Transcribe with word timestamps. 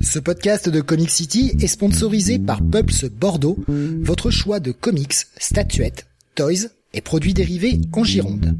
Ce 0.00 0.18
podcast 0.18 0.68
de 0.68 0.80
Comic 0.80 1.10
City 1.10 1.52
est 1.60 1.66
sponsorisé 1.66 2.38
par 2.38 2.62
Pulps 2.62 3.04
Bordeaux, 3.04 3.58
votre 3.68 4.30
choix 4.30 4.60
de 4.60 4.70
comics, 4.70 5.14
statuettes, 5.38 6.06
toys 6.34 6.68
et 6.92 7.00
produits 7.00 7.34
dérivés 7.34 7.80
en 7.92 8.04
Gironde. 8.04 8.56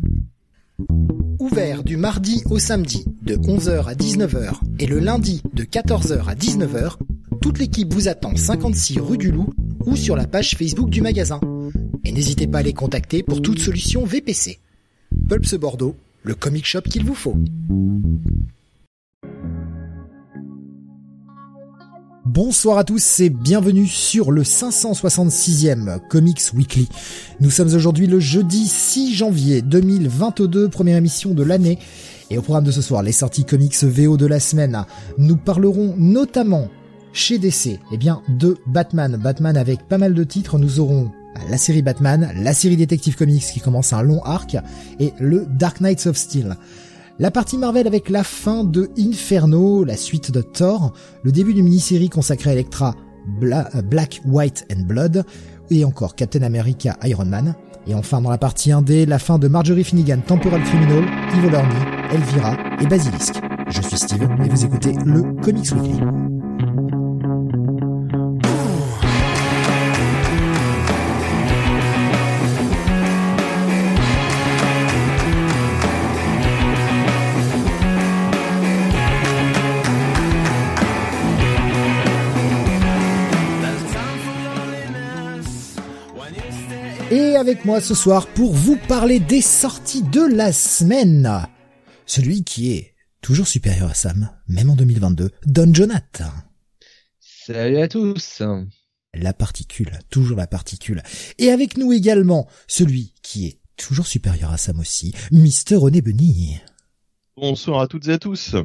Ouvert 1.38 1.84
du 1.84 1.96
mardi 1.96 2.42
au 2.50 2.58
samedi 2.58 3.04
de 3.22 3.36
11h 3.36 3.86
à 3.86 3.94
19h 3.94 4.60
et 4.78 4.86
le 4.86 4.98
lundi 4.98 5.42
de 5.52 5.64
14h 5.64 6.26
à 6.26 6.34
19h, 6.34 6.96
toute 7.40 7.58
l'équipe 7.58 7.92
vous 7.92 8.08
attend 8.08 8.34
56 8.34 9.00
rue 9.00 9.18
du 9.18 9.30
Loup 9.30 9.52
ou 9.86 9.96
sur 9.96 10.16
la 10.16 10.26
page 10.26 10.56
Facebook 10.56 10.90
du 10.90 11.02
magasin. 11.02 11.40
Et 12.04 12.12
n'hésitez 12.12 12.46
pas 12.46 12.58
à 12.58 12.62
les 12.62 12.72
contacter 12.72 13.22
pour 13.22 13.42
toute 13.42 13.58
solution 13.58 14.04
VPC. 14.04 14.58
Pulps 15.28 15.54
Bordeaux, 15.54 15.94
le 16.22 16.34
comic 16.34 16.66
shop 16.66 16.82
qu'il 16.82 17.04
vous 17.04 17.14
faut. 17.14 17.36
Bonsoir 22.24 22.78
à 22.78 22.84
tous 22.84 23.20
et 23.20 23.28
bienvenue 23.28 23.86
sur 23.86 24.32
le 24.32 24.44
566e 24.44 25.98
Comics 26.08 26.40
Weekly. 26.54 26.88
Nous 27.40 27.50
sommes 27.50 27.74
aujourd'hui 27.74 28.06
le 28.06 28.18
jeudi 28.18 28.66
6 28.66 29.14
janvier 29.14 29.60
2022, 29.60 30.70
première 30.70 30.96
émission 30.96 31.34
de 31.34 31.42
l'année. 31.42 31.78
Et 32.30 32.38
au 32.38 32.42
programme 32.42 32.64
de 32.64 32.70
ce 32.70 32.80
soir, 32.80 33.02
les 33.02 33.12
sorties 33.12 33.44
comics 33.44 33.76
VO 33.84 34.16
de 34.16 34.24
la 34.24 34.40
semaine. 34.40 34.86
Nous 35.18 35.36
parlerons 35.36 35.94
notamment 35.98 36.70
chez 37.12 37.36
DC, 37.36 37.78
eh 37.92 37.96
bien, 37.98 38.22
de 38.30 38.56
Batman. 38.66 39.18
Batman 39.22 39.58
avec 39.58 39.86
pas 39.86 39.98
mal 39.98 40.14
de 40.14 40.24
titres. 40.24 40.58
Nous 40.58 40.80
aurons 40.80 41.10
la 41.50 41.58
série 41.58 41.82
Batman, 41.82 42.32
la 42.36 42.54
série 42.54 42.78
Detective 42.78 43.16
Comics 43.16 43.44
qui 43.52 43.60
commence 43.60 43.92
un 43.92 44.00
long 44.00 44.22
arc 44.22 44.56
et 44.98 45.12
le 45.18 45.46
Dark 45.46 45.80
Knights 45.80 46.06
of 46.06 46.16
Steel. 46.16 46.56
La 47.20 47.30
partie 47.30 47.58
Marvel 47.58 47.86
avec 47.86 48.10
la 48.10 48.24
fin 48.24 48.64
de 48.64 48.90
Inferno, 48.98 49.84
la 49.84 49.96
suite 49.96 50.32
de 50.32 50.42
Thor, 50.42 50.92
le 51.22 51.30
début 51.30 51.54
d'une 51.54 51.64
mini-série 51.64 52.08
consacrée 52.08 52.50
à 52.50 52.52
Electra, 52.54 52.96
euh, 53.40 53.82
Black, 53.82 54.20
White 54.26 54.66
and 54.72 54.82
Blood, 54.82 55.24
et 55.70 55.84
encore 55.84 56.16
Captain 56.16 56.42
America, 56.42 56.96
Iron 57.04 57.26
Man. 57.26 57.54
Et 57.86 57.94
enfin 57.94 58.20
dans 58.20 58.30
la 58.30 58.38
partie 58.38 58.70
1D, 58.70 59.06
la 59.06 59.20
fin 59.20 59.38
de 59.38 59.46
Marjorie 59.46 59.84
Finnegan, 59.84 60.22
Temporal 60.26 60.64
Criminal, 60.64 61.04
Evil 61.38 61.54
Ernie, 61.54 62.12
Elvira 62.12 62.56
et 62.80 62.86
Basilisk. 62.86 63.34
Je 63.68 63.80
suis 63.80 63.96
Steve 63.96 64.28
et 64.44 64.48
vous 64.48 64.64
écoutez 64.64 64.94
le 65.04 65.40
Comics 65.40 65.70
Weekly. 65.70 66.00
Avec 87.64 87.66
moi 87.66 87.80
ce 87.80 87.94
soir 87.94 88.26
pour 88.26 88.52
vous 88.52 88.76
parler 88.88 89.20
des 89.20 89.40
sorties 89.40 90.02
de 90.02 90.20
la 90.20 90.52
semaine. 90.52 91.46
Celui 92.04 92.44
qui 92.44 92.72
est 92.72 92.94
toujours 93.22 93.46
supérieur 93.46 93.88
à 93.88 93.94
Sam, 93.94 94.28
même 94.48 94.68
en 94.68 94.76
2022, 94.76 95.30
Don 95.46 95.72
Jonathan. 95.72 96.30
Salut 97.20 97.78
à 97.78 97.88
tous. 97.88 98.42
La 99.14 99.32
particule, 99.32 99.98
toujours 100.10 100.36
la 100.36 100.46
particule. 100.46 101.02
Et 101.38 101.50
avec 101.50 101.78
nous 101.78 101.92
également, 101.92 102.48
celui 102.66 103.14
qui 103.22 103.46
est 103.46 103.60
toujours 103.76 104.06
supérieur 104.06 104.52
à 104.52 104.58
Sam 104.58 104.78
aussi, 104.78 105.14
Mister 105.30 105.76
René 105.76 106.02
Benny. 106.02 106.58
Bonsoir 107.36 107.80
à 107.80 107.88
toutes 107.88 108.08
et 108.08 108.12
à 108.12 108.18
tous. 108.18 108.56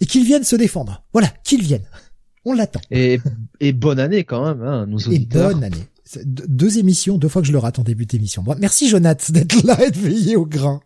Et 0.00 0.06
qu'il 0.06 0.24
vienne 0.24 0.44
se 0.44 0.54
défendre. 0.54 1.04
Voilà, 1.12 1.28
qu'il 1.42 1.62
vienne. 1.62 1.86
On 2.44 2.52
l'attend. 2.52 2.82
Et, 2.92 3.18
et 3.58 3.72
bonne 3.72 3.98
année 3.98 4.22
quand 4.22 4.44
même, 4.44 4.62
hein, 4.62 4.86
nos 4.86 4.98
auditeurs. 4.98 5.50
Et 5.50 5.54
bonne 5.54 5.64
année 5.64 5.88
deux 6.24 6.78
émissions, 6.78 7.18
deux 7.18 7.28
fois 7.28 7.42
que 7.42 7.48
je 7.48 7.52
le 7.52 7.58
rate 7.58 7.78
en 7.78 7.82
début 7.82 8.06
d'émission. 8.06 8.42
Bon, 8.42 8.56
merci 8.58 8.88
Jonath 8.88 9.30
d'être 9.32 9.62
là 9.64 9.84
et 9.84 9.90
de 9.90 9.98
veiller 9.98 10.36
au 10.36 10.46
grain. 10.46 10.80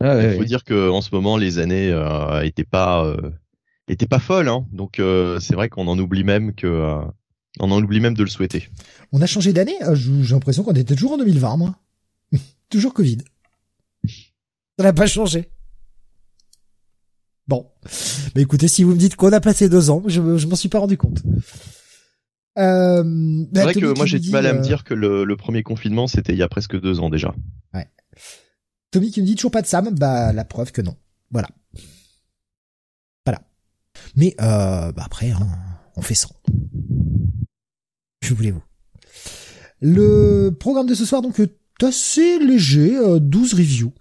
Ah, 0.00 0.22
Il 0.22 0.36
faut 0.36 0.44
dire 0.44 0.64
que 0.64 0.90
en 0.90 1.00
ce 1.00 1.10
moment 1.12 1.36
les 1.36 1.58
années 1.58 1.90
euh, 1.90 2.42
étaient 2.42 2.64
pas 2.64 3.04
euh, 3.04 3.30
étaient 3.88 4.06
pas 4.06 4.18
folles, 4.18 4.48
hein. 4.48 4.66
donc 4.72 4.98
euh, 4.98 5.40
c'est 5.40 5.54
vrai 5.54 5.68
qu'on 5.68 5.86
en 5.86 5.98
oublie 5.98 6.24
même 6.24 6.54
que 6.54 6.66
euh, 6.66 7.00
on 7.60 7.70
en 7.70 7.82
oublie 7.82 8.00
même 8.00 8.14
de 8.14 8.22
le 8.22 8.28
souhaiter. 8.28 8.68
On 9.12 9.22
a 9.22 9.26
changé 9.26 9.52
d'année. 9.52 9.76
Euh, 9.82 9.94
j'ai 9.94 10.34
l'impression 10.34 10.62
qu'on 10.62 10.72
était 10.72 10.94
toujours 10.94 11.12
en 11.12 11.18
2020, 11.18 11.56
moi. 11.56 11.76
toujours 12.70 12.92
Covid. 12.94 13.18
Ça 14.04 14.84
n'a 14.84 14.92
pas 14.92 15.06
changé. 15.06 15.48
Bon, 17.46 17.66
mais 18.34 18.42
écoutez, 18.42 18.68
si 18.68 18.84
vous 18.84 18.92
me 18.92 18.98
dites 18.98 19.16
qu'on 19.16 19.32
a 19.32 19.40
passé 19.40 19.68
deux 19.70 19.88
ans, 19.90 20.02
je, 20.06 20.36
je 20.36 20.46
m'en 20.46 20.54
suis 20.54 20.68
pas 20.68 20.80
rendu 20.80 20.98
compte. 20.98 21.22
Euh, 22.58 23.04
c'est 23.04 23.52
bah, 23.52 23.62
vrai 23.62 23.74
que 23.74 23.96
moi 23.96 24.04
j'ai 24.04 24.18
du 24.18 24.30
mal 24.30 24.46
à 24.46 24.52
me 24.52 24.60
dire 24.60 24.84
que 24.84 24.94
le, 24.94 25.24
le 25.24 25.36
premier 25.36 25.62
confinement 25.62 26.06
c'était 26.06 26.32
il 26.32 26.38
y 26.38 26.42
a 26.42 26.48
presque 26.48 26.78
deux 26.80 27.00
ans 27.00 27.08
déjà. 27.08 27.34
Ouais. 27.72 27.88
Tommy 28.90 29.10
qui 29.10 29.20
me 29.20 29.26
dit 29.26 29.34
toujours 29.34 29.50
pas 29.50 29.62
de 29.62 29.66
Sam, 29.66 29.90
bah 29.94 30.32
la 30.32 30.44
preuve 30.44 30.72
que 30.72 30.80
non. 30.80 30.96
Voilà. 31.30 31.48
Voilà. 33.26 33.42
Mais 34.16 34.34
euh, 34.40 34.92
bah 34.92 35.02
après, 35.04 35.30
hein, 35.30 35.46
on 35.96 36.02
fait 36.02 36.14
sans. 36.14 36.30
Que 38.20 38.34
voulez-vous? 38.34 38.62
Le 39.80 40.50
programme 40.50 40.86
de 40.86 40.94
ce 40.94 41.04
soir 41.04 41.22
donc 41.22 41.38
est 41.38 41.54
assez 41.82 42.38
léger, 42.38 42.96
euh, 42.96 43.18
12 43.20 43.54
reviews. 43.54 43.92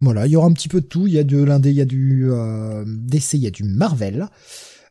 Voilà, 0.00 0.26
il 0.26 0.32
y 0.32 0.36
aura 0.36 0.46
un 0.46 0.52
petit 0.52 0.68
peu 0.68 0.80
de 0.80 0.86
tout. 0.86 1.06
Il 1.06 1.14
y 1.14 1.18
a 1.18 1.24
de 1.24 1.42
l'indé, 1.42 1.70
il 1.70 1.76
y 1.76 1.80
a 1.80 1.86
du 1.86 2.30
euh, 2.30 2.84
DC, 2.86 3.34
il 3.34 3.40
y 3.40 3.46
a 3.46 3.50
du 3.50 3.64
Marvel. 3.64 4.28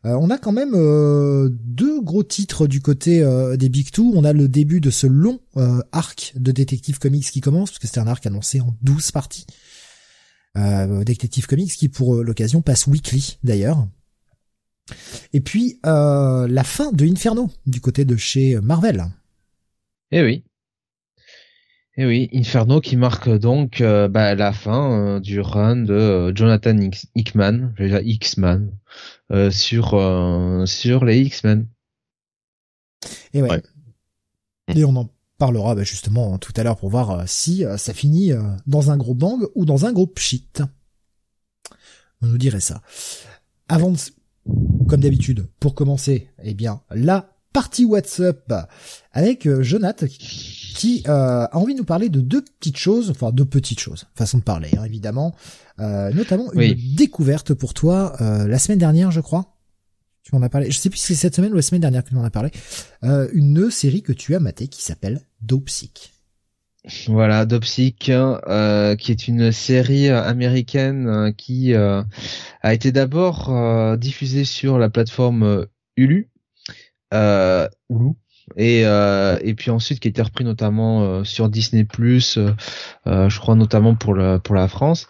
Euh, 0.06 0.16
on 0.20 0.30
a 0.30 0.38
quand 0.38 0.52
même 0.52 0.74
euh, 0.74 1.48
deux 1.50 2.00
gros 2.00 2.22
titres 2.22 2.68
du 2.68 2.80
côté 2.80 3.22
euh, 3.22 3.56
des 3.56 3.68
Big 3.68 3.90
Two. 3.90 4.12
On 4.14 4.24
a 4.24 4.32
le 4.32 4.46
début 4.46 4.80
de 4.80 4.90
ce 4.90 5.06
long 5.06 5.40
arc 5.92 6.32
de 6.36 6.52
Detective 6.52 6.98
Comics 6.98 7.30
qui 7.30 7.40
commence, 7.40 7.70
parce 7.70 7.80
que 7.80 7.86
c'était 7.88 8.00
un 8.00 8.06
arc 8.06 8.24
annoncé 8.26 8.60
en 8.60 8.74
12 8.82 9.10
parties. 9.12 9.46
Detective 10.54 11.46
Comics 11.46 11.72
qui 11.72 11.90
pour 11.90 12.14
l'occasion 12.22 12.62
passe 12.62 12.86
weekly 12.86 13.36
d'ailleurs. 13.44 13.86
Et 15.34 15.42
puis 15.42 15.78
la 15.84 16.62
fin 16.64 16.92
de 16.92 17.04
Inferno 17.04 17.50
du 17.66 17.82
côté 17.82 18.06
de 18.06 18.16
chez 18.16 18.58
Marvel. 18.62 19.04
Eh 20.12 20.22
oui. 20.22 20.44
Eh 21.98 22.06
oui, 22.06 22.30
Inferno 22.32 22.80
qui 22.80 22.96
marque 22.96 23.28
donc 23.28 23.82
bah, 23.82 24.34
la 24.34 24.52
fin 24.54 25.20
du 25.20 25.40
run 25.40 25.76
de 25.76 26.32
Jonathan 26.34 26.78
Hickman, 27.14 27.74
X-Man, 27.78 28.72
euh, 29.32 29.50
sur 29.50 29.94
euh, 29.94 30.66
sur 30.66 31.04
les 31.04 31.20
X-Men. 31.20 31.68
Et 33.32 33.42
ouais. 33.42 33.62
Et 34.68 34.84
on 34.84 34.94
en 34.96 35.10
parlera 35.38 35.74
bah, 35.74 35.82
justement 35.82 36.38
tout 36.38 36.52
à 36.56 36.62
l'heure 36.62 36.76
pour 36.76 36.90
voir 36.90 37.10
euh, 37.10 37.24
si 37.26 37.64
ça 37.76 37.92
finit 37.92 38.32
dans 38.66 38.90
un 38.90 38.96
gros 38.96 39.14
bang 39.14 39.40
ou 39.54 39.64
dans 39.64 39.84
un 39.84 39.92
gros 39.92 40.06
pchit. 40.06 40.48
On 42.22 42.26
nous 42.26 42.38
dirait 42.38 42.60
ça. 42.60 42.82
Avant 43.68 43.90
de, 43.90 43.98
comme 44.88 45.00
d'habitude, 45.00 45.48
pour 45.60 45.74
commencer, 45.74 46.30
eh 46.42 46.54
bien, 46.54 46.80
la 46.90 47.35
partie 47.56 47.86
WhatsApp 47.86 48.52
avec 49.12 49.48
Jonath 49.62 50.04
qui 50.06 51.02
a 51.06 51.48
envie 51.56 51.72
de 51.72 51.78
nous 51.78 51.86
parler 51.86 52.10
de 52.10 52.20
deux 52.20 52.42
petites 52.42 52.76
choses, 52.76 53.08
enfin 53.08 53.32
deux 53.32 53.46
petites 53.46 53.80
choses, 53.80 54.04
façon 54.14 54.36
de 54.36 54.42
parler 54.42 54.68
hein, 54.76 54.84
évidemment. 54.84 55.34
Euh, 55.78 56.10
notamment 56.12 56.52
une 56.52 56.74
découverte 56.94 57.54
pour 57.54 57.72
toi 57.72 58.14
euh, 58.20 58.46
la 58.46 58.58
semaine 58.58 58.78
dernière, 58.78 59.10
je 59.10 59.20
crois. 59.20 59.56
Tu 60.22 60.34
m'en 60.34 60.42
as 60.42 60.50
parlé. 60.50 60.70
Je 60.70 60.78
sais 60.78 60.90
plus 60.90 60.98
si 60.98 61.06
c'est 61.08 61.14
cette 61.14 61.36
semaine 61.36 61.52
ou 61.52 61.56
la 61.56 61.62
semaine 61.62 61.80
dernière 61.80 62.02
que 62.04 62.10
tu 62.10 62.14
m'en 62.14 62.24
as 62.24 62.30
parlé. 62.30 62.50
Euh, 63.04 63.28
une 63.32 63.70
série 63.70 64.02
que 64.02 64.12
tu 64.12 64.34
as 64.34 64.40
matée 64.40 64.68
qui 64.68 64.82
s'appelle 64.82 65.22
Dopesick. 65.40 66.12
Voilà, 67.08 67.46
Dopesick, 67.46 68.10
euh, 68.10 68.96
qui 68.96 69.12
est 69.12 69.28
une 69.28 69.50
série 69.50 70.08
américaine 70.08 71.34
qui 71.36 71.74
a 71.74 72.04
été 72.62 72.92
d'abord 72.92 73.96
diffusée 73.98 74.44
sur 74.44 74.78
la 74.78 74.88
plateforme 74.88 75.66
Hulu, 75.96 76.30
Hulu, 77.12 78.12
et 78.56 78.80
et 78.80 79.54
puis 79.54 79.70
ensuite 79.70 80.00
qui 80.00 80.08
a 80.08 80.10
été 80.10 80.22
repris 80.22 80.44
notamment 80.44 81.24
sur 81.24 81.48
Disney 81.48 81.84
Plus, 81.84 82.38
je 83.06 83.38
crois 83.38 83.54
notamment 83.54 83.94
pour 83.94 84.14
le 84.14 84.38
pour 84.38 84.54
la 84.54 84.68
France. 84.68 85.08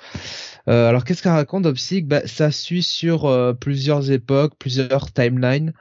Euh, 0.69 0.89
alors 0.89 1.05
qu'est-ce 1.05 1.23
qu'elle 1.23 1.33
raconte 1.33 1.67
Opsic 1.67 2.09
bah, 2.09 2.27
Ça 2.27 2.51
suit 2.51 2.83
sur 2.83 3.27
euh, 3.27 3.53
plusieurs 3.53 4.11
époques, 4.11 4.55
plusieurs 4.59 5.13
timelines. 5.13 5.73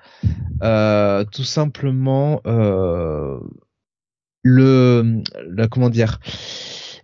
Euh, 0.61 1.23
tout 1.25 1.43
simplement 1.43 2.41
le, 4.43 5.23
la, 5.49 5.67
comment 5.67 5.89
dire 5.89 6.19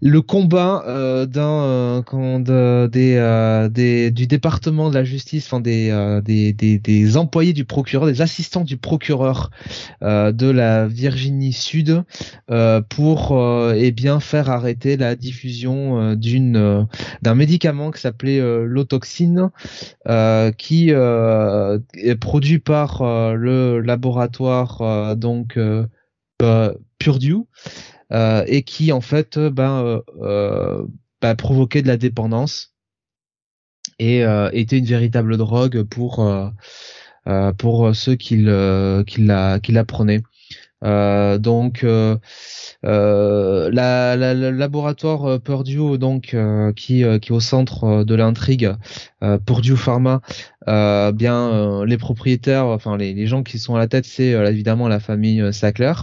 le 0.01 0.21
combat 0.21 0.83
euh, 0.87 1.27
d'un 1.27 2.03
euh, 2.11 2.87
des, 2.87 3.15
euh, 3.17 3.69
des 3.69 4.09
du 4.09 4.25
département 4.25 4.89
de 4.89 4.95
la 4.95 5.03
justice, 5.03 5.45
enfin 5.45 5.59
des, 5.59 5.91
euh, 5.91 6.21
des, 6.21 6.53
des, 6.53 6.79
des 6.79 7.17
employés 7.17 7.53
du 7.53 7.65
procureur, 7.65 8.07
des 8.07 8.21
assistants 8.21 8.63
du 8.63 8.77
procureur 8.77 9.51
de 10.01 10.49
la 10.49 10.87
Virginie 10.87 11.53
Sud 11.53 12.03
pour 12.89 13.71
eh 13.75 13.91
bien 13.91 14.19
faire 14.19 14.49
arrêter 14.49 14.97
la 14.97 15.15
diffusion 15.15 16.15
d'une 16.15 16.87
d'un 17.21 17.35
médicament 17.35 17.91
qui 17.91 18.01
s'appelait 18.01 18.41
l'autoxine 18.65 19.49
qui 20.57 20.89
est 20.89 22.15
produit 22.19 22.59
par 22.59 23.03
le 23.35 23.79
laboratoire 23.79 25.15
donc 25.15 25.57
Purdue 27.01 27.33
euh, 27.33 27.43
et 28.11 28.63
qui 28.63 28.91
en 28.91 29.01
fait 29.01 29.37
euh, 29.37 29.49
ben 29.49 30.01
euh, 30.21 30.85
ben, 31.21 31.35
provoquait 31.35 31.81
de 31.81 31.87
la 31.87 31.97
dépendance 31.97 32.73
et 33.99 34.23
était 34.53 34.79
une 34.79 34.85
véritable 34.85 35.37
drogue 35.37 35.83
pour 35.83 36.27
pour 37.57 37.95
ceux 37.95 38.15
qui 38.15 38.37
le, 38.37 39.05
la 39.17 39.59
qui 39.59 39.71
la 39.71 39.85
prenaient. 39.85 40.23
Euh, 40.83 41.37
donc 41.37 41.83
euh, 41.83 42.17
la, 42.81 44.15
la, 44.15 44.33
le 44.33 44.49
laboratoire 44.49 45.39
Purdue 45.39 45.99
donc 45.99 46.35
qui, 46.75 47.03
qui 47.03 47.03
est 47.03 47.31
au 47.31 47.39
centre 47.39 48.03
de 48.03 48.15
l'intrigue 48.15 48.73
Purdue 49.45 49.77
Pharma 49.77 50.21
bien 50.65 51.85
les 51.85 51.97
propriétaires 51.99 52.65
enfin 52.65 52.97
les, 52.97 53.13
les 53.13 53.27
gens 53.27 53.43
qui 53.43 53.59
sont 53.59 53.75
à 53.75 53.79
la 53.79 53.87
tête 53.87 54.05
c'est 54.05 54.31
évidemment 54.31 54.87
la 54.87 54.99
famille 54.99 55.53
Sackler 55.53 55.93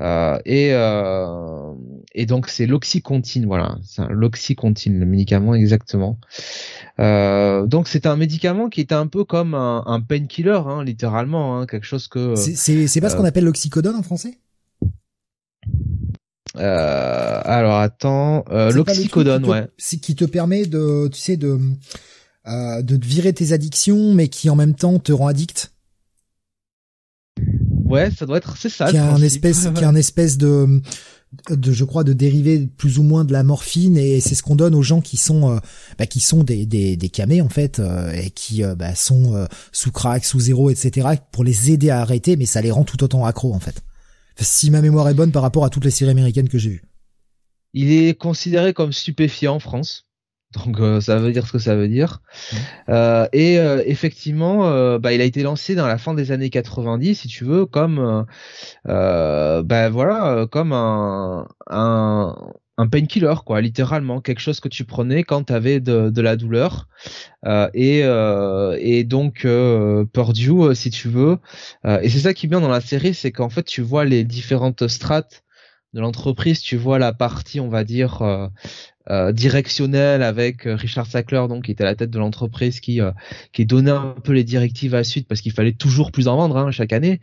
euh, 0.00 0.38
et, 0.44 0.70
euh, 0.72 1.72
et 2.12 2.26
donc 2.26 2.48
c'est 2.48 2.66
l'oxycontine, 2.66 3.46
voilà, 3.46 3.78
c'est 3.82 4.02
l'oxycontine, 4.10 4.98
le 4.98 5.06
médicament 5.06 5.54
exactement. 5.54 6.18
Euh, 6.98 7.66
donc 7.66 7.88
c'est 7.88 8.06
un 8.06 8.16
médicament 8.16 8.68
qui 8.68 8.80
est 8.80 8.92
un 8.92 9.06
peu 9.06 9.24
comme 9.24 9.54
un, 9.54 9.82
un 9.86 10.00
painkiller, 10.00 10.60
hein, 10.66 10.84
littéralement, 10.84 11.58
hein, 11.58 11.66
quelque 11.66 11.86
chose 11.86 12.08
que. 12.08 12.34
C'est 12.36 13.00
pas 13.00 13.10
ce 13.10 13.16
qu'on 13.16 13.24
appelle 13.24 13.44
l'oxycodone 13.44 13.96
en 13.96 14.02
français? 14.02 14.38
Euh, 16.56 17.40
alors 17.44 17.76
attends, 17.76 18.44
euh, 18.50 18.70
l'oxycodone, 18.70 19.44
ouais. 19.46 19.66
C'est 19.76 19.98
qui 19.98 20.14
te 20.14 20.24
permet 20.24 20.66
de, 20.66 21.08
tu 21.08 21.18
sais, 21.18 21.36
de 21.36 21.58
euh, 22.46 22.82
de 22.82 22.96
te 22.96 23.06
virer 23.06 23.32
tes 23.32 23.52
addictions, 23.52 24.14
mais 24.14 24.28
qui 24.28 24.48
en 24.48 24.56
même 24.56 24.74
temps 24.74 24.98
te 24.98 25.12
rend 25.12 25.26
addict? 25.26 25.72
Ouais, 27.88 28.10
ça 28.10 28.26
doit 28.26 28.38
être 28.38 28.56
c'est 28.56 28.68
ça. 28.68 28.90
Qui 28.90 28.96
a 28.96 29.12
un 29.12 29.22
espèce, 29.22 29.68
qui 29.74 29.84
a 29.84 29.88
un 29.88 29.94
espèce 29.96 30.38
de, 30.38 30.80
de, 31.50 31.72
je 31.72 31.84
crois, 31.84 32.04
de 32.04 32.12
dérivé 32.12 32.66
plus 32.66 32.98
ou 32.98 33.02
moins 33.02 33.24
de 33.24 33.32
la 33.32 33.42
morphine 33.42 33.96
et 33.96 34.20
c'est 34.20 34.34
ce 34.34 34.42
qu'on 34.42 34.56
donne 34.56 34.74
aux 34.74 34.82
gens 34.82 35.00
qui 35.00 35.16
sont, 35.16 35.52
euh, 35.52 35.58
bah, 35.98 36.06
qui 36.06 36.20
sont 36.20 36.42
des 36.42 36.66
des, 36.66 36.96
des 36.96 37.08
camés 37.08 37.40
en 37.40 37.48
fait 37.48 37.78
euh, 37.78 38.12
et 38.12 38.30
qui 38.30 38.64
euh, 38.64 38.74
bah, 38.74 38.94
sont 38.94 39.46
sous 39.72 39.92
crack, 39.92 40.24
sous 40.24 40.40
zéro, 40.40 40.70
etc. 40.70 41.08
pour 41.32 41.44
les 41.44 41.70
aider 41.70 41.90
à 41.90 42.00
arrêter, 42.00 42.36
mais 42.36 42.46
ça 42.46 42.60
les 42.60 42.70
rend 42.70 42.84
tout 42.84 43.02
autant 43.04 43.24
accro 43.24 43.54
en 43.54 43.60
fait. 43.60 43.82
si 44.40 44.70
ma 44.70 44.82
mémoire 44.82 45.08
est 45.08 45.14
bonne 45.14 45.32
par 45.32 45.42
rapport 45.42 45.64
à 45.64 45.70
toutes 45.70 45.84
les 45.84 45.90
séries 45.90 46.10
américaines 46.10 46.48
que 46.48 46.58
j'ai 46.58 46.70
vues. 46.70 46.84
Il 47.72 47.92
est 47.92 48.14
considéré 48.18 48.72
comme 48.72 48.92
stupéfiant 48.92 49.56
en 49.56 49.60
France. 49.60 50.05
Donc 50.64 50.80
euh, 50.80 51.00
ça 51.00 51.18
veut 51.18 51.32
dire 51.32 51.46
ce 51.46 51.52
que 51.52 51.58
ça 51.58 51.76
veut 51.76 51.88
dire. 51.88 52.22
Euh, 52.88 53.26
et 53.32 53.58
euh, 53.58 53.82
effectivement, 53.86 54.98
bah, 54.98 55.12
il 55.12 55.20
a 55.20 55.24
été 55.24 55.42
lancé 55.42 55.74
dans 55.74 55.86
la 55.86 55.98
fin 55.98 56.14
des 56.14 56.32
années 56.32 56.50
90, 56.50 57.14
si 57.14 57.28
tu 57.28 57.44
veux, 57.44 57.66
comme 57.66 58.26
bah, 58.84 59.88
voilà, 59.90 60.46
comme 60.50 60.72
un, 60.72 61.46
un, 61.68 62.36
un 62.78 62.86
painkiller, 62.88 63.34
quoi, 63.44 63.60
littéralement, 63.60 64.20
quelque 64.20 64.40
chose 64.40 64.60
que 64.60 64.68
tu 64.68 64.84
prenais 64.84 65.22
quand 65.24 65.44
tu 65.44 65.52
avais 65.52 65.80
de, 65.80 66.10
de, 66.10 66.22
la 66.22 66.36
douleur. 66.36 66.88
et, 67.74 68.00
et 68.00 69.04
donc 69.04 69.46
Purdue, 70.12 70.74
si 70.74 70.90
tu 70.90 71.08
veux. 71.08 71.38
et 71.84 72.08
c'est 72.08 72.20
ça 72.20 72.34
qui 72.34 72.46
est 72.46 72.48
bien 72.48 72.60
dans 72.60 72.68
la 72.68 72.80
série, 72.80 73.14
c'est 73.14 73.32
qu'en 73.32 73.48
fait 73.48 73.64
tu 73.64 73.82
vois 73.82 74.04
les 74.04 74.24
différentes 74.24 74.86
strates 74.88 75.42
de 75.94 76.00
l'entreprise, 76.00 76.60
tu 76.60 76.76
vois 76.76 76.98
la 76.98 77.12
partie, 77.12 77.60
on 77.60 77.68
va 77.68 77.84
dire, 77.84 78.22
euh, 79.08 79.30
directionnel 79.30 80.20
avec 80.20 80.66
euh, 80.66 80.74
Richard 80.74 81.06
Sackler 81.06 81.44
donc 81.48 81.66
qui 81.66 81.70
était 81.70 81.84
à 81.84 81.86
la 81.86 81.94
tête 81.94 82.10
de 82.10 82.18
l'entreprise 82.18 82.80
qui 82.80 83.00
euh, 83.00 83.12
donnait 83.60 83.92
un 83.92 84.16
peu 84.24 84.32
les 84.32 84.42
directives 84.42 84.94
à 84.94 84.98
la 84.98 85.04
suite 85.04 85.28
parce 85.28 85.40
qu'il 85.40 85.52
fallait 85.52 85.74
toujours 85.74 86.10
plus 86.10 86.26
en 86.26 86.34
vendre 86.34 86.56
hein, 86.56 86.72
chaque 86.72 86.92
année. 86.92 87.20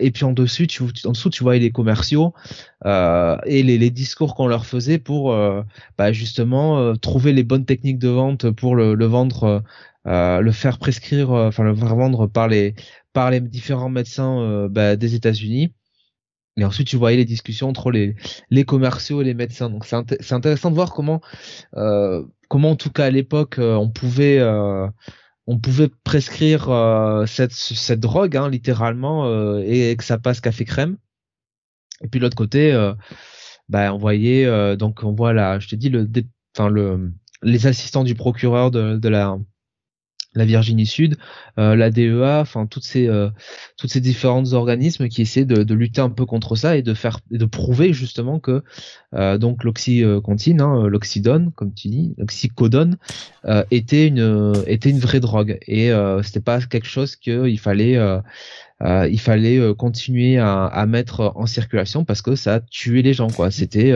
Et 0.00 0.10
puis 0.10 0.24
en 0.24 0.34
tu 0.34 0.82
en 1.04 1.12
dessous 1.12 1.30
tu 1.30 1.42
voyais 1.44 1.60
les 1.60 1.70
commerciaux 1.70 2.34
et 2.84 3.62
les, 3.62 3.90
discours 3.90 4.34
qu'on 4.34 4.48
leur 4.48 4.66
faisait 4.66 4.98
pour 4.98 5.36
bah, 5.98 6.12
justement 6.12 6.96
trouver 6.96 7.32
les 7.32 7.44
bonnes 7.44 7.64
techniques 7.64 7.98
de 7.98 8.08
vente 8.08 8.50
pour 8.50 8.74
le, 8.74 9.04
vendre 9.04 9.62
le 10.04 10.52
faire 10.52 10.78
prescrire 10.78 11.30
enfin 11.30 11.62
le 11.62 11.74
faire 11.74 11.94
vendre 11.94 12.26
par 12.26 12.48
les 12.48 12.74
par 13.12 13.30
les 13.30 13.40
différents 13.40 13.90
médecins 13.90 14.68
bah, 14.68 14.96
des 14.96 15.14
États-Unis 15.14 15.72
et 16.56 16.64
ensuite, 16.64 16.86
tu 16.86 16.96
voyais 16.96 17.16
les 17.16 17.24
discussions 17.24 17.68
entre 17.68 17.90
les, 17.90 18.14
les 18.50 18.64
commerciaux 18.64 19.20
et 19.20 19.24
les 19.24 19.34
médecins. 19.34 19.70
Donc, 19.70 19.84
c'est 19.86 20.32
intéressant 20.32 20.70
de 20.70 20.76
voir 20.76 20.92
comment, 20.92 21.20
euh, 21.76 22.24
comment 22.48 22.70
en 22.70 22.76
tout 22.76 22.90
cas 22.90 23.06
à 23.06 23.10
l'époque, 23.10 23.58
euh, 23.58 23.74
on 23.74 23.90
pouvait, 23.90 24.38
euh, 24.38 24.86
on 25.48 25.58
pouvait 25.58 25.90
prescrire 26.04 26.68
euh, 26.70 27.26
cette, 27.26 27.52
cette 27.52 28.00
drogue, 28.00 28.36
hein, 28.36 28.48
littéralement, 28.48 29.26
euh, 29.26 29.62
et, 29.66 29.96
que 29.96 30.04
ça 30.04 30.18
passe 30.18 30.40
café 30.40 30.64
crème. 30.64 30.96
Et 32.02 32.08
puis 32.08 32.20
de 32.20 32.24
l'autre 32.24 32.36
côté, 32.36 32.72
bah, 33.68 33.94
on 33.94 33.98
voyait, 33.98 34.76
donc 34.76 35.04
on 35.04 35.12
voit 35.12 35.32
là, 35.32 35.58
je 35.58 35.68
te 35.68 35.76
dis 35.76 35.88
le, 35.88 36.10
enfin 36.54 36.68
le, 36.68 37.12
les 37.42 37.66
assistants 37.66 38.04
du 38.04 38.14
procureur 38.14 38.70
de, 38.70 38.98
de 38.98 39.08
la 39.08 39.38
la 40.34 40.44
Virginie 40.44 40.86
Sud, 40.86 41.16
euh, 41.58 41.76
la 41.76 41.90
DEA, 41.90 42.40
enfin 42.40 42.66
toutes 42.66 42.84
ces 42.84 43.08
euh, 43.08 43.30
toutes 43.76 43.90
ces 43.90 44.00
différents 44.00 44.52
organismes 44.52 45.08
qui 45.08 45.22
essaient 45.22 45.44
de, 45.44 45.62
de, 45.62 45.74
lutter 45.74 46.00
un 46.00 46.10
peu 46.10 46.26
contre 46.26 46.56
ça 46.56 46.76
et 46.76 46.82
de 46.82 46.94
faire 46.94 47.20
de 47.30 47.44
prouver 47.44 47.92
justement 47.92 48.40
que 48.40 48.62
euh, 49.14 49.38
donc 49.38 49.64
l'oxycontine, 49.64 50.60
hein, 50.60 50.86
l'oxydone 50.88 51.52
comme 51.54 51.72
tu 51.72 51.88
dis, 51.88 52.14
l'oxycodone 52.18 52.96
euh, 53.44 53.64
était 53.70 54.08
une 54.08 54.52
était 54.66 54.90
une 54.90 54.98
vraie 54.98 55.20
drogue 55.20 55.58
et 55.66 55.90
c'était 56.22 56.40
pas 56.40 56.60
quelque 56.60 56.88
chose 56.88 57.16
qu'il 57.16 57.58
fallait 57.58 57.98
il 58.82 59.20
fallait 59.20 59.74
continuer 59.76 60.38
à, 60.38 60.64
à, 60.66 60.86
mettre 60.86 61.32
en 61.36 61.46
circulation 61.46 62.04
parce 62.04 62.22
que 62.22 62.34
ça 62.34 62.60
tuait 62.60 63.02
les 63.02 63.14
gens 63.14 63.28
quoi. 63.28 63.50
C'était 63.50 63.92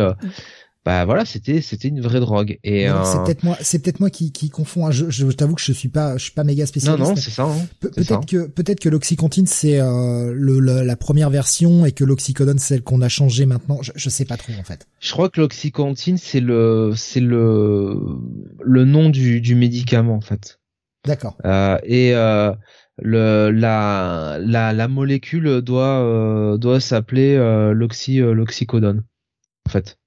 bah 0.85 1.05
voilà, 1.05 1.25
c'était 1.25 1.61
c'était 1.61 1.89
une 1.89 2.01
vraie 2.01 2.21
drogue. 2.21 2.59
Et 2.65 2.87
c'est 3.05 3.23
peut-être 3.25 3.43
moi, 3.43 3.59
c'est 3.61 3.79
peut-être 3.81 4.01
moi 4.01 4.11
qui 4.11 4.33
qui 4.33 4.49
confond. 4.49 4.87
Hein. 4.87 4.91
Je, 4.91 5.11
je 5.11 5.27
t'avoue 5.29 5.55
que 5.55 5.61
je 5.61 5.73
suis 5.73 5.89
pas 5.89 6.17
je 6.17 6.23
suis 6.25 6.33
pas 6.33 6.45
méga 6.45 6.65
spécialiste. 6.67 7.03
Non 7.03 7.11
non, 7.11 7.17
c'est 7.17 7.31
ça. 7.31 7.45
Hein. 7.45 7.67
peut-être 7.81 8.27
que 8.27 8.47
peut-être 8.47 8.81
que 8.81 8.89
l'oxycontine 8.89 9.47
c'est 9.47 9.81
euh, 9.81 10.33
le, 10.35 10.61
la 10.61 10.97
première 10.97 11.31
version 11.31 11.85
et 11.85 11.93
que 11.93 12.05
l'oxycodone 12.05 12.59
c'est 12.59 12.75
celle 12.75 12.83
qu'on 12.83 13.03
a 13.03 13.09
changé 13.09 13.45
maintenant. 13.45 13.79
Je, 13.83 13.93
je 13.95 14.09
sais 14.09 14.25
pas 14.25 14.37
trop 14.37 14.53
en 14.59 14.63
fait. 14.63 14.87
Je 15.01 15.13
crois 15.13 15.29
que 15.29 15.41
l'oxycontine 15.41 16.17
c'est 16.17 16.41
le 16.41 16.93
c'est 16.97 17.21
le 17.21 17.97
le 18.63 18.85
nom 18.85 19.11
du 19.11 19.41
du 19.41 19.55
médicament 19.55 20.15
en 20.15 20.21
fait. 20.23 20.59
D'accord. 21.07 21.37
Euh, 21.45 21.79
et 21.85 22.15
euh, 22.15 22.53
le 22.99 23.51
la 23.51 24.39
la 24.41 24.73
la 24.73 24.89
molécule 24.89 25.61
doit 25.63 26.03
euh, 26.03 26.57
doit 26.57 26.81
s'appeler 26.81 27.35
euh, 27.37 27.73
l'oxy 27.73 28.19
l'oxycodone 28.19 29.05
en 29.67 29.71
fait 29.71 29.99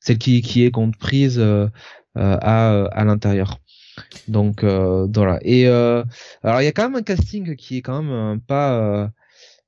celle 0.00 0.18
qui, 0.18 0.42
qui 0.42 0.64
est 0.64 0.70
comprise 0.70 1.38
euh, 1.38 1.66
euh, 2.18 2.36
à, 2.40 2.86
à 2.86 3.04
l'intérieur. 3.04 3.60
Donc 4.26 4.64
euh, 4.64 5.06
voilà. 5.14 5.38
Et 5.42 5.66
alors 5.68 6.60
il 6.60 6.64
y 6.64 6.66
a 6.66 6.72
quand 6.72 6.84
même 6.84 6.96
un 6.96 7.02
casting 7.02 7.54
qui 7.54 7.78
est 7.78 7.82
quand 7.82 8.02
même 8.02 8.40
pas 8.40 9.10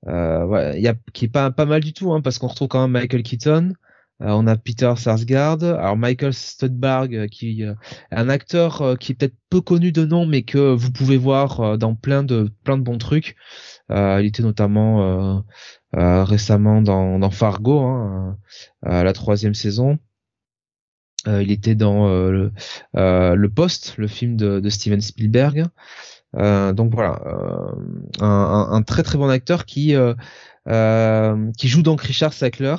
euh, 0.08 0.72
il 0.76 0.82
y 0.82 0.88
a 0.88 0.94
qui 1.12 1.26
est 1.26 1.28
pas 1.28 1.50
pas 1.50 1.66
mal 1.66 1.80
du 1.82 1.92
tout 1.92 2.12
hein, 2.12 2.20
parce 2.22 2.38
qu'on 2.38 2.48
retrouve 2.48 2.68
quand 2.68 2.80
même 2.82 2.92
Michael 2.92 3.22
Keaton, 3.22 3.74
on 4.18 4.46
a 4.46 4.56
Peter 4.56 4.92
Sarsgaard, 4.96 5.62
alors 5.62 5.96
Michael 5.96 6.32
Studberg 6.32 7.28
qui 7.28 7.62
est 7.62 7.68
un 8.10 8.28
acteur 8.28 8.96
qui 8.98 9.12
est 9.12 9.14
peut-être 9.14 9.36
peu 9.48 9.60
connu 9.60 9.92
de 9.92 10.04
nom 10.04 10.26
mais 10.26 10.42
que 10.42 10.74
vous 10.74 10.90
pouvez 10.90 11.18
voir 11.18 11.78
dans 11.78 11.94
plein 11.94 12.24
de 12.24 12.50
plein 12.64 12.78
de 12.78 12.82
bons 12.82 12.98
trucs. 12.98 13.36
il 13.90 14.24
était 14.24 14.42
notamment 14.42 15.44
récemment 15.92 16.82
dans, 16.82 17.18
dans 17.18 17.30
Fargo, 17.30 17.80
hein, 17.80 18.38
la 18.82 19.12
troisième 19.12 19.54
saison. 19.54 19.98
Euh, 21.28 21.42
il 21.42 21.50
était 21.50 21.74
dans 21.74 22.08
euh, 22.08 22.30
le, 22.30 22.52
euh, 22.96 23.34
le 23.34 23.50
Poste, 23.50 23.94
le 23.98 24.06
film 24.06 24.36
de, 24.36 24.60
de 24.60 24.70
Steven 24.70 25.00
Spielberg. 25.00 25.64
donc 26.34 26.94
voilà, 26.94 27.20
un, 28.20 28.68
un, 28.70 28.82
très 28.82 29.02
très 29.02 29.18
bon 29.18 29.28
acteur 29.28 29.64
qui 29.66 29.94
qui 30.66 31.68
joue 31.68 31.82
donc 31.82 32.00
Richard 32.02 32.32
Sackler. 32.32 32.76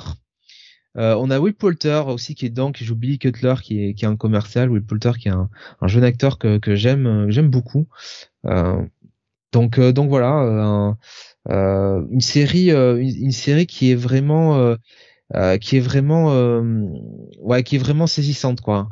on 0.94 1.30
a 1.30 1.38
Will 1.38 1.54
Poulter 1.54 2.02
aussi 2.06 2.34
qui 2.34 2.46
est 2.46 2.50
dedans, 2.50 2.72
qui 2.72 2.84
joue 2.84 2.96
Billy 2.96 3.18
Cutler, 3.18 3.54
qui 3.62 3.84
est, 3.84 3.94
qui 3.94 4.04
est 4.04 4.08
un 4.08 4.16
commercial. 4.16 4.70
Will 4.70 4.82
Poulter 4.82 5.12
qui 5.20 5.28
est 5.28 5.32
un, 5.32 5.50
un 5.80 5.86
jeune 5.86 6.04
acteur 6.04 6.38
que, 6.38 6.58
que 6.58 6.74
j'aime 6.74 7.30
j'aime 7.30 7.50
beaucoup. 7.50 7.86
donc 9.52 9.78
donc 9.78 10.08
voilà, 10.08 10.96
une 11.48 12.20
série 12.20 12.70
une, 12.70 13.32
série 13.32 13.66
qui 13.66 13.92
est 13.92 13.96
vraiment 13.96 14.76
qui 15.60 15.76
est 15.76 15.80
vraiment 15.80 16.62
ouais 17.40 17.62
qui 17.62 17.76
est 17.76 17.78
vraiment 17.78 18.06
saisissante 18.06 18.60
quoi 18.60 18.88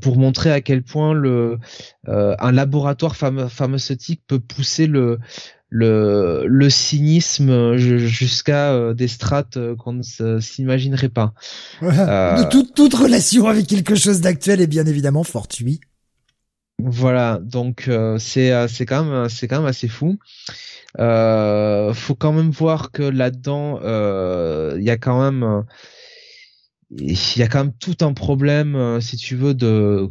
pour 0.00 0.16
montrer 0.18 0.52
à 0.52 0.60
quel 0.60 0.82
point 0.82 1.14
le 1.14 1.58
un 2.06 2.52
laboratoire 2.52 3.16
pharmaceutique 3.16 4.22
peut 4.26 4.40
pousser 4.40 4.86
le 4.86 5.18
le, 5.68 6.44
le 6.46 6.70
cynisme 6.70 7.76
jusqu'à 7.76 8.94
des 8.94 9.08
strates 9.08 9.58
qu'on 9.76 9.94
ne 9.94 10.40
s'imaginerait 10.40 11.08
pas. 11.08 11.34
toute, 12.50 12.74
toute 12.74 12.94
relation 12.94 13.48
avec 13.48 13.66
quelque 13.66 13.96
chose 13.96 14.20
d'actuel 14.20 14.60
est 14.60 14.68
bien 14.68 14.86
évidemment 14.86 15.24
fortuit. 15.24 15.80
Voilà, 16.78 17.40
donc 17.42 17.88
euh, 17.88 18.18
c'est 18.18 18.52
euh, 18.52 18.68
c'est 18.68 18.84
quand 18.84 19.04
même 19.04 19.28
c'est 19.30 19.48
quand 19.48 19.58
même 19.58 19.66
assez 19.66 19.88
fou. 19.88 20.18
Euh, 20.98 21.92
faut 21.94 22.14
quand 22.14 22.32
même 22.32 22.50
voir 22.50 22.90
que 22.90 23.02
là-dedans 23.02 23.80
il 24.76 24.82
y 24.82 24.90
a 24.90 24.96
quand 24.96 25.22
même 25.22 25.64
il 26.90 27.36
y 27.36 27.42
a 27.42 27.48
quand 27.48 27.64
même 27.64 27.74
tout 27.74 27.96
un 28.02 28.12
problème 28.12 29.00
si 29.00 29.16
tu 29.16 29.36
veux 29.36 29.54
de 29.54 30.08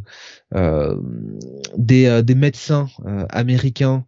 des 1.77 2.23
des 2.23 2.35
médecins 2.35 2.87
américains 3.29 4.05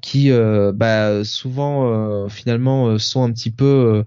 qui 0.00 0.30
bah 0.74 1.24
souvent 1.24 2.28
finalement 2.28 2.98
sont 2.98 3.22
un 3.24 3.32
petit 3.32 3.50
peu 3.50 4.04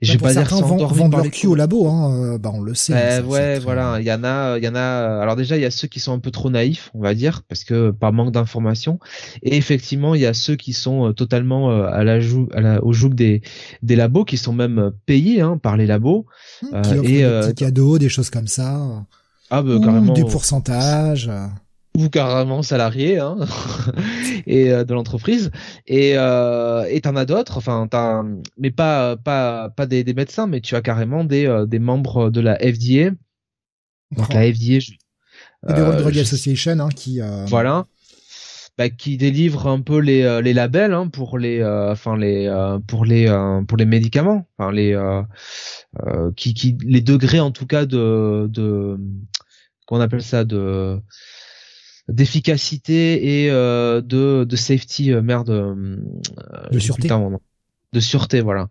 je 0.00 0.12
vais 0.12 0.18
pas 0.18 0.32
dire 0.32 0.44
vendent 0.44 1.12
leur 1.14 1.30
cul 1.30 1.46
au 1.46 1.54
labo, 1.54 1.86
hein, 1.88 2.14
euh, 2.14 2.38
bah 2.38 2.50
on 2.54 2.62
le 2.62 2.74
sait. 2.74 2.94
Hein, 2.94 3.24
ouais, 3.24 3.58
voilà, 3.58 3.98
il 4.00 4.06
y 4.06 4.12
en 4.12 4.24
a, 4.24 4.58
il 4.58 4.64
y 4.64 4.68
en 4.68 4.74
a. 4.74 5.20
Alors 5.20 5.36
déjà, 5.36 5.56
il 5.56 5.62
y 5.62 5.66
a 5.66 5.70
ceux 5.70 5.88
qui 5.88 6.00
sont 6.00 6.12
un 6.12 6.18
peu 6.18 6.30
trop 6.30 6.48
naïfs, 6.48 6.90
on 6.94 7.00
va 7.00 7.14
dire, 7.14 7.42
parce 7.48 7.64
que 7.64 7.90
par 7.90 8.12
manque 8.12 8.32
d'informations. 8.32 8.98
Et 9.42 9.56
effectivement, 9.56 10.14
il 10.14 10.22
y 10.22 10.26
a 10.26 10.34
ceux 10.34 10.56
qui 10.56 10.72
sont 10.72 11.08
euh, 11.08 11.12
totalement 11.12 11.70
euh, 11.70 11.86
à 11.86 12.02
la 12.02 12.20
joue, 12.20 12.48
à 12.54 12.60
la, 12.60 12.84
au 12.84 12.92
joug 12.92 13.10
des 13.10 13.42
des 13.82 13.96
labos, 13.96 14.24
qui 14.24 14.38
sont 14.38 14.54
même 14.54 14.90
payés 15.04 15.42
hein, 15.42 15.58
par 15.62 15.76
les 15.76 15.86
labos. 15.86 16.26
Mmh, 16.62 16.82
qui 16.82 16.94
et 16.94 17.22
des 17.22 17.24
petits 17.24 17.54
cadeaux, 17.54 17.98
des 17.98 18.08
choses 18.08 18.30
comme 18.30 18.48
ça. 18.48 19.04
Ah 19.50 19.62
bah, 19.62 19.78
carrément. 19.82 20.14
Des 20.14 20.24
pourcentages 20.24 21.30
ou 21.96 22.08
carrément 22.08 22.62
salarié 22.62 23.18
hein, 23.18 23.36
et 24.46 24.72
euh, 24.72 24.84
de 24.84 24.94
l'entreprise. 24.94 25.50
Et 25.86 26.12
euh, 26.16 26.84
et 26.88 27.00
t'en 27.00 27.16
as 27.16 27.24
d'autres 27.24 27.58
enfin 27.58 27.88
t'as 27.90 28.22
mais 28.58 28.70
pas 28.70 29.16
pas 29.16 29.70
pas 29.70 29.86
des, 29.86 30.04
des, 30.04 30.14
médecins 30.14 30.46
mais 30.46 30.60
tu 30.60 30.76
as 30.76 30.82
carrément 30.82 31.24
des 31.24 31.46
euh, 31.46 31.66
des 31.66 31.78
membres 31.78 32.30
de 32.30 32.40
la 32.40 32.56
FDA 32.56 33.10
donc 34.16 34.32
la 34.32 34.52
FDA 34.52 34.78
je, 34.80 34.92
et 35.68 35.72
de 35.74 35.82
World 35.82 36.00
Drug 36.00 36.18
Association 36.18 36.78
hein, 36.78 36.88
qui 36.94 37.20
voilà. 37.46 37.86
Bah, 38.78 38.88
qui 38.88 39.18
délivre 39.18 39.66
un 39.66 39.82
peu 39.82 39.98
les 39.98 40.40
les 40.42 40.54
labels 40.54 40.94
hein, 40.94 41.08
pour 41.08 41.38
les 41.38 41.62
enfin 41.62 42.16
les 42.16 42.48
pour 42.86 43.04
les 43.04 43.26
pour 43.68 43.76
les 43.76 43.84
médicaments. 43.84 44.46
Enfin 44.56 44.72
les 44.72 44.98
qui 46.34 46.54
qui 46.54 46.78
les 46.80 47.02
degrés 47.02 47.40
en 47.40 47.50
tout 47.50 47.66
cas 47.66 47.84
de 47.84 48.48
de 48.48 48.96
qu'on 49.86 50.00
appelle 50.00 50.22
ça 50.22 50.44
de 50.44 50.98
d'efficacité 52.10 53.44
et 53.44 53.50
euh, 53.50 54.00
de, 54.00 54.44
de 54.44 54.56
safety 54.56 55.12
euh, 55.12 55.22
merde 55.22 55.50
euh, 55.50 55.96
de 56.70 56.78
sûreté. 56.78 57.08
de 57.92 58.00
sûreté 58.00 58.40
voilà. 58.40 58.68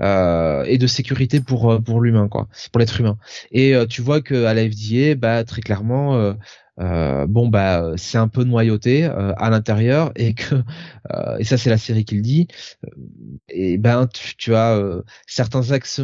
Euh, 0.00 0.64
et 0.64 0.78
de 0.78 0.86
sécurité 0.86 1.40
pour 1.40 1.82
pour 1.82 2.00
l'humain 2.00 2.28
quoi. 2.28 2.48
Pour 2.72 2.80
l'être 2.80 3.00
humain. 3.00 3.18
Et 3.52 3.74
tu 3.88 4.02
vois 4.02 4.20
que 4.20 4.44
à 4.44 4.54
la 4.54 4.68
FDA 4.68 5.14
bah 5.14 5.44
très 5.44 5.60
clairement 5.60 6.34
bon 6.78 7.48
bah 7.48 7.92
c'est 7.96 8.18
un 8.18 8.28
peu 8.28 8.44
noyauté 8.44 9.04
à 9.04 9.50
l'intérieur 9.50 10.12
et 10.16 10.34
que 10.34 10.56
et 11.38 11.44
ça 11.44 11.58
c'est 11.58 11.70
la 11.70 11.78
série 11.78 12.04
qui 12.04 12.16
le 12.16 12.22
dit. 12.22 12.48
Et 13.48 13.78
ben 13.78 14.06
tu, 14.06 14.36
tu 14.36 14.54
as 14.54 14.80
certains 15.26 15.72
axes 15.72 16.00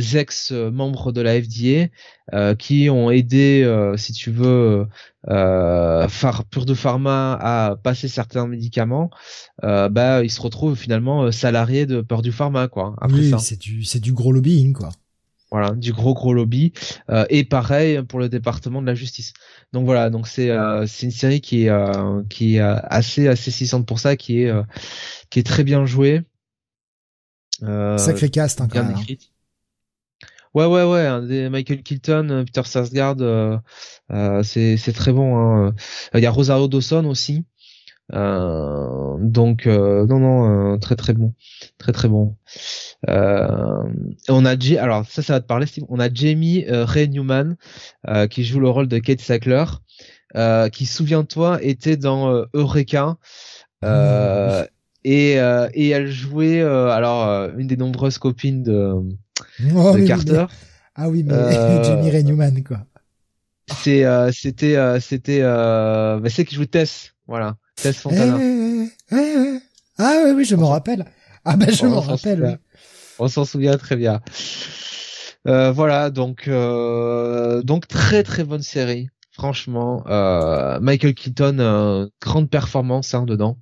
ex-membres 0.00 1.12
de 1.12 1.20
la 1.20 1.40
FDA 1.40 1.88
euh, 2.32 2.54
qui 2.54 2.88
ont 2.90 3.10
aidé, 3.10 3.62
euh, 3.64 3.96
si 3.96 4.12
tu 4.12 4.30
veux, 4.30 4.86
euh, 5.28 6.06
Pur 6.50 6.64
de 6.64 6.74
Pharma 6.74 7.34
à 7.40 7.76
passer 7.76 8.08
certains 8.08 8.46
médicaments, 8.46 9.10
euh, 9.64 9.88
bah 9.88 10.22
ils 10.22 10.30
se 10.30 10.40
retrouvent 10.40 10.76
finalement 10.76 11.30
salariés 11.32 11.86
de 11.86 12.04
du 12.22 12.32
Pharma, 12.32 12.68
quoi. 12.68 12.94
Après 13.00 13.18
oui, 13.18 13.34
c'est 13.38 13.58
du 13.58 13.84
c'est 13.84 14.00
du 14.00 14.12
gros 14.12 14.32
lobbying, 14.32 14.72
quoi. 14.72 14.90
Voilà, 15.50 15.72
du 15.72 15.92
gros 15.92 16.14
gros 16.14 16.32
lobby. 16.32 16.72
et 17.28 17.42
pareil 17.42 18.02
pour 18.04 18.20
le 18.20 18.28
département 18.28 18.80
de 18.80 18.86
la 18.86 18.94
justice. 18.94 19.32
Donc 19.72 19.84
voilà, 19.84 20.08
donc 20.08 20.28
c'est 20.28 20.50
c'est 20.86 21.06
une 21.06 21.12
série 21.12 21.40
qui 21.40 21.66
est 21.66 21.72
qui 22.28 22.56
est 22.56 22.60
assez 22.60 23.26
assez 23.26 23.50
600 23.50 23.82
pour 23.82 23.98
ça, 23.98 24.14
qui 24.14 24.42
est 24.42 24.52
qui 25.28 25.40
est 25.40 25.46
très 25.46 25.64
bien 25.64 25.86
jouée. 25.86 26.22
Sacré 27.60 28.30
cast, 28.30 28.60
hein, 28.60 28.68
bien 28.70 28.84
hein. 28.88 28.94
Ouais, 30.54 30.66
ouais, 30.66 30.82
ouais. 30.82 31.48
Michael 31.48 31.82
Keaton, 31.82 32.28
euh, 32.30 32.44
Peter 32.44 32.62
Sarsgaard, 32.64 33.16
euh, 33.20 33.56
euh, 34.10 34.42
c'est 34.42 34.92
très 34.92 35.12
bon. 35.12 35.36
Hein. 35.38 35.74
Il 36.14 36.20
y 36.20 36.26
a 36.26 36.30
Rosario 36.30 36.66
Dawson 36.66 37.04
aussi. 37.04 37.44
Euh, 38.12 39.16
donc 39.20 39.66
non, 39.66 40.18
non, 40.18 40.78
très 40.80 40.96
très 40.96 41.12
bon, 41.12 41.34
très 41.78 41.92
très 41.92 42.08
bon. 42.08 42.36
on 43.06 44.44
a 44.44 44.58
J 44.58 44.78
alors 44.78 45.06
ça, 45.06 45.22
ça 45.22 45.34
va 45.34 45.40
te 45.40 45.46
parler. 45.46 45.66
Steve. 45.66 45.84
On 45.88 46.00
a 46.00 46.12
Jamie 46.12 46.64
Ray 46.68 47.08
Newman 47.08 47.56
qui 48.28 48.42
joue 48.42 48.58
le 48.58 48.68
rôle 48.68 48.88
de 48.88 48.98
Kate 48.98 49.20
Sackler, 49.20 49.64
qui 50.72 50.86
souviens-toi 50.86 51.62
était 51.62 51.96
dans 51.96 52.44
Eureka. 52.54 53.18
Mmh. 53.82 54.66
Et, 55.04 55.34
et 55.74 55.88
elle 55.88 56.10
jouait 56.10 56.62
alors 56.62 57.50
une 57.56 57.66
des 57.66 57.76
nombreuses 57.76 58.18
copines 58.18 58.62
de 58.62 58.94
oh, 59.74 59.96
de 59.96 60.06
Carter. 60.06 60.46
Ah 60.94 61.08
oui, 61.08 61.22
mais 61.22 61.32
euh... 61.32 61.82
Jamie 61.84 62.10
Ray 62.10 62.24
Newman, 62.24 62.62
quoi. 62.62 62.84
C'est, 63.82 64.04
euh, 64.04 64.30
c'était, 64.32 64.76
euh, 64.76 65.00
c'était, 65.00 65.40
euh, 65.42 66.18
bah, 66.18 66.28
c'est 66.28 66.44
qui 66.44 66.56
joue 66.56 66.66
Tess, 66.66 67.12
voilà, 67.26 67.56
Tess 67.76 67.98
Fontana. 67.98 68.36
Eh, 68.40 68.88
eh, 69.12 69.16
eh, 69.16 69.58
ah 69.98 70.22
oui, 70.24 70.32
oui, 70.36 70.44
je 70.44 70.56
m'en 70.56 70.68
rappelle. 70.68 71.06
Ah 71.44 71.56
ben, 71.56 71.70
je 71.70 71.86
m'en 71.86 72.00
rappelle. 72.00 72.42
Oui. 72.42 72.82
On 73.18 73.28
s'en 73.28 73.44
souvient 73.44 73.76
très 73.78 73.96
bien. 73.96 74.20
Euh, 75.46 75.70
voilà, 75.72 76.10
donc, 76.10 76.48
euh, 76.48 77.62
donc 77.62 77.86
très 77.86 78.22
très 78.22 78.44
bonne 78.44 78.62
série, 78.62 79.08
franchement. 79.30 80.04
Euh, 80.08 80.80
Michael 80.80 81.14
Keaton, 81.14 82.10
grande 82.20 82.50
performance 82.50 83.14
hein, 83.14 83.24
dedans. 83.24 83.56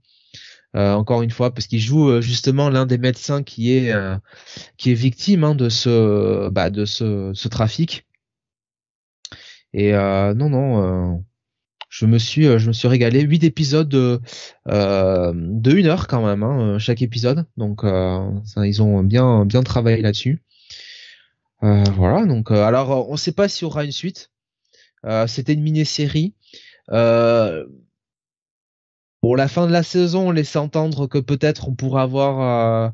Euh, 0.76 0.92
encore 0.92 1.22
une 1.22 1.30
fois 1.30 1.54
parce 1.54 1.66
qu'il 1.66 1.80
joue 1.80 2.10
euh, 2.10 2.20
justement 2.20 2.68
l'un 2.68 2.84
des 2.84 2.98
médecins 2.98 3.42
qui 3.42 3.72
est 3.72 3.90
euh, 3.90 4.16
qui 4.76 4.90
est 4.90 4.94
victime 4.94 5.42
hein, 5.44 5.54
de 5.54 5.70
ce 5.70 6.50
bah, 6.50 6.68
de 6.68 6.84
ce, 6.84 7.48
trafic. 7.48 8.06
Et 9.72 9.92
non 9.92 10.50
non 10.50 11.24
je 11.90 12.06
me 12.06 12.18
suis 12.18 12.44
je 12.58 12.68
me 12.68 12.72
suis 12.72 12.88
régalé. 12.88 13.22
Huit 13.22 13.44
épisodes 13.44 13.88
de 13.88 14.20
de 14.66 15.72
une 15.72 15.86
heure 15.86 16.06
quand 16.06 16.24
même 16.24 16.42
hein, 16.42 16.78
chaque 16.78 17.02
épisode. 17.02 17.46
Donc 17.56 17.82
ils 18.56 18.82
ont 18.82 19.02
bien 19.02 19.44
bien 19.46 19.62
travaillé 19.62 20.02
là-dessus. 20.02 20.42
Voilà 21.62 22.26
donc 22.26 22.50
alors 22.50 23.10
on 23.10 23.16
sait 23.16 23.32
pas 23.32 23.48
s'il 23.48 23.64
y 23.64 23.66
aura 23.66 23.84
une 23.84 23.92
suite. 23.92 24.30
C'était 25.26 25.54
une 25.54 25.62
mini-série. 25.62 26.34
Euh, 26.90 27.66
pour 29.20 29.36
la 29.36 29.48
fin 29.48 29.66
de 29.66 29.72
la 29.72 29.82
saison, 29.82 30.28
on 30.28 30.30
laisse 30.30 30.54
entendre 30.54 31.06
que 31.06 31.18
peut-être 31.18 31.68
on 31.68 31.74
pourra 31.74 32.02
avoir 32.02 32.40
euh, 32.40 32.90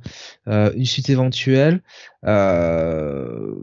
euh, 0.49 0.73
une 0.75 0.87
suite 0.87 1.11
éventuelle. 1.11 1.83
Euh, 2.25 3.55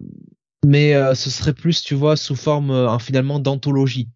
mais 0.63 0.93
ce 1.15 1.31
serait 1.31 1.53
plus, 1.53 1.81
tu 1.81 1.95
vois, 1.95 2.15
sous 2.15 2.35
forme 2.35 2.99
finalement 2.99 3.39
d'anthologie. 3.39 4.09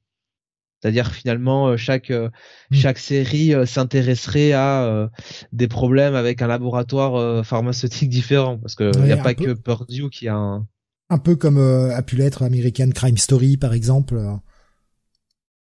C'est-à-dire 0.79 1.11
finalement 1.11 1.75
chaque 1.75 2.11
hmm. 2.11 2.29
chaque 2.71 2.99
série 2.99 3.53
s'intéresserait 3.65 4.51
à 4.51 5.09
des 5.51 5.67
problèmes 5.67 6.13
avec 6.13 6.43
un 6.43 6.47
laboratoire 6.47 7.43
pharmaceutique 7.43 8.09
différent 8.09 8.59
parce 8.59 8.75
que 8.75 8.91
il 8.95 9.05
n'y 9.05 9.11
a 9.11 9.17
pas 9.17 9.33
que 9.33 9.53
Purdue 9.53 10.11
qui 10.11 10.27
a 10.27 10.35
un 10.35 10.67
un 11.09 11.17
peu 11.17 11.35
comme 11.35 11.57
a 11.57 12.01
pu 12.03 12.15
l'être 12.15 12.43
American 12.43 12.91
Crime 12.93 13.17
Story 13.17 13.57
par 13.57 13.73
exemple. 13.73 14.21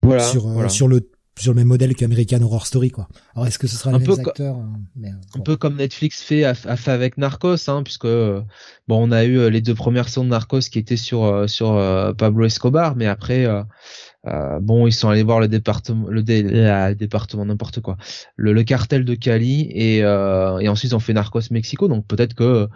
Voilà, 0.03 0.21
sur 0.21 0.47
voilà. 0.49 0.69
sur 0.69 0.87
le 0.87 1.09
sur 1.41 1.53
le 1.53 1.57
même 1.57 1.67
modèle 1.67 1.95
qu'American 1.95 2.41
Horror 2.41 2.67
Story 2.67 2.91
quoi. 2.91 3.07
Alors 3.35 3.47
est-ce 3.47 3.59
que 3.59 3.67
ce 3.67 3.77
sera 3.77 3.97
les 3.97 3.99
mêmes 3.99 4.19
acteurs 4.19 4.57
euh, 4.57 4.63
mais, 4.95 5.09
euh, 5.09 5.37
Un 5.37 5.39
peu 5.39 5.55
comme 5.55 5.75
Netflix 5.75 6.21
fait 6.21 6.43
a, 6.43 6.53
fait 6.53 6.91
avec 6.91 7.17
Narcos 7.17 7.69
hein, 7.69 7.83
puisque 7.83 8.05
euh, 8.05 8.41
bon 8.87 9.07
on 9.07 9.11
a 9.11 9.23
eu 9.23 9.49
les 9.49 9.61
deux 9.61 9.75
premières 9.75 10.09
saisons 10.09 10.25
de 10.25 10.29
Narcos 10.29 10.61
qui 10.71 10.79
étaient 10.79 10.97
sur 10.97 11.49
sur 11.49 11.73
Pablo 12.17 12.45
Escobar 12.45 12.95
mais 12.95 13.07
après 13.07 13.47
euh, 14.27 14.59
bon, 14.59 14.85
ils 14.85 14.91
sont 14.91 15.09
allés 15.09 15.23
voir 15.23 15.39
le 15.39 15.47
département, 15.47 16.07
le, 16.09 16.21
département 16.93 17.45
n'importe 17.45 17.79
quoi, 17.79 17.97
le, 18.35 18.51
le, 18.51 18.63
cartel 18.63 19.05
de 19.05 19.15
Cali 19.15 19.69
et, 19.71 20.03
euh, 20.03 20.59
et 20.59 20.67
ensuite 20.67 20.91
ils 20.91 20.95
ont 20.95 20.99
fait 20.99 21.13
Narcos 21.13 21.51
Mexico. 21.51 21.87
Donc 21.87 22.05
peut-être 22.05 22.33
que 22.33 22.67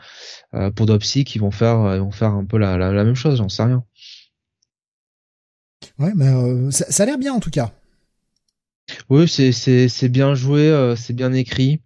euh, 0.53 0.71
pour 0.71 0.85
Dopsic 0.85 1.35
ils 1.35 1.39
vont 1.39 1.51
faire, 1.51 1.95
ils 1.95 2.01
vont 2.01 2.11
faire 2.11 2.31
un 2.31 2.45
peu 2.45 2.57
la, 2.57 2.77
la, 2.77 2.93
la 2.93 3.03
même 3.03 3.15
chose, 3.15 3.37
j'en 3.37 3.49
sais 3.49 3.63
rien. 3.63 3.83
Ouais, 5.99 6.13
mais 6.15 6.71
ça, 6.71 6.85
ça 6.89 7.03
a 7.03 7.05
l'air 7.05 7.17
bien 7.17 7.33
en 7.33 7.39
tout 7.41 7.49
cas. 7.51 7.71
Oui, 9.09 9.27
c'est 9.27 9.51
c'est 9.51 9.87
c'est 9.87 10.09
bien 10.09 10.35
joué, 10.35 10.61
euh, 10.69 10.95
c'est 10.95 11.13
bien 11.13 11.33
écrit. 11.33 11.81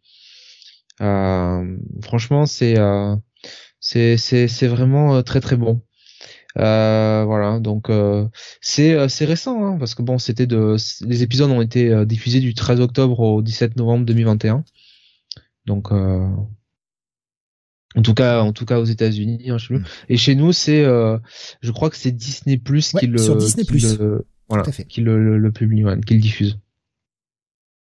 Euh, 1.02 1.78
franchement, 2.02 2.46
c'est 2.46 2.78
euh, 2.78 3.16
C'est 3.80 4.18
c'est 4.18 4.48
c'est 4.48 4.68
vraiment 4.68 5.22
très 5.24 5.40
très 5.42 5.58
bon. 5.58 5.82
Euh, 6.58 7.24
voilà, 7.26 7.60
donc 7.60 7.90
euh, 7.90 8.28
c'est 8.62 9.08
c'est 9.10 9.26
récent 9.26 9.64
hein, 9.64 9.78
parce 9.78 9.94
que 9.94 10.02
bon, 10.02 10.18
c'était 10.18 10.48
de 10.48 10.76
les 11.06 11.24
épisodes 11.24 11.52
ont 11.52 11.62
été 11.62 12.06
diffusés 12.06 12.40
du 12.40 12.54
13 12.56 12.82
octobre 12.82 13.20
au 13.20 13.42
17 13.42 13.76
novembre 13.76 14.06
2021. 14.06 14.64
Donc 15.66 15.92
en 15.92 16.48
tout 18.04 18.14
cas, 18.14 18.42
en 18.42 18.54
tout 18.54 18.66
cas 18.66 18.80
aux 18.80 18.86
États-Unis, 18.86 19.50
hein, 19.50 19.58
mm. 19.70 19.84
et 20.10 20.18
chez 20.18 20.36
nous, 20.36 20.52
c'est, 20.52 20.84
je 20.84 21.72
crois 21.72 21.90
que 21.90 21.98
c'est 21.98 22.12
Disney 22.12 22.58
Plus 22.58 22.94
qui 22.94 23.08
le, 23.08 23.18
voilà, 24.50 24.64
qui 24.64 25.02
le, 25.02 25.38
le, 25.38 25.52
publie, 25.52 25.84
qui 26.06 26.16
le 26.16 26.20
diffuse. 26.20 26.58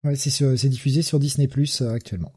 Ouais, 0.04 0.16
c'est 0.16 0.70
diffusé 0.70 1.02
sur 1.02 1.20
Disney 1.20 1.48
Plus 1.48 1.82
actuellement. 1.82 2.34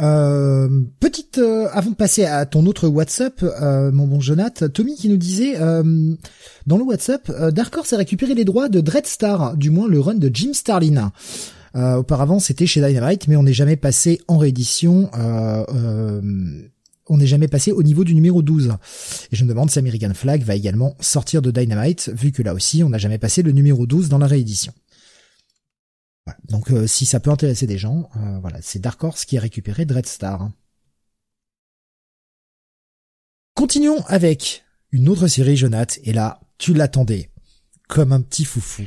Euh, 0.00 0.68
petite, 1.00 1.38
euh, 1.38 1.68
avant 1.72 1.90
de 1.90 1.96
passer 1.96 2.24
à 2.24 2.46
ton 2.46 2.64
autre 2.66 2.88
WhatsApp, 2.88 3.42
euh, 3.42 3.92
mon 3.92 4.06
bon 4.06 4.20
Jonathan, 4.20 4.68
Tommy 4.68 4.96
qui 4.96 5.08
nous 5.08 5.18
disait 5.18 5.58
dans 5.58 6.76
le 6.76 6.82
WhatsApp, 6.82 7.30
Dark 7.52 7.76
Horse 7.76 7.92
a 7.92 7.96
récupéré 7.98 8.34
les 8.34 8.44
droits 8.44 8.68
de 8.68 8.80
Dreadstar, 8.80 9.56
du 9.56 9.70
moins 9.70 9.88
le 9.88 10.00
run 10.00 10.14
de 10.14 10.30
Jim 10.32 10.52
Starlin. 10.54 11.12
auparavant, 11.74 12.38
c'était 12.38 12.66
chez 12.66 12.80
Dynamite, 12.80 13.28
mais 13.28 13.36
on 13.36 13.42
n'est 13.42 13.52
jamais 13.52 13.76
passé 13.76 14.20
en 14.28 14.38
réédition. 14.38 15.10
on 17.08 17.16
n'est 17.18 17.26
jamais 17.26 17.48
passé 17.48 17.72
au 17.72 17.82
niveau 17.82 18.04
du 18.04 18.14
numéro 18.14 18.42
12. 18.42 18.72
Et 19.30 19.36
je 19.36 19.44
me 19.44 19.48
demande 19.50 19.70
si 19.70 19.78
American 19.78 20.14
Flag 20.14 20.42
va 20.42 20.54
également 20.54 20.96
sortir 21.00 21.42
de 21.42 21.50
Dynamite, 21.50 22.10
vu 22.14 22.32
que 22.32 22.42
là 22.42 22.54
aussi, 22.54 22.82
on 22.82 22.88
n'a 22.88 22.98
jamais 22.98 23.18
passé 23.18 23.42
le 23.42 23.52
numéro 23.52 23.86
12 23.86 24.08
dans 24.08 24.18
la 24.18 24.26
réédition. 24.26 24.72
Donc 26.44 26.70
euh, 26.70 26.86
si 26.86 27.06
ça 27.06 27.20
peut 27.20 27.30
intéresser 27.30 27.66
des 27.66 27.78
gens, 27.78 28.08
euh, 28.16 28.38
voilà, 28.40 28.58
c'est 28.60 28.78
Dark 28.78 29.02
Horse 29.02 29.24
qui 29.24 29.38
a 29.38 29.40
récupéré 29.40 29.84
Dreadstar. 29.84 30.50
Continuons 33.54 34.02
avec 34.06 34.64
une 34.90 35.08
autre 35.08 35.26
série, 35.26 35.56
Jonath, 35.56 35.98
et 36.04 36.12
là, 36.12 36.40
tu 36.58 36.74
l'attendais, 36.74 37.30
comme 37.88 38.12
un 38.12 38.20
petit 38.20 38.44
foufou. 38.44 38.84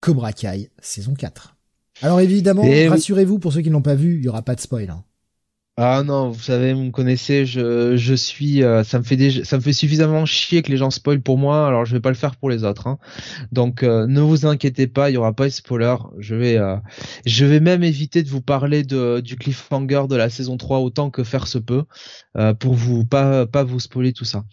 Cobra 0.00 0.32
Kai, 0.32 0.70
saison 0.80 1.14
4. 1.14 1.56
Alors 2.02 2.20
évidemment, 2.20 2.62
rassurez-vous, 2.62 3.38
pour 3.38 3.52
ceux 3.52 3.62
qui 3.62 3.68
ne 3.68 3.74
l'ont 3.74 3.82
pas 3.82 3.94
vu, 3.94 4.18
il 4.18 4.24
y 4.24 4.28
aura 4.28 4.42
pas 4.42 4.54
de 4.54 4.60
spoil. 4.60 4.90
Hein. 4.90 5.04
Ah 5.78 6.02
non, 6.02 6.30
vous 6.30 6.40
savez, 6.40 6.72
vous 6.72 6.84
me 6.84 6.90
connaissez, 6.90 7.44
je, 7.44 7.98
je 7.98 8.14
suis, 8.14 8.62
euh, 8.62 8.82
ça 8.82 8.98
me 8.98 9.04
fait 9.04 9.44
ça 9.44 9.58
me 9.58 9.62
fait 9.62 9.74
suffisamment 9.74 10.24
chier 10.24 10.62
que 10.62 10.70
les 10.70 10.78
gens 10.78 10.88
spoilent 10.90 11.20
pour 11.20 11.36
moi, 11.36 11.66
alors 11.66 11.84
je 11.84 11.92
vais 11.92 12.00
pas 12.00 12.08
le 12.08 12.14
faire 12.14 12.36
pour 12.36 12.48
les 12.48 12.64
autres. 12.64 12.86
Hein. 12.86 12.96
Donc 13.52 13.82
euh, 13.82 14.06
ne 14.06 14.22
vous 14.22 14.46
inquiétez 14.46 14.86
pas, 14.86 15.10
il 15.10 15.14
y 15.14 15.16
aura 15.18 15.34
pas 15.34 15.44
de 15.44 15.50
spoiler. 15.50 15.94
Je 16.18 16.34
vais, 16.34 16.56
euh, 16.56 16.76
je 17.26 17.44
vais 17.44 17.60
même 17.60 17.82
éviter 17.84 18.22
de 18.22 18.30
vous 18.30 18.40
parler 18.40 18.84
de, 18.84 19.20
du 19.20 19.36
cliffhanger 19.36 20.04
de 20.08 20.16
la 20.16 20.30
saison 20.30 20.56
3 20.56 20.78
autant 20.78 21.10
que 21.10 21.22
faire 21.24 21.46
se 21.46 21.58
peut, 21.58 21.84
pour 22.58 22.72
vous 22.72 23.04
pas 23.04 23.46
pas 23.46 23.62
vous 23.62 23.78
spoiler 23.78 24.14
tout 24.14 24.24
ça. 24.24 24.44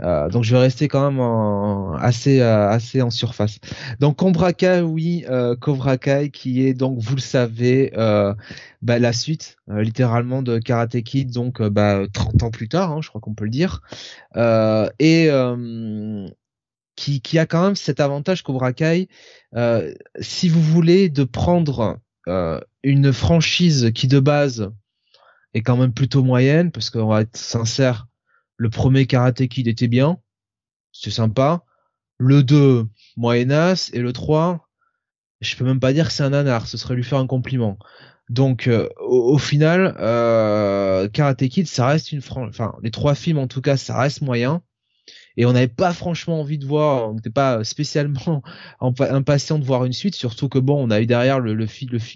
donc 0.00 0.42
je 0.42 0.50
vais 0.56 0.60
rester 0.60 0.88
quand 0.88 1.08
même 1.08 1.20
en, 1.20 1.94
assez 1.94 2.40
assez 2.40 3.00
en 3.00 3.10
surface. 3.10 3.58
Donc 4.00 4.16
Cobra 4.16 4.52
Kai, 4.52 4.80
oui, 4.80 5.24
Cobra 5.60 5.98
Kai 5.98 6.30
qui 6.32 6.66
est 6.66 6.74
donc 6.74 6.98
vous 6.98 7.14
le 7.14 7.20
savez 7.20 7.92
bah, 8.84 8.98
la 8.98 9.14
suite 9.14 9.56
euh, 9.70 9.82
littéralement 9.82 10.42
de 10.42 10.58
Karate 10.58 11.02
Kid 11.02 11.32
donc 11.32 11.60
euh, 11.60 11.70
bah, 11.70 12.02
30 12.12 12.42
ans 12.42 12.50
plus 12.50 12.68
tard 12.68 12.92
hein, 12.92 13.00
je 13.00 13.08
crois 13.08 13.20
qu'on 13.20 13.34
peut 13.34 13.44
le 13.44 13.50
dire. 13.50 13.80
Euh, 14.36 14.88
et 14.98 15.30
qui, 16.96 17.20
qui 17.20 17.38
a 17.40 17.46
quand 17.46 17.64
même 17.64 17.74
cet 17.74 17.98
avantage 17.98 18.42
Cobra 18.44 18.72
Kai 18.72 19.08
si 20.20 20.48
vous 20.48 20.62
voulez 20.62 21.08
de 21.08 21.24
prendre 21.24 21.98
une 22.82 23.12
franchise 23.12 23.90
qui 23.94 24.06
de 24.06 24.20
base 24.20 24.70
est 25.54 25.62
quand 25.62 25.76
même 25.76 25.92
plutôt 25.92 26.22
moyenne 26.22 26.70
parce 26.70 26.90
qu'on 26.90 27.08
va 27.08 27.22
être 27.22 27.36
sincère 27.36 28.06
le 28.56 28.70
premier 28.70 29.06
Karate 29.06 29.48
Kid 29.48 29.66
était 29.66 29.88
bien 29.88 30.18
c'est 30.92 31.10
sympa. 31.10 31.64
Le 32.18 32.44
2 32.44 32.86
moyennasse 33.16 33.90
et 33.92 34.00
le 34.00 34.12
3 34.12 34.68
je 35.40 35.56
peux 35.56 35.64
même 35.64 35.80
pas 35.80 35.92
dire 35.92 36.06
que 36.06 36.12
c'est 36.12 36.22
un 36.22 36.30
nanar 36.30 36.66
ce 36.68 36.76
serait 36.76 36.94
lui 36.94 37.02
faire 37.02 37.18
un 37.18 37.26
compliment 37.26 37.78
donc 38.30 38.68
euh, 38.68 38.88
au, 39.00 39.36
final, 39.38 39.94
euh, 40.00 41.08
Karate 41.08 41.46
Kid, 41.48 41.66
ça 41.66 41.86
reste 41.86 42.12
une 42.12 42.20
enfin 42.28 42.74
les 42.82 42.90
trois 42.90 43.14
films 43.14 43.38
en 43.38 43.46
tout 43.46 43.60
cas, 43.60 43.76
ça 43.76 43.98
reste 43.98 44.22
moyen. 44.22 44.62
Et 45.36 45.46
on 45.46 45.52
n'avait 45.52 45.66
pas 45.66 45.92
franchement 45.92 46.40
envie 46.40 46.58
de 46.58 46.66
voir, 46.66 47.10
on 47.10 47.14
n'était 47.14 47.28
pas 47.28 47.64
spécialement 47.64 48.42
impatient 48.80 49.58
de 49.58 49.64
voir 49.64 49.84
une 49.84 49.92
suite, 49.92 50.14
surtout 50.14 50.48
que 50.48 50.58
bon, 50.58 50.86
on 50.86 50.90
a 50.90 51.00
eu 51.00 51.06
derrière 51.06 51.40
le, 51.40 51.54
le, 51.54 51.66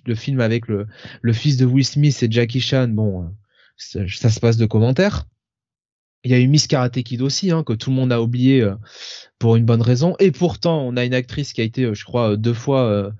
le, 0.06 0.14
film 0.14 0.40
avec 0.40 0.68
le, 0.68 0.86
le, 1.20 1.32
fils 1.32 1.56
de 1.56 1.66
Will 1.66 1.84
Smith 1.84 2.22
et 2.22 2.30
Jackie 2.30 2.60
Chan, 2.60 2.88
bon, 2.88 3.24
euh, 3.96 4.06
ça, 4.08 4.30
se 4.30 4.40
passe 4.40 4.56
de 4.56 4.66
commentaires. 4.66 5.26
Il 6.22 6.30
y 6.30 6.34
a 6.34 6.38
eu 6.38 6.46
Miss 6.46 6.68
Karate 6.68 7.02
Kid 7.02 7.20
aussi, 7.20 7.50
hein, 7.50 7.64
que 7.64 7.72
tout 7.72 7.90
le 7.90 7.96
monde 7.96 8.12
a 8.12 8.22
oublié 8.22 8.60
euh, 8.60 8.76
pour 9.40 9.56
une 9.56 9.64
bonne 9.64 9.82
raison. 9.82 10.14
Et 10.20 10.30
pourtant, 10.30 10.80
on 10.86 10.96
a 10.96 11.04
une 11.04 11.14
actrice 11.14 11.52
qui 11.52 11.60
a 11.60 11.64
été, 11.64 11.92
je 11.92 12.04
crois, 12.04 12.36
deux 12.36 12.54
fois 12.54 13.12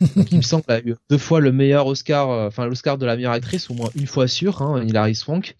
il 0.00 0.36
me 0.36 0.42
semble 0.42 0.64
a 0.68 0.80
eu 0.80 0.94
deux 1.10 1.18
fois 1.18 1.40
le 1.40 1.52
meilleur 1.52 1.86
Oscar, 1.86 2.30
euh, 2.30 2.46
enfin 2.48 2.66
l'Oscar 2.66 2.98
de 2.98 3.06
la 3.06 3.16
meilleure 3.16 3.32
actrice, 3.32 3.70
au 3.70 3.74
moins 3.74 3.90
une 3.96 4.06
fois 4.06 4.28
sûr, 4.28 4.62
hein, 4.62 4.82
Hilary 4.84 5.14
Swank, 5.14 5.56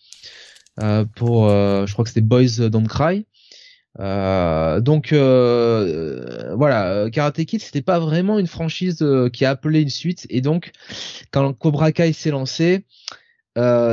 euh, 0.81 1.05
pour, 1.16 1.48
euh, 1.48 1.87
je 1.87 1.92
crois 1.92 2.05
que 2.05 2.11
c'était 2.11 2.20
Boys 2.20 2.68
Don't 2.70 2.87
Cry. 2.87 3.27
Euh, 4.01 4.81
donc 4.81 5.12
euh, 5.12 6.55
voilà, 6.55 7.11
Karate 7.11 7.44
Kid 7.44 7.61
c'était 7.61 7.83
pas 7.83 7.98
vraiment 7.98 8.38
une 8.38 8.46
franchise 8.46 9.05
qui 9.33 9.44
a 9.44 9.51
appelé 9.51 9.81
une 9.81 9.88
suite. 9.88 10.27
Et 10.31 10.40
donc 10.40 10.70
quand 11.33 11.53
Cobra 11.55 11.90
Kai 11.90 12.12
s'est 12.12 12.31
lancé, 12.31 12.85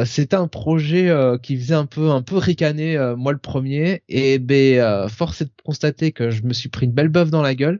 c'était 0.06 0.36
un 0.36 0.48
projet 0.48 1.12
qui 1.42 1.58
faisait 1.58 1.74
un 1.74 1.88
peu 1.88 2.12
un 2.12 2.22
peu 2.22 2.38
ricaner 2.38 3.00
moi 3.18 3.32
le 3.32 3.40
premier. 3.40 4.04
Et 4.08 4.38
ben 4.38 5.10
force 5.10 5.42
est 5.42 5.46
de 5.46 5.52
constater 5.64 6.12
que 6.12 6.30
je 6.30 6.44
me 6.44 6.54
suis 6.54 6.70
pris 6.70 6.86
une 6.86 6.92
belle 6.92 7.10
bœuf 7.10 7.32
dans 7.32 7.42
la 7.42 7.56
gueule 7.56 7.80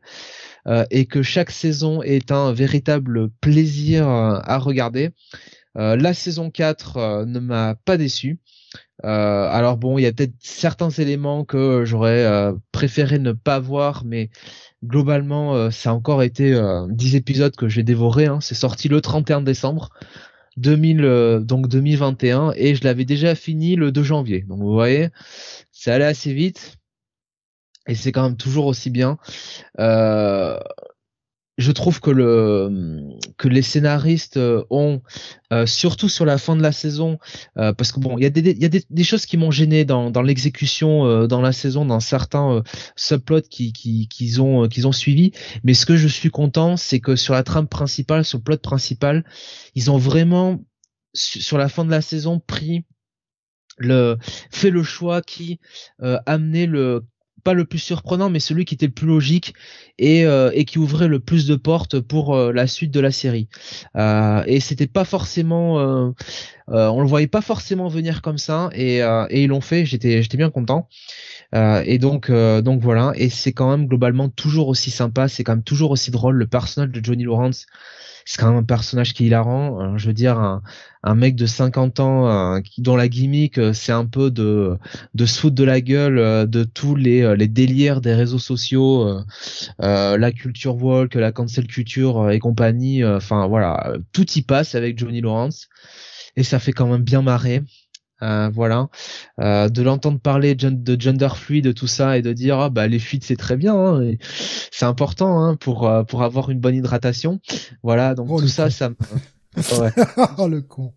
et 0.90 1.06
que 1.06 1.22
chaque 1.22 1.52
saison 1.52 2.02
est 2.02 2.32
un 2.32 2.52
véritable 2.52 3.30
plaisir 3.42 4.08
euh, 4.08 4.40
à 4.44 4.58
regarder. 4.58 5.12
Euh, 5.78 5.96
la 5.96 6.14
saison 6.14 6.50
4 6.50 7.26
ne 7.26 7.40
m'a 7.40 7.76
pas 7.86 7.98
déçu. 7.98 8.40
alors 9.04 9.78
bon, 9.78 9.98
il 9.98 10.04
y 10.04 10.06
a 10.06 10.14
peut-être 10.14 10.34
certains 10.40 10.90
éléments 10.90 11.44
que 11.44 11.84
j'aurais 11.86 12.26
préféré 12.72 13.20
ne 13.20 13.34
pas 13.34 13.60
voir, 13.60 14.04
mais 14.06 14.30
globalement, 14.84 15.70
ça 15.70 15.92
a 15.92 15.94
encore 15.94 16.24
été 16.24 16.60
10 16.90 17.16
épisodes 17.16 17.56
que 17.56 17.68
j'ai 17.68 17.84
dévoré. 17.84 18.26
Hein. 18.26 18.40
C'est 18.42 18.56
sorti 18.56 18.88
le 18.88 19.02
31 19.02 19.42
décembre 19.42 19.90
2000, 20.58 21.42
donc 21.42 21.68
2021, 21.68 22.54
et 22.56 22.74
je 22.76 22.84
l'avais 22.86 23.06
déjà 23.06 23.36
fini 23.36 23.76
le 23.76 23.92
2 23.92 24.04
janvier. 24.04 24.46
Donc 24.48 24.60
vous 24.60 24.74
voyez, 24.74 25.10
c'est 25.72 25.92
allé 25.92 26.06
assez 26.06 26.34
vite 26.34 26.78
et 27.88 27.96
c'est 27.96 28.12
quand 28.12 28.24
même 28.24 28.38
toujours 28.38 28.66
aussi 28.66 28.90
bien. 28.90 29.18
Euh, 29.80 30.60
je 31.58 31.72
trouve 31.72 32.02
que 32.02 32.12
le 32.12 33.18
que 33.38 33.48
les 33.48 33.62
scénaristes 33.62 34.38
euh, 34.38 34.64
ont 34.70 35.02
euh, 35.54 35.66
surtout 35.66 36.10
sur 36.10 36.26
la 36.26 36.38
fin 36.38 36.56
de 36.56 36.62
la 36.62 36.72
saison 36.72 37.18
euh, 37.58 37.72
parce 37.74 37.92
que 37.92 38.00
bon 38.00 38.18
il 38.18 38.24
y 38.24 38.26
a 38.26 38.30
des 38.30 38.52
il 38.52 38.62
y 38.62 38.66
a 38.66 38.70
des, 38.70 39.04
choses 39.04 39.26
qui 39.26 39.38
m'ont 39.38 39.52
gêné 39.52 39.86
dans 39.86 40.12
dans 40.12 40.22
l'exécution 40.22 41.06
euh, 41.06 41.28
dans 41.28 41.42
la 41.42 41.54
saison 41.54 41.86
dans 41.86 42.02
certains 42.02 42.62
subplots 42.96 43.42
qui 43.42 43.72
qui 43.72 44.08
qu'ils 44.10 44.42
ont 44.42 44.68
qu'ils 44.68 44.88
ont 44.88 44.92
suivi 44.92 45.32
mais 45.64 45.74
ce 45.74 45.86
que 45.86 45.96
je 45.96 46.08
suis 46.08 46.30
content 46.30 46.76
c'est 46.76 47.00
que 47.00 47.16
sur 47.16 47.34
la 47.34 47.44
trame 47.44 47.68
principale 47.68 48.26
sur 48.26 48.40
le 48.40 48.44
plot 48.44 48.58
principal 48.58 49.24
ils 49.76 49.90
ont 49.90 49.98
vraiment 49.98 50.60
sur 51.14 51.58
la 51.58 51.70
fin 51.70 51.86
de 51.86 51.92
la 51.92 52.02
saison 52.02 52.40
pris 52.40 52.84
le 53.78 54.18
fait 54.52 54.72
le 54.72 54.84
choix 54.84 55.22
qui 55.22 55.60
amenait 56.26 56.66
le 56.66 57.06
pas 57.46 57.54
le 57.54 57.64
plus 57.64 57.80
surprenant, 57.80 58.30
mais 58.30 58.40
celui 58.40 58.66
qui 58.66 58.74
était 58.74 58.88
le 58.88 58.92
plus 58.92 59.08
logique 59.08 59.54
et, 60.00 60.26
euh, 60.26 60.52
qui 60.64 60.80
ouvrait 60.80 61.08
le 61.08 61.20
plus 61.20 61.46
de 61.46 61.56
portes 61.56 62.00
pour 62.00 62.36
euh, 62.36 62.52
la 62.52 62.66
suite 62.66 62.92
de 62.92 63.00
la 63.00 63.12
série. 63.12 63.48
Euh, 63.96 64.44
et 64.48 64.60
c'était 64.60 64.88
pas 64.88 65.06
forcément, 65.06 66.14
on 66.68 67.02
le 67.02 67.08
voyait 67.08 67.28
pas 67.28 67.42
forcément 67.42 67.88
venir 67.88 68.22
comme 68.24 68.40
ça, 68.40 68.70
et, 68.74 68.98
et 68.98 69.44
ils 69.44 69.48
l'ont 69.48 69.62
fait. 69.62 69.86
J'étais 69.86 70.24
j'étais 70.24 70.38
bien 70.38 70.50
content. 70.50 70.90
et 71.54 72.00
donc 72.00 72.32
donc 72.32 72.82
voilà, 72.82 73.14
et 73.16 73.30
c'est 73.30 73.54
quand 73.54 73.70
même 73.70 73.88
globalement 73.88 74.30
toujours 74.30 74.68
aussi 74.68 74.90
sympa, 74.90 75.28
c'est 75.28 75.44
quand 75.44 75.54
même 75.54 75.64
toujours 75.64 75.92
aussi 75.92 76.10
drôle. 76.12 76.36
Le 76.36 76.48
personnage 76.48 76.90
de 76.90 77.04
Johnny 77.04 77.24
Lawrence 77.24 77.68
c'est 78.26 78.42
quand 78.42 78.50
même 78.50 78.58
un 78.58 78.64
personnage 78.64 79.14
qui 79.14 79.24
est 79.24 79.28
hilarant. 79.28 79.80
Euh, 79.80 79.98
je 79.98 80.08
veux 80.08 80.14
dire, 80.14 80.40
un, 81.04 81.16
mec 81.16 81.36
de 81.36 81.46
50 81.46 82.00
ans 82.00 82.62
qui, 82.62 82.82
dont 82.82 82.96
la 82.96 83.08
gimmick, 83.08 83.60
euh, 83.60 83.72
c'est 83.72 83.92
un 83.92 84.06
peu 84.06 84.32
de, 84.32 84.78
de 85.14 85.26
se 85.28 85.48
de 85.48 85.64
la 85.64 85.80
gueule 85.80 86.18
euh, 86.18 86.46
de 86.48 86.64
tous 86.64 86.96
les, 86.96 87.36
les 87.36 87.48
délires 87.48 88.02
des 88.02 88.16
réseaux 88.16 88.40
sociaux, 88.40 89.22
la 89.80 90.32
culture 90.32 90.76
walk, 90.76 91.14
la 91.14 91.32
cancel 91.32 91.68
culture 91.68 92.32
et 92.32 92.40
compagnie. 92.40 93.06
Enfin 93.06 93.48
voilà, 93.48 93.94
tout 94.12 94.30
y 94.32 94.42
passe 94.42 94.74
avec 94.74 94.98
Johnny 94.98 95.22
Lawrence 95.22 95.70
et 96.36 96.44
ça 96.44 96.60
fait 96.60 96.74
quand 96.74 96.88
même 96.88 97.04
bien 97.04 97.22
marrer. 97.22 97.62
Euh, 98.22 98.50
voilà, 98.50 98.88
euh, 99.42 99.68
de 99.68 99.82
l'entendre 99.82 100.20
parler 100.20 100.56
de 100.56 101.02
gender 101.02 101.28
fluide, 101.36 101.74
tout 101.74 101.88
ça, 101.88 102.18
et 102.18 102.22
de 102.22 102.32
dire 102.32 102.60
ah, 102.60 102.70
bah 102.70 102.88
les 102.88 103.00
fuites 103.00 103.26
c'est 103.26 103.36
très 103.36 103.58
bien, 103.58 103.76
hein, 103.76 104.14
c'est 104.72 104.86
important 104.86 105.44
hein, 105.44 105.58
pour 105.58 105.88
euh, 105.88 106.04
pour 106.04 106.24
avoir 106.24 106.50
une 106.50 106.60
bonne 106.60 106.76
hydratation. 106.76 107.42
Voilà, 107.84 108.16
donc 108.16 108.28
oh, 108.30 108.40
tout 108.40 108.48
ça, 108.48 108.70
ça. 108.70 108.92
oh 110.38 110.48
le 110.48 110.62
con. 110.62 110.94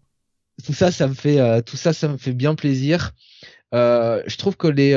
tout 0.65 0.73
ça, 0.73 0.93
ça 0.93 1.09
me 1.09 1.15
fait, 1.15 1.63
tout 1.63 1.77
ça, 1.77 1.93
ça 1.93 2.07
me 2.09 2.19
fait 2.19 2.33
bien 2.33 2.55
plaisir. 2.55 3.15
je 3.73 4.37
trouve 4.37 4.57
que 4.57 4.69
les 4.69 4.95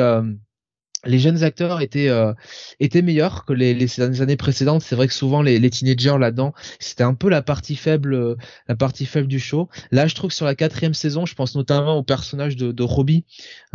les 1.06 1.20
jeunes 1.20 1.44
acteurs 1.44 1.82
étaient 1.82 2.10
euh, 2.10 2.34
étaient 2.80 3.02
meilleurs 3.02 3.46
que 3.46 3.54
les, 3.54 3.74
les 3.74 4.22
années 4.22 4.36
précédentes. 4.36 4.82
C'est 4.82 4.96
vrai 4.96 5.08
que 5.08 5.14
souvent 5.14 5.42
les, 5.42 5.60
les 5.60 5.70
teenagers 5.70 6.18
là-dedans, 6.20 6.54
c'était 6.80 7.04
un 7.04 7.14
peu 7.14 7.30
la 7.30 7.42
partie 7.42 7.76
faible, 7.76 8.14
euh, 8.14 8.36
la 8.68 8.76
partie 8.76 9.06
faible 9.06 9.28
du 9.28 9.40
show. 9.40 9.70
Là, 9.92 10.08
je 10.08 10.16
trouve 10.16 10.30
que 10.30 10.36
sur 10.36 10.46
la 10.46 10.56
quatrième 10.56 10.94
saison, 10.94 11.26
je 11.26 11.34
pense 11.34 11.56
notamment 11.56 11.98
au 11.98 12.04
personnage 12.04 12.56
de, 12.56 12.72
de 12.72 12.84
Robbie, 12.84 13.26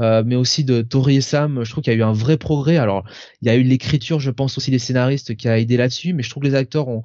euh, 0.01 0.23
mais 0.25 0.37
aussi 0.37 0.65
de 0.65 0.83
Tori 0.83 1.17
et 1.17 1.21
Sam. 1.21 1.65
Je 1.65 1.71
trouve 1.71 1.83
qu'il 1.83 1.93
y 1.93 1.97
a 1.97 1.99
eu 1.99 2.05
un 2.05 2.12
vrai 2.12 2.37
progrès. 2.37 2.77
Alors, 2.77 3.05
il 3.43 3.49
y 3.49 3.51
a 3.51 3.57
eu 3.57 3.62
l'écriture, 3.62 4.21
je 4.21 4.31
pense 4.31 4.57
aussi 4.57 4.71
des 4.71 4.79
scénaristes 4.79 5.37
qui 5.37 5.49
a 5.49 5.59
aidé 5.59 5.77
là-dessus, 5.77 6.12
mais 6.12 6.23
je 6.23 6.31
trouve 6.31 6.43
que 6.43 6.49
les 6.49 6.55
acteurs 6.55 6.89
ont 6.89 7.03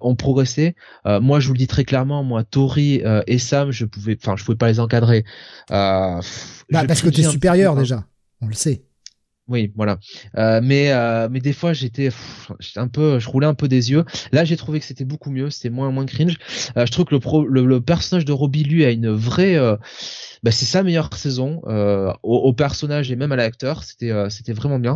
ont 0.00 0.14
progressé. 0.14 0.76
moi, 1.04 1.40
je 1.40 1.48
vous 1.48 1.54
le 1.54 1.58
dis 1.58 1.66
très 1.66 1.82
clairement, 1.82 2.22
moi, 2.22 2.44
Tori 2.44 3.02
et 3.26 3.38
Sam, 3.40 3.72
je 3.72 3.84
pouvais, 3.84 4.16
enfin, 4.16 4.36
je 4.36 4.44
pouvais 4.44 4.56
pas 4.56 4.68
les 4.68 4.78
encadrer. 4.78 5.24
bah, 5.68 6.20
parce 6.70 7.02
que 7.02 7.08
tu 7.08 7.22
es 7.22 7.24
supérieur 7.24 7.74
déjà, 7.74 8.04
on 8.40 8.46
le 8.46 8.54
sait. 8.54 8.84
Oui, 9.48 9.72
voilà. 9.74 9.98
Euh, 10.38 10.60
mais 10.62 10.92
euh, 10.92 11.28
mais 11.28 11.40
des 11.40 11.52
fois 11.52 11.72
j'étais 11.72 12.10
un 12.76 12.86
peu 12.86 13.18
je 13.18 13.28
roulais 13.28 13.46
un 13.46 13.54
peu 13.54 13.66
des 13.66 13.90
yeux. 13.90 14.04
Là 14.30 14.44
j'ai 14.44 14.56
trouvé 14.56 14.78
que 14.78 14.86
c'était 14.86 15.04
beaucoup 15.04 15.30
mieux, 15.30 15.50
c'était 15.50 15.68
moins 15.68 15.90
moins 15.90 16.06
cringe. 16.06 16.38
Euh, 16.76 16.86
je 16.86 16.92
trouve 16.92 17.06
que 17.06 17.14
le, 17.14 17.20
pro, 17.20 17.44
le, 17.44 17.80
personnage 17.80 18.24
de 18.24 18.32
Robbie 18.32 18.62
lui 18.62 18.84
a 18.84 18.92
une 18.92 19.10
vraie 19.10 19.58
bah, 20.44 20.50
c'est 20.50 20.64
sa 20.64 20.84
meilleure 20.84 21.12
saison 21.16 21.60
au, 22.22 22.52
personnage 22.52 23.10
et 23.10 23.16
même 23.16 23.32
à 23.32 23.36
l'acteur, 23.36 23.82
c'était 23.82 24.12
c'était 24.30 24.52
vraiment 24.52 24.78
bien. 24.78 24.94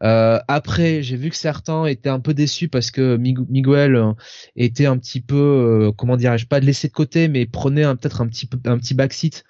après 0.00 1.02
j'ai 1.02 1.16
vu 1.16 1.30
que 1.30 1.36
certains 1.36 1.86
étaient 1.86 2.10
un 2.10 2.20
peu 2.20 2.34
déçus 2.34 2.68
parce 2.68 2.90
que 2.90 3.16
Miguel 3.16 3.98
était 4.56 4.86
un 4.86 4.98
petit 4.98 5.22
peu 5.22 5.90
comment 5.96 6.16
dirais-je 6.16 6.46
pas 6.46 6.60
de 6.60 6.66
laisser 6.66 6.88
de 6.88 6.92
côté 6.92 7.28
mais 7.28 7.46
prenait 7.46 7.84
peut-être 7.96 8.20
un 8.20 8.26
petit 8.26 8.48
un 8.66 8.78
petit 8.78 8.94
backseat 8.94 9.44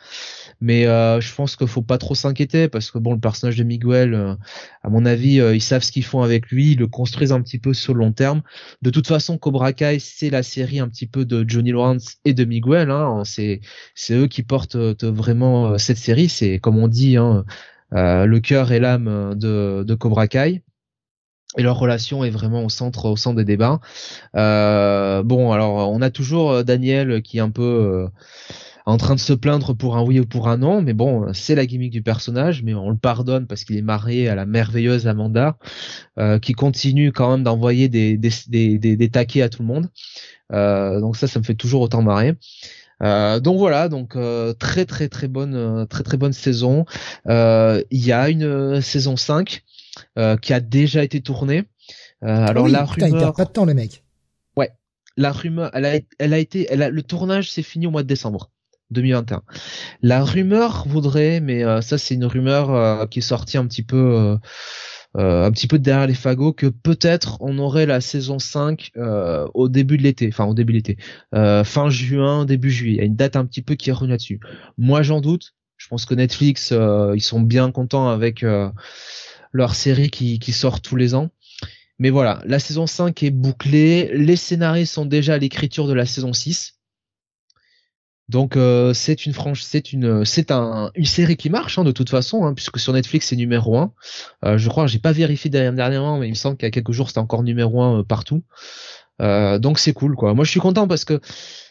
mais 0.60 0.86
euh, 0.86 1.20
je 1.20 1.34
pense 1.34 1.56
qu'il 1.56 1.68
faut 1.68 1.82
pas 1.82 1.98
trop 1.98 2.14
s'inquiéter 2.14 2.68
parce 2.68 2.90
que 2.90 2.98
bon, 2.98 3.14
le 3.14 3.20
personnage 3.20 3.56
de 3.56 3.64
Miguel, 3.64 4.14
euh, 4.14 4.34
à 4.82 4.90
mon 4.90 5.06
avis, 5.06 5.40
euh, 5.40 5.54
ils 5.54 5.62
savent 5.62 5.82
ce 5.82 5.90
qu'ils 5.90 6.04
font 6.04 6.22
avec 6.22 6.50
lui, 6.50 6.72
ils 6.72 6.78
le 6.78 6.86
construisent 6.86 7.32
un 7.32 7.40
petit 7.40 7.58
peu 7.58 7.72
sur 7.72 7.94
le 7.94 8.00
long 8.00 8.12
terme. 8.12 8.42
De 8.82 8.90
toute 8.90 9.06
façon, 9.06 9.38
Cobra 9.38 9.72
Kai, 9.72 9.98
c'est 9.98 10.30
la 10.30 10.42
série 10.42 10.78
un 10.78 10.88
petit 10.88 11.06
peu 11.06 11.24
de 11.24 11.48
Johnny 11.48 11.72
Lawrence 11.72 12.16
et 12.24 12.34
de 12.34 12.44
Miguel. 12.44 12.90
Hein, 12.90 13.22
c'est 13.24 13.60
c'est 13.94 14.14
eux 14.14 14.26
qui 14.26 14.42
portent 14.42 14.76
vraiment 14.76 15.78
cette 15.78 15.98
série. 15.98 16.28
C'est 16.28 16.58
comme 16.58 16.78
on 16.78 16.88
dit, 16.88 17.16
hein, 17.16 17.44
le 17.92 18.38
cœur 18.38 18.72
et 18.72 18.80
l'âme 18.80 19.34
de, 19.36 19.84
de 19.86 19.94
Cobra 19.94 20.28
Kai 20.28 20.62
et 21.56 21.62
leur 21.62 21.78
relation 21.78 22.22
est 22.22 22.30
vraiment 22.30 22.64
au 22.64 22.68
centre 22.68 23.06
au 23.06 23.16
centre 23.16 23.36
des 23.36 23.44
débats. 23.44 23.80
Euh, 24.36 25.22
bon, 25.24 25.52
alors 25.52 25.90
on 25.90 26.00
a 26.00 26.10
toujours 26.10 26.62
Daniel 26.64 27.22
qui 27.22 27.38
est 27.38 27.40
un 27.40 27.50
peu 27.50 28.08
en 28.86 28.96
train 28.96 29.14
de 29.14 29.20
se 29.20 29.32
plaindre 29.32 29.74
pour 29.74 29.96
un 29.96 30.02
oui 30.02 30.20
ou 30.20 30.26
pour 30.26 30.48
un 30.48 30.58
non, 30.58 30.82
mais 30.82 30.92
bon, 30.92 31.32
c'est 31.32 31.54
la 31.54 31.66
gimmick 31.66 31.90
du 31.90 32.02
personnage, 32.02 32.62
mais 32.62 32.74
on 32.74 32.90
le 32.90 32.96
pardonne 32.96 33.46
parce 33.46 33.64
qu'il 33.64 33.76
est 33.76 33.82
marié 33.82 34.28
à 34.28 34.34
la 34.34 34.46
merveilleuse 34.46 35.06
Amanda, 35.06 35.56
euh, 36.18 36.38
qui 36.38 36.52
continue 36.52 37.12
quand 37.12 37.30
même 37.30 37.44
d'envoyer 37.44 37.88
des, 37.88 38.16
des, 38.16 38.30
des, 38.48 38.78
des, 38.78 39.08
taquets 39.08 39.42
à 39.42 39.48
tout 39.48 39.62
le 39.62 39.68
monde. 39.68 39.88
Euh, 40.52 41.00
donc 41.00 41.16
ça, 41.16 41.26
ça 41.26 41.38
me 41.38 41.44
fait 41.44 41.54
toujours 41.54 41.82
autant 41.82 42.02
marrer. 42.02 42.34
Euh, 43.02 43.40
donc 43.40 43.58
voilà, 43.58 43.88
donc 43.88 44.16
très 44.58 44.84
très 44.84 45.08
très 45.08 45.28
bonne 45.28 45.86
très 45.88 46.02
très 46.02 46.16
bonne 46.16 46.32
saison. 46.32 46.84
Il 47.26 47.86
y 47.92 48.12
a 48.12 48.28
une 48.28 48.80
saison 48.80 49.16
5 49.16 49.62
qui 50.40 50.52
a 50.52 50.60
déjà 50.60 51.04
été 51.04 51.20
tournée. 51.20 51.64
alors 52.22 52.68
la 52.68 52.84
rumeur. 52.84 53.34
pas 53.34 53.44
de 53.44 53.50
temps 53.50 53.64
les 53.64 53.74
mecs. 53.74 54.04
Ouais, 54.56 54.70
la 55.16 55.32
rumeur, 55.32 55.70
elle 55.74 55.84
a, 55.86 55.98
elle 56.18 56.34
a 56.34 56.38
été, 56.38 56.66
elle 56.70 56.82
a, 56.82 56.90
le 56.90 57.02
tournage 57.02 57.50
s'est 57.50 57.62
fini 57.62 57.86
au 57.86 57.90
mois 57.90 58.02
de 58.02 58.08
décembre. 58.08 58.50
2021. 58.90 59.42
La 60.02 60.24
rumeur 60.24 60.84
voudrait, 60.86 61.40
mais 61.40 61.64
euh, 61.64 61.80
ça 61.80 61.98
c'est 61.98 62.14
une 62.14 62.24
rumeur 62.24 62.70
euh, 62.70 63.06
qui 63.06 63.20
est 63.20 63.22
sortie 63.22 63.58
un 63.58 63.66
petit 63.66 63.82
peu 63.82 64.38
euh, 65.16 65.46
un 65.46 65.50
petit 65.50 65.66
peu 65.66 65.78
derrière 65.78 66.06
les 66.06 66.14
fagots 66.14 66.52
que 66.52 66.66
peut-être 66.66 67.36
on 67.40 67.58
aurait 67.58 67.86
la 67.86 68.00
saison 68.00 68.38
5 68.38 68.92
au 69.54 69.68
début 69.68 69.96
de 69.96 70.04
l'été, 70.04 70.28
enfin 70.28 70.44
au 70.44 70.54
début 70.54 70.72
de 70.72 70.78
l'été, 70.78 70.98
fin 71.64 71.90
juin, 71.90 72.44
début 72.44 72.70
juillet. 72.70 72.94
Il 72.94 72.98
y 72.98 73.02
a 73.02 73.06
une 73.06 73.16
date 73.16 73.34
un 73.34 73.44
petit 73.44 73.62
peu 73.62 73.74
qui 73.74 73.90
est 73.90 73.92
revenue 73.92 74.12
là-dessus. 74.12 74.38
Moi 74.78 75.02
j'en 75.02 75.20
doute. 75.20 75.54
Je 75.78 75.88
pense 75.88 76.04
que 76.04 76.14
Netflix 76.14 76.72
ils 76.72 77.22
sont 77.22 77.40
bien 77.40 77.72
contents 77.72 78.08
avec 78.08 78.44
leur 79.52 79.74
série 79.74 80.10
qui, 80.10 80.38
qui 80.38 80.52
sort 80.52 80.80
tous 80.80 80.94
les 80.94 81.16
ans. 81.16 81.30
Mais 82.00 82.08
voilà, 82.08 82.40
la 82.46 82.58
saison 82.58 82.86
5 82.86 83.22
est 83.24 83.30
bouclée, 83.30 84.10
les 84.14 84.36
scénarios 84.36 84.86
sont 84.86 85.04
déjà 85.04 85.34
à 85.34 85.38
l'écriture 85.38 85.86
de 85.86 85.92
la 85.92 86.06
saison 86.06 86.32
6. 86.32 86.79
Donc 88.30 88.56
euh, 88.56 88.94
c'est 88.94 89.26
une 89.26 89.32
franche, 89.32 89.62
c'est 89.62 89.92
une, 89.92 90.24
c'est 90.24 90.52
un, 90.52 90.92
une 90.94 91.04
série 91.04 91.36
qui 91.36 91.50
marche 91.50 91.78
hein, 91.78 91.84
de 91.84 91.90
toute 91.90 92.10
façon, 92.10 92.44
hein, 92.44 92.54
puisque 92.54 92.78
sur 92.78 92.92
Netflix 92.92 93.26
c'est 93.26 93.36
numéro 93.36 93.76
un. 93.76 93.92
Euh, 94.44 94.56
je 94.56 94.68
crois, 94.68 94.86
j'ai 94.86 95.00
pas 95.00 95.10
vérifié 95.10 95.50
dernièrement, 95.50 96.16
mais 96.16 96.28
il 96.28 96.30
me 96.30 96.36
semble 96.36 96.56
qu'il 96.56 96.64
y 96.64 96.68
a 96.68 96.70
quelques 96.70 96.92
jours 96.92 97.08
c'était 97.08 97.18
encore 97.18 97.42
numéro 97.42 97.82
un 97.82 97.98
euh, 97.98 98.02
partout. 98.04 98.44
donc 99.18 99.80
c'est 99.80 99.92
cool 99.92 100.14
quoi. 100.14 100.32
Moi 100.34 100.44
je 100.44 100.50
suis 100.50 100.60
content 100.60 100.86
parce 100.86 101.04
que 101.04 101.20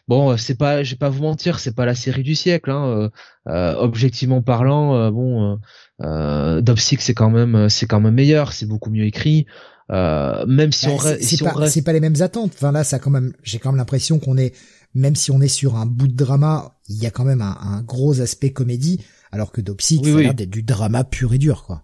bon 0.10 0.36
c'est 0.36 0.58
pas, 0.58 0.84
je 0.84 0.92
vais 0.92 0.98
pas 0.98 1.08
vous 1.08 1.24
mentir, 1.24 1.60
c'est 1.60 1.74
pas 1.74 1.86
la 1.86 1.96
série 1.96 2.24
du 2.24 2.36
siècle. 2.36 2.72
Hein, 2.72 3.10
objectivement 3.46 4.42
parlant, 4.42 5.10
bon, 5.12 5.60
euh, 6.04 6.62
c'est 6.76 7.14
quand 7.14 7.30
même, 7.30 7.70
c'est 7.70 7.88
quand 7.88 8.02
même 8.02 8.16
meilleur, 8.16 8.52
c'est 8.52 8.66
beaucoup 8.66 8.90
mieux 8.90 9.06
écrit. 9.06 9.46
même 9.90 10.74
si 10.74 10.88
bah, 10.88 10.92
on, 10.94 11.00
c'est 11.00 11.24
si 11.24 11.38
pas, 11.38 11.54
pas 11.54 11.94
les 11.94 12.02
mêmes 12.02 12.22
attentes. 12.22 12.52
Enfin 12.54 12.74
là, 12.74 12.84
ça 12.84 13.00
quand 13.00 13.12
même, 13.12 13.32
j'ai 13.44 13.60
quand 13.60 13.72
même 13.72 13.78
l'impression 13.78 14.20
qu'on 14.20 14.38
est 14.38 14.54
même 14.94 15.16
si 15.16 15.32
on 15.32 15.42
est 15.42 15.48
sur 15.48 15.76
un 15.76 15.86
bout 15.86 16.08
de 16.08 16.16
drama, 16.16 16.80
il 16.88 16.96
y 16.96 17.06
a 17.06 17.12
quand 17.12 17.26
même 17.26 17.42
un, 17.42 17.82
gros 17.84 18.22
aspect 18.22 18.52
comédie, 18.52 19.04
alors 19.32 19.52
que 19.52 19.62
Dopsy, 19.62 20.00
oui, 20.04 20.26
ça 20.26 20.34
d'être 20.34 20.50
du 20.50 20.64
drama 20.64 21.04
pur 21.04 21.34
et 21.34 21.38
dur, 21.38 21.64
quoi. 21.64 21.84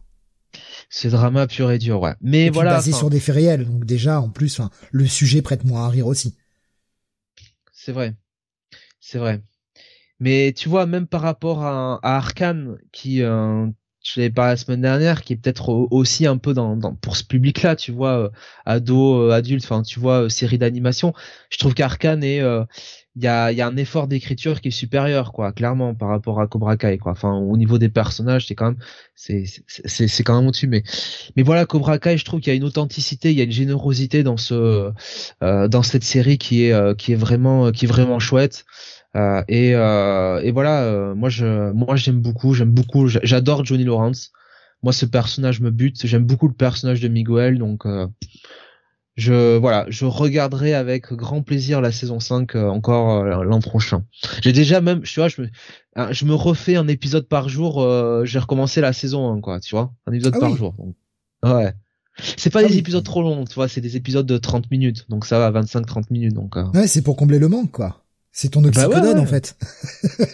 C'est 0.89 1.09
drama 1.09 1.47
pur 1.47 1.71
et 1.71 1.79
dur, 1.79 2.01
ouais. 2.01 2.15
Mais 2.21 2.49
voilà. 2.49 2.75
Basé 2.75 2.91
sur 2.91 3.09
des 3.09 3.19
faits 3.19 3.35
réels, 3.35 3.65
donc 3.65 3.85
déjà, 3.85 4.21
en 4.21 4.29
plus, 4.29 4.61
le 4.91 5.05
sujet 5.05 5.41
prête 5.41 5.63
moins 5.63 5.85
à 5.85 5.89
rire 5.89 6.07
aussi. 6.07 6.35
C'est 7.73 7.91
vrai. 7.91 8.15
C'est 8.99 9.19
vrai. 9.19 9.43
Mais 10.19 10.53
tu 10.53 10.69
vois, 10.69 10.85
même 10.85 11.07
par 11.07 11.21
rapport 11.21 11.63
à, 11.63 11.99
à 12.01 12.15
Arkane, 12.15 12.77
qui, 12.91 13.21
euh, 13.21 13.67
je 14.05 14.19
l'avais 14.19 14.29
pas 14.29 14.49
la 14.49 14.57
semaine 14.57 14.81
dernière, 14.81 15.23
qui 15.23 15.33
est 15.33 15.35
peut-être 15.35 15.69
aussi 15.69 16.27
un 16.27 16.37
peu 16.37 16.53
dans, 16.53 16.77
dans 16.77 16.93
pour 16.93 17.17
ce 17.17 17.23
public-là, 17.23 17.75
tu 17.75 17.91
vois, 17.91 18.19
euh, 18.19 18.29
ado, 18.65 19.19
euh, 19.19 19.31
adulte, 19.31 19.63
enfin, 19.63 19.81
tu 19.81 19.99
vois, 19.99 20.25
euh, 20.25 20.29
série 20.29 20.59
d'animation. 20.59 21.13
Je 21.49 21.57
trouve 21.57 21.73
qu'Arkane 21.73 22.23
est, 22.23 22.37
il 23.17 23.23
y 23.23 23.27
a, 23.27 23.51
y 23.51 23.61
a 23.61 23.67
un 23.67 23.77
effort 23.77 24.07
d'écriture 24.07 24.61
qui 24.61 24.67
est 24.67 24.71
supérieur, 24.71 25.33
quoi, 25.33 25.51
clairement, 25.53 25.95
par 25.95 26.09
rapport 26.09 26.39
à 26.39 26.45
Cobra 26.47 26.77
Kai, 26.77 26.99
quoi. 26.99 27.13
Enfin, 27.13 27.33
au 27.33 27.57
niveau 27.57 27.79
des 27.79 27.89
personnages, 27.89 28.45
c'est 28.45 28.53
quand 28.53 28.65
même, 28.65 28.77
c'est, 29.15 29.45
c'est, 29.67 30.07
c'est 30.07 30.23
quand 30.23 30.37
même 30.37 30.47
au-dessus, 30.47 30.67
mais, 30.67 30.83
mais 31.35 31.41
voilà, 31.41 31.65
Cobra 31.65 31.97
Kai, 31.97 32.17
je 32.17 32.25
trouve 32.25 32.41
qu'il 32.41 32.51
y 32.51 32.53
a 32.53 32.57
une 32.57 32.63
authenticité, 32.63 33.31
il 33.31 33.37
y 33.37 33.41
a 33.41 33.45
une 33.45 33.51
générosité 33.51 34.21
dans 34.21 34.37
ce, 34.37 34.91
dans 35.41 35.83
cette 35.83 36.03
série 36.03 36.37
qui 36.37 36.65
est, 36.65 36.97
qui 36.97 37.13
est 37.13 37.15
vraiment, 37.15 37.71
qui 37.71 37.85
est 37.85 37.87
vraiment 37.87 38.19
chouette. 38.19 38.65
Euh, 39.15 39.43
et, 39.47 39.73
euh, 39.75 40.41
et 40.41 40.51
voilà, 40.51 40.83
euh, 40.83 41.15
moi 41.15 41.29
je, 41.29 41.71
moi 41.71 41.95
j'aime 41.95 42.21
beaucoup, 42.21 42.53
j'aime 42.53 42.71
beaucoup, 42.71 43.07
j'adore 43.07 43.63
Johnny 43.63 43.83
Lawrence. 43.83 44.31
Moi 44.83 44.93
ce 44.93 45.05
personnage 45.05 45.61
me 45.61 45.71
bute, 45.71 46.05
j'aime 46.05 46.25
beaucoup 46.25 46.47
le 46.47 46.53
personnage 46.53 46.99
de 46.99 47.07
Miguel, 47.07 47.57
donc 47.57 47.85
je 49.15 49.57
voilà, 49.57 49.85
je 49.87 50.05
regarderai 50.05 50.73
avec 50.73 51.13
grand 51.13 51.41
plaisir 51.41 51.79
la 51.79 51.91
saison 51.91 52.19
5 52.19 52.55
encore 52.55 53.23
l'an 53.23 53.61
prochain. 53.61 54.03
J'ai 54.41 54.51
déjà 54.51 54.81
même, 54.81 55.01
tu 55.01 55.19
vois, 55.19 55.29
je 55.29 55.41
me, 55.41 55.49
je 56.11 56.25
me 56.25 56.33
refais 56.33 56.75
un 56.75 56.87
épisode 56.87 57.27
par 57.27 57.47
jour. 57.47 57.81
j'ai 58.25 58.37
recommencé 58.37 58.81
la 58.81 58.93
saison 58.93 59.33
1, 59.33 59.39
quoi, 59.39 59.59
tu 59.61 59.75
vois, 59.75 59.93
un 60.05 60.11
épisode 60.11 60.33
ah 60.35 60.39
par 60.41 60.55
jour. 60.55 60.75
Donc, 60.77 60.95
ouais. 61.43 61.73
C'est 62.37 62.51
pas 62.51 62.61
ah 62.63 62.67
des 62.67 62.77
épisodes 62.77 63.03
trop 63.03 63.23
longs, 63.23 63.45
tu 63.45 63.55
vois, 63.55 63.67
c'est 63.67 63.81
des 63.81 63.95
épisodes 63.95 64.25
de 64.25 64.37
30 64.37 64.69
minutes, 64.71 65.05
donc 65.09 65.25
ça 65.25 65.39
va 65.39 65.61
25-30 65.61 66.03
minutes, 66.11 66.33
donc. 66.33 66.57
Ouais, 66.73 66.87
c'est 66.87 67.01
pour 67.01 67.15
combler 67.15 67.39
le 67.39 67.47
manque, 67.47 67.71
quoi. 67.71 68.04
C'est 68.35 68.49
ton 68.49 68.61
bah 68.61 68.67
oxycodone 68.67 69.17
en 69.17 69.25
fait. 69.25 69.55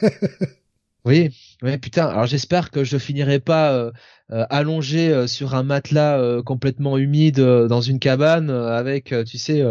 oui, 1.06 1.30
ouais, 1.62 1.78
putain. 1.78 2.08
Alors 2.08 2.26
j'espère 2.26 2.72
que 2.72 2.84
je 2.84 2.98
finirai 2.98 3.40
pas 3.40 3.74
euh, 3.74 3.92
euh, 4.32 4.44
allongé 4.50 5.10
euh, 5.10 5.28
sur 5.28 5.54
un 5.54 5.62
matelas 5.62 6.42
complètement 6.44 6.98
humide 6.98 7.40
dans 7.40 7.82
une 7.82 8.00
cabane 8.00 8.50
avec, 8.50 9.14
tu 9.28 9.38
sais, 9.38 9.64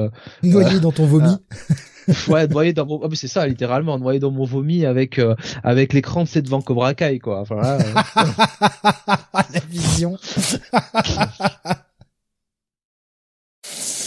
noyé 0.44 0.78
dans 0.78 0.92
ton 0.92 1.06
vomi. 1.06 1.34
ouais, 2.28 2.46
noyé 2.46 2.72
dans 2.72 2.86
mon, 2.86 3.00
oh, 3.02 3.14
c'est 3.14 3.26
ça 3.26 3.48
littéralement, 3.48 3.98
noyé 3.98 4.20
dans 4.20 4.30
mon 4.30 4.44
vomi 4.44 4.86
avec 4.86 5.20
avec 5.64 5.92
l'écran 5.92 6.22
de 6.22 6.28
cette 6.28 6.44
devant 6.44 6.62
Cobra 6.62 6.94
Kai 6.94 7.18
quoi. 7.18 7.40
Enfin, 7.40 7.56
La 9.34 9.60
vision. 9.68 10.16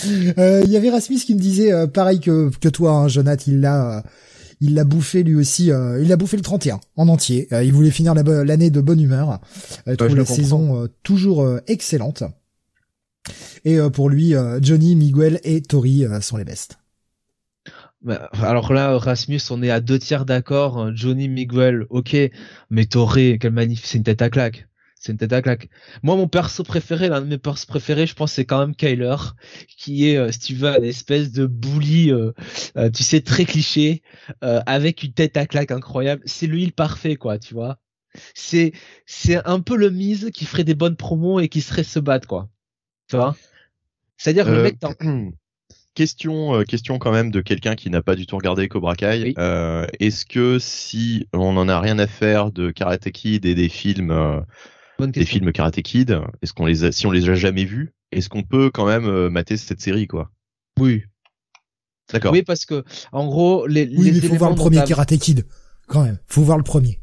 Il 0.05 0.33
euh, 0.37 0.63
y 0.65 0.77
avait 0.77 0.89
Rasmus 0.89 1.19
qui 1.19 1.35
me 1.35 1.39
disait 1.39 1.71
euh, 1.71 1.87
pareil 1.87 2.19
que 2.19 2.49
que 2.57 2.69
toi, 2.69 2.91
hein, 2.91 3.07
Jonathan, 3.07 3.43
il 3.47 3.61
l'a 3.61 3.97
euh, 3.97 4.01
il 4.61 4.75
l'a 4.75 4.83
bouffé 4.83 5.23
lui 5.23 5.35
aussi. 5.35 5.71
il 6.01 6.11
a 6.11 6.15
bouffé 6.15 6.37
le 6.37 6.43
31 6.43 6.79
en 6.95 7.09
entier. 7.09 7.49
il 7.51 7.73
voulait 7.73 7.91
finir 7.91 8.13
l'année 8.13 8.69
de 8.69 8.79
bonne 8.79 9.01
humeur. 9.01 9.41
Il 9.87 9.97
trouve 9.97 10.15
la 10.15 10.23
saison 10.23 10.87
toujours 11.03 11.45
excellente. 11.67 12.23
Et 13.65 13.77
pour 13.91 14.09
lui, 14.09 14.35
Johnny, 14.61 14.95
Miguel 14.95 15.41
et 15.43 15.61
Tori 15.61 16.05
sont 16.21 16.37
les 16.37 16.45
bestes. 16.45 16.77
Bah, 18.03 18.29
alors 18.41 18.71
là, 18.71 18.97
Rasmus, 18.97 19.41
on 19.49 19.61
est 19.61 19.69
à 19.69 19.81
deux 19.81 19.99
tiers 19.99 20.23
d'accord. 20.23 20.95
Johnny 20.95 21.27
Miguel, 21.27 21.85
ok, 21.89 22.15
mais 22.69 22.85
Toré, 22.85 23.37
quelle 23.41 23.51
magnifique, 23.51 23.87
c'est 23.87 23.97
une 23.97 24.05
tête 24.05 24.21
à 24.21 24.29
claque. 24.29 24.69
C'est 25.03 25.11
une 25.11 25.17
tête 25.17 25.33
à 25.33 25.41
claque. 25.41 25.67
Moi, 26.01 26.15
mon 26.15 26.29
perso 26.29 26.63
préféré, 26.63 27.09
l'un 27.09 27.19
de 27.19 27.25
mes 27.25 27.37
persos 27.37 27.65
préférés, 27.65 28.07
je 28.07 28.13
pense, 28.13 28.31
c'est 28.31 28.45
quand 28.45 28.59
même 28.59 28.73
Kyler, 28.73 29.17
qui 29.67 30.07
est, 30.07 30.15
euh, 30.15 30.31
si 30.31 30.39
tu 30.39 30.53
veux, 30.55 30.69
une 30.77 30.85
espèce 30.85 31.33
de 31.33 31.45
bully, 31.45 32.09
euh, 32.09 32.31
euh, 32.77 32.89
tu 32.89 33.03
sais, 33.03 33.19
très 33.19 33.43
cliché, 33.43 34.01
euh, 34.45 34.61
avec 34.65 35.03
une 35.03 35.11
tête 35.11 35.35
à 35.35 35.45
claque 35.45 35.71
incroyable. 35.71 36.21
C'est 36.23 36.47
le 36.47 36.57
heal 36.57 36.71
parfait, 36.71 37.17
quoi, 37.17 37.37
tu 37.37 37.53
vois. 37.53 37.79
C'est, 38.33 38.71
c'est 39.05 39.45
un 39.45 39.59
peu 39.59 39.75
le 39.75 39.89
mise 39.89 40.31
qui 40.33 40.45
ferait 40.45 40.63
des 40.63 40.73
bonnes 40.73 40.95
promos 40.95 41.41
et 41.41 41.49
qui 41.49 41.59
serait 41.59 41.83
se 41.83 41.99
battre, 41.99 42.25
quoi. 42.25 42.47
Tu 43.09 43.17
vois? 43.17 43.35
C'est-à-dire 44.15 44.45
que 44.45 44.51
le 44.51 44.63
mec, 44.63 44.79
t'en- 44.79 44.93
question, 45.95 46.55
euh, 46.55 46.63
question 46.63 46.97
quand 46.97 47.11
même 47.11 47.29
de 47.29 47.41
quelqu'un 47.41 47.75
qui 47.75 47.89
n'a 47.89 48.01
pas 48.01 48.15
du 48.15 48.25
tout 48.25 48.37
regardé 48.37 48.69
Cobra 48.69 48.95
Kai. 48.95 49.21
Oui. 49.21 49.33
Euh, 49.37 49.85
Est-ce 49.99 50.25
que 50.25 50.59
si 50.59 51.27
on 51.33 51.57
en 51.57 51.67
a 51.67 51.81
rien 51.81 51.99
à 51.99 52.07
faire 52.07 52.53
de 52.53 52.71
Karate 52.71 53.11
Kid 53.11 53.45
et 53.45 53.53
des 53.53 53.67
films, 53.67 54.11
euh, 54.11 54.39
des 54.99 55.25
films 55.25 55.51
Karate 55.51 55.81
Kid, 55.81 56.19
est-ce 56.41 56.53
qu'on 56.53 56.65
les 56.65 56.83
a, 56.83 56.91
si 56.91 57.07
on 57.07 57.11
les 57.11 57.29
a 57.29 57.35
jamais 57.35 57.65
vus, 57.65 57.93
est-ce 58.11 58.29
qu'on 58.29 58.43
peut 58.43 58.69
quand 58.69 58.85
même 58.85 59.05
euh, 59.05 59.29
mater 59.29 59.57
cette 59.57 59.81
série 59.81 60.07
quoi? 60.07 60.31
Oui. 60.79 61.03
D'accord. 62.11 62.31
Oui, 62.31 62.43
parce 62.43 62.65
que, 62.65 62.83
en 63.11 63.25
gros, 63.25 63.65
les, 63.65 63.87
Oui, 63.87 64.11
les 64.11 64.21
mais 64.21 64.27
faut 64.27 64.35
voir 64.35 64.49
le 64.49 64.55
premier 64.55 64.83
Karate 64.83 65.17
Kid. 65.17 65.45
Quand 65.87 66.03
même. 66.03 66.17
Faut 66.27 66.43
voir 66.43 66.57
le 66.57 66.63
premier. 66.63 66.99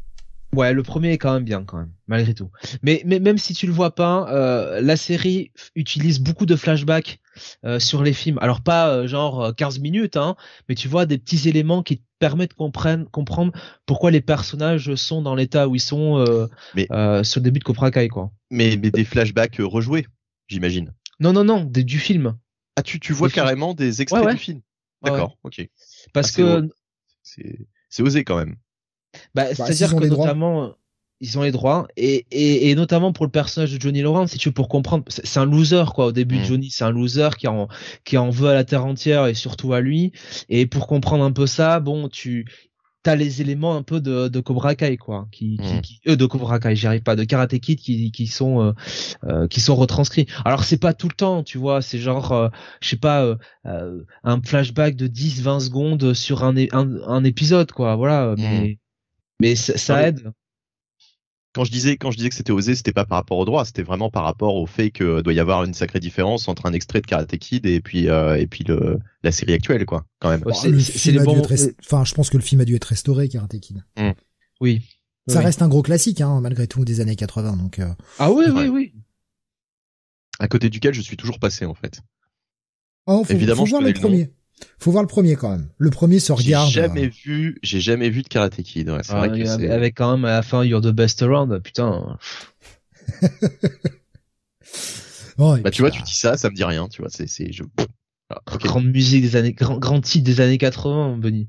Ouais, 0.54 0.72
le 0.72 0.82
premier 0.82 1.12
est 1.12 1.18
quand 1.18 1.32
même 1.32 1.44
bien, 1.44 1.62
quand 1.64 1.78
même, 1.78 1.92
malgré 2.08 2.34
tout. 2.34 2.50
Mais, 2.82 3.02
mais 3.06 3.20
même 3.20 3.38
si 3.38 3.54
tu 3.54 3.66
le 3.66 3.72
vois 3.72 3.94
pas, 3.94 4.28
euh, 4.32 4.80
la 4.80 4.96
série 4.96 5.52
utilise 5.76 6.18
beaucoup 6.18 6.44
de 6.44 6.56
flashbacks 6.56 7.20
euh, 7.64 7.78
sur 7.78 8.02
les 8.02 8.12
films. 8.12 8.36
Alors 8.40 8.60
pas 8.60 8.88
euh, 8.90 9.06
genre 9.06 9.44
euh, 9.44 9.52
15 9.52 9.78
minutes, 9.78 10.16
hein, 10.16 10.34
mais 10.68 10.74
tu 10.74 10.88
vois 10.88 11.06
des 11.06 11.18
petits 11.18 11.48
éléments 11.48 11.84
qui 11.84 11.98
te 11.98 12.02
permettent 12.18 12.50
de 12.50 12.56
comprendre, 12.56 13.08
comprendre 13.12 13.52
pourquoi 13.86 14.10
les 14.10 14.20
personnages 14.20 14.92
sont 14.96 15.22
dans 15.22 15.36
l'état 15.36 15.68
où 15.68 15.76
ils 15.76 15.80
sont 15.80 16.18
euh, 16.18 16.48
Mais- 16.74 16.88
euh, 16.90 17.22
sur 17.22 17.38
le 17.38 17.44
début 17.44 17.60
de 17.60 17.64
Cobra 17.64 17.92
Kai, 17.92 18.08
quoi. 18.08 18.32
Mais, 18.50 18.76
mais 18.76 18.90
des 18.90 19.04
flashbacks 19.04 19.60
euh, 19.60 19.66
rejoués, 19.66 20.06
j'imagine. 20.48 20.92
Non, 21.20 21.32
non, 21.32 21.44
non, 21.44 21.62
des- 21.62 21.84
du 21.84 22.00
film. 22.00 22.36
Ah, 22.74 22.82
tu, 22.82 22.98
tu 22.98 23.12
vois 23.12 23.28
Des 23.28 23.34
films. 23.34 23.44
carrément 23.44 23.72
des 23.74 24.02
extraits 24.02 24.20
Ouais, 24.22 24.26
ouais. 24.28 24.34
du 24.34 24.40
film. 24.40 24.60
Ouais, 25.02 25.10
D'accord. 25.12 25.38
Ok. 25.44 25.64
Parce 26.12 26.32
Ah, 26.32 26.36
que, 26.36 26.68
c'est 27.88 28.02
osé 28.02 28.24
quand 28.24 28.36
même. 28.36 28.56
Bah, 29.34 29.46
s'ils 29.46 29.56
c'est-à-dire 29.56 29.96
que 29.96 30.06
droits. 30.06 30.26
notamment, 30.26 30.74
ils 31.22 31.38
ont 31.38 31.42
les 31.42 31.52
droits 31.52 31.86
et, 31.98 32.24
et, 32.30 32.70
et 32.70 32.74
notamment 32.74 33.12
pour 33.12 33.26
le 33.26 33.30
personnage 33.30 33.72
de 33.74 33.80
Johnny 33.80 34.00
Lawrence, 34.00 34.30
si 34.30 34.38
tu 34.38 34.48
veux 34.48 34.54
pour 34.54 34.68
comprendre, 34.68 35.04
c'est 35.08 35.38
un 35.38 35.44
loser 35.44 35.84
quoi. 35.94 36.06
Au 36.06 36.12
début, 36.12 36.38
Mm. 36.38 36.44
Johnny, 36.44 36.70
c'est 36.70 36.84
un 36.84 36.90
loser 36.90 37.28
qui 37.38 37.46
en 37.46 37.68
qui 38.04 38.16
en 38.16 38.30
veut 38.30 38.48
à 38.48 38.54
la 38.54 38.64
terre 38.64 38.86
entière 38.86 39.26
et 39.26 39.34
surtout 39.34 39.72
à 39.74 39.80
lui. 39.80 40.12
Et 40.48 40.66
pour 40.66 40.86
comprendre 40.86 41.22
un 41.24 41.32
peu 41.32 41.46
ça, 41.46 41.78
bon, 41.80 42.08
tu 42.08 42.46
t'as 43.02 43.16
les 43.16 43.40
éléments 43.40 43.76
un 43.76 43.82
peu 43.82 43.98
de, 44.00 44.28
de 44.28 44.40
Cobra 44.40 44.74
Kai 44.74 44.98
quoi, 44.98 45.26
qui, 45.32 45.56
qui, 45.56 45.74
Mm. 45.74 45.80
qui- 45.80 46.00
euh, 46.08 46.16
de 46.16 46.26
Cobra 46.26 46.58
Kai, 46.58 46.76
j'y 46.76 46.86
arrive 46.86 47.02
pas, 47.02 47.16
de 47.16 47.24
Karate 47.24 47.58
Kid 47.58 47.78
qui 47.80 48.12
qui 48.12 48.26
sont 48.26 48.62
euh, 48.62 48.72
euh, 49.24 49.46
qui 49.46 49.60
sont 49.60 49.74
retranscrits. 49.76 50.26
Alors 50.46 50.64
c'est 50.64 50.76
pas 50.78 50.94
tout 50.94 51.08
le 51.08 51.14
temps, 51.14 51.42
tu 51.42 51.58
vois, 51.58 51.82
c'est 51.82 51.98
genre 51.98 52.32
euh, 52.32 52.48
je 52.80 52.88
sais 52.90 52.96
pas 52.96 53.24
euh, 53.24 53.36
euh, 53.66 54.02
un 54.22 54.40
flashback 54.42 54.96
de 54.96 55.06
10 55.06 55.42
20 55.42 55.60
secondes 55.60 56.14
sur 56.14 56.44
un, 56.44 56.54
un 56.72 56.96
un 57.06 57.24
épisode 57.24 57.72
quoi, 57.72 57.96
voilà, 57.96 58.34
mais 58.38 58.78
mais 59.40 59.56
ça, 59.56 60.02
aide. 60.06 60.32
Quand 61.52 61.64
je 61.64 61.72
disais, 61.72 61.96
quand 61.96 62.12
je 62.12 62.16
disais 62.16 62.28
que 62.28 62.34
c'était 62.36 62.52
osé, 62.52 62.76
c'était 62.76 62.92
pas 62.92 63.04
par 63.04 63.18
rapport 63.18 63.38
au 63.38 63.44
droit, 63.44 63.64
c'était 63.64 63.82
vraiment 63.82 64.08
par 64.08 64.22
rapport 64.22 64.54
au 64.54 64.66
fait 64.66 64.92
que 64.92 65.20
doit 65.20 65.32
y 65.32 65.40
avoir 65.40 65.64
une 65.64 65.74
sacrée 65.74 65.98
différence 65.98 66.46
entre 66.46 66.66
un 66.66 66.72
extrait 66.72 67.00
de 67.00 67.06
Karate 67.08 67.36
Kid 67.38 67.66
et 67.66 67.80
puis 67.80 68.08
euh, 68.08 68.36
et 68.38 68.46
puis 68.46 68.62
le 68.62 69.00
la 69.24 69.32
série 69.32 69.54
actuelle 69.54 69.84
quoi, 69.84 70.06
quand 70.20 70.30
même. 70.30 70.42
Ouais, 70.44 70.52
Bon, 70.52 70.58
c'est- 70.58 70.70
le 70.70 70.78
c'est- 70.78 70.92
c'est 70.92 70.98
film 70.98 71.14
les 71.16 71.22
a 71.22 71.24
dû 71.26 71.32
bons- 71.34 71.38
être 71.40 71.48
rest- 71.50 71.74
Enfin, 71.84 72.04
je 72.04 72.14
pense 72.14 72.30
que 72.30 72.36
le 72.36 72.42
film 72.44 72.60
a 72.60 72.64
dû 72.64 72.76
être 72.76 72.84
restauré, 72.84 73.28
Karate 73.28 73.58
Kid. 73.58 73.84
Oui. 74.60 74.82
Ça 75.28 75.38
Oui. 75.40 75.44
reste 75.44 75.60
un 75.62 75.68
gros 75.68 75.82
classique, 75.82 76.20
hein, 76.20 76.40
malgré 76.40 76.66
tout, 76.68 76.84
des 76.84 77.00
années 77.00 77.16
80. 77.16 77.56
Donc, 77.56 77.78
euh, 77.80 77.92
Ah 78.20 78.30
oui, 78.30 78.44
Ouais. 78.46 78.62
oui, 78.62 78.68
oui. 78.68 78.94
À 80.38 80.46
côté 80.48 80.70
duquel 80.70 80.94
je 80.94 81.00
suis 81.00 81.16
toujours 81.16 81.38
passé 81.40 81.64
en 81.66 81.74
fait. 81.74 82.00
oh, 83.06 83.24
faut, 83.24 83.32
Évidemment, 83.32 83.62
faut 83.62 83.66
je 83.66 83.70
voir 83.70 83.82
le 83.82 83.92
nom. 83.92 84.26
Faut 84.78 84.90
voir 84.90 85.02
le 85.02 85.08
premier 85.08 85.36
quand 85.36 85.50
même. 85.50 85.68
Le 85.78 85.90
premier 85.90 86.18
se 86.20 86.32
J'ai 86.36 86.54
regarde. 86.54 86.70
jamais 86.70 87.06
euh, 87.06 87.10
vu, 87.24 87.58
j'ai 87.62 87.80
jamais 87.80 88.10
vu 88.10 88.22
de 88.22 88.28
Karate 88.28 88.62
Kid. 88.62 88.88
Ouais, 88.88 89.00
c'est 89.02 89.12
Ah, 89.12 89.18
vrai 89.18 89.28
que 89.28 89.34
avec, 89.34 89.46
c'est. 89.46 89.70
avec 89.70 89.94
quand 89.96 90.16
même 90.16 90.24
à 90.24 90.30
la 90.32 90.42
fin 90.42 90.64
You're 90.64 90.80
the 90.80 90.88
best 90.88 91.22
around, 91.22 91.58
putain. 91.62 92.18
bon, 95.38 95.56
et 95.56 95.60
Bah 95.62 95.70
tu 95.70 95.82
vois, 95.82 95.90
tu 95.90 96.02
dis 96.02 96.14
ça, 96.14 96.36
ça 96.36 96.50
me 96.50 96.54
dit 96.54 96.64
rien, 96.64 96.88
tu 96.88 97.02
vois. 97.02 97.10
C'est 97.10 97.26
c'est 97.26 97.52
je. 97.52 97.62
Ah, 98.30 98.40
ok. 98.54 98.62
Grande 98.62 98.86
musique 98.86 99.22
des 99.22 99.36
années, 99.36 99.52
grand, 99.52 99.78
grand 99.78 100.00
titre 100.00 100.24
des 100.24 100.40
années 100.40 100.58
80, 100.58 101.16
Benny. 101.18 101.48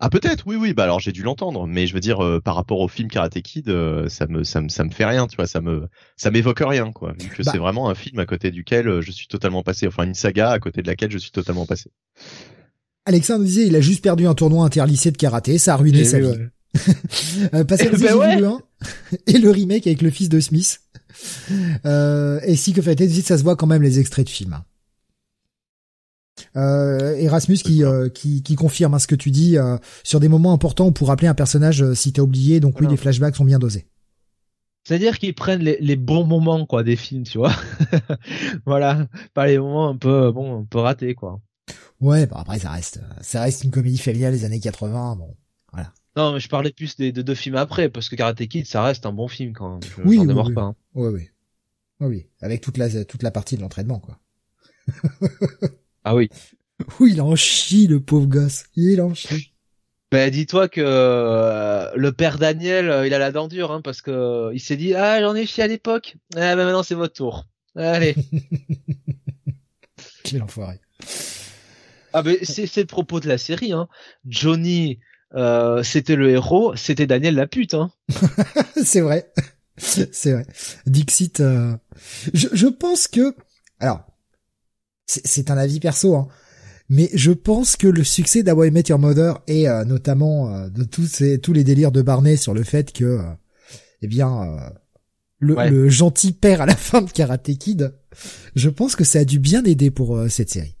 Ah 0.00 0.10
peut-être, 0.10 0.44
oui, 0.46 0.56
oui. 0.56 0.72
Bah 0.74 0.84
alors 0.84 1.00
j'ai 1.00 1.12
dû 1.12 1.22
l'entendre, 1.22 1.66
mais 1.66 1.86
je 1.86 1.94
veux 1.94 2.00
dire 2.00 2.22
euh, 2.24 2.40
par 2.40 2.54
rapport 2.54 2.80
au 2.80 2.88
film 2.88 3.08
Karate 3.08 3.40
Kid, 3.42 3.68
euh, 3.68 4.08
ça 4.08 4.26
me 4.26 4.44
ça 4.44 4.60
me 4.60 4.68
ça 4.68 4.84
me 4.84 4.90
fait 4.90 5.04
rien, 5.04 5.26
tu 5.26 5.36
vois. 5.36 5.46
Ça 5.46 5.60
me 5.60 5.86
ça 6.16 6.30
m'évoque 6.30 6.62
rien, 6.64 6.92
quoi. 6.92 7.12
Vu 7.20 7.28
que 7.28 7.42
Bah. 7.42 7.50
c'est 7.52 7.58
vraiment 7.58 7.88
un 7.88 7.94
film 7.94 8.18
à 8.18 8.26
côté 8.26 8.50
duquel 8.50 8.88
euh, 8.88 9.00
je 9.00 9.10
suis 9.12 9.26
totalement 9.26 9.62
passé. 9.62 9.86
Enfin 9.86 10.04
une 10.04 10.14
saga 10.14 10.50
à 10.50 10.58
côté 10.58 10.82
de 10.82 10.86
laquelle 10.86 11.10
je 11.10 11.18
suis 11.18 11.30
totalement 11.30 11.66
passé. 11.66 11.90
Alexandre 13.04 13.44
disait, 13.44 13.66
il 13.66 13.76
a 13.76 13.80
juste 13.80 14.02
perdu 14.02 14.26
un 14.26 14.34
tournoi 14.34 14.64
interlycée 14.64 15.12
de 15.12 15.16
karaté, 15.16 15.58
ça 15.58 15.74
a 15.74 15.76
ruiné 15.76 16.04
sa 16.04 16.18
vie. 16.20 16.28
Euh, 17.54 17.64
Pascal 17.64 17.88
Eh 17.92 17.96
disait, 17.96 18.08
ben 18.08 18.16
ouais. 18.16 18.36
le 18.38 18.46
1 18.48 18.58
et 19.28 19.38
le 19.38 19.50
remake 19.50 19.86
avec 19.86 20.02
le 20.02 20.10
fils 20.10 20.28
de 20.28 20.40
Smith. 20.40 20.80
Euh, 21.86 22.38
et 22.44 22.54
si 22.54 22.74
que 22.74 22.82
fait 22.82 23.08
ça 23.22 23.38
se 23.38 23.42
voit 23.42 23.56
quand 23.56 23.66
même 23.66 23.82
les 23.82 23.98
extraits 23.98 24.26
de 24.26 24.30
films. 24.30 24.58
Euh, 26.56 27.14
Erasmus 27.16 27.56
qui, 27.56 27.82
euh, 27.84 28.08
qui, 28.08 28.42
qui 28.42 28.54
confirme 28.56 28.94
hein, 28.94 28.98
ce 28.98 29.06
que 29.06 29.14
tu 29.14 29.30
dis 29.30 29.56
euh, 29.58 29.78
sur 30.04 30.20
des 30.20 30.28
moments 30.28 30.52
importants 30.52 30.92
pour 30.92 31.08
rappeler 31.08 31.28
un 31.28 31.34
personnage 31.34 31.92
si 31.94 32.12
t'as 32.12 32.22
oublié. 32.22 32.60
Donc 32.60 32.74
oui, 32.74 32.80
Voilà. 32.82 32.90
les 32.92 32.96
flashbacks 32.96 33.36
sont 33.36 33.44
bien 33.44 33.58
dosés. 33.58 33.86
C'est-à-dire 34.84 35.18
qu'ils 35.18 35.34
prennent 35.34 35.62
les, 35.62 35.78
les 35.80 35.96
bons 35.96 36.24
moments, 36.24 36.64
quoi, 36.66 36.84
des 36.84 36.94
films, 36.96 37.24
tu 37.24 37.38
vois. 37.38 37.52
voilà. 38.66 39.08
Pas 39.34 39.46
les 39.46 39.58
moments 39.58 39.88
un 39.88 39.96
peu, 39.96 40.30
bon, 40.30 40.60
un 40.60 40.64
peu 40.64 40.78
ratés, 40.78 41.14
quoi. 41.14 41.40
Ouais, 42.00 42.26
bah 42.26 42.36
après 42.40 42.58
ça 42.58 42.70
reste, 42.70 43.00
ça 43.22 43.40
reste 43.40 43.64
une 43.64 43.70
comédie 43.70 43.96
familiale 43.98 44.32
des 44.34 44.44
années 44.44 44.60
80. 44.60 45.16
Bon, 45.16 45.34
Non, 46.16 46.34
mais 46.34 46.40
je 46.40 46.48
parlais 46.48 46.70
plus 46.70 46.96
des, 46.96 47.10
de 47.10 47.22
deux 47.22 47.34
films 47.34 47.56
après, 47.56 47.88
parce 47.88 48.08
que 48.10 48.16
Karate 48.16 48.46
Kid, 48.46 48.66
ça 48.66 48.82
reste 48.84 49.06
un 49.06 49.12
bon 49.12 49.26
film, 49.28 49.54
quand 49.54 49.70
même. 49.72 49.82
Je, 49.82 50.02
Oui, 50.02 50.18
oui, 50.18 50.26
démords 50.26 50.48
oui. 50.48 50.54
pas. 50.54 50.62
hein. 50.62 50.76
oui, 50.94 51.28
oui, 52.00 52.26
avec 52.42 52.60
toute 52.60 52.76
la 52.76 53.04
toute 53.06 53.22
la 53.22 53.30
partie 53.30 53.56
de 53.56 53.62
l'entraînement 53.62 53.98
quoi. 53.98 54.18
Ah 56.06 56.14
oui. 56.14 56.30
Oui, 57.00 57.12
il 57.14 57.22
en 57.22 57.34
chie 57.34 57.86
le 57.86 58.00
pauvre 58.00 58.26
gosse, 58.26 58.66
il 58.76 59.00
en 59.00 59.14
chie. 59.14 59.54
Ben 60.12 60.30
dis-toi 60.30 60.68
que 60.68 60.82
euh, 60.84 61.90
le 61.96 62.12
père 62.12 62.38
Daniel, 62.38 62.90
euh, 62.90 63.06
il 63.06 63.14
a 63.14 63.18
la 63.18 63.32
dent 63.32 63.48
dure, 63.48 63.72
hein, 63.72 63.80
parce 63.82 64.02
que 64.02 64.10
euh, 64.10 64.50
il 64.54 64.60
s'est 64.60 64.76
dit 64.76 64.94
ah 64.94 65.20
j'en 65.20 65.34
ai 65.34 65.46
chié 65.46 65.64
à 65.64 65.66
l'époque, 65.66 66.16
ah 66.36 66.54
ben 66.54 66.64
maintenant 66.64 66.82
c'est 66.82 66.94
votre 66.94 67.14
tour. 67.14 67.46
Allez. 67.74 68.14
Quel 70.22 70.42
enfoiré. 70.42 70.80
ah 72.12 72.22
ben 72.22 72.36
c'est 72.42 72.66
c'est 72.66 72.82
le 72.82 72.86
propos 72.86 73.20
de 73.20 73.26
la 73.28 73.38
série, 73.38 73.72
hein. 73.72 73.88
Johnny, 74.26 75.00
euh, 75.34 75.82
c'était 75.82 76.14
le 76.14 76.30
héros, 76.30 76.76
c'était 76.76 77.06
Daniel 77.06 77.34
la 77.36 77.46
pute, 77.46 77.74
hein. 77.74 77.90
c'est 78.84 79.00
vrai. 79.00 79.32
C'est 79.78 80.32
vrai. 80.32 80.46
Dixit, 80.86 81.40
euh, 81.40 81.74
je, 82.34 82.48
je 82.52 82.66
pense 82.66 83.08
que, 83.08 83.34
alors, 83.80 84.05
c'est 85.06 85.50
un 85.50 85.56
avis 85.56 85.80
perso, 85.80 86.14
hein, 86.16 86.28
mais 86.88 87.10
je 87.14 87.32
pense 87.32 87.76
que 87.76 87.86
le 87.88 88.04
succès 88.04 88.40
I 88.46 88.70
Met 88.70 88.84
Your 88.88 88.98
Mother 88.98 89.40
et 89.46 89.68
euh, 89.68 89.84
notamment 89.84 90.52
euh, 90.54 90.68
de 90.68 90.84
tous 90.84 91.06
ces 91.06 91.40
tous 91.40 91.52
les 91.52 91.64
délires 91.64 91.92
de 91.92 92.02
Barney 92.02 92.36
sur 92.36 92.54
le 92.54 92.62
fait 92.62 92.92
que, 92.92 93.04
euh, 93.04 93.22
eh 94.02 94.06
bien, 94.06 94.42
euh, 94.42 94.70
le, 95.38 95.54
Ouais. 95.56 95.70
le 95.70 95.88
gentil 95.88 96.32
père 96.32 96.60
à 96.60 96.66
la 96.66 96.76
fin 96.76 97.02
de 97.02 97.10
Karate 97.10 97.56
Kid, 97.58 97.94
je 98.54 98.68
pense 98.68 98.96
que 98.96 99.04
ça 99.04 99.20
a 99.20 99.24
dû 99.24 99.38
bien 99.38 99.64
aider 99.64 99.90
pour 99.90 100.16
euh, 100.16 100.28
cette 100.28 100.50
série. 100.50 100.76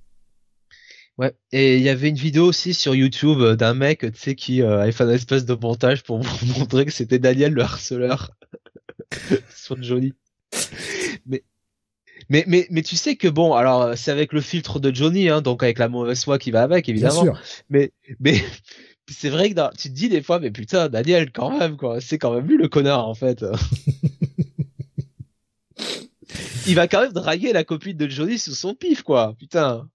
Ouais. 1.18 1.34
Et 1.50 1.76
il 1.78 1.82
y 1.82 1.88
avait 1.88 2.10
une 2.10 2.16
vidéo 2.16 2.44
aussi 2.44 2.74
sur 2.74 2.94
YouTube 2.94 3.42
d'un 3.56 3.72
mec, 3.74 4.00
tu 4.00 4.20
sais, 4.20 4.34
qui 4.34 4.62
euh, 4.62 4.80
avait 4.82 4.92
fait 4.92 5.04
un 5.04 5.10
espèce 5.10 5.46
de 5.46 5.54
montage 5.54 6.02
pour 6.02 6.20
montrer 6.58 6.84
que 6.84 6.92
c'était 6.92 7.18
Daniel 7.18 7.52
le 7.54 7.62
harceleur 7.62 8.32
sur 9.54 9.82
Johnny. 9.82 10.12
Mais, 12.28 12.44
mais, 12.48 12.66
mais, 12.70 12.82
tu 12.82 12.96
sais 12.96 13.16
que 13.16 13.28
bon, 13.28 13.54
alors 13.54 13.82
euh, 13.82 13.94
c'est 13.96 14.10
avec 14.10 14.32
le 14.32 14.40
filtre 14.40 14.80
de 14.80 14.92
Johnny, 14.94 15.28
hein, 15.28 15.42
donc 15.42 15.62
avec 15.62 15.78
la 15.78 15.88
mauvaise 15.88 16.24
foi 16.24 16.38
qui 16.38 16.50
va 16.50 16.62
avec, 16.62 16.86
Bien 16.86 16.94
évidemment. 16.94 17.22
sûr. 17.22 17.40
Mais, 17.70 17.92
mais 18.20 18.42
c'est 19.08 19.28
vrai 19.30 19.50
que 19.50 19.54
dans- 19.54 19.70
tu 19.70 19.88
te 19.90 19.94
dis 19.94 20.08
des 20.08 20.22
fois, 20.22 20.40
mais 20.40 20.50
putain, 20.50 20.88
Daniel, 20.88 21.30
quand 21.30 21.56
même, 21.56 21.76
quoi, 21.76 22.00
c'est 22.00 22.18
quand 22.18 22.34
même 22.34 22.46
lui 22.46 22.56
le 22.56 22.68
connard, 22.68 23.06
en 23.08 23.14
fait. 23.14 23.44
Il 26.66 26.74
va 26.74 26.88
quand 26.88 27.00
même 27.02 27.12
draguer 27.12 27.52
la 27.52 27.62
copine 27.64 27.96
de 27.96 28.08
Johnny 28.08 28.38
sous 28.38 28.54
son 28.54 28.74
pif, 28.74 29.02
quoi, 29.02 29.34
putain. 29.38 29.88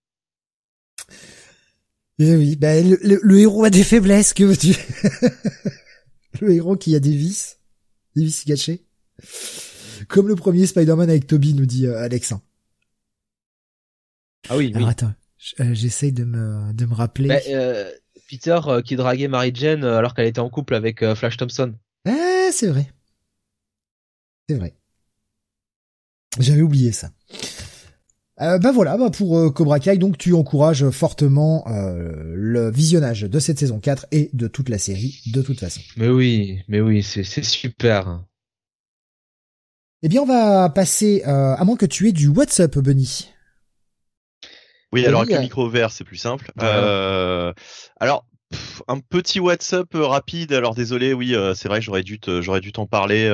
Eh 2.20 2.36
oui, 2.36 2.56
ben 2.56 2.88
le, 2.89 3.00
le- 3.02 3.20
le 3.22 3.39
héros 3.39 3.63
a 3.65 3.70
des 3.70 3.84
faiblesses, 3.84 4.34
que 4.34 4.44
veux-tu? 4.44 4.76
Le 6.39 6.54
héros 6.54 6.78
qui 6.78 6.96
a 6.96 7.00
des 7.00 7.15
vices, 7.15 7.60
des 8.15 8.24
vices 8.24 8.46
cachés. 8.46 8.86
Comme 10.12 10.28
le 10.28 10.36
premier 10.36 10.65
Spider-Man 10.65 11.10
avec 11.10 11.26
Toby, 11.26 11.54
nous 11.54 11.65
dit 11.65 11.88
euh, 11.88 11.97
Alex. 11.97 12.34
hein. 12.34 12.41
Ah 14.50 14.58
oui, 14.58 14.71
Alors 14.76 14.89
attends, 14.89 15.13
J'essaye 15.60 16.12
de 16.12 16.24
me 16.24 16.74
de 16.74 16.86
me 16.86 16.93
rappeler. 16.93 17.30
Bah, 17.30 17.39
Peter 18.30 18.60
qui 18.86 18.95
draguait 18.95 19.28
Mary 19.28 19.52
Jane 19.54 19.84
alors 19.84 20.13
qu'elle 20.13 20.28
était 20.28 20.39
en 20.39 20.50
couple 20.50 20.76
avec 20.76 21.06
Flash 21.15 21.38
Thompson. 21.38 21.74
Ah, 22.08 22.50
c'est 22.52 22.67
vrai. 22.67 22.91
C'est 24.47 24.56
vrai. 24.56 24.76
J'avais 26.39 26.62
oublié 26.62 26.91
ça. 26.91 27.12
Euh, 28.41 28.58
ben 28.58 28.71
voilà, 28.71 28.97
bah 28.97 29.12
pour 29.12 29.38
euh, 29.38 29.52
Cobra 29.52 29.80
Kai, 29.80 29.97
donc 29.97 30.17
tu 30.17 30.34
encourages 30.34 30.89
fortement 30.89 31.63
euh, 31.67 32.34
le 32.34 32.71
visionnage 32.71 33.21
de 33.21 33.39
cette 33.39 33.60
saison 33.60 33.80
4 33.80 34.08
et 34.12 34.32
de 34.34 34.47
toute 34.47 34.69
la 34.69 34.80
série, 34.80 35.21
de 35.28 35.43
toute 35.43 35.60
façon. 35.60 35.82
Mais 35.95 36.08
oui, 36.08 36.60
mais 36.67 36.82
oui, 36.82 37.04
c'est 37.04 37.24
super. 37.43 38.24
Eh 40.04 40.10
bien, 40.10 40.22
on 40.22 40.26
va 40.26 40.70
passer, 40.70 41.24
euh, 41.28 41.56
à 41.56 41.64
moins 41.64 41.76
que 41.76 41.86
tu 41.86 42.08
aies 42.08 42.12
du 42.12 42.28
WhatsApp, 42.28 42.78
Bunny. 42.80 43.30
Oui, 44.94 45.06
alors 45.06 45.22
avec 45.22 45.36
le 45.36 45.42
micro 45.42 45.70
vert, 45.70 45.92
c'est 45.92 46.04
plus 46.04 46.18
simple. 46.18 46.52
alors, 48.00 48.26
un 48.88 49.00
petit 49.00 49.40
WhatsApp 49.40 49.88
rapide. 49.94 50.52
Alors 50.54 50.76
désolé, 50.76 51.14
oui, 51.14 51.36
c'est 51.56 51.70
vrai, 51.70 51.82
j'aurais 51.82 52.04
dû 52.04 52.20
j'aurais 52.42 52.60
dû 52.60 52.74
t'en 52.74 52.88
parler 52.88 53.30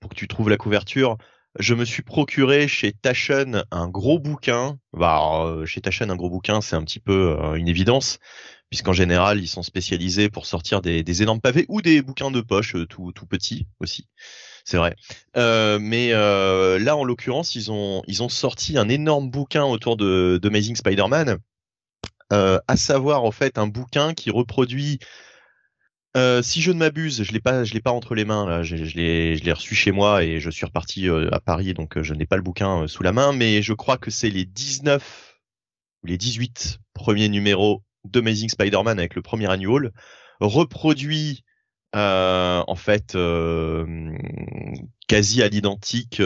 pour 0.00 0.10
que 0.10 0.16
tu 0.16 0.26
trouves 0.26 0.48
la 0.48 0.56
couverture 0.56 1.18
je 1.58 1.74
me 1.74 1.84
suis 1.84 2.02
procuré 2.02 2.66
chez 2.68 2.92
Taschen 2.92 3.64
un 3.70 3.88
gros 3.88 4.18
bouquin. 4.18 4.78
Bah, 4.92 5.44
euh, 5.44 5.66
chez 5.66 5.80
Taschen, 5.80 6.10
un 6.10 6.16
gros 6.16 6.30
bouquin, 6.30 6.60
c'est 6.60 6.76
un 6.76 6.84
petit 6.84 7.00
peu 7.00 7.36
euh, 7.38 7.54
une 7.54 7.68
évidence, 7.68 8.18
puisqu'en 8.70 8.92
général, 8.92 9.40
ils 9.40 9.48
sont 9.48 9.62
spécialisés 9.62 10.30
pour 10.30 10.46
sortir 10.46 10.80
des, 10.80 11.22
énormes 11.22 11.40
pavés 11.40 11.66
ou 11.68 11.82
des 11.82 12.02
bouquins 12.02 12.30
de 12.30 12.40
poche 12.40 12.74
euh, 12.74 12.86
tout, 12.86 13.12
tout 13.12 13.26
petits 13.26 13.66
aussi. 13.80 14.08
C'est 14.64 14.76
vrai. 14.76 14.94
mais 15.34 16.10
là, 16.12 16.96
en 16.96 17.04
l'occurrence, 17.04 17.54
ils 17.54 17.70
ont, 17.70 18.02
ils 18.06 18.22
ont 18.22 18.28
sorti 18.28 18.78
un 18.78 18.88
énorme 18.88 19.30
bouquin 19.30 19.64
autour 19.64 19.96
de, 19.96 20.38
d'Amazing 20.42 20.76
Spider-Man, 20.76 21.38
à 22.30 22.76
savoir 22.76 23.24
en 23.24 23.32
fait 23.32 23.58
un 23.58 23.66
bouquin 23.66 24.14
qui 24.14 24.30
reproduit 24.30 24.98
euh, 26.16 26.42
si 26.42 26.60
je 26.60 26.70
ne 26.72 26.78
m'abuse, 26.78 27.22
je 27.22 27.32
l'ai 27.32 27.40
pas, 27.40 27.64
je 27.64 27.72
l'ai 27.72 27.80
pas 27.80 27.90
entre 27.90 28.14
les 28.14 28.24
mains 28.24 28.46
là. 28.46 28.62
Je, 28.62 28.76
je 28.76 28.96
l'ai, 28.96 29.36
je 29.36 29.44
l'ai 29.44 29.52
reçu 29.52 29.74
chez 29.74 29.92
moi 29.92 30.22
et 30.22 30.40
je 30.40 30.50
suis 30.50 30.66
reparti 30.66 31.08
euh, 31.08 31.30
à 31.32 31.40
Paris, 31.40 31.72
donc 31.72 31.96
euh, 31.96 32.02
je 32.02 32.12
n'ai 32.12 32.26
pas 32.26 32.36
le 32.36 32.42
bouquin 32.42 32.86
sous 32.86 33.02
la 33.02 33.12
main. 33.12 33.32
Mais 33.32 33.62
je 33.62 33.72
crois 33.72 33.96
que 33.96 34.10
c'est 34.10 34.28
les 34.28 34.44
19 34.44 35.38
ou 36.02 36.06
les 36.06 36.18
18 36.18 36.80
premiers 36.92 37.28
numéros 37.30 37.82
d'Amazing 38.04 38.50
Spider-Man 38.50 38.98
avec 38.98 39.14
le 39.14 39.22
premier 39.22 39.50
annual 39.50 39.90
reproduit 40.40 41.44
en 41.94 42.76
fait 42.76 43.16
quasi 45.08 45.42
à 45.42 45.48
l'identique 45.48 46.22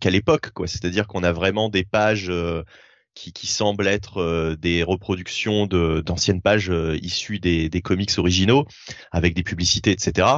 qu'à 0.00 0.10
l'époque, 0.10 0.50
quoi. 0.50 0.66
C'est-à-dire 0.66 1.06
qu'on 1.06 1.24
a 1.24 1.32
vraiment 1.32 1.68
des 1.68 1.84
pages 1.84 2.30
qui, 3.14 3.32
qui 3.32 3.46
semblent 3.46 3.86
être 3.86 4.18
euh, 4.18 4.56
des 4.56 4.82
reproductions 4.82 5.66
de 5.66 6.00
d'anciennes 6.00 6.40
pages 6.40 6.70
euh, 6.70 6.98
issues 7.02 7.38
des, 7.38 7.68
des 7.68 7.82
comics 7.82 8.18
originaux 8.18 8.66
avec 9.10 9.34
des 9.34 9.42
publicités, 9.42 9.90
etc. 9.90 10.28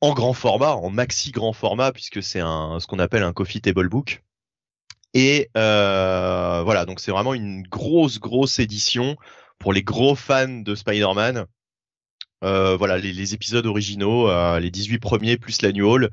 En 0.00 0.14
grand 0.14 0.32
format, 0.32 0.74
en 0.74 0.90
maxi 0.90 1.30
grand 1.30 1.52
format, 1.52 1.92
puisque 1.92 2.22
c'est 2.22 2.40
un 2.40 2.78
ce 2.80 2.86
qu'on 2.86 2.98
appelle 2.98 3.22
un 3.22 3.32
coffee 3.32 3.60
table 3.60 3.88
book. 3.88 4.22
Et 5.12 5.50
euh, 5.56 6.62
voilà, 6.64 6.86
donc 6.86 7.00
c'est 7.00 7.10
vraiment 7.10 7.34
une 7.34 7.62
grosse 7.62 8.18
grosse 8.18 8.58
édition 8.58 9.16
pour 9.58 9.72
les 9.72 9.82
gros 9.82 10.14
fans 10.14 10.48
de 10.48 10.74
Spider-Man. 10.74 11.46
Euh, 12.42 12.76
voilà, 12.76 12.98
les, 12.98 13.12
les, 13.12 13.34
épisodes 13.34 13.66
originaux, 13.66 14.28
euh, 14.30 14.60
les 14.60 14.70
18 14.70 14.98
premiers 14.98 15.36
plus 15.36 15.62
l'annual. 15.62 16.10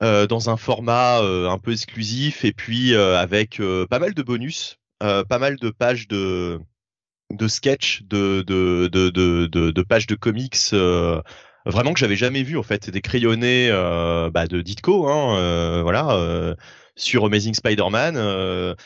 Euh, 0.00 0.28
dans 0.28 0.48
un 0.48 0.56
format 0.56 1.20
euh, 1.22 1.48
un 1.48 1.58
peu 1.58 1.72
exclusif 1.72 2.44
et 2.44 2.52
puis 2.52 2.94
euh, 2.94 3.18
avec 3.18 3.60
pas 3.90 3.98
mal 3.98 4.14
de 4.14 4.22
bonus, 4.22 4.78
pas 5.00 5.38
mal 5.38 5.56
de 5.56 5.70
pages 5.70 6.06
de 6.06 6.60
de 7.32 7.48
sketch, 7.48 8.02
de 8.04 8.42
de, 8.42 8.88
de 8.92 9.10
de, 9.10 9.46
de, 9.46 9.82
pages 9.82 10.06
de 10.06 10.14
comics 10.14 10.56
vraiment 11.66 11.92
que 11.92 11.98
j'avais 11.98 12.16
jamais 12.16 12.44
vu 12.44 12.56
en 12.56 12.62
fait, 12.62 12.90
des 12.90 13.00
crayonnés 13.00 13.70
bah, 14.32 14.46
de 14.46 14.62
Ditko, 14.62 15.08
hein, 15.08 15.82
voilà, 15.82 16.56
sur 16.94 17.24
Amazing 17.24 17.54
Spider-Man, 17.54 18.76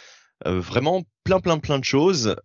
vraiment 0.47 1.03
plein 1.25 1.41
plein 1.41 1.59
plein 1.59 1.79
de 1.79 1.85
choses. 1.85 2.37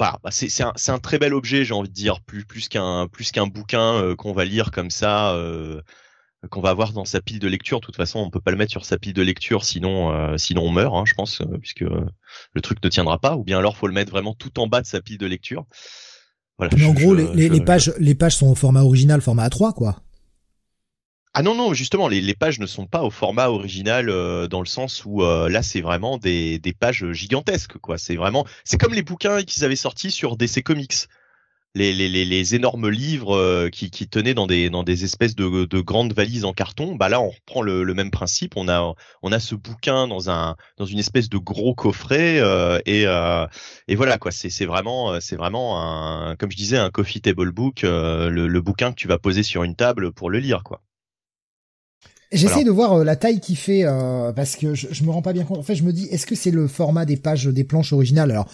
Euh, 0.00 0.06
bah, 0.22 0.30
c'est 0.30 0.62
un, 0.62 0.72
un, 0.88 0.98
très 0.98 1.18
bel 1.18 1.34
objet, 1.34 1.64
j'ai 1.64 1.74
envie 1.74 1.88
de 1.88 1.94
dire, 1.94 2.20
plus 2.20 2.44
plus 2.44 2.68
qu'un 2.68 3.08
plus 3.08 3.32
qu'un 3.32 3.46
bouquin 3.46 4.14
qu'on 4.16 4.32
va 4.32 4.44
lire 4.44 4.70
comme 4.70 4.90
ça 4.90 5.34
qu'on 6.50 6.60
va 6.60 6.70
avoir 6.70 6.92
dans 6.92 7.04
sa 7.04 7.20
pile 7.20 7.40
de 7.40 7.48
lecture. 7.48 7.80
De 7.80 7.86
toute 7.86 7.96
façon, 7.96 8.20
on 8.20 8.30
peut 8.30 8.40
pas 8.40 8.52
le 8.52 8.56
mettre 8.56 8.70
sur 8.70 8.84
sa 8.84 8.96
pile 8.96 9.12
de 9.12 9.22
lecture, 9.22 9.64
sinon, 9.64 10.12
euh, 10.12 10.36
sinon 10.36 10.62
on 10.62 10.70
meurt, 10.70 10.94
hein, 10.94 11.02
je 11.04 11.14
pense, 11.14 11.40
euh, 11.40 11.58
puisque 11.58 11.80
le 11.80 12.60
truc 12.62 12.82
ne 12.82 12.88
tiendra 12.88 13.18
pas. 13.18 13.36
Ou 13.36 13.42
bien 13.42 13.58
alors, 13.58 13.76
faut 13.76 13.88
le 13.88 13.92
mettre 13.92 14.12
vraiment 14.12 14.34
tout 14.34 14.60
en 14.60 14.68
bas 14.68 14.80
de 14.80 14.86
sa 14.86 15.00
pile 15.00 15.18
de 15.18 15.26
lecture. 15.26 15.66
Voilà. 16.58 16.72
Mais 16.76 16.84
en 16.86 16.92
gros, 16.92 17.14
les, 17.14 17.48
les, 17.48 17.60
pages, 17.60 17.92
les 17.98 18.14
pages 18.14 18.36
sont 18.36 18.48
au 18.48 18.54
format 18.54 18.82
original, 18.82 19.20
format 19.20 19.48
A3, 19.48 19.74
quoi. 19.74 20.00
Ah 21.38 21.42
non 21.42 21.54
non 21.54 21.72
justement 21.72 22.08
les, 22.08 22.20
les 22.20 22.34
pages 22.34 22.58
ne 22.58 22.66
sont 22.66 22.86
pas 22.86 23.04
au 23.04 23.10
format 23.10 23.48
original 23.48 24.10
euh, 24.10 24.48
dans 24.48 24.58
le 24.58 24.66
sens 24.66 25.04
où 25.04 25.22
là 25.22 25.62
c'est 25.62 25.80
vraiment 25.80 26.18
des, 26.18 26.58
des 26.58 26.72
pages 26.72 27.12
gigantesques 27.12 27.78
quoi 27.78 27.96
c'est 27.96 28.16
vraiment 28.16 28.44
c'est 28.64 28.76
comme 28.76 28.92
les 28.92 29.02
bouquins 29.02 29.44
qu'ils 29.44 29.64
avaient 29.64 29.76
sortis 29.76 30.10
sur 30.10 30.36
DC 30.36 30.64
Comics 30.64 31.06
les, 31.74 31.92
les, 31.92 32.24
les, 32.24 32.54
énormes 32.54 32.88
livres 32.88 33.36
euh, 33.36 33.68
qui, 33.68 33.90
qui, 33.90 34.08
tenaient 34.08 34.34
dans 34.34 34.46
des, 34.46 34.70
dans 34.70 34.82
des 34.82 35.04
espèces 35.04 35.36
de, 35.36 35.64
de 35.64 35.80
grandes 35.80 36.12
valises 36.12 36.44
en 36.44 36.52
carton, 36.52 36.96
bah 36.96 37.08
là 37.08 37.20
on 37.20 37.28
reprend 37.28 37.62
le, 37.62 37.84
le, 37.84 37.94
même 37.94 38.10
principe. 38.10 38.56
On 38.56 38.68
a, 38.68 38.94
on 39.22 39.32
a 39.32 39.38
ce 39.38 39.54
bouquin 39.54 40.08
dans 40.08 40.30
un, 40.30 40.56
dans 40.76 40.86
une 40.86 40.98
espèce 40.98 41.28
de 41.28 41.38
gros 41.38 41.74
coffret 41.74 42.40
euh, 42.40 42.80
et, 42.86 43.06
euh, 43.06 43.46
et 43.86 43.96
voilà 43.96 44.18
quoi. 44.18 44.32
C'est, 44.32 44.66
vraiment, 44.66 45.20
c'est 45.20 45.36
vraiment 45.36 45.80
un, 45.80 46.36
comme 46.36 46.50
je 46.50 46.56
disais, 46.56 46.78
un 46.78 46.90
coffee 46.90 47.20
table 47.20 47.52
book, 47.52 47.82
le, 47.82 48.28
le, 48.28 48.60
bouquin 48.60 48.90
que 48.90 48.96
tu 48.96 49.08
vas 49.08 49.18
poser 49.18 49.42
sur 49.42 49.62
une 49.62 49.76
table 49.76 50.12
pour 50.12 50.30
le 50.30 50.38
lire 50.38 50.62
quoi. 50.64 50.80
J'essaie 52.32 52.64
de 52.64 52.70
voir 52.70 53.04
la 53.04 53.16
taille 53.16 53.40
qu'il 53.40 53.56
fait 53.56 53.84
parce 54.36 54.56
que 54.56 54.74
je, 54.74 54.88
je 54.90 55.04
me 55.04 55.10
rends 55.10 55.22
pas 55.22 55.32
bien 55.32 55.44
compte. 55.44 55.58
En 55.58 55.62
fait, 55.62 55.74
je 55.76 55.82
me 55.82 55.92
dis, 55.92 56.04
est-ce 56.06 56.26
que 56.26 56.34
c'est 56.34 56.50
le 56.50 56.68
format 56.68 57.04
des 57.04 57.16
pages 57.16 57.46
des 57.46 57.64
planches 57.64 57.92
originales? 57.92 58.30
Alors 58.30 58.48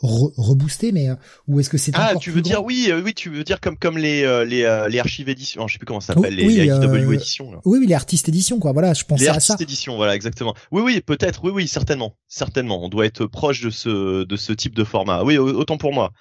reboosté 0.00 0.92
mais 0.92 1.08
euh, 1.08 1.14
ou 1.48 1.58
est-ce 1.58 1.68
que 1.68 1.78
c'est 1.78 1.90
ah 1.94 2.14
tu 2.20 2.30
veux 2.30 2.42
dire 2.42 2.64
oui 2.64 2.88
euh, 2.90 3.02
oui 3.02 3.12
tu 3.12 3.28
veux 3.28 3.42
dire 3.42 3.60
comme 3.60 3.76
comme 3.76 3.98
les 3.98 4.22
euh, 4.22 4.44
les, 4.44 4.60
les 4.88 4.98
archives 5.00 5.28
éditions 5.28 5.66
je 5.66 5.72
sais 5.72 5.78
plus 5.78 5.86
comment 5.86 6.00
ça 6.00 6.14
s'appelle 6.14 6.34
les, 6.34 6.46
les 6.46 6.66
IW 6.66 7.12
éditions 7.12 7.50
oui 7.64 7.78
oui 7.80 7.86
les 7.88 7.94
artistes 7.94 8.28
éditions 8.28 8.60
quoi. 8.60 8.72
Voilà 8.72 8.94
je 8.94 9.04
pensais 9.04 9.24
les 9.24 9.30
à 9.30 9.40
ça. 9.40 9.54
artistes 9.54 9.68
éditions 9.68 9.96
voilà 9.96 10.14
exactement. 10.14 10.54
Oui 10.70 10.82
oui 10.82 11.00
peut-être 11.00 11.42
oui 11.44 11.50
oui 11.52 11.66
certainement 11.66 12.14
certainement. 12.28 12.84
On 12.84 12.88
doit 12.88 13.06
être 13.06 13.26
proche 13.26 13.62
de 13.62 13.70
ce 13.70 14.24
de 14.24 14.36
ce 14.36 14.52
type 14.52 14.76
de 14.76 14.84
format. 14.84 15.24
Oui 15.24 15.38
autant 15.38 15.76
pour 15.76 15.92
moi 15.92 16.12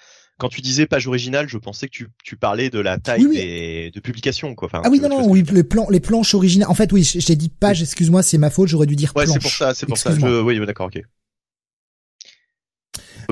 quand 0.43 0.49
tu 0.49 0.59
disais 0.59 0.87
page 0.87 1.07
originale, 1.07 1.47
je 1.47 1.57
pensais 1.57 1.87
que 1.87 1.93
tu, 1.93 2.09
tu 2.21 2.35
parlais 2.35 2.69
de 2.69 2.79
la 2.79 2.97
taille 2.97 3.29
Des, 3.29 3.91
de 3.91 3.99
publication, 4.01 4.55
quoi. 4.55 4.65
Enfin, 4.65 4.81
ah 4.83 4.89
oui, 4.89 4.99
non, 4.99 5.07
non, 5.07 5.25
oui, 5.29 5.41
les 5.49 5.63
plans, 5.63 5.87
les 5.89 6.01
planches 6.01 6.35
originales. 6.35 6.69
En 6.69 6.73
fait, 6.73 6.91
oui, 6.91 7.01
j'ai 7.01 7.35
dit 7.37 7.47
page, 7.47 7.81
excuse-moi, 7.81 8.23
c'est 8.23 8.37
ma 8.37 8.49
faute, 8.49 8.67
j'aurais 8.67 8.85
dû 8.85 8.97
dire 8.97 9.13
ouais, 9.15 9.23
planche. 9.23 9.35
c'est 9.35 9.41
pour 9.41 9.51
ça, 9.51 9.73
c'est 9.73 9.85
pour 9.85 9.97
ça. 9.97 10.13
Je... 10.13 10.41
Oui, 10.41 10.59
d'accord, 10.65 10.87
ok. 10.87 10.97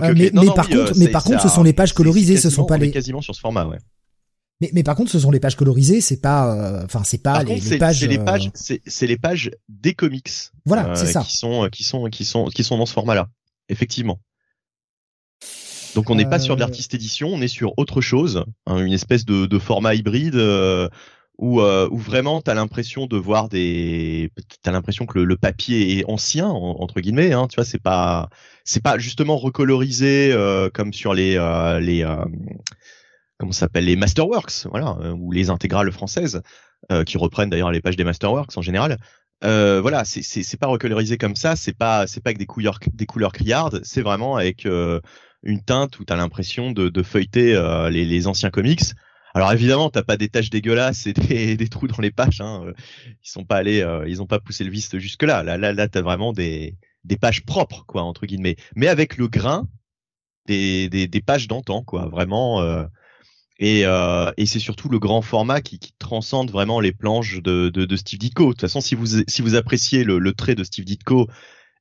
Euh, 0.02 0.14
mais, 0.16 0.32
par 0.56 0.70
contre, 0.70 0.94
mais 0.96 1.10
par 1.10 1.26
contre, 1.26 1.42
ce 1.42 1.50
sont 1.50 1.64
les 1.64 1.74
pages 1.74 1.92
colorisées, 1.92 2.38
ce 2.38 2.50
sont 2.50 2.64
pas 2.64 2.78
les. 2.78 2.92
Quasiment 2.92 3.20
sur 3.20 3.36
ce 3.36 3.42
format, 3.42 3.66
ouais. 3.66 3.80
Mais, 4.62 4.70
mais 4.72 4.84
par 4.84 4.96
contre, 4.96 5.12
ce 5.12 5.20
sont 5.20 5.32
les 5.32 5.42
pages 5.42 5.58
colorisées, 5.58 6.00
c'est 6.00 6.22
pas, 6.22 6.56
euh, 6.56 6.86
enfin, 6.86 7.04
c'est 7.04 7.18
pas 7.18 7.44
les, 7.44 7.78
pages. 7.78 8.00
C'est 8.00 8.08
les 8.08 8.20
pages, 8.20 8.48
euh, 8.72 8.78
c'est 8.86 9.08
les 9.08 9.18
pages 9.18 9.52
des 9.68 9.96
comics. 9.96 10.32
Voilà, 10.66 10.96
c'est 10.96 11.08
ça. 11.08 11.24
Qui 11.24 11.36
sont, 11.36 11.68
qui 11.70 11.84
sont, 11.84 12.06
qui 12.06 12.24
sont, 12.24 12.46
qui 12.46 12.64
sont 12.64 12.78
dans 12.78 12.86
ce 12.86 12.94
format-là. 12.94 13.28
Effectivement. 13.68 14.22
Donc 15.96 16.10
on 16.10 16.16
n'est 16.16 16.30
pas 16.30 16.40
sur 16.40 16.56
de 16.56 16.62
l'artiste 16.62 16.94
édition, 16.94 17.30
on 17.30 17.42
est 17.42 17.48
sur 17.48 17.74
autre 17.78 18.02
chose, 18.02 18.46
hein, 18.66 18.78
une 18.78 18.94
espèce 18.94 19.26
de, 19.26 19.46
de 19.46 19.60
format 19.60 19.94
hybride 19.94 20.38
où, 21.42 21.60
euh, 21.60 21.90
où 21.92 21.98
vraiment 21.98 22.40
t'as 22.40 22.54
l'impression 22.54 23.08
de 23.08 23.18
voir 23.18 23.50
des, 23.50 24.32
t'as 24.62 24.72
l'impression 24.72 25.06
que 25.08 25.20
le, 25.20 25.36
papier 25.36 25.98
est 25.98 26.06
ancien 26.08 26.48
entre 26.48 27.02
guillemets, 27.02 27.34
hein, 27.34 27.48
tu 27.50 27.56
vois, 27.56 27.66
c'est 27.66 27.82
pas, 27.82 28.30
c'est 28.64 28.84
pas 28.84 29.00
justement 29.00 29.38
recolorisé 29.38 30.32
euh, 30.32 30.70
comme 30.72 30.94
sur 30.94 31.16
les, 31.16 31.38
euh, 31.38 31.80
les, 31.80 32.04
euh, 32.04 32.24
comment 33.40 33.52
s'appelle 33.52 33.86
les 33.86 33.96
Masterworks, 33.96 34.68
voilà, 34.70 34.98
euh, 35.02 35.14
ou 35.14 35.32
les 35.32 35.50
intégrales 35.50 35.92
françaises 35.92 36.42
qui 37.06 37.20
reprennent 37.20 37.52
d'ailleurs 37.52 37.72
les 37.72 37.80
pages 37.80 37.96
des 37.96 38.04
Masterworks 38.04 38.58
en 38.58 38.62
général. 38.64 38.98
voilà, 39.44 40.04
c'est 40.04 40.24
c'est 40.24 40.58
pas 40.60 40.66
recolorisé 40.66 41.18
comme 41.18 41.36
ça, 41.36 41.56
c'est 41.56 41.78
pas 41.78 42.08
c'est 42.08 42.22
pas 42.22 42.32
avec 42.32 42.40
des 42.40 42.48
couleurs 42.48 42.80
des 42.92 43.06
couleurs 43.06 43.34
criardes, 43.34 43.82
c'est 43.84 44.02
vraiment 44.02 44.36
avec 44.36 44.68
une 45.44 45.64
teinte 45.64 46.00
où 46.00 46.06
t'as 46.06 46.16
l'impression 46.16 46.72
de, 46.72 46.90
de 46.90 47.04
feuilleter 47.04 47.54
les, 47.92 48.06
les 48.06 48.28
anciens 48.28 48.50
comics. 48.50 48.94
Alors 49.34 49.52
évidemment, 49.52 49.90
t'as 49.90 50.04
pas 50.04 50.18
des 50.18 50.30
taches 50.30 50.50
dégueulasses 50.50 51.08
et 51.08 51.14
des, 51.14 51.56
des, 51.58 51.68
trous 51.68 51.88
dans 51.88 52.02
les 52.02 52.12
pages. 52.12 52.42
Hein. 52.42 52.74
Ils 53.24 53.30
sont 53.30 53.46
pas 53.46 53.58
allés, 53.58 53.82
euh, 53.82 54.08
ils 54.08 54.22
ont 54.22 54.28
pas 54.28 54.40
poussé 54.40 54.64
le 54.64 54.72
vice 54.72 54.98
jusque 54.98 55.24
là. 55.24 55.44
Là, 55.44 55.58
là, 55.58 55.74
là, 55.74 55.88
t'as 55.88 56.02
vraiment 56.02 56.34
des 56.34 56.76
des 57.04 57.18
pages 57.18 57.44
propres, 57.46 57.84
quoi, 57.88 58.04
entre 58.04 58.28
guillemets, 58.28 58.58
mais 58.76 58.88
avec 58.88 59.18
le 59.18 59.28
grain 59.28 59.68
des 60.48 60.90
des, 60.90 61.08
des 61.08 61.22
pages 61.22 61.48
d'antan, 61.48 61.84
quoi, 61.84 62.08
vraiment. 62.08 62.62
Euh, 62.62 62.86
et, 63.60 63.86
euh, 63.86 64.32
et 64.38 64.48
c'est 64.48 64.60
surtout 64.60 64.90
le 64.90 64.98
grand 64.98 65.22
format 65.22 65.62
qui, 65.62 65.78
qui, 65.78 65.94
transcende 66.00 66.50
vraiment 66.50 66.80
les 66.80 66.92
planches 66.92 67.42
de, 67.44 67.70
de, 67.70 67.86
de 67.86 67.96
Steve 67.96 68.18
Ditko. 68.18 68.46
De 68.46 68.50
toute 68.52 68.62
façon, 68.62 68.82
si 68.82 68.96
vous 68.96 69.24
si 69.28 69.42
vous 69.44 69.56
appréciez 69.56 70.04
le, 70.04 70.18
le 70.18 70.34
trait 70.34 70.56
de 70.56 70.64
Steve 70.64 70.86
Ditko 70.86 71.28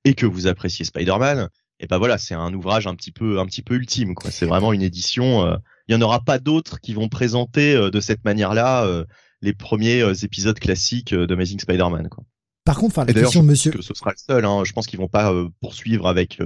et 0.04 0.14
que 0.14 0.26
vous 0.26 0.46
appréciez 0.46 0.84
Spider-Man, 0.84 1.48
et 1.81 1.87
ben 1.87 1.99
voilà, 1.99 2.18
c'est 2.18 2.35
un 2.35 2.53
ouvrage 2.53 2.87
un 2.87 2.95
petit 2.95 3.11
peu 3.11 3.41
un 3.41 3.47
petit 3.47 3.62
peu 3.62 3.74
ultime 3.74 4.14
quoi. 4.14 4.31
C'est 4.31 4.47
vraiment 4.47 4.72
une 4.72 4.83
édition. 4.83 5.47
Euh, 5.47 5.57
il 5.89 5.95
y 5.95 5.97
en 5.97 6.03
aura 6.03 6.20
pas 6.20 6.39
d'autres 6.39 6.78
qui 6.78 6.93
vont 6.93 7.09
présenter 7.09 7.74
euh, 7.74 7.91
de 7.91 8.01
cette 8.01 8.24
manière-là 8.24 8.85
euh, 8.85 9.05
les 9.41 9.55
premiers 9.55 10.05
épisodes 10.22 10.59
classiques 10.59 11.14
d'Amazing 11.14 11.59
Spider-Man 11.59 12.09
quoi. 12.11 12.24
Par 12.66 12.76
contre, 12.76 12.99
enfin 12.99 13.07
la 13.07 13.14
question, 13.14 13.43
monsieur, 13.43 13.72
que 13.72 13.81
ce 13.81 13.95
sera 13.95 14.11
le 14.11 14.16
seul. 14.18 14.45
Hein, 14.45 14.62
je 14.64 14.72
pense 14.72 14.87
qu'ils 14.87 14.99
vont 14.99 15.09
pas 15.09 15.35
poursuivre 15.61 16.07
avec. 16.07 16.39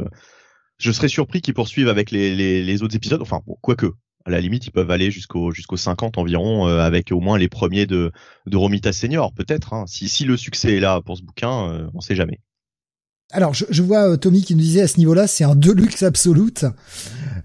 je 0.79 0.93
serais 0.93 1.09
surpris 1.09 1.43
qu'ils 1.43 1.55
poursuivent 1.55 1.89
avec 1.89 2.13
les, 2.13 2.35
les, 2.37 2.63
les 2.63 2.83
autres 2.85 2.95
épisodes. 2.95 3.21
Enfin, 3.21 3.41
bon, 3.45 3.59
quoique, 3.61 3.93
à 4.25 4.31
la 4.31 4.41
limite, 4.41 4.65
ils 4.65 4.71
peuvent 4.71 4.93
aller 4.93 5.11
jusqu'au 5.11 5.51
jusqu'aux 5.51 5.77
50 5.77 6.17
environ, 6.17 6.67
avec 6.67 7.11
au 7.11 7.19
moins 7.21 7.37
les 7.37 7.49
premiers 7.49 7.87
de, 7.87 8.13
de 8.47 8.57
Romita 8.57 8.93
Senior, 8.93 9.35
peut-être. 9.35 9.75
Hein. 9.75 9.85
Si, 9.89 10.09
si 10.09 10.25
le 10.25 10.37
succès 10.37 10.77
est 10.77 10.81
là 10.81 11.01
pour 11.03 11.19
ce 11.19 11.23
bouquin, 11.23 11.69
euh, 11.69 11.89
on 11.95 12.01
sait 12.01 12.15
jamais. 12.15 12.39
Alors, 13.33 13.53
je, 13.55 13.65
je 13.71 13.83
vois 13.83 14.11
euh, 14.11 14.17
Tommy 14.17 14.43
qui 14.43 14.55
nous 14.55 14.61
disait 14.61 14.83
à 14.83 14.89
ce 14.89 14.99
niveau-là, 14.99 15.27
c'est 15.27 15.45
un 15.45 15.57
deluxe 15.57 16.03
absolute. 16.03 16.65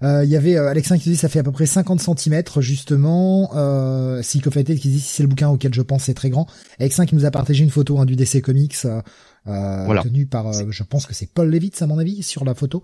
Euh, 0.02 0.24
Il 0.24 0.30
y 0.30 0.36
avait 0.36 0.56
euh, 0.56 0.68
Alexin 0.68 0.98
qui 0.98 1.08
nous 1.08 1.14
dit 1.14 1.20
ça 1.20 1.28
fait 1.28 1.40
à 1.40 1.42
peu 1.42 1.52
près 1.52 1.66
50 1.66 2.00
cm 2.00 2.42
justement. 2.58 3.50
Euh, 3.54 4.20
Psychophated 4.22 4.78
qui 4.78 4.88
dit 4.90 5.00
si 5.00 5.14
c'est 5.14 5.22
le 5.22 5.28
bouquin 5.28 5.48
auquel 5.48 5.74
je 5.74 5.82
pense 5.82 6.04
c'est 6.04 6.14
très 6.14 6.30
grand. 6.30 6.46
Alexin 6.78 7.06
qui 7.06 7.14
nous 7.14 7.24
a 7.24 7.30
partagé 7.30 7.64
une 7.64 7.70
photo 7.70 7.98
hein, 7.98 8.04
du 8.06 8.14
DC 8.14 8.40
Comics 8.40 8.76
euh, 8.84 9.02
voilà. 9.46 10.02
tenue 10.02 10.26
par, 10.26 10.52
je 10.70 10.82
pense 10.84 11.06
que 11.06 11.14
c'est 11.14 11.32
Paul 11.32 11.50
Levitz 11.50 11.80
à 11.82 11.86
mon 11.86 11.98
avis 11.98 12.22
sur 12.22 12.44
la 12.44 12.54
photo. 12.54 12.82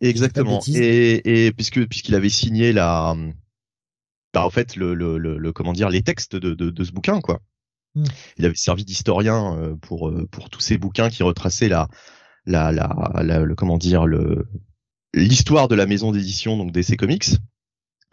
Exactement. 0.00 0.60
Et, 0.66 1.46
et 1.46 1.52
puisque 1.52 1.86
puisqu'il 1.86 2.14
avait 2.14 2.30
signé 2.30 2.72
la, 2.72 3.14
bah 4.32 4.44
en 4.44 4.50
fait 4.50 4.76
le, 4.76 4.94
le, 4.94 5.18
le, 5.18 5.52
comment 5.52 5.72
dire 5.72 5.88
les 5.88 6.02
textes 6.02 6.36
de, 6.36 6.54
de, 6.54 6.70
de 6.70 6.84
ce 6.84 6.90
bouquin 6.92 7.20
quoi. 7.20 7.40
Hmm. 7.94 8.04
Il 8.38 8.44
avait 8.44 8.54
servi 8.56 8.84
d'historien 8.84 9.76
pour 9.82 10.12
pour 10.30 10.50
tous 10.50 10.60
ces 10.60 10.78
bouquins 10.78 11.10
qui 11.10 11.22
retraçaient 11.22 11.68
la 11.68 11.88
la, 12.46 12.72
la, 12.72 13.38
le 13.40 13.54
comment 13.54 13.78
dire 13.78 14.06
le 14.06 14.46
l'histoire 15.14 15.68
de 15.68 15.74
la 15.74 15.86
maison 15.86 16.12
d'édition 16.12 16.56
donc 16.56 16.72
DC 16.72 16.96
Comics. 16.96 17.38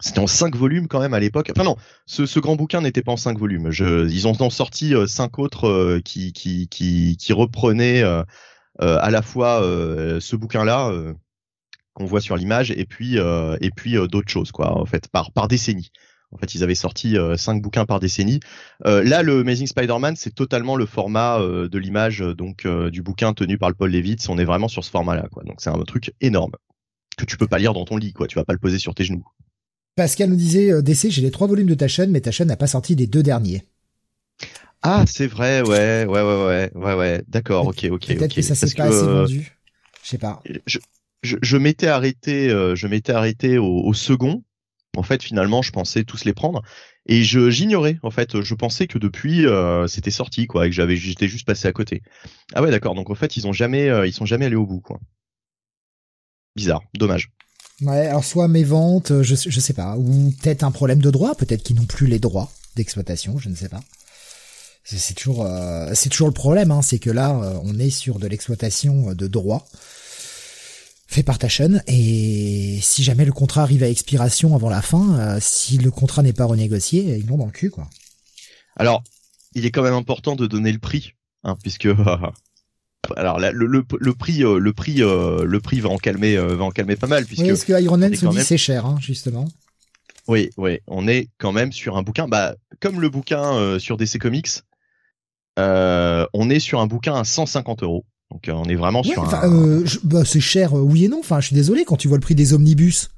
C'était 0.00 0.18
en 0.18 0.26
cinq 0.26 0.56
volumes 0.56 0.88
quand 0.88 0.98
même 0.98 1.14
à 1.14 1.20
l'époque. 1.20 1.52
Enfin 1.54 1.62
non, 1.62 1.76
ce, 2.06 2.26
ce 2.26 2.40
grand 2.40 2.56
bouquin 2.56 2.80
n'était 2.80 3.02
pas 3.02 3.12
en 3.12 3.16
cinq 3.16 3.38
volumes. 3.38 3.70
Je, 3.70 4.08
ils 4.08 4.26
ont 4.26 4.40
en 4.42 4.50
sorti 4.50 4.96
euh, 4.96 5.06
cinq 5.06 5.38
autres 5.38 5.68
euh, 5.68 6.00
qui, 6.04 6.32
qui, 6.32 6.66
qui, 6.68 7.32
reprenaient 7.32 8.02
euh, 8.02 8.24
à 8.78 9.10
la 9.10 9.22
fois 9.22 9.60
ce 9.62 10.34
bouquin-là 10.34 10.90
qu'on 11.94 12.04
voit 12.04 12.20
sur 12.20 12.36
l'image 12.36 12.72
et 12.72 12.84
puis 12.84 13.16
et 13.16 13.70
puis 13.76 13.94
d'autres 14.08 14.30
choses 14.30 14.50
quoi 14.50 14.76
en 14.76 14.86
fait 14.86 15.08
par 15.08 15.30
par 15.30 15.46
décennie. 15.46 15.92
En 16.32 16.38
fait, 16.38 16.54
ils 16.54 16.64
avaient 16.64 16.74
sorti 16.74 17.18
euh, 17.18 17.36
cinq 17.36 17.60
bouquins 17.62 17.84
par 17.84 18.00
décennie. 18.00 18.40
Euh, 18.86 19.04
là, 19.04 19.22
le 19.22 19.40
Amazing 19.40 19.66
Spider-Man, 19.66 20.16
c'est 20.16 20.34
totalement 20.34 20.76
le 20.76 20.86
format 20.86 21.38
euh, 21.38 21.68
de 21.68 21.78
l'image 21.78 22.20
donc 22.20 22.66
du 22.66 23.02
bouquin 23.02 23.34
tenu 23.34 23.58
par 23.58 23.68
le 23.68 23.74
Paul 23.74 23.90
Levitz. 23.90 24.28
On 24.28 24.38
est 24.38 24.44
vraiment 24.44 24.68
sur 24.68 24.84
ce 24.84 24.90
format-là, 24.90 25.28
quoi. 25.30 25.42
Donc 25.44 25.56
c'est 25.60 25.70
un 25.70 25.78
truc 25.82 26.12
énorme 26.20 26.52
que 27.18 27.26
tu 27.26 27.36
peux 27.36 27.46
pas 27.46 27.58
lire 27.58 27.74
dans 27.74 27.84
ton 27.84 27.98
lit, 27.98 28.12
quoi. 28.12 28.26
Tu 28.26 28.36
vas 28.36 28.44
pas 28.44 28.54
le 28.54 28.58
poser 28.58 28.78
sur 28.78 28.94
tes 28.94 29.04
genoux. 29.04 29.24
Pascal 29.94 30.30
nous 30.30 30.36
disait 30.36 30.82
DC, 30.82 31.10
j'ai 31.10 31.20
les 31.20 31.30
trois 31.30 31.46
volumes 31.46 31.66
de 31.66 31.74
ta 31.74 31.86
chaîne, 31.86 32.10
mais 32.10 32.22
ta 32.22 32.30
chaîne 32.30 32.48
n'a 32.48 32.56
pas 32.56 32.66
sorti 32.66 32.94
les 32.94 33.06
deux 33.06 33.22
derniers. 33.22 33.64
Ah, 34.80 35.04
c'est 35.06 35.26
vrai, 35.26 35.60
ouais, 35.60 36.06
ouais, 36.06 36.22
ouais, 36.22 36.46
ouais, 36.46 36.70
ouais, 36.74 36.94
ouais. 36.94 37.22
D'accord, 37.28 37.66
ok, 37.66 37.86
ok, 37.90 38.06
Peut-être 38.06 38.34
que 38.34 38.42
ça 38.42 38.54
s'est 38.54 38.74
pas 38.74 38.84
assez 38.84 39.04
vendu. 39.04 39.58
Je 40.02 40.08
sais 40.08 40.18
pas. 40.18 40.42
Je, 40.66 40.78
je, 41.22 41.36
je 41.40 41.56
m'étais 41.58 41.88
arrêté, 41.88 42.48
je 42.48 42.86
m'étais 42.86 43.12
arrêté 43.12 43.58
au, 43.58 43.82
au 43.82 43.92
second 43.92 44.42
en 44.96 45.02
fait, 45.02 45.22
finalement, 45.22 45.62
je 45.62 45.72
pensais 45.72 46.04
tous 46.04 46.24
les 46.24 46.34
prendre 46.34 46.62
et 47.06 47.22
j'ignorais. 47.22 47.98
En 48.02 48.10
fait, 48.10 48.42
je 48.42 48.54
pensais 48.54 48.86
que 48.86 48.98
depuis 48.98 49.46
euh, 49.46 49.86
c'était 49.86 50.10
sorti 50.10 50.46
quoi 50.46 50.66
et 50.66 50.70
que 50.70 50.74
j'avais 50.74 50.96
j'étais 50.96 51.28
juste 51.28 51.46
passé 51.46 51.66
à 51.66 51.72
côté. 51.72 52.02
Ah 52.54 52.62
ouais, 52.62 52.70
d'accord. 52.70 52.94
Donc 52.94 53.10
en 53.10 53.14
fait, 53.14 53.36
ils 53.36 53.46
ont 53.46 53.52
jamais 53.52 53.88
euh, 53.88 54.06
ils 54.06 54.12
sont 54.12 54.26
jamais 54.26 54.46
allés 54.46 54.56
au 54.56 54.66
bout 54.66 54.80
quoi. 54.80 55.00
Bizarre, 56.56 56.82
dommage. 56.94 57.30
Ouais, 57.80 58.06
alors 58.06 58.24
soit 58.24 58.48
mes 58.48 58.64
ventes, 58.64 59.10
euh, 59.10 59.22
je 59.22 59.34
je 59.34 59.60
sais 59.60 59.72
pas, 59.72 59.96
ou 59.96 60.32
peut-être 60.42 60.62
un 60.62 60.70
problème 60.70 61.00
de 61.00 61.10
droit, 61.10 61.34
peut-être 61.34 61.62
qu'ils 61.62 61.76
n'ont 61.76 61.86
plus 61.86 62.06
les 62.06 62.18
droits 62.18 62.52
d'exploitation, 62.76 63.38
je 63.38 63.48
ne 63.48 63.54
sais 63.54 63.68
pas. 63.68 63.80
C'est 64.84 65.14
toujours 65.14 65.48
c'est 65.94 66.08
toujours 66.08 66.26
le 66.26 66.34
problème, 66.34 66.72
hein, 66.72 66.82
c'est 66.82 66.98
que 66.98 67.10
là 67.10 67.60
on 67.62 67.78
est 67.78 67.90
sur 67.90 68.18
de 68.18 68.26
l'exploitation 68.26 69.14
de 69.14 69.26
droits 69.28 69.64
fait 71.12 71.22
par 71.22 71.38
ta 71.38 71.48
chaîne 71.48 71.82
et 71.86 72.78
si 72.80 73.04
jamais 73.04 73.24
le 73.24 73.32
contrat 73.32 73.62
arrive 73.62 73.82
à 73.82 73.88
expiration 73.88 74.54
avant 74.54 74.70
la 74.70 74.82
fin, 74.82 75.18
euh, 75.18 75.38
si 75.40 75.78
le 75.78 75.90
contrat 75.90 76.22
n'est 76.22 76.32
pas 76.32 76.46
renégocié, 76.46 77.16
ils 77.16 77.26
vont 77.26 77.36
dans 77.36 77.46
le 77.46 77.52
cul 77.52 77.70
quoi. 77.70 77.88
Alors, 78.76 79.02
il 79.54 79.66
est 79.66 79.70
quand 79.70 79.82
même 79.82 79.94
important 79.94 80.34
de 80.34 80.46
donner 80.46 80.72
le 80.72 80.78
prix, 80.78 81.12
hein, 81.44 81.56
puisque 81.62 81.88
alors 83.16 83.38
le, 83.38 83.52
le, 83.52 83.84
le, 84.00 84.14
prix 84.14 84.42
euh, 84.42 84.58
le 84.58 84.72
prix 84.72 85.02
euh, 85.02 85.44
le 85.44 85.60
prix 85.60 85.80
va 85.80 85.90
en 85.90 85.98
calmer 85.98 86.36
va 86.36 86.64
en 86.64 86.70
calmer 86.70 86.96
pas 86.96 87.08
mal 87.08 87.26
puisque 87.26 87.42
oui, 87.42 87.48
parce 87.48 87.64
que 87.64 87.80
Iron 87.82 87.98
Man 87.98 88.14
se 88.14 88.26
dit 88.26 88.40
c'est 88.40 88.58
cher 88.58 88.86
hein, 88.86 88.96
justement. 89.00 89.46
Oui, 90.28 90.50
oui, 90.56 90.78
on 90.86 91.08
est 91.08 91.28
quand 91.38 91.52
même 91.52 91.72
sur 91.72 91.96
un 91.96 92.02
bouquin 92.02 92.26
bah 92.26 92.54
comme 92.80 93.00
le 93.00 93.10
bouquin 93.10 93.78
sur 93.78 93.96
DC 93.96 94.18
Comics 94.18 94.62
on 95.58 96.50
est 96.50 96.60
sur 96.60 96.80
un 96.80 96.86
bouquin 96.86 97.14
à 97.14 97.24
150 97.24 97.82
euros. 97.82 98.06
Donc 98.32 98.48
euh, 98.48 98.52
on 98.52 98.64
est 98.64 98.74
vraiment 98.74 99.02
sur 99.02 99.22
un... 99.34 99.52
Euh, 99.52 99.84
bah, 100.04 100.24
c'est 100.24 100.40
cher, 100.40 100.76
euh, 100.76 100.80
oui 100.80 101.04
et 101.04 101.08
non. 101.08 101.20
Enfin, 101.20 101.40
je 101.40 101.48
suis 101.48 101.54
désolé 101.54 101.84
quand 101.84 101.96
tu 101.96 102.08
vois 102.08 102.16
le 102.16 102.22
prix 102.22 102.34
des 102.34 102.54
omnibus. 102.54 103.10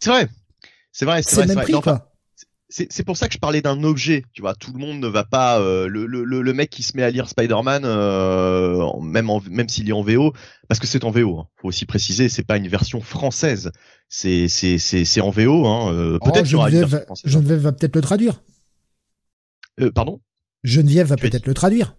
C'est 0.00 0.10
vrai, 0.10 0.28
c'est 0.92 1.04
vrai, 1.04 1.22
c'est 1.22 1.42
le 1.42 1.54
même 1.54 1.62
prix 1.62 1.74
quoi. 1.80 2.08
C'est 2.74 3.04
pour 3.04 3.18
ça 3.18 3.28
que 3.28 3.34
je 3.34 3.38
parlais 3.38 3.60
d'un 3.60 3.84
objet, 3.84 4.24
tu 4.32 4.40
vois. 4.40 4.54
Tout 4.54 4.72
le 4.72 4.78
monde 4.78 4.98
ne 4.98 5.06
va 5.06 5.24
pas 5.24 5.58
le, 5.58 6.06
le, 6.06 6.24
le 6.24 6.52
mec 6.54 6.70
qui 6.70 6.82
se 6.82 6.96
met 6.96 7.02
à 7.02 7.10
lire 7.10 7.28
Spider-Man, 7.28 7.82
même 9.02 9.28
en, 9.28 9.42
même 9.50 9.68
s'il 9.68 9.90
est 9.90 9.92
en 9.92 10.02
VO, 10.02 10.32
parce 10.68 10.80
que 10.80 10.86
c'est 10.86 11.04
en 11.04 11.10
VO. 11.10 11.38
Hein. 11.38 11.48
Faut 11.60 11.68
aussi 11.68 11.84
préciser, 11.84 12.30
c'est 12.30 12.44
pas 12.44 12.56
une 12.56 12.68
version 12.68 13.02
française. 13.02 13.72
C'est 14.08 14.48
c'est 14.48 14.78
c'est 14.78 15.04
c'est 15.04 15.20
en 15.20 15.28
VO. 15.28 15.66
Hein. 15.66 16.18
Oh, 16.22 16.30
peut-être 16.30 16.46
Geneviève, 16.46 17.04
Geneviève 17.26 17.60
va 17.60 17.72
peut-être 17.72 17.94
le 17.94 18.00
traduire. 18.00 18.42
pardon? 19.94 20.22
Geneviève 20.64 21.08
va 21.08 21.16
peut-être 21.16 21.46
le 21.46 21.52
traduire. 21.52 21.94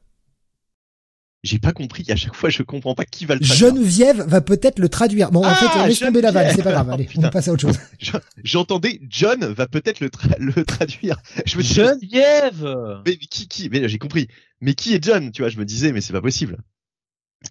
J'ai 1.44 1.60
pas 1.60 1.74
compris. 1.74 2.06
À 2.10 2.16
chaque 2.16 2.36
fois, 2.36 2.50
je 2.50 2.64
comprends 2.64 2.96
pas 2.96 3.04
qui 3.04 3.26
va 3.26 3.36
le 3.36 3.42
traduire. 3.42 3.70
Geneviève 3.70 4.22
va 4.22 4.40
peut-être 4.40 4.80
le 4.80 4.88
traduire. 4.88 5.30
Bon, 5.30 5.44
en 5.46 5.54
fait, 5.54 5.66
ah, 5.74 5.88
laisse 5.88 6.00
tomber 6.00 6.22
la 6.22 6.32
vanne. 6.32 6.54
C'est 6.56 6.64
pas 6.64 6.72
grave. 6.72 6.90
Allez, 6.90 7.10
on 7.18 7.30
passe 7.30 7.50
à 7.50 7.52
autre 7.52 7.62
chose. 7.62 7.78
J'entendais 8.44 9.02
John 9.10 9.44
va 9.46 9.68
peut-être 9.68 10.00
le, 10.00 10.10
le 10.40 10.64
traduire. 10.64 11.22
Je 11.46 11.58
me 11.58 11.62
Geneviève. 11.64 13.02
Mais 13.06 13.18
qui, 13.18 13.50
qui 13.50 13.70
Mais 13.70 13.90
j'ai 13.90 13.98
compris. 13.98 14.30
Mais 14.62 14.74
qui 14.74 14.96
est 14.96 15.04
John? 15.04 15.32
Tu 15.32 15.42
vois, 15.42 15.50
je 15.50 15.58
me 15.58 15.66
disais, 15.66 15.92
mais 15.92 16.00
c'est 16.00 16.14
pas 16.14 16.22
possible. 16.22 16.58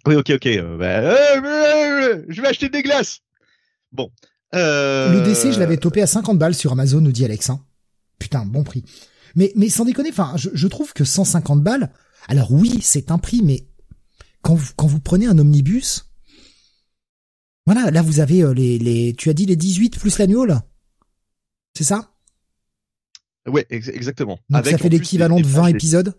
Oui, 0.07 0.15
ok, 0.15 0.31
ok. 0.31 0.47
Euh, 0.47 0.79
bah, 0.79 0.87
euh, 0.87 2.25
je 2.29 2.41
vais 2.41 2.49
acheter 2.49 2.71
des 2.71 2.83
glaces. 2.83 3.21
Bon. 3.93 4.11
Euh... 4.55 5.13
Le 5.13 5.21
DC, 5.21 5.53
je 5.53 5.59
l'avais 5.59 5.77
topé 5.77 6.01
à 6.01 6.07
50 6.07 6.39
balles 6.39 6.55
sur 6.55 6.73
Amazon, 6.73 7.03
nous 7.03 7.13
dit 7.13 7.27
Alex. 7.27 7.51
Hein. 7.51 7.61
Putain, 8.19 8.47
bon 8.47 8.65
prix. 8.65 8.85
Mais, 9.35 9.53
mais 9.55 9.69
sans 9.69 9.85
déconner, 9.85 10.11
enfin, 10.11 10.33
je, 10.37 10.49
je 10.55 10.69
trouve 10.69 10.95
que 10.95 11.05
150 11.05 11.63
balles. 11.63 11.91
Alors 12.29 12.53
oui, 12.53 12.79
c'est 12.81 13.11
un 13.11 13.19
prix, 13.19 13.43
mais 13.43 13.67
quand 14.43 14.55
vous, 14.55 14.73
quand 14.77 14.87
vous 14.87 15.01
prenez 15.01 15.27
un 15.27 15.39
omnibus, 15.39 16.11
voilà, 17.67 17.91
là 17.91 18.03
vous 18.03 18.21
avez 18.21 18.43
euh, 18.43 18.53
les, 18.53 18.79
les, 18.79 19.15
tu 19.15 19.31
as 19.31 19.35
dit 19.35 19.47
les 19.47 19.57
18 19.57 19.99
plus 19.99 20.19
l'annual, 20.19 20.61
c'est 21.75 21.85
ça? 21.85 22.11
Ouais, 23.47 23.67
exactement. 23.71 24.39
Donc 24.51 24.67
ça 24.67 24.79
fait 24.79 24.89
l'équivalent 24.89 25.41
de 25.41 25.47
20 25.47 25.67
épisodes. 25.67 26.15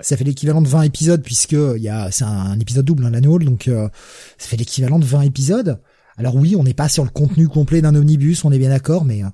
Ça 0.00 0.16
fait 0.16 0.24
l'équivalent 0.24 0.62
de 0.62 0.68
20 0.68 0.82
épisodes 0.82 1.22
puisque 1.22 1.52
il 1.52 1.82
y 1.82 1.88
a 1.88 2.12
c'est 2.12 2.24
un, 2.24 2.58
épisode 2.60 2.84
double 2.84 3.04
hein, 3.04 3.10
l'annual, 3.10 3.44
donc 3.44 3.66
euh, 3.66 3.88
ça 4.36 4.48
fait 4.48 4.56
l'équivalent 4.56 5.00
de 5.00 5.04
20 5.04 5.22
épisodes. 5.22 5.80
Alors 6.16 6.36
oui, 6.36 6.54
on 6.54 6.62
n'est 6.62 6.74
pas 6.74 6.88
sur 6.88 7.04
le 7.04 7.10
contenu 7.10 7.48
complet 7.48 7.80
d'un 7.80 7.94
omnibus, 7.94 8.44
on 8.44 8.52
est 8.52 8.58
bien 8.58 8.68
d'accord, 8.68 9.04
mais 9.04 9.24
euh, 9.24 9.28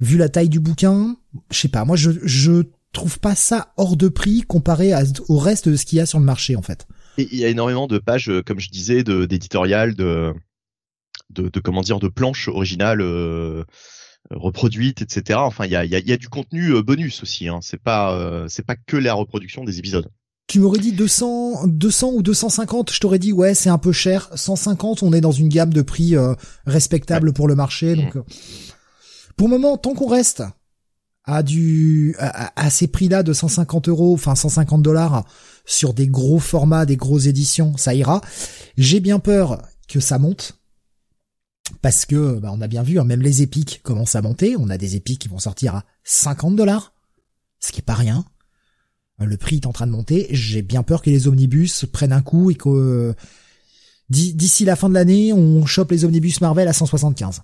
vu 0.00 0.16
la 0.16 0.28
taille 0.28 0.48
du 0.48 0.60
bouquin, 0.60 1.16
je 1.50 1.58
sais 1.58 1.68
pas, 1.68 1.84
moi 1.84 1.96
je 1.96 2.12
je 2.22 2.62
trouve 2.92 3.18
pas 3.18 3.34
ça 3.34 3.72
hors 3.76 3.96
de 3.96 4.06
prix 4.06 4.42
comparé 4.42 4.92
au 5.28 5.38
reste 5.38 5.68
de 5.68 5.76
ce 5.76 5.84
qu'il 5.84 5.98
y 5.98 6.00
a 6.00 6.06
sur 6.06 6.20
le 6.20 6.24
marché 6.24 6.54
en 6.54 6.62
fait. 6.62 6.86
Et 7.18 7.28
il 7.30 7.38
y 7.38 7.44
a 7.44 7.48
énormément 7.48 7.86
de 7.86 7.98
pages, 7.98 8.28
euh, 8.28 8.42
comme 8.42 8.60
je 8.60 8.70
disais, 8.70 9.04
d'éditorial, 9.04 9.94
de, 9.94 10.32
de, 11.30 11.48
de, 11.48 11.60
comment 11.60 11.82
dire, 11.82 12.00
de 12.00 12.08
planches 12.08 12.48
originales 12.48 13.00
euh, 13.00 13.64
reproduites, 14.30 15.02
etc. 15.02 15.38
Enfin, 15.42 15.66
il 15.66 15.72
y 15.72 15.76
a, 15.76 15.84
y, 15.84 15.94
a, 15.94 16.00
y 16.00 16.12
a, 16.12 16.16
du 16.16 16.28
contenu 16.28 16.70
euh, 16.70 16.82
bonus 16.82 17.22
aussi. 17.22 17.48
Hein. 17.48 17.60
C'est 17.62 17.80
pas, 17.80 18.46
c'est 18.48 18.66
pas 18.66 18.76
que 18.76 18.96
la 18.96 19.14
reproduction 19.14 19.64
des 19.64 19.78
épisodes. 19.78 20.08
Tu 20.46 20.60
m'aurais 20.60 20.78
dit 20.78 20.92
200, 20.92 21.68
200 21.68 22.10
ou 22.12 22.22
250, 22.22 22.92
je 22.92 23.00
t'aurais 23.00 23.18
dit 23.18 23.32
ouais 23.32 23.54
c'est 23.54 23.70
un 23.70 23.78
peu 23.78 23.92
cher. 23.92 24.28
150, 24.34 25.02
on 25.02 25.12
est 25.14 25.22
dans 25.22 25.32
une 25.32 25.48
gamme 25.48 25.72
de 25.72 25.80
prix 25.80 26.14
respectable 26.66 27.32
pour 27.32 27.48
le 27.48 27.54
marché. 27.54 27.96
Donc, 27.96 28.14
mmh. 28.14 28.24
pour 29.38 29.48
le 29.48 29.54
moment, 29.54 29.78
tant 29.78 29.94
qu'on 29.94 30.06
reste 30.08 30.42
à 31.24 32.70
ces 32.70 32.86
prix-là 32.86 33.22
de 33.22 33.32
150 33.32 33.88
euros, 33.88 34.14
enfin 34.14 34.34
150 34.34 34.82
dollars, 34.82 35.24
sur 35.64 35.94
des 35.94 36.06
gros 36.06 36.38
formats, 36.38 36.86
des 36.86 36.96
grosses 36.96 37.26
éditions, 37.26 37.76
ça 37.76 37.94
ira. 37.94 38.20
J'ai 38.76 39.00
bien 39.00 39.18
peur 39.18 39.62
que 39.88 40.00
ça 40.00 40.18
monte. 40.18 40.58
Parce 41.80 42.04
que, 42.04 42.38
bah, 42.38 42.50
on 42.52 42.60
a 42.60 42.68
bien 42.68 42.82
vu, 42.82 42.98
hein, 42.98 43.04
même 43.04 43.22
les 43.22 43.40
épiques 43.40 43.80
commencent 43.82 44.16
à 44.16 44.22
monter. 44.22 44.54
On 44.58 44.68
a 44.68 44.76
des 44.76 44.96
épiques 44.96 45.20
qui 45.20 45.28
vont 45.28 45.38
sortir 45.38 45.76
à 45.76 45.84
50 46.04 46.56
dollars. 46.56 46.92
Ce 47.58 47.72
qui 47.72 47.80
est 47.80 47.82
pas 47.82 47.94
rien. 47.94 48.24
Le 49.18 49.36
prix 49.36 49.56
est 49.56 49.66
en 49.66 49.72
train 49.72 49.86
de 49.86 49.92
monter. 49.92 50.26
J'ai 50.30 50.60
bien 50.60 50.82
peur 50.82 51.00
que 51.00 51.08
les 51.08 51.28
omnibus 51.28 51.86
prennent 51.90 52.12
un 52.12 52.20
coup 52.20 52.50
et 52.50 52.54
que, 52.54 53.14
D'ici 54.10 54.64
la 54.64 54.76
fin 54.76 54.88
de 54.88 54.94
l'année, 54.94 55.32
on 55.32 55.64
chope 55.64 55.90
les 55.90 56.04
omnibus 56.04 56.40
Marvel 56.40 56.68
à 56.68 56.72
175. 56.72 57.42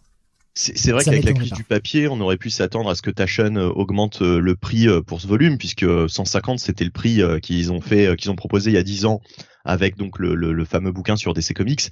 C'est 0.55 0.90
vrai 0.90 1.05
qu'avec 1.05 1.24
la 1.24 1.32
crise 1.32 1.53
du 1.53 1.64
papier, 1.64 2.09
on 2.09 2.20
aurait 2.20 2.36
pu 2.36 2.51
s'attendre 2.51 2.90
à 2.90 2.94
ce 2.94 3.03
que 3.03 3.11
Taschen 3.11 3.57
euh, 3.57 3.68
augmente 3.68 4.20
euh, 4.20 4.40
le 4.40 4.57
prix 4.57 4.88
euh, 4.88 5.01
pour 5.01 5.20
ce 5.20 5.26
volume, 5.26 5.59
puisque 5.59 5.86
150 6.09 6.59
c'était 6.59 6.84
le 6.84 6.90
prix 6.90 7.20
qu'ils 7.40 7.72
ont 7.72 7.80
fait, 7.80 8.16
qu'ils 8.16 8.30
ont 8.30 8.36
proposé 8.36 8.70
il 8.70 8.74
y 8.74 8.78
a 8.78 8.82
10 8.82 9.05
ans 9.07 9.20
avec 9.64 9.96
donc 9.96 10.18
le, 10.18 10.34
le, 10.34 10.64
fameux 10.64 10.90
bouquin 10.90 11.16
sur 11.16 11.34
DC 11.34 11.55
Comics. 11.55 11.90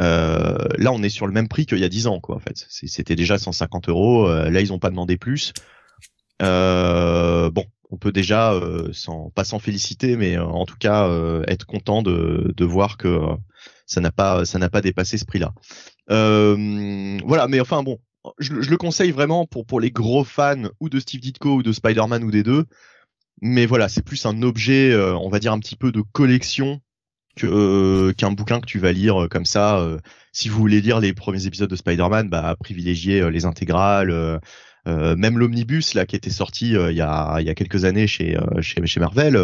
Euh, 0.00 0.58
là, 0.76 0.92
on 0.92 1.02
est 1.02 1.08
sur 1.08 1.26
le 1.26 1.32
même 1.32 1.48
prix 1.48 1.64
qu'il 1.64 1.78
y 1.78 1.84
a 1.84 1.88
10 1.88 2.08
ans, 2.08 2.20
quoi. 2.20 2.36
En 2.36 2.40
fait, 2.40 2.66
c'était 2.68 3.14
déjà 3.14 3.38
150 3.38 3.88
euros. 3.88 4.28
Là, 4.28 4.60
ils 4.60 4.72
ont 4.72 4.80
pas 4.80 4.90
demandé 4.90 5.16
plus. 5.16 5.52
Euh, 6.42 7.50
bon, 7.50 7.64
on 7.90 7.96
peut 7.96 8.12
déjà, 8.12 8.52
euh, 8.52 8.88
sans, 8.92 9.30
pas 9.30 9.44
s'en 9.44 9.60
féliciter, 9.60 10.16
mais 10.16 10.36
en 10.38 10.66
tout 10.66 10.76
cas 10.76 11.08
être 11.46 11.66
content 11.66 12.02
de, 12.02 12.52
de 12.56 12.64
voir 12.64 12.96
que 12.96 13.20
ça 13.86 14.00
n'a 14.00 14.10
pas, 14.10 14.44
ça 14.44 14.58
n'a 14.58 14.68
pas 14.68 14.80
dépassé 14.80 15.18
ce 15.18 15.24
prix-là. 15.24 15.52
Euh, 16.10 17.18
voilà, 17.24 17.48
mais 17.48 17.60
enfin 17.60 17.82
bon, 17.82 17.98
je, 18.38 18.52
le 18.52 18.76
conseille 18.76 19.10
vraiment 19.10 19.46
pour 19.46 19.66
pour 19.66 19.80
les 19.80 19.90
gros 19.90 20.24
fans 20.24 20.68
ou 20.80 20.88
de 20.88 21.00
Steve 21.00 21.20
Ditko 21.20 21.56
ou 21.56 21.62
de 21.62 21.72
Spider-Man 21.72 22.24
ou 22.24 22.30
des 22.30 22.42
deux. 22.42 22.64
Mais 23.40 23.66
voilà, 23.66 23.88
c'est 23.88 24.02
plus 24.04 24.26
un 24.26 24.42
objet, 24.42 24.92
euh, 24.92 25.16
on 25.16 25.28
va 25.28 25.38
dire 25.38 25.52
un 25.52 25.58
petit 25.58 25.76
peu 25.76 25.92
de 25.92 26.00
collection 26.00 26.80
euh, 27.42 28.12
qu'un 28.12 28.30
bouquin 28.30 28.60
que 28.60 28.66
tu 28.66 28.78
vas 28.78 28.92
lire 28.92 29.28
comme 29.30 29.44
ça. 29.44 29.84
si 30.32 30.48
vous 30.48 30.58
voulez 30.58 30.80
lire 30.80 31.00
les 31.00 31.12
premiers 31.12 31.46
épisodes 31.46 31.70
de 31.70 31.76
Spider-Man, 31.76 32.28
bah 32.28 32.56
privilégiez 32.60 33.30
les 33.30 33.44
intégrales. 33.44 34.40
Euh, 34.86 35.16
même 35.16 35.38
l'omnibus 35.38 35.94
là 35.94 36.04
qui 36.04 36.14
était 36.14 36.28
sorti 36.28 36.76
euh, 36.76 36.92
il, 36.92 36.96
y 36.96 37.00
a, 37.00 37.40
y 37.40 37.48
a 37.48 37.54
quelques 37.54 37.86
années 37.86 38.06
chez 38.06 38.36
euh, 38.36 38.60
chez, 38.60 38.84
chez 38.84 39.00
Marvel, 39.00 39.38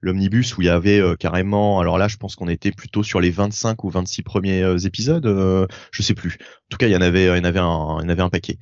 l'omnibus 0.00 0.56
où 0.56 0.62
il 0.62 0.66
y 0.66 0.70
avait 0.70 1.02
carrément, 1.18 1.80
alors 1.80 1.98
là 1.98 2.08
je 2.08 2.16
pense 2.16 2.34
qu'on 2.34 2.48
était 2.48 2.72
plutôt 2.72 3.02
sur 3.02 3.20
les 3.20 3.30
25 3.30 3.84
ou 3.84 3.90
26 3.90 4.22
premiers 4.22 4.84
épisodes, 4.84 5.68
je 5.92 6.02
sais 6.02 6.14
plus. 6.14 6.38
En 6.40 6.68
tout 6.70 6.78
cas 6.78 6.88
il 6.88 6.92
y 6.92 6.96
en 6.96 7.00
avait 7.00 7.24
il 7.24 7.36
y 7.36 7.40
en 7.40 7.44
avait 7.44 7.60
un 7.60 7.98
il 8.00 8.02
y 8.02 8.06
en 8.06 8.08
avait 8.08 8.22
un 8.22 8.30
paquet. 8.30 8.58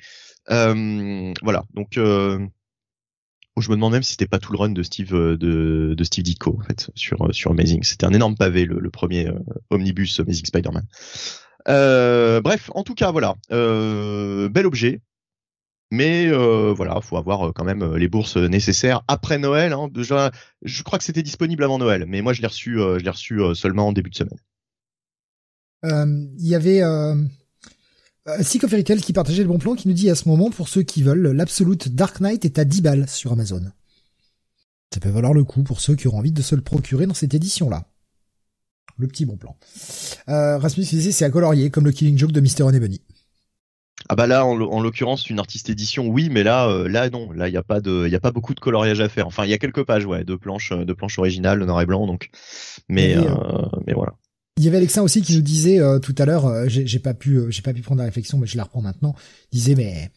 voilà 0.49 1.65
donc 1.75 1.93
je 1.97 3.71
me 3.71 3.77
demande 3.77 3.93
même 3.93 4.03
si 4.03 4.13
c'était 4.13 4.27
pas 4.27 4.41
tout 4.41 4.53
le 4.53 4.59
run 4.59 4.71
de 4.71 4.83
Steve 4.83 5.13
de, 5.13 5.95
de 5.97 6.05
Steve 6.05 6.25
Ditko 6.25 6.59
en 6.61 6.65
fait 6.65 6.91
sur 6.95 7.35
sur 7.35 7.53
Amazing. 7.53 7.83
C'était 7.83 8.05
un 8.05 8.13
énorme 8.13 8.37
pavé 8.37 8.65
le, 8.65 8.79
le 8.79 8.91
premier 8.91 9.29
omnibus 9.71 10.21
Amazing 10.21 10.45
Spider-Man. 10.47 10.87
Euh, 11.69 12.41
bref, 12.41 12.71
en 12.75 12.83
tout 12.83 12.95
cas 12.95 13.11
voilà, 13.11 13.37
euh, 13.53 14.49
bel 14.49 14.67
objet, 14.67 15.01
mais 15.95 16.26
euh, 16.26 16.74
voilà, 16.76 17.01
faut 17.01 17.16
avoir 17.16 17.49
euh, 17.49 17.53
quand 17.53 17.64
même 17.64 17.82
euh, 17.82 17.99
les 17.99 18.09
bourses 18.09 18.36
nécessaires 18.36 19.03
après 19.07 19.38
Noël. 19.38 19.72
Hein. 19.72 19.88
Je 20.62 20.82
crois 20.82 20.99
que 20.99 21.05
c'était 21.05 21.22
disponible 21.22 21.62
avant 21.62 21.78
Noël, 21.78 22.05
mais 22.09 22.20
moi 22.20 22.32
je 22.32 22.42
l'ai 22.42 22.49
reçu, 22.49 22.80
euh, 22.80 23.55
seulement 23.55 23.88
en 23.88 23.92
début 23.92 24.11
de 24.11 24.16
semaine. 24.16 24.38
Il 25.84 26.47
y 26.49 26.55
avait 26.55 26.82
euh, 26.82 27.14
Sick 28.40 28.64
of 28.64 28.74
qui 29.03 29.12
partageait 29.12 29.42
le 29.42 29.49
bon 29.49 29.59
plan, 29.59 29.74
qui 29.74 29.86
nous 29.86 29.95
dit 29.95 30.11
à 30.11 30.14
ce 30.14 30.28
moment, 30.28 30.51
pour 30.51 30.68
ceux 30.68 30.82
qui 30.82 31.03
veulent, 31.03 31.28
l'Absolute 31.28 31.95
Dark 31.95 32.20
Knight 32.20 32.45
est 32.45 32.59
à 32.59 32.64
10 32.64 32.82
balles 32.82 33.09
sur 33.09 33.32
Amazon. 33.32 33.70
Ça 34.92 35.01
peut 35.01 35.11
valoir 35.11 35.34
le 35.34 35.45
coup 35.45 35.62
pour 35.62 35.80
ceux 35.80 35.95
qui 35.95 36.09
auront 36.09 36.18
envie 36.18 36.32
de 36.32 36.42
se 36.42 36.55
le 36.55 36.62
procurer 36.62 37.07
dans 37.07 37.14
cette 37.14 37.34
édition-là. 37.34 37.86
Le 38.97 39.09
petit 39.09 39.26
bon 39.26 39.36
plan. 39.36 39.57
Euh, 40.28 40.57
Rasmus 40.59 40.84
c'est 40.84 41.24
à 41.24 41.30
colorier, 41.30 41.70
comme 41.70 41.84
le 41.84 41.92
Killing 41.92 42.16
Joke 42.16 42.32
de 42.32 42.40
Mr. 42.40 42.78
Bunny. 42.78 43.01
Ah 44.09 44.17
bah 44.17 44.27
là, 44.27 44.45
en, 44.45 44.83
l'occurrence, 44.83 45.31
une 45.31 45.39
artiste 45.39 45.71
édition, 45.71 46.07
oui, 46.07 46.29
mais 46.31 46.43
là, 46.43 46.69
euh, 46.69 46.89
là 46.89 47.09
non, 47.09 47.33
là 47.33 47.49
il 47.49 47.55
y 47.55 47.57
a 47.57 47.63
pas 47.63 47.81
de, 47.81 48.05
il 48.07 48.13
y 48.13 48.17
a 48.17 48.21
pas 48.21 48.33
beaucoup 48.33 48.55
de 48.55 48.61
coloriage 48.61 49.01
à 49.01 49.09
faire. 49.09 49.27
Enfin, 49.27 49.45
il 49.45 49.51
y 49.51 49.55
a 49.55 49.59
quelques 49.59 49.85
pages, 49.85 50.05
ouais, 50.05 50.25
de 50.25 50.35
planches, 50.35 50.73
de 50.73 50.93
planches 50.93 51.19
originales, 51.19 51.65
noir 51.65 51.81
et 51.81 51.87
blanc, 51.87 52.07
donc. 52.07 52.29
Mais, 52.89 53.17
euh, 53.17 53.23
mais 53.87 53.95
voilà. 53.95 54.13
Il 54.59 54.65
y 54.65 54.69
avait 54.69 54.77
Alexa 54.77 55.03
aussi 55.03 55.23
qui 55.23 55.35
nous 55.35 55.43
disait 55.43 55.81
euh, 55.81 55.99
tout 55.99 56.15
à 56.19 56.27
l'heure, 56.27 56.69
j'ai 56.69 56.99
pas 56.99 57.15
pu, 57.15 57.51
j'ai 57.51 57.63
pas 57.63 57.73
pu 57.73 57.81
prendre 57.81 58.01
la 58.01 58.05
réflexion, 58.05 58.37
mais 58.39 58.47
je 58.47 58.57
la 58.57 58.65
reprends 58.65 58.83
maintenant. 58.83 59.15
Il 59.53 59.59
disait 59.59 59.75
mais 59.75 60.11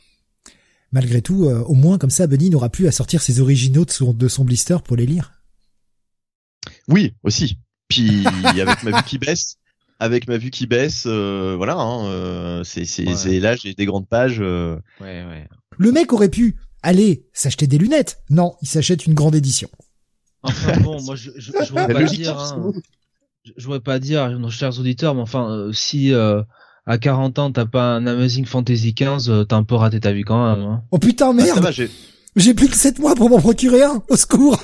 malgré 0.91 1.21
tout, 1.21 1.45
au 1.45 1.73
moins 1.73 1.97
comme 1.97 2.09
ça, 2.09 2.27
Bunny 2.27 2.49
n'aura 2.49 2.69
plus 2.69 2.87
à 2.87 2.91
sortir 2.91 3.21
ses 3.21 3.39
originaux 3.39 3.85
de 3.85 3.91
son, 3.91 4.13
de 4.13 4.27
son 4.27 4.43
blister 4.43 4.77
pour 4.83 4.97
les 4.97 5.05
lire. 5.05 5.31
Oui, 6.89 7.13
aussi. 7.23 7.57
Puis 7.87 8.25
avec 8.43 8.83
ma 8.83 8.97
vue 8.97 9.03
qui 9.05 9.17
baisse, 9.17 9.57
avec 9.99 10.27
ma 10.27 10.37
vue 10.37 10.51
qui 10.51 10.67
baisse, 10.67 11.05
euh, 11.07 11.55
voilà, 11.57 11.75
hein, 11.75 12.05
euh, 12.05 12.63
c'est 12.63 12.85
là 13.39 13.55
j'ai 13.55 13.73
des 13.73 13.85
grandes 13.85 14.07
pages. 14.07 14.37
Euh. 14.39 14.75
Ouais, 15.01 15.23
ouais. 15.25 15.47
Le 15.77 15.91
mec 15.91 16.13
aurait 16.13 16.29
pu 16.29 16.55
aller 16.83 17.25
s'acheter 17.33 17.67
des 17.67 17.77
lunettes. 17.77 18.21
Non, 18.29 18.55
il 18.61 18.67
s'achète 18.67 19.05
une 19.05 19.13
grande 19.13 19.35
édition. 19.35 19.69
Enfin 20.43 20.77
bon, 20.79 21.01
moi 21.01 21.15
je 21.15 21.31
je, 21.37 21.51
je 21.51 21.69
voudrais 21.69 21.93
pas 21.93 22.03
dire, 22.03 22.37
hein, 22.37 22.71
je, 23.43 23.63
voudrais 23.63 23.79
pas 23.79 23.99
dire, 23.99 24.29
nos 24.39 24.51
chers 24.51 24.79
auditeurs, 24.79 25.15
mais 25.15 25.21
enfin 25.21 25.69
si 25.73 26.13
à 26.13 26.97
40 26.97 27.39
ans 27.39 27.51
t'as 27.51 27.65
pas 27.65 27.95
un 27.95 28.05
Amazing 28.05 28.45
Fantasy 28.45 28.93
15, 28.93 29.45
t'as 29.49 29.55
un 29.55 29.63
peu 29.63 29.75
raté 29.75 29.99
ta 29.99 30.13
vie 30.13 30.23
quand 30.23 30.55
même. 30.55 30.63
Hein. 30.63 30.83
Oh 30.91 30.99
putain 30.99 31.33
merde. 31.33 31.65
Ah, 31.65 31.71
j'ai 32.35 32.53
plus 32.53 32.69
que 32.69 32.75
7 32.75 32.99
mois 32.99 33.15
pour 33.15 33.31
m'en 33.31 33.39
procurer 33.39 33.83
un. 33.83 34.03
Au 34.09 34.15
secours. 34.15 34.59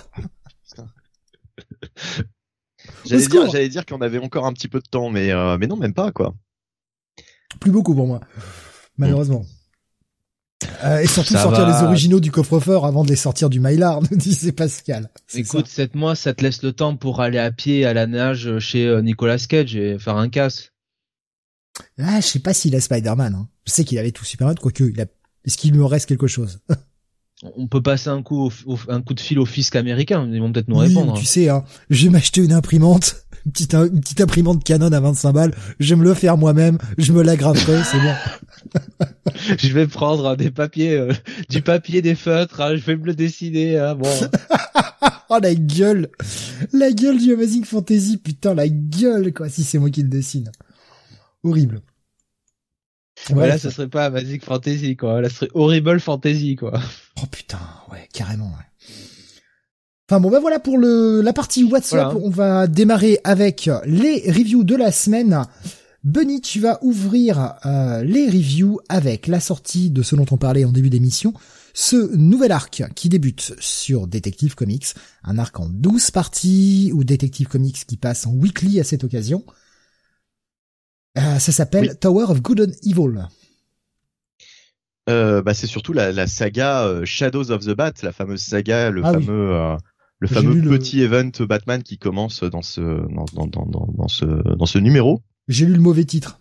J'allais 3.05 3.27
dire, 3.27 3.49
j'allais 3.49 3.69
dire 3.69 3.85
qu'on 3.85 4.01
avait 4.01 4.19
encore 4.19 4.45
un 4.45 4.53
petit 4.53 4.67
peu 4.67 4.79
de 4.79 4.87
temps, 4.89 5.09
mais 5.09 5.31
euh, 5.31 5.57
mais 5.57 5.67
non, 5.67 5.75
même 5.75 5.93
pas 5.93 6.11
quoi. 6.11 6.33
Plus 7.59 7.71
beaucoup 7.71 7.93
pour 7.93 8.07
moi, 8.07 8.21
malheureusement. 8.97 9.45
Euh, 10.83 10.99
et 10.99 11.07
surtout 11.07 11.33
sortir 11.33 11.67
les 11.67 11.83
originaux 11.83 12.19
du 12.19 12.31
coffre-fort 12.31 12.85
avant 12.85 13.03
de 13.03 13.09
les 13.09 13.15
sortir 13.15 13.49
du 13.49 13.59
Mylar, 13.59 14.01
nous 14.11 14.17
disait 14.17 14.51
Pascal. 14.51 15.09
Écoute, 15.33 15.67
7 15.67 15.95
mois, 15.95 16.15
ça 16.15 16.33
te 16.33 16.41
laisse 16.41 16.63
le 16.63 16.71
temps 16.71 16.95
pour 16.95 17.21
aller 17.21 17.37
à 17.37 17.51
pied 17.51 17.85
à 17.85 17.93
la 17.93 18.07
nage 18.07 18.59
chez 18.59 18.87
euh, 18.87 19.01
Nicolas 19.01 19.37
Cage 19.37 19.75
et 19.75 19.99
faire 19.99 20.17
un 20.17 20.29
casse. 20.29 20.71
Ah, 21.99 22.21
je 22.21 22.27
sais 22.27 22.39
pas 22.39 22.53
s'il 22.53 22.75
a 22.75 22.81
Spider-Man. 22.81 23.35
Hein. 23.35 23.47
Je 23.65 23.71
sais 23.71 23.83
qu'il 23.83 23.97
avait 23.97 24.11
tout 24.11 24.25
Superman, 24.25 24.55
quoique 24.57 24.83
il 24.83 25.01
a... 25.01 25.05
est-ce 25.45 25.57
qu'il 25.57 25.73
me 25.73 25.83
reste 25.83 26.07
quelque 26.07 26.27
chose? 26.27 26.59
on 27.57 27.67
peut 27.67 27.81
passer 27.81 28.09
un 28.09 28.21
coup, 28.21 28.51
un 28.87 29.01
coup 29.01 29.13
de 29.13 29.19
fil 29.19 29.39
au 29.39 29.45
fisc 29.45 29.75
américain, 29.75 30.27
ils 30.31 30.39
vont 30.39 30.51
peut-être 30.51 30.67
nous 30.67 30.77
répondre. 30.77 31.13
Tu 31.17 31.25
sais, 31.25 31.49
hein, 31.49 31.63
je 31.89 32.05
vais 32.05 32.09
m'acheter 32.09 32.41
une 32.41 32.53
imprimante, 32.53 33.25
une 33.45 33.51
petite, 33.51 33.73
une 33.73 34.01
petite 34.01 34.21
imprimante 34.21 34.63
Canon 34.63 34.91
à 34.91 34.99
25 34.99 35.31
balles, 35.31 35.55
je 35.79 35.93
vais 35.93 35.99
me 35.99 36.03
le 36.03 36.13
faire 36.13 36.37
moi-même, 36.37 36.77
je 36.97 37.11
me 37.11 37.21
l'aggraverai, 37.21 37.83
c'est 37.83 37.99
bon. 37.99 38.81
je 39.57 39.73
vais 39.73 39.87
prendre 39.87 40.35
des 40.35 40.51
papiers, 40.51 40.95
euh, 40.97 41.13
du 41.49 41.61
papier, 41.61 42.01
des 42.01 42.15
feutres, 42.15 42.61
hein, 42.61 42.75
je 42.75 42.83
vais 42.83 42.95
me 42.95 43.05
le 43.05 43.13
dessiner, 43.13 43.77
hein, 43.77 43.95
bon. 43.95 44.09
oh 45.29 45.39
la 45.41 45.55
gueule, 45.55 46.09
la 46.71 46.91
gueule 46.91 47.17
du 47.17 47.33
Amazing 47.33 47.65
Fantasy, 47.65 48.17
putain 48.17 48.53
la 48.53 48.67
gueule 48.69 49.33
quoi, 49.33 49.49
si 49.49 49.63
c'est 49.63 49.79
moi 49.79 49.89
qui 49.89 50.01
le 50.01 50.09
dessine. 50.09 50.51
Horrible. 51.43 51.81
Ouais, 53.29 53.47
là, 53.47 53.57
ce 53.57 53.69
serait 53.69 53.87
pas 53.87 54.09
Magic 54.09 54.43
Fantasy, 54.43 54.97
quoi. 54.97 55.21
Là, 55.21 55.29
ce 55.29 55.35
serait 55.35 55.51
Horrible 55.53 55.99
Fantasy, 55.99 56.55
quoi. 56.55 56.79
Oh 57.21 57.25
putain, 57.29 57.59
ouais, 57.91 58.07
carrément, 58.13 58.47
ouais. 58.47 58.95
Enfin 60.09 60.19
bon, 60.19 60.29
ben 60.29 60.39
voilà 60.39 60.59
pour 60.59 60.77
le 60.77 61.21
la 61.21 61.33
partie 61.33 61.63
WhatsApp. 61.63 62.13
On 62.21 62.29
va 62.29 62.67
démarrer 62.67 63.19
avec 63.23 63.69
les 63.85 64.23
reviews 64.27 64.63
de 64.63 64.75
la 64.75 64.91
semaine. 64.91 65.45
Bunny, 66.03 66.41
tu 66.41 66.59
vas 66.59 66.79
ouvrir 66.83 67.55
euh, 67.65 68.03
les 68.03 68.27
reviews 68.27 68.79
avec 68.89 69.27
la 69.27 69.39
sortie 69.39 69.89
de 69.89 70.01
ce 70.03 70.17
dont 70.17 70.25
on 70.31 70.37
parlait 70.37 70.65
en 70.65 70.73
début 70.73 70.89
d'émission, 70.89 71.33
ce 71.73 72.13
nouvel 72.17 72.51
arc 72.51 72.83
qui 72.93 73.07
débute 73.07 73.53
sur 73.59 74.05
Detective 74.05 74.55
Comics, 74.55 74.87
un 75.23 75.37
arc 75.37 75.57
en 75.61 75.69
12 75.69 76.11
parties, 76.11 76.91
ou 76.93 77.05
Detective 77.05 77.47
Comics 77.47 77.85
qui 77.85 77.95
passe 77.95 78.27
en 78.27 78.33
weekly 78.33 78.81
à 78.81 78.83
cette 78.83 79.05
occasion. 79.05 79.45
Euh, 81.17 81.39
ça 81.39 81.51
s'appelle 81.53 81.97
Tower 81.97 82.25
of 82.27 82.41
Good 82.41 82.61
and 82.61 82.89
Evil. 82.89 83.27
Euh, 85.09 85.41
bah, 85.41 85.53
c'est 85.53 85.67
surtout 85.67 85.93
la, 85.93 86.27
saga 86.27 86.85
euh, 86.85 87.05
Shadows 87.05 87.51
of 87.51 87.65
the 87.65 87.71
Bat, 87.71 87.93
la 88.03 88.11
fameuse 88.11 88.41
saga, 88.41 88.89
le 88.89 89.01
ah 89.03 89.13
fameux, 89.13 89.77
le 90.19 90.27
fameux 90.27 90.61
petit 90.61 91.01
event 91.01 91.31
Batman 91.41 91.83
qui 91.83 91.97
commence 91.97 92.43
dans 92.43 92.61
ce, 92.61 92.81
dans, 92.81 93.25
dans, 93.33 93.47
dans, 93.47 93.65
dans 93.65 94.07
ce, 94.07 94.25
dans 94.25 94.65
ce 94.65 94.77
numéro. 94.77 95.21
J'ai 95.47 95.65
lu 95.65 95.73
le 95.73 95.81
mauvais 95.81 96.05
titre. 96.05 96.39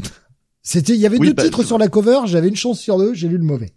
C'était, 0.62 0.94
il 0.94 1.00
y 1.00 1.06
avait 1.06 1.18
deux 1.18 1.34
bah, 1.34 1.44
titres 1.44 1.62
sur 1.62 1.78
la 1.78 1.88
cover, 1.88 2.20
j'avais 2.26 2.48
une 2.48 2.56
chance 2.56 2.80
sur 2.80 2.98
deux, 2.98 3.14
j'ai 3.14 3.28
lu 3.28 3.38
le 3.38 3.44
mauvais. 3.44 3.72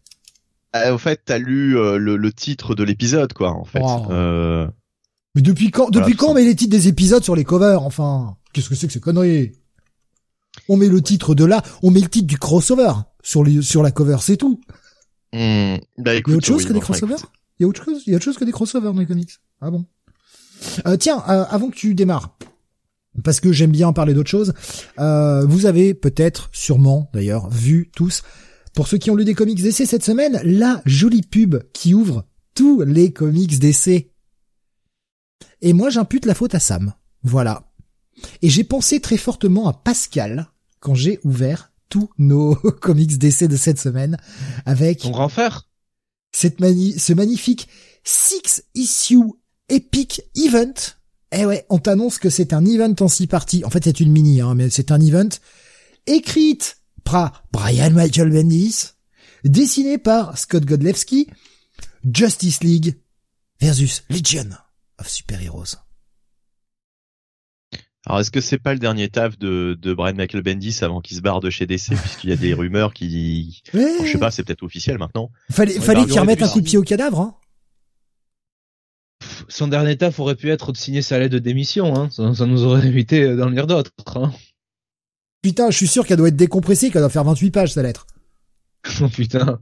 au 0.91 0.97
fait, 0.97 1.21
t'as 1.23 1.37
lu 1.37 1.73
le, 1.73 2.17
le, 2.17 2.33
titre 2.33 2.73
de 2.73 2.83
l'épisode, 2.83 3.33
quoi, 3.33 3.51
en 3.51 3.65
fait. 3.65 3.81
Mais 5.37 5.43
depuis 5.43 5.69
quand, 5.69 5.91
depuis 5.91 6.15
quand 6.15 6.29
on 6.29 6.33
met 6.33 6.43
les 6.43 6.55
titres 6.55 6.71
des 6.71 6.87
épisodes 6.87 7.23
sur 7.23 7.35
les 7.35 7.43
covers, 7.43 7.83
enfin? 7.83 8.37
Qu'est-ce 8.53 8.69
que 8.69 8.73
c'est 8.73 8.87
que 8.87 8.93
ces 8.93 8.99
conneries? 8.99 9.51
On 10.69 10.77
met 10.77 10.87
le 10.87 11.01
titre 11.01 11.35
de 11.35 11.45
là, 11.45 11.63
on 11.83 11.91
met 11.91 12.01
le 12.01 12.09
titre 12.09 12.27
du 12.27 12.37
crossover 12.37 12.91
sur 13.23 13.43
les, 13.43 13.61
sur 13.61 13.83
la 13.83 13.91
cover, 13.91 14.17
c'est 14.21 14.37
tout. 14.37 14.59
Hmm, 15.33 15.77
bah, 15.97 16.15
il 16.15 16.23
y 16.27 16.33
a 16.33 16.35
autre 16.35 16.45
chose 16.45 16.65
que 16.65 16.73
des 16.73 16.79
crossovers 16.79 17.17
Il 17.59 17.63
y 17.63 17.65
a 17.65 17.67
autre 17.67 17.83
chose, 17.83 18.03
il 18.05 18.11
y 18.11 18.13
a 18.13 18.15
autre 18.15 18.25
chose 18.25 18.37
que 18.37 18.45
des 18.45 18.51
crossovers 18.51 18.93
dans 18.93 18.99
les 18.99 19.05
comics. 19.05 19.31
Ah 19.61 19.71
bon. 19.71 19.85
Euh, 20.85 20.97
tiens, 20.97 21.23
euh, 21.29 21.45
avant 21.49 21.69
que 21.69 21.75
tu 21.75 21.93
démarres, 21.93 22.37
parce 23.23 23.39
que 23.39 23.51
j'aime 23.51 23.71
bien 23.71 23.93
parler 23.93 24.13
d'autre 24.13 24.29
chose, 24.29 24.53
euh, 24.99 25.45
vous 25.45 25.65
avez 25.65 25.93
peut-être, 25.93 26.49
sûrement 26.51 27.09
d'ailleurs, 27.13 27.49
vu 27.49 27.91
tous, 27.95 28.23
pour 28.73 28.87
ceux 28.87 28.97
qui 28.97 29.09
ont 29.09 29.15
lu 29.15 29.25
des 29.25 29.33
comics 29.33 29.61
d'essai 29.61 29.85
cette 29.85 30.03
semaine, 30.03 30.39
la 30.43 30.81
jolie 30.85 31.23
pub 31.23 31.57
qui 31.73 31.93
ouvre 31.93 32.25
tous 32.53 32.81
les 32.81 33.11
comics 33.11 33.59
d'essai. 33.59 34.11
Et 35.61 35.73
moi 35.73 35.89
j'impute 35.89 36.25
la 36.25 36.35
faute 36.35 36.55
à 36.55 36.59
Sam. 36.59 36.93
Voilà. 37.23 37.63
Et 38.41 38.49
j'ai 38.49 38.63
pensé 38.63 38.99
très 38.99 39.17
fortement 39.17 39.67
à 39.67 39.73
Pascal 39.73 40.47
quand 40.79 40.95
j'ai 40.95 41.19
ouvert 41.23 41.71
tous 41.89 42.09
nos 42.17 42.55
comics 42.81 43.17
d'essai 43.17 43.47
de 43.47 43.57
cette 43.57 43.79
semaine 43.79 44.17
avec 44.65 45.01
grand 45.01 45.29
frère 45.29 45.67
cette 46.31 46.59
mani 46.59 46.97
ce 46.99 47.13
magnifique 47.13 47.67
six 48.03 48.63
issue 48.75 49.33
epic 49.69 50.21
event. 50.35 50.73
Eh 51.31 51.45
ouais, 51.45 51.65
on 51.69 51.79
t'annonce 51.79 52.19
que 52.19 52.29
c'est 52.29 52.53
un 52.53 52.65
event 52.65 52.95
en 52.99 53.07
six 53.07 53.27
parties. 53.27 53.65
En 53.65 53.69
fait, 53.69 53.83
c'est 53.83 53.99
une 53.99 54.11
mini, 54.11 54.39
hein, 54.39 54.55
mais 54.55 54.69
c'est 54.69 54.91
un 54.91 55.01
event 55.01 55.29
écrite 56.05 56.77
par 57.03 57.43
Brian 57.51 57.91
Michael 57.91 58.31
Bendis, 58.31 58.91
dessiné 59.43 59.97
par 59.97 60.37
Scott 60.37 60.63
Godlewski, 60.63 61.27
Justice 62.13 62.63
League 62.63 62.97
versus 63.59 64.03
Legion 64.09 64.49
of 64.99 65.09
Super 65.09 65.41
Heroes. 65.41 65.86
Alors 68.09 68.21
est-ce 68.21 68.31
que 68.31 68.39
c'est 68.39 68.57
pas 68.57 68.71
le 68.73 68.79
dernier 68.79 69.09
taf 69.09 69.37
de, 69.37 69.77
de 69.81 69.93
Brian 69.93 70.15
Michael 70.15 70.41
Bendis 70.41 70.79
avant 70.81 71.01
qu'il 71.01 71.17
se 71.17 71.21
barre 71.21 71.41
de 71.41 71.49
chez 71.49 71.65
DC 71.65 71.89
puisqu'il 71.89 72.29
y 72.29 72.33
a 72.33 72.37
des 72.37 72.53
rumeurs 72.55 72.93
qui, 72.93 73.61
Ouais. 73.73 73.97
je 74.05 74.11
sais 74.13 74.17
pas, 74.17 74.31
c'est 74.31 74.43
peut-être 74.43 74.63
officiel 74.63 74.97
maintenant. 74.97 75.29
Fallait, 75.51 75.73
Ouais, 75.77 75.81
fallait 75.83 76.05
qu'il 76.05 76.17
remette 76.19 76.41
un 76.41 76.47
coup 76.47 76.61
de 76.61 76.65
pied 76.65 76.77
au 76.77 76.83
cadavre, 76.83 77.19
hein. 77.19 77.35
Pff, 79.19 79.43
Son 79.49 79.67
dernier 79.67 79.97
taf 79.97 80.19
aurait 80.21 80.35
pu 80.35 80.49
être 80.49 80.71
de 80.71 80.77
signer 80.77 81.01
sa 81.01 81.19
lettre 81.19 81.33
de 81.33 81.39
démission, 81.39 81.95
hein. 81.97 82.09
ça, 82.09 82.33
ça 82.33 82.45
nous 82.45 82.63
aurait 82.63 82.87
évité 82.87 83.35
d'en 83.35 83.49
lire 83.49 83.67
d'autres. 83.67 83.91
Hein. 84.15 84.31
Putain, 85.41 85.69
je 85.69 85.75
suis 85.75 85.87
sûr 85.87 86.05
qu'elle 86.05 86.17
doit 86.17 86.29
être 86.29 86.35
décompressée, 86.37 86.89
qu'elle 86.91 87.01
doit 87.01 87.09
faire 87.09 87.25
28 87.25 87.51
pages, 87.51 87.73
sa 87.73 87.83
lettre. 87.83 88.07
Oh 89.01 89.09
putain. 89.09 89.59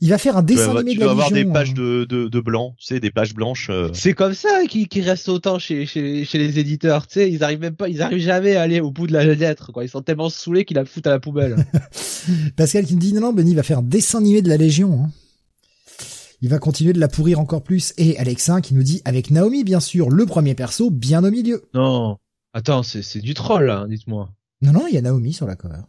Il 0.00 0.10
va 0.10 0.18
faire 0.18 0.36
un 0.36 0.42
dessin 0.42 0.74
animé 0.76 0.92
tu 0.92 0.96
de 0.96 1.00
la 1.00 1.06
dois 1.06 1.12
avoir 1.12 1.28
des 1.30 1.34
Légion, 1.36 1.52
pages 1.52 1.70
hein. 1.70 1.74
de, 1.76 2.04
de, 2.04 2.28
de 2.28 2.40
blanc, 2.40 2.74
tu 2.78 2.86
sais, 2.86 3.00
des 3.00 3.10
pages 3.10 3.34
blanches. 3.34 3.68
euh. 3.70 3.88
C'est 3.92 4.12
comme 4.14 4.34
ça 4.34 4.64
qu'ils 4.68 4.88
qu'ils 4.88 5.08
restent 5.08 5.28
autant 5.28 5.58
chez, 5.58 5.86
chez, 5.86 6.24
chez 6.24 6.38
les 6.38 6.58
éditeurs, 6.58 7.06
tu 7.06 7.14
sais, 7.14 7.30
ils 7.30 7.42
arrivent 7.44 7.60
même 7.60 7.76
pas, 7.76 7.88
ils 7.88 8.02
arrivent 8.02 8.22
jamais 8.22 8.56
à 8.56 8.62
aller 8.62 8.80
au 8.80 8.90
bout 8.90 9.06
de 9.06 9.12
la 9.12 9.24
lettre, 9.24 9.72
quoi. 9.72 9.84
Ils 9.84 9.88
sont 9.88 10.02
tellement 10.02 10.28
saoulés 10.30 10.64
qu'ils 10.64 10.76
la 10.76 10.84
foutent 10.84 11.06
à 11.06 11.10
la 11.10 11.20
poubelle. 11.20 11.56
Pascal 12.56 12.84
qui 12.86 12.94
me 12.96 13.00
dit 13.00 13.12
non, 13.12 13.20
non, 13.20 13.32
Benny 13.32 13.54
va 13.54 13.62
faire 13.62 13.78
un 13.78 13.82
dessin 13.82 14.18
animé 14.18 14.42
de 14.42 14.48
la 14.48 14.56
Légion. 14.56 15.04
hein. 15.04 15.10
Il 16.42 16.50
va 16.50 16.58
continuer 16.58 16.92
de 16.92 17.00
la 17.00 17.08
pourrir 17.08 17.40
encore 17.40 17.62
plus. 17.62 17.94
Et 17.96 18.18
Alexin 18.18 18.60
qui 18.60 18.74
nous 18.74 18.82
dit 18.82 19.00
avec 19.06 19.30
Naomi, 19.30 19.64
bien 19.64 19.80
sûr, 19.80 20.10
le 20.10 20.26
premier 20.26 20.54
perso, 20.54 20.90
bien 20.90 21.24
au 21.24 21.30
milieu. 21.30 21.62
non. 21.74 22.18
Attends, 22.56 22.84
c'est, 22.84 23.02
c'est 23.02 23.18
du 23.20 23.34
troll, 23.34 23.64
là, 23.66 23.84
dites-moi. 23.88 24.28
Non, 24.62 24.70
non, 24.72 24.86
il 24.86 24.94
y 24.94 24.98
a 24.98 25.02
Naomi 25.02 25.32
sur 25.32 25.44
la 25.46 25.56
cover. 25.56 25.80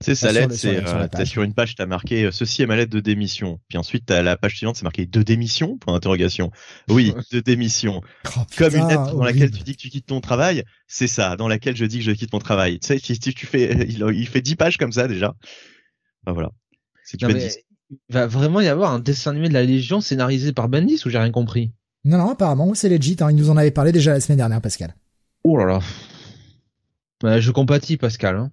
Tu 0.00 0.04
sais, 0.04 0.14
sa 0.14 0.30
sur 0.30 0.40
lettre, 0.40 0.54
c'est, 0.54 0.86
sur 0.86 0.96
euh, 0.96 1.24
sur 1.24 1.42
une 1.42 1.54
page, 1.54 1.74
t'as 1.74 1.86
marqué 1.86 2.26
euh, 2.26 2.30
ceci 2.30 2.62
est 2.62 2.66
ma 2.66 2.76
lettre 2.76 2.92
de 2.92 3.00
démission. 3.00 3.58
Puis 3.68 3.78
ensuite, 3.78 4.06
t'as 4.06 4.22
la 4.22 4.36
page 4.36 4.56
suivante, 4.56 4.76
c'est 4.76 4.84
marqué 4.84 5.06
de 5.06 5.22
démission 5.22 5.76
Point 5.78 5.94
d'interrogation. 5.94 6.52
Oui, 6.88 7.12
de 7.32 7.40
démission. 7.40 8.00
Oh, 8.26 8.40
Comme 8.56 8.68
putain, 8.68 8.82
une 8.82 8.88
lettre 8.88 9.16
dans 9.16 9.24
laquelle 9.24 9.42
horrible. 9.42 9.58
tu 9.58 9.64
dis 9.64 9.76
que 9.76 9.80
tu 9.80 9.88
quittes 9.88 10.06
ton 10.06 10.20
travail, 10.20 10.62
c'est 10.86 11.08
ça, 11.08 11.34
dans 11.36 11.48
laquelle 11.48 11.76
je 11.76 11.84
dis 11.84 11.98
que 11.98 12.04
je 12.04 12.12
quitte 12.12 12.32
mon 12.32 12.38
travail. 12.38 12.78
Tu 12.78 12.86
sais, 12.86 12.98
si 12.98 13.18
tu 13.18 13.46
fais, 13.46 13.72
il, 13.88 14.04
il 14.14 14.28
fait 14.28 14.40
10 14.40 14.54
pages 14.54 14.76
comme 14.76 14.92
ça 14.92 15.08
déjà. 15.08 15.34
Enfin 16.24 16.32
voilà. 16.32 16.50
Non, 17.22 17.28
mais 17.28 17.50
il 17.90 17.96
va 18.10 18.26
vraiment 18.26 18.60
y 18.60 18.68
avoir 18.68 18.92
un 18.92 19.00
dessin 19.00 19.32
animé 19.32 19.48
de 19.48 19.54
la 19.54 19.64
Légion 19.64 20.00
scénarisé 20.00 20.52
par 20.52 20.68
Bendis 20.68 21.00
ou 21.06 21.10
j'ai 21.10 21.18
rien 21.18 21.30
compris? 21.30 21.72
Non, 22.04 22.18
non, 22.18 22.30
apparemment, 22.30 22.72
c'est 22.74 22.88
legit. 22.88 23.16
Hein. 23.20 23.30
Il 23.30 23.36
nous 23.36 23.50
en 23.50 23.56
avait 23.56 23.70
parlé 23.70 23.92
déjà 23.92 24.12
la 24.12 24.20
semaine 24.20 24.38
dernière, 24.38 24.60
Pascal. 24.60 24.94
Oh 25.42 25.56
là 25.56 25.64
là. 25.64 25.80
Ouais, 27.22 27.40
je 27.40 27.50
compatis, 27.50 27.96
Pascal, 27.96 28.36
hein. 28.36 28.52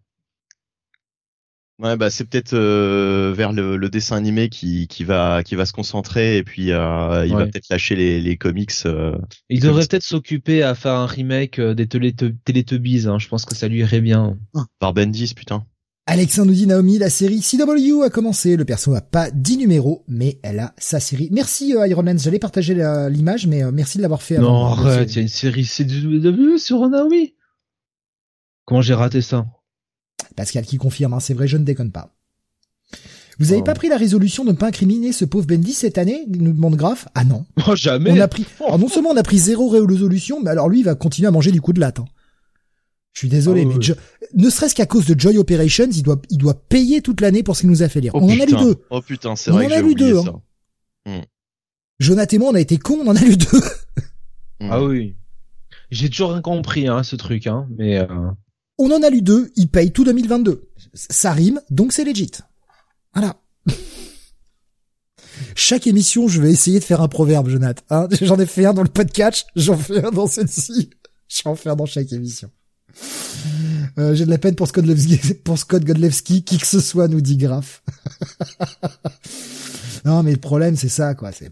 Ouais, 1.78 1.98
bah 1.98 2.10
c'est 2.10 2.24
peut-être 2.24 2.54
euh, 2.54 3.34
vers 3.36 3.52
le, 3.52 3.76
le 3.76 3.90
dessin 3.90 4.16
animé 4.16 4.48
qui, 4.48 4.88
qui 4.88 5.04
va 5.04 5.44
qui 5.44 5.56
va 5.56 5.66
se 5.66 5.74
concentrer 5.74 6.38
et 6.38 6.44
puis 6.44 6.72
euh, 6.72 7.26
il 7.26 7.34
va 7.34 7.48
peut-être 7.48 7.68
lâcher 7.70 7.98
les, 7.98 8.22
les 8.22 8.38
comics. 8.38 8.72
euh. 8.86 9.18
Il 9.50 9.60
devrait 9.60 9.86
peut-être 9.86 10.04
s'occuper 10.04 10.64
à 10.64 10.74
faire 10.74 10.94
un 10.94 11.06
remake 11.06 11.60
euh, 11.60 11.74
des 11.74 11.86
Teletub- 11.86 12.38
Teletubbies, 12.46 13.08
hein. 13.08 13.20
Je 13.20 13.28
pense 13.28 13.44
que 13.44 13.54
ça 13.56 13.68
lui 13.68 13.80
irait 13.80 14.00
bien. 14.00 14.38
par 14.80 14.94
Bendis, 14.94 15.34
putain. 15.36 15.66
Alexin 16.08 16.46
nous 16.46 16.54
dit 16.54 16.68
Naomi, 16.68 16.98
la 16.98 17.10
série 17.10 17.42
CW 17.42 18.04
a 18.06 18.10
commencé. 18.10 18.56
Le 18.56 18.64
perso 18.64 18.94
a 18.94 19.02
pas 19.02 19.30
10 19.32 19.58
numéros, 19.58 20.06
mais 20.08 20.40
elle 20.44 20.60
a 20.60 20.74
sa 20.78 21.02
série. 21.02 21.28
Merci 21.34 21.76
euh, 21.76 21.86
Iron 21.88 22.04
Man, 22.04 22.18
j'allais 22.20 22.40
partager 22.40 22.74
l'image, 23.10 23.48
mais 23.48 23.64
euh, 23.64 23.72
merci 23.74 23.98
de 23.98 24.04
l'avoir 24.04 24.22
fait 24.22 24.38
Non, 24.38 24.66
arrête, 24.68 25.12
il 25.12 25.16
y 25.16 25.20
a 25.20 25.22
une 25.24 25.28
série 25.28 25.66
CW 25.66 26.58
sur 26.58 26.88
Naomi. 26.88 27.34
Comment 28.66 28.82
j'ai 28.82 28.94
raté 28.94 29.22
ça? 29.22 29.46
Pascal 30.36 30.66
qui 30.66 30.78
confirme, 30.78 31.14
hein, 31.14 31.20
c'est 31.20 31.34
vrai, 31.34 31.48
je 31.48 31.58
ne 31.58 31.64
déconne 31.64 31.92
pas. 31.92 32.14
Vous 33.40 33.52
avez 33.52 33.62
Oh. 33.62 33.66
pas 33.66 33.74
pris 33.74 33.90
la 33.90 33.98
résolution 33.98 34.46
de 34.46 34.52
ne 34.52 34.56
pas 34.56 34.68
incriminer 34.68 35.12
ce 35.12 35.26
pauvre 35.26 35.46
Bendy 35.46 35.74
cette 35.74 35.98
année 35.98 36.26
nous 36.28 36.54
demande 36.54 36.76
Graf? 36.76 37.08
Ah 37.16 37.24
non. 37.26 37.46
Oh, 37.68 37.76
jamais. 37.76 38.12
On 38.12 38.20
a 38.22 38.28
pris, 38.28 38.46
alors 38.62 38.80
non 38.80 38.88
seulement 38.88 39.10
on 39.10 39.18
a 39.18 39.24
pris 39.24 39.38
zéro 39.40 39.68
résolution, 39.70 40.42
mais 40.42 40.52
alors 40.52 40.70
lui 40.70 40.80
il 40.80 40.84
va 40.86 40.96
continuer 40.96 41.28
à 41.28 41.32
manger 41.32 41.52
du 41.52 41.60
coup 41.62 41.74
de 41.74 41.80
latte. 41.82 42.00
hein. 42.00 42.06
Je 43.14 43.20
suis 43.20 43.30
désolé, 43.30 43.64
Ah 43.66 43.74
mais. 43.76 43.82
Jo- 43.82 43.94
ne 44.34 44.50
serait-ce 44.50 44.76
qu'à 44.76 44.86
cause 44.86 45.06
de 45.06 45.18
Joy 45.20 45.38
Operations, 45.38 45.90
il 45.90 46.04
doit, 46.04 46.22
il 46.30 46.38
doit 46.38 46.54
payer 46.68 47.02
toute 47.02 47.22
l'année 47.22 47.44
pour 47.44 47.56
ce 47.56 47.62
qu'il 47.62 47.70
nous 47.70 47.82
a 47.84 47.88
fait 47.90 48.02
lire. 48.02 48.12
Oh, 48.14 48.20
on 48.22 48.26
en 48.26 48.40
a 48.40 48.46
lu 48.46 48.54
deux. 48.54 48.76
Oh 48.90 49.02
putain, 49.02 49.36
c'est 49.38 49.52
On 49.52 49.56
vrai 49.56 49.66
en 49.66 49.70
que 49.70 49.74
a 49.74 49.82
lu 49.82 49.96
deux, 49.96 50.22
ça. 50.22 50.34
Jonathan 52.00 52.36
et 52.36 52.40
moi 52.40 52.50
on 52.52 52.56
a 52.56 52.60
été 52.60 52.78
cons, 52.78 53.00
on 53.04 53.08
en 53.08 53.16
a 53.16 53.22
lu 53.22 53.38
deux. 53.38 53.62
Ah 54.62 54.82
oui. 54.84 55.16
J'ai 55.92 56.10
toujours 56.10 56.32
rien 56.32 56.42
compris, 56.42 56.88
hein, 56.88 57.04
ce 57.04 57.16
truc, 57.16 57.48
hein. 57.48 57.68
Mais, 57.78 57.98
euh... 58.00 58.08
On 58.78 58.92
en 58.92 59.02
a 59.04 59.10
lu 59.10 59.22
deux, 59.22 59.52
il 59.56 59.70
paye 59.70 59.92
tout 59.92 60.04
2022. 60.04 60.70
Ça 60.94 61.32
rime, 61.32 61.62
donc 61.70 61.94
c'est 61.94 62.04
legit. 62.04 62.32
Voilà. 63.14 63.38
Chaque 65.56 65.88
émission, 65.88 66.28
je 66.28 66.42
vais 66.42 66.52
essayer 66.52 66.80
de 66.80 66.84
faire 66.84 67.02
un 67.02 67.08
proverbe, 67.08 67.50
Jonathan. 67.50 67.84
Hein 67.90 68.08
j'en 68.22 68.38
ai 68.40 68.46
fait 68.46 68.66
un 68.66 68.74
dans 68.74 68.84
le 68.84 68.90
podcast, 68.90 69.48
j'en 69.56 69.78
fais 69.78 70.04
un 70.04 70.12
dans 70.12 70.28
celle-ci. 70.28 70.90
Je 71.28 71.42
vais 71.44 71.50
en 71.50 71.56
faire 71.56 71.76
dans 71.76 71.88
chaque 71.88 72.14
émission. 72.14 72.52
Euh, 73.98 74.14
J'ai 74.14 74.26
de 74.26 74.30
la 74.30 74.38
peine 74.38 74.54
pour 74.54 74.68
Scott 74.68 74.86
Godlewski, 74.86 75.34
pour 75.44 75.58
Scott 75.58 75.84
Godlewski, 75.84 76.44
qui 76.44 76.60
que 76.60 76.68
ce 76.68 76.80
soit, 76.80 77.08
nous 77.08 77.20
dit 77.20 77.36
Graf. 77.36 77.82
non, 80.06 80.22
mais 80.22 80.32
le 80.34 80.38
problème, 80.38 80.76
c'est 80.76 80.88
ça, 80.88 81.16
quoi. 81.16 81.32
C'est 81.32 81.52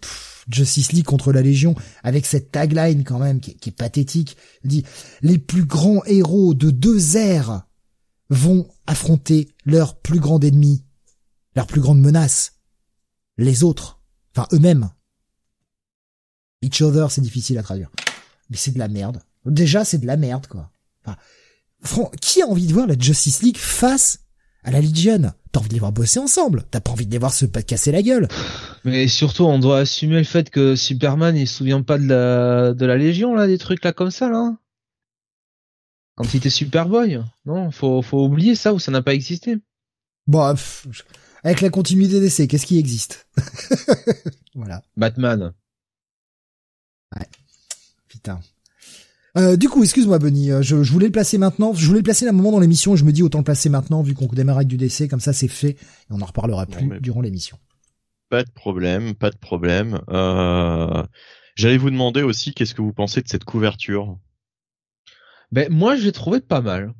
Justice 0.49 0.91
League 0.91 1.05
contre 1.05 1.31
la 1.31 1.41
Légion, 1.41 1.75
avec 2.03 2.25
cette 2.25 2.51
tagline 2.51 3.03
quand 3.03 3.19
même 3.19 3.39
qui 3.39 3.51
est, 3.51 3.71
pathétique. 3.71 4.37
Dit 4.63 4.83
les 5.21 5.37
plus 5.37 5.65
grands 5.65 6.03
héros 6.05 6.53
de 6.53 6.69
deux 6.69 7.17
ères 7.17 7.63
vont 8.29 8.67
affronter 8.87 9.49
leur 9.65 9.99
plus 9.99 10.19
grand 10.19 10.43
ennemi, 10.43 10.83
leur 11.55 11.67
plus 11.67 11.81
grande 11.81 12.01
menace, 12.01 12.53
les 13.37 13.63
autres, 13.63 14.01
enfin 14.35 14.47
eux-mêmes. 14.53 14.89
Each 16.61 16.81
other, 16.81 17.11
c'est 17.11 17.21
difficile 17.21 17.57
à 17.57 17.63
traduire. 17.63 17.89
Mais 18.49 18.57
c'est 18.57 18.71
de 18.71 18.79
la 18.79 18.87
merde. 18.87 19.21
Déjà, 19.45 19.83
c'est 19.83 19.97
de 19.97 20.07
la 20.07 20.15
merde, 20.15 20.47
quoi. 20.47 20.71
Enfin, 21.05 21.17
qui 22.21 22.41
a 22.41 22.47
envie 22.47 22.67
de 22.67 22.73
voir 22.73 22.87
la 22.87 22.97
Justice 22.97 23.41
League 23.41 23.57
face 23.57 24.22
à 24.63 24.71
la 24.71 24.81
Legion 24.81 25.33
T'as 25.51 25.59
envie 25.59 25.69
de 25.69 25.73
les 25.73 25.79
voir 25.79 25.91
bosser 25.91 26.19
ensemble. 26.19 26.63
T'as 26.71 26.79
pas 26.79 26.91
envie 26.91 27.05
de 27.05 27.11
les 27.11 27.19
voir 27.19 27.31
se 27.31 27.45
casser 27.45 27.91
la 27.91 28.01
gueule. 28.01 28.27
mais 28.83 29.07
surtout, 29.07 29.43
on 29.43 29.59
doit 29.59 29.79
assumer 29.79 30.17
le 30.17 30.23
fait 30.23 30.49
que 30.49 30.75
Superman, 30.75 31.37
il 31.37 31.47
se 31.47 31.57
souvient 31.57 31.83
pas 31.83 31.99
de 31.99 32.07
la, 32.07 32.73
de 32.73 32.85
la 32.85 32.97
Légion, 32.97 33.35
là, 33.35 33.45
des 33.45 33.59
trucs 33.59 33.83
là 33.83 33.93
comme 33.93 34.09
ça, 34.09 34.29
là. 34.29 34.57
Quand 36.15 36.33
il 36.33 36.37
était 36.37 36.49
Superboy. 36.49 37.21
Non, 37.45 37.69
faut, 37.69 38.01
faut 38.01 38.23
oublier 38.25 38.55
ça 38.55 38.73
ou 38.73 38.79
ça 38.79 38.91
n'a 38.91 39.03
pas 39.03 39.13
existé. 39.13 39.57
Bon, 40.25 40.51
pff, 40.53 40.87
avec 41.43 41.61
la 41.61 41.69
continuité 41.69 42.19
d'essai, 42.19 42.47
qu'est-ce 42.47 42.65
qui 42.65 42.79
existe? 42.79 43.27
Voilà. 44.55 44.83
Batman. 44.95 45.51
Putain. 48.07 48.39
Euh, 49.35 49.57
du 49.57 49.67
coup, 49.67 49.83
excuse-moi, 49.83 50.19
Benny, 50.19 50.51
euh, 50.51 50.61
je, 50.61 50.83
je 50.83 50.91
voulais 50.91 51.07
le 51.07 51.11
placer 51.11 51.37
maintenant. 51.37 51.73
Je 51.73 51.85
voulais 51.87 51.99
le 51.99 52.03
placer 52.03 52.27
à 52.27 52.29
un 52.29 52.33
moment 52.33 52.51
dans 52.51 52.59
l'émission. 52.59 52.93
et 52.93 52.97
Je 52.97 53.03
me 53.03 53.11
dis 53.11 53.23
autant 53.23 53.39
le 53.39 53.43
placer 53.43 53.69
maintenant, 53.69 54.03
vu 54.03 54.13
qu'on 54.13 54.27
démarre 54.27 54.57
avec 54.57 54.67
du 54.67 54.77
décès, 54.77 55.07
comme 55.07 55.19
ça 55.19 55.33
c'est 55.33 55.47
fait, 55.47 55.71
et 55.71 55.77
on 56.11 56.21
en 56.21 56.25
reparlera 56.25 56.65
plus 56.65 56.99
durant 56.99 57.21
l'émission. 57.21 57.57
Pas 58.29 58.43
de 58.43 58.51
problème, 58.51 59.15
pas 59.15 59.31
de 59.31 59.37
problème. 59.37 60.01
Euh, 60.09 61.03
J'allais 61.55 61.77
vous 61.77 61.91
demander 61.91 62.23
aussi 62.23 62.53
qu'est-ce 62.53 62.73
que 62.73 62.81
vous 62.81 62.93
pensez 62.93 63.21
de 63.21 63.27
cette 63.27 63.43
couverture? 63.43 64.17
Ben, 65.51 65.71
moi, 65.71 65.95
j'ai 65.95 66.11
trouvé 66.11 66.39
pas 66.39 66.61
mal. 66.61 66.93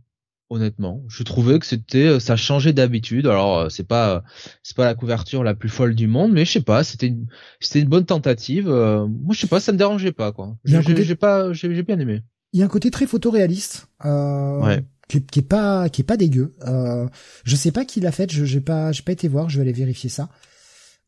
Honnêtement, 0.54 1.02
je 1.08 1.24
trouvais 1.24 1.58
que 1.58 1.66
c'était, 1.66 2.06
euh, 2.06 2.20
ça 2.20 2.36
changeait 2.36 2.74
d'habitude. 2.74 3.26
Alors, 3.26 3.58
euh, 3.58 3.70
c'est 3.70 3.88
pas, 3.88 4.16
euh, 4.18 4.22
c'est 4.62 4.76
pas 4.78 4.86
la 4.86 4.94
couverture 4.94 5.44
la 5.44 5.56
plus 5.56 5.70
folle 5.70 5.96
du 5.96 6.06
monde, 6.06 6.32
mais 6.32 6.46
je 6.46 6.52
sais 6.52 6.62
pas, 6.62 6.84
c'était 6.84 7.08
une, 7.08 7.26
c'était 7.60 7.80
une 7.80 7.90
bonne 7.90 8.06
tentative. 8.06 8.68
moi, 8.68 9.34
je 9.34 9.40
sais 9.40 9.48
pas, 9.48 9.60
ça 9.60 9.72
me 9.72 9.78
dérangeait 9.78 10.12
pas, 10.12 10.32
quoi. 10.32 10.56
J'ai 10.64 10.84
côté- 10.84 11.04
j'ai 11.04 11.16
pas, 11.16 11.52
j'ai 11.54 11.74
j'ai 11.74 11.82
bien 11.84 11.98
aimé. 12.00 12.22
Il 12.52 12.60
y 12.60 12.62
a 12.62 12.66
un 12.66 12.70
côté 12.70 12.92
très 12.92 13.08
photoréaliste, 13.08 13.88
euh, 14.06 14.60
Ouais. 14.62 14.86
qui, 15.10 15.18
est- 15.18 15.32
qui 15.32 15.40
est 15.40 15.42
pas 15.42 15.90
qui 15.90 16.02
est 16.02 16.06
pas 16.06 16.18
dégueu. 16.18 16.54
Euh, 16.68 17.08
je 17.46 17.56
sais 17.56 17.72
pas 17.72 17.84
qui 17.84 18.00
l'a 18.00 18.12
fait. 18.12 18.32
Je 18.32 18.46
j'ai 18.46 18.62
pas 18.62 18.92
j'ai 18.92 19.02
pas 19.02 19.12
été 19.14 19.28
voir. 19.28 19.50
Je 19.50 19.56
vais 19.58 19.64
aller 19.64 19.74
vérifier 19.74 20.10
ça. 20.12 20.30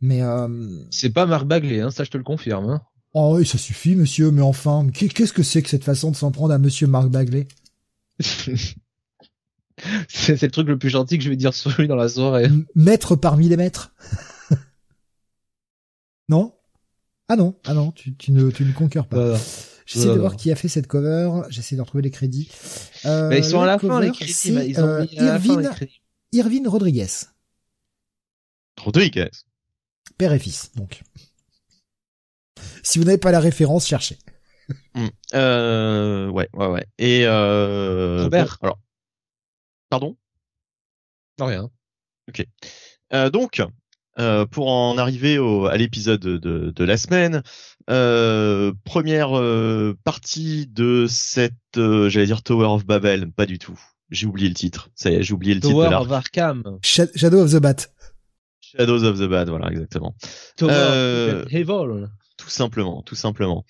Mais 0.02 0.24
euh, 0.24 0.48
C'est 0.90 1.12
pas 1.12 1.28
Marc 1.28 1.46
Bagley, 1.46 1.82
hein, 1.82 1.92
ça 1.92 2.04
je 2.04 2.10
te 2.10 2.18
le 2.18 2.24
confirme. 2.24 2.68
Hein. 2.70 2.82
oh 3.14 3.36
oui, 3.38 3.46
ça 3.46 3.60
suffit, 3.60 3.96
monsieur. 3.96 4.32
Mais 4.32 4.42
enfin, 4.42 4.88
qu'est- 4.92 5.08
qu'est-ce 5.14 5.34
que 5.34 5.44
c'est 5.44 5.62
que 5.62 5.70
cette 5.70 5.84
façon 5.84 6.10
de 6.10 6.16
s'en 6.16 6.32
prendre 6.32 6.54
à 6.54 6.58
Monsieur 6.58 6.88
Marc 6.88 7.10
Bagley? 7.10 7.48
c'est 10.08 10.42
le 10.42 10.52
truc 10.52 10.68
le 10.68 10.78
plus 10.78 10.90
gentil 10.90 11.18
que 11.18 11.24
je 11.24 11.30
vais 11.30 11.36
dire 11.36 11.54
sur 11.54 11.72
lui 11.80 11.88
dans 11.88 11.96
la 11.96 12.10
soirée. 12.10 12.50
Maître 12.76 13.16
parmi 13.16 13.50
les 13.50 13.58
maîtres. 13.58 13.94
non? 16.30 16.54
Ah 17.28 17.36
non, 17.36 17.56
ah 17.66 17.74
non, 17.74 17.92
tu, 17.92 18.16
tu 18.16 18.32
ne 18.32 18.52
tu 18.52 18.64
ne 18.64 18.72
pas. 18.72 19.06
Voilà. 19.10 19.40
J'essaie 19.86 20.08
de 20.08 20.20
voir 20.20 20.36
qui 20.36 20.52
a 20.52 20.56
fait 20.56 20.68
cette 20.68 20.88
cover. 20.88 21.30
J'essaie 21.50 21.76
de 21.76 21.82
retrouver 21.82 22.04
les 22.04 22.12
crédits. 22.12 22.50
Euh, 23.06 23.34
ils 23.36 23.44
sont 23.44 23.62
à 23.62 23.68
la 23.68 23.78
fin 23.78 24.00
les 24.00 24.12
crédits. 24.12 24.34
Ils 24.46 24.80
ont 24.80 25.02
mis 25.02 25.20
à 25.20 25.24
la 25.26 25.40
fin 25.40 25.60
les 25.60 25.70
crédits. 25.70 26.02
Irvine 26.32 26.68
Rodriguez. 26.68 27.08
Rodriguez. 28.78 29.30
Père 30.18 30.34
et 30.34 30.40
fils, 30.40 30.72
donc. 30.76 31.02
Si 32.84 33.00
vous 33.00 33.06
n'avez 33.06 33.18
pas 33.18 33.32
la 33.32 33.40
référence, 33.40 33.88
cherchez. 33.88 34.18
Hmm. 34.96 35.08
Euh, 35.34 36.30
ouais, 36.30 36.50
ouais, 36.54 36.68
ouais. 36.68 36.86
Et 36.98 37.26
euh, 37.26 38.24
Robert. 38.24 38.58
alors, 38.62 38.80
pardon? 39.90 40.18
Non 41.40 41.46
rien. 41.46 41.70
Ok. 42.30 42.46
Euh, 43.14 43.30
donc, 43.30 43.62
euh, 44.18 44.46
pour 44.46 44.70
en 44.70 44.98
arriver 44.98 45.38
au, 45.38 45.66
à 45.66 45.78
l'épisode 45.78 46.22
de, 46.22 46.72
de, 46.72 46.84
la 46.84 46.98
semaine, 46.98 47.44
euh, 47.90 48.72
première 48.84 49.38
euh, 49.38 49.98
partie 50.04 50.68
de 50.68 51.06
cette, 51.10 51.54
euh, 51.78 52.10
j'allais 52.10 52.26
dire 52.26 52.42
Tower 52.42 52.68
of 52.68 52.86
Babel, 52.86 53.32
pas 53.32 53.46
du 53.46 53.60
tout. 53.60 53.80
J'ai 54.12 54.28
oublié 54.28 54.48
le 54.48 54.56
titre. 54.56 54.90
Ça 54.96 55.10
y 55.10 55.16
est, 55.16 55.24
j'ai 55.24 55.34
oublié 55.34 55.54
le 55.54 55.60
Tower 55.60 55.88
titre. 55.88 55.90
Tower 55.90 56.06
of 56.06 56.12
Arkham. 56.12 56.80
Shadow 56.84 57.42
of 57.42 57.52
the 57.52 57.58
Bat. 57.58 57.88
Shadows 58.62 59.04
of 59.04 59.20
the 59.20 59.28
Bad, 59.28 59.50
voilà, 59.50 59.70
exactement. 59.72 60.16
Tower 60.58 60.72
of 60.72 61.54
Evil. 61.54 62.10
Tout 62.38 62.50
simplement, 62.50 63.02
tout 63.02 63.16
simplement. 63.16 63.66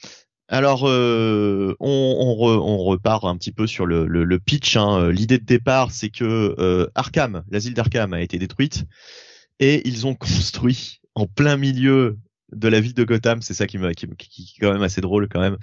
Alors, 0.47 0.87
euh, 0.87 1.75
on, 1.79 1.87
on, 1.89 2.77
repart 2.77 3.25
un 3.25 3.35
petit 3.35 3.51
peu 3.51 3.65
sur 3.65 3.85
le, 3.85 4.37
pitch. 4.37 4.77
Hein. 4.77 5.09
L'idée 5.09 5.39
de 5.39 5.43
départ, 5.43 5.91
c'est 5.91 6.09
que 6.09 6.55
euh, 6.59 6.87
Arkham, 6.93 7.43
l'asile 7.49 7.73
d'Arkham, 7.73 8.13
a 8.13 8.21
été 8.21 8.37
détruite 8.37 8.85
et 9.59 9.87
ils 9.87 10.05
ont 10.05 10.15
construit 10.15 11.01
en 11.15 11.25
plein 11.27 11.57
milieu 11.57 12.17
de 12.51 12.67
la 12.67 12.79
ville 12.79 12.93
de 12.93 13.03
Gotham. 13.03 13.41
C'est 13.41 13.53
ça 13.53 13.65
qui, 13.67 13.77
me, 13.77 13.91
qui, 13.93 14.07
qui, 14.17 14.53
est 14.57 14.61
quand 14.61 14.71
même 14.71 14.83
assez 14.83 15.01
drôle 15.01 15.27
quand 15.29 15.39
même. 15.39 15.57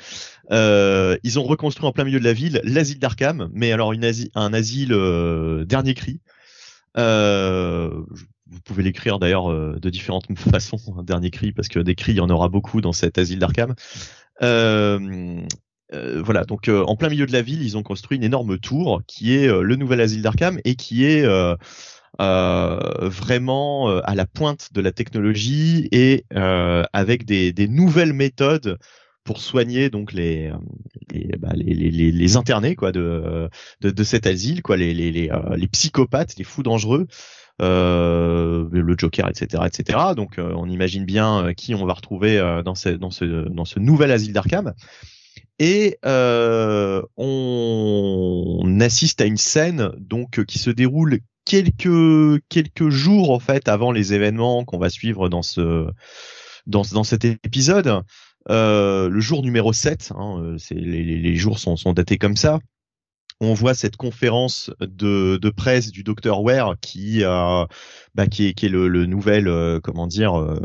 Euh, 0.50 1.16
ils 1.22 1.38
ont 1.38 1.44
reconstruit 1.44 1.86
en 1.86 1.92
plein 1.92 2.04
milieu 2.04 2.18
de 2.18 2.24
la 2.24 2.32
ville 2.32 2.60
l'asile 2.64 2.98
d'Arkham, 2.98 3.48
mais 3.52 3.72
alors 3.72 3.92
une 3.92 4.10
un 4.34 4.52
asile 4.52 4.92
euh, 4.92 5.64
dernier 5.64 5.94
cri. 5.94 6.20
Euh, 6.98 8.02
vous 8.52 8.60
pouvez 8.60 8.82
l'écrire 8.82 9.18
d'ailleurs 9.18 9.50
euh, 9.50 9.78
de 9.80 9.90
différentes 9.90 10.26
façons, 10.36 10.78
un 10.98 11.02
dernier 11.02 11.30
cri, 11.30 11.52
parce 11.52 11.68
que 11.68 11.78
des 11.78 11.94
cris, 11.94 12.12
il 12.12 12.16
y 12.16 12.20
en 12.20 12.30
aura 12.30 12.48
beaucoup 12.48 12.80
dans 12.80 12.92
cet 12.92 13.18
asile 13.18 13.38
d'Arkham. 13.38 13.74
Euh, 14.40 15.40
euh, 15.92 16.22
voilà, 16.22 16.44
donc 16.44 16.68
en 16.68 16.96
plein 16.96 17.10
milieu 17.10 17.26
de 17.26 17.32
la 17.32 17.42
ville, 17.42 17.62
ils 17.62 17.76
ont 17.76 17.82
construit 17.82 18.16
une 18.16 18.24
énorme 18.24 18.58
tour 18.58 19.02
qui 19.06 19.34
est 19.36 19.46
le 19.46 19.76
nouvel 19.76 20.00
asile 20.00 20.22
d'Arkham 20.22 20.58
et 20.64 20.74
qui 20.74 21.04
est 21.04 21.26
vraiment 22.18 23.88
à 23.98 24.14
la 24.14 24.26
pointe 24.26 24.72
de 24.72 24.80
la 24.80 24.92
technologie 24.92 25.88
et 25.92 26.24
avec 26.30 27.26
des, 27.26 27.52
des, 27.52 27.68
nouvelles 27.68 28.14
méthodes 28.14 28.78
pour 29.24 29.40
soigner 29.40 29.90
donc 29.90 30.12
les 30.12 30.50
les, 31.12 31.36
bah, 31.38 31.50
les, 31.54 31.74
les, 31.74 32.10
les, 32.10 32.36
internés 32.36 32.74
quoi 32.74 32.90
de, 32.90 33.48
de, 33.80 34.04
cet 34.04 34.26
asile 34.26 34.62
quoi 34.62 34.76
les 34.76 34.94
les, 34.94 35.12
les, 35.12 35.68
psychopathes 35.68 36.36
les 36.38 36.44
fous 36.44 36.62
dangereux. 36.62 37.06
euh, 37.06 37.41
le 37.60 38.94
Joker, 38.98 39.28
etc., 39.28 39.62
etc. 39.66 39.98
Donc, 40.16 40.38
euh, 40.38 40.52
on 40.56 40.68
imagine 40.68 41.04
bien 41.04 41.46
euh, 41.46 41.52
qui 41.52 41.74
on 41.74 41.86
va 41.86 41.94
retrouver 41.94 42.38
dans 42.64 42.74
ce 42.74 42.90
dans 42.90 43.10
ce 43.10 43.48
dans 43.48 43.64
ce 43.64 43.78
nouvel 43.78 44.10
asile 44.10 44.32
d'Arkham. 44.32 44.72
Et 45.58 45.98
on, 46.02 47.02
on, 47.16 48.80
assiste 48.80 49.20
à 49.20 49.26
une 49.26 49.36
scène 49.36 49.90
donc 49.98 50.44
qui 50.44 50.58
se 50.58 50.70
déroule 50.70 51.20
quelques 51.44 52.42
quelques 52.48 52.88
jours 52.88 53.30
en 53.30 53.38
fait 53.38 53.68
avant 53.68 53.92
les 53.92 54.12
événements 54.12 54.64
qu'on 54.64 54.78
va 54.78 54.90
suivre 54.90 55.28
dans 55.28 55.42
ce 55.42 55.86
dans, 56.66 56.82
dans 56.92 57.04
cet 57.04 57.24
épisode. 57.24 58.02
Euh, 58.50 59.08
le 59.08 59.20
jour 59.20 59.42
numéro 59.42 59.72
7, 59.72 60.12
hein, 60.16 60.56
les, 60.70 61.04
les, 61.04 61.36
jours 61.36 61.60
sont, 61.60 61.76
sont 61.76 61.92
datés 61.92 62.18
comme 62.18 62.36
ça 62.36 62.58
on 63.42 63.54
voit 63.54 63.74
cette 63.74 63.96
conférence 63.96 64.70
de, 64.80 65.36
de 65.36 65.50
presse 65.50 65.90
du 65.90 66.04
docteur 66.04 66.42
Ware 66.42 66.76
qui, 66.80 67.24
euh, 67.24 67.64
bah, 68.14 68.28
qui 68.28 68.46
est, 68.46 68.54
qui 68.54 68.66
est 68.66 68.68
le, 68.68 68.86
le 68.86 69.04
nouvel, 69.06 69.48
euh, 69.48 69.80
comment 69.80 70.06
dire, 70.06 70.40
euh, 70.40 70.60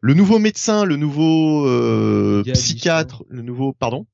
le 0.00 0.14
nouveau 0.14 0.38
médecin, 0.38 0.86
le 0.86 0.96
nouveau 0.96 1.68
euh, 1.68 2.42
psychiatre, 2.54 3.22
hein. 3.22 3.26
le 3.28 3.42
nouveau, 3.42 3.74
pardon, 3.74 4.06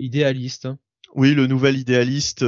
idéaliste. 0.00 0.68
Oui, 1.14 1.34
le 1.34 1.46
nouvel 1.46 1.78
idéaliste. 1.78 2.44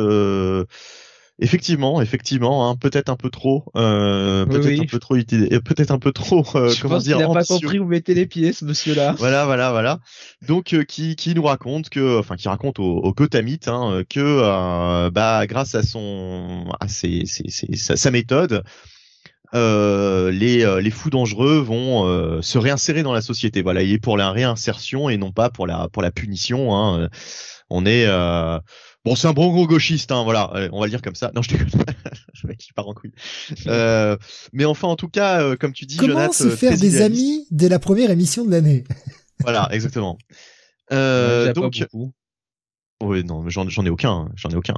Euh, 1.41 1.45
Effectivement, 1.45 2.01
effectivement, 2.01 2.71
hein, 2.71 2.77
peut-être 2.77 3.09
un 3.09 3.17
peu 3.17 3.29
trop, 3.29 3.65
euh, 3.77 4.47
peut-être 4.47 4.81
un 4.81 4.87
peu 4.87 4.99
trop, 5.01 5.15
peut-être 5.17 5.91
un 5.91 5.99
peu 5.99 6.13
trop. 6.13 6.45
Euh, 6.55 6.69
Je 6.69 6.81
comment 6.81 6.95
pense 6.95 7.05
dire, 7.05 7.17
il 7.19 7.27
n'a 7.27 7.35
pas 7.35 7.45
compris 7.45 7.81
où 7.81 7.87
mettez 7.87 8.15
les 8.15 8.27
pieds, 8.27 8.53
ce 8.53 8.65
monsieur-là. 8.65 9.15
Voilà, 9.19 9.45
voilà, 9.45 9.71
voilà. 9.73 9.99
Donc, 10.47 10.75
euh, 10.75 10.85
qui, 10.85 11.17
qui 11.17 11.35
nous 11.35 11.43
raconte 11.43 11.89
que, 11.89 12.19
enfin, 12.19 12.37
qui 12.37 12.49
raconte 12.49 12.79
au, 12.79 12.99
au 12.99 13.13
Gothamite 13.13 13.67
hein, 13.69 14.03
que, 14.09 14.21
euh, 14.21 15.11
bah, 15.11 15.47
grâce 15.47 15.75
à 15.75 15.83
son, 15.83 16.67
à 16.79 16.87
ses, 16.87 17.27
ses, 17.27 17.49
ses, 17.49 17.75
sa, 17.77 17.97
sa, 17.97 18.11
méthode, 18.13 18.63
euh, 19.55 20.31
les, 20.31 20.81
les 20.81 20.91
fous 20.91 21.11
dangereux 21.11 21.59
vont 21.59 22.41
se 22.43 22.59
réinsérer 22.59 23.03
dans 23.03 23.13
la 23.13 23.23
société. 23.23 23.63
Voilà, 23.63 23.83
il 23.83 23.93
est 23.93 23.99
pour 23.99 24.17
la 24.17 24.31
réinsertion 24.31 25.09
et 25.09 25.17
non 25.17 25.33
pas 25.33 25.51
pour 25.51 25.67
la, 25.67 25.89
pour 25.93 26.03
la 26.03 26.13
punition. 26.13 26.77
Hein. 26.77 27.09
On 27.71 27.87
est 27.87 28.07
Bon, 29.05 29.15
c'est 29.17 29.29
un 29.29 29.35
bon 29.35 29.53
gros 29.53 29.67
gauchiste, 29.67 30.13
hein, 30.13 30.25
voilà, 30.25 30.51
on 30.73 30.81
va 30.81 30.87
le 30.87 30.91
dire 30.91 31.03
comme 31.03 31.15
ça. 31.15 31.31
Non, 31.35 31.43
je 31.43 31.51
déconne. 31.51 31.69
je 32.33 32.47
mec, 32.47 32.71
pars 32.75 32.89
en 32.89 32.95
couille. 32.95 33.13
Euh, 33.67 34.17
mais 34.55 34.65
enfin, 34.65 34.89
en 34.89 34.97
tout 34.97 35.09
cas, 35.09 35.43
euh, 35.43 35.57
comme 35.57 35.75
tu 35.75 35.85
dis, 35.85 35.99
comment 35.99 36.33
se 36.33 36.45
euh, 36.45 36.57
faire 36.57 36.79
des 36.79 37.03
amis 37.03 37.47
dès 37.51 37.69
la 37.69 37.79
première 37.79 38.11
émission 38.11 38.45
de 38.45 38.51
l'année? 38.51 38.85
Voilà, 39.41 39.69
exactement. 39.73 40.17
Euh, 40.93 41.53
donc, 41.53 41.85
oui, 43.03 43.25
non, 43.25 43.47
j'en, 43.49 43.69
j'en 43.69 43.85
ai 43.85 43.91
aucun, 43.91 44.13
hein, 44.13 44.33
j'en 44.37 44.49
ai 44.49 44.55
aucun. 44.55 44.77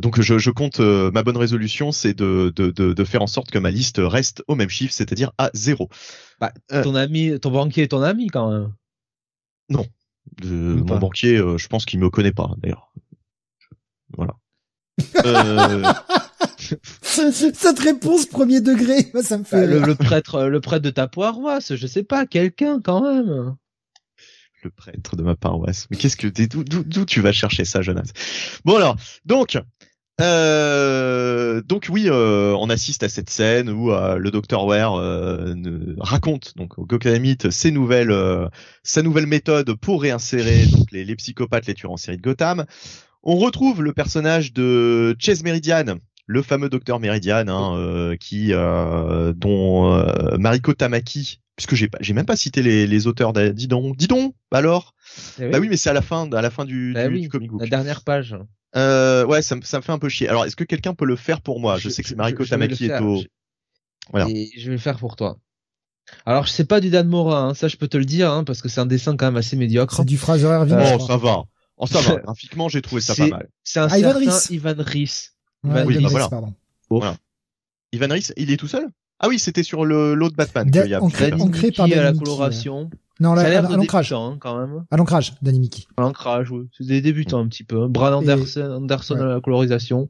Donc, 0.00 0.20
je, 0.20 0.38
je 0.38 0.50
compte 0.50 0.78
ma 0.78 1.24
bonne 1.24 1.36
résolution, 1.36 1.90
c'est 1.90 2.14
de, 2.14 2.52
de, 2.54 2.70
de, 2.70 2.92
de, 2.92 3.04
faire 3.04 3.22
en 3.22 3.26
sorte 3.26 3.50
que 3.50 3.58
ma 3.58 3.72
liste 3.72 3.96
reste 3.98 4.44
au 4.46 4.54
même 4.54 4.68
chiffre, 4.68 4.94
c'est-à-dire 4.94 5.32
à 5.36 5.50
zéro. 5.52 5.90
Bah, 6.40 6.52
ton 6.68 6.94
ami, 6.94 7.38
ton 7.40 7.50
banquier 7.50 7.82
est 7.82 7.88
ton 7.88 8.02
ami 8.02 8.28
quand 8.28 8.50
même. 8.50 8.72
Non, 9.68 9.84
mon 10.44 10.98
banquier, 10.98 11.36
je 11.36 11.66
pense 11.66 11.84
qu'il 11.84 11.98
me 11.98 12.08
connaît 12.08 12.32
pas 12.32 12.54
d'ailleurs. 12.58 12.92
Voilà. 14.16 14.34
Euh... 15.24 15.92
Cette 17.00 17.78
réponse 17.78 18.26
premier 18.26 18.60
degré, 18.60 19.10
ça 19.22 19.38
me 19.38 19.44
fait. 19.44 19.66
Bah, 19.66 19.86
le, 19.86 19.94
prêtre, 19.94 20.44
le 20.44 20.60
prêtre 20.60 20.84
de 20.84 20.90
ta 20.90 21.06
paroisse, 21.08 21.74
je 21.74 21.86
sais 21.86 22.02
pas, 22.02 22.26
quelqu'un 22.26 22.80
quand 22.80 23.02
même. 23.02 23.56
Le 24.62 24.70
prêtre 24.70 25.16
de 25.16 25.22
ma 25.22 25.36
paroisse. 25.36 25.86
Mais 25.90 25.96
qu'est-ce 25.96 26.16
que 26.16 26.26
d'où 26.28 27.04
tu 27.04 27.20
vas 27.20 27.32
chercher 27.32 27.64
ça, 27.64 27.82
Jonas? 27.82 28.10
Bon 28.64 28.76
alors, 28.76 28.96
donc. 29.24 29.58
Euh, 30.20 31.62
donc 31.62 31.86
oui, 31.90 32.06
euh, 32.08 32.52
on 32.58 32.70
assiste 32.70 33.04
à 33.04 33.08
cette 33.08 33.30
scène 33.30 33.70
où 33.70 33.92
euh, 33.92 34.16
le 34.16 34.32
docteur 34.32 34.64
Ware 34.64 34.96
euh, 34.96 35.54
raconte 36.00 36.56
donc 36.56 36.76
au 36.76 36.84
Gokadamite 36.84 37.50
ses 37.50 37.70
nouvelles, 37.70 38.10
euh, 38.10 38.48
sa 38.82 39.02
nouvelle 39.02 39.28
méthode 39.28 39.74
pour 39.74 40.02
réinsérer 40.02 40.66
donc 40.66 40.90
les, 40.90 41.04
les 41.04 41.14
psychopathes, 41.14 41.66
les 41.66 41.74
tueurs 41.74 41.92
en 41.92 41.96
série 41.96 42.16
de 42.16 42.22
Gotham. 42.22 42.66
On 43.22 43.36
retrouve 43.36 43.82
le 43.82 43.92
personnage 43.92 44.52
de 44.52 45.16
Chase 45.18 45.42
Meridian, 45.42 45.98
le 46.26 46.42
fameux 46.42 46.68
docteur 46.68 47.00
Meridian, 47.00 47.48
hein, 47.48 47.76
euh, 47.78 48.16
qui 48.16 48.52
euh, 48.52 49.32
dont 49.34 49.92
euh, 49.92 50.36
Mariko 50.38 50.72
Tamaki, 50.74 51.40
puisque 51.56 51.74
j'ai 51.74 51.88
pas, 51.88 51.98
j'ai 52.00 52.14
même 52.14 52.26
pas 52.26 52.36
cité 52.36 52.62
les, 52.62 52.86
les 52.86 53.06
auteurs. 53.06 53.32
Dis 53.32 53.66
donc, 53.66 53.96
dis 53.96 54.06
donc, 54.06 54.34
alors? 54.52 54.94
Eh 55.40 55.48
bah 55.48 55.58
oui, 55.58 55.68
mais 55.68 55.76
c'est 55.76 55.90
à 55.90 55.94
la 55.94 56.02
fin, 56.02 56.30
à 56.30 56.42
la 56.42 56.50
fin 56.50 56.64
du, 56.64 56.92
bah 56.94 57.08
du, 57.08 57.28
comic 57.28 57.50
book. 57.50 57.60
La 57.60 57.68
dernière 57.68 58.02
page. 58.02 58.36
Euh, 58.76 59.24
ouais, 59.24 59.42
ça, 59.42 59.56
ça 59.62 59.78
me 59.78 59.82
fait 59.82 59.92
un 59.92 59.98
peu 59.98 60.08
chier. 60.08 60.28
Alors, 60.28 60.44
est-ce 60.44 60.56
que 60.56 60.64
quelqu'un 60.64 60.94
peut 60.94 61.06
le 61.06 61.16
faire 61.16 61.40
pour 61.40 61.60
moi? 61.60 61.78
Je, 61.78 61.88
sais 61.88 62.02
que 62.02 62.14
Mariko 62.14 62.44
Tamaki 62.44 62.86
est 62.86 63.00
au. 63.00 63.22
Voilà. 64.10 64.28
Et 64.30 64.50
je 64.56 64.66
vais 64.66 64.76
le 64.76 64.80
faire 64.80 64.98
pour 64.98 65.16
toi. 65.16 65.38
Alors, 66.24 66.46
je 66.46 66.52
sais 66.52 66.64
pas 66.64 66.80
du 66.80 66.90
Dan 66.90 67.08
Mora, 67.08 67.42
hein, 67.42 67.54
ça 67.54 67.68
je 67.68 67.76
peux 67.76 67.88
te 67.88 67.96
le 67.96 68.04
dire, 68.04 68.30
hein, 68.30 68.44
parce 68.44 68.62
que 68.62 68.68
c'est 68.68 68.80
un 68.80 68.86
dessin 68.86 69.16
quand 69.16 69.26
même 69.26 69.36
assez 69.36 69.56
médiocre. 69.56 69.94
C'est 69.94 70.04
du 70.04 70.16
Fraser 70.16 70.46
Irving. 70.46 70.76
oh, 70.94 71.06
ça 71.06 71.16
va. 71.16 71.44
Oh, 71.78 71.86
ça 71.86 72.00
va. 72.00 72.16
Graphiquement, 72.24 72.68
j'ai 72.68 72.82
trouvé 72.82 73.00
ça 73.00 73.14
pas 73.14 73.26
mal. 73.26 73.48
C'est 73.64 73.80
un 73.80 73.84
ah, 73.84 73.88
certain 73.90 74.54
Ivan 74.54 74.74
Rhys. 74.78 75.30
Ivan 75.64 75.84
oui, 75.86 75.98
bah, 76.00 76.08
voilà. 76.10 76.28
pardon. 76.28 76.54
Voilà. 76.90 77.16
Ivan 77.92 78.08
Rhys, 78.10 78.32
il 78.36 78.50
est 78.50 78.56
tout 78.56 78.68
seul? 78.68 78.88
Ah 79.20 79.28
oui, 79.28 79.38
c'était 79.38 79.62
sur 79.62 79.84
le 79.84 80.14
l'autre 80.14 80.36
Batman. 80.36 80.70
qu'il 80.70 80.86
y 80.86 80.94
a 80.94 81.02
ancré, 81.02 81.32
ancré 81.32 81.72
par 81.72 81.86
à 81.86 81.88
la 81.88 82.12
coloration. 82.12 82.90
Non, 83.20 83.34
là, 83.34 83.42
à, 83.42 83.62
l'ancrage. 83.62 84.12
Hein, 84.12 84.36
quand 84.38 84.58
même. 84.58 84.84
À 84.92 84.96
l'ancrage, 84.96 85.34
Danny 85.42 85.58
Mickey. 85.58 85.84
À 85.96 86.02
l'ancrage, 86.02 86.52
oui. 86.52 86.68
C'est 86.76 86.86
des 86.86 87.00
débutants 87.00 87.40
un 87.40 87.48
petit 87.48 87.64
peu. 87.64 87.82
Hein. 87.82 87.88
Brad 87.88 88.14
Anderson, 88.14 88.70
Anderson 88.76 89.16
à 89.16 89.24
la 89.24 89.40
colorisation. 89.40 90.08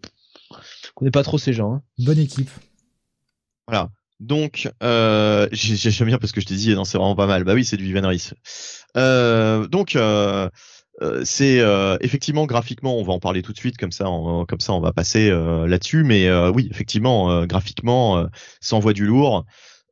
Je 0.51 0.89
connais 0.95 1.11
pas 1.11 1.23
trop 1.23 1.39
ces 1.39 1.55
gens. 1.55 1.75
Hein. 1.75 1.83
Bonne 1.99 2.19
équipe. 2.19 2.51
Voilà. 3.67 3.91
Donc, 4.21 4.71
euh, 4.83 5.49
j'aime 5.53 6.09
bien 6.09 6.19
parce 6.19 6.33
que 6.33 6.41
je 6.41 6.47
t'ai 6.47 6.57
dit, 6.57 6.75
non, 6.75 6.85
c'est 6.85 6.99
vraiment 6.99 7.15
pas 7.15 7.27
mal. 7.27 7.45
Bah 7.45 7.55
oui, 7.55 7.65
c'est 7.65 7.77
du 7.77 7.87
Ivan 7.87 8.07
Rhys. 8.07 8.33
Euh, 8.97 9.67
donc, 9.69 9.95
euh, 9.95 10.51
euh, 11.01 11.23
c'est 11.25 11.61
euh, 11.61 11.97
effectivement 12.01 12.47
graphiquement, 12.47 12.97
on 12.97 13.05
va 13.05 13.13
en 13.13 13.21
parler 13.21 13.43
tout 13.43 13.53
de 13.53 13.59
suite, 13.59 13.77
comme 13.77 13.93
ça, 13.93 14.11
on, 14.11 14.45
comme 14.45 14.61
ça, 14.61 14.73
on 14.73 14.81
va 14.81 14.93
passer 14.93 15.31
euh, 15.31 15.67
là-dessus. 15.67 16.03
Mais 16.05 16.31
oui, 16.49 16.69
effectivement, 16.71 17.47
graphiquement, 17.47 18.27
ça 18.61 18.77
envoie 18.77 18.93
du 18.93 19.07
lourd. 19.07 19.45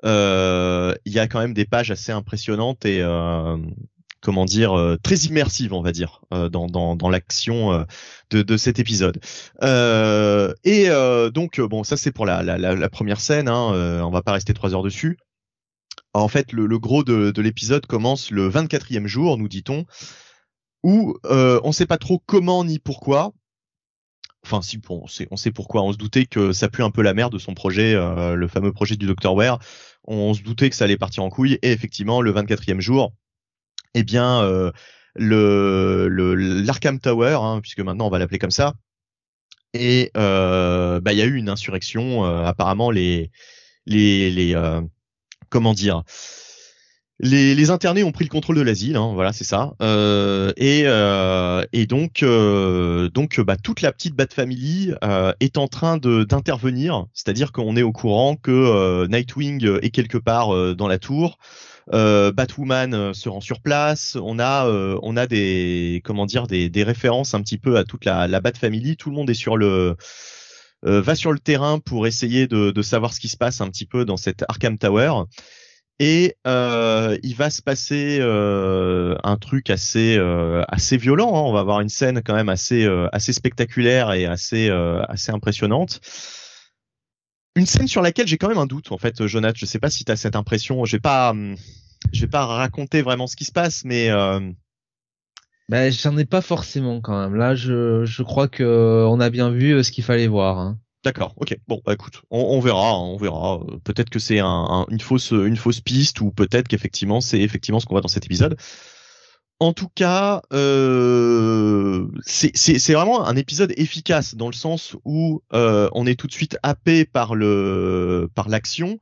Il 0.05 1.13
y 1.13 1.19
a 1.19 1.27
quand 1.29 1.41
même 1.41 1.55
des 1.55 1.65
pages 1.65 1.91
assez 1.91 2.13
impressionnantes 2.13 2.85
et 2.85 3.03
comment 4.23 4.45
dire 4.45 4.97
très 5.03 5.17
immersive 5.17 5.73
on 5.73 5.83
va 5.83 5.93
dire 5.93 6.21
dans, 6.31 6.67
dans, 6.67 6.97
dans 6.97 7.09
l'action 7.11 7.87
de, 8.31 8.43
de 8.43 8.57
cet 8.57 8.79
épisode 8.79 9.21
et 9.63 10.89
donc 11.33 11.61
bon 11.61 11.85
ça 11.85 11.97
c'est 11.97 12.13
pour 12.13 12.27
la, 12.27 12.43
la, 12.43 12.57
la, 12.59 12.89
première 12.89 13.21
scène 13.21 13.47
hein, 13.47 14.01
on 14.03 14.11
va 14.11 14.23
pas 14.23 14.33
rester 14.33 14.55
trois 14.55 14.75
heures 14.75 14.83
dessus 14.83 15.19
en 16.13 16.29
fait 16.29 16.53
le, 16.53 16.67
le 16.67 16.79
gros 16.79 17.05
de, 17.05 17.31
de 17.31 17.43
l'épisode 17.43 17.87
commence 17.87 18.31
le 18.31 18.49
24e 18.49 19.07
jour 19.07 19.39
nous 19.39 19.49
dit-on 19.49 19.85
où 20.83 21.17
on 21.25 21.73
sait 21.73 21.87
pas 21.87 21.99
trop 21.99 22.23
comment 22.27 22.65
ni 22.65 22.79
pourquoi. 22.79 23.33
Enfin 24.45 24.63
si 24.63 24.79
bon, 24.79 25.01
on 25.03 25.07
sait, 25.09 25.27
on 25.31 25.37
sait 25.37 25.51
pourquoi. 25.51 25.83
On 25.83 25.93
se 25.93 25.99
doutait 25.99 26.27
que 26.27 26.53
ça 26.53 26.69
pue 26.69 26.83
un 26.83 26.91
peu 26.91 27.03
la 27.03 27.15
merde 27.15 27.33
de 27.33 27.39
son 27.39 27.55
projet 27.55 27.95
le 27.95 28.49
fameux 28.49 28.73
projet 28.73 28.97
du 28.97 29.07
Dr 29.07 29.35
Ware. 29.35 29.59
On 30.05 30.35
se 30.35 30.43
doutait 30.43 30.71
que 30.71 30.77
ça 30.77 30.85
allait 30.85 30.97
partir 30.97 31.25
en 31.25 31.31
couille. 31.31 31.59
Et 31.63 31.73
effectivement 31.73 32.21
le 32.21 32.33
24e 32.33 32.81
jour 32.81 33.13
eh 33.97 34.05
bien 34.05 34.43
euh, 34.43 34.71
le 35.15 36.35
l'Arkham 36.35 37.01
Tower, 37.01 37.39
hein, 37.41 37.61
puisque 37.63 37.81
maintenant 37.81 38.07
on 38.07 38.11
va 38.11 38.19
l'appeler 38.19 38.39
comme 38.39 38.51
ça, 38.51 38.75
et 39.73 40.11
euh, 40.17 41.01
bah 41.01 41.13
il 41.13 41.19
y 41.19 41.23
a 41.23 41.25
eu 41.25 41.37
une 41.37 41.49
insurrection. 41.49 42.25
Euh, 42.27 42.45
apparemment 42.45 42.91
les 42.91 43.31
les 43.87 44.31
les 44.31 44.55
comment 45.49 45.73
dire 45.73 46.03
les, 47.19 47.55
les, 47.55 47.71
internés 47.71 48.05
ont 48.05 48.13
pris 48.13 48.25
le 48.25 48.31
contrôle 48.31 48.57
de 48.57 48.61
l'asile, 48.61 48.97
hein, 48.97 49.13
voilà, 49.15 49.33
c'est 49.33 49.45
ça. 49.45 49.73
Euh, 49.81 50.53
et, 50.59 50.83
euh, 50.85 51.65
et 51.73 51.87
donc, 51.87 52.23
euh, 52.23 53.09
donc, 53.09 53.41
bah, 53.41 53.57
toute 53.57 53.81
la 53.81 53.91
petite 53.91 54.15
Bat 54.15 54.27
Family 54.35 54.93
est 55.41 55.57
en 55.57 55.67
train 55.67 55.97
d'intervenir, 55.97 57.07
c'est-à-dire 57.15 57.53
qu'on 57.53 57.77
est 57.77 57.83
au 57.83 57.93
courant 57.93 58.37
que 58.37 59.07
Nightwing 59.07 59.79
est 59.81 59.91
quelque 59.91 60.19
part 60.19 60.75
dans 60.75 60.89
la 60.89 60.99
tour. 60.99 61.39
Batwoman 61.91 63.15
se 63.15 63.29
rend 63.29 63.41
sur 63.41 63.61
place. 63.61 64.19
On 64.21 64.39
a, 64.39 65.27
des, 65.27 66.03
comment 66.05 66.27
dire, 66.27 66.47
des, 66.47 66.69
des 66.69 66.83
références 66.83 67.33
un 67.33 67.41
petit 67.41 67.59
peu 67.59 67.79
à 67.79 67.85
toute 67.85 68.05
la, 68.05 68.29
la 68.29 68.41
Bat 68.41 68.59
Family. 68.59 68.97
Tout 68.97 69.09
le 69.09 69.17
monde 69.17 69.31
est 69.31 69.35
sur 69.35 69.57
le 69.57 69.97
va 70.83 71.15
sur 71.15 71.33
le 71.33 71.39
terrain 71.39 71.79
pour 71.79 72.07
essayer 72.07 72.47
de, 72.47 72.71
de 72.71 72.83
savoir 72.83 73.15
ce 73.15 73.21
qui 73.21 73.29
se 73.29 73.39
passe 73.39 73.63
un 73.63 73.69
petit 73.71 73.87
peu 73.87 74.05
dans 74.05 74.19
cette 74.19 74.45
Arkham 74.49 74.77
Tower. 74.77 75.23
Et 75.99 76.37
euh, 76.47 77.17
il 77.23 77.35
va 77.35 77.49
se 77.49 77.63
passer 77.63 78.19
euh, 78.21 79.17
un 79.25 79.37
truc 79.39 79.71
assez 79.71 80.17
euh, 80.19 80.63
assez 80.69 80.99
violent. 80.99 81.35
Hein. 81.35 81.41
On 81.41 81.53
va 81.53 81.61
avoir 81.61 81.81
une 81.81 81.89
scène 81.89 82.21
quand 82.23 82.35
même 82.35 82.51
assez 82.51 82.85
euh, 82.85 83.09
assez 83.13 83.33
spectaculaire 83.33 84.13
et 84.13 84.27
assez 84.27 84.69
euh, 84.69 85.03
assez 85.09 85.33
impressionnante. 85.33 86.01
Une 87.55 87.65
scène 87.65 87.89
sur 87.89 88.03
laquelle 88.03 88.27
j'ai 88.27 88.37
quand 88.37 88.49
même 88.49 88.59
un 88.59 88.67
doute 88.67 88.93
en 88.93 88.99
fait, 88.99 89.27
Jonathan. 89.27 89.57
Je 89.57 89.65
sais 89.65 89.79
pas 89.79 89.89
si 89.89 90.05
tu 90.05 90.13
as 90.13 90.17
cette 90.17 90.37
impression. 90.37 90.85
Je 90.85 90.99
pas 90.99 91.35
je 92.13 92.21
vais 92.21 92.31
pas 92.31 92.45
raconter 92.45 93.01
vraiment 93.01 93.27
ce 93.27 93.37
qui 93.37 93.47
se 93.47 93.53
passe, 93.53 93.83
mais 93.87 94.11
ben, 95.71 95.91
j'en 95.91 96.19
ai 96.19 96.27
pas 96.27 96.43
forcément 96.43 97.01
quand 97.01 97.19
même. 97.19 97.37
Là, 97.37 97.55
je 97.55 98.05
je 98.05 98.23
crois 98.23 98.49
que 98.49 99.07
on 99.09 99.19
a 99.19 99.31
bien 99.31 99.49
vu 99.49 99.83
ce 99.83 99.91
qu'il 99.91 100.05
fallait 100.05 100.27
voir. 100.27 100.59
Hein. 100.59 100.79
D'accord, 101.07 101.35
ok. 101.37 101.57
Bon, 101.69 101.81
bah, 101.87 101.93
écoute, 101.93 102.23
on, 102.31 102.59
verra, 102.59 102.91
hein, 102.91 102.99
on 102.99 103.17
verra. 103.17 103.61
Peut-être 103.85 104.11
que 104.11 104.19
c'est 104.19 104.41
une 104.41 104.99
fausse, 104.99 105.81
piste, 105.81 106.21
ou 106.21 106.33
peut-être 106.33 106.67
qu'effectivement 106.67 107.21
c'est 107.21 107.39
effectivement 107.39 107.79
ce 107.79 107.87
qu'on 107.87 107.95
voit 107.95 108.01
dans 108.01 108.09
cet 108.09 108.27
épisode. 108.27 108.57
En 109.61 109.73
tout 109.73 109.89
cas, 109.95 110.43
euh, 110.53 112.09
c'est 112.25 112.93
vraiment 112.93 113.25
un 113.25 113.37
épisode 113.37 113.73
efficace 113.77 114.35
dans 114.35 114.49
le 114.49 114.53
sens 114.53 114.97
où 115.05 115.43
euh, 115.53 115.89
on 115.93 116.09
est 116.09 116.19
tout 116.19 116.27
de 116.27 116.33
suite 116.33 116.59
happé 116.65 117.05
par 117.05 117.37
l'action 117.37 118.99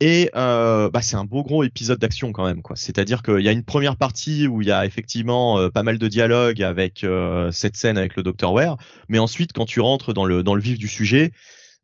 et 0.00 0.30
euh, 0.34 0.88
bah, 0.90 1.02
c'est 1.02 1.16
un 1.16 1.24
beau 1.24 1.42
gros 1.42 1.62
épisode 1.62 1.98
d'action 1.98 2.32
quand 2.32 2.46
même, 2.46 2.62
quoi. 2.62 2.74
C'est-à-dire 2.74 3.22
qu'il 3.22 3.40
y 3.40 3.48
a 3.48 3.52
une 3.52 3.64
première 3.64 3.96
partie 3.96 4.46
où 4.46 4.62
il 4.62 4.68
y 4.68 4.72
a 4.72 4.86
effectivement 4.86 5.58
euh, 5.58 5.68
pas 5.68 5.82
mal 5.82 5.98
de 5.98 6.08
dialogue 6.08 6.62
avec 6.62 7.04
euh, 7.04 7.52
cette 7.52 7.76
scène 7.76 7.98
avec 7.98 8.16
le 8.16 8.22
Dr 8.22 8.50
Ware, 8.50 8.78
mais 9.10 9.18
ensuite 9.18 9.52
quand 9.52 9.66
tu 9.66 9.80
rentres 9.80 10.14
dans 10.14 10.24
le 10.24 10.42
dans 10.42 10.54
le 10.54 10.62
vif 10.62 10.78
du 10.78 10.88
sujet, 10.88 11.32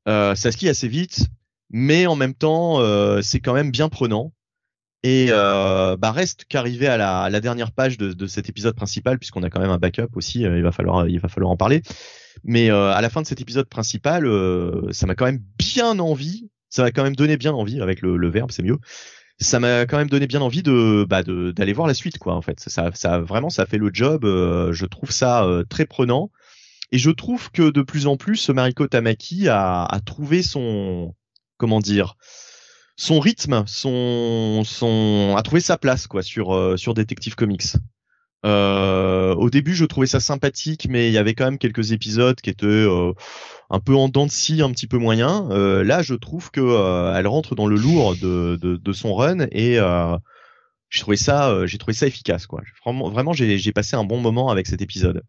ça 0.07 0.35
skie 0.35 0.69
assez 0.69 0.89
vite, 0.89 1.27
mais 1.71 2.07
en 2.07 2.17
même 2.17 2.35
temps 2.35 2.81
c'est 3.23 3.41
quand 3.41 3.55
même 3.55 3.71
bien 3.71 3.89
prenant. 3.89 4.33
Et 5.03 5.29
bah 5.29 6.13
reste 6.13 6.47
qu'arriver 6.49 6.87
à 6.87 6.97
la, 6.97 7.23
à 7.23 7.31
la, 7.31 7.41
dernière 7.41 7.73
page 7.73 7.99
de, 7.99 8.13
de 8.13 8.27
cet 8.27 8.49
épisode 8.49 8.75
principal, 8.75 9.19
puisqu'on 9.19 9.43
a 9.43 9.51
quand 9.51 9.61
même 9.61 9.71
un 9.71 9.79
backup 9.79 10.09
aussi, 10.15 10.41
il 10.41 10.63
va 10.63 10.73
falloir 10.73 11.07
il 11.09 11.21
va 11.21 11.29
falloir 11.29 11.51
en 11.51 11.57
parler. 11.57 11.83
Mais 12.45 12.71
à 12.71 13.01
la 13.01 13.11
fin 13.11 13.21
de 13.21 13.27
cet 13.27 13.41
épisode 13.41 13.69
principal, 13.69 14.27
ça 14.93 15.07
m'a 15.07 15.15
quand 15.15 15.27
même 15.27 15.43
bien 15.59 15.99
envie 15.99 16.49
ça 16.77 16.83
m'a 16.83 16.91
quand 16.91 17.03
même 17.03 17.17
donné 17.17 17.39
bien 17.39 17.55
envie 17.55 17.81
avec 17.81 18.03
le, 18.03 18.29
verbe, 18.29 18.51
c'est 18.53 18.63
mieux. 18.63 18.79
Ça 19.39 19.61
m'a 19.61 19.87
quand 19.87 19.97
même 19.97 20.11
donné 20.11 20.27
bien 20.27 20.43
envie 20.43 20.63
de 20.63 21.07
bah 21.09 21.23
d'aller 21.23 21.73
voir 21.73 21.87
la 21.87 21.95
suite 21.95 22.19
quoi 22.19 22.35
en 22.35 22.43
fait. 22.43 22.61
Ça 22.61 23.19
vraiment 23.21 23.51
ça 23.51 23.67
fait 23.67 23.79
le 23.79 23.91
job. 23.93 24.25
Euh, 24.25 24.73
je 24.73 24.85
trouve 24.85 25.11
ça 25.11 25.45
euh, 25.45 25.65
très 25.65 25.87
prenant 25.87 26.31
et 26.93 26.99
je 26.99 27.11
trouve 27.11 27.51
que 27.51 27.71
de 27.71 27.83
plus 27.83 28.07
en 28.07 28.17
plus 28.17 28.51
Mariko 28.51 28.87
Tamaki 28.87 29.49
a, 29.49 29.85
a 29.85 30.01
trouvé 30.01 30.43
son 30.43 31.15
comment 31.57 31.81
dire 31.81 32.17
son 32.97 33.21
rythme, 33.21 33.65
son 33.67 34.63
son 34.65 35.35
a 35.37 35.43
trouvé 35.43 35.61
sa 35.61 35.79
place 35.79 36.07
quoi 36.07 36.23
sur 36.23 36.55
euh, 36.55 36.77
sur 36.77 36.93
Detective 36.93 37.37
Comics. 37.37 37.77
Euh, 38.47 39.35
au 39.35 39.51
début, 39.51 39.75
je 39.75 39.85
trouvais 39.85 40.07
ça 40.07 40.21
sympathique, 40.21 40.87
mais 40.89 41.09
il 41.09 41.13
y 41.13 41.19
avait 41.19 41.35
quand 41.35 41.45
même 41.45 41.59
quelques 41.59 41.93
épisodes 41.93 42.41
qui 42.41 42.51
étaient 42.51 42.67
euh, 42.67 43.13
un 43.71 43.81
peu 43.81 43.95
en 43.97 44.09
dents 44.09 44.27
de 44.27 44.31
scie, 44.31 44.63
un 44.63 44.71
petit 44.71 44.87
peu 44.87 44.99
moyen. 44.99 45.49
Euh, 45.51 45.83
là, 45.83 46.03
je 46.03 46.15
trouve 46.15 46.51
que 46.51 46.61
euh, 46.61 47.15
elle 47.17 47.27
rentre 47.27 47.57
dans 47.57 47.67
le 47.67 47.77
lourd 47.77 48.15
de, 48.17 48.57
de, 48.61 48.77
de 48.77 48.93
son 48.93 49.15
run 49.15 49.47
et 49.51 49.79
j'ai 50.89 51.01
trouvé 51.01 51.17
ça, 51.17 51.67
j'ai 51.67 51.79
trouvé 51.79 51.93
ça 51.95 52.07
efficace, 52.07 52.47
quoi. 52.47 52.63
Vraiment, 52.85 53.11
vraiment 53.11 53.33
j'ai 53.33 53.73
passé 53.73 53.97
un 53.97 54.05
bon 54.05 54.21
moment 54.21 54.51
avec 54.51 54.67
cet 54.69 54.81
épisode. 54.81 55.23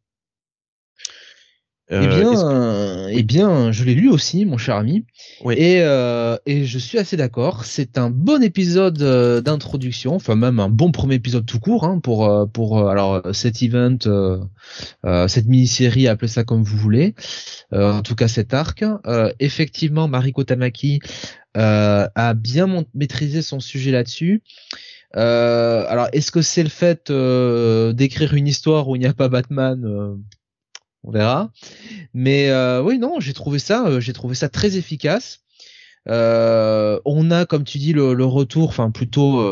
Euh, 1.89 2.01
eh 2.03 2.07
bien, 2.07 3.07
eh 3.09 3.23
bien, 3.23 3.71
je 3.71 3.85
l'ai 3.85 3.95
lu 3.95 4.09
aussi, 4.09 4.45
mon 4.45 4.57
cher 4.57 4.75
ami. 4.75 5.05
Et, 5.51 5.79
euh, 5.81 6.35
et 6.45 6.65
je 6.65 6.77
suis 6.79 6.97
assez 6.97 7.15
d'accord. 7.15 7.63
C'est 7.63 7.97
un 7.97 8.09
bon 8.09 8.43
épisode 8.43 9.01
euh, 9.01 9.39
d'introduction, 9.39 10.15
enfin 10.15 10.35
même 10.35 10.59
un 10.59 10.67
bon 10.67 10.91
premier 10.91 11.15
épisode 11.15 11.45
tout 11.45 11.61
court 11.61 11.85
hein, 11.85 11.99
pour 11.99 12.25
euh, 12.25 12.45
pour 12.45 12.89
alors 12.89 13.21
cet 13.33 13.61
event, 13.63 13.97
cette 15.27 15.45
mini-série, 15.45 16.07
appelez 16.09 16.27
ça 16.27 16.43
comme 16.43 16.63
vous 16.63 16.77
voulez. 16.77 17.15
en 17.71 18.01
tout 18.01 18.15
cas, 18.15 18.27
cet 18.27 18.53
arc. 18.53 18.83
effectivement, 19.39 20.09
Mariko 20.09 20.43
Tamaki 20.43 20.99
a 21.55 22.33
bien 22.33 22.85
maîtrisé 22.93 23.41
son 23.41 23.61
sujet 23.61 23.91
là-dessus. 23.91 24.43
alors, 25.13 26.09
est-ce 26.11 26.31
que 26.31 26.41
c'est 26.41 26.63
le 26.63 26.69
fait 26.69 27.09
d'écrire 27.93 28.33
une 28.33 28.47
histoire 28.47 28.89
où 28.89 28.97
il 28.97 28.99
n'y 28.99 29.05
a 29.05 29.13
pas 29.13 29.29
Batman 29.29 30.17
on 31.07 31.11
verra. 31.11 31.51
Mais 32.13 32.49
euh, 32.49 32.83
oui, 32.83 32.99
non, 32.99 33.19
j'ai 33.19 33.33
trouvé 33.33 33.59
ça, 33.59 33.87
euh, 33.87 33.99
j'ai 33.99 34.13
trouvé 34.13 34.35
ça 34.35 34.49
très 34.49 34.75
efficace. 34.75 35.39
Euh, 36.09 36.99
on 37.05 37.31
a, 37.31 37.45
comme 37.45 37.63
tu 37.63 37.77
dis, 37.79 37.93
le, 37.93 38.11
retour, 38.25 38.69
enfin 38.69 38.91
plutôt 38.91 39.43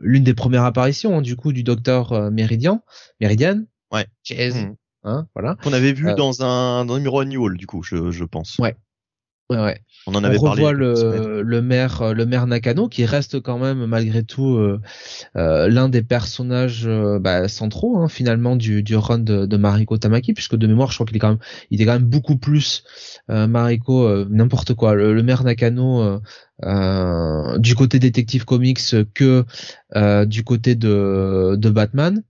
l'une 0.00 0.24
des 0.24 0.34
premières 0.34 0.64
apparitions 0.64 1.18
hein, 1.18 1.22
du 1.22 1.36
coup 1.36 1.52
du 1.52 1.62
docteur 1.62 2.30
Méridian, 2.30 2.82
Méridian. 3.20 3.62
Ouais. 3.92 4.06
Mmh. 4.30 4.74
Hein, 5.04 5.28
voilà. 5.34 5.56
Qu'on 5.62 5.72
avait 5.72 5.92
vu 5.92 6.14
dans 6.14 6.42
un 6.42 6.84
dans 6.84 6.96
numéro 6.96 7.20
annual 7.20 7.56
du 7.56 7.66
coup, 7.66 7.82
je, 7.82 8.10
je 8.10 8.24
pense. 8.24 8.58
Ouais. 8.58 8.76
Ouais, 9.54 9.62
ouais. 9.62 9.80
On 10.06 10.14
en 10.14 10.22
avait 10.22 10.38
on 10.38 10.50
revoit 10.50 10.72
le, 10.72 11.42
le 11.42 11.62
maire, 11.62 12.02
euh, 12.02 12.12
le 12.12 12.26
maire 12.26 12.46
Nakano, 12.46 12.88
qui 12.88 13.06
reste 13.06 13.40
quand 13.40 13.58
même 13.58 13.86
malgré 13.86 14.22
tout 14.22 14.56
euh, 14.56 14.80
euh, 15.36 15.68
l'un 15.68 15.88
des 15.88 16.02
personnages 16.02 16.86
bah, 17.20 17.48
centraux 17.48 17.98
hein, 17.98 18.08
finalement 18.08 18.56
du, 18.56 18.82
du 18.82 18.96
run 18.96 19.18
de, 19.18 19.46
de, 19.46 19.56
Mariko 19.56 19.96
Tamaki, 19.96 20.34
puisque 20.34 20.56
de 20.56 20.66
mémoire, 20.66 20.90
je 20.90 20.96
crois 20.96 21.06
qu'il 21.06 21.16
est 21.16 21.20
quand 21.20 21.30
même, 21.30 21.38
il 21.70 21.80
est 21.80 21.86
quand 21.86 21.94
même 21.94 22.04
beaucoup 22.04 22.36
plus 22.36 22.84
Mariko, 23.28 24.26
n'importe 24.26 24.74
quoi. 24.74 24.94
Le, 24.94 25.22
maire 25.22 25.44
Nakano 25.44 26.20
du 27.58 27.74
côté 27.74 27.98
détective 27.98 28.44
comics 28.44 28.80
que 29.14 29.44
du 30.24 30.44
côté 30.44 30.74
de, 30.74 31.56
de 31.56 31.70
Batman 31.70 32.22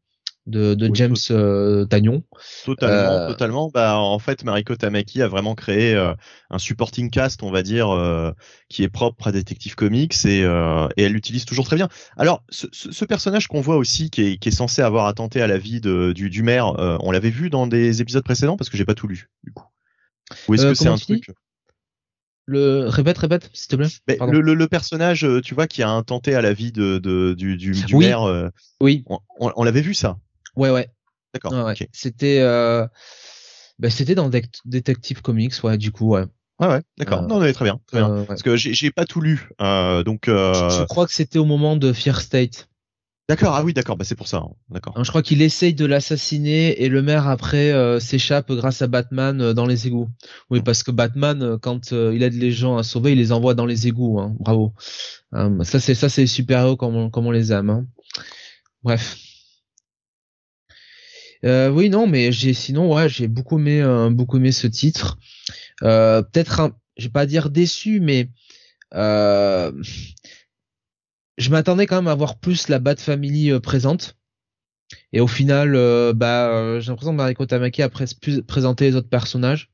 de, 0.47 0.75
de 0.75 0.95
James 0.95 1.17
euh, 1.31 1.87
Tagnon. 1.87 2.23
Totalement, 2.65 3.13
euh, 3.13 3.29
totalement. 3.29 3.71
Bah 3.73 3.97
en 3.97 4.19
fait, 4.19 4.45
Mariko 4.45 4.77
Tamaki 4.77 5.23
a 5.23 5.29
vraiment 5.29 5.55
créé 5.55 5.95
euh, 5.95 6.13
un 6.51 6.59
supporting 6.59 7.11
cast, 7.11 7.43
on 7.43 7.51
va 7.51 7.63
dire, 7.63 7.89
qui 8.69 8.83
est 8.83 8.89
propre 8.89 9.29
à 9.29 9.33
Detective 9.33 9.75
Comics 9.75 10.25
et, 10.25 10.41
et 10.41 11.03
elle 11.03 11.13
l'utilise 11.13 11.45
toujours 11.45 11.65
très 11.65 11.77
bien. 11.77 11.89
Alors, 12.17 12.43
ce, 12.51 12.67
ce 12.73 13.05
personnage 13.05 13.49
qu'on 13.49 13.61
voit 13.61 13.77
aussi, 13.77 14.11
qui 14.11 14.23
est, 14.23 14.37
qui 14.37 14.49
est 14.51 14.53
censé 14.53 14.83
avoir 14.83 15.07
attenté 15.07 15.41
à 15.41 15.47
la 15.47 15.59
vie 15.59 15.81
de, 15.81 16.13
du, 16.13 16.31
du 16.31 16.43
maire, 16.43 16.75
on 17.03 17.11
l'avait 17.11 17.31
vu 17.31 17.51
dans 17.51 17.67
des 17.67 18.03
épisodes 18.03 18.25
précédents 18.25 18.57
parce 18.57 18.71
que 18.71 18.77
j'ai 18.77 18.85
pas 18.85 18.95
tout 18.95 19.09
lu 19.09 19.31
du 19.45 19.53
coup. 19.53 19.65
Ou 20.49 20.55
est-ce 20.55 20.67
que 20.67 20.75
c'est 20.75 20.89
un 20.89 20.97
truc 20.97 21.31
le 22.47 22.89
répète, 22.89 23.17
répète, 23.17 23.49
s'il 23.55 23.69
te 23.69 23.77
plaît. 23.77 24.19
le, 24.31 24.43
le, 24.43 24.53
le, 24.53 24.69
personnage, 24.69 25.27
tu 25.43 25.55
vois, 25.55 25.67
qui 25.67 25.83
a 25.83 25.89
intenté 25.89 26.35
à 26.35 26.43
la 26.43 26.53
vie 26.53 26.73
de, 26.73 26.99
de 26.99 27.33
du, 27.33 27.57
du, 27.57 27.73
du 27.73 27.97
maire. 27.97 28.51
oui. 28.83 29.03
On, 29.07 29.19
on 29.39 29.65
l'avait 29.65 29.81
vu 29.81 29.95
ça. 29.95 30.19
Ouais, 30.57 30.71
ouais. 30.71 30.89
D'accord. 31.33 31.73
C'était, 31.93 32.39
euh... 32.41 32.87
bah, 33.79 33.91
c'était 33.91 34.15
dans 34.15 34.31
Detective 34.65 35.23
Comics, 35.23 35.55
ouais, 35.65 35.77
du 35.77 35.91
coup, 35.91 36.11
ouais. 36.11 36.25
Ouais, 36.61 36.69
ouais, 36.69 36.83
d'accord. 36.99 37.23
Euh, 37.23 37.27
non, 37.27 37.41
non, 37.41 37.53
très 37.53 37.65
bien, 37.65 37.81
très 37.87 37.99
bien. 37.99 38.11
Euh, 38.11 38.25
Parce 38.25 38.43
que 38.43 38.57
j'ai 38.57 38.91
pas 38.91 39.07
tout 39.07 39.21
lu, 39.21 39.49
euh, 39.61 40.05
donc. 40.05 40.25
Je 40.27 40.85
crois 40.85 41.07
que 41.07 41.13
c'était 41.13 41.39
au 41.39 41.45
moment 41.45 41.77
de 41.77 41.93
Fear 41.93 42.21
State? 42.21 42.69
D'accord, 43.27 43.55
ah 43.55 43.65
oui, 43.65 43.73
d'accord, 43.73 43.97
bah 43.97 44.05
c'est 44.05 44.17
pour 44.17 44.29
ça, 44.29 44.37
hein. 44.37 44.51
d'accord. 44.69 45.03
Je 45.03 45.09
crois 45.09 45.23
qu'il 45.23 45.41
essaye 45.41 45.73
de 45.73 45.87
l'assassiner 45.87 46.83
et 46.83 46.91
le 46.91 47.01
maire 47.01 47.27
après 47.27 47.73
euh, 47.73 47.99
s'échappe 47.99 48.53
grâce 48.53 48.83
à 48.83 48.87
Batman 48.87 49.41
euh, 49.41 49.55
dans 49.55 49.65
les 49.65 49.87
égouts. 49.87 50.11
Oui, 50.51 50.61
parce 50.61 50.83
que 50.83 50.91
Batman, 50.91 51.43
euh, 51.43 51.57
quand 51.57 51.93
il 51.93 52.23
aide 52.23 52.35
les 52.35 52.53
gens 52.53 52.77
à 52.77 52.83
sauver, 52.83 53.13
il 53.13 53.19
les 53.19 53.33
envoie 53.33 53.55
dans 53.55 53.65
les 53.65 53.87
égouts. 53.87 54.21
Hein. 54.21 54.37
Bravo. 54.41 54.75
ça 55.33 55.81
c'est 55.81 55.95
ça 55.95 56.11
c'est 56.11 56.21
les 56.21 56.27
super 56.27 56.61
héros 56.61 56.77
comme 56.77 56.97
on, 56.97 57.09
comme 57.09 57.27
on 57.27 57.31
les 57.31 57.51
aime. 57.51 57.71
Hein. 57.71 57.87
Bref. 58.83 59.17
Oui, 61.45 61.91
non, 61.91 62.07
mais 62.07 62.33
j'ai 62.33 62.55
sinon 62.55 62.93
ouais, 62.95 63.09
j'ai 63.09 63.29
beaucoup 63.29 63.59
aimé 63.59 63.83
beaucoup 64.11 64.39
aimé 64.39 64.53
ce 64.53 64.67
titre. 64.67 65.19
Peut-être, 65.81 66.73
je 66.97 67.05
vais 67.05 67.13
pas 67.13 67.27
dire 67.27 67.51
déçu, 67.51 68.01
mais 68.01 68.31
je 71.37 71.51
m'attendais 71.51 71.87
quand 71.87 71.97
même 71.97 72.09
à 72.09 72.15
voir 72.15 72.39
plus 72.39 72.69
la 72.69 72.79
Bat 72.79 72.97
Family 72.97 73.51
euh, 73.51 73.61
présente. 73.61 74.17
Et 75.13 75.21
au 75.21 75.27
final, 75.27 75.75
euh, 75.75 76.13
bah, 76.13 76.49
euh, 76.49 76.81
j'ai 76.81 76.91
l'impression 76.91 77.13
que 77.13 77.17
Mariko 77.17 77.47
Tamaki 77.47 77.83
a 77.83 77.89
plus 77.89 78.43
présenté 78.43 78.91
les 78.91 78.97
autres 78.97 79.09
personnages, 79.09 79.71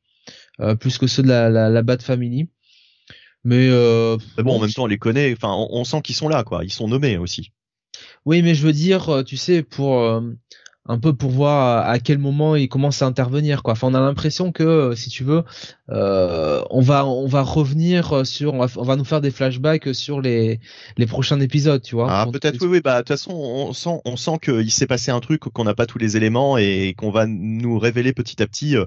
plus 0.78 0.98
que 0.98 1.06
ceux 1.06 1.22
de 1.22 1.28
la, 1.28 1.50
la, 1.50 1.68
la 1.68 1.82
Bat 1.82 1.98
Family. 1.98 2.48
Mais, 3.44 3.68
mais 3.68 4.42
bon, 4.42 4.56
en 4.56 4.60
même 4.60 4.72
temps, 4.72 4.84
on 4.84 4.86
les 4.86 4.98
connaît. 4.98 5.32
Enfin, 5.32 5.52
on, 5.52 5.68
on 5.70 5.84
sent 5.84 6.02
qu'ils 6.02 6.14
sont 6.14 6.28
là, 6.28 6.44
quoi. 6.44 6.64
Ils 6.64 6.72
sont 6.72 6.88
nommés 6.88 7.16
aussi. 7.16 7.52
Oui, 8.26 8.42
mais 8.42 8.54
je 8.54 8.66
veux 8.66 8.72
dire, 8.72 9.22
tu 9.26 9.36
sais, 9.36 9.62
pour 9.62 10.22
un 10.90 10.98
peu 10.98 11.14
pour 11.14 11.30
voir 11.30 11.88
à 11.88 11.98
quel 12.00 12.18
moment 12.18 12.56
il 12.56 12.68
commence 12.68 13.00
à 13.00 13.06
intervenir 13.06 13.62
quoi. 13.62 13.72
Enfin, 13.72 13.88
on 13.88 13.94
a 13.94 14.00
l'impression 14.00 14.50
que 14.50 14.94
si 14.96 15.08
tu 15.08 15.22
veux, 15.22 15.44
euh, 15.90 16.62
on 16.70 16.80
va 16.80 17.06
on 17.06 17.26
va 17.26 17.42
revenir 17.42 18.26
sur 18.26 18.54
on 18.54 18.66
va, 18.66 18.96
nous 18.96 19.04
faire 19.04 19.20
des 19.20 19.30
flashbacks 19.30 19.94
sur 19.94 20.20
les 20.20 20.58
les 20.96 21.06
prochains 21.06 21.40
épisodes, 21.40 21.80
tu 21.80 21.94
vois. 21.94 22.08
Ah, 22.10 22.26
peut-être 22.30 22.60
oui 22.62 22.68
oui 22.68 22.80
bah 22.80 22.94
de 22.94 22.98
toute 22.98 23.08
façon 23.08 23.32
on 23.32 23.72
sent 23.72 24.00
on 24.04 24.16
sent 24.16 24.38
qu'il 24.42 24.70
s'est 24.72 24.88
passé 24.88 25.12
un 25.12 25.20
truc 25.20 25.40
qu'on 25.40 25.64
n'a 25.64 25.74
pas 25.74 25.86
tous 25.86 25.98
les 25.98 26.16
éléments 26.16 26.58
et 26.58 26.94
qu'on 26.96 27.12
va 27.12 27.26
nous 27.26 27.78
révéler 27.78 28.12
petit 28.12 28.42
à 28.42 28.46
petit 28.46 28.76
euh, 28.76 28.84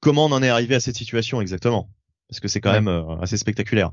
comment 0.00 0.26
on 0.26 0.32
en 0.32 0.42
est 0.42 0.48
arrivé 0.48 0.76
à 0.76 0.80
cette 0.80 0.96
situation 0.96 1.40
exactement 1.40 1.88
parce 2.28 2.40
que 2.40 2.48
c'est 2.48 2.60
quand 2.60 2.72
même 2.72 2.88
euh, 2.88 3.16
assez 3.20 3.36
spectaculaire. 3.36 3.90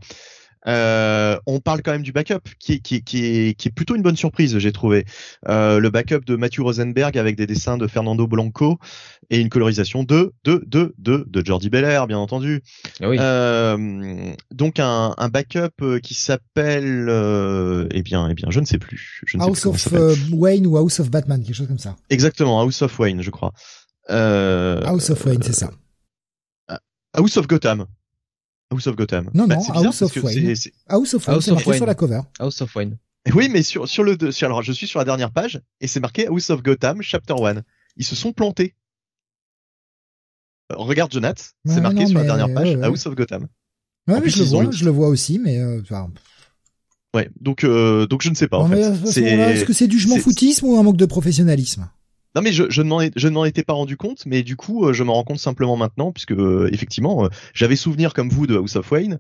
Euh, 0.68 1.40
on 1.48 1.60
parle 1.60 1.82
quand 1.82 1.92
même 1.92 2.04
du 2.04 2.12
backup, 2.12 2.48
qui 2.60 2.74
est, 2.74 2.80
qui, 2.80 3.04
qui 3.04 3.26
est, 3.26 3.54
qui 3.56 3.68
est 3.68 3.72
plutôt 3.72 3.96
une 3.96 4.04
bonne 4.04 4.16
surprise, 4.16 4.58
j'ai 4.60 4.72
trouvé. 4.72 5.06
Euh, 5.48 5.80
le 5.80 5.90
backup 5.90 6.20
de 6.26 6.36
Matthew 6.36 6.60
Rosenberg 6.60 7.18
avec 7.18 7.36
des 7.36 7.48
dessins 7.48 7.78
de 7.78 7.88
Fernando 7.88 8.28
Blanco 8.28 8.78
et 9.30 9.40
une 9.40 9.50
colorisation 9.50 10.04
de 10.04 10.34
de 10.44 10.64
de 10.68 10.94
de, 11.00 11.26
de 11.28 11.46
Jordi 11.46 11.70
Belair, 11.70 12.06
bien 12.06 12.20
entendu. 12.20 12.62
Ah 13.02 13.10
oui. 13.10 13.18
euh, 13.20 14.34
donc 14.52 14.80
un, 14.80 15.16
un 15.18 15.30
backup 15.30 15.82
euh, 15.82 16.00
qui 16.00 16.14
s'appelle, 16.14 17.08
euh, 17.10 17.88
eh 17.92 18.04
bien, 18.04 18.30
eh 18.30 18.36
bien, 18.36 18.50
je 18.52 18.60
ne 18.60 18.66
sais 18.66 18.78
plus. 18.78 19.22
Je 19.26 19.38
ne 19.38 19.42
House 19.44 19.62
sais 19.62 19.70
plus 19.70 19.94
of 19.94 19.94
euh, 19.94 20.16
Wayne 20.32 20.68
ou 20.68 20.78
House 20.78 21.00
of 21.00 21.10
Batman, 21.10 21.44
quelque 21.44 21.56
chose 21.56 21.68
comme 21.68 21.80
ça. 21.80 21.96
Exactement, 22.12 22.62
House 22.62 22.82
of 22.84 23.00
Wayne, 23.00 23.22
je 23.24 23.32
crois. 23.32 23.52
House 24.10 25.10
of 25.10 25.26
Wayne, 25.26 25.42
c'est 25.42 25.54
ça. 25.54 25.72
House 27.14 27.38
of 27.38 27.48
Gotham. 27.48 27.86
House 28.72 28.88
of 28.88 28.96
Gotham. 28.96 29.30
Non, 29.34 29.48
bah, 29.48 29.58
non, 29.58 29.84
House 29.84 30.02
of 30.02 30.16
Wayne. 30.24 30.56
House 30.88 31.14
of 31.14 31.28
Wayne, 31.28 31.42
c'est 31.42 31.52
marqué 31.52 31.74
sur 31.74 31.86
la 31.86 31.96
cover. 31.96 32.22
House 32.40 32.62
of 32.62 32.76
Wayne. 32.76 32.98
Oui, 33.36 33.50
mais 33.50 33.62
sur, 33.62 33.88
sur 33.88 34.04
le, 34.04 34.32
sur, 34.32 34.48
alors 34.48 34.64
je 34.64 34.72
suis 34.72 34.88
sur 34.88 35.00
la 35.00 35.06
dernière 35.06 35.32
page 35.32 35.62
et 35.80 35.88
c'est 35.88 36.00
marqué 36.00 36.28
House 36.28 36.50
of 36.50 36.64
Gotham, 36.64 37.02
Chapter 37.02 37.36
1. 37.38 37.62
Ils 37.98 38.06
se 38.06 38.16
sont 38.16 38.34
plantés. 38.34 38.76
Euh, 40.72 40.76
regarde 40.78 41.12
Jonathan, 41.12 41.44
c'est 41.66 41.82
marqué 41.82 42.06
sur 42.08 42.18
la 42.18 42.24
dernière 42.24 42.54
page 42.54 42.76
House 42.82 43.06
of 43.06 43.16
Gotham. 43.16 43.48
Ouais, 44.08 44.20
mais 44.22 44.30
je 44.30 44.40
le 44.40 44.46
vois, 44.46 44.72
je 44.72 44.86
le 44.86 44.92
vois 44.92 45.10
aussi, 45.10 45.38
mais 45.38 45.60
euh, 45.60 45.82
Ouais, 47.14 47.30
donc 47.40 47.64
euh, 47.64 48.08
donc 48.08 48.22
je 48.24 48.30
ne 48.30 48.36
sais 48.36 48.48
pas. 48.48 48.58
en 48.58 48.68
fait. 48.70 48.80
Est-ce 48.80 49.66
que 49.66 49.74
c'est 49.74 49.88
du 49.88 50.00
je 50.00 50.08
m'en 50.08 50.18
foutisme 50.18 50.66
ou 50.66 50.78
un 50.78 50.84
manque 50.84 50.98
de 50.98 51.06
professionnalisme? 51.06 51.90
Non 52.36 52.42
mais 52.42 52.52
je, 52.52 52.64
je 52.70 52.82
ne 52.82 53.30
m'en 53.30 53.46
étais 53.46 53.64
pas 53.64 53.74
rendu 53.74 53.98
compte, 53.98 54.26
mais 54.26 54.44
du 54.44 54.56
coup 54.56 54.86
euh, 54.86 54.94
je 54.94 55.04
m'en 55.04 55.14
rends 55.14 55.24
compte 55.24 55.40
simplement 55.40 55.76
maintenant 55.76 56.12
puisque 56.12 56.32
euh, 56.32 56.70
effectivement 56.72 57.26
euh, 57.26 57.30
j'avais 57.54 57.76
souvenir 57.76 58.14
comme 58.14 58.30
vous 58.30 58.48
de 58.48 58.56
House 58.56 58.76
of 58.78 58.90
Wayne 58.92 59.20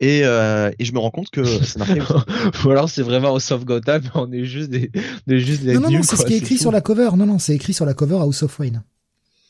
et, 0.00 0.20
et 0.20 0.84
je 0.84 0.92
me 0.92 0.98
rends 1.00 1.10
compte 1.10 1.30
que. 1.30 1.40
Ou 2.66 2.70
alors 2.70 2.88
c'est 2.88 3.02
vraiment 3.02 3.30
House 3.30 3.50
of 3.50 3.64
Gotham, 3.64 4.02
on 4.14 4.30
est 4.32 4.44
juste 4.44 4.70
des, 4.70 4.92
des 5.26 5.40
juste 5.40 5.64
des 5.64 5.74
Non 5.74 5.80
non, 5.80 5.90
non 5.90 6.02
c'est 6.02 6.16
ce 6.16 6.24
qui 6.24 6.34
est 6.34 6.38
écrit 6.38 6.56
sur 6.56 6.70
la 6.70 6.80
cover. 6.80 7.10
Non 7.16 7.26
non, 7.26 7.40
c'est 7.40 7.54
écrit 7.54 7.74
sur 7.74 7.84
la 7.84 7.94
cover 7.94 8.14
House 8.16 8.44
of 8.44 8.58
Wayne. 8.60 8.84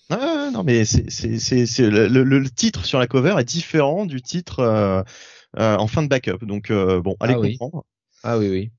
Ah 0.08 0.48
non 0.50 0.64
mais 0.64 0.86
c'est 0.86 1.10
c'est 1.10 1.38
c'est 1.38 1.90
le, 1.90 2.08
le, 2.08 2.50
titre 2.50 2.86
sur 2.86 2.98
la 2.98 3.06
cover 3.06 3.34
est 3.38 3.44
différent 3.44 4.06
du 4.06 4.22
titre 4.22 5.04
en 5.54 5.86
fin 5.86 6.02
de 6.02 6.08
backup 6.08 6.46
donc 6.46 6.72
bon 6.72 7.14
allez 7.20 7.34
ah 7.36 7.40
comprendre. 7.42 7.84
Ah 8.24 8.38
oui 8.38 8.48
oui. 8.48 8.70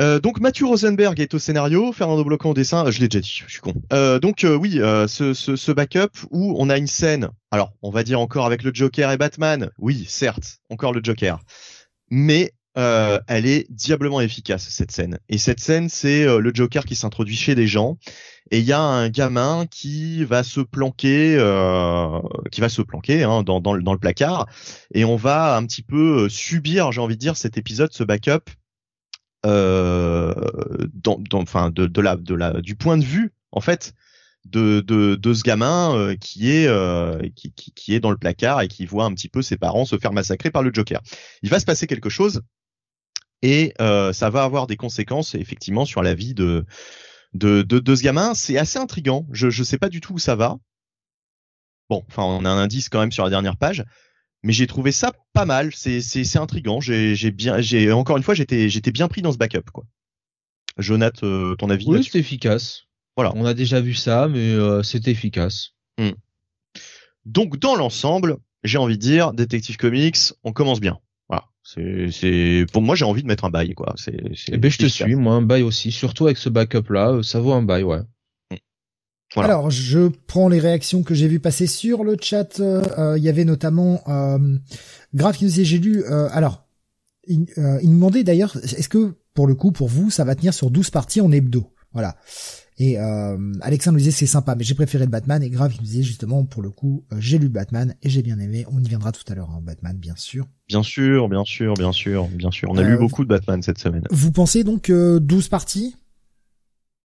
Euh, 0.00 0.18
donc 0.18 0.40
Mathieu 0.40 0.66
Rosenberg 0.66 1.20
est 1.20 1.34
au 1.34 1.38
scénario, 1.38 1.92
Fernando 1.92 2.24
Blocan 2.24 2.50
au 2.50 2.54
dessin. 2.54 2.86
Euh, 2.86 2.90
je 2.90 3.00
l'ai 3.00 3.08
déjà 3.08 3.20
dit, 3.20 3.42
je 3.46 3.52
suis 3.52 3.60
con. 3.60 3.74
Euh, 3.92 4.18
donc 4.18 4.44
euh, 4.44 4.54
oui, 4.54 4.80
ce, 5.08 5.34
ce, 5.34 5.56
ce, 5.56 5.72
backup 5.72 6.18
où 6.30 6.54
on 6.58 6.70
a 6.70 6.78
une 6.78 6.86
scène. 6.86 7.28
Alors, 7.50 7.72
on 7.82 7.90
va 7.90 8.02
dire 8.02 8.20
encore 8.20 8.46
avec 8.46 8.62
le 8.62 8.72
Joker 8.72 9.10
et 9.10 9.18
Batman. 9.18 9.70
Oui, 9.78 10.06
certes, 10.08 10.60
encore 10.70 10.92
le 10.92 11.00
Joker, 11.02 11.40
mais 12.10 12.52
elle 12.76 13.44
est 13.44 13.66
diablement 13.70 14.22
efficace 14.22 14.66
cette 14.70 14.90
scène. 14.90 15.18
Et 15.28 15.36
cette 15.36 15.60
scène, 15.60 15.90
c'est 15.90 16.24
le 16.24 16.50
Joker 16.54 16.86
qui 16.86 16.96
s'introduit 16.96 17.36
chez 17.36 17.54
des 17.54 17.66
gens 17.66 17.98
et 18.50 18.60
il 18.60 18.64
y 18.64 18.72
a 18.72 18.80
un 18.80 19.10
gamin 19.10 19.66
qui 19.70 20.24
va 20.24 20.42
se 20.42 20.60
planquer, 20.60 21.34
qui 22.50 22.60
va 22.62 22.68
se 22.70 22.80
planquer 22.80 23.22
hein, 23.24 23.42
dans, 23.42 23.60
dans, 23.60 23.76
dans 23.76 23.92
le 23.92 23.98
placard 23.98 24.46
et 24.94 25.04
on 25.04 25.16
va 25.16 25.56
un 25.56 25.66
petit 25.66 25.82
peu 25.82 26.30
subir, 26.30 26.90
j'ai 26.90 27.02
envie 27.02 27.16
de 27.16 27.20
dire, 27.20 27.36
cet 27.36 27.58
épisode, 27.58 27.92
ce 27.92 28.02
backup 28.02 28.48
euh, 29.46 30.34
dans, 30.92 31.18
dans, 31.18 31.40
enfin 31.40 31.70
de, 31.70 31.86
de 31.86 32.00
la, 32.00 32.16
de 32.16 32.34
la, 32.34 32.60
du 32.60 32.76
point 32.76 32.98
de 32.98 33.04
vue 33.04 33.32
en 33.52 33.60
fait 33.60 33.94
de, 34.44 34.80
de, 34.80 35.14
de 35.16 35.34
ce 35.34 35.42
gamin 35.42 35.94
euh, 35.94 36.16
qui 36.16 36.50
est 36.50 36.66
euh, 36.66 37.20
qui, 37.36 37.52
qui, 37.52 37.72
qui, 37.72 37.94
est 37.94 38.00
dans 38.00 38.10
le 38.10 38.16
placard 38.16 38.60
et 38.60 38.68
qui 38.68 38.86
voit 38.86 39.04
un 39.04 39.14
petit 39.14 39.28
peu 39.28 39.42
ses 39.42 39.56
parents 39.56 39.84
se 39.84 39.98
faire 39.98 40.12
massacrer 40.12 40.50
par 40.50 40.62
le 40.62 40.72
Joker. 40.72 41.00
Il 41.42 41.50
va 41.50 41.60
se 41.60 41.64
passer 41.64 41.86
quelque 41.86 42.10
chose 42.10 42.42
et 43.42 43.72
euh, 43.80 44.12
ça 44.12 44.30
va 44.30 44.44
avoir 44.44 44.66
des 44.66 44.76
conséquences 44.76 45.34
effectivement 45.34 45.84
sur 45.84 46.02
la 46.02 46.14
vie 46.14 46.34
de 46.34 46.64
de, 47.32 47.62
de, 47.62 47.78
de 47.78 47.94
ce 47.94 48.02
gamin. 48.02 48.34
C'est 48.34 48.58
assez 48.58 48.78
intrigant. 48.78 49.26
Je 49.30 49.50
je 49.50 49.62
sais 49.62 49.78
pas 49.78 49.88
du 49.88 50.00
tout 50.00 50.14
où 50.14 50.18
ça 50.18 50.36
va. 50.36 50.56
Bon, 51.88 52.04
enfin 52.08 52.22
on 52.22 52.44
a 52.44 52.50
un 52.50 52.58
indice 52.58 52.88
quand 52.88 53.00
même 53.00 53.12
sur 53.12 53.24
la 53.24 53.30
dernière 53.30 53.56
page 53.56 53.84
mais 54.42 54.52
j'ai 54.52 54.66
trouvé 54.66 54.92
ça 54.92 55.12
pas 55.32 55.44
mal. 55.44 55.70
C'est 55.74 56.00
c'est 56.00 56.38
intrigant. 56.38 56.80
J'ai 56.80 57.14
j'ai 57.14 57.30
bien 57.30 57.60
j'ai 57.60 57.92
encore 57.92 58.16
une 58.16 58.22
fois 58.22 58.34
j'étais 58.34 58.68
j'étais 58.68 58.92
bien 58.92 59.08
pris 59.08 59.22
dans 59.22 59.32
ce 59.32 59.38
backup 59.38 59.70
quoi. 59.72 59.84
Jonath, 60.78 61.22
euh, 61.24 61.56
ton 61.56 61.68
avis 61.70 61.86
Oui, 61.88 62.04
c'est 62.04 62.18
efficace. 62.18 62.84
Voilà. 63.16 63.32
On 63.34 63.44
a 63.44 63.54
déjà 63.54 63.80
vu 63.80 63.94
ça, 63.94 64.28
mais 64.28 64.52
euh, 64.52 64.82
c'est 64.82 65.08
efficace. 65.08 65.70
Hmm. 65.98 66.12
Donc 67.26 67.58
dans 67.58 67.76
l'ensemble, 67.76 68.38
j'ai 68.64 68.78
envie 68.78 68.96
de 68.96 69.02
dire, 69.02 69.32
Detective 69.32 69.76
Comics, 69.76 70.32
on 70.44 70.52
commence 70.52 70.80
bien. 70.80 70.98
Voilà. 71.28 71.44
C'est 71.62 72.10
c'est 72.10 72.66
pour 72.72 72.82
moi 72.82 72.94
j'ai 72.94 73.04
envie 73.04 73.22
de 73.22 73.28
mettre 73.28 73.44
un 73.44 73.50
bail 73.50 73.74
quoi. 73.74 73.94
C'est 73.96 74.16
eh 74.48 74.56
ben 74.56 74.70
je 74.70 74.78
te 74.78 74.86
suis, 74.86 75.14
moi 75.16 75.34
un 75.34 75.42
bail 75.42 75.62
aussi, 75.62 75.92
surtout 75.92 76.26
avec 76.26 76.38
ce 76.38 76.48
backup 76.48 76.90
là, 76.90 77.20
ça 77.22 77.40
vaut 77.40 77.52
un 77.52 77.62
bail 77.62 77.82
ouais. 77.82 78.00
Alors, 79.36 79.70
je 79.70 80.08
prends 80.26 80.48
les 80.48 80.58
réactions 80.58 81.02
que 81.02 81.14
j'ai 81.14 81.28
vues 81.28 81.40
passer 81.40 81.66
sur 81.66 82.04
le 82.04 82.16
chat. 82.20 82.60
Euh, 82.60 83.14
il 83.16 83.22
y 83.22 83.28
avait 83.28 83.44
notamment 83.44 84.02
euh, 84.08 84.38
Grave 85.14 85.36
qui 85.36 85.44
nous 85.44 85.50
disait, 85.50 85.64
j'ai 85.64 85.78
lu... 85.78 86.04
Euh, 86.04 86.28
alors, 86.32 86.66
il, 87.26 87.46
euh, 87.58 87.78
il, 87.82 87.90
nous 87.90 87.96
demandait 87.96 88.24
d'ailleurs, 88.24 88.56
est-ce 88.56 88.88
que, 88.88 89.14
pour 89.34 89.46
le 89.46 89.54
coup, 89.54 89.70
pour 89.70 89.88
vous, 89.88 90.10
ça 90.10 90.24
va 90.24 90.34
tenir 90.34 90.52
sur 90.52 90.70
12 90.70 90.90
parties 90.90 91.20
en 91.20 91.30
hebdo? 91.30 91.72
Voilà. 91.92 92.16
Et 92.82 92.96
Alexandre 92.96 93.98
nous 93.98 93.98
disait, 93.98 94.10
c'est 94.10 94.24
sympa, 94.24 94.54
mais 94.54 94.64
j'ai 94.64 94.74
préféré 94.74 95.04
le 95.04 95.10
Batman. 95.10 95.42
Et 95.42 95.50
Grave 95.50 95.70
qui 95.72 95.80
nous 95.80 95.84
disait, 95.84 96.02
justement, 96.02 96.46
pour 96.46 96.62
le 96.62 96.70
coup, 96.70 97.04
j'ai 97.18 97.36
lu 97.36 97.50
Batman 97.50 97.94
et 98.02 98.08
j'ai 98.08 98.22
bien 98.22 98.38
aimé. 98.38 98.64
On 98.72 98.82
y 98.82 98.88
viendra 98.88 99.12
tout 99.12 99.30
à 99.30 99.34
l'heure, 99.34 99.50
hein, 99.50 99.60
Batman, 99.62 99.98
bien 99.98 100.14
sûr. 100.16 100.46
Bien 100.66 100.82
sûr, 100.82 101.28
bien 101.28 101.44
sûr, 101.44 101.74
bien 101.74 101.92
sûr, 101.92 102.26
bien 102.28 102.50
sûr. 102.50 102.70
On 102.70 102.78
a 102.78 102.82
lu 102.82 102.96
beaucoup 102.96 103.24
de 103.24 103.28
Batman 103.28 103.60
cette 103.60 103.78
semaine. 103.78 104.04
Vous 104.10 104.32
pensez 104.32 104.64
donc 104.64 104.90
12 104.90 105.48
parties? 105.48 105.94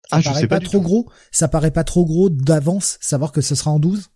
Ça 0.10 0.18
ah, 0.18 0.22
paraît 0.22 0.36
je 0.36 0.40
sais 0.42 0.48
pas, 0.48 0.60
trop 0.60 0.82
gros. 0.82 1.10
Ça 1.32 1.48
paraît 1.48 1.72
pas 1.72 1.84
trop 1.84 2.06
gros 2.06 2.30
d'avance, 2.30 2.98
savoir 3.02 3.32
que 3.32 3.42
ce 3.42 3.56
sera 3.56 3.72
en 3.72 3.80
12 3.80 4.10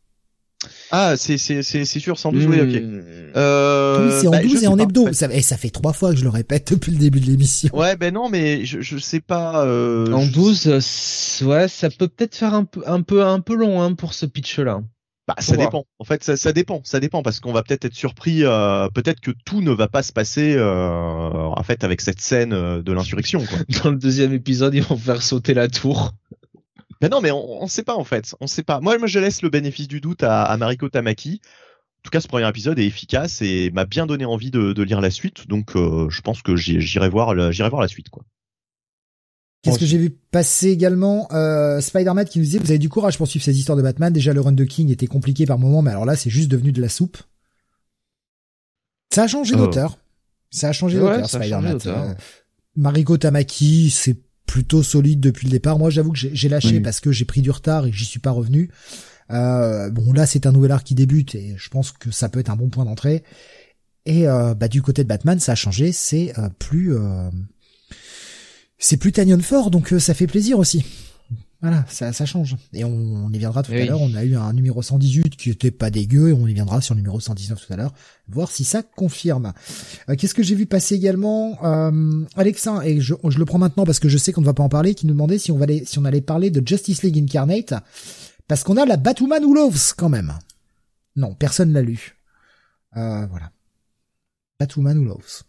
ah, 0.91 1.15
c'est 1.15 1.37
c'est 1.37 1.63
c'est 1.63 1.85
c'est 1.85 1.99
sûr, 1.99 2.19
112, 2.19 2.45
oui, 2.47 2.59
ok. 2.59 2.81
Hmm. 2.81 3.01
Euh, 3.37 4.07
oui, 4.07 4.17
c'est 4.19 4.27
en 4.27 4.31
bah, 4.31 4.41
12 4.41 4.63
et 4.63 4.67
en 4.67 4.77
hebdo. 4.77 5.13
Ça, 5.13 5.27
et 5.31 5.41
ça 5.41 5.55
fait 5.55 5.69
trois 5.69 5.93
fois 5.93 6.11
que 6.11 6.17
je 6.17 6.23
le 6.23 6.29
répète 6.29 6.71
depuis 6.73 6.91
le 6.91 6.97
début 6.97 7.21
de 7.21 7.27
l'émission. 7.27 7.69
Ouais, 7.73 7.95
ben 7.95 8.13
non, 8.13 8.29
mais 8.29 8.65
je 8.65 8.81
je 8.81 8.97
sais 8.97 9.21
pas. 9.21 9.65
Euh, 9.65 10.11
en 10.11 10.25
12, 10.25 10.67
euh, 10.67 11.45
ouais, 11.45 11.67
ça 11.69 11.89
peut 11.89 12.09
peut-être 12.09 12.35
faire 12.35 12.53
un 12.53 12.65
peu 12.65 12.81
un 12.85 13.01
peu 13.01 13.23
un 13.23 13.39
peu 13.39 13.55
long 13.55 13.81
hein, 13.81 13.93
pour 13.93 14.13
ce 14.13 14.25
pitch-là. 14.25 14.81
Bah, 15.29 15.35
ça 15.37 15.55
dépend. 15.55 15.85
En 15.99 16.05
fait, 16.05 16.23
ça, 16.23 16.35
ça, 16.37 16.53
dépend. 16.53 16.81
Ça 16.83 16.99
dépend 16.99 17.21
parce 17.21 17.39
qu'on 17.39 17.53
va 17.53 17.61
peut-être 17.61 17.85
être 17.85 17.93
surpris. 17.93 18.43
Euh, 18.43 18.89
peut-être 18.89 19.19
que 19.19 19.29
tout 19.45 19.61
ne 19.61 19.69
va 19.69 19.87
pas 19.87 20.01
se 20.01 20.11
passer 20.11 20.55
euh, 20.57 21.29
en 21.29 21.61
fait 21.61 21.83
avec 21.83 22.01
cette 22.01 22.19
scène 22.19 22.51
euh, 22.51 22.81
de 22.81 22.91
l'insurrection. 22.91 23.43
Dans 23.83 23.91
le 23.91 23.97
deuxième 23.97 24.33
épisode, 24.33 24.73
ils 24.73 24.81
vont 24.81 24.97
faire 24.97 25.21
sauter 25.21 25.53
la 25.53 25.67
tour. 25.67 26.13
Mais 26.99 27.09
non, 27.09 27.21
mais 27.21 27.29
on, 27.29 27.61
on 27.61 27.67
sait 27.67 27.83
pas 27.83 27.95
en 27.95 28.03
fait. 28.03 28.33
On 28.39 28.47
sait 28.47 28.63
pas. 28.63 28.79
Moi, 28.79 28.97
moi, 28.97 29.07
je 29.07 29.19
laisse 29.19 29.43
le 29.43 29.49
bénéfice 29.49 29.87
du 29.87 30.01
doute 30.01 30.23
à, 30.23 30.41
à 30.45 30.57
Mariko 30.57 30.89
Tamaki. 30.89 31.41
En 31.43 32.01
tout 32.01 32.09
cas, 32.09 32.21
ce 32.21 32.27
premier 32.27 32.49
épisode 32.49 32.79
est 32.79 32.87
efficace 32.87 33.43
et 33.43 33.69
m'a 33.69 33.85
bien 33.85 34.07
donné 34.07 34.25
envie 34.25 34.49
de, 34.49 34.73
de, 34.73 34.81
lire 34.81 34.99
la 34.99 35.11
suite. 35.11 35.47
Donc, 35.47 35.75
euh, 35.75 36.09
je 36.09 36.21
pense 36.21 36.41
que 36.41 36.55
j'irai 36.55 37.09
voir, 37.09 37.51
j'irai 37.51 37.69
voir 37.69 37.83
la 37.83 37.87
suite, 37.87 38.09
quoi. 38.09 38.23
Qu'est-ce 39.61 39.77
que 39.79 39.85
j'ai 39.85 39.97
vu 39.97 40.09
passer 40.31 40.69
également 40.69 41.27
euh, 41.33 41.81
Spider-Man 41.81 42.25
qui 42.25 42.39
nous 42.39 42.45
disait 42.45 42.59
vous 42.59 42.69
avez 42.71 42.79
du 42.79 42.87
courage 42.87 43.17
pour 43.17 43.27
suivre 43.27 43.43
ces 43.43 43.57
histoires 43.57 43.77
de 43.77 43.81
Batman. 43.81 44.13
Déjà 44.13 44.31
le 44.33 44.39
run 44.39 44.53
de 44.53 44.63
King 44.63 44.89
était 44.89 45.07
compliqué 45.07 45.45
par 45.45 45.59
moment, 45.59 45.81
mais 45.81 45.91
alors 45.91 46.05
là 46.05 46.15
c'est 46.15 46.29
juste 46.29 46.49
devenu 46.49 46.71
de 46.71 46.81
la 46.81 46.87
soupe. 46.89 47.17
Ça 49.13 49.23
a 49.23 49.27
changé 49.27 49.53
Oh. 49.55 49.59
d'auteur. 49.59 49.97
Ça 50.51 50.69
a 50.69 50.71
changé 50.71 50.97
Ouais, 50.99 51.11
d'auteur 51.21 51.29
Spider-Man. 51.29 51.77
Euh, 51.87 52.13
Mariko 52.75 53.17
Tamaki, 53.17 53.89
c'est 53.89 54.15
plutôt 54.45 54.81
solide 54.81 55.19
depuis 55.19 55.45
le 55.47 55.51
départ. 55.51 55.77
Moi 55.77 55.89
j'avoue 55.89 56.11
que 56.13 56.17
j'ai 56.19 56.49
lâché 56.49 56.75
Oui. 56.75 56.79
parce 56.79 56.99
que 57.01 57.11
j'ai 57.11 57.25
pris 57.25 57.41
du 57.41 57.51
retard 57.51 57.85
et 57.85 57.91
que 57.91 57.97
j'y 57.97 58.05
suis 58.05 58.19
pas 58.19 58.31
revenu. 58.31 58.69
Euh, 59.31 59.89
bon 59.91 60.11
là 60.13 60.25
c'est 60.25 60.47
un 60.47 60.51
nouvel 60.51 60.71
arc 60.71 60.85
qui 60.87 60.95
débute 60.95 61.35
et 61.35 61.53
je 61.57 61.69
pense 61.69 61.91
que 61.91 62.09
ça 62.11 62.29
peut 62.29 62.39
être 62.39 62.49
un 62.49 62.55
bon 62.55 62.69
point 62.69 62.85
d'entrée. 62.85 63.23
Et 64.05 64.27
euh, 64.27 64.55
bah 64.55 64.67
du 64.69 64.81
côté 64.81 65.03
de 65.03 65.07
Batman 65.09 65.39
ça 65.39 65.51
a 65.51 65.55
changé, 65.55 65.91
c'est 65.91 66.33
euh, 66.39 66.49
plus 66.57 66.95
euh, 66.95 67.29
c'est 68.79 68.97
plus 68.97 69.11
Tanyon 69.11 69.41
fort 69.41 69.69
donc 69.69 69.93
euh, 69.93 69.99
ça 69.99 70.13
fait 70.15 70.27
plaisir 70.27 70.57
aussi. 70.57 70.83
Voilà, 71.61 71.85
ça, 71.89 72.13
ça 72.13 72.25
change. 72.25 72.55
Et 72.71 72.85
on, 72.85 72.89
on 73.25 73.33
y 73.33 73.37
viendra 73.37 73.63
tout 73.63 73.73
Oui. 73.73 73.81
à 73.81 73.85
l'heure. 73.85 73.99
On 73.99 74.15
a 74.15 74.23
eu 74.23 74.33
un 74.37 74.53
numéro 74.53 74.81
118 74.81 75.35
qui 75.35 75.49
était 75.49 75.71
pas 75.71 75.89
dégueu 75.89 76.29
et 76.29 76.31
on 76.33 76.47
y 76.47 76.53
viendra 76.53 76.79
sur 76.79 76.95
le 76.95 77.01
numéro 77.01 77.19
119 77.19 77.67
tout 77.67 77.73
à 77.73 77.75
l'heure, 77.75 77.93
voir 78.29 78.49
si 78.49 78.63
ça 78.63 78.81
confirme. 78.81 79.51
Euh, 80.09 80.15
Qu'est-ce 80.15 80.33
que 80.33 80.41
j'ai 80.41 80.55
vu 80.55 80.67
passer 80.67 80.95
également 80.95 81.57
euh, 81.65 82.23
Alexa, 82.37 82.87
et 82.87 83.01
je, 83.01 83.13
je 83.27 83.37
le 83.37 83.43
prends 83.43 83.57
maintenant 83.57 83.83
parce 83.83 83.99
que 83.99 84.07
je 84.07 84.17
sais 84.17 84.31
qu'on 84.31 84.39
ne 84.39 84.45
va 84.45 84.53
pas 84.53 84.63
en 84.63 84.69
parler, 84.69 84.95
qui 84.95 85.05
nous 85.05 85.11
demandait 85.13 85.37
si 85.37 85.51
on, 85.51 85.61
aller, 85.61 85.83
si 85.85 85.99
on 85.99 86.05
allait 86.05 86.21
parler 86.21 86.49
de 86.49 86.65
Justice 86.65 87.03
League 87.03 87.17
Incarnate, 87.17 87.73
parce 88.47 88.63
qu'on 88.63 88.77
a 88.77 88.85
la 88.85 88.95
Batwoman 88.95 89.43
Who 89.43 89.53
Loves 89.53 89.93
quand 89.97 90.07
même. 90.09 90.33
Non, 91.17 91.35
personne 91.35 91.73
l'a 91.73 91.81
lu. 91.81 92.15
Euh, 92.95 93.25
voilà. 93.27 93.51
Batwoman 94.61 94.97
Who 94.97 95.03
Loves. 95.03 95.43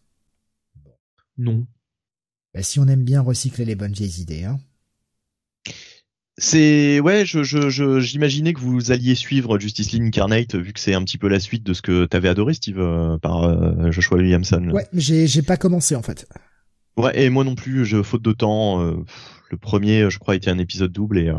Non. 1.39 1.64
Bah, 2.55 2.62
si 2.62 2.78
on 2.80 2.88
aime 2.88 3.05
bien 3.05 3.20
recycler 3.20 3.64
les 3.64 3.74
bonnes 3.74 3.92
vieilles 3.92 4.20
idées, 4.20 4.44
hein. 4.44 4.59
C'est 6.38 7.01
ouais, 7.01 7.26
je 7.26 7.42
je 7.42 7.68
je- 7.68 8.01
j'imaginais 8.01 8.55
que 8.55 8.61
vous 8.61 8.92
alliez 8.92 9.14
suivre 9.14 9.59
Justice 9.59 9.92
League 9.92 10.03
Incarnate 10.05 10.55
vu 10.55 10.72
que 10.72 10.80
c'est 10.80 10.94
un 10.94 11.05
petit 11.05 11.18
peu 11.18 11.28
la 11.28 11.38
suite 11.38 11.64
de 11.64 11.74
ce 11.74 11.82
que 11.82 12.07
t'avais 12.07 12.28
adoré 12.28 12.55
Steve 12.55 12.78
euh, 12.80 13.18
par 13.18 13.44
euh, 13.44 13.90
Joshua 13.90 14.16
Williamson. 14.16 14.70
Ouais, 14.70 14.86
mais 14.92 15.01
j'ai 15.03 15.26
j'ai 15.26 15.42
pas 15.42 15.59
commencé 15.59 15.94
en 15.96 16.03
fait. 16.03 16.26
Ouais, 16.96 17.12
et 17.22 17.28
moi 17.28 17.44
non 17.44 17.55
plus, 17.55 17.84
je 17.84 18.03
faute 18.03 18.22
de 18.22 18.32
temps. 18.32 18.82
euh, 18.82 18.96
le 19.51 19.57
premier, 19.59 20.09
je 20.11 20.18
crois, 20.18 20.34
était 20.36 20.51
un 20.51 20.59
épisode 20.59 20.92
double 20.92 21.18
et 21.18 21.30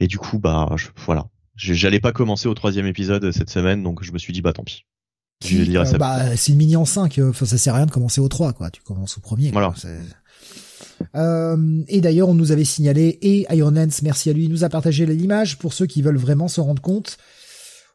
et 0.00 0.08
du 0.08 0.18
coup, 0.18 0.40
bah 0.40 0.68
je- 0.76 0.88
voilà, 1.04 1.28
j'allais 1.54 2.00
pas 2.00 2.12
commencer 2.12 2.48
au 2.48 2.54
troisième 2.54 2.86
épisode 2.86 3.30
cette 3.30 3.50
semaine, 3.50 3.82
donc 3.84 4.02
je 4.02 4.10
me 4.12 4.18
suis 4.18 4.32
dit 4.32 4.42
bah 4.42 4.52
tant 4.52 4.64
pis. 4.64 4.84
Je 5.44 5.76
Euh, 5.76 5.84
ça. 5.84 5.98
bah, 5.98 6.36
c'est 6.36 6.52
une 6.52 6.58
mini 6.58 6.76
en 6.76 6.84
5, 6.84 7.18
euh, 7.18 7.30
enfin 7.30 7.46
ça 7.46 7.58
sert 7.58 7.74
à 7.74 7.78
rien 7.78 7.86
de 7.86 7.90
commencer 7.90 8.20
au 8.20 8.28
3 8.28 8.52
quoi, 8.52 8.70
tu 8.70 8.82
commences 8.82 9.18
au 9.18 9.20
premier. 9.20 9.50
Voilà. 9.50 9.74
Euh, 11.16 11.82
et 11.88 12.00
d'ailleurs, 12.00 12.28
on 12.28 12.34
nous 12.34 12.52
avait 12.52 12.64
signalé, 12.64 13.18
et 13.22 13.46
Iron 13.54 13.72
Lance, 13.72 14.02
merci 14.02 14.30
à 14.30 14.32
lui, 14.32 14.48
nous 14.48 14.62
a 14.64 14.68
partagé 14.68 15.04
l'image 15.06 15.58
pour 15.58 15.72
ceux 15.72 15.86
qui 15.86 16.00
veulent 16.02 16.16
vraiment 16.16 16.48
se 16.48 16.60
rendre 16.60 16.80
compte. 16.82 17.16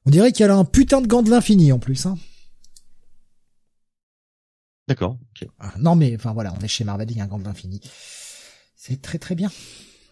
On 0.06 0.10
dirait 0.10 0.32
qu'elle 0.32 0.52
a 0.52 0.56
un 0.56 0.66
putain 0.66 1.02
de 1.02 1.08
gant 1.08 1.24
de 1.24 1.30
l'infini 1.30 1.72
en 1.72 1.80
plus. 1.80 2.06
Hein. 2.06 2.18
D'accord. 4.88 5.18
Ah, 5.60 5.74
non 5.80 5.96
mais, 5.96 6.16
enfin 6.16 6.34
voilà, 6.34 6.54
on 6.58 6.64
est 6.64 6.68
chez 6.68 6.84
Marvel, 6.84 7.12
il 7.12 7.18
y 7.18 7.22
a 7.22 7.24
un 7.24 7.28
gant 7.28 7.40
de 7.40 7.44
l'infini. 7.46 7.82
C'est 8.76 9.02
très 9.02 9.20
très 9.20 9.36
bien. 9.36 9.50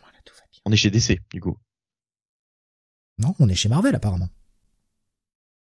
Voilà, 0.02 0.18
tout 0.26 0.34
va 0.36 0.44
bien. 0.52 0.62
On 0.66 0.72
est 0.72 0.76
chez 0.76 0.92
DC 0.92 1.20
du 1.34 1.40
coup. 1.40 1.58
Non, 3.18 3.34
on 3.40 3.48
est 3.48 3.56
chez 3.56 3.70
Marvel 3.70 3.96
apparemment. 3.96 4.28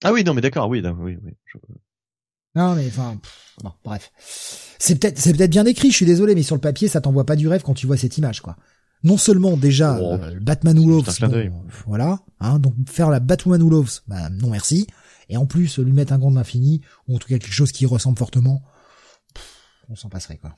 Ah 0.05 0.13
oui, 0.13 0.23
non 0.23 0.35
mais 0.35 0.41
d'accord, 0.41 0.69
oui, 0.69 0.81
oui, 1.01 1.17
oui. 1.23 1.33
Je- 1.47 1.59
Non 2.55 2.75
mais 2.77 2.87
enfin, 2.87 3.19
bon, 3.63 3.73
bref. 3.85 4.13
C'est 4.79 4.97
peut-être, 5.01 5.19
c'est 5.19 5.33
peut-être 5.35 5.51
bien 5.51 5.65
écrit. 5.67 5.91
Je 5.91 5.97
suis 5.97 6.07
désolé, 6.07 6.35
mais 6.35 6.43
sur 6.43 6.55
le 6.55 6.61
papier, 6.61 6.87
ça 6.89 7.01
t'envoie 7.01 7.27
pas 7.27 7.37
du 7.37 7.49
rêve 7.49 7.63
quand 7.63 7.75
tu 7.75 7.87
vois 7.87 7.97
cette 7.97 8.17
image, 8.19 8.41
quoi. 8.41 8.57
Non 9.03 9.17
seulement 9.19 9.57
déjà 9.57 9.99
Oh, 10.01 10.13
euh, 10.15 10.39
Batman 10.41 10.79
c'est 10.79 10.87
Loves, 10.87 11.05
juste 11.07 11.23
un 11.23 11.27
clin 11.27 11.29
d'œil. 11.29 11.49
bon, 11.51 11.63
voilà, 11.87 12.21
hein, 12.41 12.59
donc 12.59 12.75
faire 12.89 13.11
la 13.11 13.21
Batwoman 13.21 13.61
Who 13.63 13.71
Loves, 13.71 14.01
bah 14.07 14.31
non 14.31 14.51
merci. 14.51 14.87
Et 15.29 15.37
en 15.37 15.47
plus 15.47 15.79
lui 15.79 15.93
mettre 15.93 16.13
un 16.13 16.19
gant 16.19 16.31
de 16.31 16.37
l'infini 16.37 16.81
ou 17.09 17.17
en 17.17 17.19
tout 17.19 17.29
cas 17.29 17.39
quelque 17.39 17.53
chose 17.53 17.73
qui 17.73 17.85
ressemble 17.87 18.19
fortement, 18.19 18.63
pff, 19.35 19.45
on 19.89 19.97
s'en 19.97 20.09
passerait 20.09 20.39
quoi. 20.39 20.57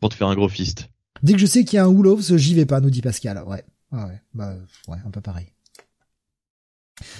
Pour 0.00 0.08
te 0.10 0.14
faire 0.14 0.28
un 0.28 0.34
gros 0.34 0.48
fist. 0.48 0.88
Dès 1.22 1.32
que 1.34 1.38
je 1.38 1.46
sais 1.46 1.64
qu'il 1.64 1.76
y 1.76 1.80
a 1.80 1.84
un 1.84 1.92
Loves, 2.02 2.36
j'y 2.36 2.54
vais 2.54 2.66
pas, 2.66 2.80
nous 2.80 2.90
dit 2.90 3.02
Pascal. 3.02 3.42
Ouais, 3.46 3.64
ah 3.90 4.06
ouais, 4.06 4.20
bah 4.34 4.54
ouais, 4.88 4.98
un 5.04 5.10
peu 5.10 5.20
pareil. 5.20 5.51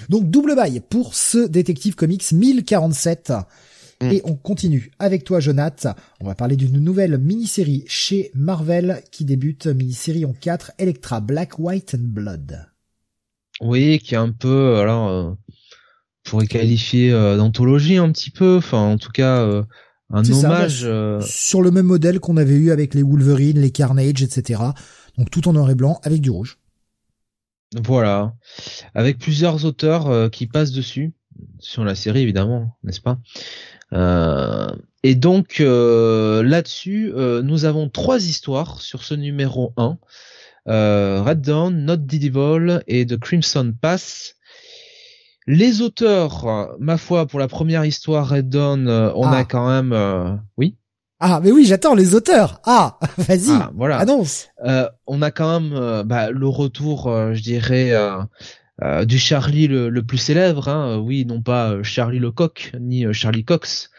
Donc 0.09 0.29
double 0.29 0.55
bail 0.55 0.81
pour 0.89 1.15
ce 1.15 1.47
détective 1.47 1.95
comics 1.95 2.31
1047. 2.31 3.33
Mm. 4.01 4.11
Et 4.11 4.21
on 4.25 4.35
continue 4.35 4.91
avec 4.99 5.23
toi, 5.23 5.39
Jonath. 5.39 5.87
On 6.19 6.25
va 6.25 6.35
parler 6.35 6.55
d'une 6.55 6.79
nouvelle 6.79 7.17
mini-série 7.17 7.83
chez 7.87 8.31
Marvel 8.33 9.01
qui 9.11 9.25
débute, 9.25 9.67
mini-série 9.67 10.25
en 10.25 10.33
4, 10.33 10.71
Electra 10.77 11.21
Black, 11.21 11.59
White 11.59 11.95
and 11.95 12.07
Blood. 12.07 12.67
Oui, 13.61 13.99
qui 13.99 14.15
est 14.15 14.17
un 14.17 14.31
peu, 14.31 14.77
alors, 14.77 15.09
euh, 15.09 15.31
pourrait 16.23 16.47
qualifier 16.47 17.11
euh, 17.11 17.37
d'anthologie 17.37 17.97
un 17.97 18.11
petit 18.11 18.31
peu, 18.31 18.57
enfin, 18.57 18.79
en 18.79 18.97
tout 18.97 19.11
cas, 19.11 19.39
euh, 19.41 19.63
un 20.11 20.23
ça, 20.23 20.33
hommage. 20.33 20.81
euh, 20.83 21.21
Sur 21.21 21.61
le 21.61 21.71
même 21.71 21.85
modèle 21.85 22.19
qu'on 22.19 22.37
avait 22.37 22.55
eu 22.55 22.71
avec 22.71 22.93
les 22.93 23.03
Wolverine, 23.03 23.59
les 23.59 23.71
Carnage, 23.71 24.21
etc. 24.21 24.61
Donc 25.17 25.29
tout 25.29 25.47
en 25.47 25.53
noir 25.53 25.69
et 25.69 25.75
blanc 25.75 25.99
avec 26.03 26.21
du 26.21 26.29
rouge. 26.29 26.57
Voilà, 27.83 28.33
avec 28.93 29.17
plusieurs 29.17 29.65
auteurs 29.65 30.07
euh, 30.07 30.29
qui 30.29 30.47
passent 30.47 30.71
dessus 30.71 31.13
sur 31.59 31.83
la 31.83 31.95
série 31.95 32.21
évidemment, 32.21 32.77
n'est-ce 32.83 33.01
pas? 33.01 33.17
Euh, 33.93 34.67
Et 35.03 35.15
donc 35.15 35.59
euh, 35.59 36.43
là-dessus, 36.43 37.11
euh, 37.15 37.41
nous 37.41 37.65
avons 37.65 37.89
trois 37.89 38.17
histoires 38.23 38.79
sur 38.81 39.03
ce 39.03 39.13
numéro 39.15 39.73
1. 39.77 39.97
Euh, 40.69 41.21
Red 41.23 41.41
Dawn, 41.41 41.85
Not 41.85 41.97
the 41.97 42.19
Devil 42.19 42.81
et 42.87 43.05
The 43.05 43.17
Crimson 43.19 43.73
Pass. 43.81 44.35
Les 45.45 45.81
auteurs, 45.81 46.69
ma 46.79 46.97
foi, 46.97 47.25
pour 47.25 47.39
la 47.39 47.49
première 47.49 47.83
histoire 47.83 48.29
Red 48.29 48.47
Dawn, 48.49 48.87
on 48.87 49.23
Ah. 49.27 49.37
a 49.39 49.43
quand 49.43 49.67
même, 49.67 49.91
euh, 49.91 50.33
oui, 50.57 50.77
Ah, 51.19 51.39
mais 51.41 51.51
oui, 51.51 51.65
j'attends 51.65 51.95
les 51.95 52.15
auteurs. 52.15 52.59
Ah, 52.65 52.99
vas-y, 53.17 53.49
ah, 53.51 53.71
voilà. 53.75 53.97
annonce. 53.97 54.47
Euh, 54.65 54.89
on 55.07 55.21
a 55.21 55.31
quand 55.31 55.59
même 55.59 55.73
euh, 55.73 56.03
bah, 56.03 56.31
le 56.31 56.47
retour, 56.47 57.07
euh, 57.07 57.33
je 57.33 57.41
dirais, 57.41 57.91
du 59.05 59.19
Charlie 59.19 59.67
le, 59.67 59.89
le 59.89 60.03
plus 60.03 60.17
célèbre. 60.17 60.67
Hein. 60.67 60.97
Oui, 60.97 61.25
non 61.25 61.41
pas 61.41 61.81
Charlie 61.83 62.19
le 62.19 62.31
coq, 62.31 62.71
ni 62.79 63.05
Charlie 63.13 63.45
Cox, 63.45 63.89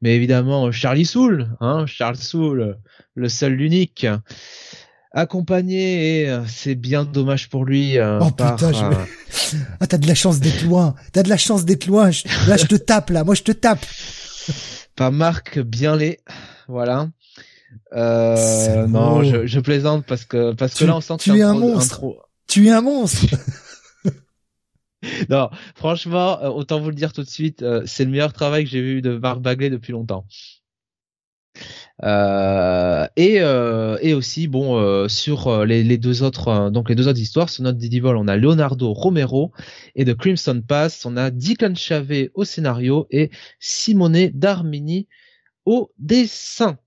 mais 0.00 0.16
évidemment 0.16 0.72
Charlie 0.72 1.04
Soul, 1.04 1.50
hein, 1.60 1.84
Charles 1.86 2.16
Soul, 2.16 2.78
le 3.14 3.28
seul, 3.28 3.52
l'unique. 3.52 4.06
Accompagné, 5.14 6.22
et 6.22 6.38
c'est 6.46 6.74
bien 6.74 7.04
dommage 7.04 7.50
pour 7.50 7.66
lui, 7.66 7.98
Oh, 8.00 8.30
par, 8.30 8.56
putain, 8.56 8.72
je- 8.72 9.56
Ah, 9.80 9.86
t'as 9.86 9.98
de 9.98 10.06
la 10.08 10.14
chance 10.14 10.40
d'être 10.40 10.62
loin. 10.64 10.94
T'as 11.12 11.22
de 11.22 11.28
la 11.28 11.36
chance 11.36 11.66
d'être 11.66 11.86
loin. 11.86 12.08
Là, 12.48 12.56
je 12.56 12.64
te 12.64 12.76
tape, 12.76 13.10
là. 13.10 13.22
Moi, 13.22 13.34
je 13.34 13.42
te 13.42 13.52
tape. 13.52 13.84
par 14.96 15.12
Marc 15.12 15.58
Bienlay. 15.60 16.18
Voilà. 16.68 17.08
Euh, 17.94 18.86
non, 18.86 19.22
je, 19.22 19.46
je 19.46 19.60
plaisante 19.60 20.04
parce 20.06 20.24
que 20.24 20.52
parce 20.52 20.74
que 20.74 20.84
là 20.84 20.96
on 20.96 21.00
sent 21.00 21.14
que 21.18 21.22
tu 21.22 21.36
es 21.38 21.42
un, 21.42 21.52
pro- 21.52 21.60
monstre. 21.60 21.96
pro- 21.98 22.18
Tu 22.46 22.66
es 22.66 22.70
un 22.70 22.82
monstre. 22.82 23.34
Non, 25.28 25.50
franchement, 25.74 26.40
euh, 26.42 26.48
autant 26.48 26.80
vous 26.80 26.90
le 26.90 26.94
dire 26.94 27.12
tout 27.12 27.24
de 27.24 27.28
suite, 27.28 27.62
euh, 27.62 27.82
c'est 27.86 28.04
le 28.04 28.10
meilleur 28.12 28.32
travail 28.32 28.62
que 28.64 28.70
j'ai 28.70 28.80
vu 28.82 29.02
de 29.02 29.16
Marc 29.18 29.40
Bagley 29.40 29.68
depuis 29.68 29.90
longtemps. 29.92 30.24
Euh, 32.02 33.06
et 33.16 33.40
euh, 33.40 33.98
et 34.00 34.14
aussi 34.14 34.48
bon 34.48 34.78
euh, 34.78 35.08
sur 35.08 35.64
les, 35.66 35.84
les 35.84 35.98
deux 35.98 36.22
autres 36.22 36.70
donc 36.70 36.88
les 36.88 36.94
deux 36.94 37.06
autres 37.08 37.20
histoires 37.20 37.50
sur 37.50 37.62
notre 37.62 37.78
Divol 37.78 38.16
on 38.16 38.26
a 38.26 38.36
Leonardo 38.36 38.92
Romero 38.94 39.52
et 39.94 40.04
de 40.06 40.12
Crimson 40.14 40.62
Pass 40.66 41.04
on 41.04 41.16
a 41.18 41.30
Declan 41.30 41.74
Chavez 41.74 42.30
au 42.34 42.44
scénario 42.44 43.06
et 43.10 43.30
Simone 43.60 44.28
Darmini 44.32 45.06
au 45.64 45.90
dessin. 45.98 46.78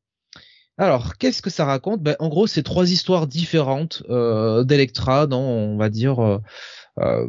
Alors, 0.77 1.17
qu'est-ce 1.17 1.41
que 1.41 1.49
ça 1.49 1.65
raconte? 1.65 2.01
Ben, 2.01 2.15
En 2.19 2.27
gros, 2.27 2.47
c'est 2.47 2.63
trois 2.63 2.91
histoires 2.91 3.27
différentes 3.27 4.03
euh, 4.09 4.63
d'Electra 4.65 5.25
dans, 5.25 5.39
on 5.41 5.77
va 5.77 5.89
dire, 5.89 6.19
euh, 6.19 6.39
euh, 6.99 7.27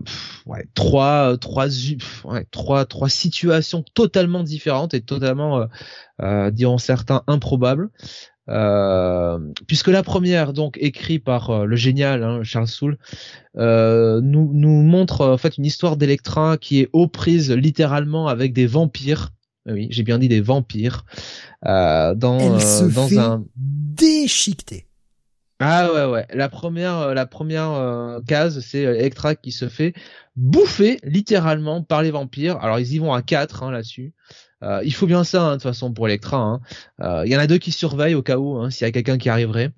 trois, 0.74 1.36
trois, 1.38 1.68
trois, 2.50 2.84
trois 2.84 3.08
situations 3.08 3.84
totalement 3.94 4.42
différentes 4.42 4.94
et 4.94 5.00
totalement, 5.00 5.60
euh, 5.60 5.66
euh, 6.22 6.50
diront 6.50 6.78
certains, 6.78 7.22
improbables. 7.26 7.90
Puisque 9.66 9.88
la 9.88 10.04
première, 10.04 10.52
donc 10.52 10.78
écrite 10.80 11.24
par 11.24 11.66
le 11.66 11.74
génial 11.74 12.22
hein, 12.22 12.44
Charles 12.44 12.68
Soule, 12.68 12.96
nous 13.56 14.50
nous 14.52 14.82
montre 14.82 15.26
en 15.26 15.36
fait 15.36 15.58
une 15.58 15.64
histoire 15.64 15.96
d'Electra 15.96 16.56
qui 16.56 16.80
est 16.80 16.88
aux 16.92 17.08
prises 17.08 17.50
littéralement 17.50 18.28
avec 18.28 18.52
des 18.52 18.66
vampires. 18.66 19.30
Oui, 19.66 19.88
j'ai 19.90 20.02
bien 20.04 20.18
dit 20.18 20.28
des 20.28 20.40
vampires. 20.40 21.04
Euh, 21.66 22.14
dans 22.14 22.38
Elle 22.38 22.52
euh, 22.52 22.58
se 22.60 22.84
dans 22.84 23.08
fait 23.08 23.18
un 23.18 23.44
déchiqueter. 23.56 24.86
ah 25.58 25.90
ouais 25.92 26.04
ouais 26.04 26.26
la 26.34 26.48
première 26.48 26.98
euh, 26.98 27.14
la 27.14 27.26
première 27.26 27.70
euh, 27.72 28.20
case 28.26 28.60
c'est 28.60 28.82
Electra 28.82 29.34
qui 29.34 29.52
se 29.52 29.68
fait 29.68 29.94
bouffer 30.36 30.98
littéralement 31.02 31.82
par 31.82 32.02
les 32.02 32.10
vampires 32.10 32.58
alors 32.58 32.78
ils 32.78 32.92
y 32.92 32.98
vont 32.98 33.12
à 33.14 33.22
quatre 33.22 33.62
hein, 33.62 33.70
là-dessus 33.70 34.12
Euh, 34.62 34.80
il 34.84 34.94
faut 34.94 35.06
bien 35.06 35.22
ça 35.24 35.42
hein, 35.42 35.50
de 35.50 35.54
toute 35.56 35.62
façon 35.64 35.92
pour 35.92 36.08
Electra 36.08 36.38
hein. 36.38 36.60
Euh, 37.00 37.22
il 37.26 37.32
y 37.32 37.36
en 37.36 37.40
a 37.40 37.46
deux 37.46 37.58
qui 37.58 37.72
surveillent 37.72 38.14
au 38.14 38.22
cas 38.22 38.38
où 38.38 38.56
hein, 38.58 38.70
s'il 38.70 38.86
y 38.86 38.88
a 38.88 38.92
quelqu'un 38.92 39.18
qui 39.18 39.28
arriverait 39.28 39.70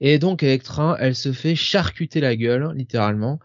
Et 0.00 0.18
donc 0.18 0.42
Electra, 0.42 0.96
elle 1.00 1.14
se 1.14 1.32
fait 1.32 1.54
charcuter 1.54 2.20
la 2.20 2.34
gueule, 2.36 2.72
littéralement. 2.74 3.38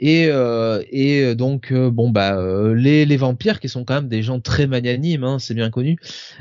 Et, 0.00 0.26
euh, 0.28 0.82
et 0.90 1.34
donc 1.34 1.72
bon 1.72 2.10
bah 2.10 2.36
les, 2.74 3.16
vampires 3.16 3.60
qui 3.60 3.68
sont 3.68 3.84
quand 3.84 3.94
même 3.94 4.08
des 4.08 4.22
gens 4.22 4.40
très 4.40 4.66
magnanimes, 4.66 5.24
hein, 5.24 5.38
c'est 5.38 5.54
bien 5.54 5.70
connu, 5.70 5.98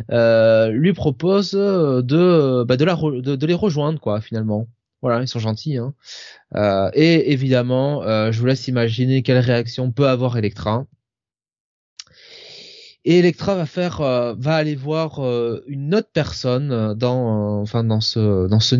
lui 0.10 0.94
proposent 0.94 1.52
de 1.52 2.64
bah, 2.64 2.78
de, 2.78 3.46
les 3.46 3.54
rejoindre 3.54 4.00
quoi 4.00 4.22
finalement. 4.22 4.68
Voilà, 5.02 5.22
ils 5.22 5.28
sont 5.28 5.40
gentils. 5.40 5.78
Hein. 5.78 5.94
Euh, 6.56 6.90
et 6.94 7.32
évidemment, 7.32 8.04
euh, 8.04 8.32
je 8.32 8.40
vous 8.40 8.46
laisse 8.46 8.68
imaginer 8.68 9.22
quelle 9.24 9.38
réaction 9.40 9.92
peut 9.92 10.08
avoir 10.08 10.38
Electra. 10.38 10.86
Et 13.06 13.20
Electra 13.20 13.56
va 13.56 13.66
faire, 13.66 14.02
euh, 14.02 14.36
va 14.38 14.56
aller 14.56 14.76
voir 14.76 15.20
une 15.68 15.96
autre 15.96 16.10
personne 16.14 16.94
dans, 16.96 17.62
enfin 17.62 17.84
dans 17.84 18.02
ce 18.02 18.48
dans 18.48 18.60
ce 18.60 18.76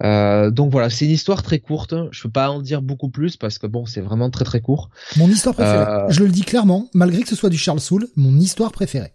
numéro-là. 0.00 0.50
donc 0.50 0.70
voilà, 0.72 0.90
c'est 0.90 1.04
une 1.04 1.10
histoire 1.10 1.42
très 1.42 1.58
courte. 1.58 1.94
Je 2.10 2.22
peux 2.22 2.30
pas 2.30 2.50
en 2.50 2.60
dire 2.60 2.82
beaucoup 2.82 3.08
plus 3.08 3.36
parce 3.36 3.58
que 3.58 3.66
bon, 3.66 3.86
c'est 3.86 4.00
vraiment 4.00 4.30
très 4.30 4.44
très 4.44 4.60
court. 4.60 4.90
Mon 5.16 5.28
histoire 5.28 5.54
préférée. 5.54 6.06
Je 6.08 6.22
le 6.22 6.30
dis 6.30 6.42
clairement, 6.42 6.88
malgré 6.94 7.22
que 7.22 7.28
ce 7.28 7.36
soit 7.36 7.50
du 7.50 7.58
Charles 7.58 7.80
Soule, 7.80 8.08
mon 8.16 8.38
histoire 8.38 8.72
préférée. 8.72 9.12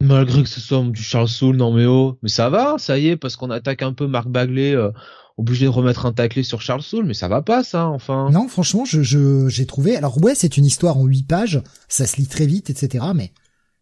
Malgré 0.00 0.44
que 0.44 0.48
ce 0.48 0.60
soit 0.60 0.82
du 0.82 1.02
Charles 1.02 1.28
Soule, 1.28 1.56
non 1.56 1.72
mais 1.72 1.86
oh, 1.86 2.18
mais 2.22 2.28
ça 2.28 2.50
va, 2.50 2.76
ça 2.78 2.98
y 2.98 3.08
est, 3.08 3.16
parce 3.16 3.34
qu'on 3.34 3.50
attaque 3.50 3.82
un 3.82 3.92
peu 3.92 4.06
Marc 4.06 4.28
Bagley, 4.28 4.72
euh, 4.72 4.92
obligé 5.38 5.64
de 5.64 5.70
remettre 5.70 6.06
un 6.06 6.12
taclé 6.12 6.44
sur 6.44 6.60
Charles 6.60 6.82
Soule, 6.82 7.04
mais 7.04 7.14
ça 7.14 7.26
va 7.26 7.42
pas 7.42 7.64
ça, 7.64 7.86
enfin. 7.86 8.30
Non, 8.30 8.46
franchement, 8.46 8.84
je 8.84 9.48
j'ai 9.48 9.66
trouvé. 9.66 9.96
Alors 9.96 10.22
ouais, 10.22 10.36
c'est 10.36 10.56
une 10.56 10.64
histoire 10.64 10.98
en 10.98 11.04
huit 11.04 11.26
pages, 11.26 11.62
ça 11.88 12.06
se 12.06 12.16
lit 12.16 12.28
très 12.28 12.46
vite, 12.46 12.70
etc. 12.70 13.06
Mais 13.14 13.32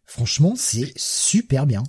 franchement, 0.05 0.53
c'est 0.55 0.91
super 0.95 1.67
bien. 1.67 1.83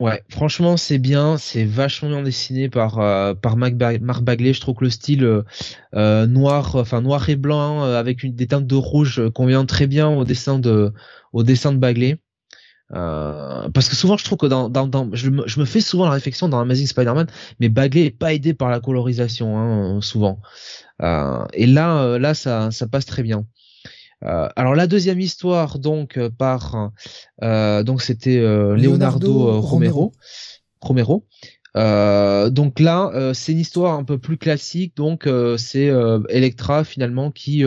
Ouais, 0.00 0.22
franchement, 0.30 0.76
c'est 0.76 0.98
bien, 0.98 1.36
c'est 1.36 1.64
vachement 1.64 2.08
bien 2.08 2.22
dessiné 2.22 2.68
par 2.70 2.98
euh, 2.98 3.34
par 3.34 3.56
Marc, 3.56 3.74
Bagley. 3.74 4.52
Je 4.54 4.60
trouve 4.60 4.76
que 4.76 4.84
le 4.84 4.90
style 4.90 5.24
euh, 5.24 5.42
euh 5.94 6.26
noir, 6.26 6.74
enfin 6.76 7.02
noir 7.02 7.28
et 7.28 7.36
blanc 7.36 7.82
avec 7.82 8.22
une 8.22 8.34
des 8.34 8.46
teintes 8.46 8.66
de 8.66 8.74
rouge 8.74 9.22
convient 9.34 9.66
très 9.66 9.86
bien 9.86 10.08
au 10.08 10.24
dessin 10.24 10.58
de 10.58 10.92
au 11.32 11.42
dessin 11.42 11.72
de 11.72 11.78
Bagley. 11.78 12.18
Euh, 12.92 13.68
parce 13.70 13.88
que 13.88 13.94
souvent 13.94 14.16
je 14.16 14.24
trouve 14.24 14.38
que 14.38 14.46
dans, 14.46 14.68
dans, 14.68 15.10
je, 15.12 15.30
me, 15.30 15.64
fais 15.64 15.80
souvent 15.80 16.06
la 16.06 16.10
réflexion 16.10 16.48
dans 16.48 16.58
Amazing 16.58 16.88
Spider-Man, 16.88 17.28
mais 17.60 17.68
Bagley 17.68 18.06
est 18.06 18.10
pas 18.10 18.34
aidé 18.34 18.52
par 18.52 18.68
la 18.68 18.80
colorisation 18.80 19.58
hein, 19.58 20.00
souvent. 20.00 20.40
Euh, 21.02 21.44
et 21.52 21.66
là, 21.66 22.02
euh, 22.02 22.18
là 22.18 22.34
ça, 22.34 22.70
ça 22.70 22.88
passe 22.88 23.06
très 23.06 23.22
bien. 23.22 23.44
Euh, 24.24 24.48
alors 24.54 24.74
la 24.74 24.86
deuxième 24.86 25.20
histoire 25.20 25.78
donc 25.78 26.18
par 26.38 26.90
donc 27.40 28.02
c'était 28.02 28.38
Leonardo, 28.40 28.76
Leonardo, 28.76 29.60
Romero. 29.60 30.12
Romero. 30.80 31.26
Euh, 31.76 32.50
donc 32.50 32.80
là, 32.80 33.12
euh, 33.14 33.32
c'est 33.32 33.52
une 33.52 33.58
histoire 33.58 33.94
un 33.94 34.04
peu 34.04 34.18
plus 34.18 34.36
classique. 34.36 34.96
Donc 34.96 35.26
euh, 35.26 35.56
c'est 35.56 35.90
Electra 36.28 36.84
finalement 36.84 37.30
qui 37.30 37.64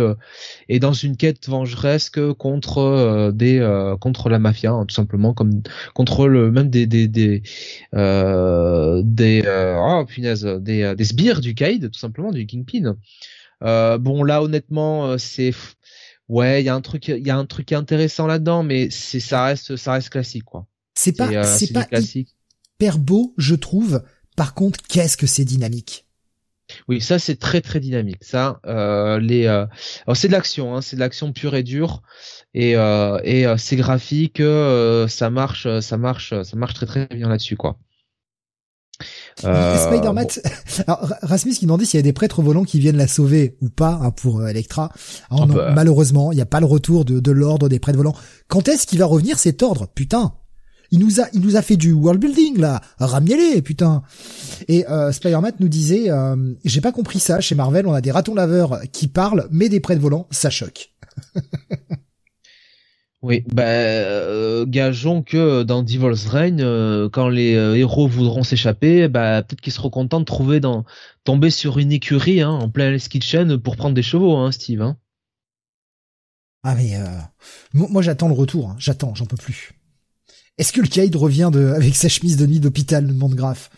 est 0.70 0.80
dans 0.80 0.94
une 0.94 1.18
quête 1.18 1.48
vengeresque 1.48 2.34
contre 2.34 3.32
des 3.34 3.96
contre 4.02 4.30
la 4.30 4.40
mafia, 4.40 4.72
hein, 4.72 4.86
tout 4.86 4.96
simplement, 4.96 5.34
comme 5.34 5.62
contre 5.94 6.28
le 6.28 6.52
même 6.52 6.70
des 6.70 6.88
des 6.88 7.08
des 7.08 7.44
des 9.04 9.44
oh 9.78 10.06
punaise 10.08 10.44
des 10.44 10.96
des 10.96 11.06
sbires 11.06 11.42
du 11.42 11.56
Kaid, 11.56 11.92
tout 11.92 12.00
simplement 12.00 12.32
du 12.32 12.46
Kingpin. 12.46 12.96
bon 13.62 14.24
là 14.24 14.44
honnêtement 14.44 15.18
c'est 15.18 15.54
ouais 16.30 16.62
il 16.62 16.66
y 16.66 16.70
a 16.70 16.76
un 16.76 16.82
truc 16.82 17.08
il 17.08 17.26
y 17.26 17.32
a 17.32 17.38
un 17.38 17.46
truc 17.46 17.72
intéressant 17.72 18.28
là-dedans, 18.28 18.64
mais 18.64 18.90
c'est 18.90 19.20
ça 19.20 19.46
reste 19.46 19.76
ça 19.76 19.94
reste 19.94 20.10
classique 20.10 20.46
quoi. 20.46 20.68
C'est 20.96 21.14
pas 21.14 21.44
c'est 21.44 21.74
pas 21.74 21.86
classique 21.86 22.36
beau, 22.92 23.34
je 23.38 23.56
trouve. 23.56 24.04
Par 24.36 24.54
contre, 24.54 24.80
qu'est-ce 24.88 25.18
que 25.18 25.28
c'est 25.28 25.46
dynamique? 25.46 26.06
Oui, 26.88 27.02
ça 27.02 27.20
c'est 27.20 27.36
très 27.36 27.62
très 27.62 27.80
dynamique. 27.80 28.24
Ça, 28.24 28.60
euh, 28.66 29.20
les, 29.20 29.46
euh... 29.46 29.66
c'est 30.16 30.28
de 30.28 30.34
l'action, 30.34 30.76
hein, 30.76 30.82
c'est 30.82 30.96
de 30.96 31.02
l'action 31.02 31.32
pure 31.34 31.56
et 31.56 31.64
dure, 31.64 32.02
et, 32.54 32.76
euh, 32.76 33.20
et 33.24 33.46
euh, 33.46 33.58
c'est 33.58 33.76
graphique, 33.76 34.40
euh, 34.40 35.08
ça 35.08 35.30
marche, 35.30 35.68
ça 35.82 35.98
marche, 35.98 36.34
ça 36.44 36.58
marche 36.58 36.74
très 36.74 36.86
très 36.86 37.08
bien 37.08 37.30
là-dessus, 37.30 37.58
quoi. 37.58 37.78
Spider-Man. 39.38 40.28
Rasmus 41.22 41.54
qui 41.54 41.66
demandait 41.66 41.86
s'il 41.86 41.98
y 41.98 42.00
a 42.00 42.04
des 42.04 42.14
prêtres 42.14 42.42
volants 42.42 42.64
qui 42.64 42.80
viennent 42.80 42.98
la 42.98 43.08
sauver 43.08 43.58
ou 43.62 43.70
pas 43.70 44.00
hein, 44.02 44.12
pour 44.12 44.48
Electra. 44.48 44.92
Oh, 45.32 45.46
bah. 45.46 45.72
Malheureusement, 45.76 46.32
il 46.32 46.36
n'y 46.36 46.42
a 46.42 46.46
pas 46.46 46.60
le 46.60 46.66
retour 46.66 47.06
de, 47.06 47.20
de 47.20 47.32
l'ordre 47.32 47.70
des 47.70 47.80
prêtres 47.80 47.98
volants. 47.98 48.16
Quand 48.48 48.68
est-ce 48.68 48.88
qu'il 48.88 49.00
va 49.00 49.06
revenir 49.06 49.40
cet 49.40 49.64
ordre? 49.64 49.88
Putain 49.94 50.34
il 50.94 51.00
nous 51.00 51.20
a, 51.20 51.26
il 51.34 51.42
nous 51.42 51.56
a 51.56 51.64
fait 51.64 51.76
du 51.76 51.92
world 51.92 52.22
building 52.22 52.60
là. 52.60 52.80
Ramenez-les, 53.00 53.64
putain. 53.64 54.04
Et 54.68 54.88
euh, 54.88 55.12
Spider-Man 55.12 55.54
nous 55.60 55.68
disait, 55.68 56.12
euh, 56.12 56.54
j'ai 56.64 56.82
pas 56.82 56.92
compris 56.92 57.20
ça. 57.20 57.42
Chez 57.42 57.56
Marvel, 57.56 57.88
on 57.88 57.94
a 57.94 58.02
des 58.02 58.12
ratons 58.12 58.36
laveurs 58.36 58.80
qui 58.92 59.08
parlent, 59.08 59.48
mais 59.50 59.70
des 59.70 59.80
prêts 59.80 59.96
de 59.96 60.02
volant, 60.02 60.28
ça 60.30 60.52
choque. 60.52 60.94
oui, 63.24 63.44
bah 63.48 63.64
euh, 63.64 64.66
gageons 64.68 65.24
que 65.24 65.64
dans 65.64 65.82
Devil's 65.82 66.28
Reign, 66.28 66.60
euh, 66.62 67.10
quand 67.10 67.30
les 67.30 67.52
héros 67.54 68.08
voudront 68.08 68.44
s'échapper, 68.44 69.08
bah 69.08 69.42
peut-être 69.42 69.62
qu'ils 69.62 69.74
seront 69.74 69.90
contents 69.90 70.20
de 70.20 70.26
trouver 70.26 70.60
dans 70.60 70.86
tomber 71.24 71.50
sur 71.50 71.80
une 71.80 71.92
écurie 71.92 72.42
hein, 72.42 72.50
en 72.50 72.70
plein 72.70 72.96
Kitchen 72.98 73.58
pour 73.58 73.78
prendre 73.78 73.96
des 73.96 74.04
chevaux, 74.04 74.36
hein, 74.36 74.52
Steve. 74.52 74.82
Hein. 74.82 74.98
Ah 76.64 76.76
mais 76.76 76.98
moi 77.74 78.02
j'attends 78.02 78.28
le 78.28 78.34
retour, 78.36 78.70
hein. 78.70 78.76
j'attends, 78.78 79.16
j'en 79.16 79.26
peux 79.26 79.38
plus. 79.38 79.72
Est-ce 80.58 80.72
que 80.72 80.82
le 80.82 80.88
Kaïd 80.88 81.16
revient 81.16 81.50
de, 81.52 81.68
avec 81.76 81.96
sa 81.96 82.10
chemise 82.10 82.38
de 82.38 82.46
nuit 82.46 82.60
d'hôpital, 82.60 83.08
demande 83.08 83.36
Graf 83.36 83.70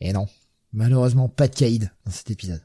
Et 0.00 0.12
non, 0.12 0.28
malheureusement, 0.72 1.28
pas 1.28 1.48
de 1.48 1.54
Kaïd 1.54 1.90
dans 2.04 2.12
cet 2.12 2.30
épisode. 2.30 2.62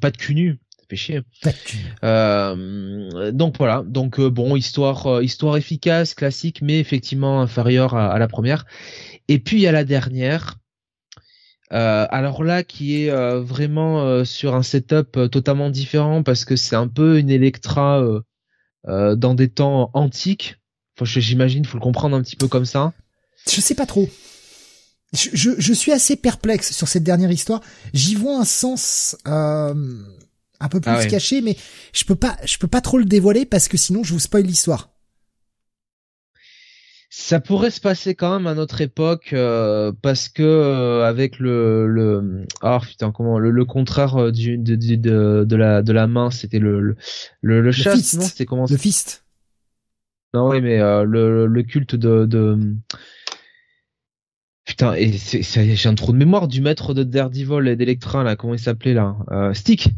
Pas 0.00 0.10
de 0.10 0.16
cunu, 0.16 0.58
ça 0.84 0.88
fait 0.90 0.96
chier. 0.96 1.22
Cunu. 1.64 1.82
Euh, 2.02 3.32
donc 3.32 3.56
voilà, 3.58 3.82
donc 3.86 4.20
euh, 4.20 4.28
bon, 4.28 4.56
histoire, 4.56 5.06
euh, 5.06 5.24
histoire 5.24 5.56
efficace, 5.56 6.14
classique, 6.14 6.60
mais 6.62 6.78
effectivement 6.78 7.40
inférieure 7.40 7.94
à, 7.94 8.18
la 8.18 8.28
première. 8.28 8.66
Et 9.28 9.38
puis 9.38 9.56
il 9.58 9.62
y 9.62 9.66
a 9.66 9.72
la 9.72 9.84
dernière. 9.84 10.56
alors 11.70 12.44
là, 12.44 12.62
qui 12.62 13.02
est 13.02 13.10
vraiment 13.40 14.24
sur 14.24 14.54
un 14.54 14.62
setup 14.62 15.30
totalement 15.30 15.70
différent 15.70 16.22
parce 16.22 16.44
que 16.44 16.56
c'est 16.56 16.76
un 16.76 16.88
peu 16.88 17.18
une 17.18 17.30
Electra 17.30 18.04
dans 18.86 19.34
des 19.34 19.48
temps 19.48 19.90
antiques 19.94 20.56
Enfin, 20.96 21.20
j'imagine, 21.20 21.64
faut 21.64 21.76
le 21.76 21.82
comprendre 21.82 22.16
un 22.16 22.22
petit 22.22 22.36
peu 22.36 22.46
comme 22.46 22.66
ça. 22.66 22.92
Je 23.50 23.60
sais 23.60 23.74
pas 23.74 23.86
trop. 23.86 24.08
Je, 25.12 25.30
je, 25.32 25.50
je 25.58 25.72
suis 25.72 25.90
assez 25.90 26.14
perplexe 26.14 26.72
sur 26.72 26.86
cette 26.86 27.02
dernière 27.02 27.32
histoire. 27.32 27.62
J'y 27.92 28.14
vois 28.14 28.38
un 28.38 28.44
sens 28.44 29.16
un 30.64 30.68
peu 30.68 30.80
plus 30.80 30.90
ah 30.90 31.06
caché, 31.06 31.40
mais 31.40 31.56
je 31.92 32.04
peux 32.04 32.14
pas, 32.14 32.36
je 32.44 32.58
peux 32.58 32.68
pas 32.68 32.80
trop 32.80 32.98
le 32.98 33.04
dévoiler 33.04 33.46
parce 33.46 33.68
que 33.68 33.76
sinon 33.76 34.02
je 34.02 34.12
vous 34.12 34.18
spoil 34.18 34.44
l'histoire. 34.44 34.90
Ça 37.10 37.38
pourrait 37.38 37.70
se 37.70 37.80
passer 37.80 38.16
quand 38.16 38.32
même 38.32 38.48
à 38.48 38.54
notre 38.54 38.80
époque 38.80 39.32
euh, 39.32 39.92
parce 40.02 40.28
que 40.28 40.42
euh, 40.42 41.04
avec 41.04 41.38
le 41.38 41.86
le 41.86 42.44
oh 42.62 42.78
putain 42.82 43.12
comment 43.12 43.38
le, 43.38 43.52
le 43.52 43.64
contraire 43.64 44.16
euh, 44.16 44.32
du 44.32 44.58
de, 44.58 44.74
de, 44.74 45.44
de, 45.44 45.56
la 45.56 45.82
de 45.82 45.92
la 45.92 46.08
main 46.08 46.32
c'était 46.32 46.58
le 46.58 46.80
le 46.80 46.96
le, 47.40 47.60
le, 47.60 47.70
chat 47.70 47.96
sinon 47.96 48.24
c'était 48.24 48.46
comment 48.46 48.66
le 48.68 48.76
fist. 48.76 49.24
Non, 50.34 50.48
oui, 50.48 50.60
mais 50.60 50.80
euh, 50.80 51.04
le, 51.04 51.46
le, 51.46 51.62
culte 51.62 51.94
de, 51.94 52.26
de... 52.26 52.58
Putain, 54.64 54.94
et 54.94 55.12
j'ai 55.12 55.88
un 55.88 55.94
trou 55.94 56.10
de 56.10 56.16
mémoire 56.16 56.48
du 56.48 56.60
maître 56.60 56.92
de 56.92 57.04
Daredevil 57.04 57.68
et 57.68 57.76
d'Electra, 57.76 58.24
là, 58.24 58.34
comment 58.34 58.54
il 58.54 58.58
s'appelait, 58.58 58.94
là 58.94 59.16
euh, 59.30 59.54
Stick 59.54 59.90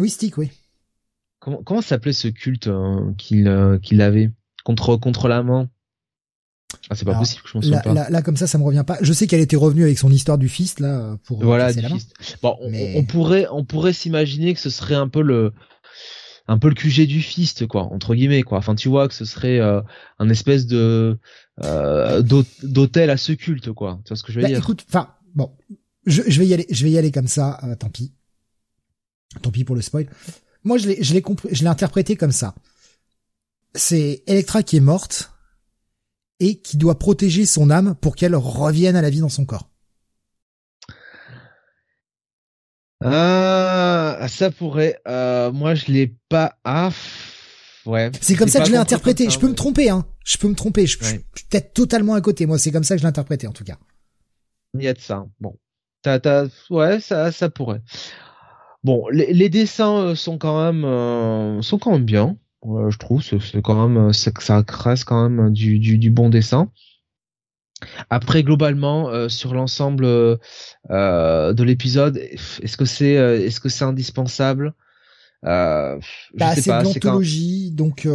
Oui, 0.00 0.10
Stick, 0.10 0.36
oui. 0.38 0.50
Comment, 1.38 1.62
comment 1.62 1.82
s'appelait 1.82 2.12
ce 2.12 2.28
culte 2.28 2.66
euh, 2.66 3.12
qu'il 3.16 3.46
euh, 3.46 3.78
qu'il 3.78 4.02
avait 4.02 4.30
contre, 4.64 4.96
contre 4.96 5.28
la 5.28 5.42
main? 5.42 5.68
Ah, 6.88 6.94
c'est 6.94 7.04
pas 7.04 7.14
possible, 7.14 7.42
je 7.46 7.58
m'en 7.58 7.62
souviens 7.62 7.80
pas. 7.80 8.10
Là, 8.10 8.22
comme 8.22 8.36
ça, 8.36 8.46
ça 8.46 8.58
me 8.58 8.64
revient 8.64 8.84
pas. 8.86 8.98
Je 9.00 9.12
sais 9.12 9.26
qu'elle 9.26 9.40
était 9.40 9.56
revenue 9.56 9.84
avec 9.84 9.98
son 9.98 10.10
histoire 10.10 10.38
du 10.38 10.48
fist, 10.48 10.80
là, 10.80 11.16
pour. 11.24 11.42
Voilà, 11.42 11.72
du 11.72 11.84
fist. 11.84 12.14
Bon, 12.42 12.56
on, 12.60 12.72
on, 12.96 13.04
pourrait, 13.04 13.46
on 13.50 13.64
pourrait 13.64 13.92
s'imaginer 13.92 14.54
que 14.54 14.60
ce 14.60 14.70
serait 14.70 14.94
un 14.94 15.08
peu 15.08 15.22
le, 15.22 15.52
un 16.50 16.58
peu 16.58 16.68
le 16.68 16.74
QG 16.74 17.06
du 17.06 17.22
fist 17.22 17.66
quoi 17.68 17.84
entre 17.84 18.14
guillemets 18.14 18.42
quoi 18.42 18.58
enfin 18.58 18.74
tu 18.74 18.88
vois 18.88 19.06
que 19.06 19.14
ce 19.14 19.24
serait 19.24 19.60
euh, 19.60 19.80
un 20.18 20.28
espèce 20.28 20.66
de 20.66 21.16
euh, 21.62 22.22
d'hôtel 22.22 23.08
à 23.10 23.16
ce 23.16 23.32
culte 23.32 23.72
quoi 23.72 24.00
tu 24.04 24.08
vois 24.08 24.16
ce 24.16 24.24
que 24.24 24.32
je 24.32 24.38
veux 24.38 24.42
bah, 24.42 24.48
dire? 24.48 24.58
écoute 24.58 24.84
enfin 24.88 25.14
bon 25.34 25.52
je, 26.06 26.22
je, 26.26 26.40
vais 26.40 26.46
y 26.48 26.54
aller 26.54 26.66
je 26.68 26.82
vais 26.82 26.90
y 26.90 26.98
aller 26.98 27.12
comme 27.12 27.28
ça 27.28 27.60
euh, 27.62 27.76
tant 27.76 27.88
pis 27.88 28.12
tant 29.42 29.50
pis 29.50 29.64
pour 29.64 29.76
le 29.76 29.82
spoil 29.82 30.08
moi 30.64 30.78
je 30.78 30.88
l'ai 30.88 31.02
je 31.02 31.14
l'ai 31.14 31.22
compris 31.22 31.48
je 31.52 31.62
l'ai 31.62 31.68
interprété 31.68 32.16
comme 32.16 32.32
ça 32.32 32.54
c'est 33.74 34.22
Electra 34.26 34.62
qui 34.62 34.76
est 34.76 34.80
morte 34.80 35.32
et 36.40 36.60
qui 36.60 36.76
doit 36.76 36.98
protéger 36.98 37.46
son 37.46 37.70
âme 37.70 37.94
pour 38.00 38.16
qu'elle 38.16 38.34
revienne 38.34 38.96
à 38.96 39.02
la 39.02 39.10
vie 39.10 39.20
dans 39.20 39.28
son 39.28 39.44
corps 39.44 39.70
ah, 43.02 44.26
ça 44.28 44.50
pourrait. 44.50 45.00
Euh, 45.08 45.50
moi, 45.52 45.74
je 45.74 45.86
l'ai 45.86 46.14
pas. 46.28 46.56
Ah, 46.64 46.90
ouais. 47.86 48.10
C'est 48.20 48.34
comme 48.34 48.48
ça 48.48 48.60
que 48.60 48.66
je 48.66 48.72
l'ai 48.72 48.78
interprété. 48.78 49.30
je 49.30 49.38
peux 49.38 49.48
me 49.48 49.54
tromper, 49.54 49.88
hein. 49.88 50.04
Je 50.24 50.36
peux 50.38 50.48
me 50.48 50.54
tromper. 50.54 50.86
Je, 50.86 51.02
suis 51.02 51.18
peut-être 51.18 51.72
totalement 51.72 52.14
à 52.14 52.20
côté. 52.20 52.46
Moi, 52.46 52.58
c'est 52.58 52.70
comme 52.70 52.84
ça 52.84 52.94
que 52.94 52.98
je 52.98 53.04
l'ai 53.04 53.08
interprété, 53.08 53.46
en 53.46 53.52
tout 53.52 53.64
cas. 53.64 53.78
Il 54.74 54.82
y 54.82 54.88
a 54.88 54.94
de 54.94 54.98
ça. 54.98 55.24
Bon. 55.40 55.56
ouais, 56.70 57.00
ça, 57.00 57.32
ça 57.32 57.50
pourrait. 57.50 57.80
Bon, 58.82 59.06
les, 59.08 59.32
les 59.32 59.48
dessins 59.48 60.14
sont 60.14 60.38
quand 60.38 60.72
même, 60.72 61.62
sont 61.62 61.78
quand 61.78 61.92
même 61.92 62.04
bien. 62.04 62.36
je 62.64 62.96
trouve, 62.96 63.22
c'est 63.22 63.62
quand 63.62 63.88
même, 63.88 64.12
ça, 64.12 64.30
ça 64.38 64.64
reste 64.68 65.04
quand 65.04 65.28
même 65.28 65.52
du, 65.52 65.78
du, 65.78 65.98
du 65.98 66.10
bon 66.10 66.28
dessin. 66.28 66.70
Après, 68.10 68.42
globalement, 68.42 69.08
euh, 69.08 69.28
sur 69.28 69.54
l'ensemble 69.54 70.04
euh, 70.04 71.52
de 71.52 71.62
l'épisode, 71.62 72.18
est-ce 72.18 72.76
que 72.76 72.84
c'est 72.84 73.16
euh, 73.16 73.44
est-ce 73.44 73.60
que 73.60 73.68
c'est 73.68 73.84
indispensable? 73.84 74.74
Euh, 75.44 75.98
bah, 76.34 76.54
C'est 76.54 76.70
de 76.70 76.84
l'anthologie, 76.84 77.70
donc 77.70 78.06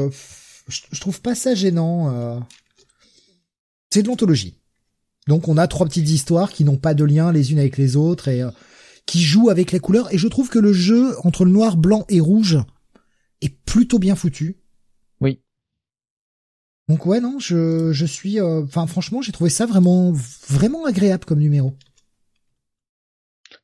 je, 0.68 1.00
trouve 1.00 1.22
pas 1.22 1.36
ça 1.36 1.56
gênant. 1.56 2.46
C'est 3.92 4.04
de 4.04 4.08
l'anthologie. 4.08 4.58
Donc 5.28 5.48
on 5.48 5.58
a 5.58 5.68
trois 5.68 5.88
petites 5.88 6.10
histoires 6.10 6.52
qui 6.52 6.64
n'ont 6.64 6.78
pas 6.78 6.94
de 6.94 7.04
lien 7.04 7.32
les 7.32 7.52
unes 7.52 7.60
avec 7.60 7.78
les 7.78 7.96
autres 7.96 8.28
et 8.28 8.44
qui 9.06 9.22
jouent 9.22 9.50
avec 9.50 9.72
les 9.72 9.80
couleurs. 9.80 10.14
Et 10.14 10.18
je 10.18 10.28
trouve 10.28 10.50
que 10.50 10.60
le 10.60 10.74
jeu 10.74 11.16
entre 11.24 11.46
le 11.46 11.52
noir, 11.52 11.78
blanc 11.78 12.06
et 12.10 12.20
rouge 12.20 12.60
est 13.42 13.56
plutôt 13.66 14.00
bien 14.00 14.16
foutu. 14.16 14.58
Donc 16.88 17.06
ouais 17.06 17.20
non, 17.20 17.40
je 17.40 17.92
je 17.94 18.06
suis 18.06 18.40
euh, 18.40 18.64
enfin 18.64 18.86
franchement, 18.86 19.22
j'ai 19.22 19.32
trouvé 19.32 19.50
ça 19.50 19.66
vraiment 19.66 20.12
vraiment 20.48 20.86
agréable 20.86 21.26
comme 21.26 21.40
numéro. 21.40 21.76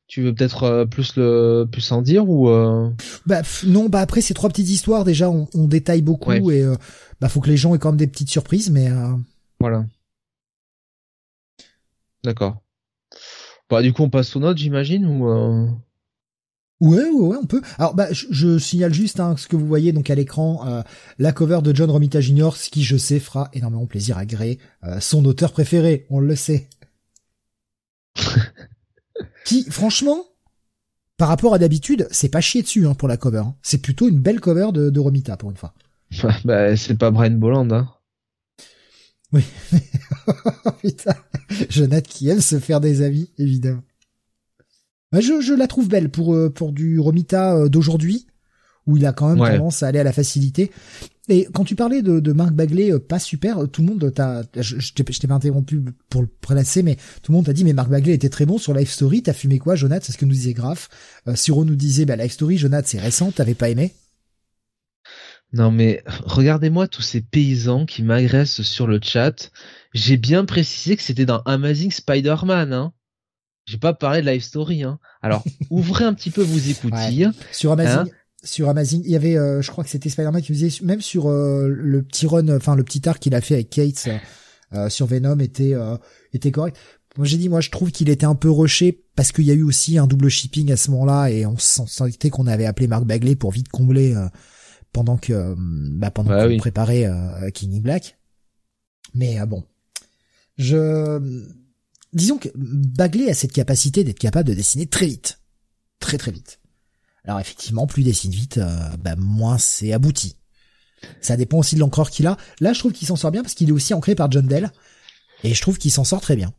Tu 0.08 0.22
veux 0.22 0.34
peut-être 0.34 0.64
euh, 0.64 0.84
plus 0.84 1.16
le 1.16 1.64
plus 1.70 1.92
en 1.92 2.02
dire 2.02 2.28
ou 2.28 2.48
euh... 2.48 2.90
Bah 3.24 3.42
non, 3.64 3.88
bah 3.88 4.00
après 4.00 4.20
ces 4.20 4.34
trois 4.34 4.50
petites 4.50 4.68
histoires 4.68 5.04
déjà 5.04 5.30
on, 5.30 5.48
on 5.54 5.68
détaille 5.68 6.02
beaucoup 6.02 6.50
et 6.50 6.62
euh, 6.62 6.74
bah 7.20 7.28
faut 7.28 7.40
que 7.40 7.48
les 7.48 7.56
gens 7.56 7.74
aient 7.74 7.78
quand 7.78 7.90
même 7.90 7.96
des 7.96 8.08
petites 8.08 8.30
surprises 8.30 8.70
mais 8.70 8.90
voilà. 9.60 9.86
D'accord. 12.24 12.61
Bah 13.72 13.80
du 13.80 13.94
coup 13.94 14.02
on 14.02 14.10
passe 14.10 14.36
aux 14.36 14.40
notes, 14.40 14.58
j'imagine 14.58 15.06
ou 15.06 15.26
Ouais, 16.82 16.96
ouais, 16.96 17.10
ouais, 17.10 17.36
on 17.40 17.46
peut. 17.46 17.62
Alors, 17.78 17.94
bah, 17.94 18.08
je, 18.10 18.58
signale 18.58 18.92
juste 18.92 19.20
hein, 19.20 19.36
ce 19.38 19.46
que 19.46 19.54
vous 19.54 19.68
voyez 19.68 19.92
donc 19.92 20.10
à 20.10 20.16
l'écran, 20.16 20.66
euh, 20.66 20.82
la 21.20 21.30
cover 21.30 21.60
de 21.62 21.72
John 21.72 21.88
Romita 21.88 22.20
Jr., 22.20 22.56
ce 22.56 22.70
qui, 22.70 22.82
je 22.82 22.96
sais, 22.96 23.20
fera 23.20 23.50
énormément 23.52 23.86
plaisir 23.86 24.18
à 24.18 24.26
Gray, 24.26 24.58
euh, 24.82 24.98
son 24.98 25.24
auteur 25.24 25.52
préféré, 25.52 26.06
on 26.10 26.18
le 26.18 26.34
sait. 26.34 26.68
qui, 29.44 29.62
franchement, 29.70 30.24
par 31.18 31.28
rapport 31.28 31.54
à 31.54 31.58
d'habitude, 31.60 32.08
c'est 32.10 32.28
pas 32.28 32.40
chier 32.40 32.62
dessus 32.62 32.84
hein, 32.88 32.94
pour 32.94 33.06
la 33.06 33.16
cover. 33.16 33.38
Hein. 33.38 33.54
C'est 33.62 33.80
plutôt 33.80 34.08
une 34.08 34.18
belle 34.18 34.40
cover 34.40 34.72
de, 34.72 34.90
de 34.90 35.00
Romita 35.00 35.36
pour 35.36 35.50
une 35.50 35.56
fois. 35.56 35.74
bah, 36.44 36.76
c'est 36.76 36.98
pas 36.98 37.12
Brian 37.12 37.30
Bolland, 37.30 37.70
hein. 37.70 37.88
Oui. 39.32 39.42
Putain, 40.82 41.14
Jonathan 41.70 42.08
qui 42.08 42.28
aime 42.28 42.40
se 42.40 42.58
faire 42.58 42.80
des 42.80 43.02
amis, 43.02 43.30
évidemment. 43.38 43.82
Bah, 45.10 45.20
je, 45.20 45.40
je 45.40 45.52
la 45.52 45.66
trouve 45.66 45.88
belle 45.88 46.10
pour 46.10 46.34
euh, 46.34 46.50
pour 46.50 46.72
du 46.72 46.98
Romita 46.98 47.56
euh, 47.56 47.68
d'aujourd'hui 47.68 48.26
où 48.86 48.96
il 48.96 49.06
a 49.06 49.12
quand 49.12 49.28
même 49.34 49.38
tendance 49.38 49.82
à 49.82 49.88
aller 49.88 50.00
à 50.00 50.04
la 50.04 50.12
facilité. 50.12 50.70
Et 51.28 51.46
quand 51.54 51.64
tu 51.64 51.76
parlais 51.76 52.02
de, 52.02 52.18
de 52.18 52.32
Marc 52.32 52.52
Bagley, 52.52 52.92
euh, 52.92 52.98
pas 52.98 53.20
super, 53.20 53.68
tout 53.70 53.80
le 53.82 53.86
monde 53.86 54.12
t'a, 54.12 54.42
je, 54.56 54.80
je 54.80 54.92
t'ai 54.92 55.04
pas 55.04 55.34
interrompu 55.34 55.80
pour 56.08 56.22
le 56.22 56.28
prélasser, 56.40 56.82
mais 56.82 56.96
tout 57.22 57.30
le 57.30 57.36
monde 57.36 57.46
t'a 57.46 57.52
dit, 57.52 57.62
mais 57.62 57.74
Marc 57.74 57.90
Bagley 57.90 58.12
était 58.12 58.28
très 58.28 58.44
bon 58.44 58.58
sur 58.58 58.74
Life 58.74 58.90
Story, 58.90 59.22
t'as 59.22 59.32
fumé 59.32 59.58
quoi, 59.60 59.76
Jonathan? 59.76 60.04
C'est 60.04 60.12
ce 60.12 60.18
que 60.18 60.24
nous 60.24 60.32
disait 60.32 60.52
Graf. 60.52 60.88
Euh, 61.28 61.36
Suro 61.36 61.64
nous 61.64 61.76
disait, 61.76 62.06
bah, 62.06 62.16
Life 62.16 62.32
Story, 62.32 62.58
Jonathan, 62.58 62.86
c'est 62.90 62.98
récent, 62.98 63.30
t'avais 63.30 63.54
pas 63.54 63.68
aimé? 63.68 63.92
Non, 65.52 65.70
mais 65.70 66.02
regardez-moi 66.06 66.88
tous 66.88 67.02
ces 67.02 67.20
paysans 67.20 67.84
qui 67.84 68.02
m'agressent 68.02 68.62
sur 68.62 68.86
le 68.86 69.00
chat. 69.02 69.50
J'ai 69.92 70.16
bien 70.16 70.44
précisé 70.44 70.96
que 70.96 71.02
c'était 71.02 71.26
dans 71.26 71.40
Amazing 71.40 71.90
Spider-Man, 71.90 72.72
hein. 72.72 72.92
J'ai 73.66 73.78
pas 73.78 73.94
parlé 73.94 74.22
de 74.22 74.30
Life 74.30 74.44
Story. 74.44 74.82
Hein. 74.82 74.98
Alors, 75.20 75.44
ouvrez 75.70 76.04
un 76.04 76.14
petit 76.14 76.30
peu 76.30 76.42
vos 76.42 76.58
écoutilles. 76.58 77.30
Sur 77.52 77.72
Amazon, 77.72 78.00
hein. 78.00 78.06
sur 78.42 78.68
Amazon, 78.68 79.00
il 79.04 79.10
y 79.10 79.16
avait, 79.16 79.36
euh, 79.36 79.62
je 79.62 79.70
crois 79.70 79.84
que 79.84 79.90
c'était 79.90 80.08
Spider-Man 80.08 80.42
qui 80.42 80.52
faisait, 80.54 80.84
même 80.84 81.00
sur 81.00 81.30
euh, 81.30 81.68
le 81.68 82.02
petit 82.02 82.26
run, 82.26 82.48
enfin 82.48 82.74
le 82.74 82.82
petit 82.82 83.08
arc 83.08 83.20
qu'il 83.20 83.34
a 83.34 83.40
fait 83.40 83.54
avec 83.54 83.70
Kate 83.70 84.08
euh, 84.72 84.88
sur 84.88 85.06
Venom 85.06 85.38
était 85.38 85.74
était 86.32 86.50
correct. 86.50 86.76
Moi 87.18 87.26
j'ai 87.26 87.36
dit, 87.36 87.50
moi 87.50 87.60
je 87.60 87.70
trouve 87.70 87.92
qu'il 87.92 88.08
était 88.08 88.24
un 88.24 88.34
peu 88.34 88.50
rushé 88.50 89.04
parce 89.14 89.32
qu'il 89.32 89.44
y 89.44 89.50
a 89.50 89.54
eu 89.54 89.62
aussi 89.62 89.98
un 89.98 90.06
double 90.06 90.30
shipping 90.30 90.72
à 90.72 90.76
ce 90.78 90.90
moment-là 90.92 91.30
et 91.30 91.44
on 91.44 91.58
sentait 91.58 92.30
qu'on 92.30 92.46
avait 92.46 92.64
appelé 92.64 92.88
Mark 92.88 93.04
Bagley 93.04 93.36
pour 93.36 93.52
vite 93.52 93.68
combler 93.68 94.16
pendant 94.92 95.16
que 95.16 95.54
bah, 95.56 96.10
pendant 96.10 96.30
bah 96.30 96.48
qu'on 96.48 96.56
préparait 96.58 97.08
King 97.52 97.80
Black. 97.80 98.18
Mais 99.14 99.44
bon, 99.46 99.64
je 100.58 101.48
disons 102.12 102.38
que 102.38 102.48
Bagley 102.54 103.30
a 103.30 103.34
cette 103.34 103.52
capacité 103.52 104.04
d'être 104.04 104.18
capable 104.18 104.48
de 104.48 104.54
dessiner 104.54 104.86
très 104.86 105.06
vite. 105.06 105.40
Très 105.98 106.18
très 106.18 106.30
vite. 106.30 106.60
Alors 107.24 107.40
effectivement, 107.40 107.86
plus 107.86 108.02
il 108.02 108.06
dessine 108.06 108.32
vite, 108.32 108.58
euh, 108.58 108.88
bah, 108.98 109.16
moins 109.16 109.58
c'est 109.58 109.92
abouti. 109.92 110.36
Ça 111.20 111.36
dépend 111.36 111.58
aussi 111.58 111.74
de 111.74 111.80
l'encreur 111.80 112.10
qu'il 112.10 112.26
a. 112.26 112.36
Là, 112.60 112.72
je 112.72 112.78
trouve 112.78 112.92
qu'il 112.92 113.08
s'en 113.08 113.16
sort 113.16 113.30
bien 113.30 113.42
parce 113.42 113.54
qu'il 113.54 113.68
est 113.68 113.72
aussi 113.72 113.94
ancré 113.94 114.14
par 114.14 114.30
John 114.30 114.46
Dell. 114.46 114.70
Et 115.44 115.54
je 115.54 115.60
trouve 115.60 115.78
qu'il 115.78 115.90
s'en 115.90 116.04
sort 116.04 116.20
très 116.20 116.36
bien. 116.36 116.52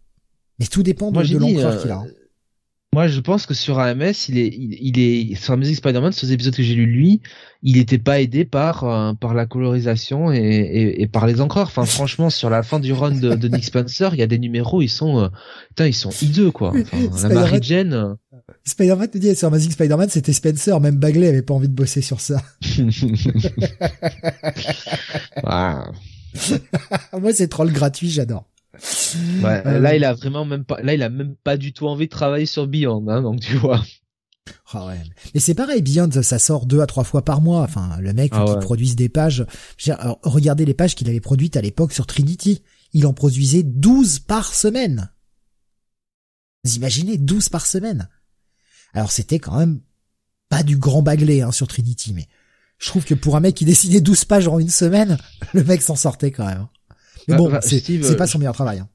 Mais 0.59 0.65
tout 0.65 0.83
dépend 0.83 1.11
de, 1.11 1.37
l'encreur 1.37 1.81
qu'il 1.81 1.91
a. 1.91 2.03
Moi, 2.93 3.07
je 3.07 3.19
pense 3.19 3.45
que 3.45 3.53
sur 3.53 3.79
AMS, 3.79 4.13
il 4.29 4.37
est, 4.37 4.55
il, 4.55 4.99
est 4.99 5.35
sur 5.35 5.53
Amazing 5.53 5.75
Spider-Man, 5.75 6.11
sur 6.11 6.27
les 6.27 6.33
épisodes 6.33 6.55
que 6.55 6.63
j'ai 6.63 6.75
lu 6.75 6.85
lui, 6.85 7.21
il 7.63 7.77
n'était 7.77 7.97
pas 7.97 8.21
aidé 8.21 8.45
par 8.45 8.83
euh, 8.83 9.13
par 9.13 9.33
la 9.33 9.45
colorisation 9.45 10.31
et, 10.31 10.37
et, 10.37 11.01
et, 11.01 11.07
par 11.07 11.25
les 11.25 11.41
encreurs. 11.41 11.67
Enfin, 11.67 11.85
franchement, 11.85 12.29
sur 12.29 12.49
la 12.49 12.61
fin 12.61 12.79
du 12.79 12.93
run 12.93 13.11
de, 13.11 13.33
de 13.35 13.47
Nick 13.47 13.63
Spencer, 13.63 14.13
il 14.13 14.19
y 14.19 14.23
a 14.23 14.27
des 14.27 14.37
numéros, 14.37 14.81
ils 14.81 14.89
sont, 14.89 15.19
euh, 15.19 15.29
putain, 15.69 15.87
ils 15.87 15.93
sont 15.93 16.11
hideux 16.21 16.51
quoi. 16.51 16.73
Enfin, 17.11 17.29
la 17.29 17.35
Mary 17.35 17.59
Jane. 17.61 17.93
Euh. 17.93 18.13
Spider-Man 18.65 19.07
te 19.09 19.17
dit 19.17 19.35
sur 19.35 19.47
Amazing 19.47 19.71
Spider-Man, 19.71 20.09
c'était 20.09 20.33
Spencer, 20.33 20.79
même 20.79 20.97
Bagley 20.97 21.27
avait 21.27 21.41
pas 21.41 21.53
envie 21.53 21.69
de 21.69 21.73
bosser 21.73 22.01
sur 22.01 22.19
ça. 22.21 22.41
Moi, 27.19 27.33
c'est 27.33 27.47
troll 27.47 27.71
gratuit, 27.71 28.09
j'adore. 28.09 28.45
Ouais, 28.73 29.61
euh, 29.65 29.79
là, 29.79 29.95
il 29.95 30.03
a 30.03 30.13
vraiment 30.13 30.45
même 30.45 30.65
pas, 30.65 30.81
là, 30.81 30.93
il 30.93 31.03
a 31.03 31.09
même 31.09 31.35
pas 31.43 31.57
du 31.57 31.73
tout 31.73 31.87
envie 31.87 32.05
de 32.05 32.11
travailler 32.11 32.45
sur 32.45 32.67
Beyond, 32.67 33.07
hein, 33.07 33.21
donc 33.21 33.39
tu 33.39 33.55
vois. 33.55 33.83
Ah 34.73 34.87
ouais. 34.87 34.99
Mais 35.33 35.39
c'est 35.39 35.53
pareil, 35.53 35.81
Beyond, 35.81 36.09
ça 36.23 36.39
sort 36.39 36.65
deux 36.65 36.81
à 36.81 36.87
trois 36.87 37.03
fois 37.03 37.23
par 37.23 37.41
mois. 37.41 37.61
Enfin, 37.61 37.97
le 37.99 38.13
mec 38.13 38.31
ah 38.35 38.45
qui 38.47 38.65
produise 38.65 38.95
des 38.95 39.09
pages. 39.09 39.45
regardez 40.23 40.65
les 40.65 40.73
pages 40.73 40.95
qu'il 40.95 41.07
avait 41.09 41.19
produites 41.19 41.55
à 41.55 41.61
l'époque 41.61 41.93
sur 41.93 42.07
Trinity. 42.07 42.61
Il 42.93 43.07
en 43.07 43.13
produisait 43.13 43.63
12 43.63 44.19
par 44.19 44.53
semaine. 44.53 45.11
Vous 46.63 46.75
imaginez 46.75 47.17
12 47.17 47.49
par 47.49 47.65
semaine. 47.65 48.09
Alors 48.93 49.11
c'était 49.11 49.39
quand 49.39 49.57
même 49.57 49.81
pas 50.49 50.63
du 50.63 50.77
grand 50.77 51.01
baglé 51.01 51.41
hein, 51.41 51.51
sur 51.51 51.67
Trinity, 51.67 52.13
mais 52.13 52.27
je 52.77 52.87
trouve 52.87 53.05
que 53.05 53.15
pour 53.15 53.35
un 53.35 53.39
mec 53.39 53.55
qui 53.55 53.65
dessinait 53.65 54.01
12 54.01 54.25
pages 54.25 54.47
en 54.47 54.59
une 54.59 54.69
semaine, 54.69 55.17
le 55.53 55.63
mec 55.63 55.81
s'en 55.81 55.95
sortait 55.95 56.31
quand 56.31 56.45
même. 56.45 56.67
Mais 57.27 57.35
bon, 57.35 57.51
c'est 57.61 58.17
pas 58.17 58.27
son 58.27 58.39
meilleur 58.39 58.53
travail. 58.53 58.79
Hein. 58.79 58.89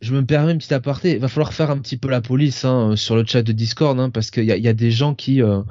Je 0.00 0.14
me 0.14 0.24
permets 0.24 0.52
une 0.52 0.58
petite 0.58 0.72
aparté. 0.72 1.12
Il 1.12 1.18
va 1.18 1.28
falloir 1.28 1.52
faire 1.54 1.70
un 1.70 1.78
petit 1.78 1.96
peu 1.96 2.08
la 2.08 2.20
police 2.20 2.64
hein, 2.64 2.94
sur 2.96 3.16
le 3.16 3.24
chat 3.24 3.42
de 3.42 3.52
Discord, 3.52 3.98
hein, 3.98 4.10
parce 4.10 4.30
qu'il 4.30 4.44
y 4.44 4.52
a, 4.52 4.56
y 4.56 4.68
a, 4.68 4.74
des 4.74 4.90
gens 4.90 5.14
qui, 5.14 5.40
euh, 5.40 5.62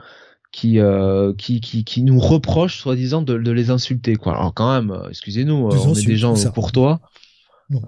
qui, 0.53 0.79
euh, 0.79 1.33
qui, 1.33 1.59
qui, 1.59 1.83
qui, 1.83 2.01
nous 2.03 2.19
reprochent, 2.19 2.79
soi-disant, 2.79 3.21
de, 3.21 3.37
de, 3.37 3.51
les 3.51 3.69
insulter. 3.69 4.15
Quoi. 4.15 4.35
Alors 4.35 4.53
quand 4.53 4.73
même, 4.73 4.91
euh, 4.91 5.09
excusez-nous, 5.09 5.67
euh, 5.67 5.77
on 5.85 5.93
est 5.93 6.05
des 6.05 6.15
gens 6.15 6.35
courtois. 6.51 7.01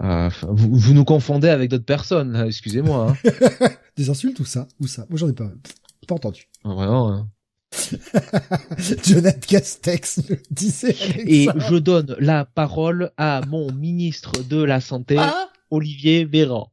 Euh, 0.02 0.28
vous, 0.48 0.74
vous, 0.74 0.94
nous 0.94 1.04
confondez 1.04 1.48
avec 1.48 1.70
d'autres 1.70 1.84
personnes, 1.84 2.44
excusez-moi. 2.46 3.14
Hein. 3.24 3.68
des 3.96 4.10
insultes 4.10 4.40
ou 4.40 4.44
ça 4.44 4.66
Ou 4.80 4.88
ça 4.88 5.06
Moi 5.08 5.18
j'en 5.18 5.28
ai 5.28 5.32
pas, 5.32 5.50
pas 6.08 6.16
entendu. 6.16 6.48
Ah, 6.64 6.70
vraiment. 6.70 7.28
Jonathan 9.04 9.38
Castex 9.46 10.20
disait. 10.50 10.96
Et 11.26 11.48
je 11.56 11.76
donne 11.76 12.16
la 12.18 12.44
parole 12.44 13.12
à 13.16 13.40
mon 13.46 13.72
ministre 13.72 14.42
de 14.44 14.62
la 14.62 14.80
Santé, 14.80 15.16
ah 15.18 15.48
Olivier 15.70 16.24
Véran. 16.24 16.72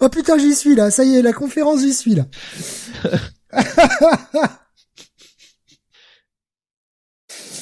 Oh 0.00 0.08
putain, 0.08 0.38
j'y 0.38 0.54
suis 0.54 0.76
là, 0.76 0.90
ça 0.90 1.04
y 1.04 1.16
est, 1.16 1.22
la 1.22 1.32
conférence, 1.32 1.80
j'y 1.80 1.92
suis 1.92 2.14
là. 2.14 2.26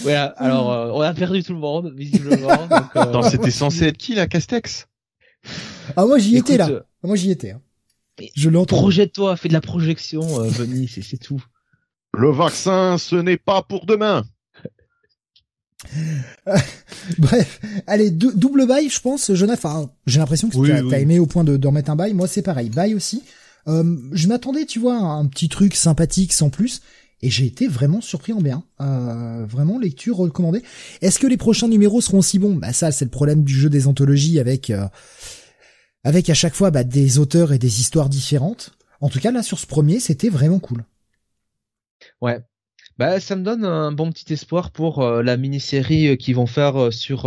voilà, 0.03 0.27
alors 0.37 0.73
euh, 0.73 0.91
on 0.93 1.01
a 1.01 1.15
perdu 1.15 1.43
tout 1.43 1.55
le 1.55 1.59
monde, 1.59 1.95
visiblement. 1.95 2.67
Donc, 2.67 3.25
euh... 3.25 3.31
c'était 3.31 3.51
censé 3.51 3.87
être 3.87 3.97
qui 3.97 4.15
là, 4.15 4.27
Castex? 4.27 4.87
Ah 5.97 6.05
moi 6.05 6.19
j'y 6.19 6.37
étais 6.37 6.57
là. 6.57 6.69
Ah, 6.73 7.07
moi 7.07 7.17
j'y 7.17 7.31
étais. 7.31 7.53
Hein. 7.53 7.63
Je 8.35 8.49
l'entends. 8.49 8.77
Projette-toi, 8.77 9.37
fais 9.37 9.49
de 9.49 9.53
la 9.53 9.61
projection, 9.61 10.23
euh, 10.41 10.51
c'est 10.89 11.19
tout. 11.19 11.43
Le 12.17 12.31
vaccin, 12.31 12.97
ce 12.99 13.17
n'est 13.17 13.37
pas 13.37 13.63
pour 13.63 13.87
demain. 13.87 14.25
Bref, 17.19 17.61
allez, 17.87 18.11
double 18.11 18.67
bail, 18.67 18.89
je 18.89 19.01
pense, 19.01 19.33
Jonathan. 19.33 19.95
j'ai 20.07 20.19
l'impression 20.19 20.49
que 20.49 20.57
tu 20.57 20.95
as, 20.95 20.99
aimé 20.99 21.19
au 21.19 21.27
point 21.27 21.45
de, 21.45 21.57
de 21.57 21.67
remettre 21.67 21.91
un 21.91 21.97
bail. 21.97 22.15
Moi, 22.15 22.27
c'est 22.27 22.43
pareil, 22.43 22.71
bail 22.71 22.95
aussi. 22.95 23.23
Euh, 23.69 23.97
je 24.13 24.29
m'attendais, 24.29 24.65
tu 24.65 24.79
vois, 24.79 24.97
à 24.97 25.03
un 25.03 25.27
petit 25.27 25.49
truc 25.49 25.75
sympathique 25.75 26.33
sans 26.33 26.51
plus. 26.51 26.81
Et 27.23 27.31
j'ai 27.31 27.47
été 27.47 27.67
vraiment 27.67 28.01
surpris 28.01 28.33
en 28.33 28.41
bien. 28.41 28.63
Euh, 28.81 29.45
vraiment 29.47 29.79
lecture 29.79 30.17
recommandée. 30.17 30.63
Est-ce 31.01 31.19
que 31.19 31.27
les 31.27 31.39
prochains 31.39 31.69
numéros 31.69 32.01
seront 32.01 32.19
aussi 32.19 32.39
bons? 32.39 32.55
Bah 32.55 32.73
ça, 32.73 32.93
c'est 32.93 33.07
le 33.07 33.11
problème 33.11 33.43
du 33.43 33.55
jeu 33.55 33.71
des 33.71 33.87
anthologies 33.87 34.39
avec 34.39 34.69
euh, 34.71 34.87
avec 36.07 36.31
à 36.31 36.35
chaque 36.35 36.55
fois 36.55 36.71
bah, 36.71 36.85
des 36.85 37.19
auteurs 37.19 37.53
et 37.53 37.59
des 37.59 37.81
histoires 37.81 38.09
différentes. 38.09 38.71
En 39.01 39.09
tout 39.09 39.19
cas, 39.19 39.33
là, 39.33 39.43
sur 39.43 39.59
ce 39.59 39.67
premier, 39.67 39.99
c'était 39.99 40.29
vraiment 40.29 40.61
cool. 40.61 40.85
Ouais. 42.21 42.39
Bah, 42.97 43.19
ça 43.19 43.35
me 43.35 43.43
donne 43.43 43.65
un 43.65 43.91
bon 43.91 44.13
petit 44.13 44.33
espoir 44.33 44.71
pour 44.71 45.03
euh, 45.03 45.25
la 45.25 45.37
mini-série 45.37 46.07
euh, 46.07 46.17
qu'ils 46.17 46.37
vont 46.37 46.47
faire 46.47 46.77
euh, 46.77 46.91
sur 46.93 47.23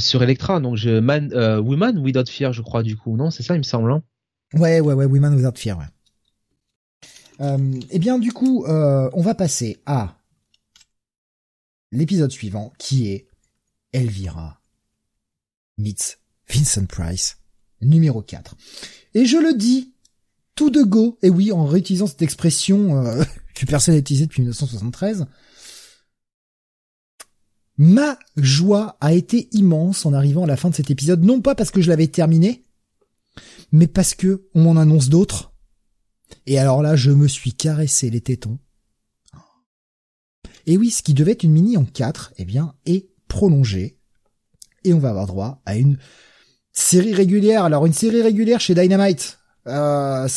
sur 0.00 0.22
Electra. 0.24 0.58
Donc, 0.58 0.74
je 0.74 0.98
Man, 0.98 1.32
Woman 1.32 1.98
Without 1.98 2.28
Fear, 2.28 2.52
je 2.52 2.62
crois 2.62 2.82
du 2.82 2.96
coup. 2.96 3.16
Non, 3.16 3.30
c'est 3.30 3.44
ça, 3.44 3.54
il 3.54 3.58
me 3.58 3.62
semble. 3.62 3.92
Hein? 3.92 4.02
Ouais, 4.54 4.80
ouais, 4.80 4.94
ouais, 4.94 5.06
Woman 5.06 5.36
Without 5.36 5.56
Fear. 5.56 5.78
Ouais. 5.78 7.56
eh 7.90 7.98
bien, 8.00 8.18
du 8.18 8.32
coup, 8.32 8.66
on 8.66 9.22
va 9.22 9.36
passer 9.36 9.80
à 9.86 10.16
l'épisode 11.92 12.32
suivant, 12.32 12.72
qui 12.76 13.08
est 13.12 13.28
Elvira 13.92 14.60
meets 15.78 16.18
Vincent 16.48 16.86
Price, 16.86 17.37
numéro 17.80 18.22
4. 18.22 18.56
Et 19.14 19.24
je 19.24 19.36
le 19.36 19.54
dis 19.54 19.92
tout 20.54 20.70
de 20.70 20.82
go, 20.82 21.18
et 21.22 21.30
oui, 21.30 21.52
en 21.52 21.64
réutilisant 21.64 22.06
cette 22.06 22.22
expression 22.22 23.04
euh, 23.04 23.22
que 23.54 23.66
personne 23.66 23.94
n'a 23.94 24.00
utilisée 24.00 24.26
depuis 24.26 24.42
1973, 24.42 25.26
ma 27.76 28.18
joie 28.36 28.96
a 29.00 29.12
été 29.12 29.48
immense 29.52 30.04
en 30.04 30.12
arrivant 30.12 30.44
à 30.44 30.46
la 30.48 30.56
fin 30.56 30.70
de 30.70 30.74
cet 30.74 30.90
épisode, 30.90 31.22
non 31.22 31.40
pas 31.40 31.54
parce 31.54 31.70
que 31.70 31.80
je 31.80 31.88
l'avais 31.88 32.08
terminé, 32.08 32.64
mais 33.70 33.86
parce 33.86 34.14
que 34.14 34.48
on 34.54 34.62
m'en 34.62 34.80
annonce 34.80 35.08
d'autres. 35.08 35.52
Et 36.46 36.58
alors 36.58 36.82
là, 36.82 36.96
je 36.96 37.10
me 37.10 37.28
suis 37.28 37.52
caressé 37.52 38.10
les 38.10 38.20
tétons. 38.20 38.58
Et 40.66 40.76
oui, 40.76 40.90
ce 40.90 41.02
qui 41.02 41.14
devait 41.14 41.32
être 41.32 41.44
une 41.44 41.52
mini 41.52 41.76
en 41.76 41.84
4, 41.84 42.34
eh 42.36 42.44
bien, 42.44 42.74
est 42.84 43.08
prolongé. 43.26 43.98
Et 44.84 44.92
on 44.92 44.98
va 44.98 45.10
avoir 45.10 45.26
droit 45.26 45.62
à 45.64 45.76
une 45.76 45.98
série 46.78 47.14
régulière. 47.14 47.64
Alors, 47.64 47.86
une 47.86 47.92
série 47.92 48.22
régulière 48.22 48.60
chez 48.60 48.74
Dynamite. 48.74 49.38
Euh, 49.66 50.28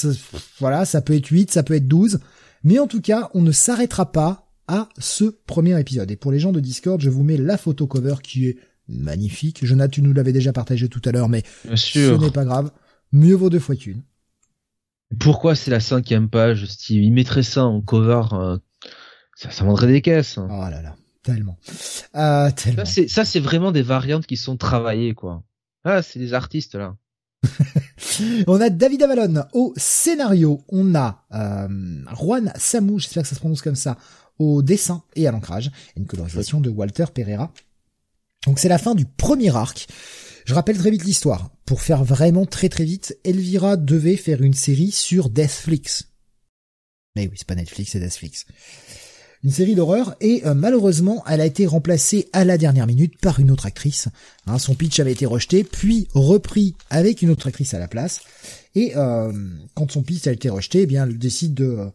voilà, 0.60 0.86
ça 0.86 1.02
peut 1.02 1.16
être 1.16 1.28
8, 1.28 1.52
ça 1.52 1.64
peut 1.64 1.76
être 1.76 1.88
12. 1.88 2.20
Mais 2.64 2.80
en 2.80 2.88
tout 2.88 3.02
cas, 3.02 3.30
on 3.34 3.42
ne 3.42 3.52
s'arrêtera 3.52 4.12
pas 4.12 4.48
à 4.68 4.90
ce 4.98 5.26
premier 5.26 5.80
épisode. 5.80 6.12
Et 6.12 6.16
pour 6.16 6.32
les 6.32 6.40
gens 6.40 6.52
de 6.52 6.60
Discord, 6.60 7.02
je 7.02 7.10
vous 7.10 7.24
mets 7.24 7.38
la 7.38 7.58
photo 7.58 7.88
cover 7.88 8.16
qui 8.24 8.48
est 8.48 8.58
magnifique. 8.88 9.66
Jonathan, 9.66 9.90
tu 9.90 10.02
nous 10.02 10.14
l'avais 10.14 10.34
déjà 10.34 10.54
partagé 10.54 10.90
tout 10.90 11.02
à 11.06 11.12
l'heure, 11.12 11.30
mais 11.30 11.44
ce 11.76 12.18
n'est 12.18 12.32
pas 12.32 12.46
grave. 12.46 12.72
Mieux 13.12 13.36
vaut 13.36 13.50
deux 13.50 13.60
fois 13.60 13.76
qu'une. 13.76 14.04
Pourquoi 15.20 15.56
c'est 15.56 15.72
la 15.72 15.80
cinquième 15.80 16.30
page, 16.30 16.66
Steve? 16.66 17.04
Il 17.04 17.12
mettrait 17.12 17.44
ça 17.44 17.66
en 17.66 17.82
cover 17.82 18.24
euh, 18.32 18.58
ça, 19.36 19.50
ça 19.50 19.66
vendrait 19.66 19.88
des 19.88 20.02
caisses. 20.02 20.38
Oh 20.38 20.48
là 20.48 20.82
là, 20.82 20.96
tellement. 21.24 21.58
Euh, 22.16 22.50
tellement. 22.52 22.86
Ça, 22.86 23.26
c'est 23.26 23.40
vraiment 23.40 23.72
des 23.72 23.82
variantes 23.82 24.26
qui 24.26 24.38
sont 24.38 24.56
travaillées, 24.56 25.14
quoi. 25.14 25.44
Ah, 25.84 26.02
c'est 26.02 26.20
des 26.20 26.34
artistes, 26.34 26.76
là. 26.76 26.96
on 28.48 28.62
a 28.62 28.70
David 28.70 29.04
Avalon 29.04 29.46
au 29.54 29.74
scénario. 29.78 30.64
On 30.70 30.94
a 30.96 31.26
euh, 31.34 31.68
Juan 32.16 32.54
Samou, 32.56 33.00
j'espère 33.00 33.24
que 33.24 33.30
ça 33.30 33.36
se 33.36 33.40
prononce 33.40 33.62
comme 33.62 33.76
ça, 33.76 33.98
au 34.38 34.62
dessin 34.62 35.04
et 35.16 35.28
à 35.28 35.32
l'ancrage. 35.32 35.72
Une 35.98 36.06
colorisation 36.06 36.62
de 36.62 36.70
Walter 36.70 37.06
Pereira. 37.14 37.52
Donc 38.46 38.60
c'est 38.60 38.70
la 38.70 38.78
fin 38.78 38.96
du 38.96 39.06
premier 39.06 39.56
arc. 39.56 39.88
Je 40.46 40.54
rappelle 40.54 40.78
très 40.78 40.92
vite 40.92 41.04
l'histoire. 41.04 41.52
Pour 41.66 41.82
faire 41.82 42.04
vraiment 42.04 42.46
très 42.46 42.70
très 42.70 42.84
vite, 42.84 43.18
Elvira 43.24 43.78
devait 43.78 44.18
faire 44.18 44.42
une 44.42 44.54
série 44.54 44.92
sur 44.92 45.30
Deathflix. 45.30 46.08
Mais 47.16 47.28
oui, 47.28 47.36
c'est 47.36 47.48
pas 47.48 47.56
Netflix, 47.56 47.92
c'est 47.92 48.00
Deathflix 48.00 48.46
une 49.44 49.52
série 49.52 49.76
d'horreur 49.76 50.16
et 50.22 50.46
euh, 50.46 50.54
malheureusement 50.54 51.24
elle 51.28 51.42
a 51.42 51.46
été 51.46 51.66
remplacée 51.66 52.30
à 52.34 52.46
la 52.46 52.58
dernière 52.58 52.88
minute 52.88 53.18
par 53.20 53.40
une 53.40 53.52
autre 53.52 53.66
actrice. 53.66 54.08
Hein, 54.48 54.60
son 54.60 54.76
pitch 54.76 55.00
avait 55.00 55.12
été 55.12 55.26
rejeté 55.26 55.64
puis 55.64 56.08
repris 56.14 56.76
avec 56.90 57.22
une 57.22 57.30
autre 57.30 57.48
actrice 57.48 57.74
à 57.74 57.80
la 57.80 57.88
place 57.88 58.22
et 58.76 58.94
euh, 58.96 59.32
quand 59.74 59.92
son 59.92 60.04
pitch 60.04 60.28
a 60.28 60.32
été 60.32 60.50
rejeté, 60.50 60.82
eh 60.82 60.86
bien 60.86 61.06
elle 61.06 61.18
décide 61.18 61.54
de 61.54 61.66
euh, 61.66 61.90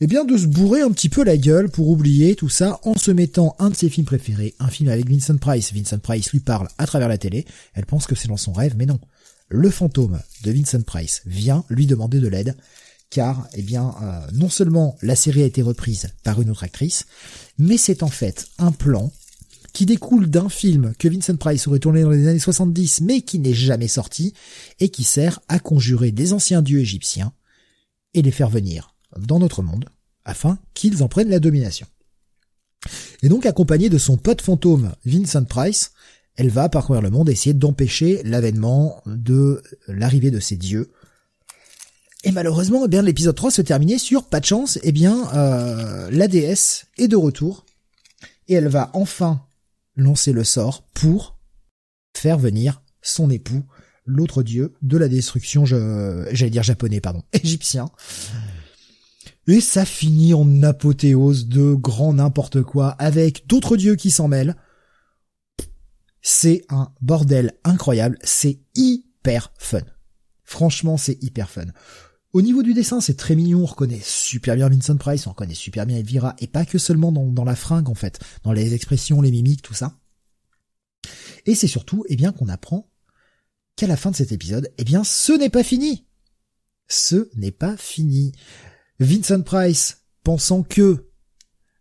eh 0.00 0.06
bien 0.06 0.24
de 0.24 0.36
se 0.36 0.46
bourrer 0.46 0.82
un 0.82 0.90
petit 0.90 1.08
peu 1.08 1.24
la 1.24 1.38
gueule 1.38 1.70
pour 1.70 1.88
oublier 1.88 2.34
tout 2.34 2.50
ça 2.50 2.78
en 2.84 2.94
se 2.94 3.10
mettant 3.10 3.56
un 3.58 3.70
de 3.70 3.74
ses 3.74 3.88
films 3.88 4.06
préférés, 4.06 4.54
un 4.58 4.68
film 4.68 4.90
avec 4.90 5.08
Vincent 5.08 5.38
Price. 5.38 5.72
Vincent 5.72 5.98
Price 5.98 6.32
lui 6.32 6.40
parle 6.40 6.68
à 6.76 6.86
travers 6.86 7.08
la 7.08 7.16
télé, 7.16 7.46
elle 7.72 7.86
pense 7.86 8.06
que 8.06 8.14
c'est 8.14 8.28
dans 8.28 8.36
son 8.36 8.52
rêve, 8.52 8.74
mais 8.76 8.84
non. 8.84 9.00
Le 9.48 9.70
fantôme 9.70 10.20
de 10.42 10.50
Vincent 10.50 10.82
Price 10.82 11.22
vient 11.24 11.64
lui 11.70 11.86
demander 11.86 12.20
de 12.20 12.28
l'aide 12.28 12.56
car 13.10 13.48
eh 13.54 13.62
bien 13.62 13.94
euh, 14.02 14.26
non 14.32 14.48
seulement 14.48 14.96
la 15.02 15.16
série 15.16 15.42
a 15.42 15.46
été 15.46 15.62
reprise 15.62 16.08
par 16.22 16.40
une 16.40 16.50
autre 16.50 16.64
actrice, 16.64 17.06
mais 17.58 17.76
c'est 17.76 18.02
en 18.02 18.08
fait 18.08 18.46
un 18.58 18.72
plan 18.72 19.12
qui 19.72 19.86
découle 19.86 20.28
d'un 20.28 20.48
film 20.48 20.94
que 20.98 21.08
Vincent 21.08 21.36
Price 21.36 21.66
aurait 21.66 21.78
tourné 21.78 22.02
dans 22.02 22.10
les 22.10 22.28
années 22.28 22.38
70 22.38 23.02
mais 23.02 23.20
qui 23.20 23.38
n'est 23.38 23.54
jamais 23.54 23.88
sorti 23.88 24.32
et 24.80 24.88
qui 24.88 25.04
sert 25.04 25.40
à 25.48 25.58
conjurer 25.58 26.12
des 26.12 26.32
anciens 26.32 26.62
dieux 26.62 26.80
égyptiens 26.80 27.32
et 28.14 28.22
les 28.22 28.30
faire 28.30 28.48
venir 28.48 28.94
dans 29.18 29.38
notre 29.38 29.62
monde 29.62 29.88
afin 30.24 30.58
qu'ils 30.74 31.02
en 31.02 31.08
prennent 31.08 31.28
la 31.28 31.40
domination. 31.40 31.86
Et 33.22 33.28
donc 33.28 33.46
accompagnée 33.46 33.88
de 33.88 33.98
son 33.98 34.16
pote 34.16 34.40
fantôme 34.40 34.94
Vincent 35.04 35.44
Price, 35.44 35.92
elle 36.36 36.50
va 36.50 36.68
parcourir 36.68 37.02
le 37.02 37.10
monde 37.10 37.28
et 37.28 37.32
essayer 37.32 37.54
d'empêcher 37.54 38.22
l'avènement 38.24 39.02
de 39.06 39.62
l'arrivée 39.88 40.30
de 40.30 40.40
ces 40.40 40.56
dieux 40.56 40.90
et 42.26 42.32
malheureusement, 42.32 42.86
eh 42.86 42.88
bien 42.88 43.02
l'épisode 43.02 43.36
3 43.36 43.52
se 43.52 43.62
terminait 43.62 43.98
sur 43.98 44.24
pas 44.24 44.40
de 44.40 44.46
chance, 44.46 44.80
eh 44.82 44.90
bien 44.90 45.32
euh, 45.34 46.10
la 46.10 46.26
déesse 46.26 46.86
est 46.98 47.06
de 47.06 47.14
retour 47.14 47.64
et 48.48 48.54
elle 48.54 48.66
va 48.66 48.90
enfin 48.94 49.46
lancer 49.94 50.32
le 50.32 50.42
sort 50.42 50.82
pour 50.92 51.38
faire 52.16 52.36
venir 52.36 52.82
son 53.00 53.30
époux, 53.30 53.62
l'autre 54.06 54.42
dieu 54.42 54.74
de 54.82 54.96
la 54.96 55.06
destruction, 55.06 55.64
j'allais 55.66 56.50
dire 56.50 56.64
japonais, 56.64 57.00
pardon, 57.00 57.22
égyptien. 57.32 57.90
Et 59.46 59.60
ça 59.60 59.84
finit 59.84 60.34
en 60.34 60.64
apothéose 60.64 61.46
de 61.46 61.74
grand 61.74 62.14
n'importe 62.14 62.60
quoi 62.62 62.88
avec 62.98 63.46
d'autres 63.46 63.76
dieux 63.76 63.94
qui 63.94 64.10
s'en 64.10 64.26
mêlent. 64.26 64.56
C'est 66.22 66.64
un 66.70 66.92
bordel 67.00 67.52
incroyable, 67.62 68.18
c'est 68.24 68.58
hyper 68.74 69.52
fun. 69.58 69.82
Franchement, 70.42 70.96
c'est 70.96 71.22
hyper 71.22 71.50
fun. 71.50 71.66
Au 72.32 72.42
niveau 72.42 72.62
du 72.62 72.74
dessin, 72.74 73.00
c'est 73.00 73.16
très 73.16 73.34
mignon, 73.34 73.62
on 73.62 73.66
reconnaît 73.66 74.00
super 74.02 74.56
bien 74.56 74.68
Vincent 74.68 74.96
Price, 74.96 75.26
on 75.26 75.30
reconnaît 75.30 75.54
super 75.54 75.86
bien 75.86 75.96
Elvira, 75.96 76.34
et 76.38 76.46
pas 76.46 76.66
que 76.66 76.78
seulement 76.78 77.12
dans, 77.12 77.44
la 77.44 77.56
fringue 77.56 77.88
en 77.88 77.94
fait, 77.94 78.20
dans 78.42 78.52
les 78.52 78.74
expressions, 78.74 79.22
les 79.22 79.30
mimiques, 79.30 79.62
tout 79.62 79.74
ça. 79.74 79.98
Et 81.46 81.54
c'est 81.54 81.68
surtout, 81.68 82.04
eh 82.08 82.16
bien, 82.16 82.32
qu'on 82.32 82.48
apprend 82.48 82.90
qu'à 83.76 83.86
la 83.86 83.96
fin 83.96 84.10
de 84.10 84.16
cet 84.16 84.32
épisode, 84.32 84.70
eh 84.78 84.84
bien, 84.84 85.04
ce 85.04 85.32
n'est 85.32 85.50
pas 85.50 85.62
fini. 85.62 86.06
Ce 86.88 87.30
n'est 87.36 87.52
pas 87.52 87.76
fini. 87.76 88.32
Vincent 88.98 89.42
Price, 89.42 90.02
pensant 90.24 90.62
que 90.62 91.06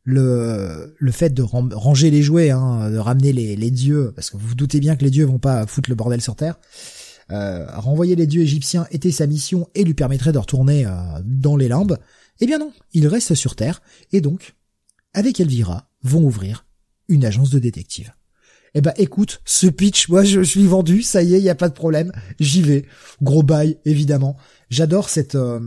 le, 0.04 0.96
le 0.98 1.12
fait 1.12 1.32
de 1.34 1.42
ranger 1.42 2.12
les 2.12 2.22
jouets, 2.22 2.52
hein, 2.52 2.92
de 2.92 2.98
ramener 2.98 3.34
les, 3.34 3.56
les 3.56 3.72
dieux, 3.72 4.14
parce 4.16 4.30
que 4.30 4.38
vous 4.38 4.48
vous 4.50 4.56
doutez 4.56 4.80
bien 4.80 4.96
que 4.96 5.04
les 5.04 5.10
dieux 5.10 5.26
vont 5.26 5.40
pas 5.40 5.66
foutre 5.66 5.90
le 5.90 5.96
bordel 5.96 6.22
sur 6.22 6.36
Terre, 6.36 6.60
euh, 7.32 7.66
renvoyer 7.76 8.16
les 8.16 8.28
dieux 8.28 8.44
égyptiens 8.44 8.88
était 8.92 9.12
sa 9.12 9.26
mission 9.28 9.68
et 9.74 9.84
lui 9.84 9.94
permettrait 9.94 10.32
de 10.32 10.38
retourner 10.38 10.86
euh, 10.86 10.92
dans 11.24 11.56
les 11.56 11.68
limbes, 11.68 11.98
eh 12.40 12.46
bien 12.46 12.60
non, 12.60 12.72
il 12.94 13.08
reste 13.08 13.34
sur 13.34 13.56
Terre, 13.56 13.82
et 14.12 14.22
donc, 14.22 14.56
avec 15.14 15.40
Elvira, 15.40 15.90
vont 16.04 16.24
ouvrir 16.24 16.66
une 17.08 17.26
agence 17.26 17.50
de 17.50 17.60
détective. 17.60 18.14
Eh 18.74 18.82
ben 18.82 18.94
écoute, 18.98 19.42
ce 19.46 19.68
pitch, 19.68 20.10
moi 20.10 20.24
je, 20.24 20.42
suis 20.42 20.68
vendu, 20.68 21.02
ça 21.02 21.24
y 21.24 21.34
est, 21.34 21.42
y 21.42 21.50
a 21.50 21.56
pas 21.56 21.70
de 21.70 21.74
problème, 21.74 22.12
j'y 22.40 22.62
vais. 22.62 22.86
Gros 23.22 23.42
bail, 23.42 23.78
évidemment. 23.86 24.38
J'adore 24.70 25.10
cette... 25.10 25.36
Euh, 25.36 25.62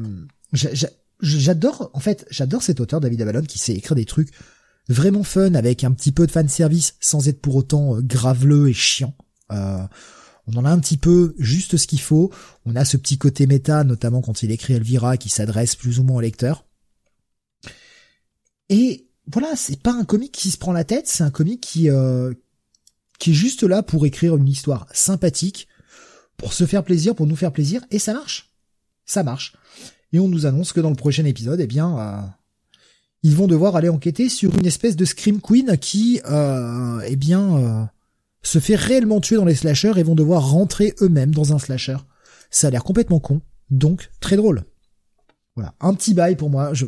j'adore, 1.22 1.90
en 1.94 2.00
fait, 2.00 2.26
j'adore 2.30 2.62
cet 2.62 2.80
auteur, 2.80 3.00
David 3.00 3.22
Avalon, 3.22 3.42
qui 3.42 3.58
sait 3.58 3.72
écrire 3.72 3.94
des 3.94 4.04
trucs 4.04 4.30
vraiment 4.88 5.22
fun, 5.22 5.54
avec 5.54 5.84
un 5.84 5.92
petit 5.92 6.12
peu 6.12 6.26
de 6.26 6.30
fan 6.30 6.48
service, 6.48 6.96
sans 7.00 7.28
être 7.28 7.40
pour 7.40 7.56
autant 7.56 7.98
graveleux 8.00 8.68
et 8.68 8.74
chiant. 8.74 9.14
Euh, 9.52 9.82
on 10.48 10.58
en 10.58 10.64
a 10.64 10.70
un 10.70 10.78
petit 10.78 10.96
peu 10.96 11.34
juste 11.38 11.76
ce 11.76 11.86
qu'il 11.86 12.00
faut. 12.00 12.32
On 12.64 12.74
a 12.74 12.84
ce 12.84 12.96
petit 12.96 13.18
côté 13.18 13.46
méta, 13.46 13.84
notamment 13.84 14.22
quand 14.22 14.42
il 14.42 14.50
écrit 14.50 14.74
Elvira, 14.74 15.16
qui 15.16 15.28
s'adresse 15.28 15.76
plus 15.76 16.00
ou 16.00 16.04
moins 16.04 16.16
au 16.16 16.20
lecteur. 16.20 16.64
Et 18.70 19.08
voilà, 19.30 19.54
c'est 19.56 19.80
pas 19.80 19.92
un 19.92 20.04
comic 20.04 20.32
qui 20.32 20.50
se 20.50 20.58
prend 20.58 20.72
la 20.72 20.84
tête, 20.84 21.06
c'est 21.06 21.22
un 21.22 21.30
comic 21.30 21.60
qui 21.60 21.90
euh, 21.90 22.32
qui 23.18 23.30
est 23.30 23.34
juste 23.34 23.62
là 23.62 23.82
pour 23.82 24.06
écrire 24.06 24.36
une 24.36 24.48
histoire 24.48 24.86
sympathique, 24.92 25.68
pour 26.36 26.52
se 26.52 26.64
faire 26.64 26.84
plaisir, 26.84 27.14
pour 27.14 27.26
nous 27.26 27.36
faire 27.36 27.52
plaisir, 27.52 27.82
et 27.90 27.98
ça 27.98 28.14
marche. 28.14 28.54
Ça 29.04 29.22
marche. 29.22 29.54
Et 30.12 30.20
on 30.20 30.28
nous 30.28 30.46
annonce 30.46 30.72
que 30.72 30.80
dans 30.80 30.90
le 30.90 30.96
prochain 30.96 31.24
épisode, 31.24 31.60
eh 31.60 31.66
bien, 31.66 31.98
euh, 31.98 32.20
ils 33.22 33.34
vont 33.34 33.46
devoir 33.48 33.76
aller 33.76 33.88
enquêter 33.88 34.28
sur 34.28 34.54
une 34.56 34.66
espèce 34.66 34.96
de 34.96 35.04
Scream 35.04 35.40
Queen 35.40 35.76
qui, 35.78 36.20
euh, 36.30 37.00
eh 37.06 37.16
bien, 37.16 37.90
se 38.42 38.58
fait 38.58 38.76
réellement 38.76 39.20
tuer 39.20 39.36
dans 39.36 39.44
les 39.44 39.54
slashers 39.54 39.94
et 39.96 40.02
vont 40.02 40.14
devoir 40.14 40.50
rentrer 40.50 40.94
eux-mêmes 41.00 41.34
dans 41.34 41.52
un 41.52 41.58
slasher. 41.58 41.96
Ça 42.50 42.68
a 42.68 42.70
l'air 42.70 42.84
complètement 42.84 43.20
con, 43.20 43.42
donc 43.70 44.10
très 44.20 44.36
drôle. 44.36 44.64
Voilà, 45.56 45.74
un 45.80 45.94
petit 45.94 46.14
bail 46.14 46.36
pour 46.36 46.50
moi. 46.50 46.72
Je 46.74 46.86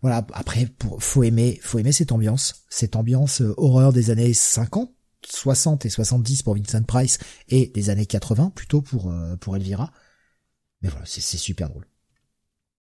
voilà, 0.00 0.26
après 0.32 0.66
faut 0.98 1.22
aimer, 1.22 1.60
faut 1.62 1.78
aimer 1.78 1.92
cette 1.92 2.10
ambiance, 2.10 2.64
cette 2.68 2.96
ambiance 2.96 3.40
euh, 3.40 3.54
horreur 3.56 3.92
des 3.92 4.10
années 4.10 4.34
50, 4.34 4.92
60 5.24 5.86
et 5.86 5.90
70 5.90 6.42
pour 6.42 6.56
Vincent 6.56 6.82
Price 6.82 7.18
et 7.48 7.68
des 7.68 7.88
années 7.88 8.06
80 8.06 8.50
plutôt 8.54 8.82
pour 8.82 9.12
pour 9.40 9.56
Elvira. 9.56 9.92
Mais 10.82 10.88
voilà, 10.88 11.06
c'est 11.06 11.20
super 11.20 11.68
drôle. 11.68 11.86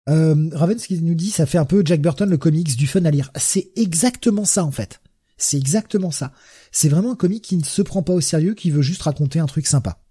Euh, 0.10 0.50
Raven, 0.54 0.80
ce 0.80 0.88
qu'il 0.88 1.04
nous 1.06 1.16
dit, 1.16 1.30
ça 1.30 1.46
fait 1.46 1.58
un 1.58 1.66
peu 1.66 1.84
Jack 1.86 2.02
Burton 2.02 2.30
le 2.30 2.38
comics 2.38 2.76
du 2.76 2.88
fun 2.88 3.06
à 3.06 3.12
lire. 3.12 3.32
C'est 3.36 3.72
exactement 3.76 4.46
ça 4.46 4.64
en 4.64 4.72
fait. 4.72 5.02
C'est 5.42 5.58
exactement 5.58 6.12
ça. 6.12 6.34
C'est 6.72 6.88
vraiment 6.88 7.14
un 7.14 7.16
comic 7.16 7.44
qui 7.44 7.58
ne 7.58 7.64
se 7.64 7.82
prend 7.82 8.04
pas 8.04 8.14
au 8.14 8.22
sérieux, 8.22 8.54
qui 8.54 8.70
veut 8.70 8.84
juste 8.84 9.02
raconter 9.02 9.40
un 9.40 9.48
truc 9.48 9.66
sympa. 9.66 10.04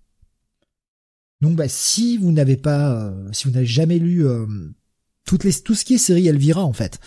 Donc 1.40 1.56
bah 1.56 1.68
si 1.68 2.18
vous 2.18 2.32
n'avez 2.32 2.56
pas, 2.56 2.92
euh, 2.92 3.28
si 3.32 3.46
vous 3.46 3.54
n'avez 3.54 3.66
jamais 3.66 3.98
lu 3.98 4.26
euh, 4.26 4.44
toutes 5.24 5.44
les, 5.44 5.52
tout 5.52 5.74
ce 5.74 5.84
qui 5.84 5.94
est 5.94 5.98
série 5.98 6.26
Elvira 6.26 6.64
en 6.64 6.72
fait, 6.72 6.98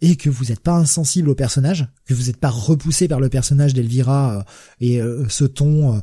et 0.00 0.16
que 0.16 0.30
vous 0.30 0.46
n'êtes 0.46 0.60
pas 0.60 0.72
insensible 0.72 1.28
au 1.28 1.34
personnage, 1.34 1.86
que 2.06 2.14
vous 2.14 2.24
n'êtes 2.24 2.38
pas 2.38 2.50
repoussé 2.50 3.08
par 3.08 3.20
le 3.20 3.28
personnage 3.28 3.74
d'Elvira 3.74 4.38
euh, 4.38 4.42
et 4.80 5.00
ce 5.28 5.44
ton 5.44 6.00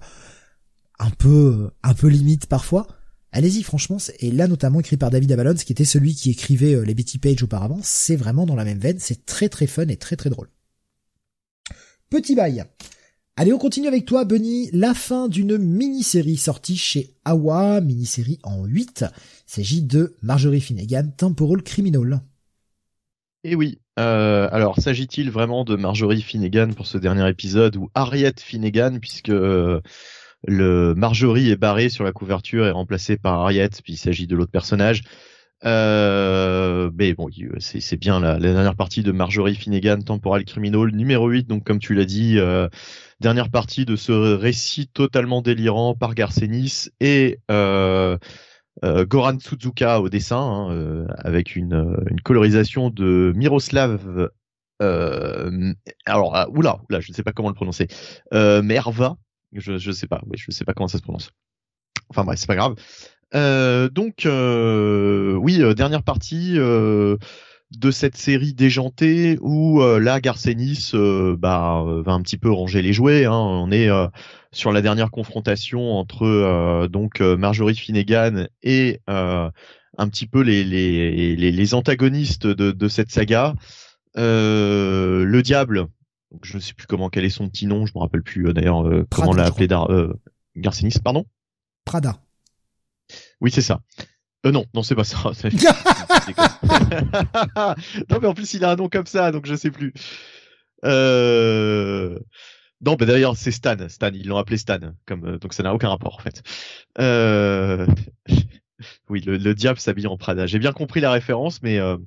un 0.99 1.09
peu 1.09 1.71
un 1.83 1.93
peu 1.95 2.07
limite 2.07 2.45
parfois, 2.45 2.87
allez-y 3.31 3.63
franchement. 3.63 3.97
Et 4.19 4.31
là 4.31 4.47
notamment 4.47 4.79
écrit 4.79 4.97
par 4.97 5.09
David 5.09 5.31
Avalon, 5.31 5.55
qui 5.55 5.73
était 5.73 5.85
celui 5.85 6.13
qui 6.15 6.29
écrivait 6.29 6.85
les 6.85 6.93
Betty 6.93 7.17
Page 7.17 7.43
auparavant, 7.43 7.79
c'est 7.81 8.15
vraiment 8.15 8.45
dans 8.45 8.55
la 8.55 8.63
même 8.63 8.79
veine, 8.79 8.99
c'est 8.99 9.25
très 9.25 9.49
très 9.49 9.67
fun 9.67 9.87
et 9.87 9.97
très 9.97 10.15
très 10.15 10.29
drôle. 10.29 10.47
Petit 12.11 12.35
bail. 12.35 12.65
Allez, 13.37 13.53
on 13.53 13.57
continue 13.57 13.87
avec 13.87 14.05
toi, 14.05 14.25
Bunny. 14.25 14.69
La 14.73 14.93
fin 14.93 15.29
d'une 15.29 15.57
mini-série 15.57 16.35
sortie 16.35 16.75
chez 16.75 17.15
Awa, 17.23 17.79
mini-série 17.79 18.37
en 18.43 18.65
8. 18.65 19.05
Il 19.07 19.15
s'agit 19.45 19.81
de 19.81 20.17
Marjorie 20.21 20.59
Finnegan, 20.59 21.09
Temporal 21.15 21.63
Criminal. 21.63 22.19
Eh 23.45 23.55
oui. 23.55 23.79
Euh, 23.97 24.49
alors, 24.51 24.77
s'agit-il 24.77 25.31
vraiment 25.31 25.63
de 25.63 25.77
Marjorie 25.77 26.21
Finnegan 26.21 26.73
pour 26.75 26.85
ce 26.85 26.97
dernier 26.97 27.29
épisode 27.29 27.77
ou 27.77 27.89
Harriet 27.93 28.35
Finnegan, 28.37 28.99
puisque 28.99 29.29
euh, 29.29 29.79
le 30.45 30.93
Marjorie 30.95 31.49
est 31.49 31.55
barré 31.55 31.87
sur 31.87 32.03
la 32.03 32.11
couverture 32.11 32.67
et 32.67 32.71
remplacé 32.71 33.15
par 33.15 33.39
Harriet, 33.39 33.69
puis 33.81 33.93
il 33.93 33.97
s'agit 33.97 34.27
de 34.27 34.35
l'autre 34.35 34.51
personnage. 34.51 35.03
Euh, 35.63 36.89
mais 36.95 37.13
bon, 37.13 37.29
c'est 37.59 37.97
bien 37.97 38.19
la, 38.19 38.39
dernière 38.39 38.75
partie 38.75 39.03
de 39.03 39.11
Marjorie 39.11 39.55
Finnegan, 39.55 40.01
Temporal 40.01 40.43
Criminal, 40.45 40.89
numéro 40.91 41.27
8, 41.29 41.47
donc 41.47 41.63
comme 41.63 41.79
tu 41.79 41.93
l'as 41.93 42.05
dit, 42.05 42.39
euh, 42.39 42.67
dernière 43.19 43.49
partie 43.49 43.85
de 43.85 43.95
ce 43.95 44.11
récit 44.11 44.87
totalement 44.87 45.41
délirant 45.41 45.93
par 45.95 46.15
Garcenis 46.15 46.89
et 46.99 47.39
euh, 47.51 48.17
euh 48.83 49.05
Goran 49.05 49.37
Suzuka 49.39 50.01
au 50.01 50.09
dessin, 50.09 50.41
hein, 50.41 50.71
euh, 50.71 51.05
avec 51.17 51.55
une, 51.55 51.95
colorisation 52.23 52.89
de 52.89 53.31
Miroslav. 53.35 54.29
alors, 54.79 56.35
ah, 56.35 56.49
oula, 56.49 56.81
oula, 56.89 56.99
je 57.01 57.11
ne 57.11 57.15
sais 57.15 57.23
pas 57.23 57.33
comment 57.33 57.49
le 57.49 57.55
prononcer. 57.55 57.87
Merva, 58.31 59.17
je, 59.53 59.77
je 59.77 59.91
sais 59.91 60.07
pas, 60.07 60.21
oui, 60.25 60.37
je 60.37 60.49
sais 60.49 60.65
pas 60.65 60.73
comment 60.73 60.87
ça 60.87 60.97
se 60.97 61.03
prononce. 61.03 61.31
Enfin 62.09 62.23
bref, 62.23 62.39
c'est 62.39 62.47
pas 62.47 62.55
grave. 62.55 62.75
Euh, 63.33 63.89
donc 63.89 64.25
euh, 64.25 65.35
oui, 65.35 65.61
euh, 65.61 65.73
dernière 65.73 66.03
partie 66.03 66.55
de 66.55 67.91
cette 67.91 68.17
série 68.17 68.53
déjantée 68.53 69.37
où 69.41 69.81
là 69.81 70.19
Garcenis 70.19 70.91
bah, 70.93 71.83
va 71.85 72.11
un 72.11 72.21
petit 72.21 72.37
peu 72.37 72.51
ranger 72.51 72.81
les 72.81 72.93
jouets. 72.93 73.25
Hein. 73.25 73.33
On 73.33 73.71
est 73.71 73.89
sur 74.51 74.71
la 74.71 74.81
dernière 74.81 75.11
confrontation 75.11 75.93
entre 75.93 76.87
donc 76.87 77.21
Marjorie 77.21 77.75
Finnegan 77.75 78.47
et 78.61 78.99
un 79.07 80.07
petit 80.09 80.27
peu 80.27 80.41
les, 80.41 80.63
les, 80.63 81.35
les, 81.35 81.73
antagonistes 81.73 82.47
de, 82.47 82.71
de, 82.71 82.87
cette 82.89 83.11
saga. 83.11 83.55
le 84.15 85.41
diable, 85.41 85.87
je 86.43 86.57
ne 86.57 86.61
sais 86.61 86.73
plus 86.73 86.87
comment 86.87 87.09
quel 87.09 87.23
est 87.23 87.29
son 87.29 87.47
petit 87.47 87.67
nom, 87.67 87.85
je 87.85 87.93
me 87.95 88.01
rappelle 88.01 88.23
plus 88.23 88.53
d'ailleurs 88.53 88.83
comment 89.09 89.33
l'a 89.33 89.45
appelé 89.45 89.69
Garcenis, 90.57 90.95
pardon? 91.01 91.25
Prada. 91.85 92.19
Oui, 93.41 93.51
c'est 93.51 93.61
ça. 93.61 93.81
Euh, 94.45 94.51
non, 94.51 94.65
non, 94.73 94.83
c'est 94.83 94.95
pas 94.95 95.03
ça. 95.03 95.17
non, 98.09 98.19
mais 98.21 98.27
en 98.27 98.33
plus, 98.33 98.53
il 98.53 98.63
a 98.63 98.71
un 98.71 98.75
nom 98.75 98.89
comme 98.89 99.05
ça, 99.05 99.31
donc 99.31 99.45
je 99.45 99.55
sais 99.55 99.71
plus. 99.71 99.93
Euh... 100.85 102.17
Non, 102.83 102.97
mais 102.99 103.05
d'ailleurs, 103.05 103.37
c'est 103.37 103.51
Stan. 103.51 103.77
Stan, 103.87 104.09
ils 104.13 104.27
l'ont 104.27 104.37
appelé 104.37 104.57
Stan, 104.57 104.79
comme 105.05 105.25
euh, 105.25 105.37
donc 105.37 105.53
ça 105.53 105.61
n'a 105.61 105.73
aucun 105.73 105.89
rapport 105.89 106.15
en 106.15 106.19
fait. 106.19 106.41
Euh... 106.99 107.85
oui, 109.09 109.21
le, 109.21 109.37
le 109.37 109.53
diable 109.53 109.79
s'habille 109.79 110.07
en 110.07 110.17
Prada. 110.17 110.47
J'ai 110.47 110.57
bien 110.57 110.73
compris 110.73 110.99
la 110.99 111.11
référence, 111.11 111.61
mais 111.61 111.77
euh... 111.77 111.97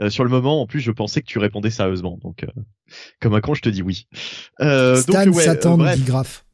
euh 0.00 0.10
sur 0.10 0.22
le 0.22 0.30
moment, 0.30 0.62
en 0.62 0.66
plus, 0.66 0.80
je 0.80 0.92
pensais 0.92 1.20
que 1.20 1.26
tu 1.26 1.40
répondais 1.40 1.70
sérieusement. 1.70 2.18
Donc, 2.22 2.44
euh, 2.44 2.62
comme 3.20 3.34
un 3.34 3.40
con, 3.40 3.54
je 3.54 3.62
te 3.62 3.68
dis 3.68 3.82
oui. 3.82 4.06
Stan 4.60 5.24
donc, 5.24 5.34
ouais, 5.34 5.44
Satan, 5.44 5.76
nous 5.76 5.96
dit 5.96 6.04
Graf. 6.04 6.44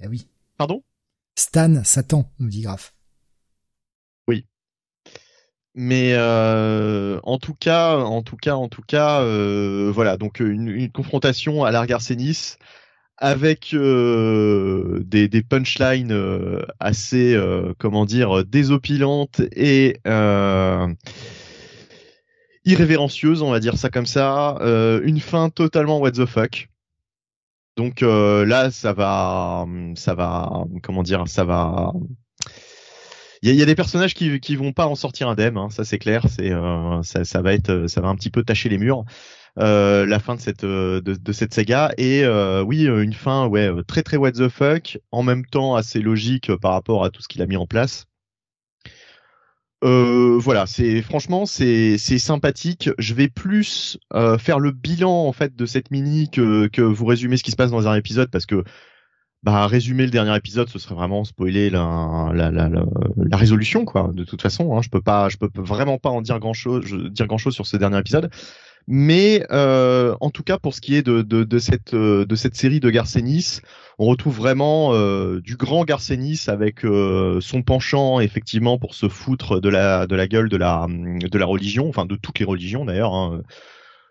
Eh 0.00 0.08
oui. 0.08 0.26
Pardon? 0.56 0.82
Stan 1.36 1.84
Satan, 1.84 2.28
nous 2.40 2.48
dit 2.48 2.62
Graf. 2.62 2.92
Mais 5.74 6.14
euh, 6.14 7.20
en 7.22 7.38
tout 7.38 7.54
cas, 7.54 7.96
en 7.96 8.22
tout 8.22 8.36
cas, 8.36 8.54
en 8.54 8.68
tout 8.68 8.82
cas, 8.82 9.22
euh, 9.22 9.90
voilà. 9.94 10.16
Donc 10.16 10.40
une, 10.40 10.68
une, 10.68 10.90
confrontation 10.90 11.64
à 11.64 11.70
l'Argarcenis 11.70 12.56
avec 13.20 13.74
euh, 13.74 15.00
des, 15.04 15.28
des 15.28 15.42
punchlines 15.42 16.10
euh, 16.10 16.62
assez, 16.80 17.34
euh, 17.34 17.74
comment 17.78 18.06
dire, 18.06 18.44
désopilantes 18.46 19.40
et 19.54 19.98
irrévérencieuses, 22.64 23.42
on 23.42 23.50
va 23.50 23.60
dire 23.60 23.76
ça 23.76 23.90
comme 23.90 24.06
ça. 24.06 24.56
une 25.04 25.20
fin 25.20 25.50
totalement 25.50 25.98
what 25.98 26.12
the 26.12 26.26
fuck. 26.26 26.68
Donc 27.76 28.00
là, 28.00 28.70
ça 28.70 28.92
va, 28.92 29.66
ça 29.94 30.14
va, 30.14 30.64
comment 30.82 31.02
dire, 31.02 31.28
ça 31.28 31.44
va 31.44 31.92
il 33.42 33.54
y, 33.54 33.62
a, 33.62 33.64
des 33.64 33.74
personnages 33.74 34.14
qui 34.14 34.38
qui 34.40 34.56
vont 34.56 34.72
pas 34.72 34.86
en 34.86 34.94
sortir 34.94 35.28
indemnes, 35.28 35.56
hein, 35.56 35.70
ça 35.70 35.84
c'est 35.84 35.98
clair. 35.98 36.26
C'est 36.28 36.52
euh, 36.52 37.02
ça, 37.02 37.24
ça, 37.24 37.40
va 37.42 37.54
être 37.54 37.86
ça 37.86 38.00
va 38.00 38.08
un 38.08 38.16
petit 38.16 38.30
peu 38.30 38.42
tacher 38.44 38.68
les 38.68 38.78
murs. 38.78 39.04
Euh, 39.58 40.06
la 40.06 40.20
fin 40.20 40.36
de 40.36 40.40
cette 40.40 40.64
euh, 40.64 41.00
de, 41.00 41.14
de 41.14 41.32
cette 41.32 41.52
saga 41.52 41.92
et 41.98 42.22
euh, 42.24 42.62
oui 42.62 42.84
une 42.84 43.12
fin 43.12 43.48
ouais 43.48 43.68
très 43.86 44.02
très 44.04 44.16
what 44.16 44.32
the 44.32 44.48
fuck 44.48 44.98
en 45.10 45.24
même 45.24 45.44
temps 45.44 45.74
assez 45.74 46.00
logique 46.00 46.54
par 46.56 46.72
rapport 46.72 47.04
à 47.04 47.10
tout 47.10 47.20
ce 47.20 47.28
qu'il 47.28 47.42
a 47.42 47.46
mis 47.46 47.56
en 47.56 47.66
place. 47.66 48.06
Euh, 49.82 50.36
voilà, 50.38 50.66
c'est 50.66 51.00
franchement 51.00 51.46
c'est 51.46 51.96
c'est 51.96 52.18
sympathique. 52.18 52.90
Je 52.98 53.14
vais 53.14 53.28
plus 53.28 53.98
euh, 54.12 54.36
faire 54.36 54.58
le 54.58 54.72
bilan 54.72 55.26
en 55.26 55.32
fait 55.32 55.56
de 55.56 55.66
cette 55.66 55.90
mini 55.90 56.28
que 56.30 56.66
que 56.68 56.82
vous 56.82 57.06
résumer 57.06 57.38
ce 57.38 57.42
qui 57.42 57.50
se 57.50 57.56
passe 57.56 57.70
dans 57.70 57.88
un 57.88 57.94
épisode 57.94 58.30
parce 58.30 58.44
que 58.44 58.62
bah 59.42 59.66
résumer 59.66 60.04
le 60.04 60.10
dernier 60.10 60.36
épisode, 60.36 60.68
ce 60.68 60.78
serait 60.78 60.94
vraiment 60.94 61.24
spoiler 61.24 61.70
la, 61.70 62.30
la, 62.34 62.50
la, 62.50 62.68
la, 62.68 63.36
résolution 63.36 63.86
quoi. 63.86 64.10
De 64.12 64.24
toute 64.24 64.42
façon, 64.42 64.76
hein, 64.76 64.82
je 64.82 64.90
peux 64.90 65.00
pas, 65.00 65.30
je 65.30 65.38
peux 65.38 65.48
vraiment 65.54 65.96
pas 65.98 66.10
en 66.10 66.20
dire 66.20 66.38
grand 66.38 66.52
chose, 66.52 66.84
dire 67.10 67.26
grand 67.26 67.38
chose 67.38 67.54
sur 67.54 67.66
ce 67.66 67.78
dernier 67.78 67.98
épisode. 67.98 68.30
Mais 68.86 69.46
euh, 69.50 70.14
en 70.20 70.30
tout 70.30 70.42
cas, 70.42 70.58
pour 70.58 70.74
ce 70.74 70.80
qui 70.80 70.94
est 70.96 71.02
de, 71.02 71.22
de, 71.22 71.44
de 71.44 71.58
cette 71.58 71.94
euh, 71.94 72.26
de 72.26 72.34
cette 72.34 72.56
série 72.56 72.80
de 72.80 72.90
Garcenis, 72.90 73.60
on 73.98 74.06
retrouve 74.06 74.36
vraiment 74.36 74.94
euh, 74.94 75.40
du 75.40 75.56
grand 75.56 75.84
Garcenis 75.84 76.44
avec 76.48 76.84
euh, 76.84 77.40
son 77.40 77.62
penchant 77.62 78.20
effectivement 78.20 78.78
pour 78.78 78.94
se 78.94 79.08
foutre 79.08 79.60
de 79.60 79.68
la 79.68 80.06
de 80.06 80.16
la 80.16 80.26
gueule 80.26 80.48
de 80.48 80.56
la 80.56 80.86
de 80.88 81.38
la 81.38 81.46
religion, 81.46 81.88
enfin 81.88 82.04
de 82.04 82.16
toutes 82.16 82.38
les 82.40 82.44
religions 82.44 82.84
d'ailleurs. 82.84 83.14
Hein. 83.14 83.42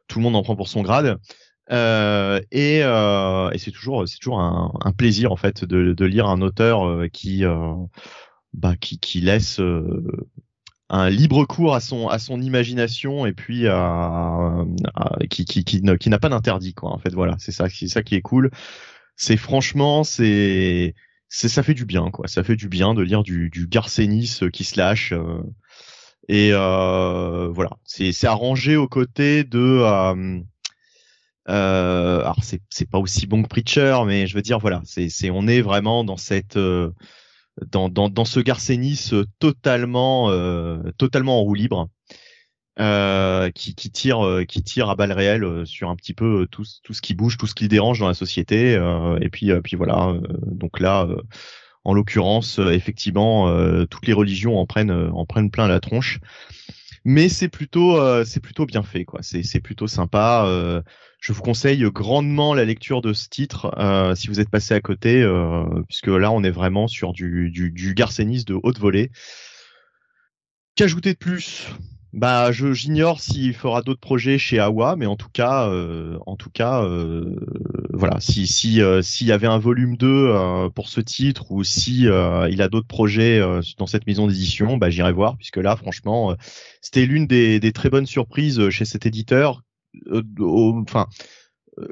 Tout 0.07 0.19
le 0.19 0.23
monde 0.23 0.35
en 0.35 0.43
prend 0.43 0.55
pour 0.55 0.69
son 0.69 0.81
grade. 0.81 1.17
Euh, 1.71 2.41
et, 2.51 2.81
euh, 2.83 3.51
et 3.51 3.59
c'est 3.59 3.71
toujours 3.71 4.07
c'est 4.07 4.17
toujours 4.17 4.39
un, 4.39 4.71
un, 4.83 4.91
plaisir 4.91 5.31
en 5.31 5.35
fait 5.35 5.65
de, 5.65 5.93
de 5.93 6.05
lire 6.05 6.27
un 6.27 6.41
auteur 6.41 6.87
euh, 6.87 7.07
qui 7.07 7.45
euh, 7.45 7.75
bah, 8.53 8.75
qui, 8.75 8.97
qui 8.99 9.21
laisse 9.21 9.61
un 10.89 11.09
libre 11.11 11.45
cours 11.45 11.75
à 11.75 11.79
son 11.79 12.07
à 12.07 12.17
son 12.17 12.41
imagination 12.41 13.27
et 13.27 13.33
puis 13.33 13.67
à, 13.67 14.65
qui 15.29 15.45
qui 15.45 15.63
qui, 15.63 15.83
qui 15.99 16.09
n'a 16.09 16.19
pas 16.19 16.29
d'interdit 16.29 16.73
quoi. 16.73 16.91
En 16.91 16.97
fait 16.97 17.13
voilà 17.13 17.35
c'est 17.37 17.51
ça 17.51 17.69
c'est 17.69 17.87
ça 17.87 18.01
qui 18.01 18.15
est 18.15 18.21
cool. 18.21 18.49
C'est 19.15 19.37
franchement 19.37 20.03
c'est 20.03 20.95
c'est 21.27 21.49
ça 21.49 21.61
fait 21.61 21.75
du 21.75 21.85
bien 21.85 22.09
quoi. 22.09 22.27
Ça 22.27 22.43
fait 22.43 22.55
du 22.55 22.67
bien 22.67 22.95
de 22.95 23.03
lire 23.03 23.21
du 23.21 23.51
du 23.51 23.67
Garcenis 23.67 24.39
qui 24.51 24.63
se 24.63 24.79
lâche 24.79 25.13
et 26.27 26.51
euh, 26.53 27.49
voilà. 27.49 27.71
C'est 27.83 28.11
c'est 28.11 28.27
arrangé 28.27 28.75
aux 28.75 28.87
côtés 28.87 29.43
de 29.43 29.83
euh, 31.49 32.19
alors 32.19 32.43
c'est 32.43 32.61
c'est 32.69 32.89
pas 32.89 32.99
aussi 32.99 33.25
bon 33.25 33.41
que 33.41 33.47
Preacher, 33.47 33.99
mais 34.05 34.27
je 34.27 34.35
veux 34.35 34.41
dire 34.41 34.59
voilà, 34.59 34.81
c'est 34.85 35.09
c'est 35.09 35.31
on 35.31 35.47
est 35.47 35.61
vraiment 35.61 36.03
dans 36.03 36.17
cette 36.17 36.57
euh, 36.57 36.91
dans 37.71 37.89
dans 37.89 38.09
dans 38.09 38.25
ce 38.25 38.39
Garcenis 38.39 39.09
euh, 39.13 39.25
totalement 39.39 40.29
euh, 40.29 40.77
totalement 40.97 41.39
en 41.39 41.43
roue 41.43 41.55
libre. 41.55 41.89
Euh, 42.79 43.51
qui, 43.51 43.75
qui 43.75 43.91
tire 43.91 44.21
qui 44.47 44.63
tire 44.63 44.89
à 44.89 44.95
balles 44.95 45.11
réelles 45.11 45.65
sur 45.65 45.89
un 45.89 45.97
petit 45.97 46.13
peu 46.13 46.47
tout, 46.49 46.63
tout 46.81 46.93
ce 46.93 47.01
qui 47.01 47.13
bouge, 47.13 47.37
tout 47.37 47.45
ce 47.45 47.53
qui 47.53 47.67
dérange 47.67 47.99
dans 47.99 48.07
la 48.07 48.13
société. 48.13 48.79
et 49.19 49.29
puis 49.29 49.51
puis 49.61 49.75
voilà. 49.75 50.13
donc 50.45 50.79
là, 50.79 51.05
en 51.83 51.93
l'occurrence, 51.93 52.57
effectivement, 52.57 53.53
toutes 53.87 54.07
les 54.07 54.13
religions 54.13 54.57
en 54.57 54.65
prennent 54.65 54.91
en 54.91 55.25
prennent 55.25 55.51
plein 55.51 55.67
la 55.67 55.81
tronche. 55.81 56.21
mais 57.03 57.27
c'est 57.27 57.49
plutôt 57.49 57.99
c'est 58.23 58.39
plutôt 58.39 58.65
bien 58.65 58.83
fait 58.83 59.03
quoi. 59.03 59.19
C'est 59.23 59.43
c'est 59.43 59.59
plutôt 59.59 59.87
sympa. 59.87 60.81
Je 61.19 61.33
vous 61.33 61.41
conseille 61.41 61.83
grandement 61.91 62.53
la 62.53 62.65
lecture 62.65 63.01
de 63.01 63.13
ce 63.13 63.27
titre 63.27 63.73
si 64.15 64.27
vous 64.27 64.39
êtes 64.39 64.49
passé 64.49 64.73
à 64.73 64.81
côté, 64.81 65.27
puisque 65.87 66.07
là 66.07 66.31
on 66.31 66.43
est 66.43 66.51
vraiment 66.51 66.87
sur 66.87 67.13
du 67.13 67.49
du, 67.51 67.71
du 67.71 67.93
Garcenis 67.93 68.45
de 68.45 68.57
haute 68.61 68.79
volée. 68.79 69.11
Qu'ajouter 70.75 71.11
de 71.11 71.17
plus? 71.17 71.67
Bah, 72.13 72.51
je 72.51 72.73
j'ignore 72.73 73.19
s'il 73.19 73.53
fera 73.53 73.83
d'autres 73.83 73.99
projets 73.99 74.39
chez 74.39 74.57
Awa, 74.57 74.95
mais 74.95 75.05
en 75.05 75.15
tout 75.15 75.29
cas, 75.29 75.69
euh, 75.69 76.17
en 76.25 76.35
tout 76.35 76.49
cas, 76.49 76.83
euh, 76.83 77.35
voilà, 77.93 78.19
si 78.19 78.47
si 78.47 78.81
euh, 78.81 79.03
s'il 79.03 79.27
y 79.27 79.31
avait 79.31 79.45
un 79.45 79.59
volume 79.59 79.95
2 79.95 80.69
pour 80.73 80.89
ce 80.89 81.01
titre 81.01 81.51
ou 81.51 81.63
si 81.63 82.05
il 82.05 82.61
a 82.61 82.69
d'autres 82.69 82.87
projets 82.87 83.39
dans 83.77 83.87
cette 83.87 84.07
maison 84.07 84.25
d'édition, 84.25 84.77
bah 84.77 84.89
j'irai 84.89 85.11
voir 85.11 85.37
puisque 85.37 85.57
là, 85.57 85.75
franchement, 85.75 86.35
c'était 86.81 87.05
l'une 87.05 87.27
des, 87.27 87.59
des 87.59 87.71
très 87.73 87.89
bonnes 87.89 88.07
surprises 88.07 88.69
chez 88.69 88.85
cet 88.85 89.05
éditeur, 89.05 89.61
enfin 90.11 91.07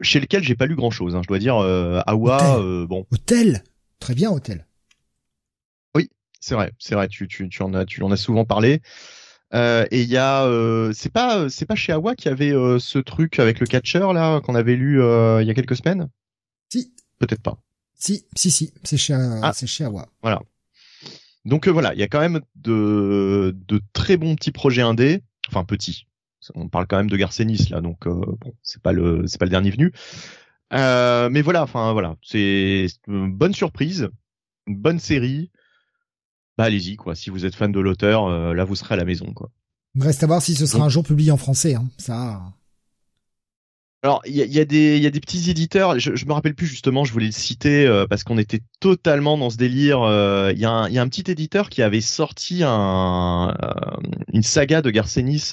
chez 0.02 0.20
lequel 0.20 0.44
j'ai 0.44 0.56
pas 0.56 0.66
lu 0.66 0.76
grand 0.76 0.92
chose. 0.92 1.16
Hein, 1.16 1.22
je 1.24 1.28
dois 1.28 1.40
dire, 1.40 1.56
Awa, 1.56 2.60
bon. 2.86 3.06
Hôtel, 3.12 3.64
très 4.00 4.16
bien, 4.16 4.32
Hôtel. 4.32 4.68
Oui, 5.96 6.10
c'est 6.40 6.56
vrai, 6.56 6.74
c'est 6.80 6.96
vrai. 6.96 7.08
Tu 7.08 7.28
tu 7.28 7.48
tu 7.50 7.62
en 7.64 7.74
as 7.74 7.86
tu 7.86 8.04
en 8.04 8.12
as 8.12 8.18
souvent 8.18 8.46
parlé. 8.46 8.82
Euh, 9.54 9.86
et 9.92 10.02
il 10.02 10.10
y 10.10 10.18
a, 10.18 10.44
euh, 10.44 10.92
c'est 10.94 11.12
pas, 11.12 11.50
c'est 11.50 11.66
pas 11.66 11.76
chez 11.76 11.94
Awa 11.94 12.16
qui 12.16 12.28
avait 12.28 12.52
euh, 12.52 12.80
ce 12.80 13.00
truc 13.00 13.40
avec 13.40 13.62
le 13.62 13.66
catcher 13.66 14.00
là 14.14 14.42
qu'on 14.42 14.56
avait 14.56 14.76
lu 14.76 15.02
il 15.02 15.48
y 15.48 15.50
a 15.50 15.54
quelques 15.54 15.78
semaines? 15.78 16.10
Si. 16.70 16.94
Peut-être 17.20 17.42
pas. 17.42 17.58
Si, 17.96 18.26
si, 18.36 18.52
si, 18.52 18.74
c'est 18.84 18.98
chez, 18.98 19.14
ah. 19.14 19.54
c'est 19.54 19.68
chez 19.68 19.86
Awa. 19.86 20.08
Voilà. 20.22 20.42
Donc 21.46 21.68
voilà, 21.68 21.94
il 21.94 22.00
y 22.00 22.04
a 22.04 22.08
quand 22.08 22.20
même 22.20 22.42
de, 22.56 23.56
de 23.68 23.82
très 23.94 24.18
bons 24.18 24.36
petits 24.36 24.52
projets 24.52 24.82
indés, 24.82 25.24
enfin 25.48 25.64
petits. 25.64 26.08
On 26.56 26.70
parle 26.70 26.88
quand 26.88 26.98
même 26.98 27.10
de 27.10 27.18
Garcenis 27.18 27.68
là, 27.70 27.82
donc 27.82 28.08
bon, 28.08 28.54
c'est 28.64 28.82
pas 28.82 28.92
le, 28.92 29.28
c'est 29.28 29.40
pas 29.40 29.46
le 29.46 29.52
dernier 29.52 29.72
venu. 29.72 29.92
mais 30.72 31.42
voilà, 31.42 31.64
enfin 31.64 31.94
voilà, 31.94 32.16
c'est 32.22 32.88
une 33.08 33.32
bonne 33.32 33.54
surprise, 33.54 34.10
une 34.68 34.78
bonne 34.78 35.00
série 35.00 35.52
bah 36.58 36.66
allez-y 36.66 36.96
quoi. 36.96 37.16
Si 37.16 37.30
vous 37.30 37.46
êtes 37.46 37.56
fan 37.56 37.72
de 37.72 37.80
l'auteur, 37.80 38.26
euh, 38.26 38.54
là 38.54 38.64
vous 38.66 38.76
serez 38.76 38.96
à 38.96 38.98
la 38.98 39.06
maison 39.06 39.32
quoi. 39.34 39.52
Reste 40.00 40.24
à 40.24 40.28
voir 40.28 40.42
si 40.42 40.56
ce 40.56 40.66
sera 40.66 40.86
un 40.86 40.90
jour 40.90 41.04
publié 41.04 41.32
en 41.32 41.38
français. 41.38 41.76
Hein. 41.76 41.88
Ça. 41.98 42.42
Alors 44.04 44.22
il 44.26 44.36
y 44.36 44.42
a, 44.42 44.46
y 44.46 44.54
y 44.54 44.60
a 45.08 45.10
des 45.10 45.20
petits 45.20 45.50
éditeurs. 45.50 46.00
Je, 46.00 46.16
je 46.16 46.26
me 46.26 46.34
rappelle 46.34 46.56
plus 46.56 46.68
justement. 46.68 47.04
Je 47.04 47.12
voulais 47.12 47.26
le 47.26 47.32
citer 47.32 47.86
euh, 47.88 48.06
parce 48.08 48.24
qu'on 48.24 48.38
était 48.38 48.62
totalement 48.80 49.38
dans 49.38 49.50
ce 49.50 49.58
délire. 49.58 50.02
Euh, 50.04 50.52
il 50.54 50.60
y 50.60 50.66
a 50.66 50.70
un 50.70 50.88
il 50.88 50.94
y 50.94 51.00
a 51.00 51.02
un 51.02 51.08
petit 51.10 51.30
éditeur 51.32 51.70
qui 51.70 51.82
avait 51.82 52.02
sorti 52.02 52.62
un 52.64 53.54
une 54.34 54.44
saga 54.44 54.82
de 54.82 54.92
Garcenis 54.92 55.52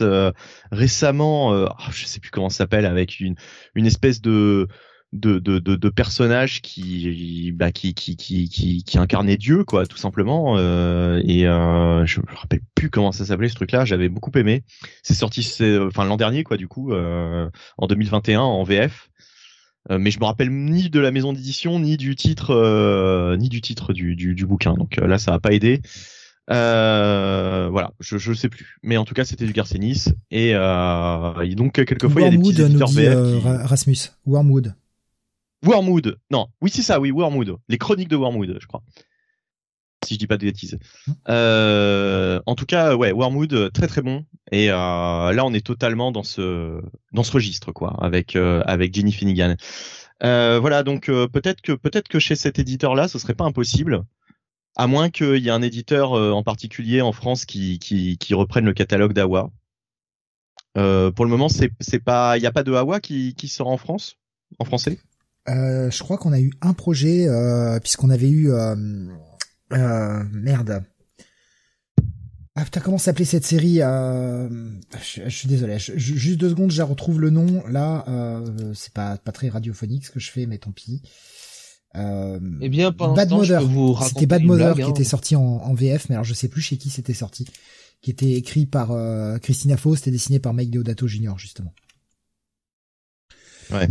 récemment. 0.70 1.50
Oh, 1.50 1.68
je 1.90 2.04
sais 2.04 2.20
plus 2.20 2.30
comment 2.30 2.50
ça 2.50 2.58
s'appelle 2.58 2.86
avec 2.86 3.18
une 3.18 3.34
une 3.74 3.86
espèce 3.86 4.20
de 4.20 4.68
de, 5.14 5.38
de, 5.38 5.60
de, 5.60 5.76
de, 5.76 5.88
personnages 5.88 6.60
qui, 6.60 7.52
bah, 7.52 7.70
qui, 7.70 7.94
qui, 7.94 8.16
qui, 8.16 8.48
qui, 8.48 8.82
qui 8.82 8.98
incarnaient 8.98 9.36
Dieu, 9.36 9.64
quoi, 9.64 9.86
tout 9.86 9.96
simplement. 9.96 10.56
Euh, 10.58 11.22
et 11.24 11.46
euh, 11.46 12.04
je 12.04 12.20
me 12.20 12.26
rappelle 12.34 12.60
plus 12.74 12.90
comment 12.90 13.12
ça 13.12 13.24
s'appelait 13.24 13.48
ce 13.48 13.54
truc-là. 13.54 13.84
J'avais 13.84 14.08
beaucoup 14.08 14.32
aimé. 14.34 14.64
C'est 15.02 15.14
sorti, 15.14 15.48
enfin 15.86 16.04
l'an 16.04 16.16
dernier, 16.16 16.42
quoi, 16.42 16.56
du 16.56 16.66
coup, 16.66 16.92
euh, 16.92 17.48
en 17.78 17.86
2021 17.86 18.40
en 18.40 18.64
VF. 18.64 19.10
Euh, 19.90 19.98
mais 19.98 20.10
je 20.10 20.18
me 20.18 20.24
rappelle 20.24 20.50
ni 20.50 20.90
de 20.90 20.98
la 20.98 21.12
maison 21.12 21.32
d'édition, 21.32 21.78
ni 21.78 21.96
du 21.96 22.16
titre, 22.16 22.50
euh, 22.50 23.36
ni 23.36 23.48
du 23.48 23.60
titre 23.60 23.92
du, 23.92 24.16
du, 24.16 24.34
du 24.34 24.46
bouquin. 24.46 24.74
Donc 24.74 24.96
là, 24.96 25.18
ça 25.18 25.32
a 25.32 25.38
pas 25.38 25.52
aidé. 25.52 25.80
voilà, 26.48 27.92
je 28.00 28.18
je 28.18 28.32
sais 28.32 28.48
plus, 28.48 28.78
mais 28.82 28.96
en 28.96 29.04
tout 29.04 29.14
cas 29.14 29.24
c'était 29.24 29.46
du 29.46 29.52
Garcenis 29.52 30.06
et, 30.30 30.50
et 30.50 31.54
donc 31.54 31.72
quelquefois 31.72 32.22
il 32.22 32.24
y 32.24 32.26
a 32.26 32.30
des 32.30 32.38
petits 32.38 32.62
éditeurs 32.62 32.88
VF 32.88 33.40
qui... 33.42 33.48
Rasmus, 33.48 33.96
Wormwood. 34.26 34.74
Wormwood. 35.64 36.18
Non, 36.30 36.48
oui 36.60 36.70
c'est 36.72 36.82
ça, 36.82 37.00
oui 37.00 37.10
Wormwood. 37.10 37.56
Les 37.68 37.78
chroniques 37.78 38.08
de 38.08 38.16
Wormwood, 38.16 38.58
je 38.60 38.66
crois. 38.66 38.82
Si 40.04 40.14
je 40.14 40.18
dis 40.18 40.26
pas 40.26 40.36
de 40.36 40.44
bêtises. 40.44 40.78
Mmh. 41.06 41.12
Euh, 41.30 42.40
en 42.44 42.54
tout 42.54 42.66
cas, 42.66 42.94
ouais, 42.94 43.12
Wormwood, 43.12 43.72
très 43.72 43.86
très 43.86 44.02
bon. 44.02 44.26
Et 44.52 44.70
euh, 44.70 44.74
là, 45.32 45.44
on 45.46 45.54
est 45.54 45.64
totalement 45.64 46.12
dans 46.12 46.22
ce 46.22 46.82
dans 47.12 47.22
ce 47.22 47.32
registre, 47.32 47.72
quoi, 47.72 47.96
avec 48.02 48.36
euh, 48.36 48.62
avec 48.66 48.94
Jenny 48.94 49.12
Finnegan. 49.12 49.56
Euh, 50.22 50.58
voilà, 50.60 50.82
donc 50.82 51.08
euh, 51.08 51.26
peut-être 51.26 51.60
que 51.62 51.72
peut-être 51.72 52.08
que 52.08 52.18
chez 52.18 52.36
cet 52.36 52.58
éditeur-là, 52.58 53.08
ce 53.08 53.18
serait 53.18 53.34
pas 53.34 53.44
impossible, 53.44 54.04
à 54.76 54.86
moins 54.86 55.08
qu'il 55.10 55.38
y 55.38 55.48
ait 55.48 55.50
un 55.50 55.62
éditeur 55.62 56.12
euh, 56.12 56.32
en 56.32 56.42
particulier 56.42 57.00
en 57.00 57.12
France 57.12 57.46
qui 57.46 57.78
qui, 57.78 58.18
qui 58.18 58.34
reprenne 58.34 58.66
le 58.66 58.74
catalogue 58.74 59.14
d'Awa. 59.14 59.50
pour 60.74 61.24
le 61.24 61.28
moment, 61.28 61.48
c'est 61.48 61.70
c'est 61.80 61.98
pas, 61.98 62.36
il 62.36 62.42
y 62.42 62.46
a 62.46 62.52
pas 62.52 62.62
de 62.62 62.72
Awa 62.72 63.00
qui 63.00 63.34
qui 63.34 63.48
sort 63.48 63.68
en 63.68 63.78
France, 63.78 64.16
en 64.58 64.64
français? 64.64 64.98
Euh, 65.48 65.90
je 65.90 66.02
crois 66.02 66.16
qu'on 66.16 66.32
a 66.32 66.40
eu 66.40 66.52
un 66.62 66.72
projet 66.72 67.28
euh, 67.28 67.78
puisqu'on 67.80 68.10
avait 68.10 68.30
eu 68.30 68.50
euh, 68.50 68.74
euh, 69.72 70.24
merde. 70.32 70.84
Ah 72.56 72.64
putain, 72.64 72.80
comment 72.80 72.98
s'appelait 72.98 73.24
cette 73.24 73.44
série 73.44 73.78
euh, 73.82 74.48
je, 75.02 75.28
suis 75.28 75.48
désolé, 75.48 75.76
juste 75.78 76.38
deux 76.38 76.50
secondes, 76.50 76.70
je 76.70 76.82
retrouve 76.82 77.20
le 77.20 77.30
nom. 77.30 77.64
Là, 77.66 78.04
euh, 78.06 78.72
c'est 78.74 78.92
pas 78.92 79.16
pas 79.16 79.32
très 79.32 79.48
radiophonique 79.48 80.06
ce 80.06 80.12
que 80.12 80.20
je 80.20 80.30
fais, 80.30 80.46
mais 80.46 80.58
tant 80.58 80.70
pis. 80.70 81.02
Euh, 81.96 82.38
eh 82.60 82.68
bien, 82.68 82.92
Bad 82.92 83.30
Mother. 83.30 83.62
C'était 84.06 84.26
Bad 84.26 84.44
Mother 84.44 84.76
qui 84.76 84.82
hein. 84.82 84.88
était 84.88 85.04
sorti 85.04 85.34
en, 85.34 85.42
en, 85.42 85.74
VF, 85.74 86.08
mais 86.08 86.14
alors 86.14 86.24
je 86.24 86.34
sais 86.34 86.48
plus 86.48 86.62
chez 86.62 86.76
qui 86.76 86.90
c'était 86.90 87.14
sorti. 87.14 87.44
Qui 88.00 88.10
était 88.10 88.32
écrit 88.32 88.66
par 88.66 88.92
Christina 89.40 89.76
Faust 89.76 90.06
et 90.06 90.10
dessiné 90.12 90.38
par 90.38 90.54
Mike 90.54 90.70
Deodato 90.70 91.08
Jr. 91.08 91.32
justement. 91.38 91.72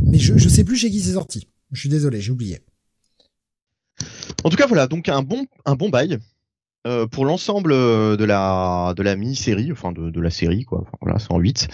Mais 0.06 0.20
je, 0.20 0.38
je 0.38 0.50
sais 0.50 0.64
plus 0.64 0.78
chez 0.78 0.90
qui 0.90 1.02
c'est 1.02 1.14
sorti. 1.14 1.48
Je 1.72 1.80
suis 1.80 1.90
désolé, 1.90 2.22
j'ai 2.22 2.32
oublié. 2.32 2.60
En 4.44 4.50
tout 4.50 4.58
cas, 4.58 4.68
voilà, 4.68 4.88
donc 4.88 5.10
un 5.10 5.22
bon, 5.22 5.46
un 5.66 5.76
bon 5.76 5.90
bail. 5.90 6.20
Euh, 6.86 7.08
pour 7.08 7.24
l'ensemble 7.24 7.72
de 7.72 8.26
la 8.26 8.94
de 8.98 9.04
la 9.04 9.16
mini-série, 9.16 9.72
enfin 9.72 9.94
de, 9.94 10.10
de 10.10 10.20
la 10.20 10.30
série 10.30 10.66
quoi, 10.66 10.82
enfin, 10.82 10.98
voilà, 11.00 11.18
c'est 11.18 11.32
en 11.32 11.40
8. 11.40 11.70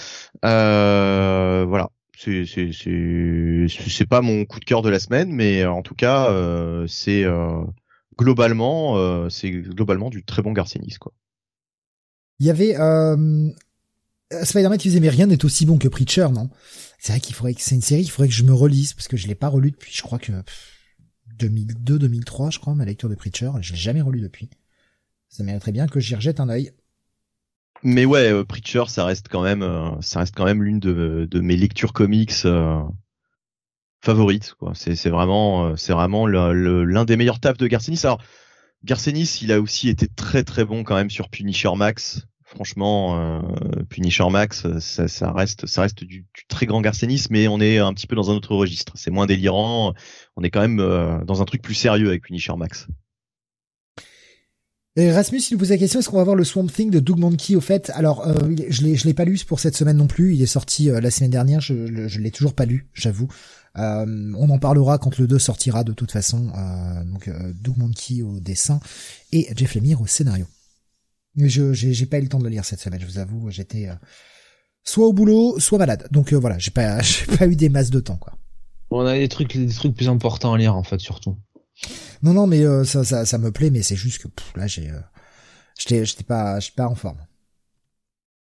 Euh, 0.46 1.66
voilà, 1.68 1.90
c'est 2.16 2.46
c'est 2.46 2.70
c'est 2.72 4.06
pas 4.06 4.22
mon 4.22 4.46
coup 4.46 4.60
de 4.60 4.66
cœur 4.66 4.84
de 4.84 4.90
la 4.90 5.00
semaine, 5.00 5.32
mais 5.32 5.66
en 5.66 5.82
tout 5.82 5.96
cas 5.96 6.30
euh, 6.30 6.86
c'est 6.86 7.24
euh, 7.24 7.64
globalement 8.20 8.98
euh, 8.98 9.30
c'est 9.30 9.50
globalement 9.50 10.12
du 10.12 10.24
très 10.24 10.44
bon 10.44 10.52
Garcenis 10.52 10.98
quoi. 11.00 11.12
Il 12.40 12.46
y 12.46 12.52
avait 12.52 12.76
euh, 12.80 13.50
Spider-Man 14.44 14.78
qui 14.78 14.90
disait 14.90 15.00
mais 15.00 15.10
rien 15.10 15.26
n'est 15.26 15.44
aussi 15.44 15.66
bon 15.66 15.80
que 15.80 15.88
Preacher, 15.88 16.28
non? 16.32 16.52
C'est 17.00 17.14
vrai 17.14 17.22
qu'il 17.22 17.34
faudrait 17.34 17.54
que 17.54 17.62
c'est 17.62 17.76
une 17.76 17.82
série 17.82 18.04
qu'il 18.04 18.12
faudrait 18.12 18.28
que 18.28 18.34
je 18.34 18.44
me 18.44 18.54
relise 18.54 18.94
parce 18.94 19.08
que 19.08 19.18
je 19.18 19.28
l'ai 19.28 19.36
pas 19.36 19.48
relu 19.48 19.72
depuis 19.72 19.94
je 19.96 20.02
crois 20.02 20.20
que 20.20 20.34
2002 21.38 21.98
2003 21.98 22.50
je 22.52 22.60
crois 22.60 22.76
ma 22.76 22.86
lecture 22.86 23.10
de 23.10 23.16
Preacher 23.16 23.52
je 23.62 23.72
l'ai 23.72 23.80
jamais 23.80 24.02
relu 24.02 24.20
depuis. 24.20 24.50
Ça 25.30 25.44
mériterait 25.44 25.72
bien 25.72 25.88
que 25.88 26.00
j'y 26.00 26.16
rejette 26.16 26.40
un 26.40 26.50
œil. 26.50 26.72
Mais 27.84 28.04
ouais 28.04 28.32
euh, 28.32 28.44
Preacher 28.44 28.84
ça 28.88 29.06
reste 29.06 29.28
quand 29.30 29.42
même 29.42 29.64
euh, 29.64 29.90
ça 30.02 30.20
reste 30.20 30.36
quand 30.36 30.44
même 30.44 30.62
l'une 30.62 30.80
de, 30.80 31.28
mes 31.40 31.56
lectures 31.56 31.94
comics 31.94 32.34
euh, 32.44 32.82
favorites 34.02 34.54
quoi. 34.60 34.74
C'est 34.76 35.10
vraiment 35.10 35.68
euh, 35.68 35.76
c'est 35.78 35.94
vraiment 35.94 36.28
l'un 36.28 37.06
des 37.06 37.16
meilleurs 37.16 37.40
tafs 37.40 37.58
de 37.58 37.68
Garcenis. 37.68 38.02
Alors 38.04 38.22
Garcenis 38.84 39.40
il 39.42 39.54
a 39.54 39.62
aussi 39.62 39.88
été 39.88 40.10
très 40.10 40.44
très 40.44 40.66
bon 40.66 40.84
quand 40.84 40.96
même 40.96 41.10
sur 41.10 41.30
Punisher 41.30 41.74
Max 41.78 42.28
franchement, 42.56 43.20
euh, 43.20 43.42
Punisher 43.90 44.30
Max, 44.30 44.66
ça, 44.80 45.08
ça, 45.08 45.32
reste, 45.32 45.66
ça 45.68 45.82
reste 45.82 46.04
du, 46.04 46.26
très 46.48 46.66
grand 46.66 46.82
garcénisme, 46.82 47.34
mais 47.34 47.48
on 47.48 47.60
est 47.60 47.78
un 47.78 47.94
petit 47.94 48.08
peu 48.08 48.16
dans 48.16 48.32
un 48.32 48.36
autre 48.36 48.56
registre. 48.56 48.94
C'est 48.96 49.12
moins 49.12 49.26
délirant. 49.26 49.94
On 50.36 50.44
est 50.44 50.50
quand 50.50 50.62
même 50.62 50.80
euh, 50.80 51.24
dans 51.26 51.42
un 51.42 51.46
truc 51.46 51.62
plus 51.62 51.76
sérieux 51.76 52.08
avec 52.08 52.24
Punisher 52.24 52.56
Max. 52.58 52.88
Et 54.96 55.12
Rasmus, 55.12 55.40
il 55.52 55.58
pose 55.58 55.70
la 55.70 55.78
question, 55.78 56.00
est-ce 56.00 56.10
qu'on 56.10 56.18
va 56.18 56.26
voir 56.26 56.36
le 56.36 56.44
Swamp 56.44 56.68
Thing 56.68 56.90
de 56.90 57.00
Doug 57.00 57.20
Monkey 57.20 57.56
au 57.56 57.62
fait? 57.62 57.90
Alors, 57.94 58.28
euh, 58.28 58.34
je 58.70 58.82
l'ai, 58.82 58.96
je 58.96 59.06
l'ai 59.06 59.14
pas 59.14 59.24
lu 59.24 59.40
pour 59.48 59.60
cette 59.60 59.76
semaine 59.76 59.96
non 59.96 60.08
plus. 60.08 60.36
Il 60.36 60.42
est 60.42 60.48
sorti 60.48 60.90
euh, 60.90 61.00
la 61.00 61.12
semaine 61.12 61.30
dernière. 61.30 61.62
Je, 61.62 62.08
je 62.08 62.20
l'ai 62.20 62.32
toujours 62.32 62.54
pas 62.54 62.66
lu, 62.66 62.90
j'avoue. 62.94 63.30
Euh, 63.78 64.34
on 64.36 64.50
en 64.50 64.58
parlera 64.58 64.98
quand 64.98 65.18
le 65.18 65.28
2 65.28 65.40
sortira 65.40 65.84
de 65.84 65.94
toute 65.94 66.12
façon. 66.12 66.52
Euh, 66.58 67.04
donc, 67.06 67.30
Doug 67.62 67.78
Monkey 67.78 68.24
au 68.24 68.40
dessin 68.40 68.82
et 69.32 69.48
Jeff 69.56 69.76
Lemire 69.76 70.02
au 70.02 70.08
scénario. 70.08 70.48
Je 71.36 71.74
j'ai 71.74 72.06
pas 72.06 72.18
eu 72.18 72.24
le 72.24 72.28
temps 72.28 72.40
de 72.40 72.44
le 72.44 72.50
lire 72.50 72.66
cette 72.66 72.80
semaine, 72.80 73.00
je 73.00 73.06
vous 73.06 73.20
avoue, 73.20 73.50
j'étais 73.50 73.88
euh, 73.88 73.96
soit 74.84 75.08
au 75.08 75.14
boulot, 75.14 75.60
soit 75.60 75.78
malade. 75.78 76.08
Donc 76.12 76.34
euh, 76.34 76.38
voilà, 76.38 76.58
j'ai 76.58 76.72
pas 76.72 77.02
j'ai 77.02 77.26
pas 77.26 77.48
eu 77.48 77.56
des 77.56 77.70
masses 77.70 77.92
de 77.92 78.00
temps 78.00 78.18
quoi. 78.18 78.34
On 78.92 79.06
a 79.06 79.18
des 79.18 79.30
trucs 79.30 79.56
des 79.56 79.74
trucs 79.74 79.96
plus 79.96 80.10
importants 80.10 80.54
à 80.54 80.58
lire 80.58 80.76
en 80.76 80.84
fait 80.84 81.00
surtout. 81.00 81.38
Non 82.24 82.34
non, 82.34 82.48
mais 82.48 82.64
euh, 82.64 82.84
ça, 82.84 83.04
ça 83.04 83.26
ça 83.26 83.38
me 83.38 83.52
plaît 83.52 83.70
mais 83.70 83.84
c'est 83.84 83.96
juste 83.96 84.24
que 84.24 84.28
là 84.56 84.68
j'ai 84.68 84.92
j'étais 85.78 86.06
j'étais 86.06 86.24
pas 86.24 86.60
j'étais 86.60 86.76
pas 86.76 86.88
en 86.88 86.96
forme. 86.96 87.20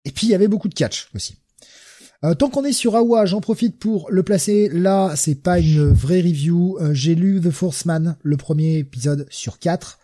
Et 0.05 0.11
puis 0.11 0.27
il 0.27 0.29
y 0.29 0.35
avait 0.35 0.47
beaucoup 0.47 0.69
de 0.69 0.73
catch 0.73 1.09
aussi. 1.13 1.35
tant 2.39 2.49
qu'on 2.49 2.63
est 2.63 2.71
sur 2.71 2.95
Awa, 2.95 3.25
j'en 3.25 3.41
profite 3.41 3.77
pour 3.77 4.09
le 4.09 4.23
placer. 4.23 4.69
Là, 4.69 5.13
c'est 5.17 5.35
pas 5.35 5.59
une 5.59 5.91
vraie 5.91 6.21
review. 6.21 6.79
j'ai 6.93 7.15
lu 7.15 7.41
The 7.41 7.51
Force 7.51 7.83
Man, 7.83 8.15
le 8.23 8.37
premier 8.37 8.77
épisode 8.77 9.27
sur 9.29 9.59
quatre. 9.59 9.99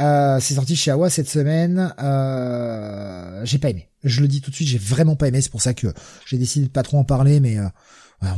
Euh, 0.00 0.40
c'est 0.40 0.54
sorti 0.54 0.74
chez 0.74 0.90
Awa 0.90 1.10
cette 1.10 1.28
semaine. 1.28 1.94
Euh, 2.00 3.44
j'ai 3.44 3.58
pas 3.58 3.70
aimé. 3.70 3.90
Je 4.04 4.20
le 4.20 4.28
dis 4.28 4.40
tout 4.40 4.50
de 4.50 4.56
suite, 4.56 4.68
j'ai 4.68 4.78
vraiment 4.78 5.16
pas 5.16 5.28
aimé. 5.28 5.40
C'est 5.40 5.50
pour 5.50 5.62
ça 5.62 5.74
que 5.74 5.88
j'ai 6.26 6.38
décidé 6.38 6.66
de 6.66 6.70
pas 6.70 6.82
trop 6.82 6.98
en 6.98 7.04
parler, 7.04 7.40
mais 7.40 7.58
euh, 7.58 7.68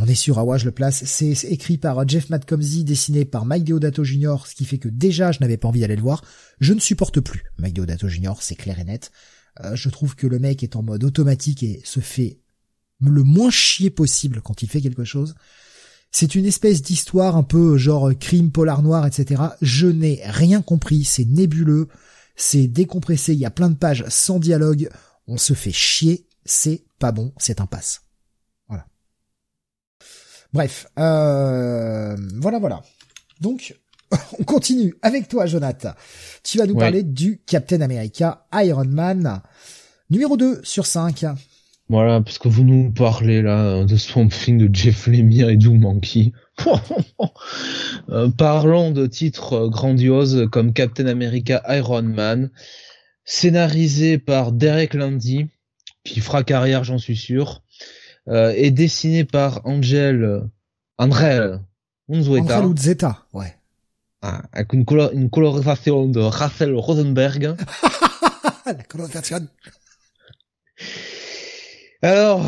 on 0.00 0.06
est 0.06 0.14
sur 0.14 0.38
Awa, 0.38 0.58
je 0.58 0.64
le 0.64 0.72
place. 0.72 1.04
C'est 1.04 1.32
écrit 1.44 1.78
par 1.78 2.06
Jeff 2.08 2.30
Matcomsey, 2.30 2.84
dessiné 2.84 3.24
par 3.24 3.44
Mike 3.44 3.64
Deodato 3.64 4.02
Jr., 4.02 4.36
ce 4.46 4.54
qui 4.54 4.64
fait 4.64 4.78
que 4.78 4.88
déjà 4.88 5.32
je 5.32 5.40
n'avais 5.40 5.56
pas 5.56 5.68
envie 5.68 5.80
d'aller 5.80 5.96
le 5.96 6.02
voir. 6.02 6.24
Je 6.60 6.72
ne 6.72 6.80
supporte 6.80 7.20
plus 7.20 7.44
Mike 7.58 7.74
Deodato 7.74 8.08
Jr., 8.08 8.32
c'est 8.40 8.56
clair 8.56 8.78
et 8.78 8.84
net. 8.84 9.12
Euh, 9.60 9.76
je 9.76 9.88
trouve 9.88 10.16
que 10.16 10.26
le 10.26 10.38
mec 10.38 10.62
est 10.62 10.76
en 10.76 10.82
mode 10.82 11.04
automatique 11.04 11.62
et 11.62 11.80
se 11.84 12.00
fait 12.00 12.40
le 13.00 13.22
moins 13.22 13.50
chier 13.50 13.90
possible 13.90 14.40
quand 14.42 14.62
il 14.62 14.68
fait 14.68 14.80
quelque 14.80 15.04
chose. 15.04 15.34
C'est 16.16 16.36
une 16.36 16.46
espèce 16.46 16.80
d'histoire 16.80 17.36
un 17.36 17.42
peu 17.42 17.76
genre 17.76 18.12
crime 18.16 18.52
polar 18.52 18.82
noir, 18.82 19.04
etc. 19.04 19.42
Je 19.60 19.88
n'ai 19.88 20.20
rien 20.22 20.62
compris, 20.62 21.02
c'est 21.02 21.24
nébuleux, 21.24 21.88
c'est 22.36 22.68
décompressé, 22.68 23.32
il 23.32 23.40
y 23.40 23.44
a 23.44 23.50
plein 23.50 23.68
de 23.68 23.74
pages 23.74 24.04
sans 24.10 24.38
dialogue, 24.38 24.88
on 25.26 25.38
se 25.38 25.54
fait 25.54 25.72
chier, 25.72 26.28
c'est 26.44 26.84
pas 27.00 27.10
bon, 27.10 27.32
c'est 27.36 27.60
un 27.60 27.66
passe. 27.66 28.02
Voilà. 28.68 28.86
Bref, 30.52 30.86
euh, 31.00 32.16
voilà, 32.36 32.60
voilà. 32.60 32.84
Donc, 33.40 33.76
on 34.38 34.44
continue 34.44 34.94
avec 35.02 35.26
toi, 35.26 35.46
Jonathan. 35.46 35.94
Tu 36.44 36.58
vas 36.58 36.66
nous 36.66 36.76
parler 36.76 37.02
du 37.02 37.42
Captain 37.44 37.80
America 37.80 38.46
Iron 38.52 38.84
Man, 38.84 39.42
numéro 40.10 40.36
2 40.36 40.60
sur 40.62 40.86
5. 40.86 41.24
Voilà, 41.90 42.22
parce 42.22 42.38
que 42.38 42.48
vous 42.48 42.64
nous 42.64 42.90
parlez 42.90 43.42
là 43.42 43.84
de 43.84 43.96
Swamp 43.96 44.28
Thing 44.28 44.56
de 44.56 44.74
Jeff 44.74 45.06
Lemire 45.06 45.50
et 45.50 45.56
Doug 45.56 45.78
Mankey. 45.78 46.32
euh, 48.08 48.30
parlons 48.30 48.90
de 48.90 49.06
titres 49.06 49.68
grandioses 49.68 50.48
comme 50.50 50.72
Captain 50.72 51.06
America 51.06 51.62
Iron 51.68 52.02
Man, 52.02 52.50
scénarisé 53.24 54.18
par 54.18 54.52
Derek 54.52 54.94
Landy, 54.94 55.48
qui 56.04 56.20
fera 56.20 56.42
carrière, 56.42 56.84
j'en 56.84 56.98
suis 56.98 57.16
sûr, 57.16 57.62
euh, 58.28 58.54
et 58.56 58.70
dessiné 58.70 59.24
par 59.24 59.60
Angel 59.64 60.42
André 60.96 61.38
Unzueta. 62.08 62.62
Angel 62.62 62.96
ouais. 63.34 63.54
Ah, 64.22 64.42
avec 64.54 64.72
une, 64.72 64.86
une 65.12 65.28
colorisation 65.28 66.06
de 66.06 66.20
Russell 66.20 66.74
Rosenberg. 66.74 67.56
La 68.66 68.74
colorisation. 68.74 69.46
Alors, 72.04 72.44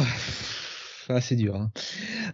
ah, 1.09 1.23
c'est 1.23 1.35
dur. 1.35 1.57
Hein. 1.57 1.71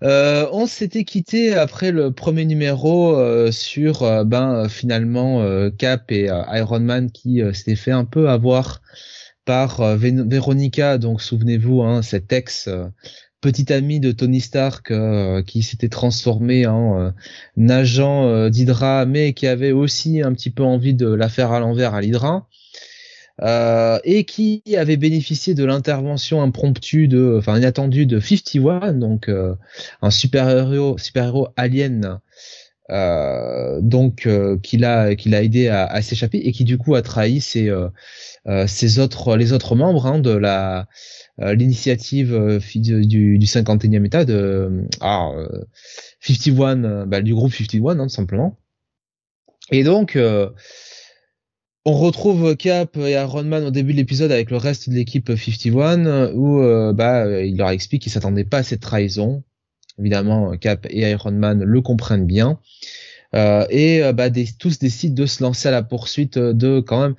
Euh, 0.02 0.48
on 0.50 0.66
s'était 0.66 1.04
quitté 1.04 1.54
après 1.54 1.92
le 1.92 2.10
premier 2.10 2.44
numéro 2.44 3.16
euh, 3.16 3.52
sur 3.52 4.02
euh, 4.02 4.24
ben 4.24 4.68
finalement 4.68 5.40
Cap 5.78 6.10
et 6.10 6.30
Iron 6.52 6.80
Man 6.80 7.12
qui 7.12 7.40
s'était 7.54 7.76
fait 7.76 7.92
un 7.92 8.04
peu 8.04 8.28
avoir 8.28 8.82
par 9.44 9.96
Veronica. 9.96 10.98
Donc 10.98 11.22
souvenez-vous, 11.22 11.82
hein, 11.82 12.02
cette 12.02 12.32
ex 12.32 12.68
petite 13.40 13.70
amie 13.70 14.00
de 14.00 14.10
Tony 14.10 14.40
Stark 14.40 14.92
qui 15.46 15.62
s'était 15.62 15.88
transformé 15.88 16.66
en 16.66 17.12
agent 17.68 18.48
d'Hydra, 18.48 19.06
mais 19.06 19.32
qui 19.32 19.46
avait 19.46 19.70
aussi 19.70 20.22
un 20.22 20.32
petit 20.32 20.50
peu 20.50 20.64
envie 20.64 20.94
de 20.94 21.06
la 21.06 21.28
faire 21.28 21.52
à 21.52 21.60
l'envers 21.60 21.94
à 21.94 22.00
l'Hydra. 22.00 22.48
Euh, 23.42 23.98
et 24.04 24.22
qui 24.24 24.62
avait 24.76 24.96
bénéficié 24.96 25.54
de 25.54 25.64
l'intervention 25.64 26.42
impromptue 26.42 27.08
de, 27.08 27.36
enfin 27.38 27.58
inattendue 27.58 28.06
de 28.06 28.20
51, 28.20 28.92
donc 28.92 29.28
euh, 29.28 29.56
un 30.00 30.10
super 30.10 30.48
héros, 30.48 30.96
super 30.96 31.24
héros 31.24 31.48
alien, 31.56 32.20
euh, 32.90 33.80
donc 33.80 34.28
qui 34.62 34.76
l'a, 34.76 35.16
qui 35.16 35.28
l'a 35.28 35.42
aidé 35.42 35.66
à, 35.66 35.86
à 35.86 36.02
s'échapper 36.02 36.38
et 36.38 36.52
qui 36.52 36.62
du 36.62 36.78
coup 36.78 36.94
a 36.94 37.02
trahi 37.02 37.40
ses, 37.40 37.68
ses 38.68 38.98
autres, 39.00 39.36
les 39.36 39.52
autres 39.52 39.74
membres 39.74 40.06
hein, 40.06 40.20
de 40.20 40.30
la 40.30 40.86
l'initiative 41.38 42.60
du, 42.76 43.38
du 43.38 43.46
51e 43.46 44.04
état 44.04 44.24
de 44.24 44.86
ah, 45.00 45.30
51, 46.20 47.06
bah, 47.06 47.22
du 47.22 47.34
groupe 47.34 47.52
51 47.52 47.98
hein, 47.98 48.04
tout 48.04 48.08
simplement. 48.08 48.56
Et 49.72 49.82
donc 49.82 50.16
on 51.84 51.94
retrouve 51.94 52.56
Cap 52.56 52.96
et 52.96 53.12
Iron 53.12 53.42
Man 53.42 53.64
au 53.64 53.70
début 53.70 53.92
de 53.92 53.98
l'épisode 53.98 54.30
avec 54.30 54.50
le 54.50 54.56
reste 54.56 54.88
de 54.88 54.94
l'équipe 54.94 55.32
51 55.36 56.32
où 56.32 56.60
euh, 56.62 56.92
bah 56.92 57.42
il 57.42 57.56
leur 57.56 57.70
explique 57.70 58.02
qu'ils 58.02 58.12
s'attendaient 58.12 58.44
pas 58.44 58.58
à 58.58 58.62
cette 58.62 58.80
trahison. 58.80 59.42
Évidemment, 59.98 60.56
Cap 60.56 60.86
et 60.88 61.10
Iron 61.10 61.32
Man 61.32 61.62
le 61.64 61.80
comprennent 61.80 62.26
bien. 62.26 62.60
Euh, 63.34 63.66
et 63.70 64.02
euh, 64.02 64.12
bah, 64.12 64.28
tous 64.58 64.78
décident 64.78 65.14
de 65.14 65.26
se 65.26 65.42
lancer 65.42 65.68
à 65.68 65.72
la 65.72 65.82
poursuite 65.82 66.38
de 66.38 66.80
quand 66.80 67.00
même 67.00 67.14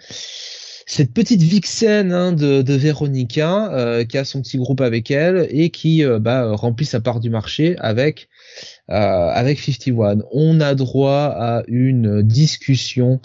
cette 0.86 1.14
petite 1.14 1.42
vixen 1.42 2.12
hein, 2.12 2.32
de, 2.32 2.62
de 2.62 2.74
Veronica 2.74 4.04
qui 4.08 4.18
a 4.18 4.26
son 4.26 4.42
petit 4.42 4.58
groupe 4.58 4.82
avec 4.82 5.12
elle 5.12 5.48
et 5.50 5.70
qui 5.70 6.04
bah, 6.20 6.54
remplit 6.56 6.86
sa 6.86 7.00
part 7.00 7.20
du 7.20 7.30
marché 7.30 7.76
avec 7.80 8.28
euh, 8.28 8.33
avec 8.88 9.60
51. 9.60 10.20
On 10.32 10.60
a 10.60 10.76
droit 10.76 11.34
à 11.36 11.64
une 11.68 12.22
discussion 12.22 13.22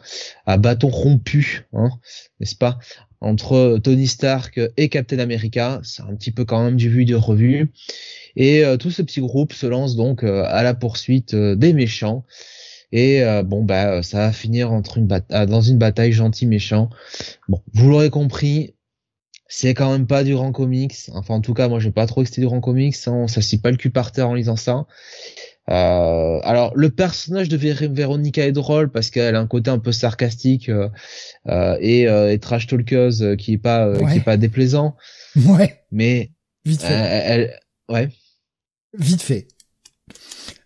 à 0.47 0.57
bâton 0.57 0.89
rompu, 0.89 1.67
hein, 1.73 1.91
n'est-ce 2.41 2.57
pas, 2.57 2.79
entre 3.21 3.79
Tony 3.83 4.07
Stark 4.07 4.61
et 4.77 4.89
Captain 4.89 5.19
America. 5.19 5.81
C'est 5.83 6.03
un 6.03 6.15
petit 6.15 6.31
peu 6.31 6.45
quand 6.45 6.63
même 6.63 6.77
du 6.77 6.89
vu 6.89 7.05
de 7.05 7.15
revue. 7.15 7.73
Et 8.37 8.65
euh, 8.65 8.77
tout 8.77 8.91
ce 8.91 9.03
petit 9.03 9.21
groupe 9.21 9.53
se 9.53 9.67
lance 9.67 9.97
donc 9.97 10.23
euh, 10.23 10.45
à 10.47 10.63
la 10.63 10.75
poursuite 10.75 11.35
des 11.35 11.73
méchants. 11.73 12.25
Et 12.91 13.23
bon 13.45 13.65
bah 13.65 14.03
ça 14.03 14.17
va 14.17 14.33
finir 14.33 14.73
entre 14.73 14.97
une 14.97 15.07
dans 15.07 15.61
une 15.61 15.77
bataille 15.77 16.13
gentil 16.13 16.47
méchant. 16.47 16.89
Bon, 17.47 17.61
vous 17.75 17.91
l'aurez 17.91 18.09
compris, 18.09 18.73
c'est 19.49 19.73
quand 19.73 19.91
même 19.91 20.07
pas 20.07 20.25
du 20.25 20.35
grand 20.35 20.53
comics. 20.53 20.95
Enfin, 21.15 21.35
en 21.35 21.41
tout 21.41 21.55
cas, 21.55 21.69
moi, 21.69 21.81
j'ai 21.81 21.91
pas 21.91 22.07
trop 22.07 22.23
que 22.23 22.29
c'était 22.29 22.43
du 22.43 22.47
grand 22.47 22.61
comics. 22.61 22.97
Hein. 23.07 23.27
Ça 23.29 23.41
s'y 23.41 23.59
pas 23.59 23.71
le 23.71 23.79
cul 23.79 23.91
par 23.91 24.13
terre 24.13 24.29
en 24.29 24.35
lisant 24.35 24.57
ça. 24.57 24.87
Euh, 25.71 26.41
alors 26.45 26.73
le 26.77 26.89
personnage 26.89 27.49
de 27.49 27.57
Véronica 27.59 28.47
est 28.47 28.53
drôle 28.53 28.91
parce 28.91 29.11
qu'elle 29.11 29.37
a 29.37 29.41
un 29.41 29.47
côté 29.47 29.71
un 29.71 29.79
peu 29.79 29.93
sarcastique 29.93 30.71
euh, 30.71 30.89
euh, 31.49 31.77
et, 31.81 32.03
et, 32.05 32.39
trash 32.39 32.67
talkeuse 32.67 33.37
qui 33.39 33.55
est 33.55 33.59
pas 33.59 33.93
qui 34.11 34.19
est 34.19 34.25
pas 34.25 34.37
déplaisant. 34.37 34.97
Ouais. 35.37 35.83
Mais 35.93 36.33
vite 36.65 36.83
fait. 36.83 36.95
Elle, 36.95 37.61
ouais. 37.91 38.09
Vite 38.99 39.23
fait. 39.23 39.49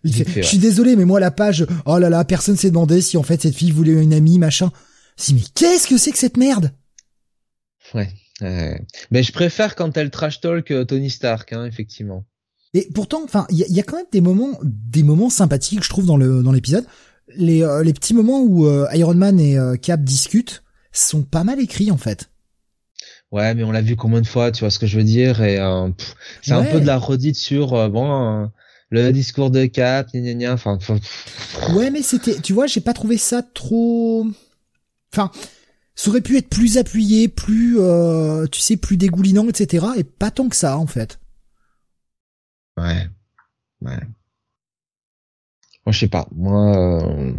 Vite 0.03 0.29
fait. 0.29 0.41
Je 0.41 0.47
suis 0.47 0.57
désolé, 0.57 0.95
mais 0.95 1.05
moi 1.05 1.19
la 1.19 1.31
page, 1.31 1.65
oh 1.85 1.97
là 1.97 2.09
là, 2.09 2.23
personne 2.23 2.55
s'est 2.55 2.69
demandé 2.69 3.01
si 3.01 3.17
en 3.17 3.23
fait 3.23 3.41
cette 3.41 3.55
fille 3.55 3.71
voulait 3.71 3.91
une 3.91 4.13
amie, 4.13 4.39
machin. 4.39 4.71
Si 5.17 5.33
mais 5.33 5.41
qu'est-ce 5.53 5.87
que 5.87 5.97
c'est 5.97 6.11
que 6.11 6.17
cette 6.17 6.37
merde? 6.37 6.71
Ouais. 7.93 8.09
mais 9.11 9.21
je 9.21 9.31
préfère 9.31 9.75
quand 9.75 9.95
elle 9.97 10.09
trash 10.09 10.39
talk 10.39 10.73
Tony 10.87 11.09
Stark, 11.09 11.53
hein, 11.53 11.65
effectivement. 11.65 12.25
Et 12.73 12.89
pourtant, 12.93 13.21
enfin, 13.23 13.45
il 13.49 13.57
y 13.57 13.79
a, 13.79 13.83
quand 13.83 13.97
même 13.97 14.05
des 14.11 14.21
moments, 14.21 14.59
des 14.63 15.03
moments 15.03 15.29
sympathiques, 15.29 15.83
je 15.83 15.89
trouve, 15.89 16.07
dans 16.07 16.17
le 16.17 16.41
dans 16.41 16.51
l'épisode. 16.51 16.85
Les 17.35 17.63
euh, 17.63 17.83
les 17.83 17.93
petits 17.93 18.13
moments 18.13 18.41
où 18.41 18.65
euh, 18.65 18.87
Iron 18.93 19.13
Man 19.13 19.39
et 19.39 19.57
euh, 19.57 19.75
Cap 19.75 20.03
discutent 20.03 20.63
sont 20.91 21.21
pas 21.21 21.43
mal 21.43 21.59
écrits 21.59 21.91
en 21.91 21.97
fait. 21.97 22.29
Ouais, 23.31 23.53
mais 23.55 23.63
on 23.63 23.71
l'a 23.71 23.81
vu 23.81 23.95
combien 23.95 24.21
de 24.21 24.27
fois, 24.27 24.51
tu 24.51 24.61
vois 24.61 24.69
ce 24.69 24.79
que 24.79 24.85
je 24.85 24.97
veux 24.97 25.03
dire 25.03 25.41
Et 25.41 25.57
c'est 26.43 26.51
un 26.51 26.63
peu 26.65 26.79
de 26.79 26.85
la 26.85 26.97
redite 26.97 27.35
sur 27.35 27.89
bon 27.89 28.49
le 28.91 29.11
discours 29.11 29.49
de 29.49 29.65
Cap, 29.65 30.09
Enfin, 30.49 30.77
ouais, 31.73 31.89
mais 31.89 32.03
c'était, 32.03 32.39
tu 32.39 32.53
vois, 32.53 32.67
j'ai 32.67 32.81
pas 32.81 32.93
trouvé 32.93 33.17
ça 33.17 33.41
trop. 33.41 34.27
Enfin, 35.11 35.31
ça 35.95 36.11
aurait 36.11 36.21
pu 36.21 36.37
être 36.37 36.47
plus 36.47 36.77
appuyé, 36.77 37.27
plus, 37.27 37.79
tu 38.51 38.61
sais, 38.61 38.77
plus 38.77 38.97
dégoulinant, 38.97 39.47
etc. 39.49 39.87
Et 39.97 40.03
pas 40.03 40.29
tant 40.29 40.47
que 40.47 40.55
ça 40.55 40.77
en 40.77 40.85
fait. 40.85 41.17
Ouais. 42.77 43.07
Ouais. 43.81 43.99
Moi, 45.85 45.91
je 45.91 45.99
sais 45.99 46.07
pas. 46.07 46.27
Moi, 46.33 46.77
euh... 46.77 47.33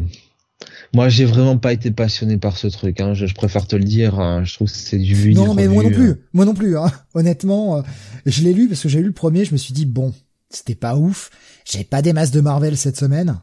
moi, 0.92 1.08
j'ai 1.08 1.24
vraiment 1.24 1.58
pas 1.58 1.72
été 1.72 1.90
passionné 1.90 2.36
par 2.36 2.56
ce 2.56 2.66
truc. 2.66 3.00
Hein. 3.00 3.14
Je, 3.14 3.32
préfère 3.34 3.66
te 3.66 3.76
le 3.76 3.84
dire. 3.84 4.18
Hein. 4.20 4.44
Je 4.44 4.54
trouve 4.54 4.70
que 4.70 4.76
c'est 4.76 4.98
du 4.98 5.14
vu. 5.14 5.34
Non, 5.34 5.54
mais 5.54 5.68
moi 5.68 5.82
non 5.82 5.90
plus. 5.90 6.14
Moi 6.32 6.44
non 6.44 6.54
plus. 6.54 6.76
Hein. 6.76 6.92
Honnêtement, 7.14 7.78
euh, 7.78 7.82
je 8.26 8.42
l'ai 8.42 8.52
lu 8.52 8.68
parce 8.68 8.82
que 8.82 8.88
j'ai 8.88 9.00
lu 9.00 9.06
le 9.06 9.12
premier. 9.12 9.44
Je 9.44 9.52
me 9.52 9.58
suis 9.58 9.74
dit 9.74 9.86
bon, 9.86 10.12
c'était 10.50 10.74
pas 10.74 10.96
ouf. 10.96 11.30
J'ai 11.64 11.84
pas 11.84 12.02
des 12.02 12.12
masses 12.12 12.30
de 12.30 12.40
Marvel 12.40 12.76
cette 12.76 12.96
semaine. 12.96 13.40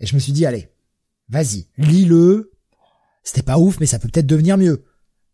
Et 0.00 0.06
je 0.06 0.14
me 0.14 0.20
suis 0.20 0.32
dit 0.32 0.44
allez, 0.44 0.68
vas-y, 1.28 1.66
lis-le. 1.78 2.52
C'était 3.22 3.42
pas 3.42 3.58
ouf, 3.58 3.80
mais 3.80 3.86
ça 3.86 3.98
peut 3.98 4.08
peut-être 4.08 4.26
devenir 4.26 4.56
mieux. 4.56 4.84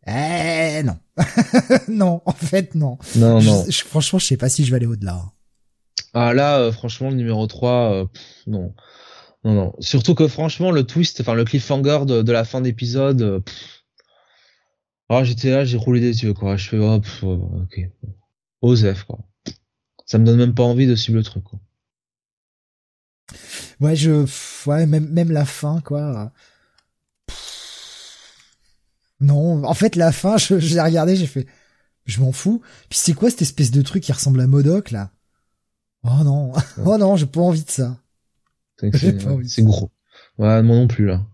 Eh 0.06 0.82
non. 0.82 0.98
non, 1.88 2.22
en 2.26 2.32
fait 2.32 2.74
non. 2.74 2.98
Non, 3.16 3.40
non. 3.40 3.64
franchement, 3.86 4.18
je 4.18 4.26
sais 4.26 4.36
pas 4.36 4.48
si 4.48 4.64
je 4.64 4.70
vais 4.70 4.76
aller 4.76 4.86
au-delà. 4.86 5.32
Ah 6.14 6.34
là, 6.34 6.58
euh, 6.58 6.72
franchement, 6.72 7.10
le 7.10 7.16
numéro 7.16 7.46
3, 7.46 7.92
euh, 7.92 8.06
non. 8.46 8.74
Non, 9.44 9.54
non. 9.54 9.72
Surtout 9.80 10.14
que 10.14 10.28
franchement, 10.28 10.70
le 10.70 10.84
twist, 10.84 11.20
enfin 11.20 11.34
le 11.34 11.44
cliffhanger 11.44 12.04
de, 12.06 12.22
de 12.22 12.32
la 12.32 12.44
fin 12.44 12.60
d'épisode, 12.60 13.22
euh, 13.22 13.40
ah, 15.08 15.24
j'étais 15.24 15.50
là, 15.50 15.64
j'ai 15.64 15.76
roulé 15.76 16.00
des 16.00 16.22
yeux, 16.24 16.34
quoi. 16.34 16.56
Je 16.56 16.68
fais, 16.68 16.78
hop, 16.78 17.06
ok. 17.22 17.80
Osef, 18.62 19.04
quoi. 19.04 19.18
Ça 20.06 20.18
me 20.18 20.24
donne 20.24 20.38
même 20.38 20.54
pas 20.54 20.62
envie 20.62 20.86
de 20.86 20.94
suivre 20.94 21.18
le 21.18 21.24
truc, 21.24 21.44
quoi. 21.44 21.60
Ouais, 23.80 23.96
je, 23.96 24.26
ouais, 24.66 24.86
même, 24.86 25.08
même 25.08 25.30
la 25.32 25.44
fin, 25.44 25.80
quoi. 25.80 26.32
Non, 29.22 29.64
en 29.64 29.74
fait, 29.74 29.96
la 29.96 30.12
fin, 30.12 30.36
je, 30.36 30.58
je 30.58 30.74
l'ai 30.74 30.80
regardé, 30.80 31.16
j'ai 31.16 31.26
fait, 31.26 31.46
je 32.04 32.20
m'en 32.20 32.32
fous. 32.32 32.60
Puis 32.90 32.98
c'est 32.98 33.14
quoi 33.14 33.30
cette 33.30 33.42
espèce 33.42 33.70
de 33.70 33.80
truc 33.80 34.02
qui 34.02 34.12
ressemble 34.12 34.40
à 34.40 34.46
Modoc, 34.46 34.90
là? 34.90 35.12
Oh 36.02 36.24
non, 36.24 36.52
oh 36.84 36.98
non, 36.98 37.16
j'ai 37.16 37.26
pas 37.26 37.40
envie 37.40 37.62
de 37.62 37.70
ça. 37.70 37.98
C'est 38.78 39.62
gros. 39.62 39.90
Ouais, 40.38 40.62
moi 40.62 40.76
non 40.76 40.88
plus, 40.88 41.06
là. 41.06 41.24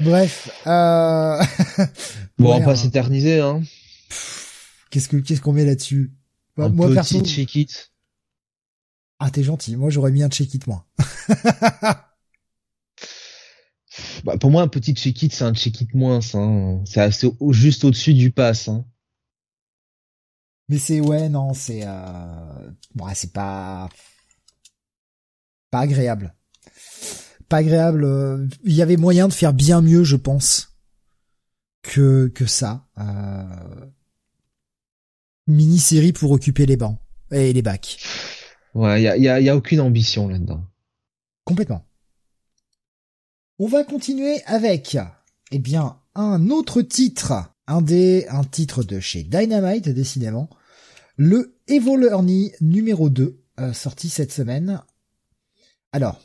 Bref, 0.00 0.50
euh... 0.66 1.42
bon, 2.38 2.52
on 2.54 2.58
va 2.58 2.64
pas 2.64 2.76
s'éterniser, 2.76 3.40
hein. 3.40 3.62
Qu'est-ce 4.90 5.08
que, 5.08 5.16
qu'est-ce 5.16 5.40
qu'on 5.40 5.52
met 5.52 5.64
là-dessus? 5.64 6.12
Bah, 6.56 6.68
moi, 6.68 6.88
petit 6.88 7.24
check 7.24 7.54
it. 7.56 7.92
Ah, 9.18 9.30
t'es 9.30 9.42
gentil. 9.42 9.76
Moi, 9.76 9.90
j'aurais 9.90 10.12
mis 10.12 10.22
un 10.22 10.28
check 10.28 10.52
it, 10.54 10.66
moi. 10.66 10.86
bah, 14.24 14.36
pour 14.38 14.50
moi, 14.50 14.62
un 14.62 14.68
petit 14.68 14.94
check 14.94 15.22
it, 15.22 15.32
c'est 15.32 15.44
un 15.44 15.54
check 15.54 15.80
it 15.80 15.94
moins, 15.94 16.20
hein. 16.34 16.82
C'est 16.84 17.00
assez 17.00 17.30
juste 17.50 17.84
au-dessus 17.84 18.14
du 18.14 18.30
pass, 18.30 18.68
hein. 18.68 18.84
Mais 20.68 20.78
c'est, 20.78 21.00
ouais, 21.00 21.28
non, 21.28 21.54
c'est, 21.54 21.80
euh... 21.86 22.70
bon, 22.94 23.06
c'est 23.14 23.32
pas, 23.32 23.88
pas 25.70 25.80
agréable. 25.80 26.34
Pas 27.48 27.58
agréable. 27.58 28.04
Euh, 28.04 28.46
il 28.64 28.74
y 28.74 28.82
avait 28.82 28.98
moyen 28.98 29.28
de 29.28 29.32
faire 29.32 29.54
bien 29.54 29.80
mieux, 29.80 30.04
je 30.04 30.16
pense, 30.16 30.76
que, 31.82 32.28
que 32.34 32.44
ça. 32.44 32.86
Euh... 32.98 33.86
Mini-série 35.46 36.12
pour 36.12 36.32
occuper 36.32 36.66
les 36.66 36.76
bancs 36.76 36.98
et 37.30 37.54
les 37.54 37.62
bacs. 37.62 37.96
Ouais, 38.74 39.00
il 39.00 39.04
y 39.04 39.08
a, 39.08 39.16
y, 39.16 39.28
a, 39.28 39.40
y 39.40 39.48
a 39.48 39.56
aucune 39.56 39.80
ambition 39.80 40.28
là-dedans. 40.28 40.62
Complètement. 41.44 41.87
On 43.60 43.66
va 43.66 43.82
continuer 43.82 44.40
avec, 44.46 44.96
eh 45.50 45.58
bien, 45.58 45.96
un 46.14 46.48
autre 46.48 46.80
titre, 46.80 47.32
un 47.66 47.82
des, 47.82 48.24
un 48.28 48.44
titre 48.44 48.84
de 48.84 49.00
chez 49.00 49.24
Dynamite, 49.24 49.88
décidément, 49.88 50.48
le 51.16 51.56
Evolearny 51.66 52.52
numéro 52.60 53.10
2, 53.10 53.36
euh, 53.58 53.72
sorti 53.72 54.10
cette 54.10 54.30
semaine. 54.30 54.80
Alors, 55.90 56.20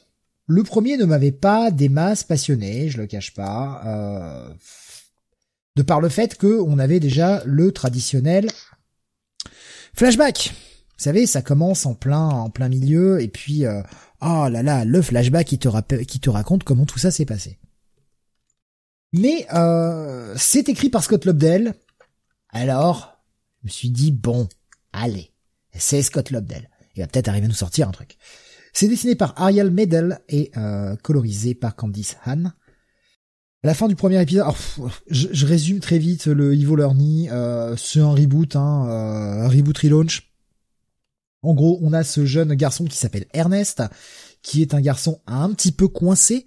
le 0.45 0.61
premier 0.61 0.95
ne 0.95 1.05
m'avait 1.05 1.31
pas 1.31 1.72
des 1.72 1.89
masses 1.89 2.23
passionné, 2.23 2.89
je 2.89 2.99
le 2.99 3.07
cache 3.07 3.34
pas, 3.34 3.81
euh, 3.88 4.53
de 5.76 5.81
par 5.81 6.01
le 6.01 6.10
fait 6.10 6.35
que 6.38 6.61
on 6.61 6.77
avait 6.77 6.99
déjà 6.99 7.41
le 7.45 7.72
traditionnel 7.72 8.47
flashback 9.95 10.53
vous 11.03 11.03
savez, 11.03 11.26
ça 11.26 11.41
commence 11.41 11.85
en 11.85 11.95
plein 11.95 12.30
en 12.30 12.49
plein 12.49 12.69
milieu 12.69 13.19
et 13.22 13.27
puis 13.27 13.65
euh, 13.65 13.81
oh 14.25 14.49
là 14.49 14.63
là, 14.63 14.85
le 14.85 15.01
flashback 15.01 15.47
qui 15.47 15.59
te 15.59 16.29
raconte 16.29 16.63
comment 16.63 16.85
tout 16.85 16.99
ça 16.99 17.11
s'est 17.11 17.25
passé. 17.25 17.59
Mais 19.13 19.45
euh, 19.53 20.33
c'est 20.37 20.69
écrit 20.69 20.89
par 20.89 21.03
Scott 21.03 21.25
Lobdell. 21.25 21.75
Alors, 22.49 23.23
je 23.61 23.67
me 23.67 23.71
suis 23.71 23.89
dit 23.89 24.11
bon, 24.11 24.49
allez, 24.91 25.31
c'est 25.71 26.01
Scott 26.01 26.31
Lobdell. 26.31 26.69
Il 26.95 27.01
va 27.01 27.07
peut-être 27.07 27.27
arriver 27.27 27.45
à 27.45 27.49
nous 27.49 27.55
sortir 27.55 27.87
un 27.87 27.91
truc. 27.91 28.17
C'est 28.73 28.87
dessiné 28.87 29.15
par 29.15 29.39
Ariel 29.39 29.69
Medel 29.69 30.19
et 30.29 30.51
euh, 30.57 30.95
colorisé 30.97 31.53
par 31.53 31.75
Candice 31.75 32.17
Han. 32.25 32.45
À 32.45 33.67
la 33.67 33.73
fin 33.75 33.87
du 33.87 33.95
premier 33.95 34.21
épisode, 34.21 34.47
je, 35.09 35.45
résume 35.45 35.79
très 35.79 35.97
vite 35.97 36.25
le 36.25 36.53
Evil 36.53 36.75
Learning, 36.75 37.29
euh, 37.31 37.77
c'est 37.77 38.01
un 38.01 38.11
reboot, 38.11 38.57
hein, 38.57 38.87
euh, 38.89 39.45
un 39.45 39.47
reboot 39.47 39.77
relaunch. 39.77 40.32
En 41.44 41.53
gros, 41.53 41.80
on 41.82 41.94
a 41.94 42.03
ce 42.03 42.26
jeune 42.26 42.53
garçon 42.56 42.86
qui 42.86 42.98
s'appelle 42.98 43.26
Ernest, 43.34 43.84
qui 44.41 44.61
est 44.61 44.74
un 44.74 44.82
garçon 44.82 45.20
un 45.28 45.52
petit 45.52 45.72
peu 45.72 45.88
coincé, 45.88 46.45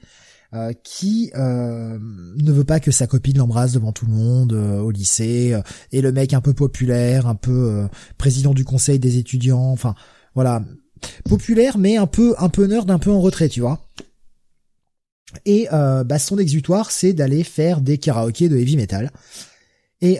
euh, 0.54 0.72
qui 0.84 1.32
euh, 1.34 1.98
ne 2.00 2.52
veut 2.52 2.64
pas 2.64 2.80
que 2.80 2.90
sa 2.90 3.06
copine 3.06 3.38
l'embrasse 3.38 3.72
devant 3.72 3.92
tout 3.92 4.06
le 4.06 4.12
monde 4.12 4.52
euh, 4.52 4.78
au 4.78 4.90
lycée, 4.90 5.58
et 5.92 6.00
le 6.00 6.12
mec 6.12 6.32
un 6.34 6.40
peu 6.40 6.54
populaire, 6.54 7.26
un 7.26 7.34
peu 7.34 7.86
président 8.16 8.54
du 8.54 8.64
conseil 8.64 8.98
des 8.98 9.18
étudiants, 9.18 9.72
enfin 9.72 9.94
voilà, 10.34 10.62
populaire 11.28 11.78
mais 11.78 11.96
un 11.96 12.06
peu 12.06 12.34
un 12.38 12.48
peu 12.48 12.66
nerd, 12.66 12.90
un 12.90 12.98
peu 12.98 13.10
en 13.10 13.20
retrait, 13.20 13.48
tu 13.48 13.60
vois. 13.60 13.80
Et 15.44 15.68
bah, 15.70 16.18
son 16.18 16.38
exutoire, 16.38 16.90
c'est 16.90 17.12
d'aller 17.12 17.42
faire 17.42 17.80
des 17.80 17.98
karaokés 17.98 18.48
de 18.48 18.56
heavy 18.56 18.76
metal. 18.76 19.10
Et 20.00 20.18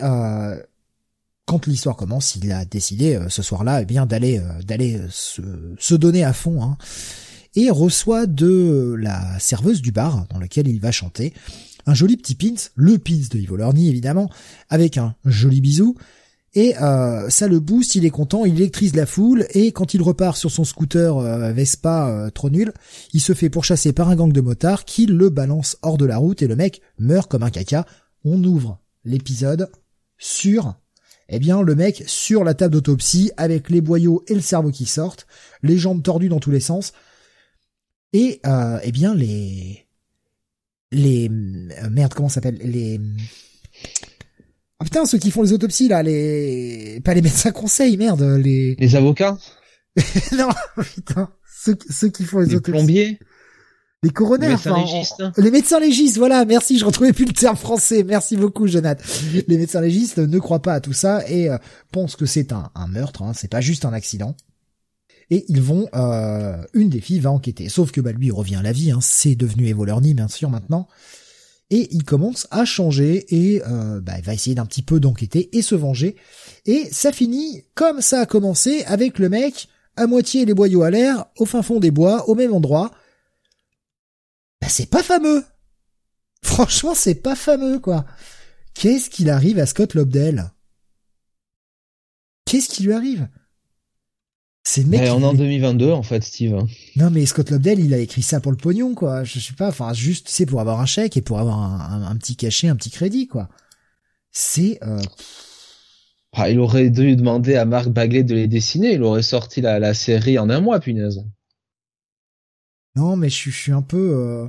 quand 1.47 1.65
l'histoire 1.65 1.95
commence, 1.95 2.35
il 2.35 2.51
a 2.51 2.65
décidé 2.65 3.15
euh, 3.15 3.29
ce 3.29 3.41
soir-là, 3.41 3.81
eh 3.81 3.85
bien 3.85 4.05
d'aller 4.05 4.37
euh, 4.37 4.61
d'aller 4.63 4.97
euh, 4.97 5.07
se, 5.79 5.95
donner 5.95 6.23
à 6.23 6.33
fond, 6.33 6.61
hein, 6.61 6.77
et 7.55 7.71
reçoit 7.71 8.27
de 8.27 8.95
la 8.99 9.39
serveuse 9.39 9.81
du 9.81 9.93
bar 9.93 10.27
dans 10.29 10.39
lequel 10.39 10.67
il 10.67 10.79
va 10.81 10.91
chanter 10.91 11.33
un 11.85 11.93
joli 11.93 12.17
petit 12.17 12.35
pins, 12.35 12.69
le 12.75 12.97
pins 12.97 13.27
de 13.31 13.39
Ivo 13.39 13.55
Lorny 13.55 13.87
évidemment, 13.87 14.29
avec 14.69 14.97
un 14.97 15.15
joli 15.25 15.61
bisou. 15.61 15.95
Et 16.53 16.73
ça 16.73 17.47
le 17.47 17.59
booste, 17.59 17.93
il 17.93 18.03
est 18.03 18.09
content, 18.09 18.43
il 18.43 18.55
électrise 18.55 18.95
la 18.95 19.05
foule, 19.05 19.45
et 19.51 19.71
quand 19.71 19.93
il 19.93 20.01
repart 20.01 20.35
sur 20.35 20.49
son 20.49 20.63
scooter 20.63 21.19
Vespa 21.53 22.31
trop 22.33 22.49
nul, 22.49 22.73
il 23.13 23.21
se 23.21 23.33
fait 23.33 23.51
pourchasser 23.51 23.93
par 23.93 24.09
un 24.09 24.15
gang 24.15 24.33
de 24.33 24.41
motards 24.41 24.85
qui 24.85 25.05
le 25.05 25.29
balance 25.29 25.77
hors 25.83 25.99
de 25.99 26.05
la 26.05 26.17
route 26.17 26.41
et 26.41 26.47
le 26.47 26.55
mec 26.55 26.81
meurt 26.97 27.29
comme 27.29 27.43
un 27.43 27.51
caca. 27.51 27.85
On 28.25 28.43
ouvre 28.43 28.79
l'épisode 29.05 29.69
sur 30.17 30.73
eh 31.29 31.39
bien 31.39 31.61
le 31.61 31.75
mec 31.75 32.03
sur 32.07 32.43
la 32.43 32.53
table 32.53 32.73
d'autopsie 32.73 33.31
avec 33.37 33.69
les 33.69 33.81
boyaux 33.81 34.23
et 34.27 34.33
le 34.33 34.41
cerveau 34.41 34.71
qui 34.71 34.85
sortent, 34.85 35.27
les 35.63 35.77
jambes 35.77 36.03
tordues 36.03 36.29
dans 36.29 36.39
tous 36.39 36.51
les 36.51 36.59
sens, 36.59 36.93
et 38.13 38.39
euh, 38.45 38.79
eh 38.83 38.91
bien 38.91 39.13
les 39.13 39.85
les 40.91 41.29
euh, 41.29 41.89
merde 41.89 42.13
comment 42.13 42.29
s'appelle 42.29 42.57
les 42.63 43.01
ah 44.79 44.85
putain 44.85 45.05
ceux 45.05 45.17
qui 45.17 45.31
font 45.31 45.41
les 45.41 45.51
autopsies 45.51 45.89
là 45.89 46.01
les 46.03 47.01
pas 47.03 47.13
les 47.13 47.21
médecins 47.21 47.51
conseils 47.51 47.97
merde 47.97 48.21
les 48.21 48.75
les 48.79 48.95
avocats? 48.95 49.37
Non 50.37 50.49
putain 50.95 51.29
ceux, 51.53 51.77
ceux 51.89 52.09
qui 52.09 52.23
font 52.23 52.39
les, 52.39 52.47
les 52.47 52.55
autopsies. 52.55 52.71
plombiers? 52.71 53.19
Les 54.03 54.11
coronaires, 54.11 54.49
les 54.49 54.71
médecins 54.71 54.77
légistes. 54.77 55.23
Les 55.37 55.51
médecins 55.51 55.79
légistes, 55.79 56.17
voilà, 56.17 56.45
merci, 56.45 56.77
je 56.77 56.85
retrouvais 56.85 57.13
plus 57.13 57.25
le 57.25 57.33
terme 57.33 57.55
français, 57.55 58.03
merci 58.03 58.37
beaucoup 58.37 58.67
Jonathan. 58.67 59.03
Les 59.47 59.57
médecins 59.57 59.81
légistes 59.81 60.19
ne 60.19 60.39
croient 60.39 60.61
pas 60.61 60.73
à 60.73 60.79
tout 60.81 60.93
ça 60.93 61.27
et 61.27 61.49
euh, 61.49 61.57
pensent 61.91 62.15
que 62.15 62.27
c'est 62.27 62.51
un, 62.51 62.69
meurtre, 62.87 63.23
hein, 63.23 63.33
c'est 63.33 63.49
pas 63.49 63.61
juste 63.61 63.85
un 63.85 63.93
accident. 63.93 64.35
Et 65.29 65.45
ils 65.49 65.61
vont, 65.61 65.87
euh, 65.95 66.63
une 66.73 66.89
des 66.89 67.01
filles 67.01 67.19
va 67.19 67.31
enquêter, 67.31 67.69
sauf 67.69 67.91
que 67.91 67.99
bah 67.99 68.11
lui 68.11 68.27
il 68.27 68.31
revient 68.31 68.55
à 68.55 68.61
la 68.61 68.71
vie, 68.71 68.91
hein, 68.91 68.99
c'est 69.01 69.35
devenu 69.35 69.67
Evolerny 69.67 70.13
bien 70.13 70.27
sûr 70.27 70.49
maintenant. 70.49 70.87
Et 71.69 71.89
il 71.91 72.05
commence 72.05 72.47
à 72.49 72.63
changer 72.63 73.25
et 73.35 73.61
euh, 73.67 73.99
bah, 73.99 74.13
il 74.17 74.23
va 74.23 74.33
essayer 74.33 74.55
d'un 74.55 74.65
petit 74.65 74.83
peu 74.83 75.01
d'enquêter 75.01 75.49
et 75.57 75.61
se 75.61 75.75
venger. 75.75 76.15
Et 76.65 76.87
ça 76.91 77.11
finit 77.11 77.65
comme 77.73 77.99
ça 77.99 78.21
a 78.21 78.25
commencé 78.25 78.83
avec 78.85 79.19
le 79.19 79.27
mec 79.27 79.67
à 79.97 80.07
moitié 80.07 80.45
les 80.45 80.53
boyaux 80.53 80.83
à 80.83 80.91
l'air, 80.91 81.25
au 81.39 81.45
fin 81.45 81.63
fond 81.63 81.79
des 81.79 81.91
bois, 81.91 82.29
au 82.29 82.35
même 82.35 82.53
endroit 82.53 82.91
bah 84.61 84.69
c'est 84.69 84.89
pas 84.89 85.03
fameux. 85.03 85.43
Franchement, 86.41 86.95
c'est 86.95 87.15
pas 87.15 87.35
fameux, 87.35 87.79
quoi. 87.79 88.05
Qu'est-ce 88.73 89.09
qu'il 89.09 89.29
arrive 89.29 89.59
à 89.59 89.65
Scott 89.65 89.93
Lobdell? 89.93 90.51
Qu'est-ce 92.45 92.69
qui 92.69 92.83
lui 92.83 92.93
arrive? 92.93 93.27
C'est 94.63 94.85
mec. 94.85 95.01
on 95.01 95.21
est 95.21 95.25
en 95.25 95.33
2022 95.33 95.91
en 95.91 96.03
fait, 96.03 96.23
Steve. 96.23 96.65
Non 96.97 97.09
mais 97.09 97.25
Scott 97.25 97.49
Lobdell, 97.51 97.79
il 97.79 97.93
a 97.93 97.99
écrit 97.99 98.21
ça 98.21 98.41
pour 98.41 98.51
le 98.51 98.57
pognon, 98.57 98.95
quoi. 98.95 99.23
Je 99.23 99.39
sais 99.39 99.53
pas, 99.53 99.69
enfin 99.69 99.93
juste, 99.93 100.27
c'est 100.29 100.45
pour 100.45 100.59
avoir 100.59 100.81
un 100.81 100.85
chèque 100.85 101.15
et 101.15 101.21
pour 101.21 101.39
avoir 101.39 101.57
un, 101.57 102.15
petit 102.17 102.35
cachet, 102.35 102.67
un 102.67 102.75
petit 102.75 102.89
crédit, 102.89 103.27
quoi. 103.27 103.49
C'est. 104.31 104.79
Euh... 104.83 104.99
Ah, 106.33 106.49
il 106.49 106.59
aurait 106.59 106.89
dû 106.89 107.15
demander 107.15 107.55
à 107.55 107.65
Marc 107.65 107.87
Bagley 107.87 108.23
de 108.23 108.35
les 108.35 108.47
dessiner. 108.47 108.93
Il 108.93 109.03
aurait 109.03 109.23
sorti 109.23 109.61
la, 109.61 109.79
la 109.79 109.93
série 109.93 110.37
en 110.37 110.49
un 110.49 110.59
mois, 110.59 110.79
punaise. 110.79 111.23
Non, 112.97 113.15
mais 113.15 113.29
je, 113.29 113.51
suis 113.51 113.71
un 113.71 113.83
peu, 113.83 114.11
euh, 114.15 114.47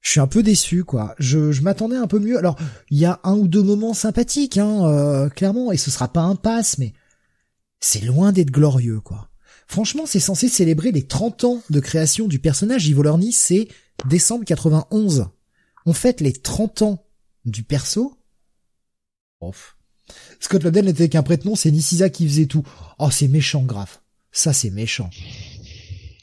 je 0.00 0.12
suis 0.12 0.20
un 0.20 0.26
peu 0.26 0.42
déçu, 0.42 0.84
quoi. 0.84 1.14
Je, 1.18 1.52
je 1.52 1.60
m'attendais 1.60 1.96
un 1.96 2.06
peu 2.06 2.18
mieux. 2.18 2.38
Alors, 2.38 2.56
il 2.88 2.96
y 2.98 3.04
a 3.04 3.20
un 3.24 3.34
ou 3.34 3.46
deux 3.46 3.62
moments 3.62 3.92
sympathiques, 3.92 4.56
hein, 4.56 4.86
euh, 4.86 5.28
clairement, 5.28 5.70
et 5.70 5.76
ce 5.76 5.90
sera 5.90 6.08
pas 6.08 6.22
un 6.22 6.34
pass, 6.34 6.78
mais 6.78 6.94
c'est 7.78 8.00
loin 8.00 8.32
d'être 8.32 8.50
glorieux, 8.50 9.00
quoi. 9.00 9.28
Franchement, 9.66 10.06
c'est 10.06 10.18
censé 10.18 10.48
célébrer 10.48 10.92
les 10.92 11.06
30 11.06 11.44
ans 11.44 11.62
de 11.68 11.78
création 11.78 12.26
du 12.26 12.38
personnage. 12.38 12.88
Ivo 12.88 13.02
Lorny, 13.02 13.32
c'est 13.32 13.68
décembre 14.08 14.46
91. 14.46 15.26
On 15.84 15.92
fête 15.92 16.22
les 16.22 16.32
30 16.32 16.82
ans 16.82 17.04
du 17.44 17.64
perso. 17.64 18.16
Ouf. 19.42 19.76
Scott 20.40 20.64
Lobdell 20.64 20.86
n'était 20.86 21.10
qu'un 21.10 21.22
prête-nom, 21.22 21.54
c'est 21.54 21.70
Nissisa 21.70 22.08
qui 22.08 22.26
faisait 22.26 22.46
tout. 22.46 22.66
Oh, 22.98 23.10
c'est 23.10 23.28
méchant, 23.28 23.62
grave. 23.62 23.98
Ça, 24.32 24.54
c'est 24.54 24.70
méchant. 24.70 25.10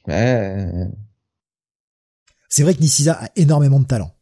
Ouais. 0.08 0.88
C'est 2.56 2.64
vrai 2.64 2.74
que 2.74 2.80
Nissisa 2.80 3.20
a 3.22 3.30
énormément 3.36 3.82
de 3.82 3.86
talent. 3.86 4.16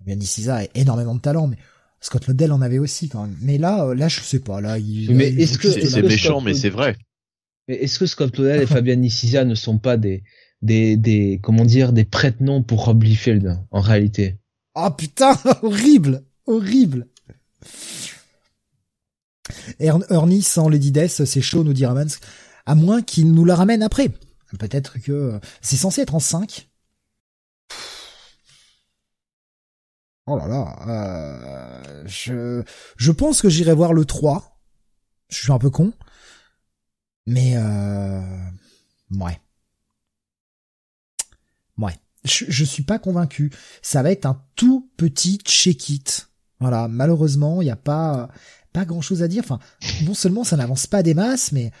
Eh 0.00 0.14
bien, 0.14 0.54
a 0.54 0.62
énormément 0.76 1.16
de 1.16 1.20
talent, 1.20 1.48
mais 1.48 1.56
Scott 2.00 2.28
Lobdell 2.28 2.52
en 2.52 2.62
avait 2.62 2.78
aussi 2.78 3.08
quand 3.08 3.22
même. 3.22 3.36
Mais 3.40 3.58
là, 3.58 3.84
euh, 3.84 3.96
là, 3.96 4.06
je 4.06 4.20
sais 4.20 4.38
pas. 4.38 4.60
Là, 4.60 4.78
il, 4.78 5.12
mais 5.12 5.30
est-ce 5.30 5.58
que 5.58 5.68
c'est 5.68 6.02
méchant, 6.02 6.40
mais 6.40 6.54
c'est 6.54 6.70
vrai. 6.70 6.96
Mais 7.66 7.74
est-ce 7.74 7.98
que 7.98 8.06
Scott 8.06 8.38
Lobdell 8.38 8.62
et 8.62 8.66
Fabian 8.68 8.94
Nissisa 8.94 9.44
ne 9.44 9.56
sont 9.56 9.76
pas 9.76 9.96
des 9.96 10.22
des 10.62 10.96
des 10.96 11.40
comment 11.42 11.64
dire 11.64 11.92
des 11.92 12.04
prête-noms 12.04 12.62
pour 12.62 12.84
Rob 12.84 13.02
Liefeld 13.02 13.58
en 13.72 13.80
réalité? 13.80 14.36
Ah 14.76 14.92
putain, 14.92 15.36
horrible, 15.62 16.22
horrible. 16.46 17.08
Ernie 19.80 20.42
sans 20.42 20.68
Lady 20.68 20.92
Death, 20.92 21.24
c'est 21.24 21.42
chaud, 21.42 21.64
nous 21.64 21.72
dit 21.72 21.86
Ramans. 21.86 22.20
À 22.66 22.76
moins 22.76 23.02
qu'il 23.02 23.32
nous 23.32 23.44
la 23.44 23.56
ramène 23.56 23.82
après. 23.82 24.10
Peut-être 24.60 25.00
que 25.00 25.40
c'est 25.60 25.76
censé 25.76 26.02
être 26.02 26.14
en 26.14 26.20
5. 26.20 26.67
Oh 30.30 30.36
là 30.36 30.46
là, 30.46 30.76
euh, 30.86 32.02
je 32.06 32.62
je 32.98 33.12
pense 33.12 33.40
que 33.40 33.48
j'irai 33.48 33.72
voir 33.72 33.94
le 33.94 34.04
3. 34.04 34.60
Je 35.30 35.36
suis 35.38 35.52
un 35.52 35.58
peu 35.58 35.70
con. 35.70 35.94
Mais 37.26 37.54
euh 37.56 38.20
ouais. 39.10 39.40
Ouais. 41.78 41.94
Je, 42.24 42.44
je 42.48 42.64
suis 42.64 42.82
pas 42.82 42.98
convaincu. 42.98 43.50
Ça 43.80 44.02
va 44.02 44.10
être 44.10 44.26
un 44.26 44.42
tout 44.54 44.90
petit 44.98 45.38
check-it. 45.38 46.28
Voilà, 46.60 46.88
malheureusement, 46.88 47.62
il 47.62 47.66
n'y 47.66 47.70
a 47.70 47.76
pas 47.76 48.28
pas 48.74 48.84
grand-chose 48.84 49.22
à 49.22 49.28
dire. 49.28 49.44
Enfin, 49.44 49.60
non 50.04 50.12
seulement 50.12 50.44
ça 50.44 50.58
n'avance 50.58 50.86
pas 50.86 51.02
des 51.02 51.14
masses, 51.14 51.52
mais 51.52 51.72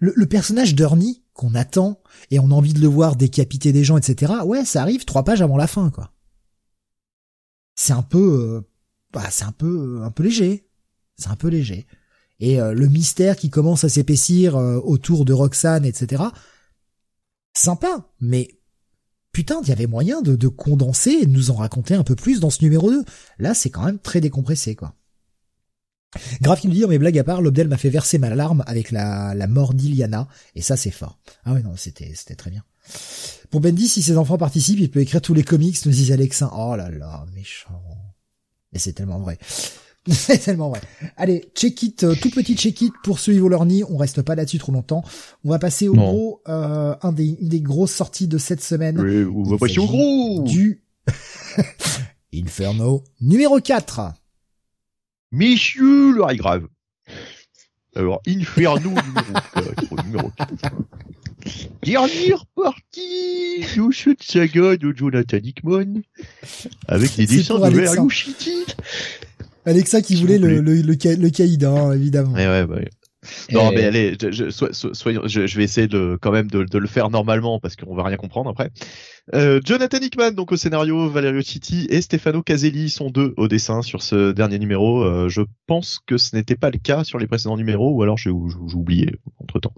le 0.00 0.26
personnage 0.26 0.74
d'Ernie 0.74 1.22
qu'on 1.32 1.54
attend 1.54 1.98
et 2.30 2.38
on 2.38 2.50
a 2.50 2.54
envie 2.54 2.74
de 2.74 2.80
le 2.80 2.88
voir 2.88 3.16
décapiter 3.16 3.72
des 3.72 3.84
gens, 3.84 3.96
etc. 3.96 4.34
Ouais, 4.44 4.66
ça 4.66 4.82
arrive 4.82 5.06
trois 5.06 5.24
pages 5.24 5.40
avant 5.40 5.56
la 5.56 5.66
fin, 5.66 5.88
quoi. 5.88 6.12
C'est 7.74 7.92
un 7.92 8.02
peu, 8.02 8.18
euh, 8.18 8.60
bah, 9.12 9.28
c'est 9.30 9.44
un 9.44 9.52
peu, 9.52 10.00
un 10.02 10.10
peu 10.10 10.22
léger. 10.22 10.68
C'est 11.16 11.28
un 11.28 11.36
peu 11.36 11.48
léger. 11.48 11.86
Et 12.40 12.60
euh, 12.60 12.72
le 12.72 12.88
mystère 12.88 13.36
qui 13.36 13.50
commence 13.50 13.84
à 13.84 13.88
s'épaissir 13.88 14.56
euh, 14.56 14.80
autour 14.82 15.24
de 15.24 15.32
Roxane, 15.32 15.84
etc. 15.84 16.22
Sympa, 17.54 18.10
mais 18.20 18.48
putain, 19.32 19.60
il 19.62 19.68
y 19.68 19.72
avait 19.72 19.86
moyen 19.86 20.22
de, 20.22 20.36
de 20.36 20.48
condenser 20.48 21.10
et 21.10 21.26
de 21.26 21.30
nous 21.30 21.50
en 21.50 21.54
raconter 21.54 21.94
un 21.94 22.04
peu 22.04 22.16
plus 22.16 22.40
dans 22.40 22.50
ce 22.50 22.62
numéro 22.62 22.90
2. 22.90 23.04
Là, 23.38 23.54
c'est 23.54 23.70
quand 23.70 23.84
même 23.84 23.98
très 23.98 24.20
décompressé, 24.20 24.74
quoi. 24.74 24.94
Grave 26.42 26.60
qui 26.60 26.68
me 26.68 26.74
dit, 26.74 26.84
mais 26.86 26.98
blague 26.98 27.18
à 27.18 27.24
part, 27.24 27.40
Lobdell 27.40 27.68
m'a 27.68 27.78
fait 27.78 27.88
verser 27.88 28.18
ma 28.18 28.34
larme 28.34 28.62
avec 28.66 28.90
la, 28.90 29.34
la 29.34 29.46
mort 29.46 29.72
d'Iliana, 29.72 30.28
et 30.54 30.60
ça 30.60 30.76
c'est 30.76 30.90
fort. 30.90 31.18
Ah 31.44 31.54
ouais, 31.54 31.62
non, 31.62 31.74
c'était, 31.76 32.12
c'était 32.14 32.34
très 32.34 32.50
bien. 32.50 32.62
Pour 33.50 33.60
Bendy, 33.60 33.86
si 33.88 34.02
ses 34.02 34.16
enfants 34.16 34.38
participent, 34.38 34.80
il 34.80 34.90
peut 34.90 35.00
écrire 35.00 35.20
tous 35.20 35.34
les 35.34 35.44
comics, 35.44 35.84
nous 35.84 35.92
dit 35.92 36.12
Alexin. 36.12 36.50
Oh 36.56 36.74
là 36.76 36.90
là, 36.90 37.26
méchant. 37.34 37.82
Et 38.72 38.78
c'est 38.78 38.94
tellement 38.94 39.18
vrai. 39.18 39.38
c'est 40.08 40.38
tellement 40.38 40.70
vrai. 40.70 40.80
Allez, 41.16 41.44
check 41.54 41.80
it, 41.82 42.02
euh, 42.02 42.14
tout 42.20 42.30
petit 42.30 42.56
check 42.56 42.80
it 42.80 42.92
pour 43.04 43.18
ceux 43.18 43.48
leur 43.48 43.64
nid. 43.66 43.84
On 43.84 43.96
reste 43.96 44.22
pas 44.22 44.34
là-dessus 44.34 44.58
trop 44.58 44.72
longtemps. 44.72 45.04
On 45.44 45.50
va 45.50 45.58
passer 45.58 45.88
au 45.88 45.94
gros, 45.94 46.42
euh, 46.48 46.96
un 47.02 47.12
des, 47.12 47.36
une 47.40 47.48
des 47.48 47.60
grosses 47.60 47.92
sorties 47.92 48.26
de 48.26 48.38
cette 48.38 48.62
semaine. 48.62 48.98
Oui, 48.98 49.24
on 49.24 49.42
va 49.42 49.58
passer 49.58 49.78
au 49.78 49.86
gros. 49.86 50.42
Du 50.42 50.82
Inferno 52.34 53.04
numéro 53.20 53.60
4. 53.60 54.00
Messieurs 55.30 56.12
le 56.12 56.36
grave. 56.36 56.66
Alors, 57.94 58.22
Inferno 58.26 58.90
numéro, 58.90 60.02
numéro 60.04 60.30
4. 60.30 60.50
Dernière 61.82 62.44
partie 62.54 63.60
de 63.76 63.92
cette 63.92 64.22
saga 64.22 64.76
de 64.76 64.92
Jonathan 64.96 65.38
Hickman 65.42 66.02
avec 66.86 67.16
les 67.16 67.26
dessins 67.26 67.58
de 67.58 68.08
Shitty. 68.08 68.66
Alexa 69.64 70.02
qui 70.02 70.16
voulait 70.16 70.38
le, 70.38 70.60
le, 70.60 70.80
le, 70.82 70.82
le, 70.82 71.30
caïd, 71.30 71.64
hein, 71.64 71.92
évidemment. 71.92 72.32
Ouais, 72.32 72.46
ouais, 72.46 72.62
ouais. 72.62 72.90
Non, 73.52 73.70
mais 73.70 73.84
allez, 73.84 74.16
je, 74.20 74.30
je, 74.30 74.48
je, 74.50 75.46
je, 75.46 75.56
vais 75.56 75.64
essayer 75.64 75.86
de 75.86 76.18
quand 76.20 76.32
même 76.32 76.50
de, 76.50 76.64
de 76.64 76.78
le 76.78 76.88
faire 76.88 77.08
normalement 77.08 77.60
parce 77.60 77.76
qu'on 77.76 77.94
va 77.94 78.02
rien 78.02 78.16
comprendre 78.16 78.50
après. 78.50 78.70
Euh, 79.34 79.60
Jonathan 79.64 79.98
Hickman 79.98 80.32
donc 80.32 80.50
au 80.50 80.56
scénario, 80.56 81.08
Valerio 81.08 81.40
Citti 81.42 81.86
et 81.88 82.02
Stefano 82.02 82.42
Caselli 82.42 82.90
sont 82.90 83.10
deux 83.10 83.34
au 83.36 83.46
dessin 83.46 83.82
sur 83.82 84.02
ce 84.02 84.32
dernier 84.32 84.58
numéro. 84.58 85.04
Euh, 85.04 85.28
je 85.28 85.42
pense 85.66 86.00
que 86.04 86.18
ce 86.18 86.34
n'était 86.34 86.56
pas 86.56 86.70
le 86.70 86.78
cas 86.78 87.04
sur 87.04 87.20
les 87.20 87.28
précédents 87.28 87.56
numéros 87.56 87.92
ou 87.92 88.02
alors 88.02 88.18
j'ai 88.18 88.30
oublié 88.30 89.14
entre 89.38 89.60
temps, 89.60 89.74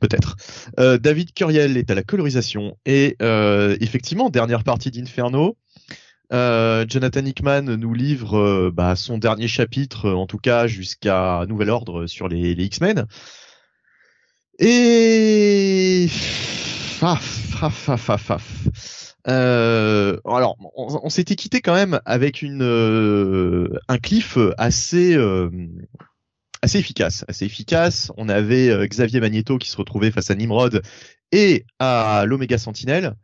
peut-être. 0.00 0.36
Euh, 0.80 0.98
David 0.98 1.32
Curiel 1.34 1.76
est 1.76 1.90
à 1.90 1.94
la 1.94 2.02
colorisation 2.02 2.76
et 2.84 3.16
euh, 3.22 3.76
effectivement 3.80 4.30
dernière 4.30 4.64
partie 4.64 4.90
d'Inferno. 4.90 5.56
Euh, 6.32 6.86
Jonathan 6.88 7.24
Hickman 7.24 7.62
nous 7.76 7.92
livre 7.92 8.38
euh, 8.38 8.70
bah, 8.72 8.96
son 8.96 9.18
dernier 9.18 9.48
chapitre, 9.48 10.10
en 10.10 10.26
tout 10.26 10.38
cas 10.38 10.66
jusqu'à 10.66 11.44
nouvel 11.46 11.68
ordre 11.68 12.06
sur 12.06 12.28
les, 12.28 12.52
X-Men. 12.52 13.06
Et 14.58 16.08
euh, 19.28 20.18
alors, 20.24 20.56
on, 20.74 21.10
s'était 21.10 21.36
quitté 21.36 21.60
quand 21.60 21.74
même 21.74 22.00
avec 22.04 22.42
euh, 22.42 23.68
un 23.88 23.98
cliff 23.98 24.38
assez 24.58 25.16
assez 26.62 26.78
efficace, 26.78 27.24
assez 27.28 27.44
efficace. 27.44 28.10
On 28.16 28.28
avait 28.28 28.88
Xavier 28.88 29.20
Magneto 29.20 29.58
qui 29.58 29.68
se 29.68 29.76
retrouvait 29.76 30.10
face 30.10 30.30
à 30.30 30.34
Nimrod 30.34 30.82
et 31.30 31.66
à 31.78 32.24
l'Omega 32.26 32.56
Sentinel. 32.56 33.16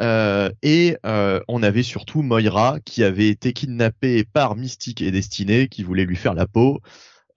Euh, 0.00 0.50
et 0.62 0.96
euh, 1.06 1.40
on 1.46 1.62
avait 1.62 1.84
surtout 1.84 2.22
Moira 2.22 2.78
qui 2.84 3.04
avait 3.04 3.28
été 3.28 3.52
kidnappée 3.52 4.24
par 4.24 4.56
Mystique 4.56 5.00
et 5.02 5.10
Destinée 5.10 5.68
qui 5.68 5.82
voulait 5.82 6.04
lui 6.04 6.16
faire 6.16 6.34
la 6.34 6.46
peau. 6.46 6.80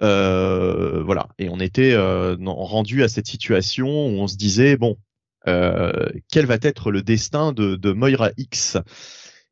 Euh, 0.02 1.04
voilà. 1.04 1.28
Et 1.38 1.50
on 1.50 1.60
était 1.60 1.94
euh, 1.94 2.36
rendu 2.40 3.04
à 3.04 3.10
cette 3.10 3.28
situation 3.28 3.88
où 3.88 4.20
on 4.20 4.28
se 4.28 4.38
disait 4.38 4.78
bon, 4.78 4.98
euh, 5.48 6.10
quel 6.32 6.46
va 6.46 6.58
être 6.62 6.92
le 6.92 7.02
destin 7.02 7.54
de, 7.54 7.76
de 7.76 7.92
Moira 7.92 8.32
X? 8.38 8.78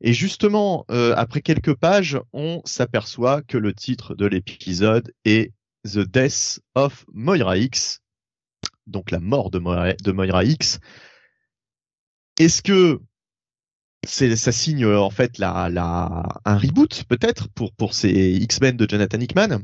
Et 0.01 0.11
justement, 0.11 0.85
après 0.89 1.41
quelques 1.41 1.73
pages, 1.73 2.19
on 2.33 2.61
s'aperçoit 2.65 3.41
que 3.41 3.57
le 3.57 3.73
titre 3.73 4.13
de 4.13 4.25
l'épisode 4.25 5.13
est 5.23 5.53
The 5.85 5.99
Death 5.99 6.59
of 6.75 7.05
Moira 7.13 7.57
X, 7.57 8.01
donc 8.87 9.09
la 9.09 9.21
mort 9.21 9.51
de 9.51 9.59
Moira 9.59 10.43
X. 10.43 10.79
Est-ce 12.39 12.61
que 12.61 12.99
c'est 14.05 14.35
ça 14.35 14.51
signe 14.51 14.85
euh, 14.85 14.99
en 14.99 15.09
fait 15.09 15.41
un 15.41 16.57
reboot 16.57 17.05
peut-être 17.05 17.47
pour 17.49 17.93
ces 17.93 18.09
X-Men 18.11 18.77
de 18.77 18.87
Jonathan 18.89 19.19
Hickman? 19.19 19.59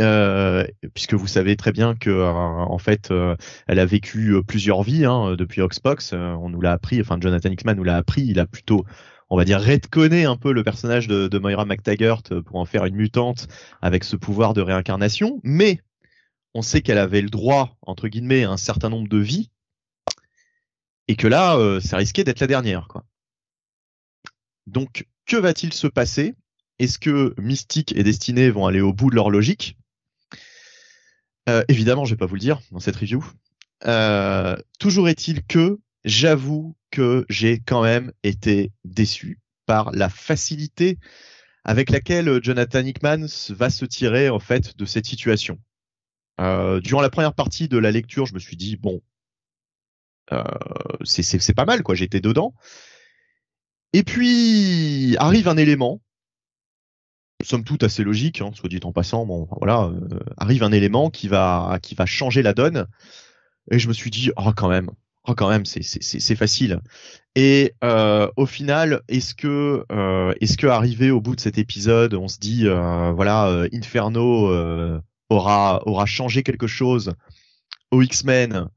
Euh, 0.00 0.64
puisque 0.94 1.14
vous 1.14 1.26
savez 1.26 1.56
très 1.56 1.72
bien 1.72 1.96
que 1.96 2.10
euh, 2.10 2.30
en 2.30 2.78
fait 2.78 3.10
euh, 3.10 3.34
elle 3.66 3.80
a 3.80 3.84
vécu 3.84 4.36
plusieurs 4.46 4.84
vies 4.84 5.04
hein, 5.04 5.34
depuis 5.36 5.60
Oxbox. 5.60 6.12
On 6.12 6.48
nous 6.50 6.60
l'a 6.60 6.72
appris 6.72 7.00
enfin 7.00 7.18
Jonathan 7.20 7.50
Hickman 7.50 7.74
nous 7.74 7.84
l'a 7.84 7.96
appris. 7.96 8.22
Il 8.22 8.38
a 8.38 8.46
plutôt 8.46 8.84
on 9.28 9.36
va 9.36 9.44
dire 9.44 9.60
redconné 9.60 10.24
un 10.24 10.36
peu 10.36 10.52
le 10.52 10.62
personnage 10.62 11.08
de, 11.08 11.26
de 11.26 11.38
Moira 11.38 11.64
McTaggart 11.64 12.22
pour 12.46 12.56
en 12.56 12.64
faire 12.64 12.84
une 12.84 12.94
mutante 12.94 13.48
avec 13.82 14.04
ce 14.04 14.14
pouvoir 14.16 14.54
de 14.54 14.62
réincarnation. 14.62 15.40
Mais 15.42 15.80
on 16.54 16.62
sait 16.62 16.80
qu'elle 16.80 16.98
avait 16.98 17.20
le 17.22 17.30
droit 17.30 17.76
entre 17.82 18.06
guillemets 18.08 18.44
à 18.44 18.50
un 18.50 18.56
certain 18.56 18.90
nombre 18.90 19.08
de 19.08 19.18
vies 19.18 19.50
et 21.08 21.16
que 21.16 21.26
là, 21.26 21.56
euh, 21.56 21.80
ça 21.80 21.98
d'être 21.98 22.40
la 22.40 22.46
dernière. 22.46 22.86
Quoi. 22.88 23.04
Donc, 24.66 25.06
que 25.26 25.36
va-t-il 25.36 25.72
se 25.72 25.86
passer? 25.86 26.34
Est-ce 26.78 26.98
que 26.98 27.34
Mystique 27.38 27.96
et 27.96 28.02
Destinée 28.02 28.50
vont 28.50 28.66
aller 28.66 28.80
au 28.80 28.92
bout 28.92 29.10
de 29.10 29.16
leur 29.16 29.30
logique? 29.30 29.76
Euh, 31.48 31.64
Évidemment, 31.68 32.04
je 32.04 32.14
vais 32.14 32.18
pas 32.18 32.26
vous 32.26 32.34
le 32.34 32.40
dire 32.40 32.60
dans 32.70 32.78
cette 32.78 32.96
review. 32.96 33.24
Euh, 33.86 34.56
toujours 34.78 35.08
est-il 35.08 35.44
que 35.44 35.78
j'avoue 36.04 36.76
que 36.90 37.24
j'ai 37.28 37.60
quand 37.60 37.82
même 37.82 38.12
été 38.22 38.70
déçu 38.84 39.40
par 39.66 39.90
la 39.92 40.08
facilité 40.08 40.98
avec 41.64 41.90
laquelle 41.90 42.40
Jonathan 42.42 42.84
Hickman 42.84 43.26
va 43.50 43.70
se 43.70 43.84
tirer 43.84 44.30
en 44.30 44.38
fait 44.38 44.76
de 44.76 44.84
cette 44.84 45.06
situation. 45.06 45.58
Euh, 46.40 46.80
durant 46.80 47.02
la 47.02 47.10
première 47.10 47.34
partie 47.34 47.68
de 47.68 47.78
la 47.78 47.90
lecture, 47.90 48.26
je 48.26 48.34
me 48.34 48.38
suis 48.38 48.56
dit 48.56 48.76
bon, 48.76 49.02
c'est 51.04 51.54
pas 51.54 51.64
mal 51.64 51.82
quoi. 51.82 51.94
J'étais 51.94 52.20
dedans. 52.20 52.54
Et 53.92 54.02
puis 54.02 55.16
arrive 55.18 55.48
un 55.48 55.56
élément, 55.56 56.00
somme 57.42 57.64
toute 57.64 57.82
assez 57.84 58.04
logique, 58.04 58.40
hein, 58.40 58.50
soit 58.54 58.68
dit 58.68 58.80
en 58.84 58.92
passant. 58.92 59.24
Bon, 59.26 59.48
voilà, 59.58 59.84
euh, 59.84 60.18
arrive 60.36 60.62
un 60.62 60.72
élément 60.72 61.10
qui 61.10 61.28
va 61.28 61.78
qui 61.82 61.94
va 61.94 62.06
changer 62.06 62.42
la 62.42 62.52
donne. 62.52 62.86
Et 63.70 63.78
je 63.78 63.88
me 63.88 63.92
suis 63.92 64.10
dit, 64.10 64.30
oh 64.36 64.52
quand 64.56 64.68
même, 64.68 64.90
oh 65.26 65.34
quand 65.34 65.48
même, 65.48 65.64
c'est 65.66 65.82
c'est 65.82 66.36
facile. 66.36 66.80
Et 67.34 67.74
euh, 67.84 68.28
au 68.36 68.46
final, 68.46 69.02
est-ce 69.08 69.34
que 69.34 69.84
euh, 69.92 70.34
est-ce 70.40 70.58
que 70.58 70.66
arrivé 70.66 71.10
au 71.10 71.20
bout 71.20 71.36
de 71.36 71.40
cet 71.40 71.58
épisode, 71.58 72.14
on 72.14 72.28
se 72.28 72.38
dit, 72.38 72.66
euh, 72.66 73.12
voilà, 73.12 73.64
Inferno 73.72 74.50
aura 75.30 75.82
aura 75.86 76.06
changé 76.06 76.42
quelque 76.42 76.66
chose 76.66 77.14
aux 77.90 78.02
X-Men 78.02 78.68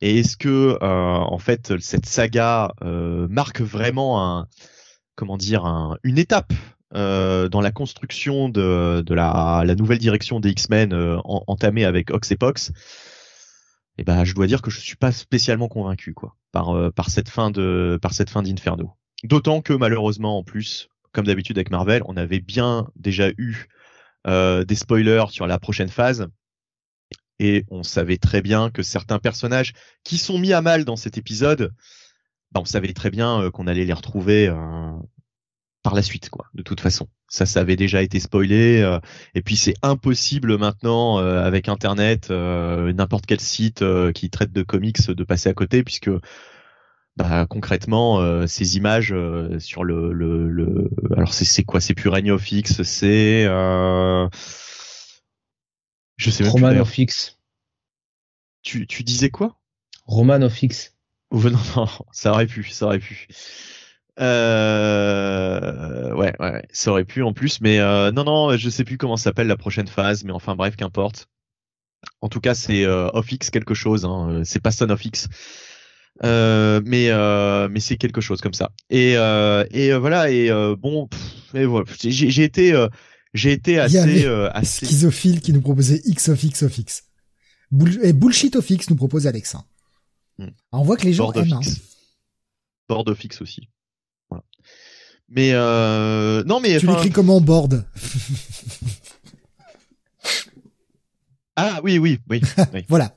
et 0.00 0.20
est-ce 0.20 0.36
que 0.36 0.78
euh, 0.82 1.16
en 1.16 1.38
fait 1.38 1.78
cette 1.80 2.06
saga 2.06 2.72
euh, 2.82 3.26
marque 3.28 3.60
vraiment 3.60 4.24
un 4.24 4.46
comment 5.14 5.36
dire 5.36 5.64
un, 5.66 5.98
une 6.02 6.18
étape 6.18 6.52
euh, 6.94 7.48
dans 7.48 7.60
la 7.60 7.70
construction 7.70 8.48
de, 8.48 9.02
de 9.06 9.14
la, 9.14 9.62
la, 9.64 9.74
nouvelle 9.74 9.98
direction 9.98 10.40
des 10.40 10.50
X-Men 10.50 10.92
entamée 11.24 11.84
avec 11.84 12.10
Ox 12.10 12.30
et 12.32 12.36
Pox 12.36 12.72
eh 13.98 14.04
ben 14.04 14.24
je 14.24 14.34
dois 14.34 14.46
dire 14.46 14.62
que 14.62 14.70
je 14.70 14.80
suis 14.80 14.96
pas 14.96 15.12
spécialement 15.12 15.68
convaincu 15.68 16.14
quoi 16.14 16.36
par 16.52 16.92
par 16.92 17.10
cette 17.10 17.28
fin 17.28 17.50
de 17.50 17.98
par 18.00 18.14
cette 18.14 18.30
fin 18.30 18.42
d'Inferno. 18.42 18.92
D'autant 19.24 19.60
que 19.60 19.74
malheureusement 19.74 20.38
en 20.38 20.42
plus 20.42 20.88
comme 21.12 21.26
d'habitude 21.26 21.58
avec 21.58 21.70
Marvel, 21.70 22.02
on 22.06 22.16
avait 22.16 22.40
bien 22.40 22.88
déjà 22.96 23.28
eu 23.36 23.66
des 24.26 24.74
spoilers 24.74 25.26
sur 25.28 25.46
la 25.46 25.58
prochaine 25.58 25.88
phase 25.88 26.28
et 27.40 27.64
on 27.70 27.82
savait 27.82 28.18
très 28.18 28.42
bien 28.42 28.70
que 28.70 28.82
certains 28.82 29.18
personnages 29.18 29.72
qui 30.04 30.18
sont 30.18 30.38
mis 30.38 30.52
à 30.52 30.62
mal 30.62 30.84
dans 30.84 30.96
cet 30.96 31.18
épisode, 31.18 31.72
bah, 32.52 32.60
on 32.60 32.64
savait 32.64 32.92
très 32.92 33.10
bien 33.10 33.50
qu'on 33.50 33.66
allait 33.66 33.84
les 33.84 33.92
retrouver 33.92 34.48
par 35.82 35.94
la 35.94 36.02
suite, 36.02 36.28
quoi. 36.30 36.46
De 36.54 36.62
toute 36.62 36.80
façon, 36.80 37.08
ça, 37.28 37.46
ça 37.46 37.60
avait 37.60 37.76
déjà 37.76 38.02
été 38.02 38.20
spoilé. 38.20 38.80
Euh, 38.82 38.98
et 39.34 39.42
puis 39.42 39.56
c'est 39.56 39.74
impossible 39.82 40.58
maintenant 40.58 41.18
euh, 41.18 41.42
avec 41.42 41.68
Internet, 41.68 42.30
euh, 42.30 42.92
n'importe 42.92 43.26
quel 43.26 43.40
site 43.40 43.84
qui 44.12 44.30
traite 44.30 44.52
de 44.52 44.62
comics, 44.62 45.10
de 45.10 45.24
passer 45.24 45.48
à 45.48 45.54
côté, 45.54 45.82
puisque 45.82 46.10
bah, 47.16 47.46
concrètement, 47.48 48.46
ces 48.46 48.76
images 48.76 49.14
sur 49.58 49.84
le, 49.84 50.12
le, 50.12 50.48
le... 50.48 50.90
alors 51.16 51.34
c'est 51.34 51.64
quoi? 51.64 51.80
C'est 51.80 51.94
plus 51.94 52.08
Reign 52.08 52.30
of 52.30 52.50
X, 52.50 52.82
c'est 52.82 53.46
je 56.20 56.30
sais 56.30 56.44
même 56.44 56.52
Roman 56.52 56.76
of 56.76 56.98
X. 56.98 57.38
Tu, 58.62 58.86
tu 58.86 59.02
disais 59.02 59.30
quoi? 59.30 59.58
Roman 60.04 60.42
of 60.42 60.62
X. 60.62 60.94
Oh, 61.30 61.42
non, 61.48 61.58
non, 61.76 61.88
ça 62.12 62.32
aurait 62.32 62.46
pu, 62.46 62.64
ça 62.64 62.86
aurait 62.86 62.98
pu. 62.98 63.26
Euh, 64.20 66.14
ouais, 66.14 66.34
ouais, 66.38 66.62
ça 66.70 66.90
aurait 66.90 67.06
pu 67.06 67.22
en 67.22 67.32
plus, 67.32 67.62
mais 67.62 67.78
euh, 67.78 68.12
non, 68.12 68.24
non, 68.24 68.54
je 68.56 68.68
sais 68.68 68.84
plus 68.84 68.98
comment 68.98 69.16
s'appelle 69.16 69.46
la 69.46 69.56
prochaine 69.56 69.88
phase, 69.88 70.24
mais 70.24 70.32
enfin 70.32 70.56
bref, 70.56 70.76
qu'importe. 70.76 71.26
En 72.20 72.28
tout 72.28 72.40
cas, 72.40 72.54
c'est 72.54 72.84
euh, 72.84 73.08
off 73.14 73.32
X 73.32 73.48
quelque 73.48 73.72
chose, 73.72 74.04
hein, 74.04 74.28
euh, 74.30 74.42
c'est 74.44 74.60
pas 74.60 74.72
Son 74.72 74.90
of 74.90 75.02
X. 75.02 75.28
Euh, 76.22 76.82
mais 76.84 77.08
euh, 77.08 77.68
mais 77.70 77.80
c'est 77.80 77.96
quelque 77.96 78.20
chose 78.20 78.42
comme 78.42 78.52
ça. 78.52 78.72
Et 78.90 79.16
euh, 79.16 79.64
et 79.70 79.94
voilà 79.94 80.30
et 80.30 80.50
bon, 80.76 81.08
mais 81.54 81.64
voilà, 81.64 81.86
j'ai 81.98 82.44
été 82.44 82.74
j'ai 83.34 83.52
été 83.52 83.78
assez 83.78 84.26
assez 84.52 84.86
schizophile 84.86 85.40
qui 85.40 85.52
nous 85.52 85.60
proposait 85.60 86.00
X 86.04 86.28
of 86.28 86.42
X 86.42 86.62
of 86.62 86.78
X. 86.78 87.04
et 88.02 88.12
bullshit 88.12 88.56
of 88.56 88.68
X 88.68 88.90
nous 88.90 88.96
propose 88.96 89.26
Alexa. 89.26 89.64
Hmm. 90.38 90.48
on 90.72 90.82
voit 90.82 90.96
que 90.96 91.04
les 91.04 91.12
gens 91.12 91.32
aiment. 91.32 91.52
Hein. 91.52 91.60
Board 92.88 93.08
of 93.08 93.22
X 93.22 93.42
aussi. 93.42 93.68
Mais 95.28 95.52
euh, 95.52 96.42
non, 96.44 96.58
mais 96.60 96.78
tu 96.78 96.86
l'écris 96.88 97.10
comment 97.10 97.40
board? 97.40 97.84
Ah 101.56 101.80
oui, 101.84 101.98
oui, 101.98 102.18
oui. 102.28 102.40
voilà. 102.88 103.16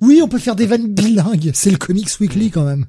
Oui. 0.00 0.20
on 0.22 0.28
peut 0.28 0.38
faire 0.38 0.54
des 0.56 0.66
vannes 0.66 0.94
bilingues. 0.94 1.50
C'est 1.52 1.70
le 1.70 1.76
Comics 1.76 2.08
Weekly 2.20 2.50
quand 2.50 2.64
même. 2.64 2.86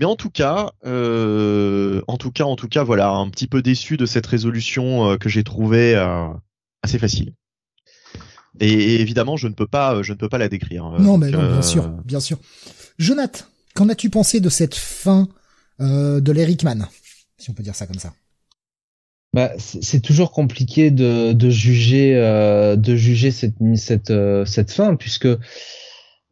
Mais 0.00 0.06
en 0.06 0.16
tout 0.16 0.30
cas, 0.30 0.72
euh, 0.86 2.00
en 2.08 2.16
tout 2.16 2.30
cas, 2.30 2.44
en 2.44 2.56
tout 2.56 2.68
cas, 2.68 2.82
voilà, 2.82 3.10
un 3.10 3.28
petit 3.28 3.46
peu 3.46 3.60
déçu 3.60 3.98
de 3.98 4.06
cette 4.06 4.26
résolution 4.26 5.10
euh, 5.10 5.16
que 5.18 5.28
j'ai 5.28 5.44
trouvée 5.44 5.94
euh, 5.94 6.26
assez 6.82 6.98
facile. 6.98 7.34
Et, 8.60 9.00
évidemment, 9.00 9.36
je 9.36 9.46
ne 9.46 9.52
peux 9.52 9.66
pas, 9.66 10.02
je 10.02 10.12
ne 10.12 10.18
peux 10.18 10.30
pas 10.30 10.38
la 10.38 10.48
décrire. 10.48 10.90
Non, 10.98 11.18
mais 11.18 11.30
non, 11.30 11.46
bien 11.52 11.62
sûr, 11.62 11.88
bien 12.04 12.20
sûr. 12.20 12.38
Jonathan, 12.98 13.44
qu'en 13.74 13.90
as-tu 13.90 14.08
pensé 14.08 14.40
de 14.40 14.48
cette 14.48 14.74
fin 14.74 15.28
euh, 15.80 16.20
de 16.20 16.32
l'Eric 16.32 16.64
Man, 16.64 16.88
si 17.36 17.50
on 17.50 17.52
peut 17.52 17.62
dire 17.62 17.74
ça 17.74 17.86
comme 17.86 17.98
ça? 17.98 18.14
Bah, 19.32 19.52
c'est 19.58 20.00
toujours 20.00 20.32
compliqué 20.32 20.90
de, 20.90 21.32
de 21.32 21.50
juger 21.50 22.16
euh, 22.16 22.74
de 22.74 22.96
juger 22.96 23.30
cette 23.30 23.54
cette 23.76 24.10
euh, 24.10 24.44
cette 24.44 24.72
fin 24.72 24.96
puisque 24.96 25.28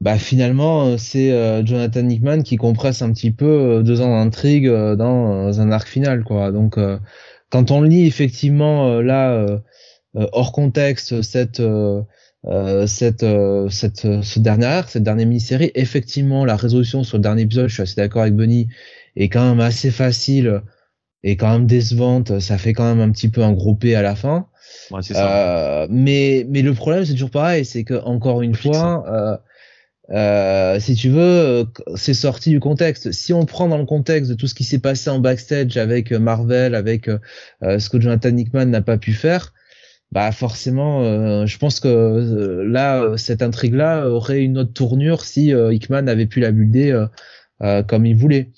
bah 0.00 0.16
finalement 0.16 0.96
c'est 0.96 1.30
Jonathan 1.66 2.08
Hickman 2.08 2.42
qui 2.42 2.56
compresse 2.56 3.02
un 3.02 3.12
petit 3.12 3.30
peu 3.30 3.82
deux 3.84 4.00
ans 4.00 4.10
d'intrigue 4.10 4.68
dans 4.68 5.60
un 5.60 5.72
arc 5.72 5.88
final 5.88 6.22
quoi. 6.24 6.52
Donc 6.52 6.78
quand 7.50 7.70
on 7.70 7.82
lit 7.82 8.06
effectivement 8.06 9.00
là 9.00 9.44
hors 10.14 10.52
contexte 10.52 11.22
cette 11.22 11.60
cette 12.86 13.26
cette 13.70 14.22
ce 14.22 14.38
dernier 14.38 14.66
arc, 14.66 14.90
cette 14.90 15.02
dernière 15.02 15.26
mini-série, 15.26 15.72
effectivement 15.74 16.44
la 16.44 16.54
résolution 16.54 17.02
sur 17.02 17.16
le 17.16 17.22
dernier 17.22 17.42
épisode, 17.42 17.68
je 17.68 17.74
suis 17.74 17.82
assez 17.82 17.96
d'accord 17.96 18.22
avec 18.22 18.34
Benny, 18.34 18.68
est 19.16 19.28
quand 19.28 19.48
même 19.48 19.60
assez 19.60 19.90
facile 19.90 20.62
et 21.24 21.36
quand 21.36 21.50
même 21.50 21.66
décevante. 21.66 22.38
Ça 22.38 22.56
fait 22.56 22.72
quand 22.72 22.84
même 22.84 23.00
un 23.00 23.10
petit 23.10 23.28
peu 23.28 23.42
un 23.42 23.52
gros 23.52 23.74
P 23.74 23.96
à 23.96 24.02
la 24.02 24.14
fin. 24.14 24.46
Ouais, 24.90 25.02
ça. 25.02 25.82
Euh, 25.82 25.86
mais 25.90 26.46
mais 26.48 26.62
le 26.62 26.72
problème 26.74 27.04
c'est 27.04 27.12
toujours 27.12 27.30
pareil, 27.30 27.64
c'est 27.64 27.82
que 27.84 27.94
encore 28.04 28.42
une 28.42 28.54
fois, 28.54 29.04
euh, 29.10 29.36
euh, 30.10 30.80
si 30.80 30.94
tu 30.94 31.10
veux, 31.10 31.66
c'est 31.94 32.14
sorti 32.14 32.50
du 32.50 32.60
contexte. 32.60 33.12
Si 33.12 33.32
on 33.32 33.44
prend 33.44 33.68
dans 33.68 33.78
le 33.78 33.84
contexte 33.84 34.30
de 34.30 34.36
tout 34.36 34.46
ce 34.46 34.54
qui 34.54 34.64
s'est 34.64 34.78
passé 34.78 35.10
en 35.10 35.18
backstage 35.18 35.76
avec 35.76 36.12
Marvel, 36.12 36.74
avec 36.74 37.10
ce 37.60 37.88
que 37.88 38.00
Jonathan 38.00 38.36
Hickman 38.36 38.66
n'a 38.66 38.82
pas 38.82 38.98
pu 38.98 39.12
faire, 39.12 39.52
bah 40.10 40.32
forcément, 40.32 41.44
je 41.46 41.58
pense 41.58 41.80
que 41.80 42.64
là, 42.66 43.16
cette 43.16 43.42
intrigue-là 43.42 44.08
aurait 44.08 44.42
une 44.42 44.58
autre 44.58 44.72
tournure 44.72 45.24
si 45.24 45.52
Hickman 45.52 46.08
avait 46.08 46.26
pu 46.26 46.40
la 46.40 46.52
builder 46.52 47.06
comme 47.86 48.06
il 48.06 48.16
voulait. 48.16 48.50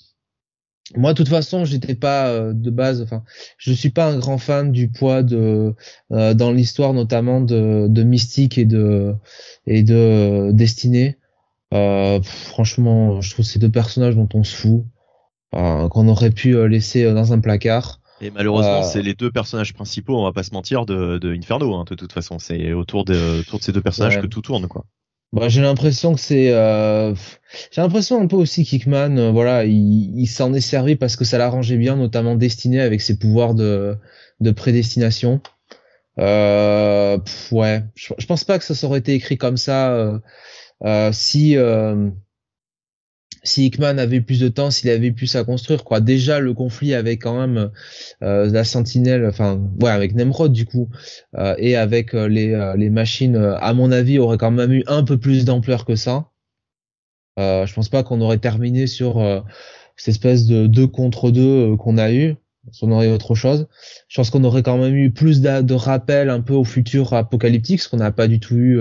Moi, 0.95 1.13
de 1.13 1.17
toute 1.17 1.29
façon, 1.29 1.65
j'étais 1.65 1.95
pas 1.95 2.29
euh, 2.29 2.53
de 2.53 2.69
base. 2.69 3.01
Enfin, 3.01 3.23
je 3.57 3.71
suis 3.73 3.89
pas 3.89 4.07
un 4.07 4.17
grand 4.17 4.37
fan 4.37 4.71
du 4.71 4.89
poids 4.89 5.23
de 5.23 5.73
euh, 6.11 6.33
dans 6.33 6.51
l'histoire, 6.51 6.93
notamment 6.93 7.41
de, 7.41 7.87
de 7.87 8.03
Mystique 8.03 8.57
et 8.57 8.65
de 8.65 9.15
et 9.67 9.83
de 9.83 10.51
Destinée. 10.51 11.17
Euh, 11.73 12.21
franchement, 12.21 13.21
je 13.21 13.31
trouve 13.31 13.45
ces 13.45 13.59
deux 13.59 13.69
personnages 13.69 14.15
dont 14.15 14.29
on 14.33 14.43
se 14.43 14.55
fout, 14.55 14.83
qu'on 15.51 16.07
aurait 16.07 16.31
pu 16.31 16.67
laisser 16.67 17.11
dans 17.13 17.33
un 17.33 17.39
placard. 17.39 17.99
Et 18.21 18.29
malheureusement, 18.29 18.83
c'est 18.83 19.01
les 19.01 19.15
deux 19.15 19.31
personnages 19.31 19.73
principaux, 19.73 20.17
on 20.17 20.23
va 20.23 20.31
pas 20.31 20.43
se 20.43 20.53
mentir, 20.53 20.85
de, 20.85 21.17
de 21.17 21.33
Inferno. 21.33 21.73
Hein, 21.73 21.85
de 21.89 21.95
toute 21.95 22.13
façon, 22.13 22.39
c'est 22.39 22.73
autour 22.73 23.03
de, 23.03 23.41
autour 23.41 23.59
de 23.59 23.63
ces 23.63 23.71
deux 23.71 23.81
personnages 23.81 24.21
que 24.21 24.27
tout 24.27 24.41
tourne, 24.41 24.67
quoi. 24.67 24.85
Bah, 25.33 25.47
j'ai 25.47 25.61
l'impression 25.61 26.13
que 26.13 26.19
c'est, 26.19 26.51
euh... 26.51 27.15
j'ai 27.71 27.81
l'impression 27.81 28.21
un 28.21 28.27
peu 28.27 28.35
aussi 28.35 28.65
Kickman, 28.65 29.17
euh, 29.17 29.31
voilà, 29.31 29.63
il, 29.63 30.19
il 30.19 30.27
s'en 30.27 30.53
est 30.53 30.59
servi 30.59 30.97
parce 30.97 31.15
que 31.15 31.23
ça 31.23 31.37
l'arrangeait 31.37 31.77
bien, 31.77 31.95
notamment 31.95 32.35
Destiné 32.35 32.81
avec 32.81 32.99
ses 32.99 33.17
pouvoirs 33.17 33.55
de, 33.55 33.95
de 34.41 34.51
prédestination. 34.51 35.41
Euh, 36.19 37.17
ouais, 37.51 37.83
je, 37.95 38.13
je, 38.17 38.25
pense 38.25 38.43
pas 38.43 38.59
que 38.59 38.65
ça 38.65 38.85
aurait 38.85 38.99
été 38.99 39.13
écrit 39.13 39.37
comme 39.37 39.55
ça 39.55 39.93
euh, 39.93 40.17
euh 40.17 40.19
si 41.11 41.57
si 43.43 43.65
Hickman 43.65 43.97
avait 43.97 44.21
plus 44.21 44.39
de 44.39 44.47
temps, 44.49 44.71
s'il 44.71 44.89
avait 44.89 45.11
pu 45.11 45.27
ça 45.27 45.43
construire, 45.43 45.83
quoi. 45.83 45.99
Déjà, 45.99 46.39
le 46.39 46.53
conflit 46.53 46.93
avec 46.93 47.23
quand 47.23 47.39
même 47.39 47.71
euh, 48.23 48.49
la 48.51 48.63
Sentinelle, 48.63 49.25
enfin, 49.25 49.59
ouais, 49.81 49.89
avec 49.89 50.15
Nemrod 50.15 50.53
du 50.53 50.65
coup, 50.65 50.89
euh, 51.35 51.55
et 51.57 51.75
avec 51.75 52.13
euh, 52.13 52.27
les, 52.27 52.53
euh, 52.53 52.75
les 52.75 52.89
machines, 52.89 53.35
à 53.35 53.73
mon 53.73 53.91
avis, 53.91 54.19
aurait 54.19 54.37
quand 54.37 54.51
même 54.51 54.71
eu 54.71 54.83
un 54.87 55.03
peu 55.03 55.17
plus 55.17 55.45
d'ampleur 55.45 55.85
que 55.85 55.95
ça. 55.95 56.27
je 57.37 57.73
pense 57.73 57.89
pas 57.89 58.03
qu'on 58.03 58.21
aurait 58.21 58.37
terminé 58.37 58.87
sur 58.87 59.43
cette 59.95 60.09
espèce 60.09 60.45
de 60.45 60.67
deux 60.67 60.87
contre 60.87 61.31
deux 61.31 61.75
qu'on 61.77 61.97
a 61.97 62.11
eu. 62.11 62.35
On 62.83 62.91
aurait 62.91 63.11
autre 63.11 63.33
chose. 63.33 63.67
Je 64.07 64.17
pense 64.17 64.29
qu'on 64.29 64.43
aurait 64.43 64.61
quand 64.61 64.77
même 64.77 64.95
eu 64.95 65.11
plus 65.11 65.41
de, 65.41 65.61
de 65.61 65.73
rappels 65.73 66.29
un 66.29 66.41
peu 66.41 66.53
au 66.53 66.63
futur 66.63 67.13
apocalyptique, 67.13 67.81
ce 67.81 67.89
qu'on 67.89 67.97
n'a 67.97 68.11
pas 68.11 68.27
du 68.27 68.39
tout 68.39 68.55
eu 68.55 68.79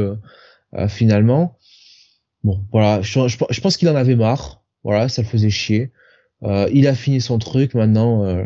finalement. 0.89 1.57
Bon, 2.43 2.65
voilà, 2.73 3.03
je, 3.03 3.61
pense 3.61 3.77
qu'il 3.77 3.89
en 3.89 3.97
avait 3.97 4.17
marre. 4.17 4.63
Voilà, 4.83 5.09
ça 5.09 5.23
le 5.23 5.29
faisait 5.29 5.51
chier. 5.51 5.93
Euh, 6.43 6.69
il 6.73 6.87
a 6.89 6.95
fini 6.95 7.21
son 7.21 7.39
truc. 7.39 7.75
Maintenant, 7.75 8.25
euh, 8.25 8.45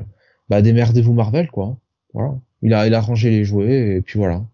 bah 0.49 0.63
démerdez-vous 0.63 1.13
Marvel, 1.13 1.49
quoi. 1.51 1.79
Voilà. 2.13 2.35
Il 2.63 2.75
a, 2.75 2.87
il 2.87 2.95
a 2.95 3.01
rangé 3.01 3.31
les 3.31 3.45
jouets 3.45 3.97
et 3.97 4.01
puis 4.03 4.19
voilà. 4.19 4.45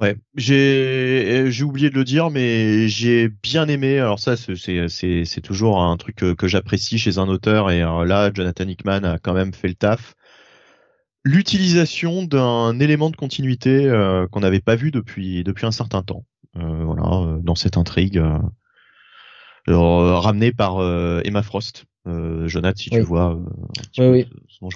Ouais, 0.00 0.14
j'ai 0.34 1.50
j'ai 1.50 1.64
oublié 1.64 1.88
de 1.88 1.94
le 1.94 2.04
dire, 2.04 2.30
mais 2.30 2.86
j'ai 2.88 3.28
bien 3.28 3.66
aimé. 3.66 3.98
Alors 3.98 4.18
ça, 4.18 4.36
c'est 4.36 4.88
c'est 4.88 5.40
toujours 5.42 5.80
un 5.82 5.96
truc 5.96 6.16
que, 6.16 6.48
j'apprécie 6.48 6.98
chez 6.98 7.18
un 7.18 7.28
auteur 7.28 7.70
et 7.70 7.82
euh, 7.82 8.04
là, 8.04 8.30
Jonathan 8.32 8.68
Hickman 8.68 9.04
a 9.04 9.18
quand 9.18 9.32
même 9.34 9.54
fait 9.54 9.68
le 9.68 9.74
taf. 9.74 10.14
L'utilisation 11.24 12.24
d'un 12.24 12.78
élément 12.78 13.10
de 13.10 13.16
continuité 13.16 13.90
qu'on 14.30 14.40
n'avait 14.40 14.60
pas 14.60 14.76
vu 14.76 14.90
depuis 14.90 15.42
depuis 15.44 15.66
un 15.66 15.72
certain 15.72 16.02
temps. 16.02 16.24
Euh, 16.58 16.84
voilà, 16.84 17.02
euh, 17.02 17.38
dans 17.42 17.54
cette 17.54 17.76
intrigue 17.76 18.18
euh, 18.18 18.38
ramenée 19.68 20.52
par 20.52 20.80
Emma 21.24 21.42
Frost. 21.42 21.84
Jonathan, 22.44 22.76
si 22.76 22.90
tu 22.90 23.00
vois. 23.00 23.36
oui, 23.98 24.26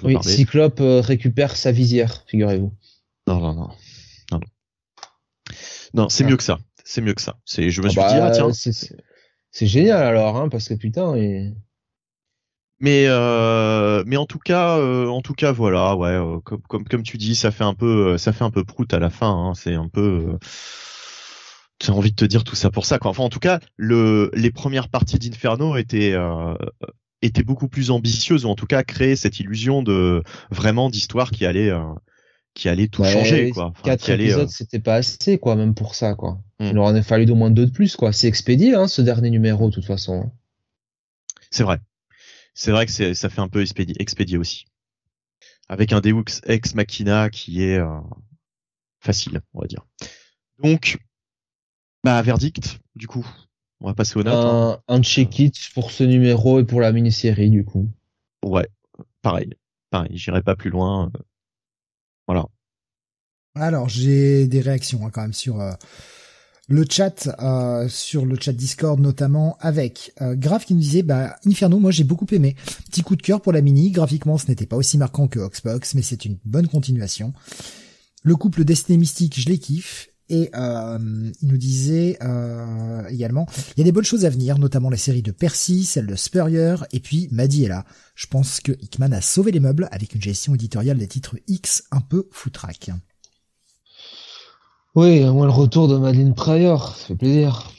oui. 0.03 0.17
Cyclope 0.21 0.81
récupère 0.81 1.55
sa 1.55 1.71
visière, 1.71 2.25
figurez-vous. 2.27 2.73
Non, 3.25 3.39
non, 3.39 3.53
non, 3.53 3.69
non. 4.31 4.39
Non, 5.93 6.09
c'est 6.09 6.25
ah. 6.25 6.27
mieux 6.27 6.35
que 6.35 6.43
ça. 6.43 6.59
C'est 6.83 6.99
mieux 6.99 7.13
que 7.13 7.21
ça. 7.21 7.37
C'est, 7.45 7.69
je 7.69 7.81
me 7.81 7.87
suis 7.87 8.01
dit, 8.01 8.05
ah, 8.05 8.19
bah, 8.19 8.31
tiens. 8.31 8.51
C'est 8.51 9.67
génial 9.67 10.03
alors, 10.03 10.35
hein, 10.35 10.49
parce 10.49 10.67
que 10.67 10.73
putain. 10.73 11.15
Et... 11.15 11.53
Mais 12.81 13.05
euh, 13.07 14.03
mais 14.05 14.17
en 14.17 14.25
tout 14.25 14.39
cas, 14.39 14.77
euh, 14.79 15.07
en 15.07 15.21
tout 15.21 15.33
cas, 15.33 15.53
voilà, 15.53 15.95
ouais, 15.95 16.19
comme, 16.43 16.61
comme 16.63 16.83
comme 16.83 17.03
tu 17.03 17.17
dis, 17.17 17.35
ça 17.35 17.51
fait 17.51 17.63
un 17.63 17.75
peu, 17.75 18.17
ça 18.17 18.33
fait 18.33 18.43
un 18.43 18.51
peu 18.51 18.65
prout 18.65 18.93
à 18.93 18.99
la 18.99 19.09
fin. 19.09 19.29
Hein, 19.31 19.53
c'est 19.53 19.75
un 19.75 19.87
peu 19.87 20.37
j'ai 21.81 21.91
envie 21.91 22.11
de 22.11 22.15
te 22.15 22.25
dire 22.25 22.43
tout 22.43 22.55
ça 22.55 22.69
pour 22.69 22.85
ça. 22.85 22.99
Quoi. 22.99 23.11
Enfin, 23.11 23.23
en 23.23 23.29
tout 23.29 23.39
cas, 23.39 23.59
le, 23.77 24.31
les 24.33 24.51
premières 24.51 24.89
parties 24.89 25.19
d'Inferno 25.19 25.75
étaient, 25.77 26.13
euh, 26.13 26.53
était 27.21 27.43
beaucoup 27.43 27.67
plus 27.67 27.91
ambitieuse 27.91 28.45
ou 28.45 28.49
en 28.49 28.55
tout 28.55 28.67
cas 28.67 28.83
créer 28.83 29.15
cette 29.15 29.39
illusion 29.39 29.83
de 29.83 30.23
vraiment 30.49 30.89
d'histoire 30.89 31.31
qui 31.31 31.45
allait 31.45 31.71
qui 32.53 32.67
allait 32.67 32.87
tout 32.87 33.03
changer 33.03 33.51
quoi. 33.51 33.71
quatre 33.81 34.09
épisodes 34.09 34.49
c'était 34.49 34.79
pas 34.79 34.95
assez 34.95 35.37
quoi 35.37 35.55
même 35.55 35.73
pour 35.73 35.95
ça 35.95 36.15
quoi. 36.15 36.41
Hmm. 36.59 36.65
Il 36.65 36.73
leur 36.73 36.85
en 36.85 36.95
a 36.95 37.01
fallu 37.01 37.31
au 37.31 37.35
moins 37.35 37.51
deux 37.51 37.67
de 37.67 37.71
plus 37.71 37.95
quoi. 37.95 38.11
C'est 38.11 38.27
expédié 38.27 38.75
hein, 38.75 38.87
ce 38.87 39.01
dernier 39.01 39.29
numéro 39.29 39.69
de 39.69 39.73
toute 39.75 39.85
façon. 39.85 40.31
C'est 41.49 41.63
vrai. 41.63 41.79
C'est 42.53 42.71
vrai 42.71 42.85
que 42.85 43.13
ça 43.13 43.29
fait 43.29 43.41
un 43.41 43.47
peu 43.47 43.61
expédié, 43.61 43.95
expédié 43.99 44.37
aussi. 44.37 44.65
Avec 45.69 45.93
un 45.93 46.01
Deux 46.01 46.13
ex 46.45 46.75
machina 46.75 47.29
qui 47.29 47.63
est 47.63 47.79
facile, 48.99 49.41
on 49.53 49.61
va 49.61 49.67
dire. 49.67 49.85
Donc, 50.61 50.97
bah, 52.03 52.21
verdict, 52.21 52.79
du 52.95 53.07
coup. 53.07 53.27
On 53.79 53.87
va 53.87 53.93
passer 53.93 54.17
aux 54.17 54.23
notes. 54.23 54.33
Un, 54.33 54.71
hein. 54.71 54.79
un 54.87 55.01
check-it 55.01 55.55
pour 55.73 55.91
ce 55.91 56.03
numéro 56.03 56.59
et 56.59 56.65
pour 56.65 56.81
la 56.81 56.91
mini-série, 56.91 57.49
du 57.49 57.65
coup. 57.65 57.89
Ouais, 58.45 58.67
pareil. 59.21 59.49
Pareil, 59.89 60.11
j'irai 60.13 60.41
pas 60.41 60.55
plus 60.55 60.69
loin. 60.69 61.11
Euh, 61.15 61.19
voilà. 62.27 62.45
Alors, 63.55 63.89
j'ai 63.89 64.47
des 64.47 64.61
réactions 64.61 65.05
hein, 65.05 65.09
quand 65.11 65.21
même 65.21 65.33
sur 65.33 65.59
euh, 65.59 65.73
le 66.69 66.85
chat, 66.89 67.27
euh, 67.39 67.89
sur 67.89 68.25
le 68.25 68.39
chat 68.39 68.53
Discord 68.53 68.99
notamment, 68.99 69.57
avec 69.59 70.13
Graf 70.21 70.65
qui 70.65 70.73
nous 70.73 70.79
disait, 70.79 71.03
bah, 71.03 71.35
Inferno, 71.45 71.79
moi 71.79 71.91
j'ai 71.91 72.05
beaucoup 72.05 72.27
aimé. 72.31 72.55
Petit 72.85 73.01
coup 73.01 73.15
de 73.15 73.21
cœur 73.21 73.41
pour 73.41 73.51
la 73.51 73.61
mini. 73.61 73.91
Graphiquement, 73.91 74.37
ce 74.37 74.47
n'était 74.47 74.65
pas 74.65 74.77
aussi 74.77 74.97
marquant 74.97 75.27
que 75.27 75.39
Oxbox, 75.39 75.95
mais 75.95 76.01
c'est 76.01 76.23
une 76.23 76.37
bonne 76.45 76.67
continuation. 76.67 77.33
Le 78.23 78.35
couple 78.35 78.63
Destiny 78.63 78.99
Mystique, 78.99 79.39
je 79.39 79.49
les 79.49 79.57
kiffe. 79.57 80.10
Et 80.33 80.49
euh, 80.55 80.97
il 81.41 81.47
nous 81.49 81.57
disait 81.57 82.17
euh, 82.23 83.05
également, 83.09 83.45
il 83.75 83.79
y 83.79 83.81
a 83.81 83.83
des 83.83 83.91
bonnes 83.91 84.05
choses 84.05 84.23
à 84.23 84.29
venir, 84.29 84.57
notamment 84.59 84.89
la 84.89 84.95
série 84.95 85.21
de 85.21 85.31
Percy, 85.31 85.83
celle 85.83 86.07
de 86.07 86.15
Spurrier, 86.15 86.75
et 86.93 87.01
puis 87.01 87.27
Maddy 87.33 87.65
est 87.65 87.67
là. 87.67 87.83
Je 88.15 88.27
pense 88.27 88.61
que 88.61 88.71
Hickman 88.71 89.11
a 89.11 89.19
sauvé 89.19 89.51
les 89.51 89.59
meubles 89.59 89.89
avec 89.91 90.15
une 90.15 90.21
gestion 90.21 90.55
éditoriale 90.55 90.97
des 90.97 91.07
titres 91.07 91.35
X 91.49 91.83
un 91.91 91.99
peu 91.99 92.29
foutraque. 92.31 92.91
Oui, 94.95 95.21
moi 95.25 95.45
le 95.47 95.51
retour 95.51 95.89
de 95.89 95.97
Madeleine 95.97 96.33
Pryor, 96.33 96.95
ça 96.95 97.07
fait 97.07 97.15
plaisir. 97.15 97.69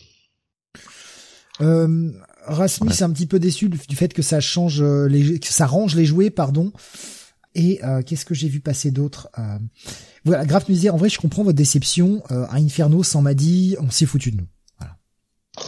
Euh, 1.62 2.11
Rasmus 2.47 2.91
est 2.91 3.03
un 3.03 3.11
petit 3.11 3.27
peu 3.27 3.39
déçu 3.39 3.70
du 3.70 3.97
fait 3.97 4.12
que 4.12 4.20
ça 4.20 4.41
change 4.41 4.83
euh, 4.83 5.07
les, 5.07 5.39
que 5.39 5.53
ça 5.53 5.66
range 5.66 5.95
les 5.95 6.05
jouets, 6.05 6.29
pardon. 6.29 6.70
Et 7.55 7.85
euh, 7.85 8.03
qu'est-ce 8.03 8.24
que 8.24 8.35
j'ai 8.35 8.49
vu 8.49 8.61
passer 8.61 8.91
d'autre 8.91 9.29
euh, 9.39 9.59
Voilà, 10.24 10.47
Graf 10.47 10.69
nous 10.69 10.87
en 10.89 10.97
vrai, 10.97 11.09
je 11.09 11.19
comprends 11.19 11.43
votre 11.43 11.57
déception. 11.57 12.23
Euh, 12.31 12.47
à 12.49 12.57
Inferno, 12.57 13.03
sans 13.03 13.23
m'a 13.23 13.35
dit, 13.35 13.77
on 13.81 13.91
s'est 13.91 14.07
foutu 14.07 14.31
de 14.31 14.39
nous. 14.39 14.47
Voilà. 14.79 14.97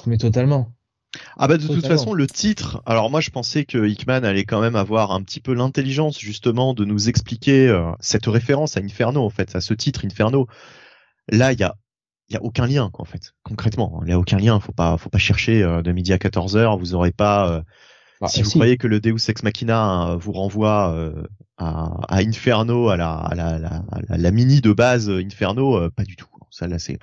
Mais 0.07 0.19
totalement. 0.19 0.73
Ah 1.37 1.47
bah 1.47 1.59
de 1.59 1.67
toute 1.69 1.87
façon 1.87 2.13
le 2.13 2.27
titre. 2.27 2.83
Alors 2.87 3.09
moi 3.09 3.21
je 3.21 3.31
pensais 3.31 3.65
que 3.65 3.87
Hickman 3.87 4.25
allait 4.25 4.45
quand 4.45 4.61
même 4.61 4.75
avoir 4.75 5.13
un 5.13 5.23
petit 5.23 5.39
peu 5.39 5.55
l'intelligence 5.55 6.19
justement 6.19 6.75
de 6.75 6.85
nous 6.85 7.09
expliquer 7.09 7.69
euh, 7.69 7.93
cette 8.01 8.27
référence 8.27 8.77
à 8.77 8.81
Inferno 8.81 9.23
en 9.23 9.31
fait, 9.31 9.55
à 9.55 9.61
ce 9.61 9.75
titre 9.75 10.05
Inferno. 10.05 10.49
Là 11.29 11.53
il 11.53 11.61
y 11.61 11.63
a 11.63 11.77
il 12.29 12.35
y 12.35 12.37
a 12.37 12.43
aucun 12.43 12.67
lien 12.67 12.91
quoi 12.91 13.03
en 13.03 13.07
fait. 13.07 13.33
Concrètement, 13.45 14.03
il 14.05 14.09
y 14.09 14.13
a 14.13 14.19
aucun 14.19 14.39
lien. 14.39 14.59
Faut 14.59 14.73
pas 14.73 14.99
faut 14.99 15.11
pas 15.11 15.19
chercher 15.19 15.61
de 15.61 15.93
midi 15.93 16.13
à 16.13 16.19
14 16.19 16.57
h 16.57 16.79
Vous 16.81 16.95
aurez 16.95 17.13
pas. 17.13 17.63
Bah, 18.21 18.29
si 18.29 18.43
vous 18.43 18.51
croyez 18.51 18.77
que 18.77 18.87
le 18.87 19.01
Deus 19.01 19.29
Ex 19.29 19.43
Machina 19.43 20.17
vous 20.21 20.33
renvoie 20.33 21.15
à, 21.57 22.19
Inferno, 22.19 22.89
à 22.89 22.97
la, 22.97 23.13
à 23.13 23.35
la, 23.35 23.59
la, 23.59 23.83
la, 24.09 24.31
mini 24.31 24.61
de 24.61 24.73
base 24.73 25.09
Inferno, 25.09 25.77
euh, 25.77 25.91
pas 25.91 26.05
du 26.05 26.17
tout. 26.17 26.27
Ça 26.51 26.69
là, 26.69 26.79
c'est, 26.79 26.99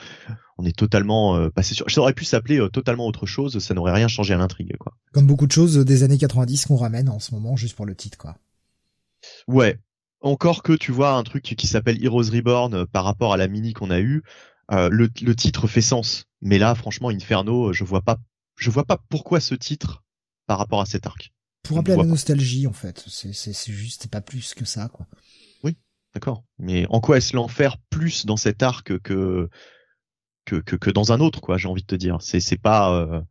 on 0.58 0.66
est 0.66 0.76
totalement 0.76 1.36
euh, 1.36 1.50
passé 1.50 1.76
sur. 1.76 1.90
Ça 1.90 2.02
aurait 2.02 2.14
pu 2.14 2.24
s'appeler 2.24 2.60
euh, 2.60 2.70
totalement 2.70 3.06
autre 3.06 3.26
chose. 3.26 3.60
Ça 3.60 3.74
n'aurait 3.74 3.92
rien 3.92 4.08
changé 4.08 4.34
à 4.34 4.38
l'intrigue, 4.38 4.76
quoi. 4.78 4.94
Comme 5.12 5.28
beaucoup 5.28 5.48
de 5.48 5.52
choses 5.52 5.78
des 5.78 6.04
années 6.04 6.18
90 6.18 6.66
qu'on 6.66 6.78
ramène 6.78 7.10
en 7.10 7.20
ce 7.20 7.34
moment 7.34 7.56
juste 7.56 7.76
pour 7.76 7.86
le 7.86 7.96
titre, 7.96 8.18
quoi. 8.18 8.38
Ouais. 9.48 9.78
Encore 10.22 10.64
que 10.64 10.74
tu 10.74 10.92
vois 10.92 11.14
un 11.14 11.24
truc 11.24 11.44
qui 11.44 11.68
s'appelle 11.68 12.04
Heroes 12.04 12.30
Reborn 12.32 12.86
par 12.86 13.04
rapport 13.04 13.34
à 13.34 13.38
la 13.38 13.48
mini 13.48 13.74
qu'on 13.74 13.90
a 13.90 14.00
eu, 14.00 14.22
le, 14.70 15.10
le 15.22 15.36
titre 15.36 15.68
fait 15.68 15.82
sens. 15.82 16.26
Mais 16.42 16.60
là, 16.60 16.76
franchement, 16.76 17.10
Inferno, 17.10 17.74
je 17.74 17.84
vois 17.84 18.02
pas, 18.02 18.18
je 18.56 18.70
vois 18.70 18.86
pas 18.86 19.00
pourquoi 19.10 19.40
ce 19.40 19.56
titre 19.56 20.04
par 20.48 20.58
rapport 20.58 20.82
à 20.82 20.86
cet 20.86 21.06
arc. 21.06 21.34
Pour 21.64 21.78
rappeler 21.78 21.96
la 21.96 22.04
nostalgie, 22.04 22.68
en 22.68 22.74
fait. 22.74 23.04
C'est, 23.08 23.34
c'est, 23.34 23.54
c'est 23.54 23.72
juste, 23.72 24.08
pas 24.08 24.22
plus 24.22 24.54
que 24.54 24.66
ça, 24.66 24.90
quoi. 24.90 25.08
Oui, 25.64 25.78
d'accord. 26.14 26.44
Mais 26.58 26.86
en 26.90 27.00
quoi 27.00 27.18
est-ce 27.18 27.36
l'enfer 27.36 27.78
plus 27.90 28.26
dans 28.26 28.38
cet 28.38 28.64
arc 28.64 28.98
que, 29.00 29.50
que, 30.46 30.56
que, 30.60 30.76
que 30.76 30.90
dans 30.90 31.12
un 31.12 31.20
autre, 31.20 31.40
quoi, 31.40 31.58
j'ai 31.58 31.68
envie 31.68 31.84
de 31.84 31.88
te 31.88 31.96
dire? 31.96 32.18
C'est, 32.22 32.60
pas, 32.60 32.92
euh, 32.94 33.22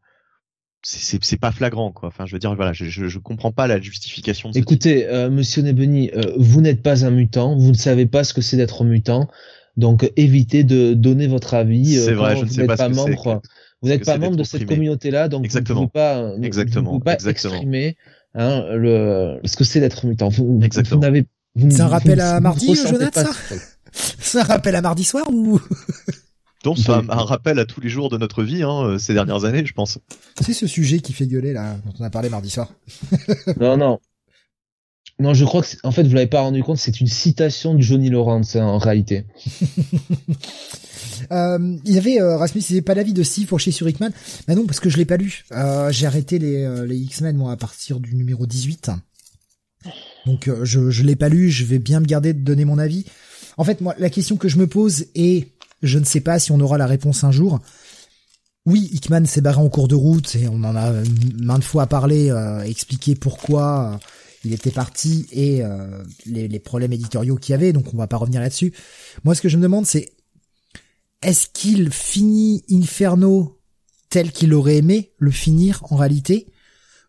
c'est, 0.83 1.41
pas 1.41 1.51
flagrant, 1.51 1.93
quoi. 1.93 2.09
Enfin, 2.09 2.25
je 2.27 2.33
veux 2.33 2.39
dire, 2.39 2.55
voilà, 2.55 2.73
je, 2.73 2.85
je, 2.85 3.09
je 3.09 3.19
comprends 3.19 3.53
pas 3.53 3.67
la 3.67 3.81
justification 3.81 4.51
de 4.51 4.59
Écoutez, 4.59 5.09
euh, 5.09 5.29
monsieur 5.29 5.63
Nebeni, 5.63 6.11
euh, 6.15 6.33
vous 6.39 6.61
n'êtes 6.61 6.83
pas 6.83 7.05
un 7.05 7.11
mutant, 7.11 7.57
vous 7.57 7.71
ne 7.71 7.77
savez 7.77 8.07
pas 8.07 8.23
ce 8.23 8.33
que 8.33 8.43
c'est 8.43 8.57
d'être 8.57 8.85
mutant. 8.85 9.29
Donc 9.77 10.11
évitez 10.17 10.65
de 10.65 10.95
donner 10.95 11.27
votre 11.27 11.55
avis. 11.55 11.95
C'est 11.95 12.13
vrai, 12.13 12.37
je 12.37 12.45
ne 12.45 12.51
sais 12.51 12.67
pas, 12.67 12.77
pas 12.77 12.89
membre. 12.89 13.41
Vous 13.83 13.89
n'êtes 13.89 14.05
pas 14.05 14.19
membre 14.19 14.37
de 14.37 14.45
cette 14.45 14.67
communauté-là, 14.67 15.29
donc 15.29 15.45
exactement. 15.45 15.81
vous 15.81 15.85
ne 15.87 15.89
pouvez 15.89 16.03
pas, 16.03 16.47
exactement. 16.47 16.93
Vous 16.93 16.99
pouvez 16.99 17.05
pas 17.05 17.15
exactement. 17.15 17.55
exprimer 17.55 17.97
hein, 18.35 18.65
le, 18.73 19.41
ce 19.45 19.57
que 19.57 19.65
c'est 19.65 19.81
d'être 19.81 20.05
mutant. 20.07 20.29
Vous, 20.29 20.61
Exactement. 20.63 21.01
Vous 21.57 21.71
c'est 21.71 21.81
un 21.81 21.89
rappel 21.89 22.21
à 22.21 22.41
mardi, 22.41 22.75
Jonathan 22.75 23.25
C'est 23.93 24.39
un 24.39 24.45
rappel 24.45 24.77
à 24.77 24.83
mardi 24.83 25.03
soir 25.03 25.27
ou? 25.31 25.61
Donc 26.63 26.79
c'est 26.79 26.91
un, 26.91 27.01
rappel 27.01 27.59
à 27.59 27.65
tous 27.65 27.81
les 27.81 27.89
jours 27.89 28.11
de 28.11 28.19
notre 28.19 28.43
vie 28.43 28.63
hein, 28.63 28.85
euh, 28.85 28.99
ces 28.99 29.15
dernières 29.15 29.45
années, 29.45 29.65
je 29.65 29.73
pense. 29.73 29.99
C'est 30.41 30.53
ce 30.53 30.67
sujet 30.67 31.01
qui 31.01 31.13
fait 31.13 31.27
gueuler 31.27 31.55
là, 31.55 31.77
dont 31.87 31.93
on 31.99 32.05
a 32.05 32.11
parlé 32.11 32.29
mardi 32.29 32.51
soir. 32.51 32.73
non, 33.61 33.77
non. 33.79 33.99
Non, 35.19 35.35
je 35.35 35.45
crois 35.45 35.63
que, 35.63 35.69
en 35.83 35.91
fait, 35.91 36.03
vous 36.05 36.15
l'avez 36.15 36.27
pas 36.27 36.41
rendu 36.41 36.63
compte, 36.63 36.79
c'est 36.79 37.01
une 37.01 37.07
citation 37.07 37.75
de 37.75 37.83
Johnny 37.83 38.11
Lawrence 38.11 38.57
hein, 38.57 38.65
en 38.65 38.79
réalité. 38.79 39.25
Euh, 41.31 41.77
il 41.85 41.99
avait 41.99 42.21
euh, 42.21 42.37
Rasmus, 42.37 42.63
il 42.71 42.83
pas 42.83 42.95
l'avis 42.95 43.13
de 43.13 43.23
pour 43.47 43.61
chez 43.61 43.71
sur 43.71 43.89
Hickman. 43.89 44.11
Bah 44.47 44.55
non, 44.55 44.67
parce 44.67 44.81
que 44.81 44.91
je 44.91 44.97
l'ai 44.97 45.05
pas 45.05 45.17
lu. 45.17 45.45
Euh, 45.53 45.91
j'ai 45.91 46.07
arrêté 46.07 46.39
les, 46.39 46.65
euh, 46.65 46.87
les 46.87 46.97
X-Men 46.97 47.37
moi 47.37 47.53
à 47.53 47.57
partir 47.57 48.01
du 48.01 48.15
numéro 48.15 48.47
18. 48.47 48.91
Donc 50.27 50.49
euh, 50.49 50.65
je 50.65 50.91
je 50.91 51.03
l'ai 51.03 51.17
pas 51.17 51.29
lu, 51.29 51.51
je 51.51 51.65
vais 51.65 51.79
bien 51.79 52.01
me 52.01 52.07
garder 52.07 52.33
de 52.33 52.41
donner 52.41 52.65
mon 52.65 52.79
avis. 52.79 53.05
En 53.57 53.65
fait, 53.65 53.81
moi 53.81 53.95
la 53.99 54.11
question 54.11 54.37
que 54.37 54.49
je 54.49 54.59
me 54.59 54.67
pose 54.67 55.07
est 55.15 55.49
je 55.83 55.99
ne 55.99 56.05
sais 56.05 56.21
pas 56.21 56.39
si 56.39 56.53
on 56.53 56.61
aura 56.61 56.79
la 56.79 56.87
réponse 56.87 57.25
un 57.25 57.33
jour. 57.33 57.61
Oui, 58.67 58.91
Hickman 58.93 59.25
s'est 59.25 59.41
barré 59.41 59.61
en 59.61 59.71
cours 59.71 59.89
de 59.89 59.95
route 59.95 60.37
et 60.37 60.47
on 60.49 60.63
en 60.65 60.77
a 60.77 60.93
maintes 61.41 61.65
fois 61.65 61.87
parlé, 61.87 62.31
expliqué 62.67 63.15
pourquoi 63.15 63.99
il 64.45 64.53
était 64.53 64.71
parti 64.71 65.27
et 65.33 65.63
les, 66.27 66.47
les, 66.47 66.59
problèmes 66.59 66.93
éditoriaux 66.93 67.37
qu'il 67.37 67.53
y 67.53 67.55
avait, 67.55 67.73
donc 67.73 67.95
on 67.95 67.97
va 67.97 68.07
pas 68.07 68.19
revenir 68.19 68.43
là-dessus. 68.43 68.75
Moi, 69.25 69.35
ce 69.35 69.41
que 69.41 69.49
je 69.49 69.57
me 69.57 69.63
demande, 69.63 69.87
c'est 69.87 70.13
est-ce 71.23 71.49
qu'il 71.53 71.91
finit 71.93 72.65
Inferno 72.71 73.59
tel 74.09 74.33
qu'il 74.33 74.55
aurait 74.55 74.77
aimé 74.77 75.13
le 75.19 75.31
finir 75.31 75.83
en 75.91 75.97
réalité? 75.97 76.47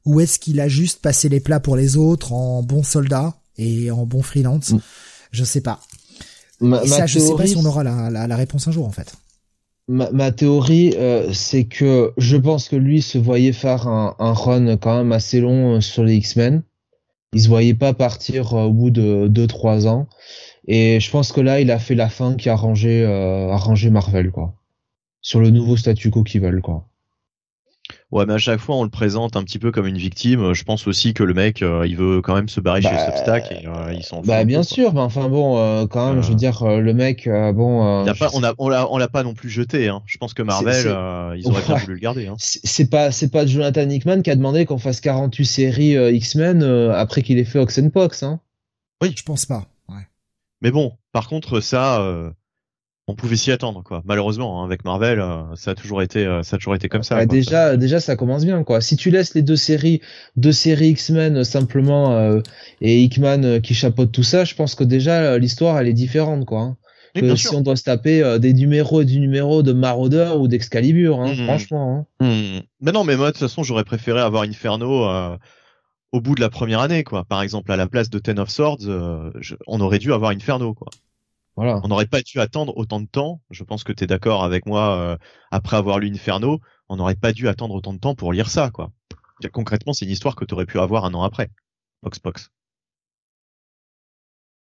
Ou 0.05 0.19
est-ce 0.19 0.39
qu'il 0.39 0.59
a 0.59 0.67
juste 0.67 1.01
passé 1.01 1.29
les 1.29 1.39
plats 1.39 1.59
pour 1.59 1.75
les 1.75 1.95
autres 1.95 2.33
en 2.33 2.63
bon 2.63 2.83
soldat 2.83 3.35
et 3.57 3.91
en 3.91 4.05
bon 4.05 4.21
freelance? 4.21 4.71
Mm. 4.71 4.79
Je 5.31 5.43
sais 5.43 5.61
pas. 5.61 5.79
Ma, 6.59 6.85
ça, 6.85 7.05
je 7.05 7.19
sais 7.19 7.35
pas 7.35 7.47
si 7.47 7.55
on 7.55 7.65
aura 7.65 7.83
la, 7.83 8.09
la, 8.27 8.35
réponse 8.35 8.67
un 8.67 8.71
jour 8.71 8.85
en 8.85 8.91
fait. 8.91 9.13
Ma, 9.87 10.11
ma 10.11 10.31
théorie, 10.31 10.93
euh, 10.95 11.33
c'est 11.33 11.63
que 11.63 12.13
je 12.17 12.37
pense 12.37 12.69
que 12.69 12.75
lui 12.75 13.01
se 13.01 13.17
voyait 13.17 13.53
faire 13.53 13.87
un, 13.87 14.15
un 14.19 14.33
run 14.33 14.77
quand 14.77 14.95
même 14.95 15.11
assez 15.11 15.39
long 15.39 15.77
euh, 15.77 15.81
sur 15.81 16.03
les 16.03 16.15
X-Men. 16.15 16.61
Il 17.33 17.41
se 17.41 17.47
voyait 17.47 17.73
pas 17.73 17.93
partir 17.93 18.53
euh, 18.53 18.65
au 18.65 18.73
bout 18.73 18.91
de 18.91 19.27
2-3 19.27 19.87
ans. 19.87 20.07
Et 20.67 20.99
je 20.99 21.09
pense 21.11 21.31
que 21.31 21.41
là, 21.41 21.59
il 21.59 21.71
a 21.71 21.79
fait 21.79 21.95
la 21.95 22.09
fin 22.09 22.35
qui 22.35 22.49
a 22.49 22.53
arrangé, 22.53 23.03
euh, 23.05 23.89
Marvel, 23.89 24.31
quoi. 24.31 24.53
Sur 25.21 25.39
le 25.39 25.49
nouveau 25.49 25.77
statu 25.77 26.09
quo 26.11 26.23
qu'ils 26.23 26.41
veulent, 26.41 26.61
quoi. 26.61 26.87
Ouais, 28.11 28.25
mais 28.25 28.33
à 28.33 28.37
chaque 28.37 28.59
fois, 28.59 28.75
on 28.75 28.83
le 28.83 28.89
présente 28.89 29.35
un 29.35 29.43
petit 29.43 29.59
peu 29.59 29.71
comme 29.71 29.87
une 29.87 29.97
victime. 29.97 30.53
Je 30.53 30.63
pense 30.63 30.85
aussi 30.87 31.13
que 31.13 31.23
le 31.23 31.33
mec, 31.33 31.61
euh, 31.61 31.85
il 31.87 31.95
veut 31.95 32.21
quand 32.21 32.35
même 32.35 32.49
se 32.49 32.59
barrer 32.59 32.81
chez 32.81 32.89
bah, 32.89 33.05
Substack 33.05 33.51
et 33.51 33.67
euh, 33.67 33.93
il 33.93 34.03
s'en 34.03 34.21
Bah, 34.21 34.43
bien 34.43 34.63
sûr, 34.63 34.93
mais 34.93 34.99
enfin 34.99 35.29
bon, 35.29 35.57
euh, 35.57 35.87
quand 35.87 36.13
même, 36.13 36.21
je 36.21 36.29
veux 36.29 36.35
dire, 36.35 36.63
le 36.65 36.93
mec, 36.93 37.27
bon. 37.27 38.05
pas, 38.19 38.29
on 38.33 38.43
a, 38.43 38.53
on 38.57 38.69
l'a, 38.69 38.91
on 38.91 38.97
l'a 38.97 39.07
pas 39.07 39.23
non 39.23 39.33
plus 39.33 39.49
jeté. 39.49 39.87
Hein. 39.87 40.01
Je 40.05 40.17
pense 40.17 40.33
que 40.33 40.43
Marvel, 40.43 40.87
ils 41.37 41.47
auraient 41.47 41.63
bien 41.65 41.75
voulu 41.75 41.93
le 41.93 41.99
garder. 41.99 42.27
Hein. 42.27 42.35
C'est 42.37 42.89
pas, 42.89 43.11
c'est 43.11 43.29
pas 43.29 43.45
Jonathan 43.45 43.89
Hickman 43.89 44.21
qui 44.21 44.29
a 44.29 44.35
demandé 44.35 44.65
qu'on 44.65 44.77
fasse 44.77 45.01
48 45.01 45.45
séries 45.45 46.15
X-Men 46.15 46.63
après 46.63 47.21
qu'il 47.21 47.37
ait 47.39 47.45
fait 47.45 47.59
Oxenpox, 47.59 48.23
hein. 48.23 48.39
Oui, 49.01 49.13
je 49.15 49.23
pense 49.23 49.45
pas. 49.45 49.65
Mais 50.61 50.71
bon, 50.71 50.93
par 51.11 51.27
contre, 51.27 51.59
ça, 51.59 52.01
euh, 52.01 52.29
on 53.07 53.15
pouvait 53.15 53.35
s'y 53.35 53.51
attendre, 53.51 53.83
quoi. 53.83 54.03
Malheureusement, 54.05 54.61
hein, 54.61 54.65
avec 54.65 54.85
Marvel, 54.85 55.19
euh, 55.19 55.43
ça 55.55 55.71
a 55.71 55.75
toujours 55.75 56.01
été, 56.01 56.25
euh, 56.25 56.43
ça 56.43 56.55
a 56.55 56.59
toujours 56.59 56.75
été 56.75 56.87
comme 56.87 57.03
ça. 57.03 57.25
déjà, 57.25 57.75
déjà, 57.77 57.99
ça 57.99 58.15
commence 58.15 58.45
bien, 58.45 58.63
quoi. 58.63 58.79
Si 58.79 58.95
tu 58.95 59.09
laisses 59.09 59.33
les 59.33 59.41
deux 59.41 59.55
séries, 59.55 60.01
deux 60.35 60.51
séries 60.51 60.89
X-Men 60.89 61.43
simplement 61.43 62.41
et 62.81 63.01
Hickman 63.01 63.59
qui 63.61 63.73
chapeaute 63.73 64.11
tout 64.11 64.23
ça, 64.23 64.45
je 64.45 64.55
pense 64.55 64.75
que 64.75 64.83
déjà 64.83 65.37
l'histoire, 65.37 65.79
elle 65.79 65.87
est 65.87 65.93
différente, 65.93 66.45
quoi. 66.45 66.61
Hein. 66.61 66.77
que 67.15 67.35
si 67.35 67.53
on 67.53 67.61
doit 67.61 67.75
se 67.75 67.83
taper 67.83 68.39
des 68.39 68.53
numéros 68.53 69.01
et 69.01 69.05
du 69.05 69.19
numéro 69.19 69.63
de 69.63 69.73
Marauder 69.73 70.33
ou 70.37 70.47
d'Excalibur, 70.47 71.19
hein, 71.19 71.33
mmh. 71.33 71.45
franchement. 71.45 72.07
Hein. 72.21 72.25
Mmh. 72.25 72.59
Mais 72.81 72.91
non, 72.91 73.03
mais 73.03 73.17
moi 73.17 73.27
de 73.27 73.31
toute 73.31 73.41
façon 73.41 73.63
j'aurais 73.63 73.83
préféré 73.83 74.21
avoir 74.21 74.43
Inferno 74.43 75.37
au 76.11 76.21
bout 76.21 76.35
de 76.35 76.41
la 76.41 76.49
première 76.49 76.79
année, 76.79 77.03
quoi. 77.03 77.23
Par 77.25 77.41
exemple, 77.41 77.71
à 77.71 77.77
la 77.77 77.87
place 77.87 78.09
de 78.09 78.19
Ten 78.19 78.39
of 78.39 78.49
Swords, 78.49 78.87
on 79.67 79.81
aurait 79.81 79.99
dû 79.99 80.13
avoir 80.13 80.31
Inferno, 80.31 80.73
quoi. 80.73 80.89
Voilà. 81.57 81.81
On 81.83 81.89
n'aurait 81.89 82.05
pas 82.05 82.21
dû 82.21 82.39
attendre 82.39 82.75
autant 82.77 83.01
de 83.01 83.07
temps. 83.07 83.41
Je 83.49 83.63
pense 83.63 83.83
que 83.83 83.91
tu 83.91 84.03
es 84.03 84.07
d'accord 84.07 84.43
avec 84.43 84.65
moi. 84.65 85.17
après 85.51 85.77
avoir 85.77 85.99
lu 85.99 86.09
Inferno, 86.09 86.59
on 86.89 86.97
n'aurait 86.97 87.15
pas 87.15 87.33
dû 87.33 87.47
attendre 87.47 87.75
autant 87.75 87.93
de 87.93 87.99
temps 87.99 88.15
pour 88.15 88.33
lire 88.33 88.49
ça, 88.49 88.69
quoi. 88.69 88.91
Concrètement, 89.51 89.93
c'est 89.93 90.05
une 90.05 90.11
histoire 90.11 90.35
que 90.35 90.45
tu 90.45 90.53
aurais 90.53 90.65
pu 90.65 90.79
avoir 90.79 91.05
un 91.05 91.13
an 91.13 91.23
après. 91.23 91.49
Box 92.03 92.19
Box. 92.19 92.51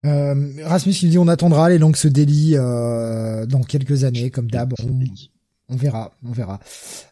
Euh, 0.06 0.54
Rasmus 0.64 0.94
il 1.02 1.10
dit 1.10 1.18
on 1.18 1.28
attendra 1.28 1.70
les 1.70 1.78
langues 1.78 1.98
se 1.98 2.08
délient 2.08 2.56
euh, 2.56 3.46
dans 3.46 3.62
quelques 3.62 4.06
années 4.06 4.32
comme 4.32 4.50
d'hab. 4.50 4.74
On, 4.82 5.00
verra, 5.76 6.12
on 6.28 6.32
verra. 6.32 6.60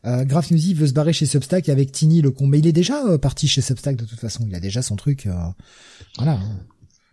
Euh, 0.06 0.26
Graf 0.26 0.52
nous 0.52 0.58
dit 0.58 0.74
veut 0.74 0.88
se 0.88 0.94
barrer 0.94 1.14
chez 1.14 1.26
Substack 1.26 1.70
avec 1.70 1.92
Tiny 1.92 2.22
le 2.22 2.32
con, 2.32 2.48
mais 2.48 2.60
il 2.60 2.68
est 2.68 2.74
déjà 2.74 3.06
euh, 3.06 3.18
parti 3.18 3.48
chez 3.48 3.62
Substack 3.62 3.96
de 3.96 4.06
toute 4.06 4.20
façon. 4.20 4.46
Il 4.48 4.56
a 4.56 4.60
déjà 4.60 4.82
son 4.82 4.96
truc. 4.96 5.26
Euh, 5.26 5.34
voilà. 6.18 6.40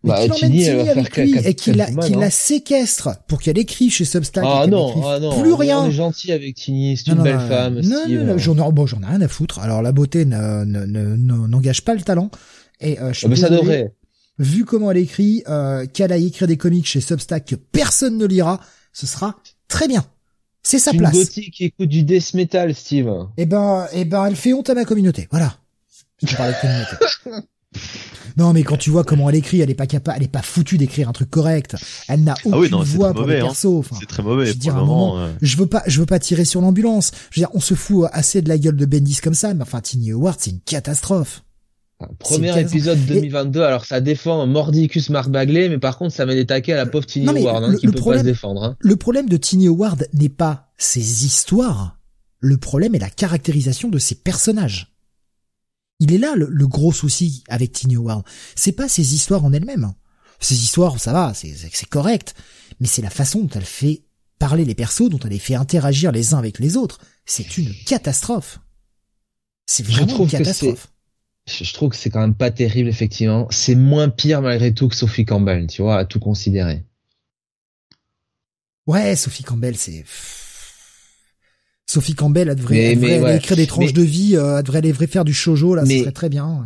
Mais 0.03 0.11
bah, 0.11 0.21
qu'il 0.23 0.33
emmène 0.33 0.51
Tiny 0.51 0.69
avec 0.69 1.17
lui 1.17 1.37
et 1.39 1.55
qu'il 1.55 1.77
la, 1.77 1.87
qu 1.87 2.15
la, 2.15 2.31
séquestre 2.31 3.11
pour 3.27 3.41
qu'elle 3.41 3.59
écrive 3.59 3.93
chez 3.93 4.05
Substack. 4.05 4.45
Ah 4.47 4.67
non, 4.67 5.03
ah 5.07 5.19
non, 5.19 5.41
plus 5.41 5.55
rien. 5.55 5.81
On 5.81 5.89
est 5.89 5.93
gentil 5.93 6.33
avec 6.33 6.57
Tiny, 6.57 6.97
c'est 6.97 7.11
une 7.11 7.23
belle 7.23 7.41
femme. 7.41 7.81
Non, 7.81 8.03
non, 8.09 8.25
non, 8.25 8.39
j'en 8.39 8.57
ai, 8.57 8.73
bon, 8.73 8.87
j'en 8.87 9.03
ai 9.03 9.07
rien 9.07 9.21
à 9.21 9.29
foutre. 9.29 9.61
Alors 9.61 9.83
la 9.83 9.93
beauté 9.93 10.25
n'engage 10.27 11.83
pas 11.83 11.95
le 11.95 12.03
talent. 12.03 12.31
Et 12.81 13.01
euh, 13.01 13.13
je 13.13 13.27
ah, 13.27 13.29
mais 13.29 13.37
ça 13.37 13.49
devrait 13.49 13.95
vu 14.39 14.65
comment 14.65 14.91
elle 14.91 14.99
écrit, 14.99 15.43
euh, 15.49 15.87
qu'elle 15.87 16.13
a 16.13 16.17
écrit 16.17 16.47
des 16.47 16.57
comics 16.57 16.87
chez 16.87 17.01
Substack 17.01 17.47
que 17.47 17.55
personne 17.55 18.19
ne 18.19 18.27
lira, 18.27 18.61
ce 18.93 19.07
sera 19.07 19.37
très 19.69 19.89
bien. 19.89 20.05
C'est 20.65 20.79
sa 20.79 20.93
place. 20.93 21.15
Une 21.15 21.21
gothique 21.21 21.55
qui 21.55 21.65
écoute 21.65 21.89
du 21.89 22.03
death 22.03 22.35
metal, 22.35 22.75
Steve. 22.75 23.11
Eh 23.37 23.47
ben, 23.47 23.87
eh 23.93 24.05
ben, 24.05 24.27
elle 24.27 24.35
fait 24.35 24.53
honte 24.55 24.71
à 24.71 24.75
ma 24.75 24.85
communauté. 24.85 25.29
Voilà. 25.31 25.57
Je 26.23 26.35
parlais 26.35 26.55
de 26.55 26.61
communauté. 26.61 27.47
Non, 28.37 28.53
mais 28.53 28.65
quand 28.65 28.77
tu 28.77 28.91
vois 28.91 29.05
comment 29.05 29.29
elle 29.29 29.37
écrit, 29.37 29.61
elle 29.61 29.71
est 29.71 29.75
pas 29.75 29.87
capable, 29.87 30.17
elle 30.17 30.25
est 30.25 30.29
pas 30.29 30.43
foutue 30.43 30.77
d'écrire 30.77 31.09
un 31.09 31.13
truc 31.13 31.31
correct. 31.31 31.77
Elle 32.09 32.25
n'a 32.25 32.35
aucune 32.45 32.55
ah 32.55 32.59
oui, 32.59 32.71
non, 32.71 32.83
voix 32.83 33.13
pour 33.13 33.27
les 33.27 33.39
hein. 33.39 33.45
persos. 33.45 33.85
c'est 33.99 34.07
très 34.07 34.23
mauvais. 34.23 34.47
Je 34.47 34.71
veux 34.71 34.73
moment, 34.73 35.29
je 35.41 35.57
veux 35.57 35.67
pas, 35.67 35.83
je 35.87 36.01
veux 36.01 36.07
pas 36.07 36.19
tirer 36.19 36.45
sur 36.45 36.61
l'ambulance. 36.61 37.13
Je 37.31 37.41
veux 37.41 37.47
dire, 37.47 37.55
on 37.55 37.61
se 37.61 37.75
fout 37.75 38.09
assez 38.13 38.43
de 38.43 38.49
la 38.49 38.59
gueule 38.59 38.77
de 38.77 38.87
Bendis 38.87 39.21
comme 39.23 39.35
ça, 39.35 39.55
mais 39.55 39.63
enfin, 39.63 39.81
Tiny 39.81 40.13
Howard, 40.13 40.37
c'est 40.41 40.51
une 40.51 40.61
catastrophe. 40.61 41.43
Premier 42.19 42.59
épisode 42.61 42.99
2022, 43.07 43.63
alors 43.63 43.85
ça 43.85 44.01
défend 44.01 44.47
Mordicus 44.47 45.11
Mark 45.11 45.31
Bagley, 45.31 45.69
mais 45.69 45.79
par 45.79 45.97
contre 45.97 46.15
ça 46.15 46.27
met 46.27 46.35
des 46.35 46.47
taquets 46.47 46.73
à 46.73 46.77
la 46.77 46.87
pauvre 46.87 47.07
Tiny 47.07 47.29
Howard, 47.29 47.65
hein, 47.65 47.77
qui 47.77 47.87
peut 47.87 48.01
pas 48.01 48.19
se 48.19 48.25
défendre. 48.25 48.65
Hein. 48.65 48.77
Le 48.81 48.97
problème 48.97 49.29
de 49.29 49.37
Tiny 49.37 49.69
Howard 49.69 50.09
n'est 50.13 50.29
pas 50.29 50.73
ses 50.77 51.25
histoires, 51.25 51.99
le 52.41 52.59
problème 52.59 52.95
est 52.95 53.01
la 53.01 53.11
caractérisation 53.11 53.89
de 53.89 53.99
ses 53.99 54.17
personnages. 54.17 54.95
Il 56.01 56.13
est 56.13 56.19
là 56.19 56.35
le, 56.37 56.67
gros 56.67 56.93
souci 56.93 57.45
avec 57.49 57.73
Tiny 57.73 57.97
Howard. 57.97 58.25
C'est 58.57 58.73
pas 58.73 58.89
ses 58.89 59.15
histoires 59.15 59.45
en 59.45 59.53
elles-mêmes. 59.53 59.93
Ses 60.41 60.57
histoires, 60.57 60.99
ça 60.99 61.13
va, 61.13 61.33
c'est 61.33 61.89
correct, 61.89 62.35
mais 62.81 62.89
c'est 62.89 63.03
la 63.03 63.11
façon 63.11 63.41
dont 63.41 63.51
elle 63.55 63.65
fait 63.65 64.03
parler 64.39 64.65
les 64.65 64.75
persos, 64.75 65.09
dont 65.09 65.21
elle 65.21 65.31
les 65.31 65.39
fait 65.39 65.55
interagir 65.55 66.11
les 66.11 66.35
uns 66.35 66.39
avec 66.39 66.59
les 66.59 66.77
autres. 66.77 66.99
C'est 67.25 67.57
une 67.57 67.73
catastrophe. 67.87 68.59
C'est 69.67 69.87
vraiment 69.87 70.19
une 70.19 70.29
catastrophe 70.29 70.89
je 71.47 71.73
trouve 71.75 71.91
que 71.91 71.97
c'est 71.97 72.11
quand 72.11 72.21
même 72.21 72.35
pas 72.35 72.51
terrible 72.51 72.89
effectivement. 72.89 73.47
C'est 73.51 73.75
moins 73.75 74.09
pire 74.09 74.43
malgré 74.43 74.73
tout 74.73 74.89
que 74.89 74.97
Sophie 74.97 75.25
Campbell, 75.25 75.67
tu 75.67 75.83
vois, 75.83 75.99
à 75.99 76.05
tout 76.05 76.21
considérer. 76.21 76.85
Ouais, 78.87 79.17
Sophie 79.17 79.43
Campbell, 79.43 79.77
c'est 79.77 80.05
Sophie 81.87 82.15
Campbell, 82.15 82.49
elle 82.49 82.57
devrait, 82.57 83.37
écrire 83.37 83.57
des 83.57 83.67
tranches 83.67 83.93
de 83.93 84.03
vie, 84.03 84.37
euh, 84.37 84.59
elle 84.59 84.65
devrait 84.65 84.79
aller 84.79 84.93
faire 84.93 85.25
du 85.25 85.35
shojo 85.35 85.75
là, 85.75 85.85
ça 85.85 85.99
serait 85.99 86.13
très 86.13 86.29
bien. 86.29 86.65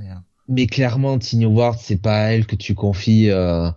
Mais 0.49 0.67
clairement, 0.67 1.19
Tiny 1.19 1.45
Ward, 1.45 1.79
c'est 1.81 2.01
pas 2.01 2.25
à 2.25 2.29
elle 2.31 2.47
que 2.47 2.57
tu 2.57 2.75
confies 2.75 3.31
euh, 3.31 3.69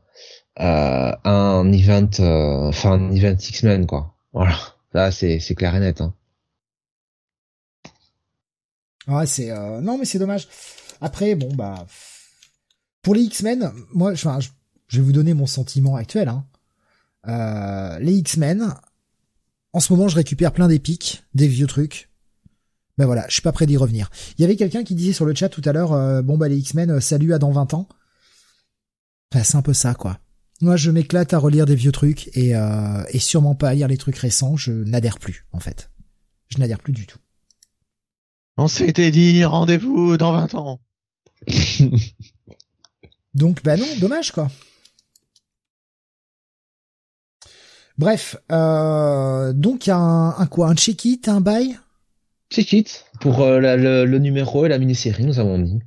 euh, 0.59 1.11
un 1.23 1.71
event, 1.71 2.09
euh, 2.19 2.69
enfin 2.69 2.93
un 2.93 3.11
event 3.11 3.35
X-Men 3.37 3.85
quoi. 3.87 4.15
Voilà, 4.33 4.57
là 4.93 5.11
c'est 5.11 5.39
c'est 5.39 5.55
clair 5.55 5.75
et 5.75 5.79
net. 5.79 6.01
Hein. 6.01 6.13
Ouais, 9.07 9.25
c'est 9.25 9.51
euh, 9.51 9.81
non 9.81 9.97
mais 9.97 10.05
c'est 10.05 10.19
dommage. 10.19 10.47
Après, 11.01 11.35
bon 11.35 11.53
bah 11.53 11.85
pour 13.01 13.15
les 13.15 13.21
X-Men, 13.21 13.71
moi, 13.93 14.13
je, 14.13 14.27
vais 14.27 15.01
vous 15.01 15.11
donner 15.11 15.33
mon 15.33 15.47
sentiment 15.47 15.95
actuel. 15.95 16.29
Hein. 16.29 16.45
Euh, 17.27 17.99
les 17.99 18.13
X-Men, 18.13 18.73
en 19.73 19.79
ce 19.79 19.91
moment, 19.93 20.07
je 20.07 20.15
récupère 20.15 20.51
plein 20.51 20.67
d'épiques, 20.67 21.23
des 21.33 21.47
vieux 21.47 21.67
trucs. 21.67 22.09
Ben 22.97 23.05
voilà, 23.05 23.25
je 23.27 23.33
suis 23.33 23.41
pas 23.41 23.51
prêt 23.51 23.65
d'y 23.65 23.77
revenir. 23.77 24.09
Il 24.37 24.41
y 24.41 24.45
avait 24.45 24.55
quelqu'un 24.55 24.83
qui 24.83 24.93
disait 24.93 25.13
sur 25.13 25.25
le 25.25 25.33
chat 25.33 25.49
tout 25.49 25.61
à 25.65 25.71
l'heure, 25.71 25.93
euh, 25.93 26.21
bon 26.21 26.37
bah 26.37 26.47
les 26.47 26.57
X-Men, 26.57 26.91
euh, 26.91 26.99
salut 26.99 27.33
à 27.33 27.39
dans 27.39 27.51
20 27.51 27.73
ans. 27.73 27.87
C'est 29.33 29.55
un 29.55 29.61
peu 29.61 29.73
ça, 29.73 29.95
quoi. 29.95 30.19
Moi, 30.59 30.75
je 30.75 30.91
m'éclate 30.91 31.33
à 31.33 31.39
relire 31.39 31.65
des 31.65 31.73
vieux 31.73 31.93
trucs 31.93 32.29
et, 32.37 32.51
et 32.51 33.19
sûrement 33.19 33.55
pas 33.55 33.69
à 33.69 33.73
lire 33.73 33.87
les 33.87 33.97
trucs 33.97 34.17
récents. 34.17 34.57
Je 34.57 34.71
n'adhère 34.71 35.17
plus, 35.17 35.47
en 35.53 35.59
fait. 35.59 35.89
Je 36.49 36.59
n'adhère 36.59 36.79
plus 36.79 36.91
du 36.91 37.07
tout. 37.07 37.17
On 38.57 38.67
s'était 38.67 39.09
dit 39.09 39.43
rendez-vous 39.45 40.17
dans 40.17 40.33
20 40.33 40.53
ans. 40.55 40.81
Donc, 43.33 43.63
bah 43.63 43.77
non, 43.77 43.85
dommage, 43.99 44.31
quoi. 44.31 44.49
Bref, 47.97 48.35
euh, 48.51 49.53
donc 49.53 49.85
il 49.85 49.89
y 49.89 49.93
a 49.93 49.97
un, 49.97 50.45
quoi, 50.47 50.69
un 50.69 50.75
check-it, 50.75 51.27
un 51.27 51.39
bail 51.39 51.77
Check-it 52.49 53.05
pour 53.19 53.41
euh, 53.41 53.59
le, 53.59 54.17
numéro 54.17 54.65
et 54.65 54.69
la 54.69 54.79
mini-série, 54.79 55.23
nous 55.23 55.39
avons 55.39 55.59
dit. 55.59 55.79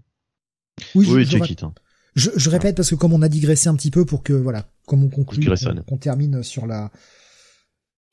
Oui, 0.95 1.09
oui 1.11 1.27
check-it. 1.27 1.63
Hein. 1.65 1.75
Je, 2.15 2.49
répète 2.49 2.77
parce 2.77 2.91
que 2.91 2.95
comme 2.95 3.13
on 3.13 3.23
a 3.23 3.29
digressé 3.29 3.69
un 3.69 3.75
petit 3.75 3.91
peu 3.91 4.05
pour 4.05 4.23
que 4.23 4.33
voilà, 4.33 4.65
comme 4.87 5.03
on 5.03 5.09
conclut, 5.09 5.45
qu'on 5.89 5.99
termine 5.99 6.45
sur 6.45 6.67
la 6.67 6.93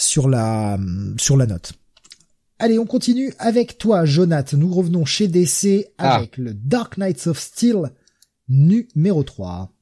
sur 0.01 0.27
la 0.27 0.79
sur 1.19 1.37
la 1.37 1.45
note. 1.45 1.73
Allez, 2.63 2.77
on 2.77 2.85
continue 2.85 3.33
avec 3.39 3.79
toi, 3.79 4.05
Jonath. 4.05 4.53
Nous 4.53 4.71
revenons 4.71 5.03
chez 5.03 5.27
DC 5.27 5.87
ah. 5.97 6.17
avec 6.17 6.37
le 6.37 6.53
Dark 6.53 6.95
Knights 6.99 7.25
of 7.25 7.39
Steel 7.39 7.89
numéro 8.49 9.23
3. 9.23 9.73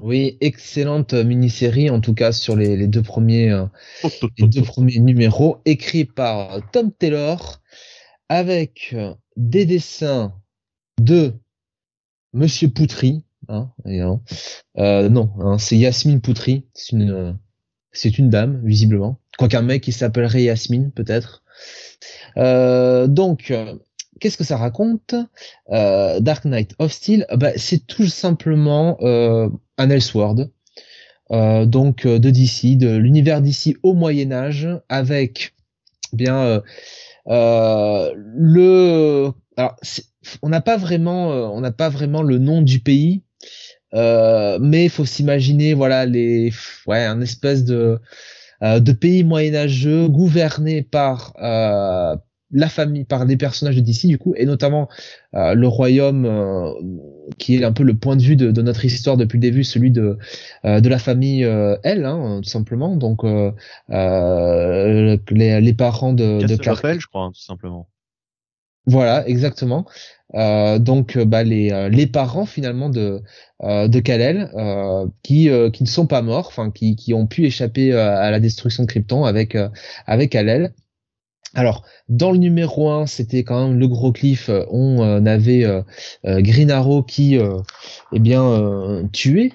Oui, 0.00 0.38
excellente 0.40 1.14
mini-série, 1.14 1.90
en 1.90 2.00
tout 2.00 2.14
cas 2.14 2.30
sur 2.30 2.54
les, 2.54 2.86
deux 2.86 3.02
premiers, 3.02 3.50
euh, 3.50 3.66
deux 4.38 4.62
premiers 4.62 5.00
numéros, 5.00 5.56
écrits 5.64 6.04
par 6.04 6.60
Tom 6.70 6.92
Taylor, 6.92 7.60
avec 8.28 8.94
des 9.36 9.66
dessins 9.66 10.32
de 11.00 11.32
Monsieur 12.32 12.68
Poutry, 12.68 13.24
hein, 13.48 13.72
euh, 14.78 15.08
non, 15.08 15.32
hein, 15.40 15.58
c'est 15.58 15.76
Yasmine 15.76 16.20
Poutry, 16.20 16.66
c'est 16.72 16.92
une, 16.92 17.36
c'est 17.90 18.16
une 18.16 18.30
dame 18.30 18.64
visiblement, 18.64 19.18
quoiqu'un 19.38 19.62
mec 19.62 19.82
qui 19.82 19.90
s'appellerait 19.90 20.44
Yasmine 20.44 20.92
peut-être. 20.92 21.42
Euh, 22.36 23.06
donc, 23.06 23.52
qu'est-ce 24.20 24.36
que 24.36 24.44
ça 24.44 24.56
raconte? 24.56 25.14
Euh, 25.70 26.20
Dark 26.20 26.44
Knight 26.44 26.74
of 26.78 26.92
Steel 26.92 27.26
bah, 27.34 27.52
C'est 27.56 27.86
tout 27.86 28.06
simplement 28.06 28.98
euh, 29.00 29.48
un 29.78 29.90
Elseworld, 29.90 30.50
donc 31.30 32.06
de 32.06 32.30
DC, 32.30 32.76
de 32.76 32.96
l'univers 32.96 33.40
d'ici 33.40 33.76
au 33.82 33.94
Moyen 33.94 34.32
Âge, 34.32 34.68
avec 34.88 35.54
bien 36.12 36.62
le. 37.26 39.32
Alors, 39.56 39.76
on 40.42 40.48
n'a 40.48 40.60
pas 40.60 40.76
vraiment, 40.76 41.28
on 41.54 41.60
n'a 41.60 41.72
pas 41.72 41.88
vraiment 41.88 42.22
le 42.22 42.38
nom 42.38 42.62
du 42.62 42.78
pays, 42.78 43.22
mais 43.92 44.84
il 44.84 44.90
faut 44.90 45.04
s'imaginer, 45.04 45.74
voilà, 45.74 46.06
les, 46.06 46.52
ouais, 46.86 47.04
un 47.04 47.20
espèce 47.20 47.64
de 47.64 47.98
de 48.62 48.92
pays 48.92 49.24
moyenâgeux 49.24 50.08
gouverné 50.08 50.82
par 50.82 51.34
euh, 51.40 52.16
la 52.52 52.68
famille, 52.68 53.04
par 53.04 53.26
des 53.26 53.36
personnages 53.36 53.76
de 53.76 53.80
DC 53.80 54.06
du 54.06 54.18
coup, 54.18 54.34
et 54.36 54.46
notamment 54.46 54.88
euh, 55.34 55.54
le 55.54 55.66
royaume 55.66 56.26
euh, 56.26 56.70
qui 57.38 57.56
est 57.56 57.64
un 57.64 57.72
peu 57.72 57.82
le 57.82 57.96
point 57.96 58.16
de 58.16 58.22
vue 58.22 58.36
de, 58.36 58.62
notre 58.62 58.84
histoire 58.84 59.16
depuis 59.16 59.38
le 59.38 59.42
début, 59.42 59.64
celui 59.64 59.90
de 59.90 60.18
euh, 60.64 60.80
de 60.80 60.88
la 60.88 60.98
famille 60.98 61.42
elle, 61.82 62.04
hein, 62.04 62.40
tout 62.42 62.48
simplement. 62.48 62.96
Donc 62.96 63.24
les, 63.24 65.18
les, 65.60 65.74
parents 65.74 66.12
de, 66.12 66.46
de 66.46 66.56
Clark, 66.56 66.86
je 66.98 67.06
crois, 67.06 67.24
hein, 67.24 67.32
tout 67.34 67.42
simplement. 67.42 67.88
Voilà, 68.86 69.26
exactement. 69.28 69.84
donc 70.32 71.18
bah, 71.18 71.42
les 71.42 71.88
les 71.90 72.06
parents 72.06 72.46
finalement 72.46 72.88
de 72.88 73.22
de 73.62 74.00
Kal-El 74.00 74.50
qui 75.22 75.50
qui 75.72 75.82
ne 75.82 75.88
sont 75.88 76.06
pas 76.06 76.22
morts, 76.22 76.46
enfin 76.48 76.70
qui 76.70 76.94
qui 76.94 77.12
ont 77.14 77.26
pu 77.26 77.46
échapper 77.46 77.92
à 77.92 78.30
la 78.30 78.38
destruction 78.40 78.84
de 78.84 78.88
Krypton 78.88 79.24
avec 79.24 79.56
avec 80.06 80.30
Kal-El 80.30 80.72
alors, 81.56 81.84
dans 82.10 82.32
le 82.32 82.38
numéro 82.38 82.90
1, 82.90 83.06
c'était 83.06 83.42
quand 83.42 83.68
même 83.68 83.78
le 83.78 83.88
gros 83.88 84.12
cliff. 84.12 84.50
Euh, 84.50 84.64
on 84.70 85.02
euh, 85.02 85.24
avait 85.24 85.64
euh, 85.64 85.82
Green 86.24 86.70
Arrow 86.70 87.02
qui, 87.02 87.38
eh 88.12 88.18
bien, 88.18 89.08
tuait 89.12 89.52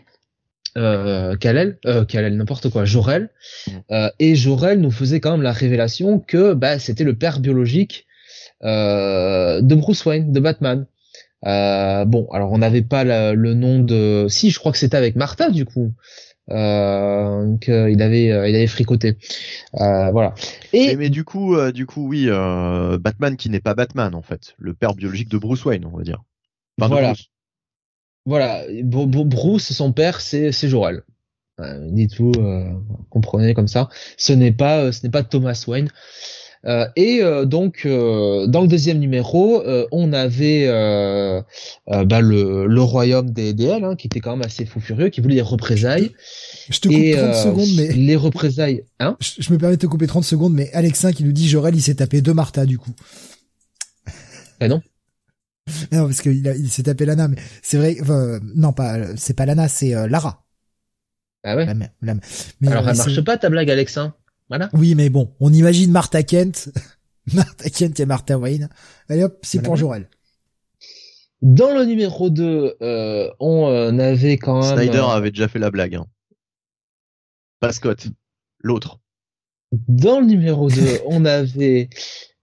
euh, 0.77 1.35
Kalel, 1.35 1.77
euh, 1.85 2.05
Kalel, 2.05 2.37
n'importe 2.37 2.69
quoi, 2.69 2.85
Jorel. 2.85 3.29
Mm. 3.67 4.07
et 4.19 4.35
Jorel 4.35 4.79
nous 4.79 4.91
faisait 4.91 5.19
quand 5.19 5.31
même 5.31 5.41
la 5.41 5.51
révélation 5.51 6.19
que 6.19 6.53
bah, 6.53 6.79
c'était 6.79 7.03
le 7.03 7.15
père 7.15 7.39
biologique 7.39 8.07
de 8.63 9.75
Bruce 9.75 10.05
Wayne, 10.05 10.31
de 10.31 10.39
Batman. 10.39 10.85
Euh, 11.45 12.05
bon, 12.05 12.27
alors 12.31 12.51
on 12.51 12.59
n'avait 12.59 12.83
pas 12.83 13.03
le 13.03 13.53
nom 13.53 13.79
de. 13.79 14.27
Si, 14.29 14.51
je 14.51 14.59
crois 14.59 14.71
que 14.71 14.77
c'était 14.77 14.97
avec 14.97 15.15
Martha 15.15 15.49
du 15.49 15.65
coup. 15.65 15.93
Euh, 16.49 17.55
qu'il 17.59 18.01
avait 18.01 18.31
euh, 18.31 18.49
il 18.49 18.55
avait 18.55 18.67
fricoté. 18.67 19.17
Euh, 19.79 20.11
voilà. 20.11 20.33
Et 20.73 20.95
mais, 20.97 21.09
du 21.09 21.23
coup 21.23 21.55
euh, 21.55 21.71
du 21.71 21.85
coup 21.85 22.07
oui 22.07 22.25
euh, 22.27 22.97
Batman 22.97 23.37
qui 23.37 23.49
n'est 23.49 23.61
pas 23.61 23.73
Batman 23.73 24.13
en 24.15 24.21
fait. 24.21 24.55
Le 24.57 24.73
père 24.73 24.95
biologique 24.95 25.29
de 25.29 25.37
Bruce 25.37 25.63
Wayne 25.63 25.85
on 25.85 25.95
va 25.95 26.03
dire. 26.03 26.23
Voilà. 26.77 27.13
Voilà. 28.25 28.63
Bruce 28.83 29.71
son 29.71 29.93
père 29.93 30.19
c'est 30.19 30.51
c'est 30.51 30.67
Jor-El. 30.67 31.03
Dites-vous 31.59 32.33
comprenez 33.09 33.53
comme 33.53 33.67
ça. 33.67 33.87
Ce 34.17 34.33
n'est 34.33 34.51
pas 34.51 34.91
ce 34.91 35.05
n'est 35.05 35.11
pas 35.11 35.23
Thomas 35.23 35.63
Wayne 35.67 35.89
euh, 36.67 36.85
et 36.95 37.23
euh, 37.23 37.45
donc 37.45 37.83
euh, 37.85 38.45
dans 38.45 38.61
le 38.61 38.67
deuxième 38.67 38.99
numéro, 38.99 39.63
on 39.91 40.13
avait 40.13 40.67
bah, 41.87 42.21
le, 42.21 42.67
le, 42.67 42.81
royaume 42.81 43.31
des 43.31 43.53
DL, 43.53 43.83
hein, 43.83 43.95
qui 43.95 44.07
était 44.07 44.19
quand 44.19 44.35
même 44.35 44.45
assez 44.45 44.65
fou 44.65 44.79
furieux, 44.79 45.09
qui 45.09 45.21
voulait 45.21 45.35
des 45.35 45.41
représailles. 45.41 46.11
Je 46.69 46.79
te 46.79 46.87
coupe 46.87 46.97
et, 46.97 47.13
30 47.13 47.35
secondes, 47.35 47.69
mais 47.75 47.91
les 47.93 48.15
représailles. 48.15 48.83
Hein 48.99 49.17
je, 49.19 49.51
me 49.51 49.57
permets 49.57 49.75
de 49.75 49.81
te 49.81 49.87
couper 49.87 50.07
30 50.07 50.23
secondes, 50.23 50.53
mais 50.53 50.71
Alexin 50.73 51.11
qui 51.11 51.23
nous 51.23 51.31
dit 51.31 51.49
Jorel, 51.49 51.75
il 51.75 51.81
s'est 51.81 51.95
tapé 51.95 52.21
deux 52.21 52.33
Martha 52.33 52.65
du 52.65 52.77
coup. 52.77 52.93
Ah 54.59 54.67
non. 54.67 54.81
Non, 55.91 56.05
parce 56.05 56.21
qu'il 56.21 56.45
il 56.45 56.69
s'est 56.69 56.83
tapé 56.83 57.05
Lana, 57.05 57.27
mais 57.27 57.37
c'est 57.61 57.77
vrai. 57.77 57.95
non, 58.55 58.73
pas. 58.73 59.15
C'est 59.15 59.35
pas 59.35 59.45
Lana, 59.45 59.67
c'est 59.67 59.93
Lara. 60.09 60.43
Ah 61.43 61.55
ouais. 61.55 61.65
Mais, 61.73 61.89
Alors, 62.67 62.87
elle 62.89 62.97
marche 62.97 63.21
pas 63.21 63.37
ta 63.37 63.49
blague, 63.49 63.69
Oui, 64.73 64.95
mais 64.95 65.09
bon, 65.09 65.33
on 65.39 65.53
imagine 65.53 65.91
Martha 65.91 66.23
Kent, 66.23 66.69
Martha 67.33 67.69
Kent 67.69 67.99
et 67.99 68.05
Martha 68.05 68.37
Wayne. 68.37 68.69
Allez 69.09 69.23
hop, 69.23 69.39
c'est 69.43 69.61
pour 69.61 69.75
Jorel. 69.75 70.09
Dans 71.41 71.73
le 71.73 71.85
numéro 71.85 72.29
2, 72.29 72.77
euh, 72.81 73.31
on 73.39 73.67
euh, 73.67 73.97
avait 73.97 74.37
quand 74.37 74.61
même... 74.61 74.77
Snyder 74.77 74.99
euh, 74.99 75.07
avait 75.07 75.31
déjà 75.31 75.47
fait 75.47 75.57
la 75.57 75.71
blague. 75.71 75.95
Hein. 75.95 76.05
Pas 77.59 77.73
Scott, 77.73 78.07
l'autre. 78.59 78.99
Dans 79.71 80.19
le 80.19 80.27
numéro 80.27 80.69
2, 80.69 80.99
on 81.07 81.25
avait 81.25 81.89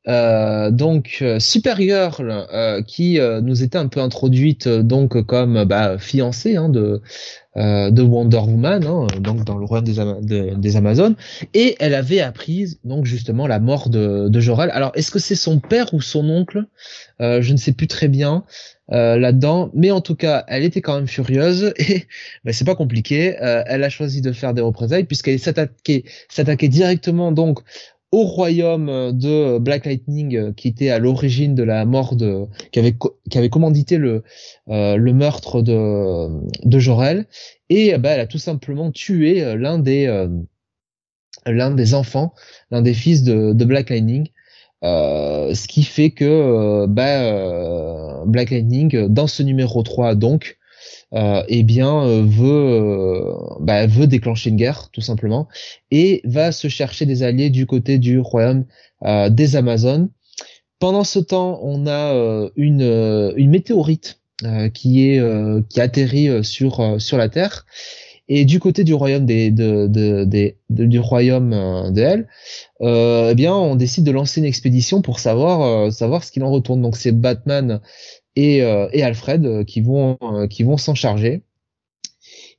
euh, 0.08 0.70
donc 0.70 1.24
Supergirl 1.38 2.46
euh, 2.52 2.82
qui 2.82 3.18
nous 3.42 3.62
était 3.62 3.78
un 3.78 3.88
peu 3.88 4.00
introduite 4.00 4.68
donc 4.68 5.22
comme 5.26 5.64
bah, 5.64 5.98
fiancée 5.98 6.56
hein, 6.56 6.68
de 6.68 7.02
euh, 7.58 7.90
de 7.90 8.02
Wonder 8.02 8.36
Woman, 8.36 8.84
hein, 8.84 9.06
donc 9.20 9.44
dans 9.44 9.56
le 9.56 9.64
royaume 9.64 10.20
des, 10.20 10.54
des, 10.54 10.76
Amazones, 10.76 11.16
et 11.54 11.74
elle 11.80 11.94
avait 11.94 12.20
appris 12.20 12.78
donc 12.84 13.04
justement 13.04 13.48
la 13.48 13.58
mort 13.58 13.88
de, 13.88 14.28
de. 14.28 14.70
Alors 14.70 14.92
est-ce 14.94 15.10
que 15.10 15.18
c'est 15.18 15.34
son 15.34 15.58
père 15.58 15.92
ou 15.92 16.00
son 16.00 16.28
oncle? 16.28 16.66
Euh, 17.20 17.42
Je 17.42 17.52
ne 17.52 17.56
sais 17.56 17.72
plus 17.72 17.88
très 17.88 18.06
bien 18.06 18.44
euh, 18.92 19.18
là-dedans, 19.18 19.70
mais 19.74 19.90
en 19.90 20.00
tout 20.00 20.14
cas, 20.14 20.44
elle 20.46 20.62
était 20.62 20.82
quand 20.82 20.94
même 20.94 21.08
furieuse 21.08 21.72
et 21.78 22.06
ben, 22.44 22.52
c'est 22.52 22.66
pas 22.66 22.76
compliqué. 22.76 23.34
elle 23.40 23.82
a 23.82 23.88
choisi 23.88 24.20
de 24.20 24.30
faire 24.30 24.54
des 24.54 24.62
représailles 24.62 25.04
puisqu'elle 25.04 25.40
s'attaquait 25.40 26.04
s'attaquait 26.28 26.68
directement 26.68 27.32
donc 27.32 27.60
au 28.10 28.24
royaume 28.24 29.12
de 29.12 29.58
Black 29.58 29.84
Lightning 29.86 30.36
euh, 30.36 30.52
qui 30.52 30.68
était 30.68 30.90
à 30.90 30.98
l'origine 30.98 31.54
de 31.54 31.62
la 31.62 31.84
mort 31.84 32.16
de 32.16 32.46
qui 32.72 32.78
avait 32.78 32.96
qui 33.30 33.38
avait 33.38 33.50
commandité 33.50 33.98
le 33.98 34.22
euh, 34.68 34.96
le 34.96 35.12
meurtre 35.12 35.62
de 35.62 36.28
de 36.64 36.78
Jorel. 36.78 37.26
Et 37.68 37.96
bah, 37.98 38.10
elle 38.10 38.20
a 38.20 38.26
tout 38.26 38.38
simplement 38.38 38.90
tué 38.90 39.42
euh, 39.42 39.56
l'un 39.56 39.78
des 39.78 40.06
l'un 41.46 41.70
des 41.70 41.94
enfants 41.94 42.34
l'un 42.70 42.82
des 42.82 42.94
fils 42.94 43.22
de, 43.22 43.52
de 43.52 43.64
Black 43.64 43.90
Lightning. 43.90 44.28
Ce 44.82 45.66
qui 45.66 45.82
fait 45.82 46.10
que 46.10 46.86
bah, 46.86 48.24
Black 48.26 48.50
Lightning 48.50 49.06
dans 49.08 49.26
ce 49.26 49.42
numéro 49.42 49.82
3 49.82 50.14
donc 50.14 50.57
euh, 50.57 50.57
eh 51.12 51.62
bien 51.62 52.02
euh, 52.02 52.22
veut 52.22 52.50
euh, 52.50 53.32
bah, 53.60 53.86
veut 53.86 54.06
déclencher 54.06 54.50
une 54.50 54.56
guerre 54.56 54.90
tout 54.92 55.00
simplement 55.00 55.48
et 55.90 56.20
va 56.24 56.52
se 56.52 56.68
chercher 56.68 57.06
des 57.06 57.22
alliés 57.22 57.50
du 57.50 57.66
côté 57.66 57.98
du 57.98 58.18
royaume 58.18 58.64
euh, 59.04 59.30
des 59.30 59.56
Amazones. 59.56 60.10
Pendant 60.78 61.04
ce 61.04 61.18
temps, 61.18 61.58
on 61.62 61.88
a 61.88 62.12
une 62.54 63.32
une 63.36 63.50
météorite 63.50 64.20
qui 64.72 65.08
est 65.08 65.20
qui 65.68 65.80
atterrit 65.80 66.44
sur 66.44 67.02
sur 67.02 67.18
la 67.18 67.28
Terre 67.28 67.66
et 68.28 68.44
du 68.44 68.60
côté 68.60 68.84
du 68.84 68.94
royaume 68.94 69.26
des, 69.26 69.50
de, 69.50 69.86
de, 69.88 70.54
du 70.68 71.00
royaume 71.00 71.50
de 71.50 72.26
euh, 72.82 73.30
eh 73.30 73.34
bien, 73.34 73.54
on 73.54 73.74
décide 73.74 74.04
de 74.04 74.10
lancer 74.10 74.40
une 74.40 74.46
expédition 74.46 75.02
pour 75.02 75.18
savoir 75.18 75.92
savoir 75.92 76.22
ce 76.22 76.30
qu'il 76.30 76.44
en 76.44 76.50
retourne. 76.50 76.82
Donc, 76.82 76.96
c'est 76.96 77.12
Batman 77.12 77.80
et, 78.38 78.62
euh, 78.62 78.88
et 78.92 79.02
Alfred 79.02 79.44
euh, 79.44 79.64
qui 79.64 79.80
vont 79.80 80.16
euh, 80.22 80.46
qui 80.46 80.62
vont 80.62 80.76
s'en 80.76 80.94
charger. 80.94 81.42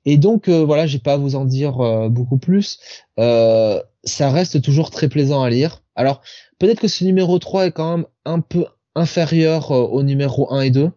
Et 0.06 0.18
donc 0.18 0.50
voilà, 0.50 0.88
j'ai 0.88 1.00
pas 1.00 1.14
à 1.14 1.18
vous 1.18 1.36
en 1.36 1.46
dire 1.46 1.78
beaucoup 2.10 2.38
plus. 2.38 2.80
ça 3.18 4.32
reste 4.32 4.62
toujours 4.62 4.92
très 4.92 5.10
plaisant 5.10 5.44
à 5.44 5.50
lire. 5.50 5.84
Alors 5.96 6.22
peut-être 6.58 6.80
que 6.80 6.88
ce 6.88 7.04
numéro 7.04 7.38
3 7.38 7.68
est 7.68 7.72
quand 7.72 7.98
même 7.98 8.06
un 8.24 8.40
peu 8.40 8.66
inférieur 8.96 9.72
au 9.72 10.02
numéro 10.02 10.52
1 10.54 10.62
et 10.62 10.72
2 10.72 10.92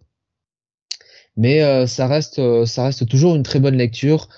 mais 1.36 1.86
ça 1.88 2.06
reste 2.06 2.64
ça 2.64 2.84
reste 2.84 3.08
toujours 3.08 3.34
une 3.34 3.42
très 3.42 3.58
bonne 3.58 3.76
lecture. 3.76 4.28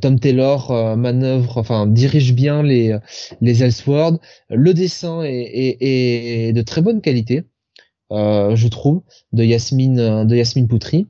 Tom 0.00 0.18
Taylor 0.18 0.96
manœuvre, 0.96 1.58
enfin 1.58 1.86
dirige 1.86 2.34
bien 2.34 2.64
les 2.64 2.98
les. 3.40 3.60
Le 4.50 4.74
dessin 4.74 5.22
est, 5.22 5.30
est, 5.30 6.48
est, 6.48 6.52
de 6.52 6.62
très 6.62 6.82
bonne 6.82 7.00
qualité. 7.00 7.44
Euh, 8.12 8.56
je 8.56 8.66
trouve, 8.66 9.02
de 9.32 9.44
Yasmine, 9.44 10.00
euh, 10.00 10.24
de 10.24 10.34
Yasmine 10.34 10.66
Poutry. 10.66 11.06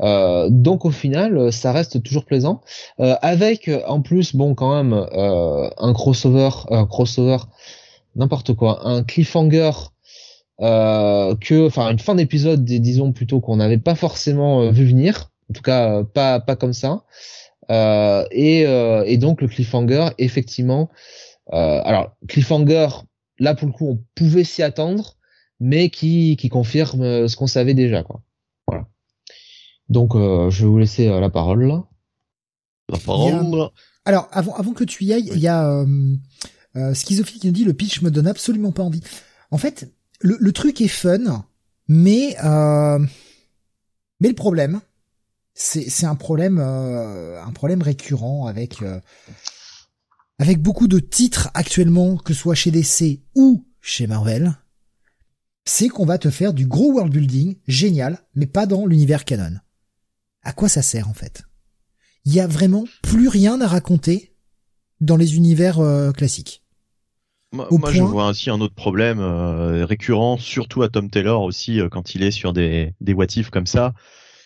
Euh, 0.00 0.48
donc 0.50 0.84
au 0.84 0.90
final, 0.90 1.50
ça 1.50 1.72
reste 1.72 2.02
toujours 2.02 2.24
plaisant. 2.24 2.60
avec 2.98 3.70
en 3.86 4.02
plus, 4.02 4.36
bon, 4.36 4.54
quand 4.54 4.74
même, 4.74 4.92
un 4.92 5.92
crossover, 5.92 6.50
un 6.70 6.86
crossover, 6.86 7.38
n'importe 8.16 8.54
quoi, 8.54 8.86
un 8.86 9.02
cliffhanger 9.02 9.70
que, 10.58 11.66
enfin, 11.66 11.90
une 11.90 11.98
fin 11.98 12.14
d'épisode, 12.14 12.64
disons 12.64 13.12
plutôt 13.12 13.40
qu'on 13.40 13.56
n'avait 13.56 13.78
pas 13.78 13.94
forcément 13.94 14.70
vu 14.70 14.86
venir. 14.86 15.30
En 15.50 15.54
tout 15.54 15.62
cas, 15.62 16.02
pas 16.04 16.40
pas 16.40 16.56
comme 16.56 16.72
ça. 16.72 17.04
et, 17.70 18.62
et 18.62 19.16
donc 19.18 19.40
le 19.40 19.48
cliffhanger, 19.48 20.08
effectivement. 20.18 20.90
alors 21.50 22.16
cliffhanger, 22.28 22.88
là 23.38 23.54
pour 23.54 23.68
le 23.68 23.72
coup, 23.72 23.88
on 23.88 23.98
pouvait 24.14 24.44
s'y 24.44 24.62
attendre 24.62 25.16
mais 25.62 25.90
qui, 25.90 26.36
qui 26.36 26.48
confirme 26.48 27.02
euh, 27.02 27.28
ce 27.28 27.36
qu'on 27.36 27.46
savait 27.46 27.74
déjà. 27.74 28.02
Quoi. 28.02 28.20
Voilà. 28.66 28.88
Donc, 29.88 30.16
euh, 30.16 30.50
je 30.50 30.64
vais 30.64 30.68
vous 30.68 30.78
laisser 30.78 31.06
euh, 31.06 31.20
la 31.20 31.30
parole. 31.30 31.82
La 32.88 32.98
parole. 32.98 33.70
Alors, 34.04 34.28
avant, 34.32 34.56
avant 34.56 34.72
que 34.72 34.82
tu 34.82 35.04
y 35.04 35.12
ailles, 35.12 35.30
il 35.32 35.38
y 35.38 35.46
a 35.46 35.70
euh, 35.70 36.16
euh, 36.74 36.92
Schizophile 36.94 37.40
qui 37.40 37.46
nous 37.46 37.52
dit 37.52 37.64
le 37.64 37.74
pitch 37.74 38.02
me 38.02 38.10
donne 38.10 38.26
absolument 38.26 38.72
pas 38.72 38.82
envie. 38.82 39.02
En 39.52 39.58
fait, 39.58 39.94
le, 40.20 40.36
le 40.40 40.52
truc 40.52 40.80
est 40.80 40.88
fun, 40.88 41.44
mais 41.86 42.36
euh, 42.42 42.98
mais 44.18 44.28
le 44.28 44.34
problème, 44.34 44.80
c'est 45.54 45.88
c'est 45.88 46.06
un 46.06 46.16
problème 46.16 46.58
un 46.58 47.52
problème 47.52 47.82
récurrent 47.82 48.46
avec 48.46 48.78
avec 50.38 50.60
beaucoup 50.60 50.88
de 50.88 50.98
titres 50.98 51.50
actuellement, 51.54 52.16
que 52.16 52.34
ce 52.34 52.40
soit 52.40 52.56
chez 52.56 52.72
DC 52.72 53.20
ou 53.36 53.64
chez 53.80 54.08
Marvel, 54.08 54.56
c'est 55.64 55.88
qu'on 55.88 56.06
va 56.06 56.18
te 56.18 56.30
faire 56.30 56.52
du 56.52 56.66
gros 56.66 56.92
world 56.92 57.12
building, 57.12 57.56
génial, 57.66 58.18
mais 58.34 58.46
pas 58.46 58.66
dans 58.66 58.86
l'univers 58.86 59.24
canon. 59.24 59.58
À 60.42 60.52
quoi 60.52 60.68
ça 60.68 60.82
sert 60.82 61.08
en 61.08 61.14
fait? 61.14 61.44
Il 62.24 62.34
y 62.34 62.40
a 62.40 62.46
vraiment 62.46 62.84
plus 63.02 63.28
rien 63.28 63.60
à 63.60 63.66
raconter 63.66 64.32
dans 65.00 65.16
les 65.16 65.36
univers 65.36 65.80
euh, 65.80 66.12
classiques. 66.12 66.62
Moi, 67.52 67.68
je 67.92 68.00
vois 68.00 68.24
ainsi 68.24 68.48
un 68.48 68.62
autre 68.62 68.74
problème 68.74 69.20
euh, 69.20 69.84
récurrent, 69.84 70.38
surtout 70.38 70.82
à 70.82 70.88
Tom 70.88 71.10
Taylor 71.10 71.42
aussi 71.42 71.80
euh, 71.80 71.90
quand 71.90 72.14
il 72.14 72.22
est 72.22 72.30
sur 72.30 72.54
des 72.54 72.94
des 73.02 73.12
what 73.12 73.26
comme 73.50 73.66
ça, 73.66 73.92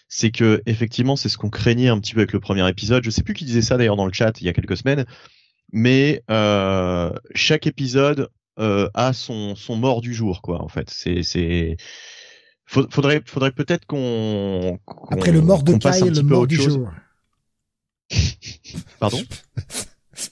c'est 0.09 0.32
que 0.32 0.60
effectivement 0.66 1.14
c'est 1.14 1.28
ce 1.28 1.38
qu'on 1.38 1.51
craignait 1.51 1.86
un 1.86 2.01
petit 2.01 2.14
peu 2.14 2.20
avec 2.20 2.32
le 2.32 2.40
premier 2.40 2.68
épisode. 2.68 3.05
Je 3.05 3.10
sais 3.10 3.22
plus 3.22 3.34
qui 3.34 3.44
disait 3.44 3.62
ça 3.62 3.76
d'ailleurs 3.76 3.94
dans 3.94 4.06
le 4.06 4.12
chat 4.12 4.40
il 4.40 4.47
y 4.47 4.48
a 4.48 4.52
quelques 4.52 4.76
semaines, 4.76 5.05
mais 5.72 6.24
chaque 7.36 7.68
épisode 7.68 8.28
euh, 8.59 8.89
a 8.95 9.12
son, 9.12 9.55
son 9.57 9.77
mort 9.77 10.01
du 10.01 10.15
jour, 10.15 10.43
quoi. 10.43 10.62
En 10.62 10.69
fait, 10.69 10.91
c'est 10.91 11.23
c'est 11.23 11.77
faudrait 12.66 13.23
faudrait 13.24 13.53
peut-être 13.53 13.87
qu'on 13.87 14.78
après 15.11 15.33
le 15.33 15.41
mort 15.41 15.62
de 15.62 15.74
Kyle, 15.74 16.12
le 16.12 16.23
mort 16.23 16.47
du 16.47 16.57
jour. 16.57 16.91
Pardon? 18.99 19.20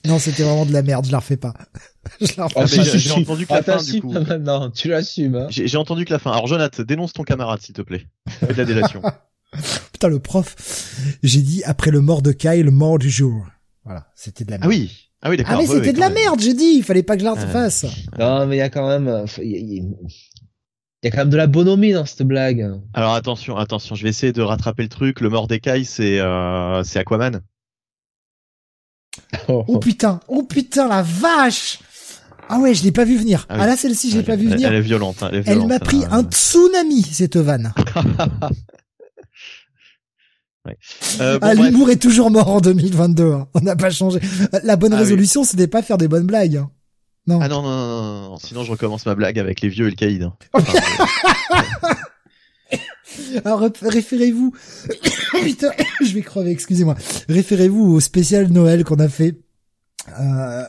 Non, 0.03 0.19
c'était 0.19 0.43
vraiment 0.43 0.65
de 0.65 0.73
la 0.73 0.81
merde. 0.81 1.05
Je 1.05 1.11
la 1.11 1.19
refais 1.19 1.37
pas. 1.37 1.53
Je 2.21 2.33
la 2.37 2.45
refais 2.45 2.55
ah, 2.57 2.61
pas. 2.61 2.97
J'ai 2.97 3.11
entendu 3.11 3.45
que 3.45 3.53
la 3.53 3.59
ah, 3.59 3.63
fin 3.63 3.83
du 3.83 4.01
coup. 4.01 4.13
non, 4.39 4.71
tu 4.71 4.89
l'assumes. 4.89 5.35
Hein. 5.35 5.47
J'ai 5.49 5.77
entendu 5.77 6.05
que 6.05 6.13
la 6.13 6.19
fin. 6.19 6.31
Alors 6.31 6.47
Jonathan, 6.47 6.83
dénonce 6.83 7.13
ton 7.13 7.23
camarade 7.23 7.61
s'il 7.61 7.75
te 7.75 7.81
plaît. 7.81 8.07
Fais 8.27 8.47
de 8.47 8.53
la 8.53 8.65
délation. 8.65 9.01
Putain 9.93 10.07
le 10.07 10.19
prof. 10.19 10.55
J'ai 11.23 11.41
dit 11.41 11.63
après 11.65 11.91
le 11.91 12.01
mort 12.01 12.21
de 12.21 12.31
Kyle, 12.31 12.65
le 12.65 12.71
mort 12.71 12.99
du 12.99 13.09
jour. 13.09 13.45
Voilà, 13.83 14.07
c'était 14.15 14.43
de 14.43 14.51
la 14.51 14.57
merde. 14.57 14.71
Ah 14.71 14.75
oui. 14.75 15.04
Ah 15.25 15.31
oui, 15.31 15.37
d'accord. 15.37 15.55
Ah 15.55 15.57
mais 15.57 15.65
c'était 15.65 15.91
de 15.91 15.99
la 15.99 16.11
merde, 16.11 16.39
j'ai 16.39 16.53
dit, 16.53 16.75
il 16.75 16.83
fallait 16.83 17.01
pas 17.01 17.15
que 17.15 17.21
je 17.21 17.25
la 17.25 17.35
fasse. 17.35 17.83
Non, 18.19 18.45
mais 18.45 18.57
il 18.57 18.59
y 18.59 18.61
a 18.61 18.69
quand 18.69 18.87
même, 18.87 19.25
il 19.41 19.43
Il 19.43 19.85
y 21.03 21.07
a 21.07 21.09
quand 21.09 21.17
même 21.17 21.31
de 21.31 21.37
la 21.37 21.47
bonhomie 21.47 21.93
dans 21.93 22.05
cette 22.05 22.27
blague. 22.27 22.71
Alors 22.93 23.15
attention, 23.15 23.57
attention, 23.57 23.95
je 23.95 24.03
vais 24.03 24.09
essayer 24.09 24.33
de 24.33 24.43
rattraper 24.43 24.83
le 24.83 24.89
truc. 24.89 25.21
Le 25.21 25.29
Mordecai, 25.29 25.83
c'est 25.83 26.19
euh, 26.19 26.83
c'est 26.83 26.99
Aquaman. 26.99 27.41
Oh. 29.47 29.79
putain, 29.79 30.19
oh 30.27 30.43
putain 30.43 30.87
la 30.87 31.01
vache 31.01 31.79
Ah 32.47 32.59
ouais, 32.59 32.75
je 32.75 32.83
l'ai 32.83 32.91
pas 32.91 33.05
vu 33.05 33.17
venir. 33.17 33.47
Ah, 33.49 33.57
ah 33.61 33.65
là 33.65 33.75
celle-ci, 33.75 34.11
je 34.11 34.17
l'ai 34.17 34.23
pas 34.23 34.35
vu 34.35 34.47
venir. 34.47 34.69
Elle 34.69 34.75
est 34.75 34.81
violente. 34.81 35.23
Hein, 35.23 35.31
elle, 35.47 35.65
m'a 35.65 35.79
pris 35.79 36.03
un 36.11 36.21
tsunami 36.21 37.01
cette 37.01 37.37
vanne. 37.37 37.73
ouais. 40.65 40.77
euh, 41.21 41.39
ah, 41.41 41.53
l'humour 41.53 41.89
est 41.89 42.01
toujours 42.01 42.31
mort 42.31 42.49
en 42.49 42.61
2022. 42.61 43.31
Hein. 43.31 43.47
On 43.53 43.61
n'a 43.61 43.75
pas 43.75 43.89
changé. 43.89 44.19
La 44.63 44.75
bonne 44.75 44.93
ah 44.93 44.97
résolution, 44.97 45.43
c'était 45.43 45.67
pas 45.67 45.81
faire 45.81 45.97
des 45.97 46.07
bonnes 46.07 46.27
blagues. 46.27 46.57
Hein. 46.57 46.69
Non. 47.27 47.39
Ah 47.41 47.47
non, 47.47 47.63
non, 47.63 47.69
non, 47.69 48.29
non, 48.29 48.37
sinon 48.37 48.63
je 48.63 48.71
recommence 48.71 49.05
ma 49.05 49.15
blague 49.15 49.39
avec 49.39 49.61
les 49.61 49.69
vieux 49.69 49.87
et 49.87 49.89
le 49.89 49.95
caïd. 49.95 50.23
Hein. 50.23 50.33
Alors 53.43 53.69
référez-vous, 53.81 54.53
putain, 55.43 55.71
je 56.01 56.13
vais 56.13 56.21
crever, 56.21 56.51
excusez-moi. 56.51 56.95
Référez-vous 57.29 57.93
au 57.93 57.99
spécial 57.99 58.49
Noël 58.49 58.83
qu'on 58.83 58.99
a 58.99 59.09
fait. 59.09 59.39
Euh... 60.19 60.63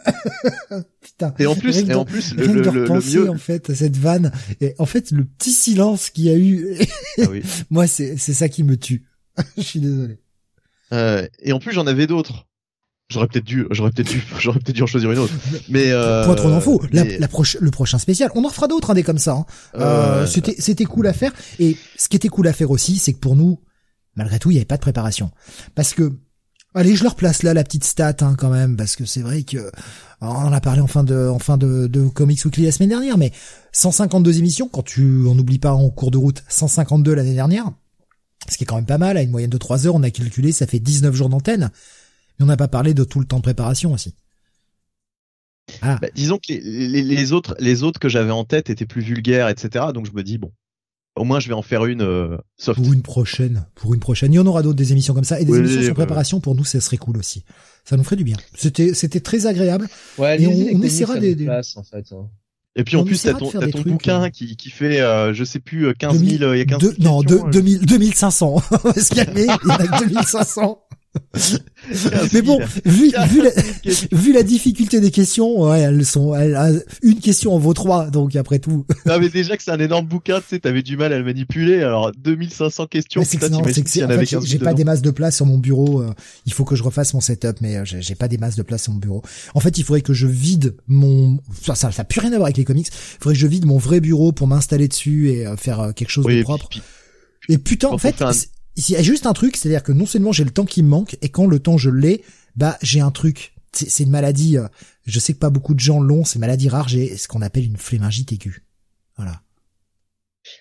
putain. 1.01 1.35
Et 1.39 1.47
en 1.47 1.55
plus, 1.55 1.79
et 1.79 1.95
en 1.95 2.05
plus, 2.05 2.35
le, 2.35 2.47
le, 2.47 2.63
le, 2.63 2.89
mieux... 2.89 3.31
en 3.31 3.37
fait 3.37 3.75
cette 3.75 3.97
vanne. 3.97 4.33
Et 4.61 4.75
en 4.79 4.87
fait, 4.87 5.11
le 5.11 5.25
petit 5.25 5.53
silence 5.53 6.11
qu'il 6.11 6.25
y 6.25 6.31
a 6.31 6.37
eu, 6.37 6.79
ah 7.19 7.25
oui. 7.31 7.43
moi, 7.71 7.87
c'est 7.87 8.17
c'est 8.17 8.33
ça 8.33 8.49
qui 8.49 8.63
me 8.63 8.77
tue. 8.77 9.05
je 9.57 9.63
suis 9.63 9.81
désolé. 9.81 10.19
Euh, 10.93 11.27
et 11.41 11.53
en 11.53 11.59
plus, 11.59 11.73
j'en 11.73 11.87
avais 11.87 12.07
d'autres. 12.07 12.47
J'aurais 13.09 13.29
peut-être 13.29 13.45
dû, 13.45 13.67
j'aurais 13.71 13.91
peut-être 13.91 14.09
dû, 14.09 14.23
j'aurais 14.39 14.59
peut-être 14.59 14.77
dû 14.77 14.83
en 14.83 14.87
choisir 14.87 15.11
une 15.13 15.19
autre. 15.19 15.33
Mais 15.69 15.93
euh, 15.93 16.25
point 16.25 16.35
trop 16.35 16.51
d'infos. 16.51 16.83
La, 16.93 17.05
la 17.05 17.29
le 17.61 17.71
prochain 17.71 17.99
spécial, 17.99 18.31
on 18.35 18.45
en 18.45 18.51
fera 18.51 18.67
d'autres, 18.67 18.91
hein, 18.91 18.95
des 18.95 19.03
comme 19.03 19.19
ça. 19.19 19.33
Hein. 19.33 19.47
Euh, 19.77 20.27
c'était, 20.27 20.57
c'était 20.59 20.85
cool 20.85 21.07
à 21.07 21.13
faire. 21.13 21.33
Et 21.59 21.77
ce 21.97 22.09
qui 22.09 22.17
était 22.17 22.29
cool 22.29 22.49
à 22.49 22.53
faire 22.53 22.71
aussi, 22.71 22.99
c'est 22.99 23.13
que 23.13 23.21
pour 23.21 23.37
nous, 23.37 23.61
malgré 24.17 24.39
tout, 24.39 24.51
il 24.51 24.55
n'y 24.55 24.59
avait 24.59 24.65
pas 24.65 24.77
de 24.77 24.83
préparation, 24.83 25.31
parce 25.75 25.95
que, 25.95 26.13
allez, 26.75 26.97
je 26.97 27.05
leur 27.05 27.15
place 27.15 27.43
là 27.43 27.55
la 27.55 27.63
petite 27.63 27.85
stat 27.85 28.17
hein, 28.21 28.35
quand 28.37 28.51
même, 28.51 28.77
parce 28.77 28.97
que 28.97 29.05
c'est 29.05 29.21
vrai 29.21 29.43
que 29.43 29.71
on 30.21 30.27
en 30.27 30.53
a 30.53 30.61
parlé 30.61 30.81
en 30.81 30.87
fin 30.87 31.05
de, 31.05 31.29
en 31.29 31.39
fin 31.39 31.59
de, 31.59 31.87
de 31.87 32.09
Comics 32.09 32.45
Weekly 32.45 32.65
la 32.65 32.73
semaine 32.73 32.89
dernière, 32.89 33.19
mais 33.19 33.33
152 33.73 34.39
émissions, 34.39 34.69
quand 34.69 34.83
tu, 34.83 35.25
on 35.27 35.35
n'oublie 35.35 35.59
pas 35.59 35.73
en 35.73 35.91
cours 35.91 36.11
de 36.11 36.19
route, 36.19 36.43
152 36.49 37.15
l'année 37.15 37.35
dernière, 37.35 37.71
ce 38.51 38.59
qui 38.59 38.65
est 38.65 38.67
quand 38.67 38.77
même 38.77 38.87
pas 38.87 38.99
mal, 38.99 39.17
à 39.17 39.23
une 39.23 39.31
moyenne 39.31 39.51
de 39.51 39.59
3 39.59 39.87
heures, 39.87 39.95
on 39.95 40.03
a 40.03 40.11
calculé, 40.11 40.53
ça 40.53 40.67
fait 40.67 40.79
19 40.79 41.15
jours 41.15 41.29
d'antenne. 41.29 41.71
Mais 42.39 42.45
on 42.45 42.47
n'a 42.47 42.57
pas 42.57 42.69
parlé 42.69 42.95
de 42.95 43.05
tout 43.05 43.21
le 43.21 43.27
temps 43.27 43.39
de 43.39 43.43
préparation 43.43 43.93
aussi. 43.93 44.15
Ah. 45.83 45.99
Bah, 46.01 46.09
disons 46.15 46.39
que 46.39 46.53
les, 46.53 47.33
autres, 47.33 47.57
les 47.59 47.83
autres 47.83 47.99
que 47.99 48.09
j'avais 48.09 48.31
en 48.31 48.45
tête 48.45 48.71
étaient 48.71 48.87
plus 48.87 49.03
vulgaires, 49.03 49.49
etc. 49.49 49.87
Donc 49.93 50.07
je 50.07 50.13
me 50.13 50.23
dis 50.23 50.39
bon, 50.39 50.53
au 51.17 51.25
moins 51.25 51.41
je 51.41 51.49
vais 51.49 51.55
en 51.55 51.63
faire 51.63 51.87
une 51.87 52.03
euh, 52.03 52.37
soft. 52.57 52.81
Pour 52.81 52.93
une 52.93 53.03
prochaine, 53.03 53.67
pour 53.75 53.95
une 53.95 54.01
prochaine. 54.01 54.33
Il 54.33 54.37
y 54.37 54.39
en 54.39 54.47
aura 54.47 54.63
d'autres 54.63 54.77
des 54.77 54.93
émissions 54.93 55.15
comme 55.15 55.25
ça 55.25 55.41
et 55.41 55.45
des 55.45 55.57
émissions 55.57 55.83
sur 55.83 55.95
préparation 55.95 56.41
pour 56.41 56.55
nous, 56.55 56.65
ça 56.65 56.81
serait 56.81 56.99
cool 56.99 57.17
aussi. 57.17 57.45
Ça 57.85 57.97
nous 57.97 58.05
ferait 58.05 58.17
du 58.17 58.25
bien. 58.25 58.37
C'était, 58.55 58.95
c'était 58.95 59.21
très 59.21 59.47
agréable. 59.47 59.89
Ouais, 60.19 60.41
et 60.41 60.47
on, 60.47 60.83
essaiera 60.83 61.19
des, 61.19 61.35
des... 61.35 61.49
en 61.49 61.83
fait. 61.83 62.13
Hein. 62.13 62.29
Et 62.79 62.85
puis 62.85 62.97
en 62.97 63.05
plus, 63.05 63.23
t'as 63.23 63.33
ton, 63.33 63.49
as 63.59 63.69
ton 63.69 63.81
bouquin 63.81 64.25
euh. 64.25 64.29
qui, 64.29 64.55
qui 64.57 64.69
fait, 64.69 65.01
euh, 65.01 65.33
je 65.33 65.45
sais 65.45 65.61
plus, 65.61 65.95
15 65.95 66.23
000, 66.23 66.53
il 66.53 66.59
y 66.59 66.61
a 66.61 66.65
15 66.67 66.81
000 66.81 66.95
Non, 67.01 67.23
2000, 67.23 67.87
2500. 67.87 68.63
On 68.71 68.77
va 68.91 68.93
se 68.93 69.15
calmer, 69.15 69.47
il 69.47 69.69
y 69.69 69.73
en 69.73 69.77
a 69.77 69.87
2500. 70.01 70.79
Mais 72.33 72.43
bon, 72.43 72.59
vu, 72.85 73.13
vu, 73.29 73.43
la, 73.43 73.51
vu 74.13 74.33
la 74.33 74.43
difficulté 74.43 75.01
des 75.01 75.11
questions, 75.11 75.63
ouais, 75.63 75.81
elles 75.81 76.05
sont, 76.05 76.35
elles, 76.35 76.85
une 77.03 77.21
question 77.21 77.55
en 77.55 77.59
vaut 77.59 77.75
trois, 77.75 78.11
donc 78.11 78.35
après 78.37 78.59
tout. 78.59 78.85
Non, 79.07 79.19
mais 79.21 79.29
déjà 79.29 79.57
que 79.57 79.63
c'est 79.63 79.71
un 79.71 79.81
énorme 79.81 80.07
bouquin, 80.07 80.41
tu 80.41 80.49
sais, 80.49 80.59
t'avais 80.59 80.83
du 80.83 80.97
mal 80.97 81.13
à 81.13 81.19
le 81.19 81.25
manipuler, 81.25 81.83
alors 81.83 82.13
2500 82.13 82.87
questions, 82.87 83.23
c'est 83.25 83.39
j'ai 84.45 84.59
pas 84.59 84.75
des 84.75 84.85
masses 84.85 85.03
de 85.03 85.11
place 85.11 85.37
sur 85.37 85.47
mon 85.47 85.59
bureau, 85.59 86.03
euh, 86.03 86.13
il 86.45 86.53
faut 86.53 86.65
que 86.65 86.77
je 86.77 86.83
refasse 86.83 87.15
mon 87.15 87.21
setup, 87.21 87.61
mais 87.61 87.77
euh, 87.77 87.85
j'ai 87.85 88.15
pas 88.15 88.29
des 88.29 88.39
masses 88.39 88.57
de 88.57 88.63
place 88.63 88.85
sur 88.85 88.93
mon 88.93 88.99
bureau. 88.99 89.23
En 89.55 89.61
fait, 89.61 89.79
il 89.79 89.85
faudrait 89.85 90.03
que 90.03 90.13
je 90.13 90.27
vide 90.27 90.77
mon, 90.89 91.39
ça, 91.63 91.75
ça, 91.75 91.93
ça 91.93 92.03
a 92.03 92.05
plus 92.05 92.21
rien 92.21 92.33
à 92.33 92.37
voir 92.37 92.47
avec 92.47 92.57
les 92.57 92.65
comics, 92.65 92.89
il 92.89 93.23
faudrait 93.23 93.35
que 93.35 93.41
je 93.41 93.47
vide 93.47 93.67
mon 93.67 93.79
vrai 93.79 94.01
bureau 94.01 94.33
pour 94.33 94.47
m'installer 94.47 94.89
dessus 94.89 95.31
et 95.31 95.47
euh, 95.47 95.57
faire 95.57 95.93
quelque 95.95 96.11
chose 96.11 96.27
de 96.27 96.43
propre. 96.43 96.69
et 97.49 97.59
putain, 97.59 97.89
en 97.89 97.99
fait, 97.99 98.23
il 98.77 98.91
y 98.91 98.97
a 98.97 99.03
juste 99.03 99.27
un 99.27 99.33
truc, 99.33 99.57
c'est-à-dire 99.57 99.83
que 99.83 99.93
non 99.93 100.07
seulement 100.07 100.33
j'ai 100.33 100.45
le 100.45 100.51
temps 100.51 100.65
qui 100.65 100.83
me 100.83 100.89
manque, 100.89 101.17
et 101.23 101.29
quand 101.29 101.47
le 101.47 101.59
temps 101.59 101.79
je 101.79 101.91
l'ai, 101.91 102.23
bah 102.57 102.77
j'ai 102.83 103.01
un 103.01 103.11
truc. 103.11 103.55
C'est 103.73 104.05
une 104.05 104.11
maladie, 104.11 104.57
euh, 104.57 104.69
je 105.05 105.19
sais 105.21 105.35
que 105.35 105.39
pas 105.39 105.51
beaucoup 105.51 105.75
de 105.75 105.81
gens 105.81 106.01
l'ont, 106.01 106.25
c'est 106.25 106.37
une 106.37 106.41
maladie 106.41 106.71
rare, 106.71 106.89
j'ai 106.89 107.15
ce 107.17 107.29
qu'on 107.29 107.43
appelle 107.43 107.65
une 107.65 107.77
flémingite 107.77 108.33
aiguë. 108.33 108.65
Voilà. 109.17 109.43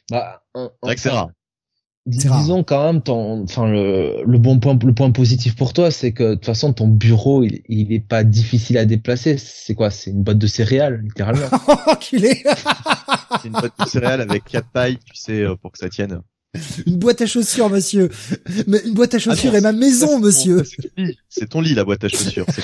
Bah, 0.09 0.43
c'est 0.83 0.97
c'est 0.97 1.09
rare. 1.09 2.39
Disons 2.39 2.63
quand 2.63 2.85
même 2.85 3.01
ton, 3.01 3.43
enfin 3.43 3.67
le, 3.67 4.23
le 4.25 4.37
bon 4.37 4.59
point, 4.59 4.77
le 4.83 4.93
point 4.93 5.11
positif 5.11 5.55
pour 5.55 5.73
toi, 5.73 5.89
c'est 5.91 6.11
que 6.11 6.23
de 6.23 6.33
toute 6.35 6.45
façon 6.45 6.71
ton 6.73 6.87
bureau, 6.87 7.43
il, 7.43 7.61
il 7.67 7.93
est 7.93 7.99
pas 7.99 8.23
difficile 8.23 8.77
à 8.77 8.85
déplacer. 8.85 9.37
C'est 9.37 9.73
quoi? 9.73 9.89
C'est 9.89 10.11
une 10.11 10.21
boîte 10.21 10.37
de 10.37 10.47
céréales, 10.47 11.01
littéralement. 11.01 11.47
c'est 12.01 13.47
une 13.47 13.53
boîte 13.53 13.73
de 13.79 13.85
céréales 13.89 14.21
avec 14.21 14.43
quatre 14.43 14.69
pailles, 14.69 14.99
tu 15.05 15.15
sais, 15.15 15.41
euh, 15.41 15.55
pour 15.55 15.71
que 15.71 15.79
ça 15.79 15.89
tienne. 15.89 16.21
Une 16.87 16.97
boîte 16.97 17.21
à 17.21 17.25
chaussures, 17.25 17.69
monsieur. 17.69 18.09
Mais 18.67 18.79
une 18.85 18.93
boîte 18.93 19.13
à 19.13 19.19
chaussures 19.19 19.51
ah 19.53 19.57
est 19.57 19.61
ma 19.61 19.71
maison, 19.71 20.19
monsieur. 20.19 20.63
C'est 21.29 21.49
ton 21.49 21.61
lit, 21.61 21.73
la 21.73 21.83
boîte 21.83 22.03
à 22.03 22.09
chaussures. 22.09 22.45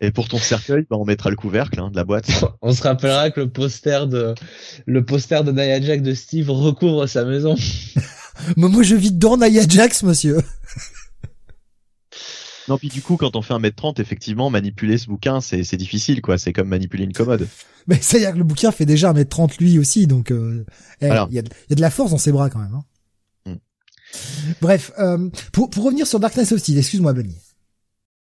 Et 0.00 0.10
pour 0.10 0.28
ton 0.28 0.38
cercueil, 0.38 0.84
bah, 0.90 0.96
on 0.98 1.04
mettra 1.04 1.30
le 1.30 1.36
couvercle 1.36 1.80
hein, 1.80 1.90
de 1.90 1.96
la 1.96 2.04
boîte. 2.04 2.28
On 2.60 2.72
se 2.72 2.82
rappellera 2.82 3.30
que 3.30 3.40
le 3.40 3.48
poster 3.48 4.06
de 4.06 4.34
le 4.86 5.04
poster 5.04 5.44
de 5.44 5.52
Nia 5.52 5.80
Jax 5.80 6.02
de 6.02 6.12
Steve 6.12 6.50
recouvre 6.50 7.06
sa 7.06 7.24
maison. 7.24 7.54
Mais 8.56 8.68
moi, 8.68 8.82
je 8.82 8.96
vis 8.96 9.12
dedans 9.12 9.38
Nia 9.38 9.62
Jax, 9.66 10.02
monsieur. 10.02 10.38
Non, 12.68 12.78
puis 12.78 12.88
du 12.88 13.02
coup, 13.02 13.16
quand 13.16 13.36
on 13.36 13.42
fait 13.42 13.54
un 13.54 13.58
mètre 13.58 13.76
30, 13.76 14.00
effectivement, 14.00 14.50
manipuler 14.50 14.98
ce 14.98 15.06
bouquin, 15.06 15.40
c'est 15.40 15.76
difficile, 15.76 16.22
quoi. 16.22 16.38
C'est 16.38 16.52
comme 16.52 16.68
manipuler 16.68 17.04
une 17.04 17.12
commode. 17.12 17.46
Mais 17.86 17.96
y 17.96 18.16
est, 18.16 18.32
que 18.32 18.38
le 18.38 18.44
bouquin 18.44 18.72
fait 18.72 18.86
déjà 18.86 19.10
un 19.10 19.12
mètre 19.12 19.30
30 19.30 19.58
lui 19.58 19.78
aussi, 19.78 20.06
donc 20.06 20.30
euh, 20.30 20.64
eh, 21.02 21.08
il 21.30 21.34
y, 21.34 21.38
a, 21.38 21.42
de 21.42 21.80
la 21.80 21.90
force 21.90 22.12
dans 22.12 22.18
ses 22.18 22.32
bras 22.32 22.48
quand 22.48 22.60
même. 22.60 22.74
Hein. 22.74 23.50
Mm. 23.50 24.54
Bref, 24.62 24.92
euh, 24.98 25.28
pour, 25.52 25.68
pour 25.68 25.84
revenir 25.84 26.06
sur 26.06 26.18
Darkness 26.18 26.52
of 26.52 26.60
Steel, 26.60 26.78
excuse-moi, 26.78 27.12
Benny. 27.12 27.36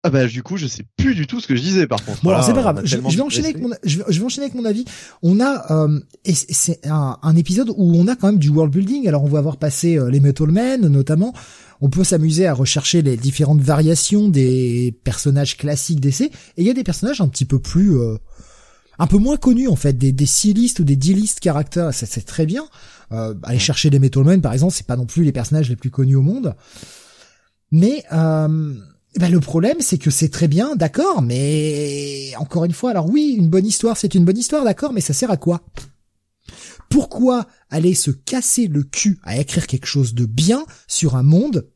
Ah 0.04 0.10
bah 0.10 0.26
du 0.26 0.44
coup 0.44 0.58
je 0.58 0.68
sais 0.68 0.84
plus 0.96 1.16
du 1.16 1.28
tout 1.28 1.42
ce 1.42 1.48
que 1.48 1.56
je 1.56 1.62
disais 1.62 1.88
par 1.88 2.02
contre. 2.06 2.24
Bon 2.24 2.30
alors 2.30 2.44
c'est 2.44 2.54
pas 2.54 2.62
grave. 2.62 2.82
Je, 2.86 2.98
vais 2.98 3.22
enchaîner 3.22 3.50
avec 3.50 3.62
mon 3.62 3.72
je 3.84 3.98
vais, 3.98 4.24
enchaîner 4.24 4.46
avec 4.46 4.56
mon 4.56 4.64
avis. 4.64 4.86
On 5.24 5.42
a 5.42 5.72
euh, 5.72 6.00
et 6.24 6.34
c'est 6.34 6.86
un, 6.86 7.18
un, 7.22 7.36
épisode 7.36 7.72
où 7.76 7.96
on 7.96 8.08
a 8.08 8.16
quand 8.16 8.28
même 8.28 8.38
du 8.38 8.50
world 8.50 8.72
building. 8.72 9.08
Alors 9.08 9.24
on 9.24 9.28
va 9.28 9.40
avoir 9.40 9.58
passé 9.58 9.98
euh, 9.98 10.10
les 10.10 10.20
Metal 10.20 10.48
Men 10.50 10.88
notamment. 10.88 11.34
On 11.82 11.90
peut 11.90 12.04
s'amuser 12.04 12.48
à 12.48 12.54
rechercher 12.54 13.02
les 13.02 13.18
différentes 13.18 13.62
variations 13.62 14.30
des 14.30 14.98
personnages 15.04 15.58
classiques 15.58 16.00
d'essai. 16.00 16.32
Et 16.58 16.62
il 16.62 16.68
y 16.68 16.70
a 16.70 16.74
des 16.74 16.84
personnages 16.84 17.22
un 17.22 17.28
petit 17.28 17.46
peu 17.46 17.60
plus 17.60 17.98
euh, 18.00 18.18
un 19.00 19.08
peu 19.08 19.18
moins 19.18 19.38
connus 19.38 19.68
en 19.68 19.76
fait, 19.76 19.94
des, 19.94 20.12
des 20.12 20.26
C-list 20.26 20.80
ou 20.80 20.84
des 20.84 20.96
D-list 20.96 21.40
caractères. 21.40 21.94
Ça 21.94 22.06
c'est 22.06 22.26
très 22.26 22.46
bien. 22.46 22.66
Euh, 23.12 23.34
aller 23.44 23.60
chercher 23.60 23.90
les 23.90 24.00
Metal 24.00 24.24
Men 24.24 24.42
par 24.42 24.54
exemple, 24.54 24.74
c'est 24.74 24.88
pas 24.88 24.98
non 24.98 25.06
plus 25.06 25.24
les 25.24 25.32
personnages 25.32 25.70
les 25.70 25.76
plus 25.76 25.92
connus 25.92 26.16
au 26.16 26.22
monde. 26.22 26.56
Mais 27.72 28.04
euh, 28.14 28.74
ben, 29.18 29.32
le 29.32 29.40
problème, 29.40 29.78
c'est 29.80 29.98
que 29.98 30.12
c'est 30.12 30.30
très 30.30 30.48
bien, 30.48 30.76
d'accord, 30.76 31.22
mais 31.22 32.32
encore 32.38 32.66
une 32.66 32.74
fois, 32.74 32.92
alors 32.92 33.10
oui, 33.10 33.36
une 33.38 33.50
bonne 33.50 33.66
histoire, 33.66 33.98
c'est 33.98 34.16
une 34.16 34.26
bonne 34.26 34.38
histoire, 34.38 34.64
d'accord, 34.64 34.94
mais 34.94 35.02
ça 35.02 35.14
sert 35.14 35.32
à 35.32 35.38
quoi? 35.38 35.62
Pourquoi 36.90 37.48
aller 37.70 37.94
se 37.94 38.12
casser 38.12 38.68
le 38.68 38.84
cul 38.84 39.20
à 39.24 39.38
écrire 39.38 39.68
quelque 39.68 39.88
chose 39.88 40.14
de 40.14 40.26
bien 40.26 40.66
sur 40.88 41.16
un 41.16 41.24
monde 41.24 41.70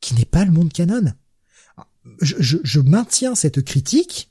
qui 0.00 0.14
n'est 0.14 0.24
pas 0.24 0.44
le 0.44 0.52
monde 0.52 0.72
canon? 0.72 1.12
Je, 2.20 2.56
je, 2.62 2.80
maintiens 2.80 3.34
cette 3.34 3.62
critique, 3.62 4.30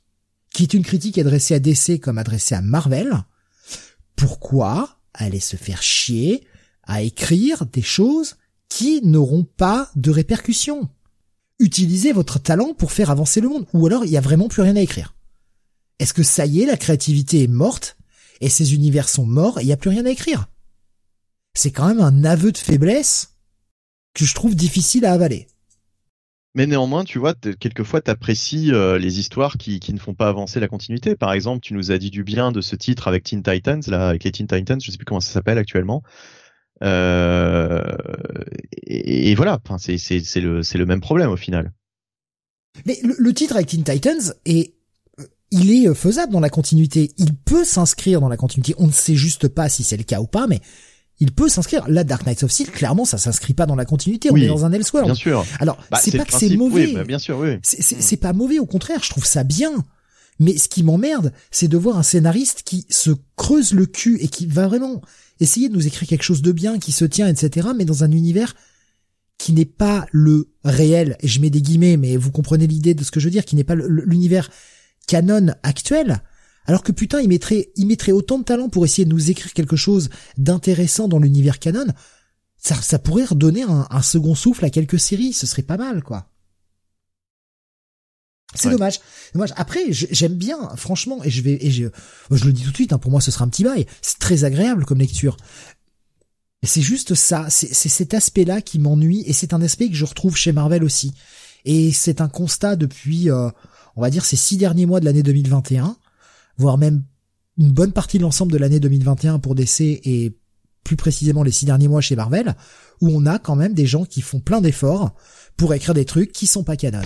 qui 0.51 0.63
est 0.63 0.73
une 0.73 0.83
critique 0.83 1.17
adressée 1.17 1.53
à 1.53 1.59
DC 1.59 1.99
comme 2.01 2.17
adressée 2.17 2.55
à 2.55 2.61
Marvel. 2.61 3.23
Pourquoi 4.15 4.97
aller 5.13 5.39
se 5.39 5.55
faire 5.55 5.83
chier 5.83 6.43
à 6.83 7.03
écrire 7.03 7.65
des 7.67 7.83
choses 7.83 8.35
qui 8.67 9.01
n'auront 9.03 9.43
pas 9.43 9.91
de 9.95 10.09
répercussions? 10.09 10.89
Utilisez 11.59 12.13
votre 12.13 12.39
talent 12.39 12.73
pour 12.73 12.91
faire 12.91 13.11
avancer 13.11 13.41
le 13.41 13.49
monde. 13.49 13.67
Ou 13.73 13.85
alors 13.85 14.05
il 14.05 14.11
y 14.11 14.17
a 14.17 14.21
vraiment 14.21 14.47
plus 14.47 14.61
rien 14.61 14.75
à 14.75 14.81
écrire. 14.81 15.13
Est-ce 15.99 16.13
que 16.13 16.23
ça 16.23 16.45
y 16.45 16.61
est, 16.61 16.65
la 16.65 16.77
créativité 16.77 17.43
est 17.43 17.47
morte? 17.47 17.97
Et 18.41 18.49
ces 18.49 18.73
univers 18.73 19.09
sont 19.09 19.25
morts 19.25 19.59
et 19.59 19.63
il 19.63 19.67
n'y 19.67 19.73
a 19.73 19.77
plus 19.77 19.89
rien 19.89 20.05
à 20.05 20.09
écrire 20.09 20.47
C'est 21.53 21.71
quand 21.71 21.87
même 21.87 22.01
un 22.01 22.23
aveu 22.23 22.51
de 22.51 22.57
faiblesse 22.57 23.35
que 24.13 24.25
je 24.25 24.33
trouve 24.33 24.55
difficile 24.55 25.05
à 25.05 25.13
avaler. 25.13 25.47
Mais 26.55 26.65
néanmoins, 26.65 27.03
tu 27.03 27.19
vois, 27.19 27.35
quelquefois, 27.59 28.01
t'apprécies 28.01 28.73
euh, 28.73 28.97
les 28.97 29.19
histoires 29.19 29.57
qui, 29.57 29.79
qui 29.79 29.93
ne 29.93 29.99
font 29.99 30.15
pas 30.15 30.27
avancer 30.27 30.59
la 30.59 30.67
continuité. 30.67 31.15
Par 31.15 31.31
exemple, 31.31 31.61
tu 31.61 31.75
nous 31.75 31.91
as 31.91 31.99
dit 31.99 32.09
du 32.09 32.23
bien 32.23 32.51
de 32.51 32.59
ce 32.59 32.75
titre 32.75 33.07
avec 33.07 33.23
Teen 33.23 33.43
Titans, 33.43 33.81
là, 33.87 34.09
avec 34.09 34.23
les 34.23 34.31
Teen 34.31 34.47
Titans, 34.47 34.81
je 34.81 34.89
sais 34.89 34.97
plus 34.97 35.05
comment 35.05 35.19
ça 35.19 35.31
s'appelle 35.31 35.59
actuellement. 35.59 36.01
Euh, 36.83 37.81
et, 38.87 39.35
voilà, 39.35 39.59
enfin, 39.63 39.77
c'est, 39.77 40.39
le, 40.39 40.63
c'est 40.63 40.77
le 40.77 40.85
même 40.85 41.01
problème 41.01 41.29
au 41.29 41.37
final. 41.37 41.71
Mais 42.85 42.97
le, 43.03 43.33
titre 43.33 43.55
avec 43.55 43.67
Teen 43.67 43.83
Titans 43.83 44.33
est 44.45 44.73
il 45.51 45.71
est 45.71 45.93
faisable 45.93 46.31
dans 46.31 46.39
la 46.39 46.49
continuité. 46.49 47.11
Il 47.17 47.35
peut 47.35 47.63
s'inscrire 47.63 48.21
dans 48.21 48.29
la 48.29 48.37
continuité. 48.37 48.75
On 48.77 48.87
ne 48.87 48.91
sait 48.91 49.15
juste 49.15 49.47
pas 49.47 49.69
si 49.69 49.83
c'est 49.83 49.97
le 49.97 50.03
cas 50.03 50.21
ou 50.21 50.27
pas, 50.27 50.47
mais 50.47 50.61
il 51.19 51.31
peut 51.31 51.49
s'inscrire. 51.49 51.87
Là, 51.87 52.03
Dark 52.03 52.25
Knights 52.25 52.43
of 52.43 52.51
Steel, 52.51 52.69
clairement, 52.71 53.05
ça 53.05 53.17
s'inscrit 53.17 53.53
pas 53.53 53.65
dans 53.65 53.75
la 53.75 53.85
continuité. 53.85 54.29
On 54.31 54.35
est 54.35 54.47
dans 54.47 54.65
un 54.65 54.71
Elseworld. 54.71 55.07
Bien 55.07 55.15
sûr. 55.15 55.45
Alors, 55.59 55.77
bah, 55.91 55.99
c'est 56.01 56.15
pas 56.15 56.25
que 56.25 56.33
c'est 56.33 56.55
mauvais. 56.55 56.87
Oui, 56.87 56.93
bah, 56.93 57.03
bien 57.03 57.19
sûr, 57.19 57.37
oui. 57.39 57.59
C'est 57.63 58.17
pas 58.17 58.33
mauvais, 58.33 58.59
au 58.59 58.65
contraire, 58.65 59.03
je 59.03 59.09
trouve 59.09 59.25
ça 59.25 59.43
bien. 59.43 59.71
Mais 60.39 60.57
ce 60.57 60.69
qui 60.69 60.83
m'emmerde, 60.83 61.33
c'est 61.51 61.67
de 61.67 61.77
voir 61.77 61.97
un 61.97 62.03
scénariste 62.03 62.63
qui 62.63 62.85
se 62.89 63.11
creuse 63.35 63.73
le 63.73 63.85
cul 63.85 64.17
et 64.21 64.29
qui 64.29 64.45
va 64.45 64.67
vraiment 64.67 65.01
essayer 65.41 65.67
de 65.67 65.73
nous 65.73 65.85
écrire 65.85 66.07
quelque 66.07 66.23
chose 66.23 66.41
de 66.41 66.53
bien, 66.53 66.79
qui 66.79 66.93
se 66.93 67.03
tient, 67.03 67.27
etc., 67.27 67.69
mais 67.75 67.83
dans 67.83 68.05
un 68.05 68.11
univers 68.11 68.55
qui 69.37 69.51
n'est 69.53 69.65
pas 69.65 70.05
le 70.11 70.49
réel, 70.63 71.17
et 71.21 71.27
je 71.27 71.41
mets 71.41 71.49
des 71.49 71.61
guillemets, 71.61 71.97
mais 71.97 72.17
vous 72.17 72.31
comprenez 72.31 72.67
l'idée 72.67 72.93
de 72.93 73.03
ce 73.03 73.11
que 73.11 73.19
je 73.19 73.25
veux 73.25 73.31
dire, 73.31 73.45
qui 73.45 73.55
n'est 73.55 73.63
pas 73.63 73.75
l'univers 73.75 74.49
canon 75.09 75.47
actuel, 75.63 76.21
alors 76.65 76.83
que 76.83 76.91
putain, 76.91 77.19
il 77.19 77.29
mettrait, 77.29 77.71
il 77.75 77.87
mettrait 77.87 78.11
autant 78.11 78.37
de 78.37 78.43
talent 78.43 78.69
pour 78.69 78.85
essayer 78.85 79.05
de 79.05 79.09
nous 79.09 79.31
écrire 79.31 79.53
quelque 79.53 79.75
chose 79.75 80.09
d'intéressant 80.37 81.07
dans 81.07 81.17
l'univers 81.17 81.57
canon. 81.57 81.87
Ça, 82.57 82.75
ça 82.75 82.99
pourrait 82.99 83.25
redonner 83.25 83.63
un, 83.63 84.01
second 84.03 84.35
souffle 84.35 84.65
à 84.65 84.69
quelques 84.69 84.99
séries. 84.99 85.33
Ce 85.33 85.47
serait 85.47 85.63
pas 85.63 85.77
mal, 85.77 86.03
quoi. 86.03 86.29
C'est 88.53 88.69
dommage. 88.69 88.99
dommage. 89.33 89.53
Après, 89.55 89.81
j'aime 89.89 90.33
bien, 90.33 90.75
franchement, 90.75 91.23
et 91.23 91.29
je 91.29 91.41
vais, 91.41 91.57
et 91.59 91.71
je, 91.71 91.85
je 92.29 92.45
le 92.45 92.53
dis 92.53 92.63
tout 92.63 92.71
de 92.71 92.75
suite, 92.75 92.93
hein, 92.93 92.97
pour 92.99 93.11
moi, 93.11 93.21
ce 93.21 93.31
sera 93.31 93.45
un 93.45 93.49
petit 93.49 93.63
bail. 93.63 93.87
C'est 94.01 94.19
très 94.19 94.43
agréable 94.43 94.85
comme 94.85 94.99
lecture. 94.99 95.37
C'est 96.61 96.81
juste 96.81 97.15
ça, 97.15 97.47
c'est 97.49 97.73
cet 97.73 98.13
aspect-là 98.13 98.61
qui 98.61 98.79
m'ennuie, 98.79 99.23
et 99.25 99.33
c'est 99.33 99.53
un 99.53 99.61
aspect 99.61 99.87
que 99.87 99.95
je 99.95 100.05
retrouve 100.05 100.35
chez 100.35 100.51
Marvel 100.51 100.83
aussi. 100.83 101.13
Et 101.65 101.91
c'est 101.91 102.21
un 102.21 102.29
constat 102.29 102.75
depuis, 102.75 103.31
euh, 103.31 103.49
on 103.95 104.01
va 104.01 104.09
dire, 104.09 104.25
ces 104.25 104.35
six 104.35 104.57
derniers 104.57 104.85
mois 104.85 104.99
de 104.99 105.05
l'année 105.05 105.23
2021 105.23 105.97
voire 106.59 106.77
même 106.77 107.03
une 107.57 107.71
bonne 107.71 107.91
partie 107.91 108.17
de 108.17 108.23
l'ensemble 108.23 108.51
de 108.51 108.57
l'année 108.57 108.79
2021 108.79 109.39
pour 109.39 109.55
DC 109.55 109.81
et 109.81 110.37
plus 110.83 110.95
précisément 110.95 111.43
les 111.43 111.51
six 111.51 111.65
derniers 111.65 111.87
mois 111.87 112.01
chez 112.01 112.15
Marvel, 112.15 112.55
où 113.01 113.09
on 113.09 113.25
a 113.25 113.39
quand 113.39 113.55
même 113.55 113.73
des 113.73 113.85
gens 113.85 114.05
qui 114.05 114.21
font 114.21 114.39
plein 114.39 114.61
d'efforts 114.61 115.15
pour 115.57 115.73
écrire 115.73 115.93
des 115.93 116.05
trucs 116.05 116.31
qui 116.31 116.47
sont 116.47 116.63
pas 116.63 116.77
canon. 116.77 117.01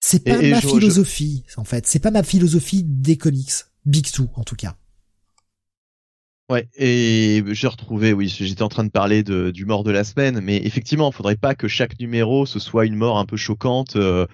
C'est 0.00 0.20
pas 0.20 0.40
ma 0.40 0.60
philosophie, 0.60 1.44
en 1.56 1.64
fait. 1.64 1.86
C'est 1.86 1.98
pas 1.98 2.10
ma 2.10 2.22
philosophie 2.22 2.82
des 2.84 3.16
comics. 3.16 3.52
Big 3.84 4.10
Two, 4.10 4.28
en 4.34 4.44
tout 4.44 4.56
cas. 4.56 4.76
Ouais, 6.48 6.68
et 6.76 7.42
j'ai 7.50 7.66
retrouvé, 7.66 8.12
oui, 8.12 8.28
j'étais 8.28 8.62
en 8.62 8.68
train 8.68 8.84
de 8.84 8.90
parler 8.90 9.22
de, 9.24 9.50
du 9.50 9.64
mort 9.64 9.82
de 9.82 9.90
la 9.90 10.04
semaine, 10.04 10.40
mais 10.40 10.58
effectivement, 10.64 11.10
il 11.10 11.14
faudrait 11.14 11.36
pas 11.36 11.56
que 11.56 11.66
chaque 11.66 11.98
numéro 11.98 12.46
ce 12.46 12.60
soit 12.60 12.86
une 12.86 12.94
mort 12.94 13.18
un 13.18 13.26
peu 13.26 13.36
choquante. 13.36 13.96
Euh, 13.96 14.26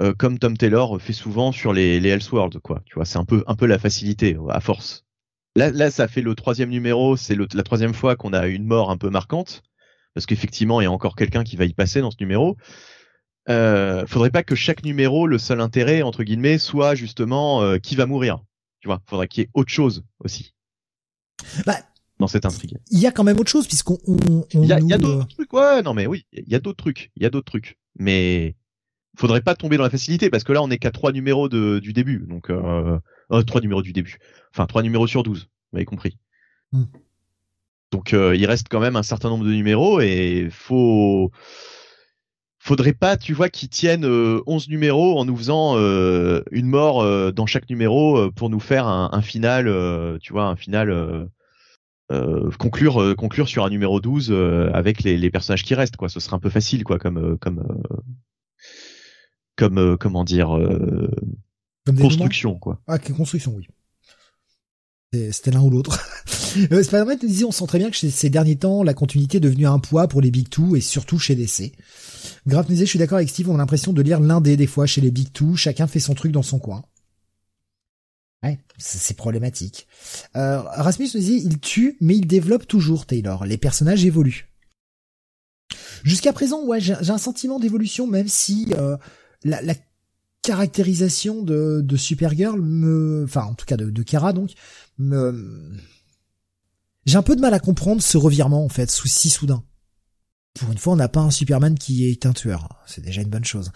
euh, 0.00 0.14
comme 0.14 0.38
Tom 0.38 0.56
Taylor 0.56 1.00
fait 1.00 1.12
souvent 1.12 1.52
sur 1.52 1.72
les, 1.72 2.00
les 2.00 2.08
Elseworlds, 2.10 2.60
quoi. 2.60 2.82
Tu 2.86 2.94
vois, 2.94 3.04
c'est 3.04 3.18
un 3.18 3.24
peu, 3.24 3.44
un 3.46 3.56
peu 3.56 3.66
la 3.66 3.78
facilité, 3.78 4.36
à 4.48 4.60
force. 4.60 5.04
Là, 5.56 5.70
là, 5.70 5.90
ça 5.90 6.06
fait 6.08 6.22
le 6.22 6.34
troisième 6.34 6.70
numéro, 6.70 7.16
c'est 7.16 7.36
la 7.36 7.62
troisième 7.62 7.94
fois 7.94 8.16
qu'on 8.16 8.32
a 8.32 8.46
une 8.46 8.64
mort 8.64 8.90
un 8.90 8.96
peu 8.96 9.10
marquante, 9.10 9.62
parce 10.14 10.26
qu'effectivement, 10.26 10.80
il 10.80 10.84
y 10.84 10.86
a 10.86 10.92
encore 10.92 11.16
quelqu'un 11.16 11.42
qui 11.42 11.56
va 11.56 11.64
y 11.64 11.74
passer 11.74 12.00
dans 12.00 12.10
ce 12.10 12.18
numéro. 12.20 12.56
Euh, 13.48 14.06
faudrait 14.06 14.30
pas 14.30 14.42
que 14.42 14.54
chaque 14.54 14.84
numéro, 14.84 15.26
le 15.26 15.38
seul 15.38 15.60
intérêt 15.60 16.02
entre 16.02 16.22
guillemets, 16.22 16.58
soit 16.58 16.94
justement 16.94 17.62
euh, 17.62 17.78
qui 17.78 17.96
va 17.96 18.04
mourir. 18.04 18.40
Tu 18.80 18.88
vois, 18.88 19.00
faudrait 19.06 19.26
qu'il 19.26 19.42
y 19.42 19.46
ait 19.46 19.50
autre 19.54 19.70
chose 19.70 20.04
aussi. 20.20 20.54
Bah, 21.64 21.78
dans 22.18 22.26
cette 22.26 22.44
intrigue. 22.44 22.76
Il 22.90 22.98
y 22.98 23.06
a 23.06 23.12
quand 23.12 23.24
même 23.24 23.38
autre 23.38 23.50
chose 23.50 23.66
puisqu'on 23.66 23.98
il 24.52 24.66
y 24.66 24.72
a, 24.72 24.76
a 24.76 24.98
d'autres 24.98 25.28
trucs. 25.28 25.52
Ouais, 25.52 25.82
non 25.82 25.94
mais 25.94 26.06
oui, 26.06 26.26
il 26.32 26.48
y 26.48 26.54
a 26.54 26.60
d'autres 26.60 26.76
trucs. 26.76 27.10
Il 27.16 27.22
y 27.22 27.26
a 27.26 27.30
d'autres 27.30 27.50
trucs. 27.50 27.78
Mais 27.98 28.54
faudrait 29.16 29.40
pas 29.40 29.54
tomber 29.54 29.76
dans 29.76 29.82
la 29.82 29.90
facilité 29.90 30.30
parce 30.30 30.44
que 30.44 30.52
là 30.52 30.62
on 30.62 30.70
est 30.70 30.78
qu'à 30.78 30.90
trois 30.90 31.12
numéros 31.12 31.48
de, 31.48 31.78
du 31.80 31.92
début 31.92 32.24
donc 32.28 32.50
euh, 32.50 32.98
euh, 33.32 33.42
trois 33.42 33.60
numéros 33.60 33.82
du 33.82 33.92
début. 33.92 34.18
Enfin 34.52 34.66
trois 34.66 34.82
numéros 34.82 35.06
sur 35.06 35.22
12 35.22 35.40
vous 35.40 35.48
m'avez 35.72 35.84
compris. 35.84 36.16
Hmm. 36.72 36.84
donc 37.92 38.12
euh, 38.12 38.36
il 38.36 38.44
reste 38.44 38.66
quand 38.68 38.80
même 38.80 38.96
un 38.96 39.02
certain 39.02 39.30
nombre 39.30 39.44
de 39.44 39.52
numéros 39.52 40.00
et 40.00 40.48
faut 40.50 41.30
faudrait 42.58 42.92
pas 42.92 43.16
tu 43.16 43.32
vois 43.32 43.48
qu'ils 43.48 43.70
tiennent 43.70 44.04
11 44.04 44.68
numéros 44.68 45.18
en 45.18 45.24
nous 45.24 45.36
faisant 45.36 45.76
une 46.50 46.66
mort 46.66 47.32
dans 47.32 47.46
chaque 47.46 47.70
numéro 47.70 48.30
pour 48.32 48.50
nous 48.50 48.60
faire 48.60 48.86
un, 48.86 49.08
un 49.12 49.22
final 49.22 50.18
tu 50.20 50.32
vois 50.32 50.44
un 50.44 50.56
final 50.56 51.28
conclure 52.58 53.16
conclure 53.16 53.48
sur 53.48 53.64
un 53.64 53.70
numéro 53.70 54.00
12 54.00 54.30
avec 54.74 55.02
les, 55.02 55.16
les, 55.16 55.30
personnages 55.30 55.62
qui 55.62 55.74
restent 55.74 55.96
quoi. 55.96 56.10
Ce 56.10 56.20
serait 56.20 56.36
un 56.36 56.40
peu 56.40 56.50
facile 56.50 56.84
quoi 56.84 56.98
comme 56.98 57.38
comme 57.38 57.64
comme 59.58 59.78
euh, 59.78 59.96
comment 59.98 60.24
dire 60.24 60.56
euh, 60.56 61.10
construction 61.86 62.54
quoi. 62.54 62.80
Ah, 62.86 62.98
construction, 62.98 63.54
oui. 63.56 63.66
C'était 65.32 65.50
l'un 65.50 65.62
ou 65.62 65.70
l'autre. 65.70 65.98
Spider-Man 66.26 67.18
disait, 67.18 67.44
on 67.44 67.50
sent 67.50 67.66
très 67.66 67.78
bien 67.78 67.90
que 67.90 67.96
ces 67.96 68.30
derniers 68.30 68.56
temps, 68.56 68.82
la 68.82 68.92
continuité 68.92 69.38
est 69.38 69.40
devenue 69.40 69.66
un 69.66 69.78
poids 69.78 70.06
pour 70.06 70.20
les 70.20 70.30
Big 70.30 70.50
Two 70.50 70.76
et 70.76 70.82
surtout 70.82 71.18
chez 71.18 71.34
DC. 71.34 71.72
Graf 72.46 72.68
nous 72.68 72.74
disait, 72.74 72.84
je 72.84 72.90
suis 72.90 72.98
d'accord 72.98 73.16
avec 73.16 73.30
Steve, 73.30 73.48
on 73.48 73.54
a 73.54 73.58
l'impression 73.58 73.94
de 73.94 74.02
lire 74.02 74.20
l'un 74.20 74.42
des 74.42 74.66
fois 74.66 74.84
chez 74.84 75.00
les 75.00 75.10
Big 75.10 75.32
Two, 75.32 75.56
chacun 75.56 75.86
fait 75.86 76.00
son 76.00 76.14
truc 76.14 76.30
dans 76.30 76.42
son 76.42 76.58
coin. 76.58 76.84
Ouais, 78.42 78.58
c'est 78.76 79.16
problématique. 79.16 79.88
Euh, 80.36 80.60
Rasmus 80.60 81.08
nous 81.14 81.20
disait, 81.20 81.42
il 81.42 81.58
tue, 81.58 81.96
mais 82.00 82.16
il 82.16 82.26
développe 82.26 82.68
toujours, 82.68 83.06
Taylor. 83.06 83.46
Les 83.46 83.56
personnages 83.58 84.04
évoluent. 84.04 84.48
Jusqu'à 86.04 86.32
présent, 86.32 86.64
ouais, 86.64 86.80
j'ai 86.80 86.94
un 86.94 87.18
sentiment 87.18 87.58
d'évolution, 87.58 88.06
même 88.06 88.28
si 88.28 88.68
euh, 88.76 88.96
la, 89.44 89.62
la 89.62 89.74
caractérisation 90.42 91.42
de, 91.42 91.80
de 91.82 91.96
Supergirl 91.96 92.60
me, 92.60 93.24
enfin 93.24 93.42
en 93.42 93.54
tout 93.54 93.66
cas 93.66 93.76
de, 93.76 93.90
de 93.90 94.02
Kara 94.02 94.32
donc, 94.32 94.52
me, 94.98 95.72
j'ai 97.06 97.16
un 97.16 97.22
peu 97.22 97.36
de 97.36 97.40
mal 97.40 97.54
à 97.54 97.60
comprendre 97.60 98.02
ce 98.02 98.18
revirement 98.18 98.64
en 98.64 98.68
fait, 98.68 98.90
sous 98.90 99.08
si 99.08 99.30
soudain. 99.30 99.62
Pour 100.54 100.72
une 100.72 100.78
fois, 100.78 100.94
on 100.94 100.96
n'a 100.96 101.08
pas 101.08 101.20
un 101.20 101.30
Superman 101.30 101.78
qui 101.78 102.08
est 102.08 102.26
un 102.26 102.32
tueur, 102.32 102.68
c'est 102.86 103.02
déjà 103.02 103.22
une 103.22 103.28
bonne 103.28 103.44
chose. 103.44 103.70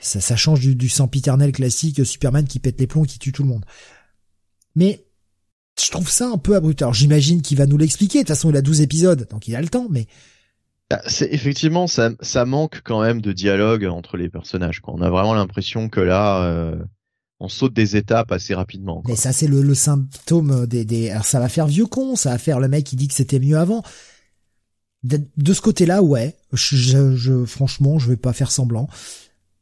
Ça, 0.00 0.20
ça 0.20 0.36
change 0.36 0.60
du, 0.60 0.74
du 0.74 0.88
sempiternel 0.88 1.52
classique 1.52 2.04
Superman 2.06 2.46
qui 2.46 2.58
pète 2.58 2.80
les 2.80 2.86
plombs, 2.86 3.04
qui 3.04 3.18
tue 3.18 3.32
tout 3.32 3.42
le 3.42 3.48
monde. 3.48 3.66
Mais 4.74 5.04
je 5.78 5.90
trouve 5.90 6.10
ça 6.10 6.28
un 6.28 6.38
peu 6.38 6.56
abrupt. 6.56 6.80
Alors 6.82 6.94
j'imagine 6.94 7.42
qu'il 7.42 7.58
va 7.58 7.66
nous 7.66 7.76
l'expliquer. 7.76 8.18
De 8.18 8.22
toute 8.22 8.28
façon, 8.28 8.50
il 8.50 8.56
a 8.56 8.62
12 8.62 8.80
épisodes, 8.80 9.26
donc 9.30 9.48
il 9.48 9.56
a 9.56 9.60
le 9.60 9.68
temps. 9.68 9.88
Mais 9.90 10.06
c'est 11.06 11.32
effectivement 11.32 11.86
ça, 11.86 12.10
ça 12.20 12.44
manque 12.44 12.82
quand 12.84 13.02
même 13.02 13.20
de 13.20 13.32
dialogue 13.32 13.84
entre 13.84 14.16
les 14.16 14.28
personnages. 14.28 14.80
Quoi. 14.80 14.94
On 14.96 15.02
a 15.02 15.10
vraiment 15.10 15.34
l'impression 15.34 15.88
que 15.88 16.00
là, 16.00 16.42
euh, 16.42 16.76
on 17.38 17.48
saute 17.48 17.72
des 17.72 17.96
étapes 17.96 18.32
assez 18.32 18.54
rapidement. 18.54 19.02
Mais 19.06 19.16
ça 19.16 19.32
c'est 19.32 19.46
le, 19.46 19.62
le, 19.62 19.74
symptôme 19.74 20.66
des, 20.66 20.84
des. 20.84 21.10
Alors 21.10 21.24
ça 21.24 21.40
va 21.40 21.48
faire 21.48 21.66
vieux 21.66 21.86
con, 21.86 22.16
ça 22.16 22.30
va 22.30 22.38
faire 22.38 22.60
le 22.60 22.68
mec 22.68 22.84
qui 22.84 22.96
dit 22.96 23.08
que 23.08 23.14
c'était 23.14 23.38
mieux 23.38 23.58
avant. 23.58 23.82
De, 25.02 25.20
de 25.36 25.52
ce 25.54 25.60
côté-là, 25.62 26.02
ouais. 26.02 26.36
Je, 26.52 27.16
je, 27.16 27.44
franchement, 27.46 27.98
je 27.98 28.08
vais 28.08 28.16
pas 28.16 28.32
faire 28.32 28.50
semblant. 28.50 28.88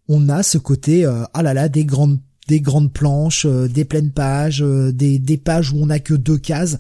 On 0.08 0.28
a 0.28 0.42
ce 0.42 0.58
côté, 0.58 1.05
euh, 1.05 1.24
ah 1.34 1.42
là 1.42 1.55
là, 1.55 1.68
des 1.68 1.84
grandes, 1.84 2.18
des 2.48 2.60
grandes 2.60 2.92
planches, 2.92 3.47
euh, 3.47 3.68
des 3.68 3.84
pleines 3.84 4.10
pages, 4.10 4.62
euh, 4.62 4.90
des, 4.90 5.18
des 5.18 5.36
pages 5.36 5.73
où 5.73 5.76
on 5.81 5.90
a 5.90 6.00
que 6.00 6.15
deux 6.15 6.39
cases. 6.39 6.78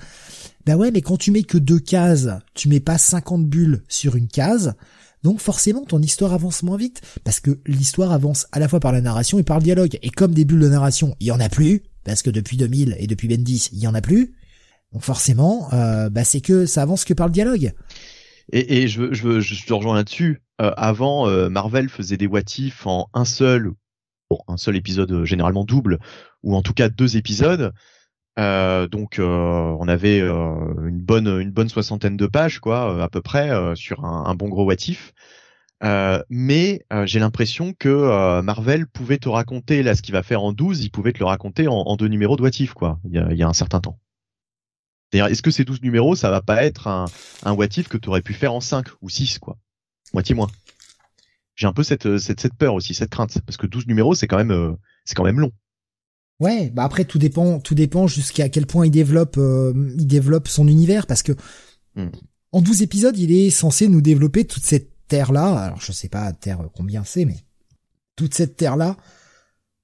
Bah 0.68 0.76
ouais, 0.76 0.90
mais 0.90 1.00
quand 1.00 1.16
tu 1.16 1.30
mets 1.30 1.44
que 1.44 1.56
deux 1.56 1.78
cases, 1.78 2.28
tu 2.52 2.68
mets 2.68 2.78
pas 2.78 2.98
50 2.98 3.46
bulles 3.46 3.84
sur 3.88 4.16
une 4.16 4.28
case, 4.28 4.74
donc 5.22 5.40
forcément 5.40 5.86
ton 5.86 6.02
histoire 6.02 6.34
avance 6.34 6.62
moins 6.62 6.76
vite, 6.76 7.00
parce 7.24 7.40
que 7.40 7.58
l'histoire 7.64 8.12
avance 8.12 8.46
à 8.52 8.58
la 8.58 8.68
fois 8.68 8.78
par 8.78 8.92
la 8.92 9.00
narration 9.00 9.38
et 9.38 9.44
par 9.44 9.60
le 9.60 9.64
dialogue. 9.64 9.98
Et 10.02 10.10
comme 10.10 10.34
des 10.34 10.44
bulles 10.44 10.60
de 10.60 10.68
narration, 10.68 11.16
il 11.20 11.28
y 11.28 11.30
en 11.30 11.40
a 11.40 11.48
plus, 11.48 11.84
parce 12.04 12.20
que 12.20 12.28
depuis 12.28 12.58
2000 12.58 12.96
et 12.98 13.06
depuis 13.06 13.28
Bendis, 13.28 13.70
il 13.72 13.78
y 13.78 13.86
en 13.86 13.94
a 13.94 14.02
plus. 14.02 14.34
Donc 14.92 15.00
forcément, 15.00 15.72
euh, 15.72 16.10
bah 16.10 16.24
c'est 16.24 16.42
que 16.42 16.66
ça 16.66 16.82
avance 16.82 17.06
que 17.06 17.14
par 17.14 17.28
le 17.28 17.32
dialogue. 17.32 17.72
Et, 18.52 18.82
et 18.82 18.88
je, 18.88 19.14
je, 19.14 19.40
je 19.40 19.72
rejoins 19.72 19.94
là-dessus. 19.94 20.42
Euh, 20.60 20.72
avant, 20.76 21.30
euh, 21.30 21.48
Marvel 21.48 21.88
faisait 21.88 22.18
des 22.18 22.26
what 22.26 22.42
en 22.84 23.08
un 23.14 23.24
seul, 23.24 23.70
bon, 24.28 24.38
un 24.48 24.58
seul 24.58 24.76
épisode 24.76 25.24
généralement 25.24 25.64
double, 25.64 25.98
ou 26.42 26.54
en 26.54 26.60
tout 26.60 26.74
cas 26.74 26.90
deux 26.90 27.16
épisodes. 27.16 27.72
Euh, 28.38 28.86
donc 28.86 29.18
euh, 29.18 29.76
on 29.80 29.88
avait 29.88 30.20
euh, 30.20 30.86
une 30.86 31.00
bonne 31.00 31.26
une 31.40 31.50
bonne 31.50 31.68
soixantaine 31.68 32.16
de 32.16 32.26
pages 32.28 32.60
quoi 32.60 33.02
à 33.02 33.08
peu 33.08 33.20
près 33.20 33.50
sur 33.74 34.04
un, 34.04 34.34
bon 34.36 34.48
gros 34.48 34.64
watif. 34.64 35.12
mais 35.82 36.84
j'ai 37.04 37.18
l'impression 37.18 37.72
que 37.72 38.40
Marvel 38.42 38.86
pouvait 38.86 39.18
te 39.18 39.28
raconter 39.28 39.82
là 39.82 39.94
ce 39.94 40.02
qu'il 40.02 40.12
va 40.12 40.22
faire 40.22 40.42
en 40.42 40.52
12, 40.52 40.84
il 40.84 40.90
pouvait 40.90 41.12
te 41.12 41.18
le 41.18 41.24
raconter 41.24 41.66
en, 41.68 41.96
deux 41.96 42.08
numéros 42.08 42.36
de 42.36 42.42
watif 42.42 42.74
quoi. 42.74 43.00
Il 43.04 43.12
y 43.12 43.42
a, 43.42 43.48
un 43.48 43.52
certain 43.52 43.80
temps. 43.80 43.98
Est-ce 45.12 45.42
que 45.42 45.50
ces 45.50 45.64
12 45.64 45.82
numéros, 45.82 46.14
ça 46.14 46.30
va 46.30 46.42
pas 46.42 46.64
être 46.64 46.86
un, 46.86 47.06
un 47.44 47.52
what 47.52 47.68
que 47.68 47.96
tu 47.96 48.08
aurais 48.10 48.20
pu 48.20 48.34
faire 48.34 48.52
en 48.52 48.60
5 48.60 48.86
ou 49.00 49.08
6 49.08 49.38
quoi? 49.38 49.56
Moitié 50.12 50.34
moins. 50.34 50.50
J'ai 51.56 51.66
un 51.66 51.72
peu 51.72 51.82
cette, 51.82 52.18
cette, 52.18 52.40
cette 52.40 52.54
peur 52.54 52.74
aussi, 52.74 52.94
cette 52.94 53.10
crainte 53.10 53.40
parce 53.40 53.56
que 53.56 53.66
12 53.66 53.86
numéros, 53.88 54.14
c'est 54.14 54.28
quand 54.28 54.36
même 54.36 54.76
c'est 55.04 55.14
quand 55.14 55.24
même 55.24 55.40
long. 55.40 55.52
Ouais, 56.40 56.70
bah 56.70 56.84
après 56.84 57.04
tout 57.04 57.18
dépend, 57.18 57.58
tout 57.58 57.74
dépend 57.74 58.06
jusqu'à 58.06 58.48
quel 58.48 58.66
point 58.66 58.86
il 58.86 58.90
développe, 58.90 59.36
euh, 59.38 59.72
il 59.98 60.06
développe 60.06 60.46
son 60.46 60.68
univers 60.68 61.06
parce 61.06 61.24
que 61.24 61.32
hmm. 61.96 62.10
en 62.52 62.62
12 62.62 62.82
épisodes, 62.82 63.18
il 63.18 63.32
est 63.32 63.50
censé 63.50 63.88
nous 63.88 64.00
développer 64.00 64.44
toute 64.44 64.62
cette 64.62 64.90
terre 65.08 65.32
là. 65.32 65.56
Alors 65.56 65.80
je 65.80 65.90
sais 65.90 66.08
pas 66.08 66.32
terre 66.32 66.60
combien 66.76 67.02
c'est, 67.04 67.24
mais 67.24 67.38
toute 68.14 68.34
cette 68.34 68.56
terre 68.56 68.76
là 68.76 68.96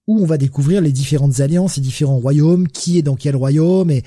où 0.07 0.21
on 0.21 0.27
va 0.27 0.39
découvrir 0.39 0.81
les 0.81 0.93
différentes 0.93 1.41
alliances, 1.41 1.77
les 1.77 1.83
différents 1.83 2.19
royaumes, 2.19 2.69
qui 2.69 2.99
est 2.99 3.03
dans 3.03 3.17
quel 3.17 3.37
royaume, 3.37 3.91
et 3.91 4.03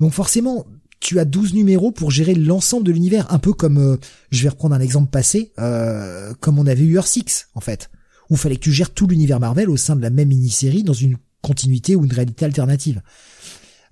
donc 0.00 0.12
forcément, 0.12 0.66
tu 1.00 1.18
as 1.18 1.24
12 1.24 1.54
numéros 1.54 1.92
pour 1.92 2.10
gérer 2.10 2.34
l'ensemble 2.34 2.84
de 2.84 2.92
l'univers, 2.92 3.32
un 3.32 3.38
peu 3.38 3.52
comme, 3.52 3.78
euh, 3.78 3.96
je 4.30 4.42
vais 4.42 4.48
reprendre 4.48 4.74
un 4.74 4.80
exemple 4.80 5.10
passé, 5.10 5.52
euh, 5.58 6.34
comme 6.40 6.58
on 6.58 6.66
avait 6.66 6.84
eu 6.84 6.96
Earth 6.96 7.06
6, 7.06 7.48
en 7.54 7.60
fait, 7.60 7.90
où 8.28 8.34
il 8.34 8.38
fallait 8.38 8.56
que 8.56 8.62
tu 8.62 8.72
gères 8.72 8.92
tout 8.92 9.06
l'univers 9.06 9.40
Marvel 9.40 9.70
au 9.70 9.76
sein 9.76 9.96
de 9.96 10.02
la 10.02 10.10
même 10.10 10.28
mini-série 10.28 10.82
dans 10.82 10.92
une 10.92 11.16
continuité 11.42 11.96
ou 11.96 12.04
une 12.04 12.12
réalité 12.12 12.44
alternative. 12.44 13.02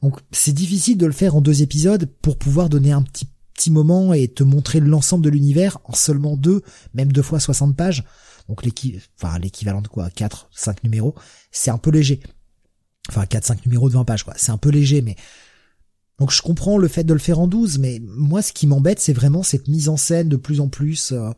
Donc 0.02 0.20
c'est 0.31 0.52
difficile 0.52 0.99
de 0.99 1.07
le 1.07 1.12
faire 1.12 1.36
en 1.36 1.41
deux 1.41 1.62
épisodes 1.62 2.08
pour 2.23 2.36
pouvoir 2.36 2.68
donner 2.68 2.92
un 2.92 3.02
petit 3.02 3.28
petit 3.55 3.70
moment 3.70 4.12
et 4.12 4.28
te 4.28 4.42
montrer 4.42 4.81
l'ensemble 4.81 5.25
de 5.25 5.31
l'univers 5.31 5.78
en 5.84 5.94
seulement 5.94 6.36
deux, 6.36 6.62
même 6.94 7.10
deux 7.10 7.23
fois 7.23 7.41
60 7.41 7.75
pages. 7.75 8.05
Donc 8.49 8.62
l'équivalent 8.65 9.81
de 9.81 9.89
quoi? 9.89 10.10
4, 10.10 10.50
5 10.55 10.84
numéros, 10.84 11.15
c'est 11.50 11.70
un 11.70 11.78
peu 11.78 11.91
léger. 11.91 12.20
Enfin 13.08 13.25
4, 13.25 13.44
5 13.44 13.66
numéros 13.66 13.89
de 13.89 13.94
20 13.94 14.05
pages 14.05 14.25
quoi, 14.25 14.34
c'est 14.36 14.52
un 14.52 14.58
peu 14.58 14.68
léger 14.68 15.00
mais 15.00 15.16
donc 16.18 16.33
je 16.33 16.42
comprends 16.42 16.76
le 16.76 16.89
fait 16.89 17.05
de 17.05 17.12
le 17.12 17.20
faire 17.20 17.39
en 17.39 17.47
12 17.47 17.78
mais 17.78 18.00
moi 18.02 18.42
ce 18.42 18.52
qui 18.52 18.66
m'embête 18.66 18.99
c'est 18.99 19.12
vraiment 19.12 19.44
cette 19.44 19.68
mise 19.68 19.89
en 19.89 19.97
scène 19.97 20.28
de 20.28 20.36
plus 20.36 20.60
en 20.60 20.68
plus 20.68 21.12
euh, 21.12 21.31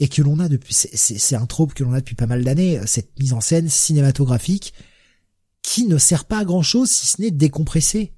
et 0.00 0.08
que 0.08 0.20
l'on 0.20 0.40
a 0.40 0.48
depuis 0.48 0.74
c'est 0.74 1.36
un 1.36 1.46
trope 1.46 1.74
que 1.74 1.84
l'on 1.84 1.92
a 1.92 2.00
depuis 2.00 2.16
pas 2.16 2.26
mal 2.26 2.42
d'années, 2.42 2.80
cette 2.86 3.16
mise 3.20 3.32
en 3.32 3.40
scène 3.40 3.68
cinématographique 3.68 4.74
qui 5.66 5.84
ne 5.84 5.98
sert 5.98 6.26
pas 6.26 6.38
à 6.38 6.44
grand 6.44 6.62
chose 6.62 6.88
si 6.88 7.08
ce 7.08 7.20
n'est 7.20 7.32
décompresser. 7.32 8.12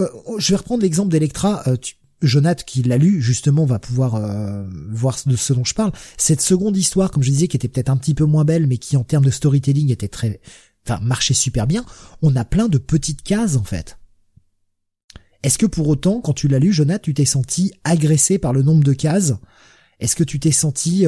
Euh, 0.00 0.08
je 0.38 0.50
vais 0.50 0.56
reprendre 0.56 0.82
l'exemple 0.82 1.10
d'Electra. 1.10 1.62
Euh, 1.68 1.76
Jonath 2.20 2.64
qui 2.64 2.82
l'a 2.82 2.98
lu 2.98 3.22
justement 3.22 3.64
va 3.64 3.78
pouvoir 3.78 4.16
euh, 4.16 4.68
voir 4.90 5.16
de 5.24 5.36
ce 5.36 5.52
dont 5.52 5.64
je 5.64 5.74
parle. 5.74 5.92
Cette 6.16 6.40
seconde 6.40 6.76
histoire, 6.76 7.12
comme 7.12 7.22
je 7.22 7.30
disais, 7.30 7.46
qui 7.46 7.56
était 7.56 7.68
peut-être 7.68 7.90
un 7.90 7.96
petit 7.96 8.12
peu 8.12 8.24
moins 8.24 8.44
belle, 8.44 8.66
mais 8.66 8.76
qui 8.76 8.96
en 8.96 9.04
termes 9.04 9.24
de 9.24 9.30
storytelling 9.30 9.92
était 9.92 10.08
très, 10.08 10.40
enfin 10.84 10.98
marchait 11.00 11.32
super 11.32 11.68
bien. 11.68 11.84
On 12.22 12.34
a 12.34 12.44
plein 12.44 12.66
de 12.66 12.78
petites 12.78 13.22
cases 13.22 13.54
en 13.54 13.62
fait. 13.62 13.96
Est-ce 15.44 15.58
que 15.58 15.66
pour 15.66 15.86
autant, 15.86 16.20
quand 16.20 16.32
tu 16.32 16.48
l'as 16.48 16.58
lu, 16.58 16.72
Jonath, 16.72 17.02
tu 17.02 17.14
t'es 17.14 17.24
senti 17.24 17.72
agressé 17.84 18.40
par 18.40 18.52
le 18.52 18.62
nombre 18.62 18.82
de 18.82 18.94
cases? 18.94 19.34
Est-ce 20.00 20.16
que 20.16 20.24
tu 20.24 20.40
t'es 20.40 20.50
senti 20.50 21.06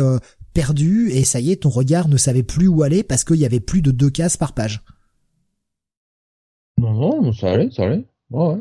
perdu 0.55 1.11
et 1.11 1.25
ça 1.25 1.41
y 1.41 1.51
est, 1.51 1.63
ton 1.63 1.71
regard 1.71 2.07
ne 2.07 2.17
savait 2.17 2.45
plus 2.45 2.69
où 2.69 2.85
aller 2.85 3.03
parce 3.03 3.25
qu'il 3.25 3.39
y 3.39 3.47
avait 3.47 3.59
plus 3.59 3.83
de 3.83 3.91
deux 3.91 4.11
cases 4.11 4.37
par 4.37 4.55
page? 4.55 4.85
Non, 6.81 7.23
non, 7.23 7.33
ça 7.33 7.53
allait, 7.53 7.71
ça 7.71 7.85
allait. 7.85 8.05
Ouais. 8.31 8.59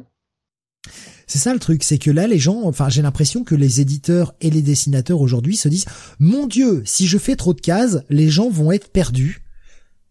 C'est 1.27 1.37
ça 1.37 1.53
le 1.53 1.59
truc, 1.59 1.83
c'est 1.83 1.99
que 1.99 2.09
là 2.09 2.27
les 2.27 2.39
gens, 2.39 2.63
enfin 2.63 2.89
j'ai 2.89 3.03
l'impression 3.03 3.43
que 3.43 3.53
les 3.53 3.81
éditeurs 3.81 4.33
et 4.41 4.49
les 4.49 4.63
dessinateurs 4.63 5.21
aujourd'hui 5.21 5.55
se 5.55 5.69
disent 5.69 5.85
mon 6.17 6.47
dieu, 6.47 6.81
si 6.85 7.05
je 7.05 7.19
fais 7.19 7.35
trop 7.35 7.53
de 7.53 7.61
cases, 7.61 7.99
les 8.09 8.29
gens 8.29 8.49
vont 8.49 8.71
être 8.71 8.91
perdus. 8.91 9.43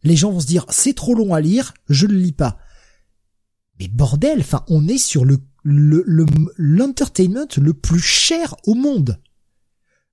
Les 0.04 0.14
gens 0.14 0.30
vont 0.30 0.38
se 0.38 0.46
dire 0.46 0.64
c'est 0.68 0.94
trop 0.94 1.14
long 1.14 1.34
à 1.34 1.40
lire, 1.40 1.74
je 1.88 2.06
le 2.06 2.14
lis 2.14 2.32
pas. 2.32 2.58
Mais 3.80 3.88
bordel, 3.88 4.38
enfin 4.40 4.64
on 4.68 4.86
est 4.86 4.98
sur 4.98 5.24
le 5.24 5.38
le 5.64 6.04
l'entertainment 6.56 7.48
le, 7.56 7.74
plus 7.74 8.00
cher 8.00 8.54
au 8.64 8.74
monde. 8.74 9.20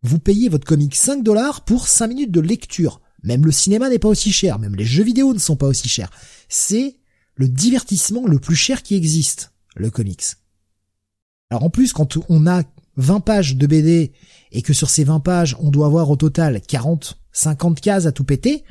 Vous 0.01 0.19
payez 0.19 0.49
votre 0.49 0.65
comic 0.65 0.95
5 0.95 1.24
dollars 1.24 1.65
pour 1.65 1.88
5 1.88 2.07
minutes 2.07 2.32
de 2.32 2.41
lecture. 2.41 2.99
Même 3.24 3.45
le 3.45 3.51
cinéma 3.51 3.90
n'est 3.90 3.99
pas 3.99 4.09
aussi 4.09 4.32
cher, 4.32 4.59
même 4.59 4.75
les 4.75 4.85
jeux 4.85 5.03
vidéo 5.03 5.33
ne 5.33 5.40
sont 5.40 5.56
pas 5.56 5.67
aussi 5.67 5.88
chers. 5.88 6.11
C'est 6.49 6.98
le 7.36 7.48
divertissement 7.48 8.26
le 8.26 8.40
plus 8.40 8.56
cher 8.56 8.82
qui 8.84 8.96
existe, 8.96 9.54
le 9.76 9.90
comics. 9.90 10.24
Alors 11.50 11.64
en 11.64 11.70
plus, 11.70 11.94
quand 11.94 12.18
on 12.30 12.48
a 12.48 12.64
20 12.98 13.20
pages 13.20 13.56
de 13.56 13.68
BD 13.68 14.14
et 14.52 14.62
que 14.62 14.74
sur 14.74 14.90
ces 14.90 15.04
20 15.04 15.20
pages, 15.20 15.56
on 15.60 15.70
doit 15.70 15.86
avoir 15.86 16.10
au 16.10 16.16
total 16.16 16.62
40, 16.62 17.20
50 17.32 17.82
cases 17.82 18.06
à 18.06 18.12
tout 18.12 18.24
péter, 18.24 18.64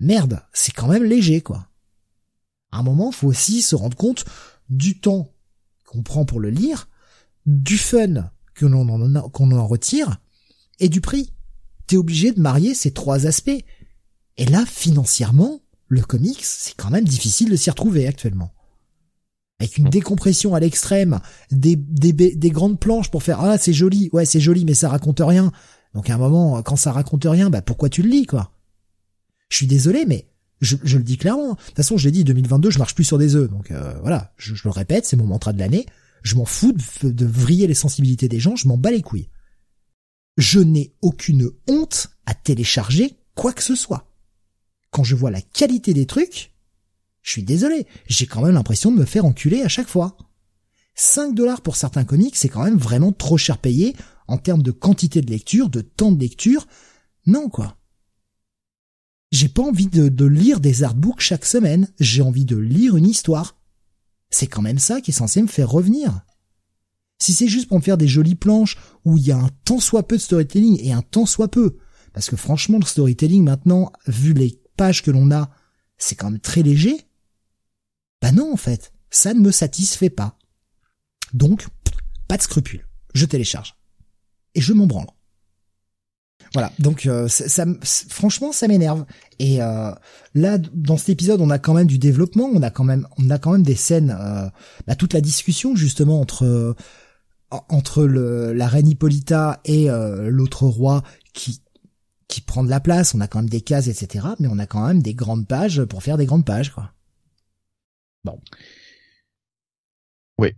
merde, 0.00 0.42
c'est 0.52 0.72
quand 0.72 0.88
même 0.88 1.04
léger, 1.04 1.40
quoi. 1.40 1.68
À 2.70 2.78
un 2.78 2.82
moment, 2.82 3.12
faut 3.12 3.28
aussi 3.28 3.62
se 3.62 3.74
rendre 3.74 3.96
compte 3.96 4.24
du 4.68 5.00
temps 5.00 5.32
qu'on 5.86 6.02
prend 6.02 6.24
pour 6.24 6.40
le 6.40 6.50
lire, 6.50 6.88
du 7.46 7.78
fun 7.78 8.30
que 8.54 8.66
l'on 8.66 8.88
en, 8.88 9.28
qu'on 9.30 9.52
en 9.52 9.66
retire, 9.66 10.18
et 10.80 10.88
du 10.88 11.00
prix. 11.00 11.32
T'es 11.86 11.96
obligé 11.96 12.32
de 12.32 12.40
marier 12.40 12.74
ces 12.74 12.92
trois 12.92 13.26
aspects. 13.26 13.64
Et 14.36 14.44
là, 14.44 14.66
financièrement, 14.66 15.62
le 15.88 16.02
comics, 16.02 16.42
c'est 16.42 16.74
quand 16.76 16.90
même 16.90 17.04
difficile 17.04 17.50
de 17.50 17.56
s'y 17.56 17.70
retrouver 17.70 18.06
actuellement. 18.06 18.52
Avec 19.58 19.78
une 19.78 19.86
mm. 19.86 19.90
décompression 19.90 20.54
à 20.54 20.60
l'extrême, 20.60 21.20
des, 21.50 21.76
des, 21.76 22.12
des 22.12 22.50
grandes 22.50 22.78
planches 22.78 23.10
pour 23.10 23.22
faire 23.22 23.40
ah 23.40 23.58
c'est 23.58 23.72
joli, 23.72 24.08
ouais 24.12 24.24
c'est 24.24 24.40
joli 24.40 24.64
mais 24.64 24.74
ça 24.74 24.88
raconte 24.88 25.20
rien. 25.20 25.50
Donc 25.94 26.10
à 26.10 26.14
un 26.14 26.18
moment 26.18 26.62
quand 26.62 26.76
ça 26.76 26.92
raconte 26.92 27.24
rien, 27.24 27.50
bah 27.50 27.62
pourquoi 27.62 27.88
tu 27.88 28.02
le 28.02 28.10
lis 28.10 28.26
quoi? 28.26 28.52
Je 29.48 29.56
suis 29.56 29.66
désolé 29.66 30.04
mais 30.06 30.28
je, 30.60 30.76
je, 30.84 30.98
le 30.98 31.04
dis 31.04 31.16
clairement. 31.16 31.54
De 31.54 31.58
toute 31.58 31.76
façon 31.76 31.96
je 31.96 32.04
l'ai 32.04 32.12
dit 32.12 32.24
2022 32.24 32.70
je 32.70 32.78
marche 32.78 32.94
plus 32.94 33.04
sur 33.04 33.18
des 33.18 33.34
œufs 33.34 33.50
donc 33.50 33.70
euh, 33.70 33.98
voilà 34.00 34.32
je, 34.36 34.54
je, 34.54 34.62
le 34.64 34.70
répète 34.70 35.06
c'est 35.06 35.16
mon 35.16 35.26
mantra 35.26 35.52
de 35.52 35.58
l'année. 35.58 35.86
Je 36.22 36.36
m'en 36.36 36.44
fous 36.44 36.72
de, 37.02 37.10
de 37.10 37.26
vriller 37.26 37.66
les 37.66 37.74
sensibilités 37.74 38.28
des 38.28 38.40
gens, 38.40 38.56
je 38.56 38.68
m'en 38.68 38.76
bats 38.76 38.90
les 38.90 39.02
couilles. 39.02 39.28
Je 40.36 40.60
n'ai 40.60 40.92
aucune 41.00 41.50
honte 41.68 42.08
à 42.26 42.34
télécharger 42.34 43.16
quoi 43.34 43.52
que 43.52 43.62
ce 43.62 43.74
soit 43.74 44.07
quand 44.90 45.04
je 45.04 45.14
vois 45.14 45.30
la 45.30 45.40
qualité 45.40 45.94
des 45.94 46.06
trucs, 46.06 46.52
je 47.22 47.32
suis 47.32 47.42
désolé, 47.42 47.86
j'ai 48.06 48.26
quand 48.26 48.42
même 48.42 48.54
l'impression 48.54 48.90
de 48.90 48.96
me 48.96 49.04
faire 49.04 49.24
enculer 49.24 49.62
à 49.62 49.68
chaque 49.68 49.88
fois. 49.88 50.16
5 50.94 51.34
dollars 51.34 51.60
pour 51.60 51.76
certains 51.76 52.04
comics, 52.04 52.34
c'est 52.34 52.48
quand 52.48 52.64
même 52.64 52.78
vraiment 52.78 53.12
trop 53.12 53.36
cher 53.38 53.58
payé 53.58 53.94
en 54.26 54.38
termes 54.38 54.62
de 54.62 54.70
quantité 54.70 55.20
de 55.20 55.30
lecture, 55.30 55.68
de 55.68 55.80
temps 55.80 56.10
de 56.10 56.20
lecture. 56.20 56.66
Non, 57.26 57.48
quoi. 57.48 57.76
J'ai 59.30 59.48
pas 59.48 59.62
envie 59.62 59.88
de, 59.88 60.24
lire 60.24 60.60
des 60.60 60.82
artbooks 60.82 61.20
chaque 61.20 61.44
semaine, 61.44 61.88
j'ai 62.00 62.22
envie 62.22 62.46
de 62.46 62.56
lire 62.56 62.96
une 62.96 63.06
histoire. 63.06 63.60
C'est 64.30 64.46
quand 64.46 64.62
même 64.62 64.78
ça 64.78 65.00
qui 65.00 65.10
est 65.10 65.14
censé 65.14 65.42
me 65.42 65.48
faire 65.48 65.70
revenir. 65.70 66.22
Si 67.20 67.32
c'est 67.32 67.48
juste 67.48 67.68
pour 67.68 67.78
me 67.78 67.82
faire 67.82 67.98
des 67.98 68.08
jolies 68.08 68.36
planches 68.36 68.78
où 69.04 69.18
il 69.18 69.26
y 69.26 69.32
a 69.32 69.38
un 69.38 69.50
tant 69.64 69.80
soit 69.80 70.06
peu 70.06 70.16
de 70.16 70.22
storytelling 70.22 70.78
et 70.82 70.92
un 70.92 71.02
tant 71.02 71.26
soit 71.26 71.48
peu, 71.48 71.76
parce 72.12 72.30
que 72.30 72.36
franchement 72.36 72.78
le 72.78 72.86
storytelling 72.86 73.44
maintenant, 73.44 73.92
vu 74.06 74.32
les 74.32 74.62
que 75.02 75.10
l'on 75.10 75.30
a, 75.30 75.50
c'est 75.98 76.14
quand 76.14 76.30
même 76.30 76.40
très 76.40 76.62
léger. 76.62 77.06
Bah 78.22 78.32
non, 78.32 78.52
en 78.52 78.56
fait, 78.56 78.92
ça 79.10 79.34
ne 79.34 79.40
me 79.40 79.50
satisfait 79.50 80.10
pas. 80.10 80.38
Donc, 81.34 81.66
pas 82.26 82.36
de 82.36 82.42
scrupule. 82.42 82.86
Je 83.14 83.26
télécharge. 83.26 83.76
Et 84.54 84.60
je 84.60 84.72
m'en 84.72 84.86
branle. 84.86 85.06
Voilà, 86.54 86.72
donc 86.78 87.04
euh, 87.06 87.28
ça, 87.28 87.66
franchement, 87.82 88.52
ça 88.52 88.68
m'énerve. 88.68 89.04
Et 89.38 89.62
euh, 89.62 89.92
là, 90.34 90.58
dans 90.58 90.96
cet 90.96 91.10
épisode, 91.10 91.40
on 91.40 91.50
a 91.50 91.58
quand 91.58 91.74
même 91.74 91.86
du 91.86 91.98
développement, 91.98 92.48
on 92.52 92.62
a 92.62 92.70
quand 92.70 92.84
même, 92.84 93.06
on 93.18 93.28
a 93.28 93.38
quand 93.38 93.52
même 93.52 93.62
des 93.62 93.74
scènes, 93.74 94.16
euh, 94.18 94.48
bah, 94.86 94.96
toute 94.96 95.12
la 95.12 95.20
discussion 95.20 95.76
justement 95.76 96.20
entre 96.20 96.74
entre 97.50 98.04
le, 98.04 98.52
la 98.52 98.68
reine 98.68 98.88
Hippolyta 98.88 99.60
et 99.64 99.88
l'autre 99.88 100.66
roi 100.66 101.02
qui 101.32 101.62
qui 102.28 102.42
prend 102.42 102.62
de 102.62 102.70
la 102.70 102.80
place. 102.80 103.14
On 103.14 103.20
a 103.20 103.26
quand 103.26 103.40
même 103.40 103.48
des 103.48 103.62
cases, 103.62 103.88
etc. 103.88 104.26
Mais 104.38 104.48
on 104.48 104.58
a 104.58 104.66
quand 104.66 104.86
même 104.86 105.02
des 105.02 105.14
grandes 105.14 105.48
pages 105.48 105.84
pour 105.84 106.02
faire 106.02 106.18
des 106.18 106.26
grandes 106.26 106.44
pages, 106.44 106.72
quoi. 106.72 106.92
Bon. 108.24 108.40
Oui. 110.38 110.52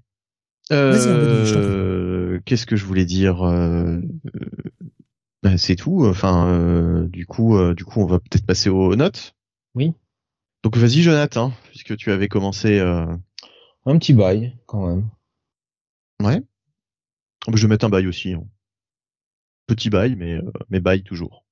Euh, 0.73 2.41
Qu'est-ce 2.45 2.67
que 2.67 2.77
je 2.77 2.85
voulais 2.85 3.05
dire 3.05 3.43
euh, 3.43 4.01
ben, 5.43 5.57
C'est 5.57 5.77
tout. 5.77 6.05
Enfin, 6.07 6.49
euh, 6.49 7.09
du 7.09 7.27
coup, 7.27 7.57
euh, 7.57 7.75
du 7.75 7.85
coup, 7.85 8.01
on 8.01 8.07
va 8.07 8.19
peut-être 8.19 8.47
passer 8.47 8.69
aux 8.69 8.97
notes. 8.97 9.35
Oui. 9.75 9.93
Donc 10.63 10.77
vas-y, 10.77 11.03
Jonathan, 11.03 11.53
puisque 11.71 11.97
tu 11.97 12.11
avais 12.11 12.29
commencé. 12.29 12.81
Un 12.81 13.99
petit 13.99 14.13
bail, 14.13 14.57
quand 14.67 14.87
même. 14.87 15.09
Ouais. 16.21 16.43
Je 17.53 17.63
vais 17.63 17.69
mettre 17.69 17.87
un 17.87 17.89
bail 17.89 18.07
aussi. 18.07 18.35
Hein. 18.35 18.45
Petit 19.67 19.89
bail, 19.89 20.17
mais 20.17 20.41
mais 20.69 20.81
bail 20.81 21.03
toujours. 21.03 21.45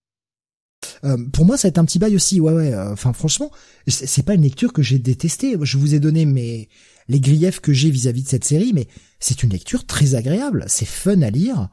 Euh, 1.05 1.17
pour 1.33 1.44
moi, 1.44 1.57
ça 1.57 1.68
va 1.68 1.70
être 1.70 1.78
un 1.78 1.85
petit 1.85 1.99
bail 1.99 2.15
aussi. 2.15 2.41
Ouais, 2.41 2.52
ouais. 2.52 2.73
Euh, 2.73 2.93
enfin, 2.93 3.12
franchement, 3.12 3.51
c'est 3.86 4.25
pas 4.25 4.35
une 4.35 4.43
lecture 4.43 4.73
que 4.73 4.83
j'ai 4.83 4.99
détestée. 4.99 5.57
Je 5.60 5.78
vous 5.78 5.94
ai 5.94 6.01
donné 6.01 6.25
mes 6.25 6.68
les 7.09 7.20
griefs 7.20 7.60
que 7.60 7.73
j'ai 7.73 7.91
vis-à-vis 7.91 8.23
de 8.23 8.28
cette 8.28 8.44
série, 8.44 8.73
mais 8.75 8.86
c'est 9.18 9.43
une 9.43 9.51
lecture 9.51 9.86
très 9.86 10.15
agréable. 10.15 10.65
C'est 10.68 10.85
fun 10.85 11.23
à 11.23 11.31
lire. 11.31 11.70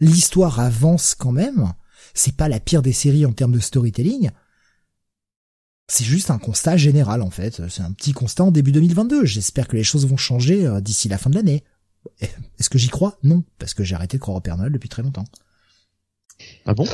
L'histoire 0.00 0.58
avance 0.58 1.14
quand 1.14 1.32
même. 1.32 1.72
C'est 2.14 2.36
pas 2.36 2.48
la 2.48 2.60
pire 2.60 2.82
des 2.82 2.92
séries 2.92 3.24
en 3.24 3.32
termes 3.32 3.52
de 3.52 3.60
storytelling. 3.60 4.30
C'est 5.86 6.04
juste 6.04 6.30
un 6.30 6.38
constat 6.38 6.76
général 6.76 7.22
en 7.22 7.30
fait. 7.30 7.68
C'est 7.68 7.82
un 7.82 7.92
petit 7.92 8.12
constat 8.12 8.44
en 8.44 8.50
début 8.50 8.72
2022. 8.72 9.24
J'espère 9.24 9.68
que 9.68 9.76
les 9.76 9.84
choses 9.84 10.06
vont 10.06 10.16
changer 10.16 10.66
euh, 10.66 10.80
d'ici 10.80 11.08
la 11.08 11.18
fin 11.18 11.30
de 11.30 11.36
l'année. 11.36 11.62
Est-ce 12.58 12.70
que 12.70 12.78
j'y 12.78 12.88
crois? 12.88 13.18
Non, 13.22 13.44
parce 13.58 13.74
que 13.74 13.84
j'ai 13.84 13.94
arrêté 13.94 14.16
de 14.16 14.22
croire 14.22 14.36
au 14.36 14.40
Père 14.40 14.56
Noël 14.56 14.72
depuis 14.72 14.88
très 14.88 15.02
longtemps. 15.02 15.24
Ah 16.66 16.74
bon? 16.74 16.86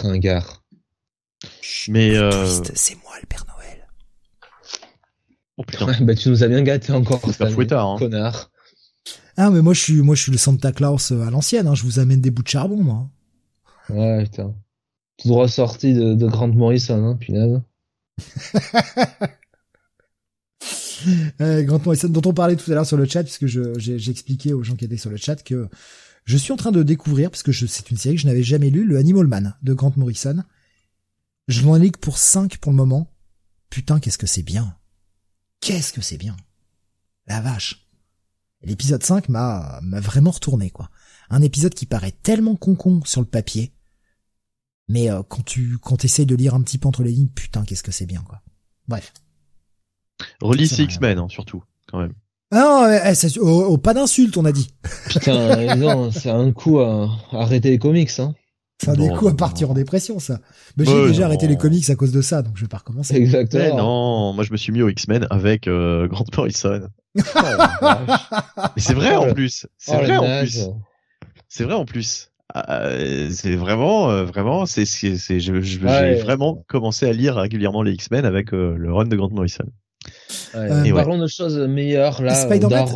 Mais 1.89 2.17
euh... 2.17 2.47
c'est 2.75 2.97
moi 3.03 3.13
le 3.21 3.27
Père 3.27 3.45
Noël. 3.47 3.87
Oh 5.57 5.65
putain. 5.65 5.87
bah 6.05 6.15
tu 6.15 6.29
nous 6.29 6.43
as 6.43 6.49
bien 6.49 6.63
gâté 6.63 6.93
encore 6.93 7.21
C'est 7.25 7.39
pas 7.39 7.51
fouettard, 7.51 7.87
hein. 7.87 7.97
connard. 7.99 8.51
Ah 9.37 9.51
mais 9.51 9.63
moi 9.63 9.75
je 9.75 9.81
suis 9.81 10.03
moi 10.03 10.15
je 10.15 10.23
suis 10.23 10.33
le 10.33 10.39
Santa 10.39 10.73
Claus 10.73 11.13
euh, 11.13 11.27
à 11.27 11.31
l'ancienne, 11.31 11.67
hein. 11.67 11.75
je 11.75 11.85
vous 11.85 11.99
amène 11.99 12.21
des 12.21 12.31
bouts 12.31 12.43
de 12.43 12.49
charbon 12.49 12.83
moi. 12.83 13.09
Ouais 13.89 14.25
putain. 14.25 14.55
Tout 15.19 15.29
droit 15.29 15.49
sorti 15.49 15.95
de, 15.95 16.15
de 16.15 16.27
Grant 16.27 16.49
Morrison, 16.49 17.05
hein, 17.05 17.17
punaise. 17.17 17.61
euh, 21.41 21.63
Grant 21.65 21.81
Morrison, 21.85 22.09
dont 22.09 22.23
on 22.25 22.33
parlait 22.33 22.55
tout 22.55 22.71
à 22.71 22.75
l'heure 22.75 22.87
sur 22.87 22.97
le 22.97 23.05
chat, 23.05 23.25
puisque 23.25 23.47
j'ai 23.47 24.11
expliqué 24.11 24.53
aux 24.53 24.63
gens 24.63 24.77
qui 24.77 24.85
étaient 24.85 24.97
sur 24.97 25.11
le 25.11 25.17
chat 25.17 25.43
que 25.43 25.69
je 26.25 26.37
suis 26.37 26.53
en 26.53 26.57
train 26.57 26.71
de 26.71 26.85
découvrir, 26.85 27.31
parce 27.31 27.43
que 27.43 27.51
c'est 27.53 27.91
une 27.91 27.97
série 27.97 28.15
que 28.15 28.21
je 28.21 28.29
n'avais 28.29 28.45
jamais 28.45 28.71
lue, 28.71 28.85
le 28.85 28.97
Animal 28.97 29.27
Man 29.27 29.57
de 29.63 29.75
Grant 29.75 29.93
Morrison. 29.97 30.45
Je 31.49 31.63
m'en 31.63 31.77
ligue 31.77 31.97
pour 31.97 32.19
5 32.19 32.59
pour 32.59 32.73
le 32.73 32.77
moment. 32.77 33.11
Putain, 33.71 34.01
qu'est-ce 34.01 34.19
que 34.19 34.27
c'est 34.27 34.43
bien. 34.43 34.77
Qu'est-ce 35.61 35.95
que 35.95 36.03
c'est 36.03 36.19
bien. 36.19 36.37
La 37.27 37.41
vache. 37.41 37.89
L'épisode 38.63 39.03
5 39.03 39.29
m'a 39.31 39.81
m'a 39.83 40.01
vraiment 40.01 40.31
retourné 40.31 40.71
quoi. 40.71 40.91
Un 41.31 41.43
épisode 41.43 41.75
qui 41.75 41.87
paraît 41.87 42.13
tellement 42.13 42.57
concon 42.57 43.01
sur 43.05 43.21
le 43.21 43.27
papier, 43.27 43.73
mais 44.89 45.11
euh, 45.11 45.23
quand 45.23 45.45
tu 45.45 45.79
quand 45.79 46.05
essayes 46.05 46.27
de 46.27 46.35
lire 46.35 46.55
un 46.55 46.63
petit 46.63 46.77
peu 46.77 46.89
entre 46.89 47.03
les 47.03 47.13
lignes, 47.13 47.29
putain 47.29 47.65
qu'est-ce 47.65 47.83
que 47.83 47.93
c'est 47.93 48.07
bien 48.07 48.23
quoi. 48.23 48.43
Bref. 48.89 49.13
Relis 50.41 50.75
X-Men 50.77 51.19
hein, 51.19 51.29
surtout 51.29 51.63
quand 51.87 52.01
même. 52.01 52.15
Ah 52.51 52.57
non, 52.61 52.89
eh, 52.89 53.39
oh, 53.41 53.67
oh, 53.69 53.79
pas 53.79 53.95
d'insulte 53.95 54.37
on 54.37 54.45
a 54.45 54.53
dit. 54.53 54.71
Putain, 55.09 55.77
non, 55.77 56.11
c'est 56.11 56.31
un 56.31 56.53
coup 56.53 56.81
à 56.81 57.09
arrêter 57.33 57.71
les 57.71 57.79
comics 57.79 58.19
hein. 58.19 58.35
Ça 58.85 58.95
des 58.95 59.09
coups 59.09 59.33
à 59.33 59.35
partir 59.35 59.71
en 59.71 59.75
dépression, 59.75 60.21
ça. 60.21 60.39
Mais 60.77 60.85
j'ai 60.85 61.09
déjà 61.09 61.25
arrêté 61.27 61.49
les 61.49 61.57
comics 61.57 61.89
à 61.91 61.97
cause 61.97 62.13
de 62.13 62.23
ça, 62.23 62.43
donc 62.43 62.57
je 62.57 62.63
vais 62.63 62.69
pas 62.69 62.79
recommencer. 62.79 63.17
Exactement. 63.17 63.77
non, 63.77 64.33
moi 64.35 64.45
je 64.45 64.53
me 64.53 64.57
suis 64.57 64.73
mis 64.73 64.83
au 64.83 64.89
X-Men 64.89 65.27
avec 65.31 65.67
euh, 65.67 66.07
Grant 66.07 66.25
Morrison. 66.37 66.89
Mais 67.15 67.23
c'est 68.77 68.95
vrai 68.95 69.17
en 69.17 69.33
plus. 69.35 69.67
C'est 69.79 69.97
vrai 69.97 70.17
en 70.17 70.41
plus. 70.41 70.69
C'est 71.49 71.65
vrai 71.65 71.75
en 71.75 71.85
plus. 71.85 72.31
c'est 73.31 73.57
vraiment, 73.57 74.11
euh, 74.11 74.25
vraiment, 74.25 74.65
c'est, 74.67 74.85
c'est, 74.85 75.41
j'ai 75.41 76.15
vraiment 76.15 76.65
commencé 76.69 77.07
à 77.07 77.13
lire 77.13 77.37
régulièrement 77.37 77.83
les 77.83 77.93
X-Men 77.93 78.25
avec 78.25 78.55
euh, 78.55 78.77
le 78.77 78.93
run 78.93 79.07
de 79.07 79.17
Grant 79.17 79.31
Morrison. 79.31 79.67
Euh, 80.55 80.93
parlons 80.95 81.19
de 81.19 81.27
choses 81.27 81.59
meilleures 81.59 82.23
là. 82.23 82.35
Spider-Man, 82.35 82.87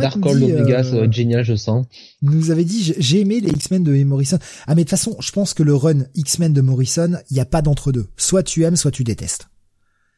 Dark 0.00 0.26
Old 0.26 0.42
Omega, 0.42 0.82
ça 0.82 0.96
va 0.96 1.04
être 1.04 1.12
génial, 1.12 1.44
je 1.44 1.54
sens. 1.54 1.86
Nous 2.22 2.50
avait 2.50 2.64
dit, 2.64 2.94
j'ai 2.98 3.20
aimé 3.20 3.40
les 3.40 3.50
X-Men 3.50 3.84
de 3.84 4.04
Morrison. 4.04 4.38
Ah 4.66 4.74
mais 4.74 4.84
de 4.84 4.88
toute 4.88 4.90
façon, 4.90 5.16
je 5.20 5.30
pense 5.30 5.54
que 5.54 5.62
le 5.62 5.74
run 5.74 6.04
X-Men 6.14 6.52
de 6.52 6.60
Morrison, 6.60 7.18
il 7.30 7.34
n'y 7.34 7.40
a 7.40 7.44
pas 7.44 7.62
d'entre 7.62 7.92
deux. 7.92 8.06
Soit 8.16 8.42
tu 8.42 8.64
aimes, 8.64 8.76
soit 8.76 8.90
tu 8.90 9.04
détestes. 9.04 9.48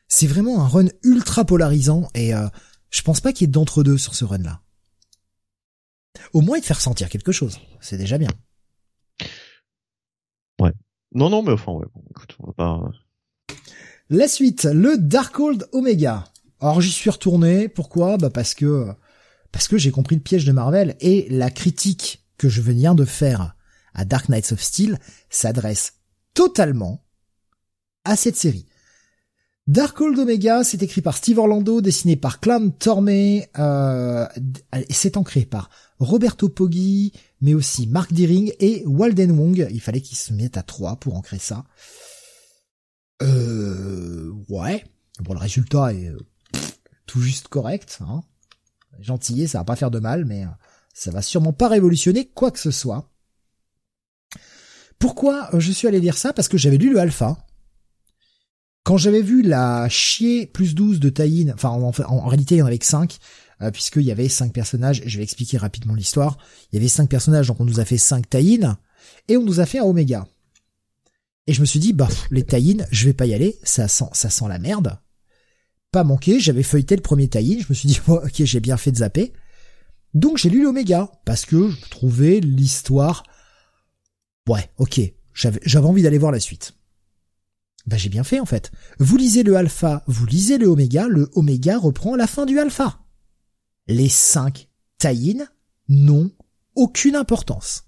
C'est 0.07 0.27
vraiment 0.27 0.62
un 0.62 0.68
run 0.68 0.86
ultra 1.02 1.44
polarisant 1.44 2.09
et 2.15 2.35
euh, 2.35 2.47
je 2.91 3.02
pense 3.02 3.20
pas 3.20 3.33
qu'il 3.33 3.47
y 3.47 3.51
ait 3.51 3.52
d'entre 3.52 3.83
deux 3.83 3.99
sur 3.99 4.15
ce 4.15 4.25
run 4.25 4.39
là. 4.39 4.60
Au 6.33 6.41
moins, 6.41 6.57
il 6.57 6.60
te 6.60 6.67
fait 6.67 6.75
ressentir 6.75 7.09
quelque 7.09 7.33
chose. 7.33 7.59
C'est 7.81 7.99
déjà 7.99 8.18
bien. 8.18 8.31
Ouais. 10.60 10.73
Non, 11.15 11.31
non, 11.31 11.43
mais 11.43 11.52
enfin, 11.52 11.73
ouais. 11.73 11.86
Bon, 11.94 12.02
écoute, 12.10 12.36
on 12.41 12.47
va 12.49 12.52
pas. 12.52 12.91
La 14.10 14.26
suite, 14.26 14.64
le 14.64 14.96
Darkhold 14.96 15.68
Omega. 15.72 16.24
Alors 16.60 16.80
j'y 16.80 16.90
suis 16.90 17.10
retourné, 17.10 17.68
pourquoi? 17.68 18.16
Bah 18.16 18.30
parce 18.30 18.54
que 18.54 18.86
parce 19.52 19.68
que 19.68 19.76
j'ai 19.76 19.90
compris 19.90 20.16
le 20.16 20.22
piège 20.22 20.46
de 20.46 20.52
Marvel 20.52 20.96
et 21.00 21.26
la 21.28 21.50
critique 21.50 22.24
que 22.38 22.48
je 22.48 22.62
viens 22.62 22.94
de 22.94 23.04
faire 23.04 23.54
à 23.92 24.06
Dark 24.06 24.30
Knights 24.30 24.52
of 24.52 24.62
Steel 24.62 24.98
s'adresse 25.28 25.98
totalement 26.32 27.04
à 28.04 28.16
cette 28.16 28.36
série. 28.36 28.64
Darkhold 29.66 30.18
Omega, 30.18 30.64
c'est 30.64 30.82
écrit 30.82 31.02
par 31.02 31.14
Steve 31.14 31.38
Orlando, 31.38 31.82
dessiné 31.82 32.16
par 32.16 32.40
Clam 32.40 32.72
Tormé, 32.72 33.50
euh, 33.58 34.26
c'est 34.88 35.18
ancré 35.18 35.44
par 35.44 35.68
Roberto 35.98 36.48
Poggi, 36.48 37.12
mais 37.42 37.52
aussi 37.52 37.86
Mark 37.86 38.14
Deering 38.14 38.52
et 38.58 38.84
Walden 38.86 39.32
Wong. 39.32 39.68
Il 39.70 39.82
fallait 39.82 40.00
qu'ils 40.00 40.16
se 40.16 40.32
mettent 40.32 40.56
à 40.56 40.62
trois 40.62 40.96
pour 40.96 41.14
ancrer 41.16 41.38
ça. 41.38 41.66
Euh, 43.22 44.32
ouais. 44.48 44.84
Bon, 45.20 45.34
le 45.34 45.40
résultat 45.40 45.92
est 45.92 46.08
euh, 46.08 46.18
tout 47.06 47.20
juste 47.20 47.48
correct. 47.48 47.98
Hein. 48.00 48.22
Gentillet, 49.00 49.47
ça 49.47 49.58
va 49.58 49.64
pas 49.64 49.76
faire 49.76 49.90
de 49.90 49.98
mal, 49.98 50.24
mais 50.24 50.44
euh, 50.44 50.48
ça 50.94 51.10
va 51.10 51.22
sûrement 51.22 51.52
pas 51.52 51.68
révolutionner 51.68 52.26
quoi 52.26 52.50
que 52.50 52.58
ce 52.58 52.70
soit. 52.70 53.10
Pourquoi 54.98 55.55
euh, 55.55 55.60
je 55.60 55.72
suis 55.72 55.88
allé 55.88 56.00
lire 56.00 56.16
ça? 56.16 56.32
Parce 56.32 56.48
que 56.48 56.58
j'avais 56.58 56.78
lu 56.78 56.92
le 56.92 57.00
alpha. 57.00 57.38
Quand 58.84 58.97
j'avais 58.97 59.22
vu 59.22 59.42
la 59.42 59.88
chier 59.88 60.47
plus 60.47 60.74
12 60.74 60.98
de 60.98 61.10
Taïn, 61.10 61.52
enfin 61.52 61.68
en, 61.68 62.26
réalité 62.26 62.55
il 62.55 62.58
y 62.58 62.62
en 62.62 62.66
avait 62.66 62.78
que 62.78 62.86
5, 62.86 63.18
puisqu'il 63.70 64.02
y 64.02 64.10
avait 64.10 64.30
5 64.30 64.50
personnages, 64.50 65.02
je 65.05 65.18
vais 65.18 65.24
expliquer 65.24 65.58
rapidement 65.58 65.94
l'histoire. 65.94 66.38
Il 66.72 66.76
y 66.76 66.78
avait 66.78 66.88
5 66.88 67.06
personnages, 67.06 67.48
donc 67.48 67.60
on 67.60 67.66
nous 67.66 67.80
a 67.80 67.84
fait 67.84 67.98
5 67.98 68.30
Taïn, 68.30 68.78
et 69.26 69.36
on 69.36 69.44
nous 69.44 69.60
a 69.60 69.66
fait 69.66 69.80
un 69.80 69.82
Oméga. 69.82 70.26
Et 71.49 71.55
je 71.55 71.62
me 71.62 71.67
suis 71.67 71.81
dit, 71.81 71.94
bah, 71.94 72.09
les 72.31 72.44
taïnes, 72.44 72.86
je 72.91 73.07
vais 73.07 73.15
pas 73.15 73.25
y 73.25 73.33
aller, 73.33 73.59
ça 73.62 73.89
sent, 73.89 74.10
ça 74.12 74.28
sent 74.28 74.44
la 74.49 74.59
merde. 74.59 75.01
Pas 75.91 76.05
manqué, 76.05 76.41
j'avais 76.41 76.62
feuilleté 76.62 76.94
le 76.94 77.01
premier 77.01 77.27
taïn, 77.27 77.59
je 77.59 77.67
me 77.70 77.75
suis 77.75 77.89
dit, 77.89 77.99
ok, 78.07 78.44
j'ai 78.44 78.60
bien 78.60 78.77
fait 78.77 78.93
de 78.93 78.99
zapper. 78.99 79.33
Donc 80.12 80.36
j'ai 80.36 80.51
lu 80.51 80.62
l'Oméga, 80.62 81.10
parce 81.25 81.47
que 81.47 81.70
je 81.70 81.89
trouvais 81.89 82.41
l'histoire, 82.41 83.23
ouais, 84.47 84.70
ok, 84.77 85.01
j'avais, 85.33 85.60
j'avais 85.65 85.86
envie 85.86 86.02
d'aller 86.02 86.18
voir 86.18 86.33
la 86.33 86.39
suite. 86.39 86.75
Bah 87.86 87.97
j'ai 87.97 88.10
bien 88.10 88.25
fait 88.25 88.41
en 88.41 88.47
fait. 88.47 88.70
Vous 88.99 89.17
lisez 89.17 89.43
le 89.43 89.57
alpha, 89.57 90.05
vous 90.07 90.27
lisez 90.27 90.59
le 90.59 90.67
oméga, 90.67 91.09
le 91.09 91.31
oméga 91.33 91.78
reprend 91.78 92.15
la 92.15 92.27
fin 92.27 92.44
du 92.44 92.59
alpha. 92.59 93.01
Les 93.86 94.10
cinq 94.10 94.68
taïnes 94.99 95.49
n'ont 95.89 96.31
aucune 96.75 97.17
importance. 97.17 97.85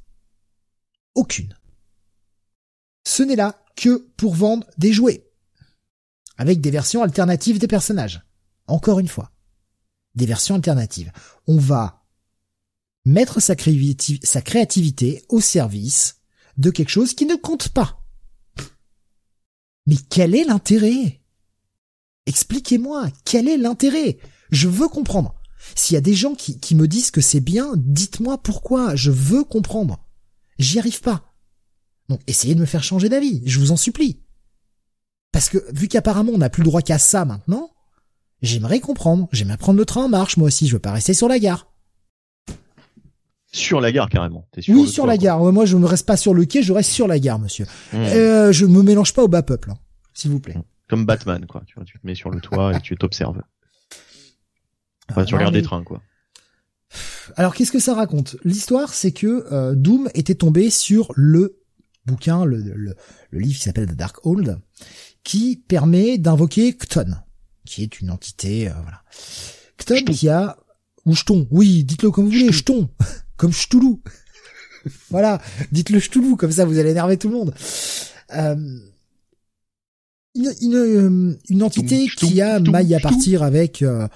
Aucune 1.15 1.55
ce 3.05 3.23
n'est 3.23 3.37
là 3.37 3.65
que 3.77 4.09
pour 4.17 4.35
vendre 4.35 4.67
des 4.79 4.93
jouets. 4.93 5.27
Avec 6.37 6.61
des 6.61 6.70
versions 6.70 7.03
alternatives 7.03 7.59
des 7.59 7.69
personnages. 7.69 8.23
Encore 8.67 8.99
une 8.99 9.09
fois. 9.09 9.33
Des 10.15 10.27
versions 10.27 10.55
alternatives. 10.55 11.12
On 11.47 11.59
va 11.59 12.05
mettre 13.05 13.41
sa, 13.41 13.57
créativité 13.57 15.25
au 15.29 15.41
service 15.41 16.17
de 16.57 16.70
quelque 16.70 16.91
chose 16.91 17.15
qui 17.15 17.27
ne 17.27 17.37
compte 17.37 17.70
pas. 17.70 18.03
Mais 19.87 19.97
quel 20.09 20.35
est 20.35 20.45
l'intérêt? 20.45 21.20
Expliquez-moi, 22.27 23.09
quel 23.25 23.49
est 23.49 23.57
l'intérêt? 23.57 24.19
Je 24.51 24.69
veux 24.69 24.89
comprendre. 24.89 25.35
S'il 25.75 25.95
y 25.95 25.99
a 25.99 26.03
des 26.03 26.15
gens 26.15 26.35
qui, 26.35 26.59
qui 26.61 26.75
me 26.75 26.89
disent 26.89 27.11
que 27.11 27.20
c'est 27.20 27.41
bien, 27.41 27.73
dites-moi 27.77 28.39
pourquoi. 28.43 28.95
Je 28.95 29.11
veux 29.11 29.45
comprendre. 29.45 30.07
J'y 30.59 30.79
arrive 30.79 31.01
pas. 31.01 31.30
Donc 32.11 32.21
essayez 32.27 32.55
de 32.55 32.61
me 32.61 32.67
faire 32.67 32.83
changer 32.83 33.09
d'avis, 33.09 33.41
je 33.47 33.59
vous 33.59 33.71
en 33.71 33.77
supplie. 33.77 34.21
Parce 35.33 35.49
que 35.49 35.59
vu 35.73 35.89
qu'apparemment 35.89 36.33
on 36.35 36.39
n'a 36.39 36.51
plus 36.51 36.63
le 36.63 36.69
droit 36.69 36.83
qu'à 36.83 36.99
ça 36.99 37.25
maintenant, 37.25 37.71
j'aimerais 38.43 38.81
comprendre, 38.81 39.29
j'aimerais 39.33 39.57
prendre 39.57 39.79
le 39.79 39.87
train 39.87 40.05
en 40.05 40.09
marche 40.09 40.37
moi 40.37 40.49
aussi, 40.49 40.67
je 40.67 40.75
veux 40.75 40.81
pas 40.81 40.93
rester 40.93 41.15
sur 41.15 41.29
la 41.29 41.39
gare. 41.39 41.71
Sur 43.53 43.81
la 43.81 43.91
gare 43.91 44.09
carrément. 44.09 44.47
oui, 44.69 44.89
sur 44.89 45.07
la 45.07 45.17
gare. 45.17 45.41
Moi, 45.41 45.67
je 45.67 45.77
ne 45.77 45.85
reste 45.85 46.07
pas 46.07 46.17
sur 46.17 46.35
le 46.35 46.45
quai, 46.45 46.63
je 46.63 46.73
reste 46.73 46.91
sur 46.91 47.09
la 47.09 47.19
gare, 47.19 47.41
monsieur. 47.41 47.67
Mmh. 47.93 47.97
Euh, 47.97 48.53
je 48.53 48.65
me 48.65 48.83
mélange 48.83 49.13
pas 49.13 49.25
au 49.25 49.29
bas 49.29 49.43
peuple, 49.43 49.73
hein, 49.73 49.79
s'il 50.15 50.31
vous 50.31 50.39
plaît. 50.39 50.55
Mmh. 50.55 50.63
Comme 50.89 51.05
Batman, 51.05 51.45
quoi. 51.47 51.63
Tu, 51.67 51.75
vois, 51.75 51.85
tu 51.85 51.99
te 51.99 52.07
mets 52.07 52.15
sur 52.15 52.31
le 52.31 52.41
toit 52.41 52.77
et 52.77 52.81
tu 52.81 52.97
t'observes. 52.97 53.43
Enfin, 55.11 55.25
tu 55.25 55.35
regardes 55.35 55.55
des 55.55 55.63
trains, 55.63 55.83
quoi. 55.83 56.01
Alors, 57.37 57.55
qu'est-ce 57.55 57.73
que 57.73 57.81
ça 57.81 57.95
raconte? 57.95 58.37
L'histoire, 58.45 58.95
c'est 58.95 59.13
que 59.13 59.47
euh, 59.53 59.75
Doom 59.75 60.09
était 60.15 60.37
tombé 60.37 60.71
sur 60.71 61.13
le 61.17 61.60
bouquin, 62.07 62.45
le, 62.45 62.59
le, 62.59 62.97
livre 63.33 63.57
qui 63.57 63.62
s'appelle 63.62 63.87
The 63.87 63.95
Dark 63.95 64.25
Hold, 64.25 64.59
qui 65.23 65.57
permet 65.57 66.19
d'invoquer 66.19 66.75
Kton, 66.75 67.17
qui 67.65 67.83
est 67.83 68.01
une 68.01 68.11
entité, 68.11 68.69
euh, 68.69 68.75
voilà. 68.83 69.03
Kton 69.79 70.05
qui 70.12 70.29
a, 70.29 70.57
ou 71.07 71.15
Ch'ton, 71.15 71.47
oui, 71.51 71.85
dites-le 71.85 72.11
comme 72.11 72.27
vous 72.27 72.33
voulez, 72.33 72.53
Ch'ton, 72.53 72.89
comme 73.37 73.53
Ch'toulou. 73.53 74.01
voilà, 75.11 75.41
dites-le 75.73 76.01
Ch'toulou, 76.01 76.37
comme 76.37 76.53
ça 76.53 76.65
vous 76.65 76.79
allez 76.79 76.91
énerver 76.91 77.17
tout 77.17 77.29
le 77.29 77.35
monde. 77.35 77.55
Euh, 78.35 78.79
une, 80.35 80.53
une, 80.61 80.75
euh, 80.75 81.39
une, 81.49 81.62
entité 81.62 82.07
qui 82.17 82.41
a 82.41 82.61
maille 82.61 82.95
à 82.95 83.01
partir 83.01 83.43
avec 83.43 83.83
euh, 83.83 84.07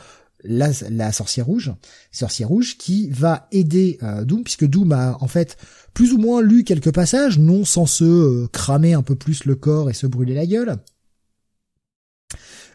la, 0.45 1.13
sorcière 1.13 1.47
rouge, 1.47 1.73
sorcière 2.13 2.49
rouge 2.49 2.77
qui 2.77 3.09
va 3.11 3.49
aider 3.51 3.99
euh, 4.03 4.25
Doom 4.25 4.45
puisque 4.45 4.67
Doom 4.67 4.93
a 4.93 5.17
en 5.21 5.29
fait 5.29 5.57
plus 5.95 6.13
ou 6.13 6.19
moins 6.19 6.43
lu 6.43 6.65
quelques 6.65 6.93
passages, 6.93 7.39
non 7.39 7.65
sans 7.65 7.87
se 7.87 8.05
euh, 8.05 8.49
cramer 8.53 8.95
un 8.95 9.03
peu 9.03 9.15
plus 9.15 9.45
le 9.45 9.55
corps 9.55 9.91
et 9.91 9.95
se 9.95 10.07
brûler 10.07 10.35
la 10.35 10.47
gueule. 10.47 10.77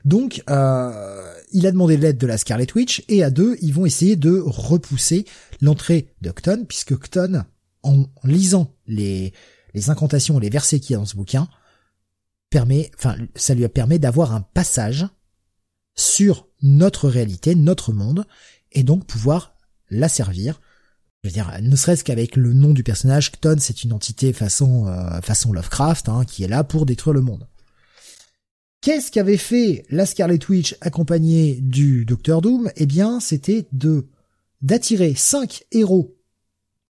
Donc, 0.05 0.41
euh, 0.49 1.33
il 1.51 1.67
a 1.67 1.71
demandé 1.71 1.97
l'aide 1.97 2.17
de 2.17 2.25
la 2.25 2.37
Scarlet 2.37 2.67
Witch, 2.73 3.03
et 3.09 3.21
à 3.21 3.29
deux, 3.29 3.57
ils 3.61 3.73
vont 3.73 3.85
essayer 3.85 4.15
de 4.15 4.39
repousser 4.39 5.25
l'entrée 5.61 6.13
de 6.21 6.31
Cton, 6.31 6.63
puisque 6.65 6.97
Cton, 6.97 7.43
en 7.83 8.05
lisant 8.23 8.73
les, 8.87 9.33
les 9.73 9.89
incantations, 9.89 10.39
les 10.39 10.49
versets 10.49 10.79
qu'il 10.79 10.93
y 10.93 10.95
a 10.95 10.99
dans 10.99 11.05
ce 11.05 11.17
bouquin, 11.17 11.49
permet, 12.49 12.91
enfin, 12.97 13.15
ça 13.35 13.53
lui 13.53 13.67
permet 13.67 13.99
d'avoir 13.99 14.33
un 14.33 14.41
passage 14.41 15.05
sur 15.99 16.47
notre 16.61 17.09
réalité, 17.09 17.55
notre 17.55 17.93
monde, 17.93 18.25
et 18.71 18.83
donc 18.83 19.05
pouvoir 19.05 19.55
la 19.89 20.09
servir 20.09 20.59
je 21.23 21.29
veux 21.29 21.33
dire, 21.33 21.51
ne 21.61 21.75
serait-ce 21.75 22.03
qu'avec 22.05 22.37
le 22.37 22.53
nom 22.53 22.71
du 22.71 22.83
personnage, 22.83 23.31
Kton, 23.31 23.57
c'est 23.59 23.83
une 23.83 23.91
entité 23.91 24.31
façon 24.31 24.87
euh, 24.87 25.19
façon 25.21 25.51
Lovecraft, 25.51 26.07
hein, 26.07 26.23
qui 26.25 26.43
est 26.43 26.47
là 26.47 26.63
pour 26.63 26.85
détruire 26.85 27.13
le 27.13 27.21
monde. 27.21 27.45
Qu'est-ce 28.81 29.11
qu'avait 29.11 29.35
fait 29.35 29.85
la 29.89 30.05
Scarlet 30.05 30.39
Witch 30.47 30.77
accompagnée 30.79 31.59
du 31.61 32.05
Docteur 32.05 32.41
Doom? 32.41 32.71
Eh 32.77 32.85
bien, 32.85 33.19
c'était 33.19 33.67
de 33.73 34.07
d'attirer 34.61 35.13
cinq 35.15 35.63
héros 35.71 36.15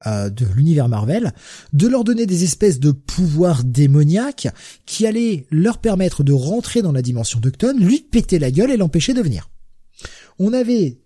euh, 0.07 0.30
de 0.30 0.45
l'univers 0.56 0.90
Marvel, 0.90 1.33
de 1.73 1.88
leur 1.88 2.03
donner 2.03 2.25
des 2.25 2.43
espèces 2.43 2.80
de 2.80 2.91
pouvoirs 2.91 3.64
démoniaques 3.64 4.48
qui 4.85 5.06
allaient 5.07 5.45
leur 5.51 5.77
permettre 5.77 6.23
de 6.23 6.33
rentrer 6.33 6.82
dans 6.82 6.91
la 6.91 7.01
dimension 7.01 7.40
d'Octon, 7.40 7.75
lui 7.77 7.99
péter 7.99 8.40
la 8.40 8.51
gueule 8.51 8.72
et 8.72 8.77
l'empêcher 8.77 9.14
de 9.14 9.22
venir. 9.22 9.49
On 10.40 10.53
avait 10.53 10.99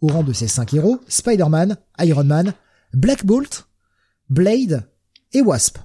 au 0.00 0.08
rang 0.08 0.22
de 0.22 0.32
ces 0.32 0.48
cinq 0.48 0.74
héros 0.74 1.00
Spider-Man, 1.08 1.76
Iron 2.00 2.24
Man, 2.24 2.54
Black 2.92 3.24
Bolt, 3.24 3.68
Blade 4.28 4.88
et 5.32 5.42
Wasp 5.42 5.78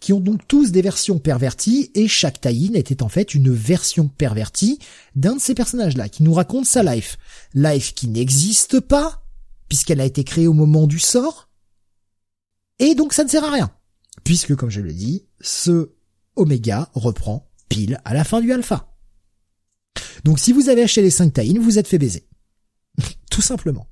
qui 0.00 0.12
ont 0.12 0.20
donc 0.20 0.46
tous 0.48 0.72
des 0.72 0.82
versions 0.82 1.18
perverties, 1.18 1.90
et 1.94 2.08
chaque 2.08 2.40
tie 2.40 2.70
était 2.74 3.02
en 3.02 3.08
fait 3.08 3.34
une 3.34 3.52
version 3.52 4.08
pervertie 4.08 4.78
d'un 5.14 5.36
de 5.36 5.40
ces 5.40 5.54
personnages-là, 5.54 6.08
qui 6.08 6.22
nous 6.22 6.34
raconte 6.34 6.66
sa 6.66 6.82
life. 6.82 7.18
Life 7.54 7.94
qui 7.94 8.08
n'existe 8.08 8.80
pas, 8.80 9.21
puisqu'elle 9.72 10.02
a 10.02 10.04
été 10.04 10.22
créée 10.22 10.46
au 10.46 10.52
moment 10.52 10.86
du 10.86 10.98
sort, 10.98 11.48
et 12.78 12.94
donc 12.94 13.14
ça 13.14 13.24
ne 13.24 13.30
sert 13.30 13.42
à 13.42 13.50
rien, 13.50 13.74
puisque 14.22 14.54
comme 14.54 14.68
je 14.68 14.82
l'ai 14.82 14.92
dit, 14.92 15.26
ce 15.40 15.94
Oméga 16.36 16.90
reprend 16.92 17.50
pile 17.70 17.98
à 18.04 18.12
la 18.12 18.22
fin 18.22 18.42
du 18.42 18.52
alpha. 18.52 18.94
Donc 20.24 20.38
si 20.38 20.52
vous 20.52 20.68
avez 20.68 20.82
acheté 20.82 21.00
les 21.00 21.08
5 21.08 21.32
tie 21.32 21.56
vous 21.56 21.78
êtes 21.78 21.88
fait 21.88 21.96
baiser. 21.96 22.28
Tout 23.30 23.40
simplement. 23.40 23.88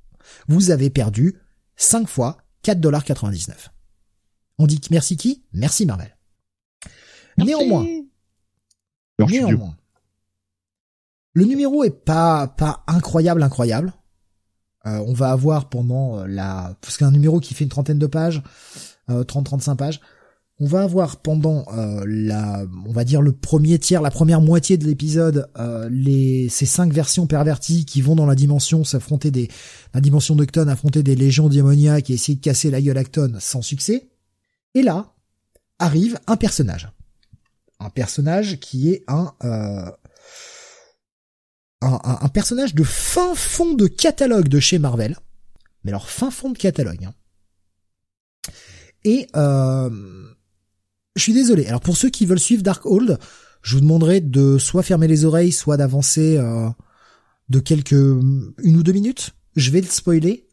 Vous 0.47 0.69
avez 0.69 0.91
perdu 0.91 1.39
5 1.77 2.07
fois 2.07 2.37
4,99$. 2.63 3.69
On 4.59 4.67
dit 4.67 4.81
merci 4.91 5.17
qui? 5.17 5.43
Merci 5.51 5.87
Marvel. 5.87 6.15
Néanmoins, 7.39 7.87
néanmoins, 9.17 9.75
le 11.33 11.45
numéro 11.45 11.83
est 11.83 12.05
pas 12.05 12.49
pas 12.49 12.83
incroyable 12.85 13.41
incroyable. 13.41 13.95
Euh, 14.85 15.03
on 15.05 15.13
va 15.13 15.31
avoir 15.31 15.69
pendant 15.69 16.19
euh, 16.19 16.27
la 16.27 16.75
parce 16.81 16.97
qu'un 16.97 17.11
numéro 17.11 17.39
qui 17.39 17.53
fait 17.53 17.63
une 17.63 17.69
trentaine 17.69 17.99
de 17.99 18.07
pages, 18.07 18.41
30-35 19.09 19.71
euh, 19.71 19.75
pages, 19.75 20.01
on 20.59 20.65
va 20.65 20.81
avoir 20.81 21.17
pendant 21.17 21.65
la 22.05 22.63
on 22.85 22.91
va 22.91 23.03
dire 23.03 23.21
le 23.21 23.31
premier 23.31 23.79
tiers, 23.79 24.01
la 24.01 24.11
première 24.11 24.41
moitié 24.41 24.77
de 24.77 24.85
l'épisode, 24.85 25.49
les 25.89 26.49
ces 26.49 26.67
cinq 26.67 26.93
versions 26.93 27.25
perverties 27.25 27.85
qui 27.85 28.01
vont 28.01 28.15
dans 28.15 28.27
la 28.27 28.35
dimension 28.35 28.83
s'affronter 28.83 29.31
des 29.31 29.49
la 29.95 30.01
dimension 30.01 30.35
d'Octon, 30.35 30.67
affronter 30.67 31.01
des 31.01 31.15
légions 31.15 31.49
démoniaques 31.49 32.11
et 32.11 32.13
essayer 32.13 32.35
de 32.35 32.41
casser 32.41 32.69
la 32.69 32.79
gueule 32.79 32.97
Acton 32.97 33.33
sans 33.39 33.63
succès. 33.63 34.09
Et 34.75 34.83
là, 34.83 35.13
arrive 35.79 36.19
un 36.27 36.37
personnage. 36.37 36.89
Un 37.79 37.89
personnage 37.89 38.59
qui 38.59 38.89
est 38.91 39.03
un, 39.07 39.33
euh, 39.43 39.89
un, 41.81 42.29
personnage 42.29 42.75
de 42.75 42.83
fin 42.83 43.33
fond 43.35 43.73
de 43.73 43.87
catalogue 43.87 44.47
de 44.47 44.59
chez 44.59 44.79
Marvel. 44.79 45.17
Mais 45.83 45.91
alors 45.91 46.09
fin 46.09 46.31
fond 46.31 46.51
de 46.51 46.57
catalogue. 46.57 47.05
Hein. 47.05 47.13
Et 49.03 49.27
euh, 49.35 49.89
je 51.15 51.21
suis 51.21 51.33
désolé. 51.33 51.65
Alors 51.67 51.81
pour 51.81 51.97
ceux 51.97 52.09
qui 52.09 52.25
veulent 52.25 52.39
suivre 52.39 52.63
Darkhold, 52.63 53.17
je 53.61 53.75
vous 53.75 53.81
demanderai 53.81 54.21
de 54.21 54.57
soit 54.57 54.83
fermer 54.83 55.07
les 55.07 55.25
oreilles, 55.25 55.51
soit 55.51 55.77
d'avancer 55.77 56.37
euh, 56.37 56.69
de 57.49 57.59
quelques 57.59 57.91
une 57.91 58.77
ou 58.77 58.83
deux 58.83 58.93
minutes. 58.93 59.31
Je 59.55 59.71
vais 59.71 59.81
le 59.81 59.87
spoiler 59.87 60.47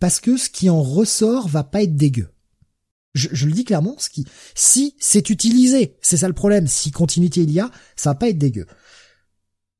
parce 0.00 0.20
que 0.20 0.36
ce 0.36 0.50
qui 0.50 0.68
en 0.68 0.82
ressort 0.82 1.48
va 1.48 1.64
pas 1.64 1.82
être 1.82 1.96
dégueu. 1.96 2.28
Je, 3.14 3.46
le 3.46 3.52
dis 3.52 3.64
clairement, 3.64 3.94
ce 3.98 4.08
qui, 4.08 4.26
si 4.54 4.96
c'est 4.98 5.28
utilisé, 5.28 5.98
c'est 6.00 6.16
ça 6.16 6.28
le 6.28 6.34
problème. 6.34 6.66
Si 6.66 6.90
continuité 6.90 7.42
il 7.42 7.50
y 7.52 7.60
a, 7.60 7.70
ça 7.94 8.10
va 8.10 8.14
pas 8.14 8.30
être 8.30 8.38
dégueu. 8.38 8.66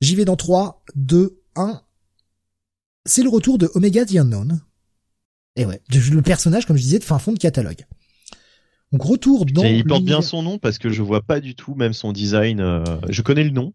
J'y 0.03 0.17
vais 0.17 0.25
dans 0.25 0.37
3, 0.37 0.83
2, 0.97 1.41
1. 1.55 1.81
C'est 3.07 3.23
le 3.23 3.29
retour 3.29 3.57
de 3.57 3.71
Omega 3.75 4.05
the 4.05 4.17
Unknown. 4.17 4.61
Et 5.55 5.65
ouais, 5.65 5.81
le 5.91 6.23
personnage, 6.23 6.67
comme 6.67 6.77
je 6.77 6.83
disais, 6.83 6.99
de 6.99 7.05
fin 7.05 7.21
fond 7.21 7.33
de 7.33 7.39
catalogue. 7.39 7.87
Donc 8.91 9.03
retour 9.03 9.47
dans. 9.47 9.65
il 9.65 9.85
porte 9.85 10.05
bien 10.05 10.21
son 10.21 10.43
nom 10.43 10.59
parce 10.59 10.79
que 10.79 10.91
je 10.91 11.03
vois 11.03 11.23
pas 11.23 11.41
du 11.41 11.55
tout 11.55 11.77
même 11.77 11.93
son 11.93 12.13
design. 12.13 12.61
Euh, 12.61 12.85
je 13.09 13.23
connais 13.23 13.45
le 13.45 13.51
nom. 13.51 13.73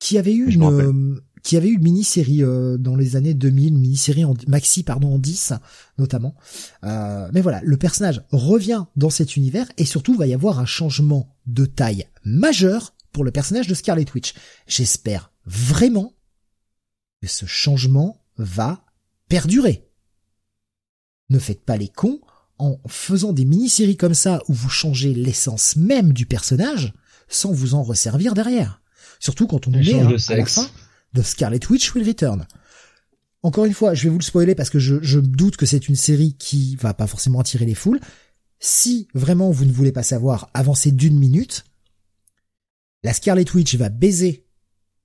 Qui 0.00 0.16
avait 0.16 0.32
eu 0.32 0.50
une, 0.50 1.20
qui 1.42 1.56
avait 1.56 1.68
eu 1.68 1.74
une 1.74 1.82
mini-série 1.82 2.42
euh, 2.42 2.78
dans 2.78 2.96
les 2.96 3.16
années 3.16 3.34
2000, 3.34 3.68
une 3.74 3.78
mini-série 3.80 4.24
en 4.24 4.34
maxi 4.46 4.82
pardon 4.82 5.14
en 5.14 5.18
10 5.18 5.52
notamment. 5.98 6.34
Euh, 6.84 7.28
mais 7.34 7.42
voilà, 7.42 7.60
le 7.64 7.76
personnage 7.76 8.22
revient 8.30 8.84
dans 8.96 9.10
cet 9.10 9.36
univers 9.36 9.66
et 9.76 9.84
surtout 9.84 10.14
va 10.14 10.26
y 10.26 10.34
avoir 10.34 10.58
un 10.58 10.66
changement 10.66 11.36
de 11.46 11.66
taille 11.66 12.06
majeur 12.24 12.94
pour 13.18 13.24
le 13.24 13.32
personnage 13.32 13.66
de 13.66 13.74
Scarlet 13.74 14.06
Witch. 14.14 14.32
J'espère 14.68 15.32
vraiment 15.44 16.14
que 17.20 17.26
ce 17.26 17.46
changement 17.46 18.24
va 18.36 18.84
perdurer. 19.28 19.90
Ne 21.28 21.40
faites 21.40 21.64
pas 21.64 21.76
les 21.76 21.88
cons 21.88 22.20
en 22.58 22.78
faisant 22.86 23.32
des 23.32 23.44
mini-séries 23.44 23.96
comme 23.96 24.14
ça 24.14 24.40
où 24.46 24.52
vous 24.52 24.68
changez 24.68 25.14
l'essence 25.14 25.74
même 25.74 26.12
du 26.12 26.26
personnage 26.26 26.92
sans 27.26 27.50
vous 27.50 27.74
en 27.74 27.82
resservir 27.82 28.34
derrière. 28.34 28.82
Surtout 29.18 29.48
quand 29.48 29.66
on 29.66 29.72
est 29.72 29.92
à 29.92 30.36
la 30.36 30.46
fin 30.46 30.70
The 31.16 31.22
Scarlet 31.22 31.58
Witch 31.68 31.92
Will 31.96 32.06
Return. 32.06 32.46
Encore 33.42 33.64
une 33.64 33.74
fois, 33.74 33.94
je 33.94 34.04
vais 34.04 34.10
vous 34.10 34.18
le 34.18 34.24
spoiler 34.24 34.54
parce 34.54 34.70
que 34.70 34.78
je, 34.78 35.02
je 35.02 35.18
doute 35.18 35.56
que 35.56 35.66
c'est 35.66 35.88
une 35.88 35.96
série 35.96 36.36
qui 36.38 36.76
va 36.76 36.94
pas 36.94 37.08
forcément 37.08 37.40
attirer 37.40 37.66
les 37.66 37.74
foules. 37.74 37.98
Si 38.60 39.08
vraiment 39.12 39.50
vous 39.50 39.64
ne 39.64 39.72
voulez 39.72 39.90
pas 39.90 40.04
savoir, 40.04 40.50
avancez 40.54 40.92
d'une 40.92 41.18
minute. 41.18 41.64
La 43.02 43.12
Scarlet 43.12 43.50
Witch 43.54 43.76
va 43.76 43.88
baiser 43.88 44.46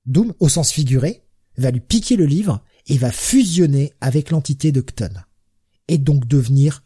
Doom 0.06 0.34
au 0.40 0.50
sens 0.50 0.72
figuré, 0.72 1.24
va 1.58 1.72
lui 1.72 1.80
piquer 1.80 2.16
le 2.16 2.26
livre 2.26 2.64
et 2.88 2.98
va 2.98 3.12
fusionner 3.12 3.94
avec 4.02 4.32
l'entité 4.32 4.72
de 4.72 4.84
Et 5.88 5.98
donc 5.98 6.28
devenir 6.28 6.82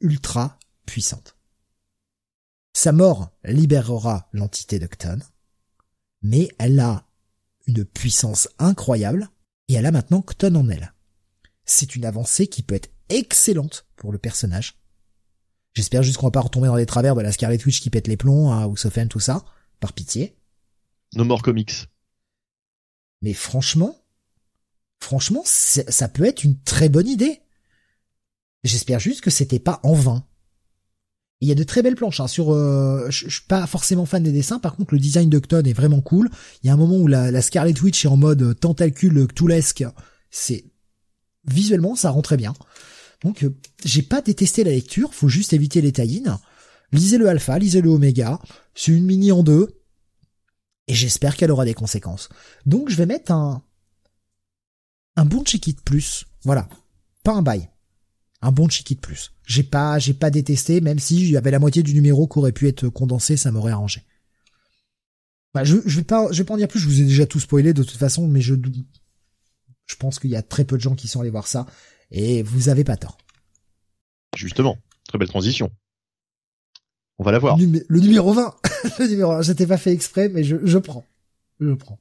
ultra 0.00 0.58
puissante. 0.86 1.36
Sa 2.72 2.92
mort 2.92 3.30
libérera 3.44 4.28
l'entité 4.32 4.78
de 4.78 4.88
mais 6.22 6.48
elle 6.58 6.80
a 6.80 7.06
une 7.66 7.84
puissance 7.84 8.48
incroyable, 8.58 9.30
et 9.68 9.74
elle 9.74 9.86
a 9.86 9.92
maintenant 9.92 10.22
Cton 10.22 10.54
en 10.56 10.68
elle. 10.68 10.92
C'est 11.64 11.96
une 11.96 12.04
avancée 12.04 12.46
qui 12.46 12.62
peut 12.62 12.74
être 12.74 12.90
excellente 13.08 13.86
pour 13.96 14.12
le 14.12 14.18
personnage. 14.18 14.78
J'espère 15.72 16.02
juste 16.02 16.18
qu'on 16.18 16.26
va 16.26 16.30
pas 16.30 16.40
retomber 16.40 16.68
dans 16.68 16.76
les 16.76 16.86
travers 16.86 17.14
de 17.14 17.22
la 17.22 17.32
Scarlet 17.32 17.64
Witch 17.64 17.80
qui 17.80 17.90
pète 17.90 18.08
les 18.08 18.16
plombs, 18.16 18.52
hein, 18.52 18.66
ou 18.66 18.76
tout 19.08 19.20
ça, 19.20 19.44
par 19.80 19.92
pitié. 19.92 20.36
No 21.16 21.24
More 21.24 21.42
Comics. 21.42 21.88
Mais 23.22 23.32
franchement, 23.32 23.96
franchement, 25.00 25.42
ça 25.44 26.08
peut 26.08 26.24
être 26.24 26.44
une 26.44 26.60
très 26.60 26.88
bonne 26.88 27.08
idée. 27.08 27.40
J'espère 28.64 28.98
juste 28.98 29.20
que 29.20 29.30
c'était 29.30 29.58
pas 29.58 29.80
en 29.82 29.94
vain. 29.94 30.26
Il 31.40 31.48
y 31.48 31.52
a 31.52 31.54
de 31.54 31.62
très 31.62 31.82
belles 31.82 31.96
planches. 31.96 32.20
Hein, 32.20 32.26
sur, 32.26 32.52
euh, 32.52 33.06
je, 33.10 33.28
suis 33.28 33.46
pas 33.46 33.66
forcément 33.66 34.06
fan 34.06 34.22
des 34.22 34.32
dessins. 34.32 34.58
Par 34.58 34.76
contre, 34.76 34.94
le 34.94 35.00
design 35.00 35.28
d'Octon 35.28 35.62
est 35.64 35.74
vraiment 35.74 36.00
cool. 36.00 36.30
Il 36.62 36.68
y 36.68 36.70
a 36.70 36.72
un 36.72 36.78
moment 36.78 36.96
où 36.96 37.06
la, 37.06 37.42
Scarlet 37.42 37.78
Witch 37.82 38.04
est 38.04 38.08
en 38.08 38.16
mode 38.16 38.58
tentacule 38.58 39.26
toulesque. 39.28 39.84
C'est 40.30 40.64
visuellement, 41.46 41.96
ça 41.96 42.10
rend 42.10 42.22
très 42.22 42.38
bien. 42.38 42.54
Donc, 43.22 43.44
euh, 43.44 43.54
j'ai 43.84 44.02
pas 44.02 44.22
détesté 44.22 44.64
la 44.64 44.70
lecture. 44.70 45.12
Faut 45.12 45.28
juste 45.28 45.52
éviter 45.52 45.80
les 45.82 45.92
tie 45.92 46.22
Lisez 46.92 47.18
le 47.18 47.28
alpha, 47.28 47.58
lisez 47.58 47.82
le 47.82 47.90
oméga. 47.90 48.38
C'est 48.74 48.92
une 48.92 49.04
mini 49.04 49.32
en 49.32 49.42
deux. 49.42 49.83
Et 50.86 50.94
j'espère 50.94 51.36
qu'elle 51.36 51.50
aura 51.50 51.64
des 51.64 51.74
conséquences. 51.74 52.28
Donc, 52.66 52.90
je 52.90 52.96
vais 52.96 53.06
mettre 53.06 53.32
un 53.32 53.62
un 55.16 55.24
bon 55.24 55.44
check 55.44 55.80
plus. 55.84 56.26
Voilà, 56.42 56.68
pas 57.22 57.32
un 57.32 57.42
bail 57.42 57.70
un 58.44 58.52
bon 58.52 58.66
de 58.66 58.94
plus. 59.00 59.32
J'ai 59.46 59.62
pas, 59.62 59.98
j'ai 59.98 60.12
pas 60.12 60.30
détesté, 60.30 60.82
même 60.82 60.98
si 60.98 61.30
y 61.30 61.36
avait 61.36 61.50
la 61.50 61.58
moitié 61.58 61.82
du 61.82 61.94
numéro 61.94 62.28
qui 62.28 62.38
aurait 62.38 62.52
pu 62.52 62.68
être 62.68 62.90
condensé, 62.90 63.38
ça 63.38 63.50
m'aurait 63.50 63.72
arrangé. 63.72 64.02
Bah, 65.54 65.64
je, 65.64 65.78
je 65.86 65.96
vais 65.96 66.04
pas, 66.04 66.30
je 66.30 66.38
vais 66.38 66.44
pas 66.44 66.52
en 66.52 66.58
dire 66.58 66.68
plus. 66.68 66.78
Je 66.78 66.86
vous 66.86 67.00
ai 67.00 67.04
déjà 67.04 67.24
tout 67.24 67.40
spoilé 67.40 67.72
de 67.72 67.82
toute 67.82 67.96
façon, 67.96 68.28
mais 68.28 68.42
je, 68.42 68.54
je 69.86 69.96
pense 69.96 70.18
qu'il 70.18 70.28
y 70.28 70.36
a 70.36 70.42
très 70.42 70.66
peu 70.66 70.76
de 70.76 70.82
gens 70.82 70.94
qui 70.94 71.08
sont 71.08 71.20
allés 71.22 71.30
voir 71.30 71.46
ça, 71.46 71.64
et 72.10 72.42
vous 72.42 72.68
avez 72.68 72.84
pas 72.84 72.98
tort. 72.98 73.16
Justement, 74.36 74.76
très 75.08 75.16
belle 75.16 75.28
transition. 75.28 75.70
On 77.18 77.24
va 77.24 77.32
la 77.32 77.38
voir. 77.38 77.56
Le, 77.58 78.00
numéro 78.00 78.32
20. 78.32 78.54
le 78.98 79.06
numéro 79.08 79.32
20. 79.32 79.42
J'étais 79.42 79.66
pas 79.66 79.76
fait 79.76 79.92
exprès, 79.92 80.28
mais 80.28 80.42
je, 80.44 80.56
je 80.64 80.78
prends. 80.78 81.04
Je 81.60 81.72
prends. 81.72 81.98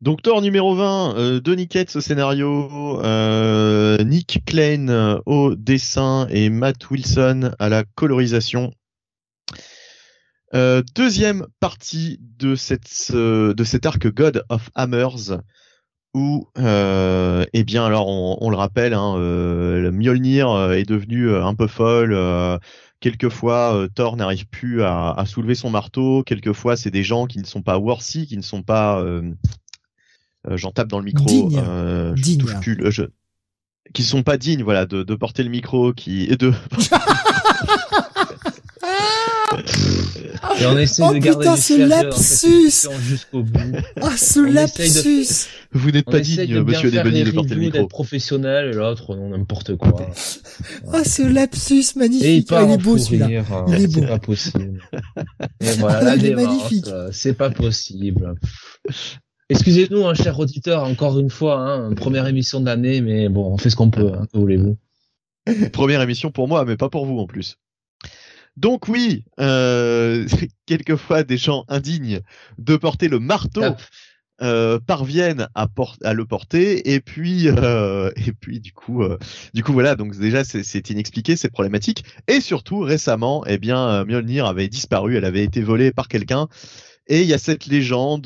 Donc 0.00 0.22
Thor 0.22 0.40
numéro 0.40 0.74
20, 0.74 1.18
euh, 1.18 1.40
Donny 1.40 1.68
Cates 1.68 1.94
au 1.94 2.00
scénario, 2.00 3.02
euh, 3.02 4.02
Nick 4.02 4.42
Klein 4.46 4.88
euh, 4.88 5.20
au 5.26 5.54
dessin 5.54 6.26
et 6.30 6.48
Matt 6.48 6.88
Wilson 6.88 7.50
à 7.58 7.68
la 7.68 7.84
colorisation. 7.96 8.72
Euh, 10.54 10.82
deuxième 10.94 11.46
partie 11.60 12.18
de 12.38 12.54
cette 12.54 13.12
de 13.12 13.64
cet 13.64 13.84
arc 13.84 14.08
God 14.08 14.42
of 14.48 14.70
Hammers 14.74 15.38
où 16.14 16.48
eh 16.56 17.64
bien 17.64 17.84
alors 17.84 18.08
on, 18.08 18.50
le 18.50 18.56
rappelle 18.56 18.94
hein, 18.94 19.16
le 19.18 19.90
Mjolnir 19.92 20.72
est 20.72 20.88
devenu 20.88 21.32
un 21.36 21.54
peu 21.54 21.66
folle 21.66 22.14
quelquefois 23.00 23.86
Thor 23.94 24.16
n'arrive 24.16 24.46
plus 24.46 24.82
à, 24.82 25.10
à, 25.12 25.26
soulever 25.26 25.54
son 25.54 25.70
marteau, 25.70 26.22
quelquefois 26.22 26.76
c'est 26.76 26.90
des 26.90 27.02
gens 27.02 27.26
qui 27.26 27.38
ne 27.38 27.44
sont 27.46 27.62
pas 27.62 27.78
worthy, 27.78 28.26
qui 28.26 28.36
ne 28.36 28.42
sont 28.42 28.62
pas 28.62 29.02
j'en 30.48 30.70
tape 30.70 30.88
dans 30.88 30.98
le 30.98 31.04
micro, 31.04 31.24
Digne. 31.26 31.60
je 32.16 32.22
Digne. 32.22 32.38
touche 32.40 32.60
plus 32.60 32.74
le- 32.74 32.90
je- 32.90 33.04
qui 33.92 34.02
sont 34.04 34.22
pas 34.22 34.36
dignes 34.38 34.62
voilà 34.62 34.86
de, 34.86 35.02
de 35.02 35.14
porter 35.16 35.42
le 35.42 35.50
micro 35.50 35.92
qui 35.92 36.24
et 36.24 36.36
de 36.36 36.52
Et 40.58 40.66
on 40.66 40.78
essaie 40.78 41.02
Oh 41.06 41.12
de 41.12 41.18
garder 41.18 41.40
putain, 41.40 41.56
ce 41.56 41.86
lapsus 41.86 42.88
jusqu'au 43.00 43.42
bout. 43.42 43.58
Ah, 44.00 44.16
ce 44.16 44.40
On 44.40 44.46
essaye 44.46 44.50
de- 44.50 44.54
lapsus 44.54 45.48
vous 45.72 45.90
n'êtes 45.92 46.06
pas 46.06 46.18
digne 46.18 46.46
de 46.46 46.60
monsieur 46.62 46.90
les 46.90 46.98
de 47.24 47.30
porter 47.30 47.54
le 47.54 47.60
micro. 47.60 47.78
d'être 47.78 47.88
professionnel, 47.88 48.70
et 48.70 48.72
l'autre, 48.72 49.14
non, 49.14 49.28
n'importe 49.28 49.76
quoi. 49.76 49.94
Ah, 50.92 51.04
ce 51.04 51.22
lapsus 51.22 51.74
Et 51.74 51.82
il 51.94 51.98
magnifique 51.98 52.48
part 52.48 52.62
Ah, 52.62 52.66
Il 52.66 52.72
est 52.72 52.82
beau 52.82 52.98
celui-là 52.98 53.26
hein, 53.26 53.64
Il 53.68 53.74
est 53.82 53.86
beau. 53.86 54.00
C'est 54.00 54.06
pas 54.08 54.18
possible. 54.18 54.88
Et 55.60 55.72
voilà, 55.78 56.16
la 56.16 56.34
magnifique. 56.34 56.88
euh, 56.88 57.10
c'est 57.12 57.34
pas 57.34 57.50
possible. 57.50 58.34
Excusez-nous, 59.48 60.06
hein, 60.06 60.14
cher 60.14 60.38
auditeur, 60.38 60.84
encore 60.84 61.18
une 61.18 61.30
fois, 61.30 61.60
hein, 61.60 61.94
première 61.94 62.26
émission 62.26 62.60
de 62.60 62.66
l'année, 62.66 63.00
mais 63.00 63.28
bon, 63.28 63.52
on 63.52 63.58
fait 63.58 63.70
ce 63.70 63.76
qu'on 63.76 63.90
peut, 63.90 64.10
hein, 64.12 64.26
que 64.32 64.38
voulez-vous. 64.38 64.76
Première 65.72 66.02
émission 66.02 66.30
pour 66.30 66.48
moi, 66.48 66.64
mais 66.64 66.76
pas 66.76 66.88
pour 66.88 67.06
vous 67.06 67.18
en 67.18 67.26
plus. 67.26 67.56
Donc 68.56 68.88
oui, 68.88 69.24
euh, 69.38 70.26
quelquefois 70.66 71.22
des 71.22 71.36
gens 71.36 71.64
indignes 71.68 72.20
de 72.58 72.76
porter 72.76 73.08
le 73.08 73.18
marteau 73.18 73.60
Tap. 73.60 73.80
euh, 74.42 74.78
parviennent 74.78 75.48
à, 75.54 75.68
le 76.12 76.24
porter. 76.24 76.92
Et 76.92 77.00
puis 77.00 77.48
euh, 77.48 78.10
et 78.16 78.32
puis 78.32 78.60
du 78.60 78.72
coup 78.72 79.02
euh, 79.02 79.18
du 79.54 79.62
coup 79.62 79.72
voilà. 79.72 79.96
Donc 79.96 80.16
déjà 80.18 80.44
c'est 80.44 80.90
inexpliqué 80.90 81.36
c'est 81.36 81.50
problématique. 81.50 82.04
Et 82.28 82.40
surtout 82.40 82.80
récemment 82.80 83.44
eh 83.46 83.58
bien 83.58 84.04
Mjolnir 84.04 84.46
avait 84.46 84.68
disparu. 84.68 85.16
Elle 85.16 85.24
avait 85.24 85.44
été 85.44 85.62
volée 85.62 85.92
par 85.92 86.08
quelqu'un. 86.08 86.48
Et 87.06 87.22
il 87.22 87.26
y 87.26 87.34
a 87.34 87.38
cette 87.38 87.66
légende 87.66 88.22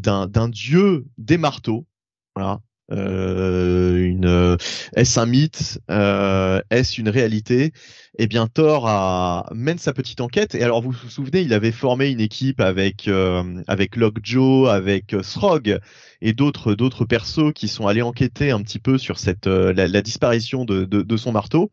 d'un 0.00 0.26
d'un 0.26 0.48
dieu 0.48 1.06
des 1.16 1.38
marteaux. 1.38 1.86
Voilà 2.34 2.60
euh, 2.92 3.96
une 3.96 4.26
euh, 4.26 4.56
est-ce 4.94 5.18
un 5.18 5.26
mythe? 5.26 5.78
Euh, 5.90 6.60
est-ce 6.70 7.00
une 7.00 7.08
réalité? 7.08 7.72
Eh 8.18 8.26
bien 8.26 8.46
Thor 8.46 8.86
a, 8.86 9.46
mène 9.54 9.78
sa 9.78 9.92
petite 9.92 10.20
enquête. 10.20 10.54
Et 10.54 10.62
alors 10.62 10.82
vous 10.82 10.90
vous 10.90 11.10
souvenez 11.10 11.40
il 11.40 11.52
avait 11.52 11.72
formé 11.72 12.10
une 12.10 12.20
équipe 12.20 12.60
avec 12.60 13.08
euh, 13.08 13.42
avec 13.66 13.96
Lockjaw 13.96 14.66
avec 14.66 15.14
euh, 15.14 15.22
Throg 15.22 15.78
et 16.20 16.32
d'autres 16.32 16.74
d'autres 16.74 17.04
persos 17.04 17.52
qui 17.54 17.68
sont 17.68 17.86
allés 17.86 18.02
enquêter 18.02 18.50
un 18.50 18.62
petit 18.62 18.78
peu 18.78 18.98
sur 18.98 19.18
cette 19.18 19.46
euh, 19.46 19.72
la, 19.72 19.88
la 19.88 20.02
disparition 20.02 20.64
de, 20.64 20.84
de, 20.84 21.02
de 21.02 21.16
son 21.16 21.32
marteau. 21.32 21.70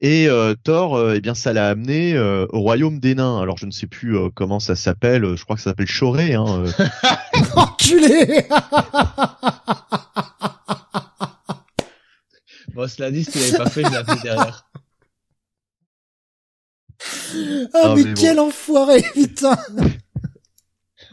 Et 0.00 0.28
euh, 0.28 0.54
Thor 0.62 0.96
euh, 0.96 1.14
eh 1.16 1.20
bien 1.20 1.34
ça 1.34 1.52
l'a 1.52 1.68
amené 1.68 2.14
euh, 2.14 2.46
au 2.50 2.60
royaume 2.60 3.00
des 3.00 3.14
nains. 3.14 3.40
Alors 3.40 3.58
je 3.58 3.66
ne 3.66 3.70
sais 3.72 3.86
plus 3.88 4.16
comment 4.34 4.60
ça 4.60 4.76
s'appelle. 4.76 5.36
Je 5.36 5.44
crois 5.44 5.56
que 5.56 5.62
ça 5.62 5.70
s'appelle 5.70 5.88
Choré 5.88 6.34
hein. 6.34 6.64
Enculé 7.56 8.46
cela 12.88 13.10
dit, 13.10 13.24
s'il 13.24 13.42
avait 13.42 13.56
pas 13.58 13.70
fait, 13.70 13.84
je 13.84 13.90
l'avais 13.90 14.14
fait 14.16 14.22
derrière. 14.22 14.64
Ah, 17.74 17.80
Ah, 17.84 17.94
mais, 17.94 18.02
mais 18.02 18.14
bon. 18.14 18.20
quel 18.20 18.40
enfoiré, 18.40 19.02
putain 19.14 19.56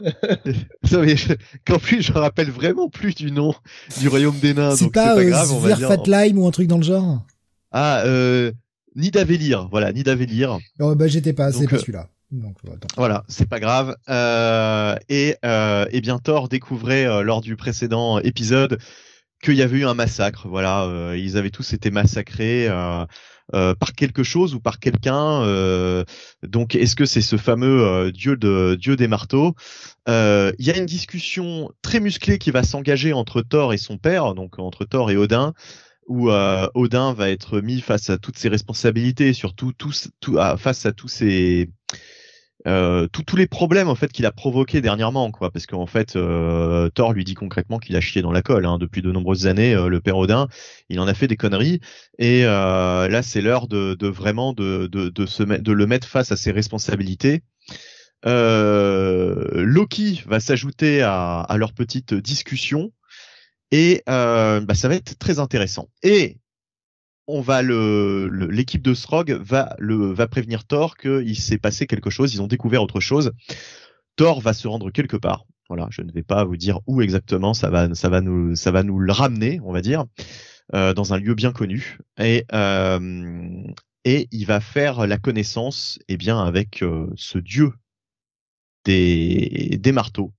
Non, 0.00 1.00
mais 1.00 1.16
je- 1.16 1.32
qu'en 1.64 1.78
plus 1.78 2.02
je 2.02 2.12
me 2.12 2.18
rappelle 2.18 2.50
vraiment 2.50 2.88
plus 2.88 3.14
du 3.14 3.30
nom 3.30 3.54
du 4.00 4.08
royaume 4.08 4.38
des 4.40 4.52
nains 4.52 4.74
C'est 4.76 4.90
pas, 4.90 5.10
c'est 5.10 5.14
pas 5.14 5.20
euh, 5.20 5.30
grave 5.30 5.52
on 5.52 5.58
va 5.58 5.68
dire 5.68 5.86
Sverfatlime 5.86 6.38
ou 6.38 6.46
un 6.46 6.50
truc 6.50 6.66
dans 6.68 6.76
le 6.78 6.82
genre 6.82 7.24
ah 7.72 8.02
euh, 8.04 8.50
Nidavellir 8.94 9.68
voilà 9.70 9.92
Nidavellir 9.92 10.58
Oh, 10.80 10.94
bah, 10.94 11.06
j'étais 11.06 11.32
pas, 11.32 11.52
c'est 11.52 11.68
pas 11.68 11.76
euh, 11.76 11.78
celui-là. 11.78 12.08
Donc, 12.32 12.56
attends. 12.66 12.88
Voilà, 12.96 13.24
c'est 13.28 13.48
pas 13.48 13.60
grave. 13.60 13.94
Euh, 14.08 14.96
et, 15.08 15.36
euh, 15.44 15.86
et 15.92 16.00
bien 16.00 16.18
Thor 16.18 16.48
découvrait 16.48 17.06
euh, 17.06 17.22
lors 17.22 17.40
du 17.40 17.54
précédent 17.56 18.18
épisode 18.18 18.78
qu'il 19.42 19.54
y 19.54 19.62
avait 19.62 19.78
eu 19.78 19.86
un 19.86 19.94
massacre. 19.94 20.48
Voilà, 20.48 20.84
euh, 20.84 21.16
ils 21.16 21.36
avaient 21.36 21.50
tous 21.50 21.72
été 21.72 21.90
massacrés 21.90 22.68
euh, 22.68 23.04
euh, 23.54 23.74
par 23.74 23.92
quelque 23.92 24.22
chose 24.22 24.54
ou 24.54 24.60
par 24.60 24.78
quelqu'un. 24.78 25.42
euh, 25.42 26.04
donc, 26.42 26.74
est-ce 26.74 26.96
que 26.96 27.06
c'est 27.06 27.22
ce 27.22 27.36
fameux 27.36 27.82
euh, 27.82 28.10
dieu 28.12 28.36
de 28.36 28.76
dieu 28.80 28.96
des 28.96 29.08
marteaux? 29.08 29.54
Euh, 30.08 30.52
Il 30.58 30.66
y 30.66 30.70
a 30.70 30.76
une 30.76 30.86
discussion 30.86 31.70
très 31.82 32.00
musclée 32.00 32.38
qui 32.38 32.50
va 32.50 32.62
s'engager 32.62 33.12
entre 33.12 33.42
Thor 33.42 33.72
et 33.72 33.78
son 33.78 33.98
père, 33.98 34.34
donc 34.34 34.58
entre 34.58 34.84
Thor 34.84 35.10
et 35.10 35.16
Odin 35.16 35.52
où 36.08 36.30
Odin 36.30 37.14
va 37.14 37.30
être 37.30 37.60
mis 37.60 37.80
face 37.80 38.10
à 38.10 38.16
toutes 38.16 38.38
ses 38.38 38.48
responsabilités, 38.48 39.32
surtout 39.32 39.72
tous, 39.72 40.08
tout, 40.20 40.38
face 40.56 40.86
à 40.86 40.92
tous 40.92 41.08
ses 41.08 41.68
euh, 42.66 43.06
tous- 43.08 43.36
les 43.36 43.46
problèmes 43.46 43.88
en 43.88 43.94
fait 43.94 44.12
qu'il 44.12 44.26
a 44.26 44.32
provoqué 44.32 44.80
dernièrement, 44.80 45.30
quoi, 45.30 45.50
parce 45.50 45.66
qu'en 45.66 45.86
fait 45.86 46.16
euh, 46.16 46.88
Thor 46.90 47.12
lui 47.12 47.24
dit 47.24 47.34
concrètement 47.34 47.78
qu'il 47.78 47.96
a 47.96 48.00
chié 48.00 48.22
dans 48.22 48.32
la 48.32 48.42
colle 48.42 48.66
hein, 48.66 48.78
depuis 48.78 49.02
de 49.02 49.12
nombreuses 49.12 49.46
années. 49.46 49.74
euh, 49.74 49.88
le 49.88 50.00
père 50.00 50.16
Odin, 50.16 50.48
il 50.88 51.00
en 51.00 51.06
a 51.06 51.14
fait 51.14 51.28
des 51.28 51.36
conneries, 51.36 51.80
et 52.18 52.44
euh, 52.44 53.08
là 53.08 53.22
c'est 53.22 53.40
l'heure 53.40 53.68
de, 53.68 53.94
de 53.94 54.08
vraiment 54.08 54.52
de, 54.52 54.86
de, 54.86 55.08
de 55.08 55.26
se 55.26 55.42
de 55.42 55.72
le 55.72 55.86
mettre 55.86 56.08
face 56.08 56.32
à 56.32 56.36
ses 56.36 56.50
responsabilités. 56.52 57.42
Euh, 58.24 59.44
Loki 59.54 60.22
va 60.26 60.40
s'ajouter 60.40 61.02
à, 61.02 61.40
à 61.40 61.56
leur 61.58 61.72
petite 61.72 62.14
discussion 62.14 62.90
et 63.70 64.02
euh, 64.08 64.60
bah, 64.60 64.74
ça 64.74 64.88
va 64.88 64.94
être 64.94 65.18
très 65.18 65.38
intéressant. 65.38 65.88
Et 66.02 66.38
on 67.26 67.40
va 67.40 67.62
l'équipe 67.62 68.82
de 68.82 68.94
Srog 68.94 69.30
va 69.32 70.28
prévenir 70.28 70.64
Thor 70.64 70.96
qu'il 70.96 71.38
s'est 71.38 71.58
passé 71.58 71.86
quelque 71.86 72.10
chose, 72.10 72.34
ils 72.34 72.42
ont 72.42 72.46
découvert 72.46 72.82
autre 72.82 73.00
chose. 73.00 73.32
Thor 74.16 74.40
va 74.40 74.52
se 74.52 74.66
rendre 74.68 74.90
quelque 74.90 75.16
part. 75.16 75.44
Je 75.90 76.02
ne 76.02 76.12
vais 76.12 76.22
pas 76.22 76.44
vous 76.44 76.56
dire 76.56 76.80
où 76.86 77.02
exactement, 77.02 77.54
ça 77.54 77.70
va 77.70 77.88
nous 77.88 78.98
le 78.98 79.12
ramener, 79.12 79.60
on 79.64 79.72
va 79.72 79.82
dire, 79.82 80.04
euh, 80.74 80.94
dans 80.94 81.12
un 81.12 81.18
lieu 81.18 81.34
bien 81.34 81.52
connu 81.52 81.98
et 82.18 82.44
euh, 82.52 83.62
et 84.04 84.28
il 84.30 84.46
va 84.46 84.60
faire 84.60 85.06
la 85.06 85.18
connaissance 85.18 85.98
eh 86.08 86.16
bien 86.16 86.40
avec 86.40 86.82
euh, 86.82 87.08
ce 87.16 87.38
dieu 87.38 87.72
des 88.84 89.92
marteaux. 89.92 90.32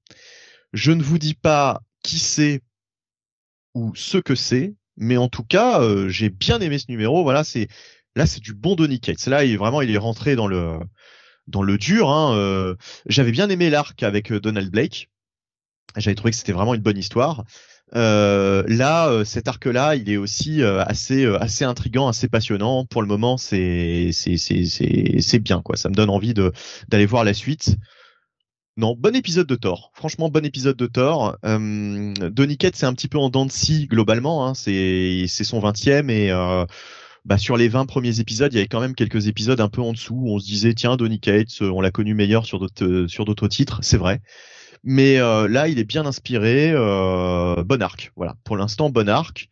Je 0.71 0.93
ne 0.93 1.03
vous 1.03 1.17
dis 1.17 1.33
pas 1.33 1.81
qui 2.01 2.19
c'est 2.19 2.61
ou 3.73 3.93
ce 3.95 4.17
que 4.17 4.35
c'est, 4.35 4.73
mais 4.97 5.17
en 5.17 5.29
tout 5.29 5.43
cas, 5.43 5.81
euh, 5.81 6.09
j'ai 6.09 6.29
bien 6.29 6.59
aimé 6.59 6.79
ce 6.79 6.85
numéro. 6.89 7.23
Voilà, 7.23 7.43
c'est 7.43 7.67
là, 8.15 8.25
c'est 8.25 8.41
du 8.41 8.53
bon 8.53 8.75
Donny 8.75 8.99
Cates. 8.99 9.25
Là, 9.27 9.43
il 9.45 9.53
est 9.53 9.57
vraiment, 9.57 9.81
il 9.81 9.91
est 9.93 9.97
rentré 9.97 10.35
dans 10.35 10.47
le 10.47 10.79
dans 11.47 11.63
le 11.63 11.77
dur. 11.77 12.09
Hein. 12.09 12.35
euh, 12.35 12.75
J'avais 13.07 13.31
bien 13.31 13.49
aimé 13.49 13.69
l'arc 13.69 14.01
avec 14.03 14.31
euh, 14.31 14.39
Donald 14.39 14.69
Blake. 14.71 15.09
J'avais 15.95 16.15
trouvé 16.15 16.31
que 16.31 16.37
c'était 16.37 16.51
vraiment 16.51 16.73
une 16.73 16.81
bonne 16.81 16.97
histoire. 16.97 17.43
Euh, 17.95 18.63
là, 18.67 19.07
euh, 19.09 19.23
cet 19.23 19.47
arc-là, 19.47 19.95
il 19.95 20.09
est 20.09 20.17
aussi 20.17 20.61
euh, 20.61 20.83
assez 20.83 21.25
assez 21.25 21.63
intrigant, 21.63 22.07
assez 22.07 22.27
passionnant. 22.27 22.85
Pour 22.85 23.01
le 23.01 23.07
moment, 23.07 23.37
c'est 23.37 24.09
c'est 24.11 24.37
c'est 24.37 24.65
c'est 24.65 25.21
c'est 25.21 25.39
bien 25.39 25.61
quoi. 25.61 25.77
Ça 25.77 25.89
me 25.89 25.95
donne 25.95 26.09
envie 26.09 26.33
de 26.33 26.51
d'aller 26.89 27.05
voir 27.05 27.23
la 27.23 27.33
suite. 27.33 27.77
Non, 28.77 28.95
bon 28.95 29.15
épisode 29.15 29.47
de 29.47 29.55
Thor. 29.55 29.91
Franchement, 29.95 30.29
bon 30.29 30.45
épisode 30.45 30.77
de 30.77 30.85
Thor. 30.85 31.35
Euh, 31.43 32.13
Donny 32.29 32.57
c'est 32.61 32.85
un 32.85 32.93
petit 32.93 33.07
peu 33.07 33.17
en 33.17 33.29
dents 33.29 33.47
de 33.47 33.51
scie 33.51 33.87
globalement. 33.87 34.47
Hein. 34.47 34.53
C'est 34.53 35.25
son 35.27 35.59
20e 35.59 36.11
et 36.11 36.29
euh, 36.31 36.63
bah, 37.25 37.39
sur 37.39 37.57
les 37.57 37.69
20 37.69 37.87
premiers 37.87 38.19
épisodes, 38.19 38.53
il 38.53 38.57
y 38.57 38.59
avait 38.59 38.67
quand 38.67 38.79
même 38.79 38.93
quelques 38.93 39.25
épisodes 39.27 39.59
un 39.61 39.67
peu 39.69 39.81
en 39.81 39.93
dessous 39.93 40.13
où 40.15 40.29
on 40.29 40.37
se 40.39 40.45
disait 40.45 40.75
tiens, 40.75 40.95
Donny 40.95 41.19
Cates, 41.19 41.61
euh, 41.61 41.71
on 41.71 41.81
l'a 41.81 41.89
connu 41.89 42.13
meilleur 42.13 42.45
sur 42.45 42.59
d'autres 42.59 42.85
euh, 42.85 43.07
sur 43.07 43.25
d'autres 43.25 43.47
titres, 43.47 43.79
c'est 43.81 43.97
vrai. 43.97 44.21
Mais 44.83 45.17
euh, 45.17 45.47
là, 45.47 45.67
il 45.67 45.79
est 45.79 45.83
bien 45.83 46.05
inspiré. 46.05 46.71
Euh, 46.71 47.63
bon 47.63 47.81
arc, 47.81 48.11
voilà. 48.15 48.35
Pour 48.43 48.57
l'instant, 48.57 48.91
bon 48.91 49.09
arc. 49.09 49.49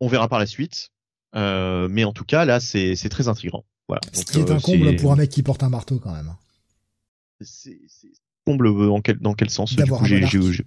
On 0.00 0.08
verra 0.08 0.28
par 0.28 0.38
la 0.38 0.44
suite. 0.46 0.90
Euh, 1.34 1.88
mais 1.90 2.04
en 2.04 2.12
tout 2.12 2.24
cas, 2.24 2.44
là, 2.44 2.60
c'est 2.60 2.94
très 3.08 3.28
intriguant. 3.28 3.64
Voilà. 3.88 4.02
Ce 4.12 4.18
Donc, 4.18 4.26
qui 4.30 4.38
est 4.40 4.50
euh, 4.50 4.54
un 4.54 4.60
comble 4.60 4.96
pour 4.96 5.12
un 5.12 5.16
mec 5.16 5.30
qui 5.30 5.42
porte 5.42 5.62
un 5.62 5.70
marteau 5.70 5.98
quand 5.98 6.12
même. 6.12 6.34
c'est 7.40 7.80
c'est- 7.88 8.12
comble 8.46 8.68
euh, 8.68 8.90
en 8.90 9.00
quel 9.00 9.18
dans 9.18 9.34
quel 9.34 9.50
sens 9.50 9.70
du 9.70 9.76
D'avoir 9.76 10.00
coup, 10.00 10.06
un 10.06 10.08
j'ai- 10.08 10.20
bon 10.20 10.26
j'ai- 10.28 10.38
arc. 10.38 10.52
j'ai- 10.52 10.64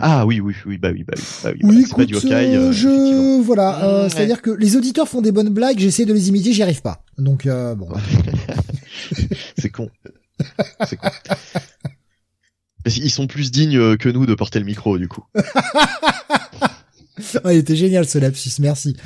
Ah 0.00 0.26
oui 0.26 0.40
oui 0.40 0.54
oui 0.66 0.78
bah 0.78 0.90
oui 0.92 1.04
bah 1.04 1.14
oui, 1.16 1.22
bah 1.44 1.50
oui, 1.54 1.60
Oui, 1.62 1.84
c'est 1.86 1.94
pas 1.96 2.04
du 2.04 2.14
écoute, 2.16 2.24
Hawkeye, 2.32 2.56
euh, 2.56 2.68
euh, 2.68 2.72
je 2.72 3.40
voilà, 3.42 3.84
euh, 3.84 4.02
ouais. 4.04 4.08
c'est-à-dire 4.10 4.42
que 4.42 4.50
les 4.50 4.76
auditeurs 4.76 5.06
font 5.08 5.20
des 5.20 5.30
bonnes 5.32 5.50
blagues, 5.50 5.78
j'essaie 5.78 6.04
de 6.06 6.12
les 6.12 6.28
imiter, 6.30 6.52
j'y 6.52 6.62
arrive 6.62 6.82
pas. 6.82 7.04
Donc 7.18 7.46
euh, 7.46 7.74
bon. 7.74 7.88
c'est 9.58 9.70
con. 9.70 9.88
C'est 10.88 10.96
con. 10.96 11.08
Qu'ils 12.88 13.10
sont 13.12 13.26
plus 13.28 13.52
dignes 13.52 13.76
euh, 13.78 13.96
que 13.96 14.08
nous 14.08 14.26
de 14.26 14.34
porter 14.34 14.58
le 14.58 14.64
micro 14.64 14.98
du 14.98 15.08
coup. 15.08 15.24
Ah, 17.44 17.52
il 17.52 17.58
était 17.58 17.76
génial 17.76 18.06
ce 18.08 18.18
lapsus, 18.18 18.50
merci. 18.58 18.96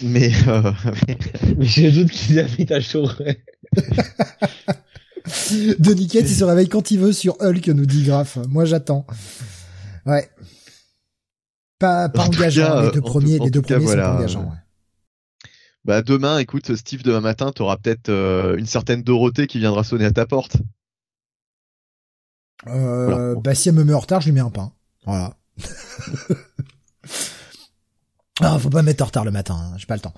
Mais 0.00 0.32
euh, 0.48 0.72
Mais 1.58 1.66
je 1.66 1.88
doute 1.90 2.10
qu'ils 2.10 2.38
habitent 2.40 2.72
à 2.72 2.80
Chauray. 2.80 3.42
Cates, 6.08 6.30
il 6.30 6.34
se 6.34 6.44
réveille 6.44 6.68
quand 6.68 6.90
il 6.90 6.98
veut 6.98 7.12
sur 7.12 7.36
Hulk, 7.40 7.68
nous 7.68 7.86
dit 7.86 8.04
Graf. 8.04 8.38
Moi, 8.48 8.64
j'attends. 8.64 9.06
Ouais. 10.06 10.28
Pas, 11.78 12.08
pas 12.08 12.22
En 12.22 12.26
engageant, 12.26 12.66
cas, 12.66 12.82
les 12.82 12.90
deux 12.90 13.00
en 13.00 13.02
premiers, 13.02 13.38
les 13.38 13.50
deux 13.50 13.60
cas, 13.60 13.74
premiers 13.74 13.86
voilà, 13.86 14.04
sont 14.04 14.16
engageants. 14.18 14.50
ouais. 14.50 14.56
Bah 15.84 16.00
demain, 16.02 16.38
écoute, 16.38 16.76
Steve, 16.76 17.02
demain 17.02 17.20
matin, 17.20 17.50
t'auras 17.50 17.76
peut-être 17.76 18.08
euh, 18.08 18.56
une 18.56 18.66
certaine 18.66 19.02
Dorothée 19.02 19.48
qui 19.48 19.58
viendra 19.58 19.82
sonner 19.82 20.04
à 20.04 20.12
ta 20.12 20.26
porte. 20.26 20.58
Euh, 22.68 23.06
voilà. 23.06 23.34
Bah 23.40 23.54
si 23.56 23.68
elle 23.68 23.74
me 23.74 23.82
met 23.82 23.92
en 23.92 23.98
retard, 23.98 24.20
je 24.20 24.26
lui 24.26 24.32
mets 24.32 24.40
un 24.40 24.50
pain. 24.50 24.72
Voilà. 25.04 25.36
Ah, 28.40 28.58
faut 28.58 28.70
pas 28.70 28.82
mettre 28.82 29.02
en 29.02 29.06
retard 29.06 29.24
le 29.24 29.30
matin, 29.30 29.54
hein, 29.54 29.74
j'ai 29.76 29.86
pas 29.86 29.94
le 29.94 30.00
temps. 30.00 30.14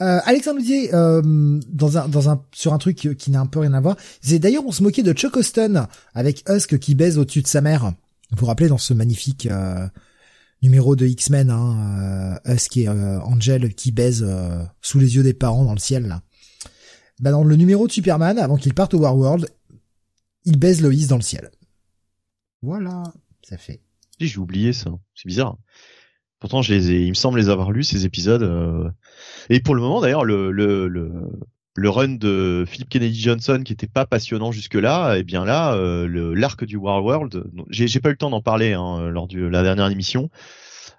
Euh, 0.00 0.20
Alexandre 0.24 0.60
nous 0.60 0.94
euh, 0.94 1.60
dans 1.68 1.98
un 1.98 2.08
dans 2.08 2.30
un 2.30 2.42
sur 2.52 2.72
un 2.72 2.78
truc 2.78 2.96
qui 2.96 3.30
n'a 3.30 3.40
un 3.40 3.46
peu 3.46 3.58
rien 3.58 3.74
à 3.74 3.80
voir. 3.80 3.96
C'est 4.22 4.38
d'ailleurs 4.38 4.64
on 4.66 4.72
se 4.72 4.82
moquait 4.82 5.02
de 5.02 5.12
Chuck 5.12 5.36
Austin 5.36 5.86
avec 6.14 6.44
Husk 6.48 6.78
qui 6.78 6.94
baise 6.94 7.18
au-dessus 7.18 7.42
de 7.42 7.46
sa 7.46 7.60
mère. 7.60 7.92
Vous 8.30 8.38
vous 8.38 8.46
rappelez 8.46 8.68
dans 8.68 8.78
ce 8.78 8.94
magnifique 8.94 9.46
euh, 9.46 9.86
numéro 10.62 10.96
de 10.96 11.06
X-Men, 11.06 11.50
hein, 11.50 12.38
euh, 12.46 12.54
Husk 12.54 12.76
et 12.76 12.88
euh, 12.88 13.20
Angel 13.20 13.74
qui 13.74 13.92
baisent 13.92 14.24
euh, 14.26 14.64
sous 14.80 14.98
les 14.98 15.16
yeux 15.16 15.22
des 15.22 15.34
parents 15.34 15.64
dans 15.64 15.74
le 15.74 15.78
ciel 15.78 16.06
là. 16.06 16.22
Bah 17.20 17.32
dans 17.32 17.42
le 17.42 17.56
numéro 17.56 17.86
de 17.86 17.92
Superman, 17.92 18.38
avant 18.38 18.56
qu'il 18.56 18.74
parte 18.74 18.94
au 18.94 19.00
Warworld, 19.00 19.48
il 20.44 20.56
baise 20.56 20.80
Loïs 20.80 21.08
dans 21.08 21.16
le 21.16 21.22
ciel. 21.22 21.50
Voilà, 22.62 23.02
ça 23.42 23.58
fait. 23.58 23.82
J'ai 24.20 24.38
oublié 24.38 24.72
ça, 24.72 24.90
c'est 25.14 25.26
bizarre. 25.26 25.58
Pourtant, 26.40 26.62
je 26.62 26.72
les 26.72 26.92
ai, 26.92 27.02
il 27.02 27.10
me 27.10 27.14
semble 27.14 27.38
les 27.38 27.48
avoir 27.48 27.72
lus 27.72 27.84
ces 27.84 28.04
épisodes. 28.04 28.42
Euh... 28.42 28.88
Et 29.50 29.60
pour 29.60 29.74
le 29.74 29.80
moment, 29.80 30.00
d'ailleurs, 30.00 30.24
le, 30.24 30.50
le, 30.52 30.86
le, 30.86 31.12
le, 31.74 31.90
run 31.90 32.10
de 32.10 32.64
Philip 32.66 32.88
Kennedy 32.88 33.20
Johnson, 33.20 33.62
qui 33.64 33.72
était 33.72 33.88
pas 33.88 34.06
passionnant 34.06 34.52
jusque-là, 34.52 35.16
et 35.16 35.20
eh 35.20 35.22
bien 35.24 35.44
là, 35.44 35.74
euh, 35.74 36.06
le 36.06 36.34
l'arc 36.34 36.64
du 36.64 36.76
War 36.76 37.04
World, 37.04 37.44
j'ai 37.70 38.00
pas 38.00 38.10
eu 38.10 38.12
le 38.12 38.18
temps 38.18 38.30
d'en 38.30 38.42
parler 38.42 38.74
hein, 38.74 39.08
lors 39.08 39.26
de 39.26 39.40
la 39.40 39.62
dernière 39.62 39.90
émission. 39.90 40.30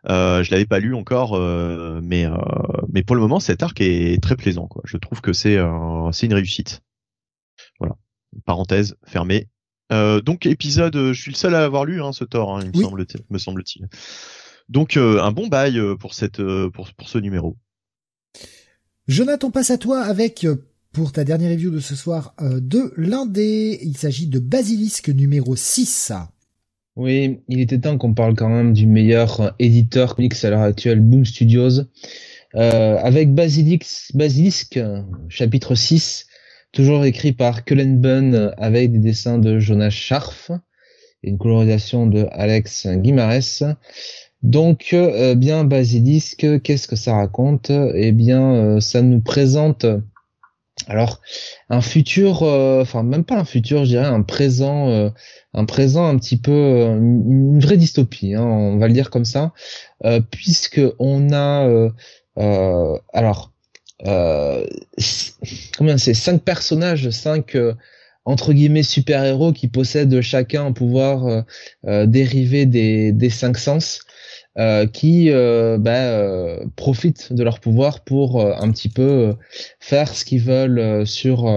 Euh, 0.07 0.43
je 0.43 0.51
l'avais 0.51 0.65
pas 0.65 0.79
lu 0.79 0.95
encore, 0.95 1.35
euh, 1.35 1.99
mais 2.03 2.25
euh, 2.25 2.35
mais 2.91 3.03
pour 3.03 3.15
le 3.15 3.21
moment, 3.21 3.39
cet 3.39 3.63
arc 3.63 3.81
est 3.81 4.21
très 4.21 4.35
plaisant. 4.35 4.67
Quoi. 4.67 4.81
Je 4.85 4.97
trouve 4.97 5.21
que 5.21 5.33
c'est 5.33 5.57
c'est 6.11 6.25
une 6.25 6.33
réussite. 6.33 6.81
Voilà. 7.79 7.95
Parenthèse 8.45 8.95
fermée. 9.05 9.47
donc 9.91 10.45
épisode, 10.45 10.95
je 10.95 11.21
suis 11.21 11.31
le 11.31 11.37
seul 11.37 11.55
à 11.55 11.61
l'avoir 11.61 11.85
lu, 11.85 12.01
hein, 12.01 12.13
ce 12.13 12.23
Thor, 12.23 12.57
hein, 12.57 12.61
il 12.63 12.79
me 12.79 12.83
semble, 12.83 13.05
me 13.29 13.37
semble-t-il. 13.37 13.87
Donc 14.69 14.98
euh, 14.98 15.22
un 15.22 15.31
bon 15.31 15.48
bail 15.48 15.77
euh, 15.77 15.95
pour 15.95 16.14
cette 16.14 16.39
euh, 16.39 16.69
pour, 16.69 16.93
pour 16.93 17.09
ce 17.09 17.17
numéro. 17.17 17.57
Jonathan, 19.07 19.48
on 19.48 19.51
passe 19.51 19.72
à 19.72 19.77
toi 19.77 20.01
avec 20.01 20.45
pour 20.93 21.11
ta 21.11 21.23
dernière 21.23 21.51
review 21.51 21.72
de 21.72 21.80
ce 21.80 21.95
soir 21.95 22.35
de 22.39 22.93
l'indé. 22.95 23.80
Il 23.81 23.98
s'agit 23.98 24.27
de 24.27 24.39
Basilisque 24.39 25.09
numéro 25.09 25.56
6. 25.56 26.14
Oui, 26.95 27.39
il 27.48 27.59
était 27.59 27.80
temps 27.80 27.98
qu'on 27.98 28.14
parle 28.14 28.35
quand 28.35 28.49
même 28.49 28.73
du 28.73 28.85
meilleur 28.85 29.56
éditeur 29.57 30.15
comics 30.15 30.43
à 30.43 30.49
l'heure 30.49 30.61
actuelle, 30.61 30.99
Boom 30.99 31.25
Studios. 31.25 31.81
Euh, 32.56 32.98
avec 32.98 33.33
Basilisque, 33.33 34.15
Basilisque, 34.15 34.80
chapitre 35.27 35.75
6, 35.75 36.27
toujours 36.72 37.06
écrit 37.06 37.31
par 37.31 37.64
Cullen 37.64 37.99
Bunn 37.99 38.53
avec 38.57 38.91
des 38.91 38.99
dessins 38.99 39.38
de 39.38 39.59
Jonas 39.59 39.91
Scharf 39.91 40.51
et 41.23 41.30
une 41.30 41.38
colorisation 41.38 42.07
de 42.07 42.27
Alex 42.31 42.88
Guimarès. 42.88 43.64
Donc, 44.41 44.89
euh, 44.93 45.35
bien 45.35 45.65
Basilisque, 45.65 46.61
qu'est-ce 46.61 46.87
que 46.87 46.95
ça 46.95 47.15
raconte? 47.15 47.71
Eh 47.71 48.11
bien, 48.11 48.53
euh, 48.53 48.79
ça 48.79 49.01
nous 49.01 49.19
présente 49.19 49.85
alors 50.87 51.19
un 51.69 51.81
futur, 51.81 52.43
euh, 52.43 52.81
enfin 52.81 53.03
même 53.03 53.25
pas 53.25 53.35
un 53.35 53.43
futur, 53.43 53.83
je 53.83 53.89
dirais 53.89 54.05
un 54.05 54.21
présent, 54.21 55.11
un 55.53 55.65
présent 55.65 56.07
un 56.07 56.17
petit 56.17 56.37
peu 56.37 56.51
une 56.51 57.59
vraie 57.59 57.75
dystopie, 57.75 58.33
hein, 58.33 58.43
on 58.45 58.77
va 58.77 58.87
le 58.87 58.93
dire 58.93 59.09
comme 59.09 59.25
ça, 59.25 59.51
puisque 60.31 60.81
on 60.97 61.33
a 61.33 61.89
alors 63.13 63.51
combien 65.77 65.97
c'est? 65.97 66.13
Cinq 66.13 66.43
personnages, 66.43 67.09
cinq 67.09 67.57
entre 68.23 68.53
guillemets 68.53 68.83
super 68.83 69.25
héros 69.25 69.51
qui 69.51 69.67
possèdent 69.67 70.21
chacun 70.21 70.67
un 70.67 70.71
pouvoir 70.71 71.43
dérivé 71.83 72.65
des, 72.65 73.11
des 73.11 73.29
cinq 73.29 73.57
sens 73.57 73.99
euh, 74.59 74.88
qui 74.88 75.31
euh, 75.31 75.77
bah, 75.77 76.09
euh, 76.09 76.65
profitent 76.75 77.31
de 77.31 77.43
leur 77.43 77.61
pouvoir 77.61 78.03
pour 78.03 78.45
un 78.45 78.69
petit 78.71 78.89
peu 78.89 79.33
faire 79.79 80.13
ce 80.13 80.25
qu'ils 80.25 80.41
veulent 80.41 81.07
sur 81.07 81.49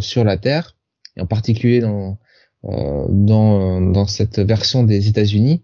sur 0.00 0.24
la 0.24 0.36
Terre, 0.36 0.76
et 1.16 1.20
en 1.20 1.26
particulier 1.26 1.78
dans 1.80 2.18
dans 2.64 3.80
dans 3.80 4.06
cette 4.06 4.40
version 4.40 4.82
des 4.82 5.06
États-Unis. 5.06 5.62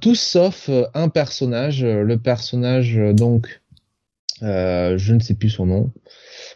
tous 0.00 0.16
sauf 0.16 0.68
un 0.94 1.08
personnage, 1.08 1.84
le 1.84 2.18
personnage 2.18 2.96
donc 3.14 3.62
je 4.40 5.14
ne 5.14 5.20
sais 5.20 5.34
plus 5.34 5.50
son 5.50 5.66
nom, 5.66 5.92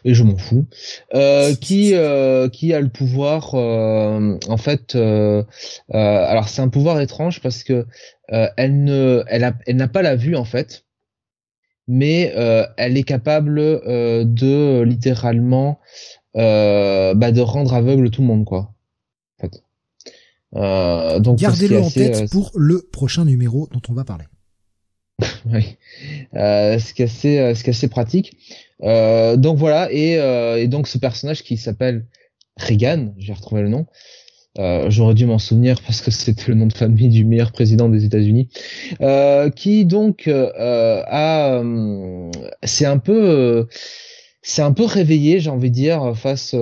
et 0.07 0.13
je 0.13 0.23
m'en 0.23 0.37
fous, 0.37 0.65
euh, 1.13 1.53
qui 1.61 1.93
euh, 1.93 2.47
qui 2.47 2.73
a 2.73 2.79
le 2.79 2.87
pouvoir 2.87 3.53
euh, 3.53 4.37
en 4.47 4.57
fait. 4.57 4.95
alors 4.95 6.49
c'est 6.49 6.61
un 6.61 6.69
pouvoir 6.69 6.99
étrange 7.01 7.41
parce 7.41 7.63
que 7.63 7.85
elle 8.29 8.83
ne 8.83 9.23
elle 9.27 9.43
a, 9.43 9.53
elle 9.67 9.75
n'a 9.75 9.87
pas 9.87 10.01
la 10.01 10.15
vue 10.15 10.35
en 10.35 10.45
fait, 10.45 10.85
mais 11.87 12.33
elle 12.77 12.97
est 12.97 13.03
capable 13.03 13.55
de 13.59 14.81
littéralement 14.81 15.79
bah, 16.33 17.31
de 17.31 17.41
rendre 17.41 17.73
aveugle 17.73 18.09
tout 18.09 18.21
le 18.21 18.27
monde 18.27 18.45
quoi. 18.45 18.73
En 19.37 19.41
fait. 19.41 19.63
Euh, 20.55 21.19
donc 21.19 21.39
gardez-le 21.39 21.81
en 21.81 21.89
tête 21.89 22.31
pour 22.31 22.51
le 22.55 22.81
prochain 22.81 23.25
numéro 23.25 23.67
dont 23.73 23.81
on 23.89 23.93
va 23.93 24.05
parler. 24.05 24.23
oui, 25.45 25.77
euh, 26.35 26.79
ce 26.79 26.93
qui 26.93 27.01
est 27.01 27.05
assez, 27.05 27.55
ce 27.55 27.63
qui 27.63 27.69
est 27.69 27.73
assez 27.73 27.89
pratique. 27.89 28.37
Euh, 28.83 29.37
donc 29.37 29.57
voilà, 29.57 29.91
et, 29.91 30.19
euh, 30.19 30.57
et, 30.57 30.67
donc 30.67 30.87
ce 30.87 30.97
personnage 30.97 31.43
qui 31.43 31.57
s'appelle 31.57 32.05
Reagan, 32.57 33.13
j'ai 33.17 33.33
retrouvé 33.33 33.61
le 33.61 33.69
nom. 33.69 33.85
Euh, 34.59 34.89
J'aurais 34.89 35.13
dû 35.13 35.25
m'en 35.25 35.37
souvenir 35.37 35.81
parce 35.81 36.01
que 36.01 36.09
c'était 36.09 36.47
le 36.47 36.55
nom 36.55 36.65
de 36.65 36.73
famille 36.73 37.09
du 37.09 37.25
meilleur 37.25 37.51
président 37.51 37.89
des 37.89 38.05
États-Unis, 38.05 38.49
euh, 39.01 39.49
qui 39.51 39.85
donc 39.85 40.27
euh, 40.27 41.03
a, 41.05 41.61
c'est 42.63 42.85
un 42.85 42.97
peu, 42.97 43.67
c'est 44.41 44.63
un 44.63 44.73
peu 44.73 44.85
réveillé, 44.85 45.39
j'ai 45.39 45.51
envie 45.51 45.69
de 45.69 45.75
dire, 45.75 46.17
face 46.17 46.55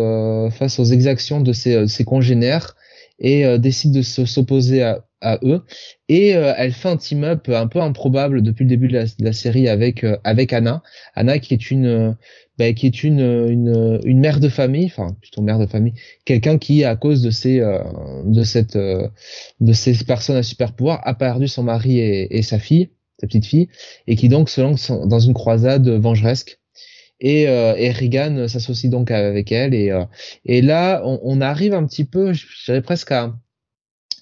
face 0.57 0.79
aux 0.79 0.85
exactions 0.85 1.39
de 1.39 1.53
ses, 1.53 1.87
ses 1.87 2.03
congénères 2.03 2.75
et 3.19 3.57
décide 3.59 3.93
de 3.93 4.01
s'opposer 4.01 4.83
à, 4.83 5.05
à 5.25 5.39
eux. 5.43 5.63
Et 6.07 6.35
euh, 6.35 6.53
elle 6.55 6.71
fait 6.71 6.87
un 6.87 6.97
team 6.97 7.23
up 7.23 7.49
un 7.49 7.67
peu 7.67 7.81
improbable 7.81 8.41
depuis 8.41 8.63
le 8.63 8.69
début 8.69 8.87
de 8.87 9.05
la, 9.19 9.33
série 9.33 9.67
avec 9.67 10.03
euh, 10.03 10.17
avec 10.23 10.53
Anna. 10.53 10.83
Anna 11.15 11.39
qui 11.39 11.53
est 11.53 11.71
une 11.71 11.87
euh, 11.87 12.11
bah, 12.57 12.71
qui 12.73 12.85
est 12.85 13.03
une, 13.03 13.19
une 13.19 13.99
une 14.05 14.19
mère 14.19 14.39
de 14.39 14.47
famille 14.47 14.85
enfin 14.85 15.17
plutôt 15.19 15.41
mère 15.41 15.59
de 15.59 15.65
famille 15.65 15.93
quelqu'un 16.23 16.57
qui 16.57 16.85
à 16.85 16.95
cause 16.95 17.21
de 17.21 17.29
ces 17.29 17.59
de 17.59 18.43
cette 18.43 18.77
de 18.77 19.73
ces 19.73 20.05
personnes 20.05 20.37
à 20.37 20.43
super 20.43 20.71
pouvoir 20.73 21.01
a 21.05 21.15
perdu 21.15 21.49
son 21.49 21.63
mari 21.63 21.99
et, 21.99 22.37
et, 22.37 22.43
sa 22.43 22.59
fille 22.59 22.91
sa 23.19 23.27
petite 23.27 23.45
fille 23.45 23.67
et 24.07 24.15
qui 24.15 24.29
donc 24.29 24.49
se 24.49 24.61
lance 24.61 24.89
dans 24.89 25.19
une 25.19 25.33
croisade 25.33 25.89
vengeresque. 25.89 26.59
Et, 27.21 27.43
et 27.43 27.91
Regan 27.91 28.47
s'associe 28.47 28.91
donc 28.91 29.09
avec 29.09 29.51
elle 29.51 29.73
et, 29.73 29.97
et 30.45 30.61
là 30.61 31.01
on, 31.05 31.19
on, 31.23 31.41
arrive 31.41 31.73
un 31.73 31.85
petit 31.85 32.03
peu 32.03 32.33
je 32.33 32.45
dirais 32.65 32.81
presque 32.81 33.11
à 33.11 33.33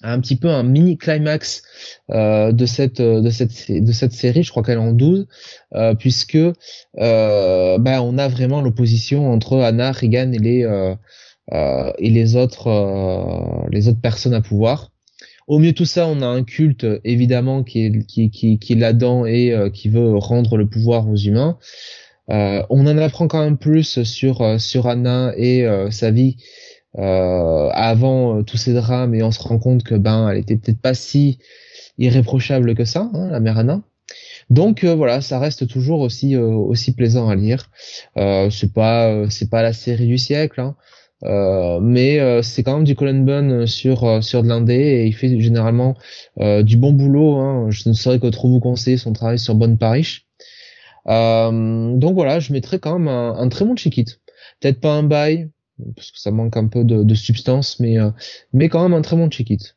un 0.02 0.20
petit 0.20 0.36
peu 0.36 0.48
un 0.48 0.62
mini 0.62 0.96
climax 0.98 1.62
euh, 2.10 2.52
de 2.52 2.66
cette 2.66 3.00
de 3.00 3.30
cette 3.30 3.70
de 3.70 3.92
cette 3.92 4.12
série. 4.12 4.42
Je 4.42 4.50
crois 4.50 4.62
qu'elle 4.62 4.78
est 4.78 4.80
en 4.80 4.92
12 4.92 5.26
euh, 5.74 5.94
puisque 5.94 6.36
euh, 6.36 7.78
bah, 7.78 8.02
on 8.02 8.18
a 8.18 8.28
vraiment 8.28 8.60
l'opposition 8.60 9.30
entre 9.32 9.60
Anna 9.60 9.92
Regan 9.92 10.32
et 10.32 10.38
les 10.38 10.64
euh, 10.64 10.94
euh, 11.52 11.92
et 11.98 12.10
les 12.10 12.36
autres 12.36 12.68
euh, 12.68 13.66
les 13.70 13.88
autres 13.88 14.00
personnes 14.00 14.34
à 14.34 14.40
pouvoir. 14.40 14.90
Au 15.46 15.58
mieux 15.58 15.72
de 15.72 15.76
tout 15.76 15.84
ça 15.84 16.06
on 16.06 16.22
a 16.22 16.26
un 16.26 16.42
culte 16.42 16.86
évidemment 17.04 17.64
qui 17.64 17.84
est 17.84 18.06
qui 18.06 18.30
qui, 18.30 18.58
qui 18.58 18.72
est 18.72 18.76
là-dedans 18.76 19.26
et 19.26 19.54
qui 19.74 19.90
veut 19.90 20.16
rendre 20.16 20.56
le 20.56 20.66
pouvoir 20.66 21.06
aux 21.08 21.16
humains. 21.16 21.58
On 22.28 22.86
en 22.86 22.96
apprend 22.96 23.28
quand 23.28 23.44
même 23.44 23.58
plus 23.58 24.02
sur 24.04 24.58
sur 24.58 24.86
Anna 24.86 25.34
et 25.36 25.66
sa 25.90 26.10
vie 26.10 26.38
euh, 26.98 27.70
avant 27.72 28.38
euh, 28.38 28.42
tous 28.42 28.56
ces 28.56 28.72
drames 28.72 29.16
et 29.16 29.22
on 29.24 29.32
se 29.32 29.42
rend 29.42 29.58
compte 29.58 29.82
que 29.82 29.96
ben 29.96 30.28
elle 30.28 30.38
était 30.38 30.56
peut-être 30.56 30.80
pas 30.80 30.94
si 30.94 31.38
irréprochable 31.98 32.74
que 32.76 32.84
ça, 32.84 33.10
hein, 33.12 33.30
la 33.30 33.40
mère 33.40 33.58
Anna. 33.58 33.82
Donc 34.50 34.84
euh, 34.84 34.94
voilà, 34.94 35.20
ça 35.20 35.40
reste 35.40 35.66
toujours 35.66 36.00
aussi 36.00 36.36
aussi 36.36 36.94
plaisant 36.94 37.28
à 37.28 37.34
lire. 37.34 37.70
c'est 38.16 38.72
pas 38.72 39.28
c'est 39.30 39.50
pas 39.50 39.62
la 39.62 39.72
série 39.72 40.06
du 40.06 40.18
siècle, 40.18 40.60
hein, 40.60 40.76
mais 41.82 42.42
c'est 42.42 42.62
quand 42.62 42.76
même 42.76 42.84
du 42.84 42.94
Colin 42.94 43.22
Bunn 43.24 43.66
sur 43.66 44.22
sur 44.22 44.42
de 44.42 44.48
l'indé 44.48 44.74
et 44.74 45.06
il 45.06 45.14
fait 45.14 45.40
généralement 45.40 45.96
du 46.38 46.76
bon 46.76 46.92
boulot. 46.92 47.36
Hein. 47.38 47.70
Je 47.70 47.88
ne 47.88 47.94
saurais 47.94 48.20
que 48.20 48.26
trop 48.28 48.48
vous 48.48 48.60
conseiller 48.60 48.98
son 48.98 49.12
travail 49.12 49.38
sur 49.38 49.54
Bonne 49.54 49.78
Parish. 49.78 50.26
donc 51.06 52.14
voilà, 52.14 52.40
je 52.40 52.52
mettrais 52.52 52.78
quand 52.78 52.98
même 52.98 53.08
un, 53.08 53.36
un 53.36 53.48
très 53.48 53.64
bon 53.64 53.76
check 53.76 53.94
Peut-être 54.60 54.80
pas 54.80 54.92
un 54.92 55.02
bail, 55.02 55.50
parce 55.96 56.10
que 56.10 56.18
ça 56.18 56.30
manque 56.30 56.56
un 56.56 56.68
peu 56.68 56.84
de, 56.84 57.02
de 57.02 57.14
substance, 57.14 57.80
mais, 57.80 57.98
euh, 57.98 58.10
mais 58.52 58.68
quand 58.68 58.82
même 58.82 58.94
un 58.94 59.02
très 59.02 59.16
bon 59.16 59.28
check-it. 59.28 59.76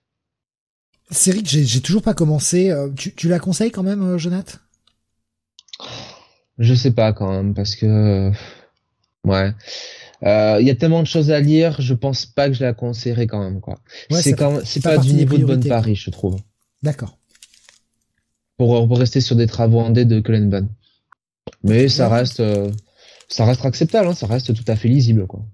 Série 1.10 1.42
que 1.42 1.50
j'ai 1.50 1.82
toujours 1.82 2.02
pas 2.02 2.14
commencé. 2.14 2.70
Euh, 2.70 2.90
tu, 2.96 3.16
tu 3.16 3.30
la 3.30 3.40
conseilles 3.40 3.72
quand 3.72 3.84
même, 3.84 4.04
euh, 4.04 4.18
Jonathan? 4.18 4.58
Je 6.58 6.74
sais 6.74 6.92
pas 6.92 7.14
quand 7.14 7.32
même 7.32 7.54
parce 7.54 7.76
que 7.76 8.32
ouais. 9.24 9.54
Il 10.24 10.66
y 10.68 10.72
a 10.72 10.76
tellement 10.76 11.02
de 11.02 11.08
choses 11.08 11.32
à 11.32 11.40
lire, 11.40 11.80
je 11.80 11.94
pense 11.94 12.26
pas 12.26 12.48
que 12.48 12.56
je 12.56 12.64
la 12.64 12.74
conseillerais 12.74 13.28
quand 13.28 13.40
même 13.40 13.62
quoi. 13.62 13.80
c'est 14.10 14.34
quand 14.34 14.62
c'est 14.66 14.82
pas 14.82 14.98
du 14.98 15.14
niveau 15.14 15.38
de 15.38 15.46
bonne 15.46 15.64
Paris, 15.64 15.96
je 15.96 16.10
trouve. 16.10 16.38
D'accord. 16.82 17.20
Pour, 18.58 18.88
pour, 18.88 18.98
rester 18.98 19.22
sur 19.22 19.36
des 19.36 19.46
travaux 19.46 19.80
en 19.80 19.92
D 19.92 20.06
de 20.06 20.20
Cullen 20.20 20.68
Mais 21.64 21.88
ça 21.90 22.10
reste 22.10 22.42
ça 23.30 23.46
reste 23.46 23.64
acceptable, 23.64 24.08
hein, 24.08 24.16
ça 24.16 24.26
reste 24.26 24.56
tout 24.56 24.66
à 24.68 24.76
fait 24.76 24.88
lisible 24.88 25.28
quoi. 25.28 25.46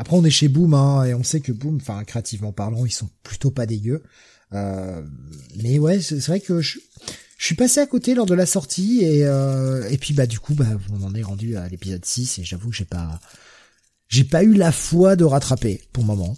Après, 0.00 0.16
on 0.16 0.24
est 0.24 0.30
chez 0.30 0.48
Boom, 0.48 0.72
hein, 0.72 1.04
et 1.04 1.12
on 1.12 1.22
sait 1.22 1.40
que 1.40 1.52
Boom, 1.52 1.76
enfin, 1.76 2.04
créativement 2.04 2.52
parlant, 2.52 2.86
ils 2.86 2.90
sont 2.90 3.10
plutôt 3.22 3.50
pas 3.50 3.66
dégueux. 3.66 4.02
Euh, 4.54 5.02
mais 5.62 5.78
ouais, 5.78 6.00
c'est 6.00 6.26
vrai 6.26 6.40
que 6.40 6.62
je, 6.62 6.78
je, 7.36 7.44
suis 7.44 7.54
passé 7.54 7.80
à 7.80 7.86
côté 7.86 8.14
lors 8.14 8.24
de 8.24 8.32
la 8.32 8.46
sortie, 8.46 9.00
et, 9.02 9.26
euh, 9.26 9.86
et 9.90 9.98
puis 9.98 10.14
bah 10.14 10.24
du 10.24 10.40
coup, 10.40 10.54
bah, 10.54 10.64
on 10.90 11.04
en 11.04 11.14
est 11.14 11.20
rendu 11.20 11.54
à 11.58 11.68
l'épisode 11.68 12.02
6, 12.02 12.38
et 12.38 12.44
j'avoue 12.44 12.70
que 12.70 12.76
j'ai 12.76 12.86
pas, 12.86 13.20
j'ai 14.08 14.24
pas 14.24 14.42
eu 14.42 14.54
la 14.54 14.72
foi 14.72 15.16
de 15.16 15.24
rattraper 15.24 15.82
pour 15.92 16.02
le 16.02 16.06
moment. 16.06 16.34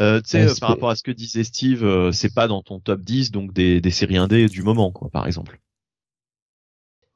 Euh, 0.00 0.20
tu 0.22 0.30
sais, 0.30 0.46
par 0.58 0.70
rapport 0.70 0.90
à 0.90 0.96
ce 0.96 1.04
que 1.04 1.12
disait 1.12 1.44
Steve, 1.44 1.84
euh, 1.84 2.10
c'est 2.10 2.34
pas 2.34 2.48
dans 2.48 2.62
ton 2.62 2.80
top 2.80 3.00
10, 3.00 3.30
donc 3.30 3.54
des, 3.54 3.80
des 3.80 3.92
séries 3.92 4.16
indé 4.16 4.48
du 4.48 4.64
moment, 4.64 4.90
quoi, 4.90 5.08
par 5.08 5.24
exemple. 5.28 5.60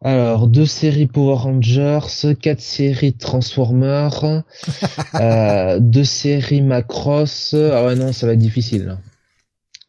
Alors, 0.01 0.47
deux 0.47 0.67
séries 0.67 1.07
Power 1.07 1.37
Rangers, 1.37 2.35
quatre 2.41 2.61
séries 2.61 3.15
Transformers, 3.15 4.45
euh, 5.15 5.79
deux 5.81 6.05
séries 6.05 6.63
Macross. 6.63 7.55
Ah 7.55 7.85
ouais, 7.85 7.97
non, 7.97 8.13
ça 8.13 8.27
va 8.27 8.35
être 8.35 8.39
difficile. 8.39 8.99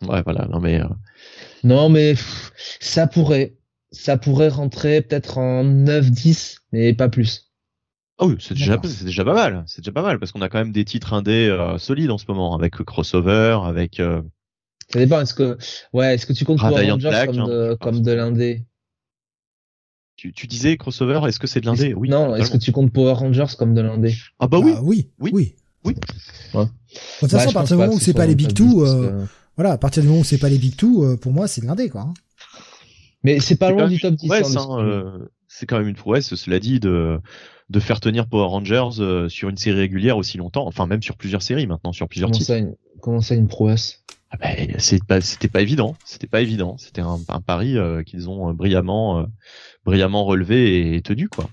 Ouais, 0.01 0.21
voilà, 0.23 0.47
non 0.49 0.59
mais... 0.59 0.81
Euh, 0.81 0.88
non, 1.63 1.89
mais 1.89 2.15
ça 2.79 3.07
pourrait. 3.07 3.55
Ça 3.91 4.17
pourrait 4.17 4.49
rentrer 4.49 5.01
peut-être 5.01 5.39
en 5.39 5.63
9-10, 5.63 6.59
mais 6.71 6.93
pas 6.93 7.09
plus. 7.09 7.51
Oh 8.19 8.27
oui, 8.27 8.35
c'est 8.39 8.53
déjà, 8.53 8.79
c'est 8.83 9.05
déjà 9.05 9.25
pas 9.25 9.33
mal. 9.33 9.63
C'est 9.65 9.81
déjà 9.81 9.91
pas 9.91 10.03
mal, 10.03 10.19
parce 10.19 10.31
qu'on 10.31 10.41
a 10.41 10.49
quand 10.49 10.59
même 10.59 10.71
des 10.71 10.85
titres 10.85 11.13
indés 11.13 11.47
euh, 11.49 11.77
solides 11.79 12.11
en 12.11 12.19
ce 12.19 12.25
moment, 12.27 12.55
avec 12.55 12.75
Crossover, 12.83 13.59
avec... 13.65 13.99
Euh... 13.99 14.21
Ça 14.93 14.99
dépend, 14.99 15.21
est-ce 15.21 15.33
que... 15.33 15.57
Ouais, 15.91 16.13
est-ce 16.15 16.27
que 16.27 16.33
tu 16.33 16.45
comptes 16.45 16.59
Power 16.59 16.91
Rangers 16.91 17.23
comme, 17.25 17.47
de, 17.47 17.71
hein, 17.71 17.77
comme 17.79 18.01
de 18.01 18.11
l'indé? 18.11 18.63
Tu, 20.19 20.48
disais 20.48 20.75
crossover, 20.77 21.22
est-ce 21.27 21.39
que 21.39 21.48
c'est 21.48 21.61
de 21.61 21.65
l'indé? 21.65 21.93
Oui. 21.93 22.09
Non, 22.09 22.35
est-ce 22.35 22.51
que 22.51 22.57
tu 22.57 22.72
comptes 22.72 22.91
Power 22.91 23.14
Rangers 23.14 23.56
comme 23.57 23.73
de 23.73 23.81
l'indé? 23.81 24.14
Ah 24.39 24.48
bah 24.48 24.59
oui. 24.59 24.73
Bah 24.73 24.81
oui. 24.83 25.09
Oui. 25.19 25.31
Oui. 25.33 25.56
oui. 25.85 25.95
De 26.53 26.67
toute 27.22 27.31
façon, 27.31 27.49
à 27.49 27.53
partir 27.53 27.77
du 27.77 27.83
moment 27.83 27.95
où 27.95 27.99
c'est 27.99 28.14
pas 28.14 28.25
les 28.25 28.35
Big 28.35 28.53
Two, 28.53 28.85
euh, 28.85 29.25
voilà, 29.56 29.73
à 29.73 29.77
partir 29.77 30.03
du 30.03 30.09
moment 30.09 30.22
où 30.22 30.25
c'est 30.25 30.38
pas 30.38 30.49
les 30.49 30.57
Big 30.57 30.75
Two, 30.75 31.17
pour 31.17 31.31
moi, 31.31 31.48
c'est 31.48 31.61
de 31.61 31.67
l'indé, 31.67 31.89
quoi. 31.89 32.01
Hein. 32.01 32.14
Mais 33.23 33.39
c'est 33.39 33.56
pas 33.56 33.72
loin 33.72 33.88
du 33.88 33.99
top 33.99 34.15
10. 34.15 34.31
Hein, 34.31 34.80
euh, 34.80 35.27
c'est 35.48 35.65
quand 35.65 35.77
même 35.77 35.88
une 35.88 35.95
prouesse, 35.95 36.35
cela 36.35 36.59
dit, 36.59 36.80
de 36.80 37.19
de 37.69 37.80
faire 37.80 37.99
tenir 37.99 38.25
Power 38.25 38.48
Rangers 38.48 38.89
euh, 38.98 39.30
sur 39.30 39.48
une 39.48 39.57
série 39.57 39.77
régulière 39.81 40.17
aussi 40.17 40.39
longtemps, 40.39 40.65
enfin 40.65 40.88
même 40.88 41.03
sur 41.03 41.15
plusieurs 41.15 41.43
séries 41.43 41.67
maintenant, 41.67 41.93
sur 41.93 42.07
plusieurs 42.07 42.31
comment 42.31 42.43
titres. 42.43 42.75
comment 42.99 43.22
ça, 43.22 43.35
une 43.35 43.48
prouesse? 43.48 44.03
Ah 44.31 44.38
ben, 44.38 44.73
c'était 44.80 45.06
pas, 45.06 45.22
c'était 45.22 45.49
pas 45.49 45.61
évident, 45.61 45.95
c'était 46.03 46.25
pas 46.25 46.41
évident, 46.41 46.77
c'était 46.80 47.01
un, 47.01 47.19
un, 47.27 47.41
pari 47.41 47.77
qu'ils 48.07 48.27
ont 48.27 48.51
brillamment 48.53 49.27
brillamment 49.85 50.25
relevé 50.25 50.95
et 50.95 51.01
tenu 51.01 51.30
quoi. 51.30 51.49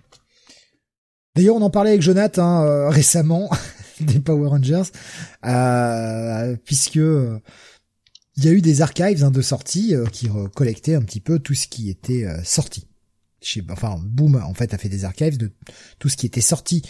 D'ailleurs, 1.37 1.57
on 1.57 1.63
en 1.63 1.71
parlait 1.71 1.91
avec 1.91 2.03
Jonathan 2.03 2.43
hein, 2.43 2.65
euh, 2.65 2.89
récemment 2.89 3.51
des 4.01 4.21
Power 4.21 4.49
Rangers, 4.49 4.91
euh, 5.45 6.57
puisque 6.65 6.97
euh, 6.97 7.39
il 8.39 8.45
y 8.45 8.49
a 8.49 8.53
eu 8.53 8.63
des 8.63 8.81
archives 8.81 9.23
hein, 9.23 9.31
de 9.31 9.43
sortie 9.43 9.95
qui 10.13 10.29
collectaient 10.55 10.95
un 10.95 11.03
petit 11.03 11.21
peu 11.21 11.39
tout 11.39 11.55
ce 11.55 11.69
qui 11.69 11.91
était 11.91 12.27
sorti. 12.43 12.87
Chez, 13.41 13.63
enfin, 13.71 13.99
Boom 14.03 14.37
en 14.37 14.55
fait 14.55 14.75
a 14.75 14.79
fait 14.79 14.89
des 14.89 15.05
archives 15.05 15.39
de 15.39 15.53
tout 15.99 16.09
ce 16.09 16.17
qui 16.17 16.27
était 16.27 16.43
sorti 16.43 16.83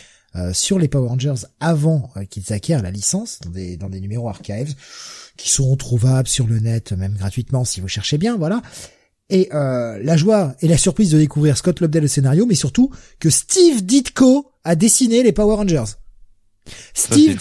sur 0.52 0.78
les 0.78 0.88
Power 0.88 1.08
Rangers 1.08 1.46
avant 1.60 2.10
qu'ils 2.30 2.52
acquièrent 2.52 2.82
la 2.82 2.90
licence 2.90 3.38
dans 3.40 3.50
des, 3.50 3.76
dans 3.76 3.88
des 3.88 4.00
numéros 4.00 4.28
archives 4.28 4.74
qui 5.36 5.48
seront 5.48 5.76
trouvables 5.76 6.28
sur 6.28 6.48
le 6.48 6.58
net 6.58 6.92
même 6.92 7.14
gratuitement 7.14 7.64
si 7.64 7.80
vous 7.80 7.88
cherchez 7.88 8.18
bien, 8.18 8.36
voilà. 8.36 8.60
Et 9.28 9.48
euh, 9.52 9.98
la 10.02 10.16
joie 10.16 10.54
et 10.60 10.68
la 10.68 10.78
surprise 10.78 11.10
de 11.10 11.18
découvrir 11.18 11.56
Scott 11.56 11.80
Lobdell 11.80 12.02
le 12.02 12.08
scénario, 12.08 12.46
mais 12.46 12.54
surtout 12.54 12.90
que 13.18 13.28
Steve 13.28 13.84
Ditko 13.84 14.52
a 14.62 14.76
dessiné 14.76 15.22
les 15.22 15.32
Power 15.32 15.56
Rangers. 15.56 15.96
Steve 16.94 17.36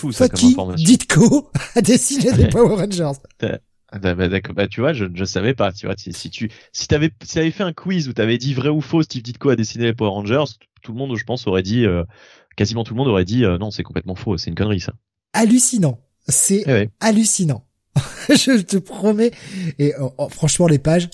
Ditko 0.77 1.49
a 1.75 1.81
dessiné 1.81 2.31
les 2.33 2.47
Power 2.49 2.75
Rangers. 2.75 3.19
Bah, 3.39 4.15
bah, 4.15 4.27
bah, 4.53 4.67
tu 4.67 4.81
vois, 4.81 4.93
je 4.93 5.05
ne 5.05 5.25
savais 5.25 5.53
pas. 5.53 5.72
Tu 5.72 5.85
vois, 5.85 5.95
si, 5.97 6.11
si 6.11 6.30
tu 6.30 6.51
si 6.72 6.88
t'avais 6.88 7.11
si 7.23 7.39
avais 7.39 7.51
fait 7.51 7.64
un 7.64 7.73
quiz 7.73 8.07
où 8.07 8.14
t'avais 8.14 8.38
dit 8.38 8.53
vrai 8.53 8.69
ou 8.69 8.81
faux, 8.81 9.03
Steve 9.03 9.22
Ditko 9.22 9.49
a 9.49 9.55
dessiné 9.55 9.85
les 9.85 9.93
Power 9.93 10.09
Rangers, 10.09 10.43
tout 10.81 10.91
le 10.91 10.97
monde, 10.97 11.15
je 11.15 11.23
pense, 11.23 11.47
aurait 11.47 11.64
dit, 11.64 11.85
euh, 11.85 12.03
quasiment 12.55 12.83
tout 12.83 12.93
le 12.93 12.97
monde 12.97 13.07
aurait 13.07 13.25
dit, 13.25 13.45
euh, 13.45 13.57
non, 13.57 13.72
c'est 13.72 13.83
complètement 13.83 14.15
faux, 14.15 14.38
c'est 14.38 14.49
une 14.49 14.55
connerie 14.55 14.80
ça. 14.80 14.93
Hallucinant, 15.33 15.99
c'est 16.27 16.64
eh 16.67 16.89
hallucinant. 16.99 17.65
je 18.30 18.61
te 18.61 18.77
promets. 18.77 19.31
Et 19.80 19.93
oh, 19.99 20.14
oh, 20.17 20.30
franchement, 20.30 20.67
les 20.67 20.80
pages, 20.80 21.09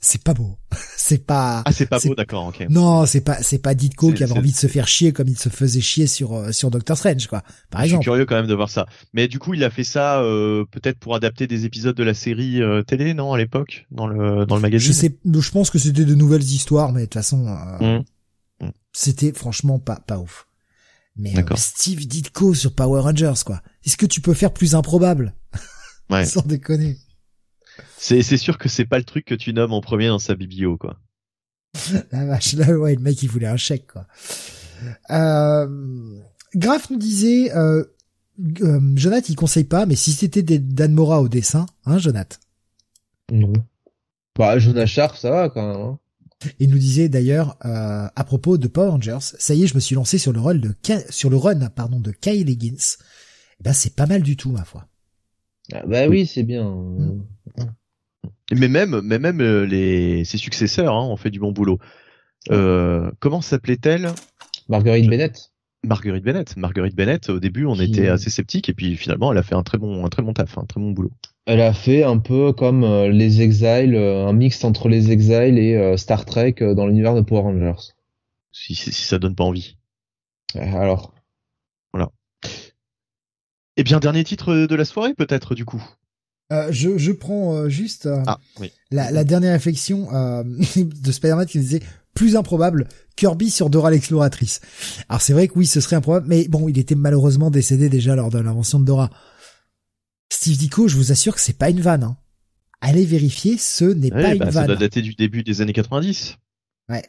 c'est 0.00 0.22
pas 0.22 0.34
beau. 0.34 0.56
c'est 0.96 1.26
pas. 1.26 1.62
Ah, 1.64 1.72
c'est 1.72 1.86
pas 1.86 1.98
beau, 1.98 2.14
d'accord, 2.14 2.46
ok. 2.46 2.66
Non, 2.70 3.04
c'est 3.06 3.20
pas, 3.20 3.42
c'est 3.42 3.58
pas 3.58 3.74
Ditko 3.74 4.12
qui 4.12 4.22
avait 4.22 4.32
envie 4.32 4.52
de 4.52 4.56
se 4.56 4.66
faire 4.66 4.86
chier 4.86 5.12
comme 5.12 5.28
il 5.28 5.38
se 5.38 5.48
faisait 5.48 5.80
chier 5.80 6.06
sur 6.06 6.34
euh, 6.34 6.52
sur 6.52 6.70
Doctor 6.70 6.96
Strange, 6.96 7.26
quoi. 7.26 7.42
Par 7.70 7.82
exemple. 7.82 8.02
Je 8.02 8.04
suis 8.04 8.10
curieux 8.10 8.26
quand 8.26 8.36
même 8.36 8.46
de 8.46 8.54
voir 8.54 8.70
ça. 8.70 8.86
Mais 9.12 9.26
du 9.26 9.38
coup, 9.38 9.54
il 9.54 9.64
a 9.64 9.70
fait 9.70 9.84
ça 9.84 10.20
euh, 10.20 10.64
peut-être 10.70 10.98
pour 10.98 11.14
adapter 11.14 11.46
des 11.46 11.64
épisodes 11.64 11.96
de 11.96 12.04
la 12.04 12.14
série 12.14 12.62
euh, 12.62 12.82
télé, 12.82 13.14
non, 13.14 13.32
à 13.32 13.38
l'époque, 13.38 13.86
dans 13.90 14.06
le 14.06 14.46
dans 14.46 14.54
le 14.54 14.62
magazine? 14.62 14.88
Je 14.88 14.92
sais, 14.92 15.16
je 15.24 15.50
pense 15.50 15.70
que 15.70 15.78
c'était 15.78 16.04
de 16.04 16.14
nouvelles 16.14 16.42
histoires, 16.42 16.92
mais 16.92 17.00
de 17.00 17.06
toute 17.06 17.14
façon, 17.14 17.46
mmh. 17.80 18.04
Mmh. 18.60 18.70
c'était 18.92 19.32
franchement 19.32 19.78
pas 19.78 19.96
pas 20.06 20.18
ouf. 20.18 20.46
Mais 21.16 21.34
Steve 21.56 22.06
Ditko 22.06 22.54
sur 22.54 22.72
Power 22.72 23.00
Rangers, 23.00 23.42
quoi. 23.44 23.60
Est-ce 23.84 23.96
que 23.96 24.06
tu 24.06 24.20
peux 24.20 24.34
faire 24.34 24.52
plus 24.52 24.76
improbable? 24.76 25.34
Ouais. 26.10 26.24
Sans 26.24 26.42
déconner. 26.42 26.96
C'est, 27.96 28.22
c'est 28.22 28.36
sûr 28.36 28.58
que 28.58 28.68
c'est 28.68 28.84
pas 28.84 28.98
le 28.98 29.04
truc 29.04 29.24
que 29.24 29.34
tu 29.34 29.52
nommes 29.52 29.72
en 29.72 29.80
premier 29.80 30.08
dans 30.08 30.18
sa 30.18 30.34
biblio, 30.34 30.76
quoi. 30.76 30.98
La 32.12 32.24
vache, 32.26 32.54
là, 32.54 32.72
ouais, 32.72 32.94
le 32.94 33.00
mec, 33.00 33.22
il 33.22 33.28
voulait 33.28 33.46
un 33.46 33.56
chèque, 33.56 33.86
quoi. 33.86 34.06
Euh, 35.10 36.18
Graf 36.54 36.90
nous 36.90 36.98
disait, 36.98 37.54
euh, 37.56 37.84
euh, 38.62 38.80
Jonathan, 38.94 39.26
il 39.28 39.36
conseille 39.36 39.64
pas, 39.64 39.86
mais 39.86 39.96
si 39.96 40.12
c'était 40.12 40.42
des 40.42 40.58
Dan 40.58 40.92
Mora 40.92 41.20
au 41.20 41.28
dessin, 41.28 41.66
hein, 41.84 41.98
Jonathan? 41.98 42.36
Non. 43.32 43.52
Bah, 44.36 44.58
Jonathan 44.58 44.86
Sharp, 44.86 45.16
ça 45.16 45.30
va, 45.30 45.48
quand 45.48 45.66
même, 45.66 45.80
hein. 45.80 45.98
Il 46.60 46.70
nous 46.70 46.78
disait 46.78 47.08
d'ailleurs 47.08 47.56
euh, 47.64 48.06
à 48.14 48.24
propos 48.24 48.58
de 48.58 48.68
Power 48.68 48.90
Rangers, 48.90 49.18
ça 49.20 49.54
y 49.54 49.64
est, 49.64 49.66
je 49.66 49.74
me 49.74 49.80
suis 49.80 49.96
lancé 49.96 50.18
sur 50.18 50.32
le 50.32 50.40
rôle 50.40 50.60
de 50.60 50.72
sur 51.10 51.30
le 51.30 51.36
run 51.36 51.68
pardon 51.70 51.98
de 51.98 52.12
Kyle 52.12 52.48
Higgins. 52.48 52.96
Eh 53.58 53.64
ben 53.64 53.72
c'est 53.72 53.96
pas 53.96 54.06
mal 54.06 54.22
du 54.22 54.36
tout 54.36 54.52
ma 54.52 54.64
foi. 54.64 54.86
Ah 55.72 55.82
bah 55.86 56.08
oui, 56.08 56.26
c'est 56.26 56.44
bien. 56.44 56.74
Mais 58.52 58.68
même, 58.68 59.00
mais 59.04 59.18
même 59.18 59.40
euh, 59.40 59.66
les 59.66 60.24
ses 60.24 60.38
successeurs 60.38 60.94
hein, 60.94 61.04
ont 61.04 61.16
fait 61.16 61.30
du 61.30 61.38
bon 61.38 61.52
boulot. 61.52 61.78
Euh, 62.50 63.10
comment 63.20 63.42
s'appelait-elle? 63.42 64.08
Marguerite 64.68 65.08
Bennett. 65.08 65.52
Marguerite 65.84 66.24
Bennett. 66.24 66.56
Marguerite 66.56 66.94
Bennett. 66.96 67.28
Au 67.28 67.38
début, 67.38 67.66
on 67.66 67.74
était 67.74 68.08
assez 68.08 68.30
sceptique 68.30 68.68
et 68.70 68.74
puis 68.74 68.96
finalement, 68.96 69.30
elle 69.32 69.38
a 69.38 69.42
fait 69.42 69.54
un 69.54 69.62
très 69.62 69.76
bon, 69.76 70.04
un 70.04 70.08
très 70.08 70.22
bon 70.22 70.32
taf, 70.32 70.56
un 70.56 70.64
très 70.64 70.80
bon 70.80 70.92
boulot. 70.92 71.12
Elle 71.44 71.60
a 71.60 71.72
fait 71.72 72.02
un 72.02 72.18
peu 72.18 72.52
comme 72.52 72.84
euh, 72.84 73.08
les 73.08 73.42
Exiles, 73.42 73.96
un 73.96 74.32
mix 74.32 74.64
entre 74.64 74.88
les 74.88 75.10
Exiles 75.10 75.58
et 75.58 75.96
Star 75.96 76.24
Trek 76.24 76.56
dans 76.60 76.86
l'univers 76.86 77.14
de 77.14 77.20
Power 77.20 77.42
Rangers. 77.42 77.92
Si, 78.52 78.74
si, 78.74 78.92
si 78.92 79.06
ça 79.06 79.18
donne 79.18 79.34
pas 79.34 79.44
envie. 79.44 79.76
Alors. 80.54 81.14
Eh 83.78 83.84
bien, 83.84 84.00
dernier 84.00 84.24
titre 84.24 84.66
de 84.66 84.74
la 84.74 84.84
soirée, 84.84 85.14
peut-être, 85.14 85.54
du 85.54 85.64
coup. 85.64 85.82
Euh, 86.52 86.68
je, 86.70 86.98
je 86.98 87.12
prends 87.12 87.54
euh, 87.54 87.68
juste 87.68 88.06
euh, 88.06 88.22
ah, 88.26 88.40
la, 88.90 89.10
la, 89.10 89.22
dernière 89.22 89.52
réflexion 89.52 90.08
de 90.76 91.12
Spider-Man 91.12 91.46
qui 91.46 91.58
disait 91.58 91.82
plus 92.14 92.36
improbable 92.36 92.88
Kirby 93.16 93.50
sur 93.50 93.70
Dora 93.70 93.90
l'exploratrice. 93.90 94.60
Alors 95.08 95.20
c'est 95.20 95.32
vrai 95.32 95.46
que 95.46 95.58
oui, 95.58 95.66
ce 95.66 95.80
serait 95.80 95.96
improbable, 95.96 96.26
mais 96.26 96.48
bon, 96.48 96.68
il 96.68 96.78
était 96.78 96.94
malheureusement 96.94 97.50
décédé 97.50 97.88
déjà 97.88 98.16
lors 98.16 98.30
de 98.30 98.38
l'invention 98.38 98.80
de 98.80 98.84
Dora. 98.84 99.10
Steve 100.32 100.56
Dico, 100.56 100.88
je 100.88 100.96
vous 100.96 101.12
assure 101.12 101.34
que 101.34 101.40
c'est 101.40 101.56
pas 101.56 101.70
une 101.70 101.80
vanne. 101.80 102.02
Hein. 102.02 102.16
Allez 102.80 103.04
vérifier, 103.04 103.58
ce 103.58 103.84
n'est 103.84 104.10
pas 104.10 104.32
une 104.32 104.38
bah, 104.38 104.46
vanne. 104.46 104.54
Ça 104.54 104.66
doit 104.66 104.76
dater 104.76 105.02
du 105.02 105.14
début 105.14 105.42
des 105.42 105.60
années 105.60 105.72
90. 105.72 106.36
Ouais, 106.88 107.04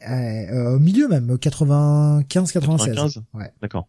au 0.52 0.78
milieu 0.78 1.08
même, 1.08 1.38
95, 1.38 2.52
96. 2.52 2.94
95 2.94 3.22
ouais. 3.32 3.50
D'accord. 3.62 3.88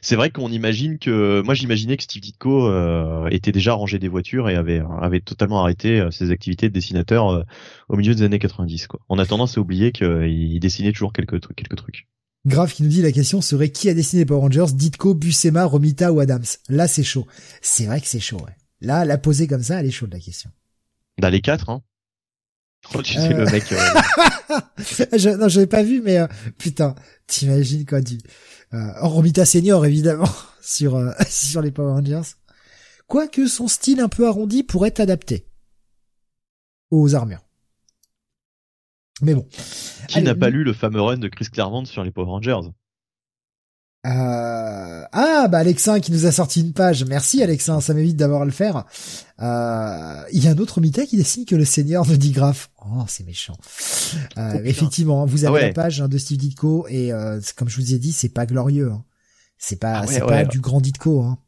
C'est 0.00 0.16
vrai 0.16 0.30
qu'on 0.30 0.50
imagine 0.50 0.98
que 0.98 1.42
moi 1.42 1.54
j'imaginais 1.54 1.96
que 1.96 2.02
Steve 2.02 2.22
Ditko 2.22 2.68
euh, 2.68 3.28
était 3.30 3.52
déjà 3.52 3.72
rangé 3.72 3.98
des 3.98 4.08
voitures 4.08 4.48
et 4.48 4.56
avait 4.56 4.82
avait 5.00 5.20
totalement 5.20 5.60
arrêté 5.60 6.00
euh, 6.00 6.10
ses 6.10 6.30
activités 6.30 6.68
de 6.68 6.74
dessinateur 6.74 7.28
euh, 7.28 7.42
au 7.88 7.96
milieu 7.96 8.14
des 8.14 8.22
années 8.22 8.38
90 8.38 8.86
quoi. 8.86 9.00
On 9.08 9.18
a 9.18 9.26
tendance 9.26 9.58
à 9.58 9.60
oublier 9.60 9.92
qu'il 9.92 10.58
dessinait 10.60 10.92
toujours 10.92 11.12
quelques 11.12 11.40
trucs 11.40 11.56
quelques 11.56 11.76
trucs. 11.76 12.08
Grave 12.44 12.72
qui 12.72 12.82
nous 12.82 12.88
dit 12.88 13.02
la 13.02 13.12
question 13.12 13.40
serait 13.40 13.70
qui 13.70 13.88
a 13.88 13.94
dessiné 13.94 14.22
les 14.22 14.26
Power 14.26 14.40
Rangers 14.40 14.72
Ditko, 14.74 15.14
Buscema, 15.14 15.64
Romita 15.64 16.12
ou 16.12 16.20
Adams? 16.20 16.44
Là 16.68 16.88
c'est 16.88 17.04
chaud. 17.04 17.26
C'est 17.60 17.86
vrai 17.86 18.00
que 18.00 18.06
c'est 18.06 18.20
chaud 18.20 18.38
ouais. 18.38 18.56
Là 18.80 19.04
la 19.04 19.18
poser 19.18 19.46
comme 19.46 19.62
ça 19.62 19.80
elle 19.80 19.86
est 19.86 19.92
chaude 19.92 20.12
la 20.12 20.20
question. 20.20 20.50
Dans 21.20 21.28
les 21.28 21.40
quatre 21.40 21.70
hein. 21.70 21.82
Oh, 22.94 23.02
tu 23.02 23.14
sais, 23.14 23.32
le 23.32 23.44
mec. 23.46 23.64
je, 25.16 25.36
non, 25.36 25.48
j'avais 25.48 25.66
pas 25.66 25.82
vu, 25.82 26.02
mais 26.02 26.18
putain, 26.58 26.94
t'imagines 27.26 27.86
quoi 27.86 28.00
du 28.00 28.18
euh, 28.74 28.92
Romita 29.00 29.44
Senior 29.44 29.84
évidemment 29.86 30.28
sur 30.62 30.98
sur 31.28 31.62
les 31.62 31.70
Power 31.70 31.92
Rangers. 31.92 32.34
Quoique 33.06 33.46
son 33.46 33.68
style 33.68 34.00
un 34.00 34.08
peu 34.08 34.26
arrondi 34.26 34.62
pourrait 34.62 34.88
être 34.88 35.00
adapté 35.00 35.46
aux 36.90 37.14
armures. 37.14 37.44
Mais 39.20 39.34
bon. 39.34 39.46
Qui 40.08 40.22
n'a 40.22 40.34
pas 40.34 40.50
lu 40.50 40.64
le 40.64 40.72
fameux 40.72 41.00
run 41.00 41.18
de 41.18 41.28
Chris 41.28 41.46
Claremont 41.52 41.84
sur 41.84 42.02
les 42.02 42.10
Power 42.10 42.26
Rangers? 42.26 42.70
Euh... 44.04 45.04
Ah 45.12 45.46
bah 45.48 45.58
Alexin 45.58 46.00
qui 46.00 46.10
nous 46.12 46.26
a 46.26 46.32
sorti 46.32 46.60
une 46.60 46.72
page. 46.72 47.04
Merci 47.04 47.42
Alexin, 47.42 47.80
ça 47.80 47.94
m'évite 47.94 48.16
d'avoir 48.16 48.42
à 48.42 48.44
le 48.44 48.50
faire. 48.50 48.84
Euh... 49.40 50.22
Il 50.32 50.44
y 50.44 50.48
a 50.48 50.50
un 50.50 50.58
autre 50.58 50.80
Mita 50.80 51.06
qui 51.06 51.16
dessine 51.16 51.44
que 51.44 51.54
le 51.54 51.64
seigneur 51.64 52.04
de 52.04 52.16
Digraph. 52.16 52.70
Oh 52.84 53.04
c'est 53.06 53.24
méchant. 53.24 53.56
Euh, 54.38 54.54
oh, 54.56 54.60
effectivement, 54.64 55.24
vous 55.26 55.44
avez 55.44 55.58
ah 55.58 55.66
la 55.68 55.72
page 55.72 56.00
hein, 56.00 56.08
de 56.08 56.18
Steve 56.18 56.38
Ditko 56.38 56.86
et 56.88 57.12
euh, 57.12 57.40
comme 57.56 57.68
je 57.68 57.80
vous 57.80 57.94
ai 57.94 57.98
dit, 57.98 58.12
c'est 58.12 58.28
pas 58.28 58.46
glorieux. 58.46 58.90
Hein. 58.90 59.04
C'est 59.58 59.76
pas, 59.76 60.00
ah 60.00 60.06
c'est 60.08 60.20
pas 60.20 60.44
du 60.44 60.60
grand 60.60 60.80
Ditko. 60.80 61.22
Hein. 61.22 61.38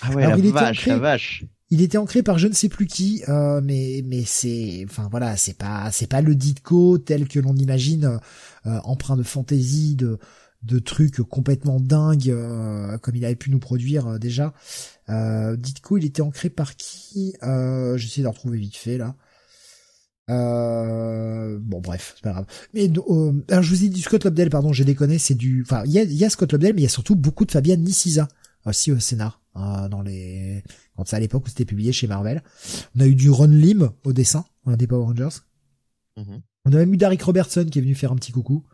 Ah 0.00 0.12
ouais, 0.12 0.22
la 0.22 0.36
vache, 0.50 0.86
la 0.86 0.98
vache. 0.98 1.44
Il 1.72 1.82
était 1.82 1.98
ancré 1.98 2.22
par 2.22 2.38
je 2.38 2.48
ne 2.48 2.52
sais 2.52 2.68
plus 2.68 2.86
qui, 2.86 3.22
euh, 3.28 3.60
mais 3.62 4.02
mais 4.06 4.24
c'est, 4.24 4.84
enfin 4.88 5.08
voilà, 5.10 5.36
c'est 5.36 5.56
pas 5.56 5.90
c'est 5.92 6.08
pas 6.08 6.20
le 6.20 6.34
Ditko 6.34 6.98
tel 6.98 7.28
que 7.28 7.38
l'on 7.38 7.54
imagine, 7.54 8.18
euh, 8.66 8.80
empreint 8.84 9.16
de 9.16 9.22
fantaisie, 9.22 9.94
de 9.94 10.18
de 10.62 10.78
trucs 10.78 11.16
complètement 11.22 11.80
dingues 11.80 12.30
euh, 12.30 12.98
comme 12.98 13.16
il 13.16 13.24
avait 13.24 13.36
pu 13.36 13.50
nous 13.50 13.58
produire 13.58 14.06
euh, 14.06 14.18
déjà. 14.18 14.52
Euh, 15.08 15.56
Ditko, 15.56 15.98
il 15.98 16.04
était 16.04 16.22
ancré 16.22 16.50
par 16.50 16.76
qui 16.76 17.34
euh, 17.42 17.96
J'essaie 17.96 18.20
de 18.20 18.24
le 18.24 18.30
retrouver 18.30 18.58
vite 18.58 18.76
fait 18.76 18.98
là. 18.98 19.16
bon 20.28 21.80
bref, 21.80 22.14
c'est 22.16 22.22
pas 22.22 22.32
grave. 22.32 22.46
Mais 22.74 22.90
alors 23.48 23.62
je 23.62 23.70
vous 23.70 23.84
ai 23.84 23.88
dit 23.88 23.96
du 23.96 24.02
Scott 24.02 24.24
Lobdell, 24.24 24.50
pardon, 24.50 24.72
j'ai 24.72 24.84
déconné, 24.84 25.18
c'est 25.18 25.34
du, 25.34 25.62
enfin 25.62 25.82
il 25.86 25.92
y 25.92 25.98
a, 25.98 26.04
y 26.04 26.24
a 26.24 26.30
Scott 26.30 26.52
Lobdell, 26.52 26.74
mais 26.74 26.82
il 26.82 26.84
y 26.84 26.88
a 26.88 26.90
surtout 26.90 27.16
beaucoup 27.16 27.44
de 27.44 27.50
Fabian 27.50 27.76
Niciza 27.76 28.28
aussi 28.66 28.92
au 28.92 28.98
scénar 29.00 29.40
dans 29.54 30.02
les 30.02 30.62
quand 30.94 31.04
c'est 31.06 31.16
à 31.16 31.20
l'époque 31.20 31.46
où 31.46 31.48
c'était 31.48 31.64
publié 31.64 31.92
chez 31.92 32.06
Marvel. 32.06 32.42
On 32.96 33.00
a 33.00 33.06
eu 33.06 33.14
du 33.14 33.30
Ron 33.30 33.46
Lim 33.46 33.90
au 34.04 34.12
dessin, 34.12 34.44
des 34.66 34.86
Power 34.86 35.04
Rangers. 35.04 35.40
Mm-hmm. 36.18 36.40
On 36.66 36.72
a 36.72 36.76
même 36.76 36.94
eu 36.94 36.96
Derek 36.96 37.22
Robertson 37.22 37.66
qui 37.70 37.78
est 37.78 37.82
venu 37.82 37.94
faire 37.94 38.12
un 38.12 38.16
petit 38.16 38.32
coucou. 38.32 38.64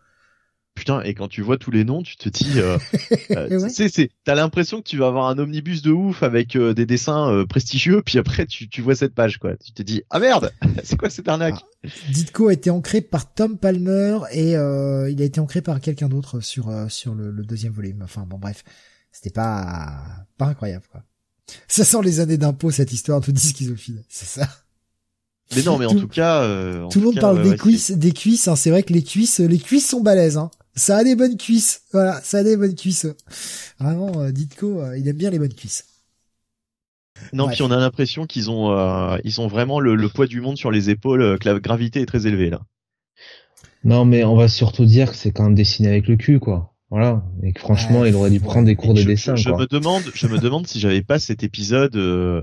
Putain, 0.76 1.00
et 1.02 1.14
quand 1.14 1.26
tu 1.26 1.40
vois 1.40 1.56
tous 1.56 1.70
les 1.70 1.84
noms, 1.84 2.02
tu 2.02 2.16
te 2.16 2.28
dis, 2.28 2.60
euh, 2.60 2.76
euh 3.30 3.66
tu 3.66 3.70
sais, 3.70 3.88
c'est, 3.88 4.10
t'as 4.24 4.34
l'impression 4.34 4.82
que 4.82 4.86
tu 4.86 4.98
vas 4.98 5.06
avoir 5.06 5.26
un 5.28 5.38
omnibus 5.38 5.80
de 5.80 5.90
ouf 5.90 6.22
avec 6.22 6.54
euh, 6.54 6.74
des 6.74 6.84
dessins 6.84 7.32
euh, 7.32 7.46
prestigieux, 7.46 8.02
puis 8.02 8.18
après 8.18 8.44
tu, 8.44 8.68
tu 8.68 8.82
vois 8.82 8.94
cette 8.94 9.14
page, 9.14 9.38
quoi. 9.38 9.56
Tu 9.56 9.72
te 9.72 9.82
dis, 9.82 10.02
ah 10.10 10.18
merde, 10.18 10.52
c'est 10.84 10.98
quoi 10.98 11.08
cette 11.08 11.28
arnaque 11.28 11.64
ah, 11.82 11.88
Ditko 12.12 12.48
a 12.48 12.52
été 12.52 12.68
ancré 12.68 13.00
par 13.00 13.32
Tom 13.32 13.56
Palmer 13.56 14.18
et 14.32 14.50
il 14.50 15.22
a 15.22 15.24
été 15.24 15.40
ancré 15.40 15.62
par 15.62 15.80
quelqu'un 15.80 16.08
d'autre 16.08 16.40
sur 16.40 16.70
sur 16.90 17.14
le, 17.14 17.30
le, 17.30 17.42
deuxième 17.42 17.72
volume. 17.72 18.02
Enfin 18.02 18.26
bon, 18.26 18.36
bref, 18.36 18.62
c'était 19.10 19.30
pas 19.30 20.26
pas 20.36 20.46
incroyable, 20.46 20.84
quoi. 20.92 21.02
Ça 21.68 21.84
sent 21.84 22.02
les 22.02 22.20
années 22.20 22.38
d'impôt 22.38 22.70
cette 22.70 22.92
histoire 22.92 23.22
de 23.22 23.34
schizophile, 23.38 24.04
c'est 24.08 24.26
ça. 24.26 24.46
Mais 25.54 25.62
non, 25.62 25.78
mais 25.78 25.86
en 25.86 25.94
tout 25.94 26.08
cas, 26.08 26.42
euh, 26.42 26.88
tout 26.88 26.98
le 26.98 27.06
monde 27.06 27.20
parle 27.20 27.42
des 27.42 27.56
cuisses, 27.56 27.92
des 27.92 28.12
cuisses. 28.12 28.48
Hein, 28.48 28.56
c'est 28.56 28.70
vrai 28.70 28.82
que 28.82 28.92
les 28.92 29.02
cuisses, 29.02 29.38
les 29.38 29.58
cuisses 29.58 29.88
sont 29.88 30.00
balèzes. 30.00 30.38
Hein. 30.38 30.50
Ça 30.74 30.98
a 30.98 31.04
des 31.04 31.14
bonnes 31.14 31.36
cuisses. 31.36 31.82
Voilà, 31.92 32.20
ça 32.22 32.38
a 32.38 32.42
des 32.42 32.56
bonnes 32.56 32.74
cuisses. 32.74 33.06
Vraiment, 33.78 34.20
euh, 34.20 34.32
Ditko, 34.32 34.80
euh, 34.80 34.98
il 34.98 35.06
aime 35.08 35.16
bien 35.16 35.30
les 35.30 35.38
bonnes 35.38 35.54
cuisses. 35.54 35.84
Non, 37.32 37.48
puis 37.48 37.62
on 37.62 37.70
a 37.70 37.78
l'impression 37.78 38.26
qu'ils 38.26 38.50
ont, 38.50 38.72
euh, 38.72 39.16
ils 39.24 39.40
ont 39.40 39.46
vraiment 39.46 39.80
le, 39.80 40.08
poids 40.08 40.26
du 40.26 40.40
monde 40.40 40.58
sur 40.58 40.70
les 40.70 40.90
épaules, 40.90 41.38
que 41.38 41.48
la 41.48 41.58
gravité 41.58 42.02
est 42.02 42.06
très 42.06 42.26
élevée 42.26 42.50
là. 42.50 42.60
Non, 43.84 44.04
mais 44.04 44.24
on 44.24 44.34
va 44.34 44.48
surtout 44.48 44.84
dire 44.84 45.12
que 45.12 45.16
c'est 45.16 45.30
quand 45.30 45.44
même 45.44 45.54
dessiné 45.54 45.88
avec 45.88 46.08
le 46.08 46.16
cul, 46.16 46.40
quoi. 46.40 46.74
Voilà. 46.90 47.24
Et 47.42 47.52
que 47.52 47.60
franchement, 47.60 48.04
il 48.04 48.14
aurait 48.14 48.30
dû 48.30 48.40
prendre 48.40 48.66
des 48.66 48.76
cours 48.76 48.94
de 48.94 49.02
dessin. 49.02 49.34
Je, 49.34 49.50
me 49.50 49.66
demande, 49.66 50.02
je 50.14 50.26
me 50.28 50.38
demande 50.38 50.66
si 50.66 50.78
j'avais 50.78 51.02
pas 51.02 51.18
cet 51.18 51.42
épisode 51.42 51.96
euh, 51.96 52.42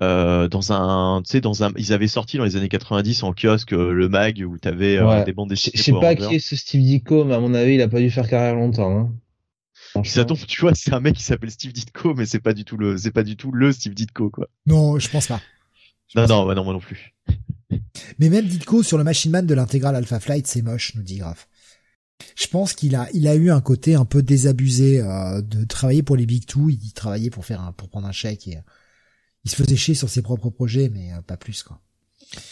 dans 0.00 0.72
un, 0.72 1.22
tu 1.22 1.30
sais, 1.30 1.40
dans 1.40 1.64
un, 1.64 1.72
ils 1.76 1.92
avaient 1.92 2.08
sorti 2.08 2.38
dans 2.38 2.44
les 2.44 2.56
années 2.56 2.68
90 2.68 3.22
en 3.22 3.32
kiosque 3.32 3.72
euh, 3.72 3.92
le 3.92 4.08
mag 4.08 4.42
où 4.46 4.58
t'avais 4.58 4.96
euh, 4.96 5.24
des 5.24 5.32
bandes 5.32 5.50
dessinées. 5.50 5.74
Je 5.76 5.82
sais 5.82 5.92
pas 5.92 6.14
qui 6.14 6.34
est 6.34 6.38
ce 6.38 6.56
Steve 6.56 6.82
Ditko, 6.82 7.24
mais 7.24 7.34
à 7.34 7.40
mon 7.40 7.54
avis, 7.54 7.74
il 7.74 7.82
a 7.82 7.88
pas 7.88 8.00
dû 8.00 8.10
faire 8.10 8.28
carrière 8.28 8.54
longtemps. 8.54 8.98
Hein. 8.98 9.12
Ça 10.04 10.24
tombe, 10.24 10.38
tu 10.46 10.60
vois, 10.60 10.74
c'est 10.74 10.94
un 10.94 11.00
mec 11.00 11.16
qui 11.16 11.22
s'appelle 11.22 11.50
Steve 11.50 11.72
Ditko, 11.72 12.14
mais 12.14 12.24
c'est 12.24 12.40
pas 12.40 12.54
du 12.54 12.64
tout 12.64 12.78
le, 12.78 12.96
c'est 12.96 13.10
pas 13.10 13.22
du 13.22 13.36
tout 13.36 13.52
le 13.52 13.72
Steve 13.72 13.94
Ditko, 13.94 14.30
quoi. 14.30 14.48
Non, 14.66 14.98
je 14.98 15.10
pense 15.10 15.26
pas. 15.26 15.40
non, 16.14 16.26
non, 16.26 16.46
bah 16.46 16.54
non, 16.54 16.64
moi 16.64 16.72
non 16.72 16.80
plus. 16.80 17.14
mais 18.18 18.30
même 18.30 18.46
Ditko 18.46 18.82
sur 18.82 18.96
le 18.96 19.04
Machine 19.04 19.30
Man 19.30 19.46
de 19.46 19.54
l'intégrale 19.54 19.96
Alpha 19.96 20.18
Flight, 20.18 20.46
c'est 20.46 20.62
moche, 20.62 20.94
nous 20.94 21.02
dit 21.02 21.18
Graf. 21.18 21.48
Je 22.36 22.46
pense 22.46 22.72
qu'il 22.72 22.94
a, 22.94 23.08
il 23.12 23.26
a 23.26 23.34
eu 23.34 23.50
un 23.50 23.60
côté 23.60 23.94
un 23.94 24.04
peu 24.04 24.22
désabusé 24.22 25.00
euh, 25.00 25.42
de 25.42 25.64
travailler 25.64 26.02
pour 26.02 26.16
les 26.16 26.24
Big 26.24 26.46
Two. 26.46 26.70
Il 26.70 26.92
travaillait 26.92 27.30
pour 27.30 27.44
faire 27.44 27.60
un, 27.60 27.72
pour 27.72 27.88
prendre 27.88 28.06
un 28.06 28.12
chèque 28.12 28.48
et 28.48 28.58
il 29.44 29.50
se 29.50 29.56
faisait 29.56 29.76
chier 29.76 29.94
sur 29.94 30.08
ses 30.08 30.22
propres 30.22 30.50
projets, 30.50 30.88
mais 30.88 31.12
euh, 31.12 31.22
pas 31.22 31.36
plus 31.36 31.62
quoi. 31.62 31.80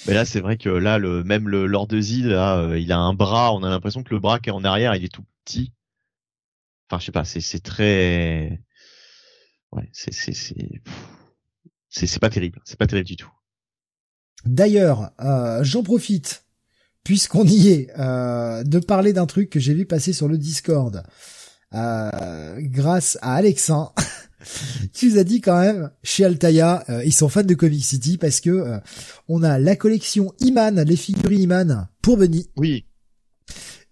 Mais 0.06 0.14
là, 0.14 0.24
c'est 0.24 0.40
vrai 0.40 0.58
que 0.58 0.68
là, 0.68 0.98
le 0.98 1.24
même 1.24 1.48
le 1.48 1.66
Lord 1.66 1.88
Z, 1.98 2.24
là, 2.24 2.58
euh, 2.58 2.78
il 2.78 2.92
a 2.92 2.98
un 2.98 3.14
bras. 3.14 3.54
On 3.54 3.62
a 3.62 3.70
l'impression 3.70 4.02
que 4.02 4.12
le 4.12 4.20
bras 4.20 4.38
qui 4.38 4.50
est 4.50 4.52
en 4.52 4.64
arrière, 4.64 4.94
il 4.94 5.04
est 5.04 5.12
tout 5.12 5.24
petit. 5.44 5.72
Enfin, 6.88 7.00
je 7.00 7.06
sais 7.06 7.12
pas. 7.12 7.24
C'est 7.24 7.40
c'est 7.40 7.60
très. 7.60 8.60
Ouais, 9.72 9.88
c'est 9.92 10.12
c'est 10.12 10.34
c'est 10.34 10.82
c'est 11.88 12.20
pas 12.20 12.30
terrible. 12.30 12.60
C'est 12.64 12.78
pas 12.78 12.86
terrible 12.86 13.08
du 13.08 13.16
tout. 13.16 13.32
D'ailleurs, 14.44 15.12
euh, 15.20 15.62
j'en 15.64 15.82
profite 15.82 16.44
puisqu'on 17.04 17.44
y 17.44 17.68
est, 17.68 17.90
euh, 17.98 18.62
de 18.62 18.78
parler 18.78 19.12
d'un 19.12 19.26
truc 19.26 19.50
que 19.50 19.60
j'ai 19.60 19.74
vu 19.74 19.86
passer 19.86 20.12
sur 20.12 20.28
le 20.28 20.38
Discord. 20.38 21.02
Euh, 21.72 22.58
grâce 22.60 23.16
à 23.22 23.34
Alexin, 23.34 23.92
tu 24.92 25.10
nous 25.10 25.18
as 25.18 25.24
dit 25.24 25.40
quand 25.40 25.60
même, 25.60 25.90
chez 26.02 26.24
Altaïa, 26.24 26.84
euh, 26.88 27.04
ils 27.04 27.12
sont 27.12 27.28
fans 27.28 27.42
de 27.42 27.54
Comic 27.54 27.84
City 27.84 28.18
parce 28.18 28.40
que 28.40 28.50
euh, 28.50 28.78
on 29.28 29.42
a 29.42 29.58
la 29.58 29.76
collection 29.76 30.32
Iman, 30.40 30.80
les 30.80 30.96
figurines 30.96 31.42
Iman 31.42 31.88
pour 32.02 32.16
Bunny. 32.16 32.48
Oui. 32.56 32.86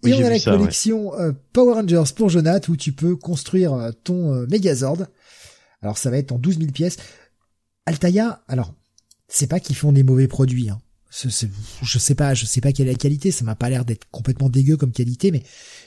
Et 0.07 0.15
on 0.15 0.25
a 0.25 0.31
la 0.31 0.39
collection 0.39 1.19
euh, 1.19 1.33
Power 1.53 1.75
Rangers 1.75 2.13
pour 2.15 2.29
Jonath 2.29 2.69
où 2.69 2.77
tu 2.77 2.93
peux 2.93 3.17
construire 3.17 3.93
ton 4.05 4.47
Megazord. 4.47 5.07
Alors 5.83 5.99
ça 5.99 6.11
va 6.11 6.19
être 6.19 6.33
en 6.33 6.39
12 6.39 6.59
000 6.59 6.71
pièces. 6.73 6.97
Altaïa, 7.87 8.43
alors 8.49 8.75
c'est 9.27 9.49
pas 9.49 9.61
qu'ils 9.61 9.77
font 9.77 9.93
des 9.93 10.05
mauvais 10.05 10.29
produits. 10.29 10.71
Hein. 10.71 10.79
je 11.11 11.99
sais 11.99 12.15
pas, 12.15 12.35
je 12.35 12.47
sais 12.47 12.61
pas 12.61 12.73
quelle 12.73 12.89
est 12.89 12.93
la 12.93 12.99
qualité. 12.99 13.33
Ça 13.33 13.45
m'a 13.45 13.57
pas 13.57 13.71
l'air 13.71 13.85
d'être 13.85 14.09
complètement 14.11 14.49
dégueu 14.49 14.77
comme 14.77 14.93
qualité, 14.93 15.33
mais 15.33 15.43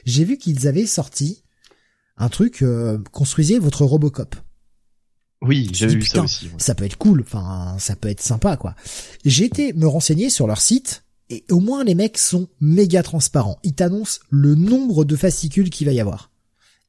j'ai 0.06 0.26
vu 0.26 0.38
qu'ils 0.38 0.68
avaient 0.68 0.86
sorti 0.88 1.44
un 2.18 2.28
truc 2.28 2.66
construisez 3.12 3.60
votre 3.60 3.86
Robocop. 3.86 4.36
Oui, 5.42 5.70
j'ai 5.74 5.88
vu 5.88 6.04
ça 6.04 6.22
aussi. 6.22 6.50
Ça 6.58 6.76
peut 6.76 6.86
être 6.86 6.98
cool, 6.98 7.22
enfin, 7.22 7.76
ça 7.80 7.96
peut 7.96 8.10
être 8.10 8.22
sympa, 8.22 8.58
quoi. 8.58 8.76
J'ai 9.26 9.46
été 9.46 9.74
me 9.74 9.88
renseigner 9.88 10.30
sur 10.30 10.46
leur 10.46 10.62
site, 10.62 11.04
et 11.30 11.46
au 11.50 11.60
moins 11.60 11.84
les 11.84 11.96
mecs 11.96 12.18
sont 12.18 12.48
méga 12.60 13.02
transparents. 13.02 13.58
Ils 13.64 13.74
t'annoncent 13.74 14.20
le 14.30 14.54
nombre 14.54 15.04
de 15.04 15.16
fascicules 15.16 15.70
qu'il 15.70 15.88
va 15.88 15.94
y 15.94 16.00
avoir. 16.00 16.32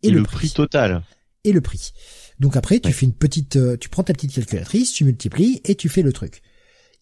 Et, 0.02 0.10
le, 0.10 0.22
prix. 0.22 0.50
total. 0.50 1.02
Et 1.44 1.52
le 1.52 1.60
prix. 1.60 1.92
Donc 2.40 2.56
après, 2.56 2.80
tu 2.80 2.92
fais 2.92 3.06
une 3.06 3.14
petite, 3.14 3.56
euh, 3.56 3.76
tu 3.76 3.88
prends 3.88 4.02
ta 4.02 4.12
petite 4.12 4.34
calculatrice, 4.34 4.92
tu 4.92 5.04
multiplies, 5.04 5.60
et 5.64 5.74
tu 5.76 5.88
fais 5.88 6.02
le 6.02 6.12
truc. 6.12 6.42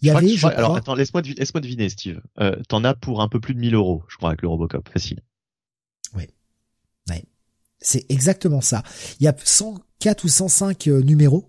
Il 0.03 0.07
y 0.07 0.11
avait, 0.11 0.35
alors 0.55 0.77
attends, 0.77 0.95
laisse-moi 0.95 1.21
deviner, 1.23 1.89
Steve. 1.89 2.21
Euh, 2.39 2.57
T'en 2.69 2.85
as 2.85 2.95
pour 2.95 3.21
un 3.21 3.29
peu 3.29 3.39
plus 3.41 3.55
de 3.55 3.61
1000 3.61 3.75
euros, 3.75 4.03
je 4.09 4.17
crois, 4.17 4.31
avec 4.31 4.43
le 4.43 4.49
Robocop, 4.49 4.89
facile. 4.89 5.21
Oui. 6.15 6.25
Ouais. 7.09 7.25
C'est 7.81 8.11
exactement 8.11 8.63
ça. 8.63 8.83
Il 9.19 9.25
y 9.25 9.29
a 9.29 9.35
104 10.01 10.25
ou 10.25 10.29
105 10.29 10.89
euh, 10.89 11.03
numéros 11.03 11.45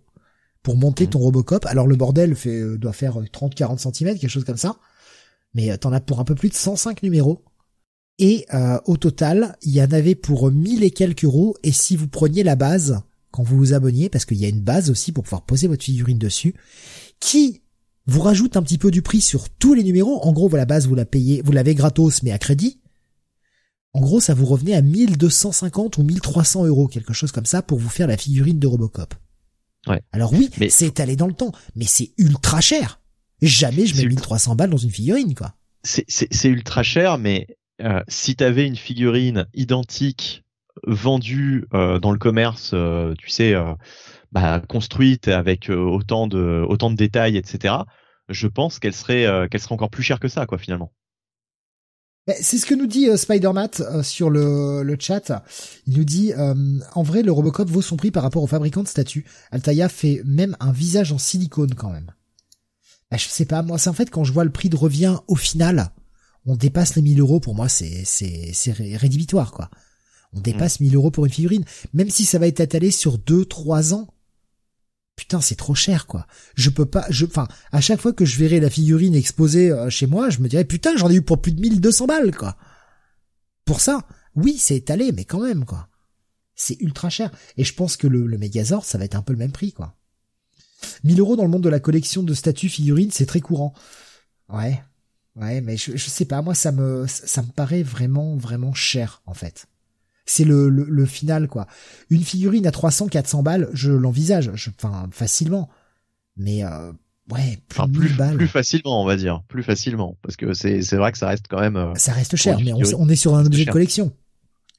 pour 0.62 0.76
monter 0.76 1.08
ton 1.08 1.20
Robocop. 1.20 1.66
Alors 1.66 1.88
le 1.88 1.96
bordel 1.96 2.36
fait 2.36 2.60
euh, 2.60 2.78
doit 2.78 2.94
faire 2.94 3.18
30-40 3.18 3.78
cm, 3.80 4.20
quelque 4.20 4.30
chose 4.30 4.44
comme 4.44 4.58
ça. 4.58 4.78
Mais 5.54 5.72
euh, 5.72 5.78
t'en 5.78 5.94
as 5.94 6.02
pour 6.02 6.20
un 6.20 6.26
peu 6.26 6.36
plus 6.36 6.50
de 6.50 6.54
105 6.54 7.02
numéros. 7.02 7.44
Et 8.20 8.46
au 8.86 8.98
total, 8.98 9.58
il 9.64 9.72
y 9.72 9.82
en 9.82 9.92
avait 9.92 10.14
pour 10.14 10.52
1000 10.52 10.84
et 10.84 10.92
quelques 10.92 11.24
euros. 11.24 11.56
Et 11.64 11.72
si 11.72 11.96
vous 11.96 12.08
preniez 12.08 12.44
la 12.44 12.56
base, 12.56 13.02
quand 13.32 13.42
vous 13.42 13.58
vous 13.58 13.74
abonniez, 13.74 14.10
parce 14.10 14.26
qu'il 14.26 14.38
y 14.38 14.46
a 14.46 14.50
une 14.50 14.62
base 14.62 14.92
aussi 14.92 15.12
pour 15.12 15.24
pouvoir 15.24 15.42
poser 15.42 15.68
votre 15.68 15.84
figurine 15.84 16.20
dessus, 16.20 16.54
qui 17.20 17.62
vous 18.06 18.22
rajoute 18.22 18.58
un 18.58 18.62
petit 18.62 18.78
peu 18.78 18.92
du 18.92 19.02
prix 19.02 19.22
sur 19.22 19.50
tous 19.50 19.74
les 19.74 19.84
numéros. 19.84 20.20
En 20.22 20.34
gros, 20.34 20.50
la 20.50 20.68
base, 20.68 20.88
vous 20.88 20.94
la 20.94 21.06
payez, 21.06 21.42
vous 21.42 21.52
l'avez 21.52 21.74
gratos, 21.74 22.22
mais 22.22 22.32
à 22.32 22.38
crédit. 22.38 22.81
En 23.94 24.02
gros, 24.02 24.20
ça 24.20 24.34
vous 24.34 24.46
revenait 24.46 24.74
à 24.74 24.82
1250 24.82 25.98
ou 25.98 26.04
1300 26.04 26.66
euros, 26.66 26.88
quelque 26.88 27.14
chose 27.14 27.32
comme 27.32 27.46
ça, 27.46 27.62
pour 27.62 27.78
vous 27.80 27.90
faire 27.90 28.08
la 28.08 28.18
figurine 28.18 28.60
de 28.60 28.68
Robocop. 28.68 29.14
Ouais. 29.88 30.02
Alors 30.12 30.34
oui, 30.34 30.50
mais... 30.60 30.70
c'est 30.70 30.88
étalé 30.88 31.16
dans 31.16 31.28
le 31.28 31.34
temps, 31.34 31.52
mais 31.76 31.86
c'est 31.86 32.12
ultra 32.18 32.62
cher. 32.62 33.02
Jamais 33.42 33.86
je 33.86 33.98
mets 33.98 34.06
1300 34.06 34.56
balles 34.56 34.70
dans 34.70 34.78
une 34.78 34.92
figurine, 34.92 35.34
quoi. 35.34 35.56
C'est 35.84 36.48
ultra 36.48 36.84
cher, 36.84 37.18
mais 37.18 37.48
euh, 37.82 38.02
si 38.08 38.36
t'avais 38.36 38.68
une 38.68 38.76
figurine 38.76 39.48
identique 39.56 40.44
vendue 40.86 41.66
euh, 41.74 42.00
dans 42.00 42.12
le 42.12 42.18
commerce, 42.18 42.72
euh, 42.74 43.14
tu 43.18 43.30
sais, 43.30 43.54
euh, 43.54 43.74
bah, 44.32 44.62
construite 44.68 45.28
avec 45.28 45.70
autant 45.70 46.28
de 46.28 46.64
autant 46.68 46.90
de 46.90 46.96
détails, 46.96 47.38
etc. 47.38 47.76
Je 48.30 48.48
pense 48.48 48.80
qu'elle 48.80 48.94
serait 48.94 49.50
qu'elle 49.50 49.60
serait 49.60 49.74
encore 49.74 49.90
plus 49.90 50.04
chère 50.04 50.20
que 50.20 50.28
ça, 50.28 50.46
quoi, 50.46 50.58
finalement. 50.58 50.92
C'est 52.28 52.60
ce 52.60 52.66
que 52.66 52.76
nous 52.76 52.86
dit 52.86 53.10
euh, 53.10 53.18
Spider-Man 53.18 53.70
euh, 53.80 54.04
sur 54.04 54.30
le, 54.30 54.84
le 54.84 54.98
chat. 55.00 55.44
Il 55.88 55.98
nous 55.98 56.04
dit 56.04 56.34
euh, 56.34 56.54
en 56.94 57.02
vrai 57.02 57.24
le 57.24 57.32
Robocop 57.32 57.68
vaut 57.70 57.82
son 57.82 57.98
prix 57.98 58.12
par 58.12 58.24
rapport 58.24 58.44
au 58.44 58.48
fabricant 58.48 58.84
de 58.84 58.88
statues. 58.88 59.26
Altaïa 59.52 59.90
fait 59.90 60.22
même 60.26 60.56
un 60.60 60.72
visage 60.72 61.12
en 61.12 61.18
silicone 61.18 61.74
quand 61.74 61.90
même. 61.90 62.12
Bah, 63.10 63.18
je 63.18 63.28
sais 63.28 63.46
pas 63.46 63.64
moi, 63.64 63.78
c'est 63.78 63.90
en 63.90 63.94
fait 63.94 64.10
quand 64.10 64.24
je 64.24 64.34
vois 64.34 64.46
le 64.46 64.52
prix 64.52 64.70
de 64.70 64.78
revient 64.78 65.18
au 65.28 65.36
final, 65.36 65.92
on 66.46 66.56
dépasse 66.56 66.96
les 66.96 67.02
1000 67.02 67.20
euros 67.20 67.40
pour 67.40 67.56
moi 67.56 67.68
c'est 67.68 68.04
c'est 68.06 68.52
c'est 68.54 68.72
rédhibitoire 68.72 69.52
quoi. 69.52 69.70
On 70.34 70.40
dépasse 70.40 70.80
1000 70.80 70.96
euros 70.96 71.12
pour 71.12 71.26
une 71.26 71.32
figurine, 71.32 71.66
même 71.94 72.10
si 72.10 72.24
ça 72.24 72.40
va 72.40 72.48
être 72.48 72.62
étalé 72.62 72.92
sur 72.92 73.18
2-3 73.18 73.94
ans 73.94 74.08
putain 75.22 75.40
c'est 75.40 75.56
trop 75.56 75.76
cher 75.76 76.08
quoi. 76.08 76.26
Je 76.56 76.72
peux 76.72 76.88
pas 76.88 77.06
je 77.12 77.28
enfin 77.28 77.48
à 77.72 77.80
chaque 77.80 78.02
fois 78.02 78.12
que 78.12 78.26
je 78.26 78.40
verrai 78.40 78.60
la 78.60 78.72
figurine 78.72 79.14
exposée 79.14 79.70
euh, 79.70 79.88
chez 79.92 80.08
moi, 80.08 80.32
je 80.32 80.40
me 80.40 80.48
dirais 80.48 80.66
putain, 80.66 80.98
j'en 80.98 81.12
ai 81.12 81.16
eu 81.16 81.22
pour 81.22 81.40
plus 81.40 81.52
de 81.52 81.62
1200 81.62 82.08
balles 82.08 82.36
quoi. 82.36 82.58
Pour 83.64 83.82
ça, 83.82 84.08
oui, 84.34 84.58
c'est 84.58 84.78
étalé 84.78 85.12
mais 85.12 85.24
quand 85.24 85.42
même 85.42 85.64
quoi. 85.64 85.90
C'est 86.56 86.82
ultra 86.82 87.12
cher 87.12 87.32
et 87.56 87.64
je 87.64 87.76
pense 87.76 87.98
que 87.98 88.08
le, 88.08 88.26
le 88.26 88.38
Megazord 88.40 88.84
ça 88.84 88.98
va 88.98 89.06
être 89.06 89.14
un 89.14 89.22
peu 89.22 89.34
le 89.34 89.38
même 89.38 89.52
prix 89.52 89.74
quoi. 89.74 89.96
1000 91.04 91.20
euros 91.20 91.36
dans 91.36 91.44
le 91.44 91.50
monde 91.50 91.64
de 91.64 91.70
la 91.70 91.80
collection 91.80 92.24
de 92.24 92.34
statues 92.34 92.70
figurines, 92.70 93.12
c'est 93.12 93.28
très 93.28 93.42
courant. 93.42 93.76
Ouais. 94.50 94.82
Ouais, 95.36 95.62
mais 95.62 95.78
je, 95.78 95.96
je 95.96 96.10
sais 96.10 96.26
pas, 96.26 96.42
moi 96.42 96.56
ça 96.56 96.72
me 96.72 97.06
ça 97.08 97.44
me 97.44 97.52
paraît 97.52 97.84
vraiment 97.84 98.36
vraiment 98.38 98.74
cher 98.74 99.22
en 99.28 99.36
fait. 99.36 99.68
C'est 100.34 100.46
le, 100.46 100.70
le, 100.70 101.06
final, 101.06 101.50
quoi. 101.50 101.68
Une 102.10 102.24
figurine 102.24 102.66
à 102.66 102.72
300, 102.72 103.10
400 103.10 103.44
balles, 103.44 103.70
je 103.74 103.92
l'envisage, 103.92 104.50
enfin, 104.78 105.10
facilement. 105.12 105.68
Mais, 106.38 106.64
euh, 106.64 106.94
ouais, 107.30 107.60
plus, 107.68 107.80
enfin, 107.82 107.90
plus, 107.90 108.16
balles. 108.16 108.38
plus 108.38 108.48
facilement, 108.48 109.04
on 109.04 109.06
va 109.06 109.18
dire. 109.18 109.44
Plus 109.50 109.62
facilement. 109.62 110.16
Parce 110.22 110.38
que 110.38 110.54
c'est, 110.54 110.84
c'est 110.84 110.96
vrai 110.96 111.12
que 111.12 111.18
ça 111.18 111.28
reste 111.28 111.48
quand 111.50 111.60
même. 111.60 111.76
Euh, 111.76 111.94
ça 111.96 112.14
reste 112.14 112.38
cher, 112.38 112.62
mais 112.64 112.72
on, 112.72 113.10
est 113.10 113.18
sur 113.18 113.36
un 113.36 113.46
objet 113.46 113.66
de 113.66 113.72
collection. 113.72 114.14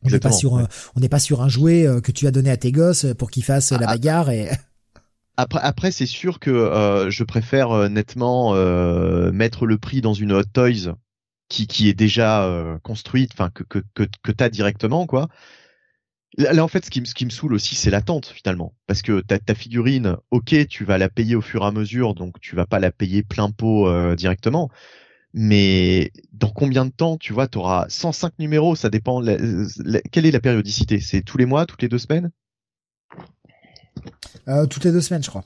On 0.03 0.09
n'est 0.09 0.21
pas 0.21 0.33
sur 0.33 0.57
un, 0.57 0.69
on 0.97 1.01
n'est 1.01 1.11
pas 1.11 1.21
sur 1.21 1.43
un 1.43 1.51
jouet 1.51 1.87
euh, 1.87 2.01
que 2.01 2.13
tu 2.13 2.27
as 2.27 2.31
donné 2.31 2.51
à 2.51 2.57
tes 2.57 2.73
gosses 2.73 3.05
pour 3.19 3.31
qu'ils 3.31 3.45
fassent 3.45 3.73
la 3.73 3.89
ah, 3.89 3.93
bagarre 3.93 4.31
et. 4.31 4.49
Après, 5.39 5.61
après 5.63 5.91
c'est 5.91 6.07
sûr 6.07 6.41
que 6.41 6.51
euh, 6.51 7.11
je 7.11 7.25
préfère 7.25 7.89
nettement 7.89 8.53
mettre 9.33 9.65
le 9.65 9.79
prix 9.79 10.03
dans 10.03 10.13
une 10.13 10.31
Hot 10.33 10.45
Toys 10.45 10.95
qui, 11.53 11.67
qui 11.67 11.89
est 11.89 11.95
déjà 11.95 12.45
euh, 12.47 12.79
construite, 12.81 13.31
enfin 13.35 13.51
que 13.51 13.63
que 13.65 13.81
que, 13.95 14.05
que 14.23 14.33
t'as 14.33 14.49
directement 14.49 15.07
quoi. 15.07 15.29
Là, 16.39 16.65
en 16.65 16.69
fait, 16.69 16.85
ce 16.85 16.91
qui, 16.91 17.01
me, 17.03 17.05
ce 17.05 17.15
qui 17.15 17.27
me 17.27 17.31
saoule 17.31 17.53
aussi, 17.53 17.75
c'est 17.75 17.91
l'attente 17.91 18.27
finalement, 18.27 18.75
parce 18.87 19.03
que 19.03 19.21
ta, 19.21 19.39
ta 19.39 19.55
figurine, 19.55 20.17
ok, 20.31 20.67
tu 20.67 20.85
vas 20.85 20.97
la 20.97 21.11
payer 21.11 21.35
au 21.37 21.43
fur 21.43 21.63
et 21.63 21.67
à 21.67 21.73
mesure, 21.73 22.15
donc 22.15 22.41
tu 22.41 22.57
vas 22.57 22.65
pas 22.67 22.79
la 22.81 22.91
payer 22.91 23.23
plein 23.23 23.51
pot 23.51 23.87
euh, 23.87 24.17
directement, 24.17 24.71
mais 25.35 26.13
dans 26.33 26.51
combien 26.51 26.87
de 26.87 26.91
temps, 26.93 27.19
tu 27.19 27.33
vois, 27.35 27.49
tu 27.49 27.59
auras 27.59 27.87
105 27.91 28.39
numéros, 28.39 28.77
ça 28.77 28.91
dépend. 28.91 29.23
quelle 30.13 30.27
est 30.27 30.31
la 30.33 30.41
périodicité? 30.41 31.01
C'est 31.01 31.23
tous 31.23 31.39
les 31.39 31.47
mois, 31.47 31.67
toutes 31.67 31.83
les 31.83 31.89
deux 31.89 31.99
semaines? 31.99 32.31
Euh, 34.49 34.67
Toutes 34.67 34.85
les 34.85 34.93
deux 34.93 35.01
semaines, 35.01 35.23
je 35.23 35.31
crois. 35.31 35.45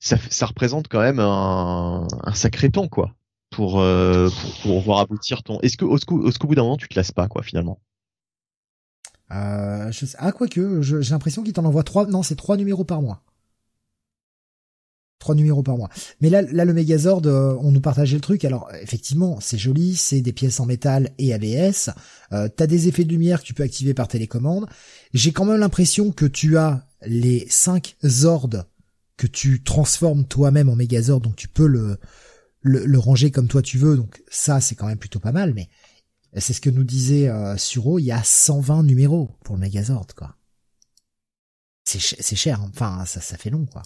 Ça, 0.00 0.16
ça 0.30 0.46
représente 0.46 0.88
quand 0.88 1.00
même 1.00 1.20
un, 1.20 2.06
un 2.24 2.34
sacré 2.34 2.70
temps, 2.70 2.88
quoi. 2.88 3.14
Euh, 3.60 4.30
pour, 4.62 4.80
voir 4.80 5.00
aboutir 5.00 5.42
ton. 5.42 5.60
Est-ce 5.60 5.76
que 5.76 5.84
au, 5.84 5.96
au, 5.96 6.46
bout 6.46 6.54
d'un 6.54 6.62
moment 6.62 6.76
tu 6.76 6.88
te 6.88 6.94
lasses 6.94 7.12
pas 7.12 7.28
quoi 7.28 7.42
finalement? 7.42 7.80
Euh, 9.32 9.90
je 9.90 10.06
sais... 10.06 10.16
Ah 10.20 10.32
quoique, 10.32 10.80
j'ai 10.82 11.10
l'impression 11.10 11.42
qu'il 11.42 11.52
t'en 11.52 11.64
envoie 11.64 11.82
trois. 11.82 12.06
Non, 12.06 12.22
c'est 12.22 12.36
trois 12.36 12.56
numéros 12.56 12.84
par 12.84 13.02
mois. 13.02 13.22
Trois 15.18 15.34
numéros 15.34 15.62
par 15.62 15.76
mois. 15.76 15.88
Mais 16.20 16.30
là, 16.30 16.42
là 16.42 16.64
le 16.64 16.72
Megazord, 16.72 17.22
euh, 17.26 17.56
on 17.60 17.72
nous 17.72 17.80
partageait 17.80 18.14
le 18.14 18.20
truc. 18.20 18.44
Alors 18.44 18.70
effectivement, 18.80 19.38
c'est 19.40 19.58
joli, 19.58 19.96
c'est 19.96 20.20
des 20.20 20.32
pièces 20.32 20.60
en 20.60 20.66
métal 20.66 21.10
et 21.18 21.34
ABS. 21.34 21.90
Euh, 22.32 22.48
T'as 22.54 22.66
des 22.66 22.88
effets 22.88 23.04
de 23.04 23.10
lumière 23.10 23.40
que 23.40 23.46
tu 23.46 23.54
peux 23.54 23.64
activer 23.64 23.94
par 23.94 24.08
télécommande. 24.08 24.66
J'ai 25.12 25.32
quand 25.32 25.44
même 25.44 25.60
l'impression 25.60 26.12
que 26.12 26.26
tu 26.26 26.56
as 26.56 26.86
les 27.04 27.46
cinq 27.48 27.96
Zords 28.04 28.64
que 29.16 29.26
tu 29.26 29.64
transformes 29.64 30.24
toi-même 30.24 30.68
en 30.68 30.76
Megazord, 30.76 31.20
donc 31.20 31.34
tu 31.34 31.48
peux 31.48 31.66
le 31.66 31.98
le, 32.60 32.98
ranger 32.98 33.30
comme 33.30 33.48
toi 33.48 33.62
tu 33.62 33.78
veux. 33.78 33.96
Donc 33.96 34.22
ça, 34.28 34.60
c'est 34.60 34.74
quand 34.74 34.86
même 34.86 34.98
plutôt 34.98 35.20
pas 35.20 35.32
mal. 35.32 35.54
Mais 35.54 35.68
c'est 36.36 36.52
ce 36.52 36.60
que 36.60 36.70
nous 36.70 36.84
disait 36.84 37.28
euh, 37.28 37.56
Suro. 37.56 37.98
Il 37.98 38.04
y 38.04 38.12
a 38.12 38.22
120 38.22 38.82
numéros 38.84 39.36
pour 39.44 39.56
le 39.56 39.60
Megazord, 39.60 40.08
quoi. 40.16 40.36
C'est 41.84 42.00
c'est 42.00 42.36
cher. 42.36 42.60
Hein. 42.60 42.70
Enfin, 42.74 43.04
ça, 43.06 43.20
ça 43.20 43.36
fait 43.38 43.50
long, 43.50 43.66
quoi. 43.66 43.82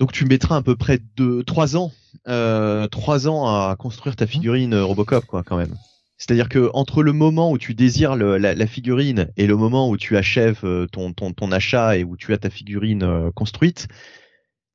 Donc 0.00 0.12
tu 0.12 0.24
mettras 0.24 0.56
à 0.56 0.62
peu 0.62 0.76
près 0.76 0.98
de 1.16 1.42
trois 1.42 1.76
ans, 1.76 1.92
euh, 2.26 2.88
trois 2.88 3.28
ans 3.28 3.46
à 3.46 3.76
construire 3.78 4.16
ta 4.16 4.26
figurine 4.26 4.72
euh, 4.72 4.82
Robocop, 4.82 5.26
quoi, 5.26 5.42
quand 5.42 5.58
même. 5.58 5.74
C'est-à-dire 6.16 6.48
que 6.48 6.70
entre 6.72 7.02
le 7.02 7.12
moment 7.12 7.50
où 7.50 7.58
tu 7.58 7.74
désires 7.74 8.16
la, 8.16 8.66
figurine 8.66 9.28
et 9.36 9.46
le 9.46 9.56
moment 9.56 9.90
où 9.90 9.98
tu 9.98 10.16
achèves 10.16 10.60
euh, 10.64 10.86
ton, 10.86 11.12
ton, 11.12 11.32
ton, 11.34 11.52
achat 11.52 11.98
et 11.98 12.04
où 12.04 12.16
tu 12.16 12.32
as 12.32 12.38
ta 12.38 12.48
figurine 12.48 13.30
construite, 13.34 13.88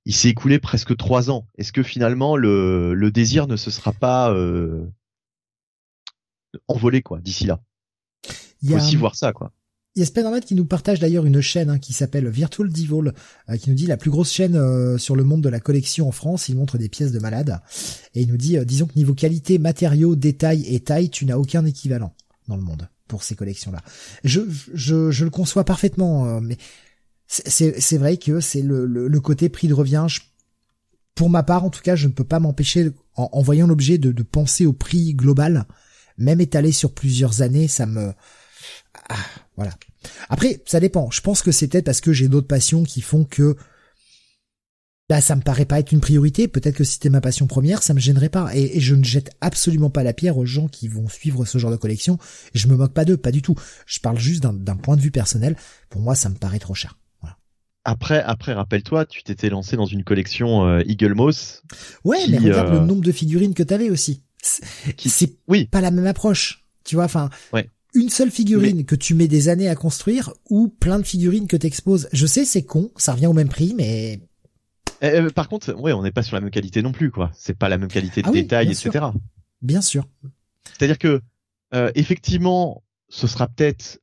il 0.05 0.13
s'est 0.15 0.29
écoulé 0.29 0.59
presque 0.59 0.95
trois 0.95 1.29
ans. 1.29 1.47
Est-ce 1.57 1.71
que 1.71 1.83
finalement 1.83 2.37
le, 2.37 2.93
le, 2.93 3.11
désir 3.11 3.47
ne 3.47 3.55
se 3.55 3.71
sera 3.71 3.91
pas 3.91 4.31
euh, 4.31 4.85
envolé 6.67 7.01
quoi 7.01 7.19
d'ici 7.19 7.45
là? 7.45 7.59
Il 8.61 8.69
faut 8.69 8.77
aussi 8.77 8.95
voir 8.95 9.15
ça 9.15 9.33
quoi. 9.33 9.51
Il 9.95 9.99
y 9.99 10.03
a 10.03 10.05
Spider-Man 10.05 10.41
qui 10.41 10.55
nous 10.55 10.65
partage 10.65 10.99
d'ailleurs 10.99 11.25
une 11.25 11.39
chaîne 11.39 11.69
hein, 11.69 11.79
qui 11.79 11.93
s'appelle 11.93 12.27
Virtual 12.27 12.69
Devil, 12.69 13.13
euh, 13.49 13.55
qui 13.55 13.69
nous 13.69 13.75
dit 13.75 13.87
la 13.87 13.95
plus 13.95 14.11
grosse 14.11 14.31
chaîne 14.31 14.57
euh, 14.57 14.97
sur 14.97 15.15
le 15.15 15.23
monde 15.23 15.41
de 15.41 15.47
la 15.47 15.61
collection 15.61 16.09
en 16.09 16.11
France. 16.11 16.49
Il 16.49 16.57
montre 16.57 16.77
des 16.77 16.89
pièces 16.89 17.13
de 17.13 17.19
malade 17.19 17.61
et 18.13 18.21
il 18.21 18.27
nous 18.27 18.35
dit, 18.35 18.57
disons 18.65 18.87
que 18.87 18.95
niveau 18.95 19.13
qualité, 19.13 19.57
matériaux, 19.57 20.17
détails 20.17 20.65
et 20.67 20.81
taille, 20.81 21.09
tu 21.09 21.25
n'as 21.25 21.37
aucun 21.37 21.65
équivalent 21.65 22.13
dans 22.49 22.57
le 22.57 22.61
monde 22.61 22.89
pour 23.07 23.23
ces 23.23 23.35
collections-là. 23.35 23.81
Je, 24.25 24.41
je, 24.73 25.11
je 25.11 25.23
le 25.23 25.29
conçois 25.29 25.63
parfaitement, 25.63 26.41
mais 26.41 26.57
c'est 27.27 27.97
vrai 27.97 28.17
que 28.17 28.39
c'est 28.39 28.61
le, 28.61 28.85
le, 28.85 29.19
côté 29.19 29.49
prix 29.49 29.67
de 29.67 29.73
revient. 29.73 30.05
pour 31.15 31.29
ma 31.29 31.43
part, 31.43 31.63
en 31.63 31.69
tout 31.69 31.81
cas, 31.81 31.95
je 31.95 32.07
ne 32.07 32.13
peux 32.13 32.23
pas 32.23 32.39
m'empêcher, 32.39 32.91
en, 33.15 33.41
voyant 33.41 33.67
l'objet, 33.67 33.97
de, 33.97 34.11
de, 34.11 34.23
penser 34.23 34.65
au 34.65 34.73
prix 34.73 35.13
global, 35.13 35.65
même 36.17 36.41
étalé 36.41 36.71
sur 36.71 36.93
plusieurs 36.93 37.41
années, 37.41 37.67
ça 37.67 37.85
me... 37.85 38.13
Ah, 39.09 39.15
voilà. 39.55 39.73
Après, 40.29 40.61
ça 40.65 40.79
dépend. 40.79 41.09
Je 41.11 41.21
pense 41.21 41.41
que 41.41 41.51
c'est 41.51 41.67
peut-être 41.67 41.85
parce 41.85 42.01
que 42.01 42.13
j'ai 42.13 42.27
d'autres 42.27 42.47
passions 42.47 42.83
qui 42.83 43.01
font 43.01 43.23
que 43.23 43.55
bah 45.07 45.21
ça 45.21 45.35
me 45.35 45.41
paraît 45.41 45.65
pas 45.65 45.79
être 45.79 45.91
une 45.91 46.01
priorité. 46.01 46.47
Peut-être 46.47 46.75
que 46.75 46.83
si 46.83 46.93
c'était 46.93 47.09
ma 47.09 47.21
passion 47.21 47.45
première, 47.45 47.83
ça 47.83 47.93
me 47.93 47.99
gênerait 47.99 48.29
pas. 48.29 48.49
Et, 48.55 48.79
je 48.79 48.95
ne 48.95 49.03
jette 49.03 49.31
absolument 49.39 49.91
pas 49.91 50.03
la 50.03 50.13
pierre 50.13 50.37
aux 50.37 50.45
gens 50.45 50.67
qui 50.67 50.87
vont 50.87 51.07
suivre 51.07 51.45
ce 51.45 51.57
genre 51.57 51.71
de 51.71 51.75
collection. 51.75 52.17
Je 52.53 52.67
me 52.67 52.75
moque 52.75 52.93
pas 52.93 53.05
d'eux, 53.05 53.17
pas 53.17 53.31
du 53.31 53.41
tout. 53.41 53.55
Je 53.85 53.99
parle 53.99 54.17
juste 54.17 54.41
d'un 54.41 54.77
point 54.77 54.95
de 54.95 55.01
vue 55.01 55.11
personnel. 55.11 55.55
Pour 55.89 56.01
moi, 56.01 56.15
ça 56.15 56.29
me 56.29 56.35
paraît 56.35 56.59
trop 56.59 56.73
cher. 56.73 56.97
Après, 57.85 58.21
après, 58.23 58.53
rappelle-toi, 58.53 59.05
tu 59.05 59.23
t'étais 59.23 59.49
lancé 59.49 59.77
dans 59.77 59.85
une 59.85 60.03
collection 60.03 60.67
euh, 60.67 60.81
Eagle 60.87 61.13
Moss. 61.13 61.61
Ouais, 62.03 62.17
mais 62.27 62.39
regarde 62.39 62.71
le 62.71 62.79
euh, 62.79 62.85
nombre 62.85 63.03
de 63.03 63.11
figurines 63.11 63.53
que 63.53 63.61
t'avais 63.61 63.91
aussi. 63.91 64.23
C'est 64.97 65.37
oui. 65.47 65.67
pas 65.67 65.81
la 65.81 65.91
même 65.91 66.07
approche. 66.07 66.65
Tu 66.83 66.95
vois, 66.95 67.05
enfin, 67.05 67.29
ouais. 67.53 67.69
une 67.93 68.09
seule 68.09 68.31
figurine 68.31 68.85
que 68.85 68.95
tu 68.95 69.13
mets 69.13 69.27
des 69.27 69.49
années 69.49 69.69
à 69.69 69.75
construire 69.75 70.33
ou 70.49 70.67
plein 70.67 70.97
de 70.97 71.05
figurines 71.05 71.47
que 71.47 71.57
t'exposes. 71.57 72.09
Je 72.11 72.25
sais, 72.25 72.43
c'est 72.43 72.63
con, 72.63 72.91
ça 72.97 73.13
revient 73.13 73.27
au 73.27 73.33
même 73.33 73.49
prix, 73.49 73.75
mais. 73.77 74.19
Eh, 75.01 75.07
eh, 75.17 75.29
par 75.31 75.47
contre, 75.47 75.73
ouais, 75.79 75.93
on 75.93 76.01
n'est 76.01 76.11
pas 76.11 76.23
sur 76.23 76.35
la 76.35 76.41
même 76.41 76.51
qualité 76.51 76.81
non 76.81 76.91
plus, 76.91 77.11
quoi. 77.11 77.31
C'est 77.35 77.57
pas 77.57 77.69
la 77.69 77.77
même 77.77 77.89
qualité 77.89 78.23
de 78.23 78.27
ah 78.29 78.31
détail, 78.31 78.71
etc. 78.71 79.05
Bien 79.61 79.81
sûr. 79.81 80.07
C'est-à-dire 80.77 80.97
que, 80.97 81.21
euh, 81.75 81.91
effectivement, 81.93 82.83
ce 83.09 83.27
sera 83.27 83.47
peut-être 83.47 83.99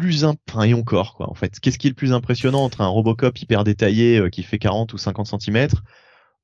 plus 0.00 0.24
enfin 0.24 0.62
et 0.62 0.74
encore 0.74 1.14
quoi 1.14 1.30
en 1.30 1.34
fait. 1.34 1.60
Qu'est-ce 1.60 1.78
qui 1.78 1.86
est 1.86 1.90
le 1.90 1.94
plus 1.94 2.12
impressionnant 2.12 2.64
entre 2.64 2.80
un 2.80 2.88
Robocop 2.88 3.38
hyper 3.38 3.64
détaillé 3.64 4.18
euh, 4.18 4.28
qui 4.30 4.42
fait 4.42 4.58
40 4.58 4.92
ou 4.92 4.98
50 4.98 5.40
cm 5.40 5.68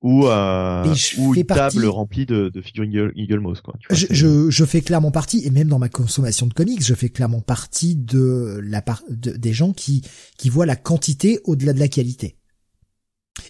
ou 0.02 0.26
euh, 0.26 0.94
ou 1.16 1.34
une 1.34 1.44
table 1.44 1.86
remplie 1.86 2.26
de, 2.26 2.50
de 2.50 2.60
figurines 2.60 3.10
Eagle 3.16 3.40
Moss 3.40 3.62
quoi 3.62 3.74
je, 3.90 4.06
je, 4.10 4.50
je, 4.50 4.64
fais 4.66 4.82
clairement 4.82 5.10
partie 5.10 5.44
et 5.46 5.50
même 5.50 5.68
dans 5.68 5.78
ma 5.78 5.88
consommation 5.88 6.46
de 6.46 6.52
comics 6.52 6.84
je 6.84 6.94
fais 6.94 7.08
clairement 7.08 7.40
partie 7.40 7.96
de 7.96 8.60
la 8.62 8.82
part 8.82 9.02
des 9.08 9.54
gens 9.54 9.72
qui 9.72 10.02
qui 10.36 10.50
voient 10.50 10.66
la 10.66 10.76
quantité 10.76 11.40
au-delà 11.44 11.72
de 11.72 11.80
la 11.80 11.88
qualité. 11.88 12.36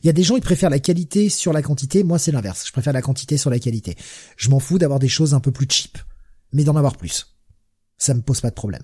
Il 0.03 0.07
y 0.07 0.11
a 0.11 0.13
des 0.13 0.23
gens 0.23 0.37
qui 0.37 0.41
préfèrent 0.41 0.71
la 0.71 0.79
qualité 0.79 1.29
sur 1.29 1.53
la 1.53 1.63
quantité 1.63 2.05
moi 2.05 2.19
c'est 2.19 2.33
l'inverse. 2.33 2.65
Je 2.65 2.73
préfère 2.73 2.93
la 2.93 3.03
quantité 3.03 3.37
sur 3.37 3.51
la 3.51 3.59
qualité. 3.59 3.97
Je 4.37 4.49
m'en 4.49 4.61
fous 4.61 4.79
d'avoir 4.79 5.01
des 5.01 5.09
choses 5.09 5.35
un 5.35 5.41
peu 5.41 5.51
plus 5.51 5.67
cheap 5.69 5.99
mais 6.53 6.63
d'en 6.63 6.77
avoir 6.77 6.97
plus. 6.97 7.35
Ça 7.99 8.15
me 8.15 8.21
pose 8.23 8.41
pas 8.41 8.51
de 8.51 8.55
problème 8.55 8.83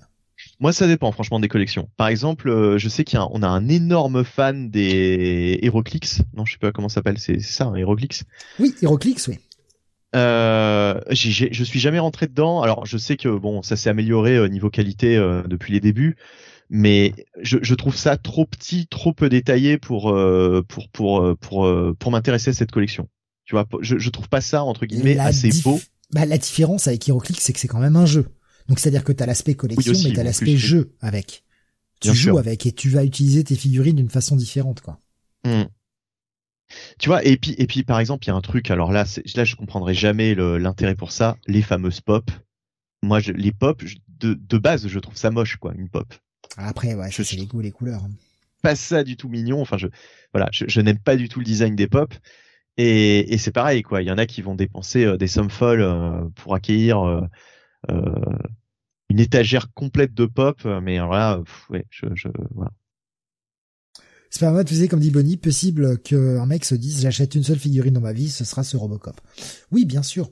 moi, 0.63 0.71
ça 0.71 0.87
dépend 0.87 1.11
franchement 1.11 1.41
des 1.41 1.49
collections. 1.49 1.89
Par 1.97 2.07
exemple, 2.07 2.49
euh, 2.49 2.77
je 2.77 2.87
sais 2.87 3.03
qu'on 3.03 3.43
a, 3.43 3.47
a, 3.47 3.49
un 3.49 3.67
énorme 3.67 4.23
fan 4.23 4.69
des 4.69 5.59
Heroclix. 5.61 6.21
Non, 6.37 6.45
je 6.45 6.53
sais 6.53 6.57
pas 6.57 6.71
comment 6.71 6.87
ça 6.87 6.95
s'appelle. 6.95 7.19
C'est 7.19 7.41
ça, 7.41 7.65
un 7.65 7.75
Heroclix. 7.75 8.23
Oui, 8.59 8.73
Heroclix, 8.81 9.27
oui. 9.27 9.39
Euh, 10.15 11.01
je 11.09 11.63
suis 11.65 11.79
jamais 11.81 11.99
rentré 11.99 12.27
dedans. 12.27 12.61
Alors, 12.61 12.85
je 12.85 12.97
sais 12.97 13.17
que 13.17 13.27
bon, 13.27 13.61
ça 13.61 13.75
s'est 13.75 13.89
amélioré 13.89 14.39
au 14.39 14.43
euh, 14.43 14.47
niveau 14.47 14.69
qualité 14.69 15.17
euh, 15.17 15.43
depuis 15.43 15.73
les 15.73 15.81
débuts, 15.81 16.15
mais 16.69 17.13
je, 17.41 17.57
je, 17.61 17.75
trouve 17.75 17.97
ça 17.97 18.15
trop 18.15 18.45
petit, 18.45 18.87
trop 18.87 19.11
peu 19.11 19.27
détaillé 19.27 19.77
pour 19.77 20.15
pour 20.69 20.89
pour 20.89 21.37
pour 21.41 21.95
pour, 21.99 22.11
m'intéresser 22.11 22.51
à 22.51 22.53
cette 22.53 22.71
collection. 22.71 23.09
Tu 23.43 23.53
vois, 23.53 23.65
je, 23.81 23.97
je 23.97 24.09
trouve 24.09 24.29
pas 24.29 24.39
ça 24.39 24.63
entre 24.63 24.85
guillemets 24.85 25.19
assez 25.19 25.49
beau 25.61 25.81
Bah, 26.13 26.25
la 26.25 26.37
différence 26.37 26.87
avec 26.87 27.09
HeroClix, 27.09 27.43
c'est 27.43 27.51
que 27.51 27.59
c'est 27.59 27.67
quand 27.67 27.79
même 27.79 27.97
un 27.97 28.05
jeu. 28.05 28.27
Donc, 28.69 28.79
c'est-à-dire 28.79 29.03
que 29.03 29.11
t'as 29.11 29.25
l'aspect 29.25 29.55
collection, 29.55 29.91
Oui, 29.91 29.97
aussi, 29.97 30.07
mais 30.09 30.15
t'as 30.15 30.21
en 30.21 30.25
l'aspect 30.25 30.57
jeu 30.57 30.91
avec. 31.01 31.43
Tu 31.99 32.07
Bien 32.07 32.13
joues 32.13 32.21
sûr. 32.21 32.37
avec 32.39 32.65
et 32.65 32.71
tu 32.71 32.89
vas 32.89 33.03
utiliser 33.03 33.43
tes 33.43 33.55
figurines 33.55 33.95
d'une 33.95 34.09
façon 34.09 34.35
différente, 34.35 34.81
quoi. 34.81 34.99
Hmm. 35.45 35.63
Tu 36.99 37.09
vois, 37.09 37.23
et 37.23 37.37
puis, 37.37 37.55
et 37.57 37.67
puis 37.67 37.83
par 37.83 37.99
exemple, 37.99 38.25
il 38.25 38.27
y 38.27 38.31
a 38.31 38.35
un 38.35 38.41
truc, 38.41 38.71
alors 38.71 38.91
là, 38.91 39.05
là 39.35 39.43
je 39.43 39.55
comprendrai 39.55 39.93
jamais 39.93 40.33
l'intérêt 40.35 40.95
pour 40.95 41.11
ça, 41.11 41.37
les 41.47 41.61
fameuses 41.61 42.01
pop. 42.01 42.29
Moi, 43.03 43.19
je, 43.19 43.31
les 43.31 43.51
pop, 43.51 43.81
je- 43.85 43.97
de, 44.19 44.33
de 44.33 44.57
base, 44.57 44.87
je 44.87 44.99
trouve 44.99 45.17
ça 45.17 45.29
moche, 45.29 45.57
quoi, 45.57 45.73
une 45.77 45.89
pop. 45.89 46.13
Après, 46.57 46.93
ouais, 46.95 47.11
Je 47.11 47.21
suis- 47.21 47.37
les 47.37 47.45
goûts, 47.45 47.61
les 47.61 47.71
couleurs. 47.71 48.01
Pas 48.61 48.75
ça 48.75 49.03
du 49.03 49.17
tout 49.17 49.27
mignon, 49.27 49.61
enfin, 49.61 49.77
je, 49.77 49.87
voilà, 50.33 50.47
je, 50.53 50.65
je 50.67 50.81
n'aime 50.81 50.99
pas 50.99 51.17
du 51.17 51.27
tout 51.27 51.39
le 51.39 51.45
design 51.45 51.75
des 51.75 51.87
pop. 51.87 52.13
Et, 52.77 53.33
et 53.33 53.37
c'est 53.37 53.51
pareil, 53.51 53.83
quoi. 53.83 54.01
Il 54.01 54.07
y 54.07 54.11
en 54.11 54.17
a 54.17 54.25
qui 54.25 54.41
vont 54.41 54.55
dépenser 54.55 55.05
euh, 55.05 55.17
des 55.17 55.27
sommes 55.27 55.49
folles 55.51 55.81
euh, 55.81 56.27
pour 56.35 56.55
accueillir 56.55 57.01
euh, 57.07 57.21
une 57.89 59.19
étagère 59.19 59.71
complète 59.73 60.13
de 60.13 60.25
pop, 60.25 60.59
euh, 60.65 60.81
mais 60.81 60.97
alors 60.97 61.13
là, 61.13 61.39
pff, 61.43 61.69
ouais, 61.69 61.85
je, 61.89 62.07
je, 62.15 62.29
voilà. 62.55 62.71
Sais, 64.29 64.87
comme 64.87 64.99
dit 64.99 65.11
Bonnie, 65.11 65.37
possible 65.37 65.99
qu'un 65.99 66.45
mec 66.47 66.65
se 66.65 66.73
dise, 66.73 67.01
j'achète 67.01 67.35
une 67.35 67.43
seule 67.43 67.59
figurine 67.59 67.93
dans 67.93 68.01
ma 68.01 68.13
vie, 68.13 68.31
ce 68.31 68.43
sera 68.43 68.63
ce 68.63 68.75
Robocop. 68.75 69.21
Oui, 69.71 69.85
bien 69.85 70.01
sûr. 70.01 70.31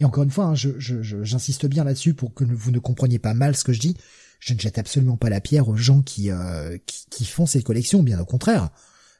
Et 0.00 0.06
encore 0.06 0.24
une 0.24 0.30
fois, 0.30 0.46
hein, 0.46 0.54
je, 0.54 0.70
je, 0.78 1.02
je- 1.02 1.22
j'insiste 1.22 1.66
bien 1.66 1.84
là-dessus 1.84 2.14
pour 2.14 2.32
que 2.32 2.44
vous 2.44 2.70
ne 2.70 2.78
compreniez 2.78 3.18
pas 3.18 3.34
mal 3.34 3.54
ce 3.54 3.64
que 3.64 3.74
je 3.74 3.80
dis. 3.80 3.94
Je 4.40 4.54
ne 4.54 4.58
jette 4.58 4.78
absolument 4.78 5.18
pas 5.18 5.28
la 5.28 5.42
pierre 5.42 5.68
aux 5.68 5.76
gens 5.76 6.00
qui, 6.00 6.30
euh, 6.30 6.78
qui, 6.86 7.04
qui 7.10 7.24
font 7.26 7.44
ces 7.44 7.62
collections, 7.62 8.02
bien 8.02 8.18
au 8.18 8.24
contraire. 8.24 8.70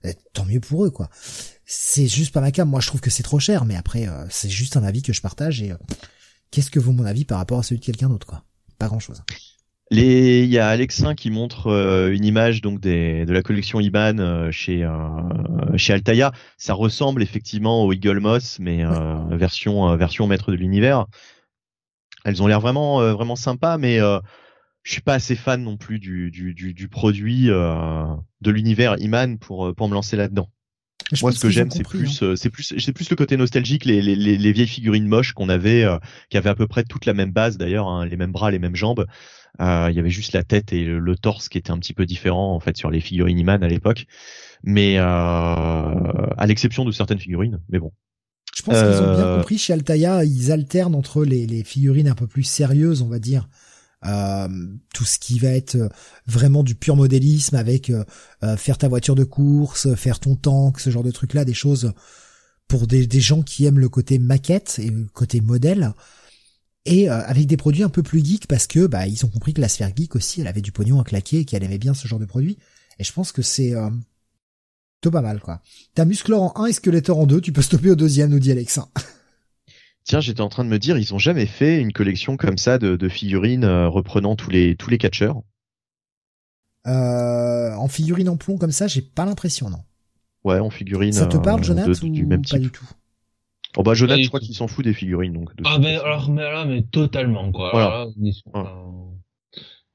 Euh, 0.06 0.12
Tant 0.32 0.46
mieux 0.46 0.60
pour 0.60 0.86
eux, 0.86 0.90
quoi. 0.90 1.10
C'est 1.66 2.06
juste 2.06 2.32
pas 2.32 2.40
ma 2.40 2.52
cam. 2.52 2.68
Moi, 2.68 2.80
je 2.80 2.86
trouve 2.86 3.02
que 3.02 3.10
c'est 3.10 3.22
trop 3.22 3.38
cher, 3.38 3.66
mais 3.66 3.76
après, 3.76 4.08
euh, 4.08 4.24
c'est 4.30 4.48
juste 4.50 4.78
un 4.78 4.82
avis 4.82 5.02
que 5.02 5.12
je 5.12 5.20
partage 5.20 5.60
et 5.62 5.72
euh, 5.72 5.76
qu'est-ce 6.52 6.70
que 6.70 6.78
vaut 6.78 6.92
mon 6.92 7.04
avis 7.04 7.24
par 7.24 7.38
rapport 7.38 7.58
à 7.58 7.62
celui 7.64 7.80
de 7.80 7.84
quelqu'un 7.84 8.08
d'autre, 8.08 8.26
quoi? 8.28 8.44
Pas 8.78 8.86
grand-chose. 8.86 9.24
Les, 9.90 10.44
il 10.44 10.50
y 10.50 10.58
a 10.58 10.68
Alexin 10.68 11.14
qui 11.14 11.30
montre 11.30 11.66
euh, 11.66 12.12
une 12.12 12.24
image 12.24 12.62
donc 12.62 12.80
des, 12.80 13.26
de 13.26 13.32
la 13.32 13.42
collection 13.42 13.78
Iban 13.78 14.18
euh, 14.18 14.50
chez 14.50 14.84
euh, 14.84 15.76
chez 15.76 15.92
Altaïa. 15.92 16.32
Ça 16.56 16.72
ressemble 16.72 17.22
effectivement 17.22 17.84
au 17.84 17.92
Eagle 17.92 18.20
Moss, 18.20 18.58
mais 18.58 18.84
euh, 18.84 19.36
version 19.36 19.94
version 19.96 20.26
maître 20.26 20.50
de 20.50 20.56
l'univers. 20.56 21.06
Elles 22.24 22.42
ont 22.42 22.46
l'air 22.46 22.60
vraiment 22.60 23.00
vraiment 23.14 23.36
sympas, 23.36 23.76
mais 23.78 23.98
je 23.98 24.92
suis 24.92 25.02
pas 25.02 25.14
assez 25.14 25.34
fan 25.34 25.62
non 25.62 25.76
plus 25.76 25.98
du 25.98 26.30
du 26.30 26.54
du, 26.54 26.72
du 26.72 26.88
produit 26.88 27.48
de 27.48 28.50
l'univers 28.50 28.96
Iman 29.00 29.38
pour 29.38 29.74
pour 29.74 29.88
me 29.88 29.94
lancer 29.94 30.16
là-dedans. 30.16 30.48
Je 31.10 31.24
Moi, 31.24 31.32
ce 31.32 31.38
que 31.38 31.48
qu'ils 31.48 31.60
ont 31.60 31.66
j'aime, 31.66 31.70
c'est 31.70 31.84
plus, 31.84 32.22
hein. 32.22 32.26
euh, 32.26 32.36
c'est 32.36 32.50
plus, 32.50 32.74
c'est 32.78 32.92
plus 32.92 33.10
le 33.10 33.16
côté 33.16 33.36
nostalgique, 33.36 33.84
les, 33.84 34.00
les, 34.02 34.14
les, 34.16 34.38
les 34.38 34.52
vieilles 34.52 34.66
figurines 34.68 35.06
moches 35.06 35.32
qu'on 35.32 35.48
avait, 35.48 35.84
euh, 35.84 35.98
qui 36.30 36.36
avaient 36.36 36.50
à 36.50 36.54
peu 36.54 36.66
près 36.66 36.84
toute 36.84 37.06
la 37.06 37.14
même 37.14 37.32
base 37.32 37.58
d'ailleurs, 37.58 37.88
hein, 37.88 38.06
les 38.06 38.16
mêmes 38.16 38.32
bras, 38.32 38.50
les 38.50 38.58
mêmes 38.58 38.76
jambes. 38.76 39.06
Euh, 39.60 39.88
Il 39.90 39.96
y 39.96 40.00
avait 40.00 40.10
juste 40.10 40.32
la 40.32 40.44
tête 40.44 40.72
et 40.72 40.84
le, 40.84 40.98
le 40.98 41.16
torse 41.16 41.48
qui 41.48 41.58
étaient 41.58 41.70
un 41.72 41.78
petit 41.78 41.92
peu 41.94 42.06
différents 42.06 42.54
en 42.54 42.60
fait 42.60 42.76
sur 42.76 42.90
les 42.90 43.00
figurines 43.00 43.38
Iman 43.38 43.62
à 43.62 43.68
l'époque, 43.68 44.06
mais 44.62 44.98
euh, 44.98 45.02
à 45.04 46.46
l'exception 46.46 46.84
de 46.84 46.92
certaines 46.92 47.18
figurines. 47.18 47.60
Mais 47.68 47.78
bon, 47.78 47.92
Je 48.54 48.62
pense 48.62 48.78
qu'ils 48.78 49.02
ont 49.02 49.14
bien 49.14 49.24
Euh, 49.24 49.36
compris 49.38 49.58
chez 49.58 49.72
Altaïa, 49.74 50.24
ils 50.24 50.52
alternent 50.52 50.94
entre 50.94 51.24
les, 51.24 51.46
les 51.46 51.64
figurines 51.64 52.08
un 52.08 52.14
peu 52.14 52.26
plus 52.26 52.44
sérieuses, 52.44 53.02
on 53.02 53.08
va 53.08 53.18
dire, 53.18 53.48
euh, 54.04 54.48
tout 54.94 55.04
ce 55.04 55.18
qui 55.18 55.38
va 55.38 55.48
être 55.48 55.76
euh, 55.76 55.88
vraiment 56.26 56.62
du 56.62 56.74
pur 56.74 56.96
modélisme 56.96 57.56
avec 57.56 57.90
euh, 57.90 58.04
euh, 58.42 58.56
faire 58.56 58.78
ta 58.78 58.88
voiture 58.88 59.14
de 59.14 59.24
course, 59.24 59.94
faire 59.94 60.20
ton 60.20 60.36
tank, 60.36 60.80
ce 60.80 60.90
genre 60.90 61.04
de 61.04 61.10
trucs-là, 61.10 61.44
des 61.44 61.54
choses 61.54 61.92
pour 62.68 62.86
des, 62.86 63.06
des 63.06 63.20
gens 63.20 63.42
qui 63.42 63.66
aiment 63.66 63.78
le 63.78 63.88
côté 63.88 64.18
maquette 64.18 64.78
et 64.78 64.88
le 64.88 65.06
côté 65.12 65.40
modèle, 65.40 65.92
et 66.84 67.08
euh, 67.08 67.20
avec 67.26 67.46
des 67.46 67.56
produits 67.56 67.82
un 67.82 67.88
peu 67.88 68.02
plus 68.02 68.24
geeks 68.24 68.46
parce 68.46 68.66
que 68.66 68.86
bah 68.86 69.06
ils 69.06 69.24
ont 69.24 69.28
compris 69.28 69.54
que 69.54 69.60
la 69.60 69.68
sphère 69.68 69.92
geek 69.94 70.16
aussi, 70.16 70.40
elle 70.40 70.48
avait 70.48 70.60
du 70.60 70.72
pognon 70.72 71.00
à 71.00 71.04
claquer 71.04 71.40
et 71.40 71.44
qu'elle 71.44 71.62
aimait 71.62 71.78
bien 71.78 71.94
ce 71.94 72.08
genre 72.08 72.18
de 72.18 72.24
produit. 72.24 72.58
Et 72.98 73.04
je 73.04 73.12
pense 73.12 73.32
que 73.32 73.42
c'est 73.42 73.74
euh, 73.74 73.88
plutôt 75.00 75.12
pas 75.12 75.22
mal 75.22 75.40
quoi. 75.40 75.60
T'as 75.94 76.04
Musclor 76.04 76.42
en 76.42 76.64
1 76.64 76.66
et 76.66 76.72
Skeletor 76.72 77.18
en 77.18 77.26
2, 77.26 77.40
tu 77.40 77.52
peux 77.52 77.62
stopper 77.62 77.90
au 77.90 77.96
deuxième, 77.96 78.30
nous 78.30 78.40
dit 78.40 78.50
Alexin. 78.50 78.88
tiens, 80.04 80.20
j'étais 80.20 80.40
en 80.40 80.48
train 80.48 80.64
de 80.64 80.68
me 80.68 80.78
dire, 80.78 80.98
ils 80.98 81.14
ont 81.14 81.18
jamais 81.18 81.46
fait 81.46 81.80
une 81.80 81.92
collection 81.92 82.36
comme 82.36 82.58
ça 82.58 82.78
de, 82.78 82.96
de 82.96 83.08
figurines 83.08 83.64
euh, 83.64 83.88
reprenant 83.88 84.36
tous 84.36 84.50
les 84.50 84.76
tous 84.76 84.90
les 84.90 84.98
catcheurs? 84.98 85.42
Euh, 86.86 87.72
en 87.74 87.88
figurine 87.88 88.28
en 88.28 88.36
plomb 88.36 88.58
comme 88.58 88.72
ça, 88.72 88.86
j'ai 88.88 89.02
pas 89.02 89.24
l'impression, 89.24 89.70
non. 89.70 89.78
Ouais, 90.44 90.58
en 90.58 90.70
figurines. 90.70 91.12
Ça 91.12 91.26
te 91.26 91.36
parle, 91.36 91.60
euh, 91.60 91.64
Jonathan, 91.64 91.90
de- 91.92 92.04
ou 92.06 92.08
du 92.08 92.26
même 92.26 92.42
pas 92.42 92.48
type. 92.58 92.62
du 92.62 92.70
tout? 92.70 92.88
Oh 93.76 93.82
bah 93.82 93.94
Jonathan, 93.94 94.18
Pas 94.18 94.22
je 94.22 94.28
crois 94.28 94.40
qu'il 94.40 94.54
s'en 94.54 94.66
fout 94.68 94.84
des 94.84 94.92
figurines 94.92 95.32
donc. 95.32 95.54
de 95.56 95.62
Ah 95.64 95.78
ben 95.78 95.94
façon. 95.94 96.04
alors 96.04 96.30
mais 96.30 96.42
là 96.42 96.64
mais 96.66 96.82
totalement 96.82 97.50
quoi. 97.52 97.70
Voilà. 97.72 97.86
Alors 97.86 98.06
là, 98.06 98.12
Voilà. 98.52 98.74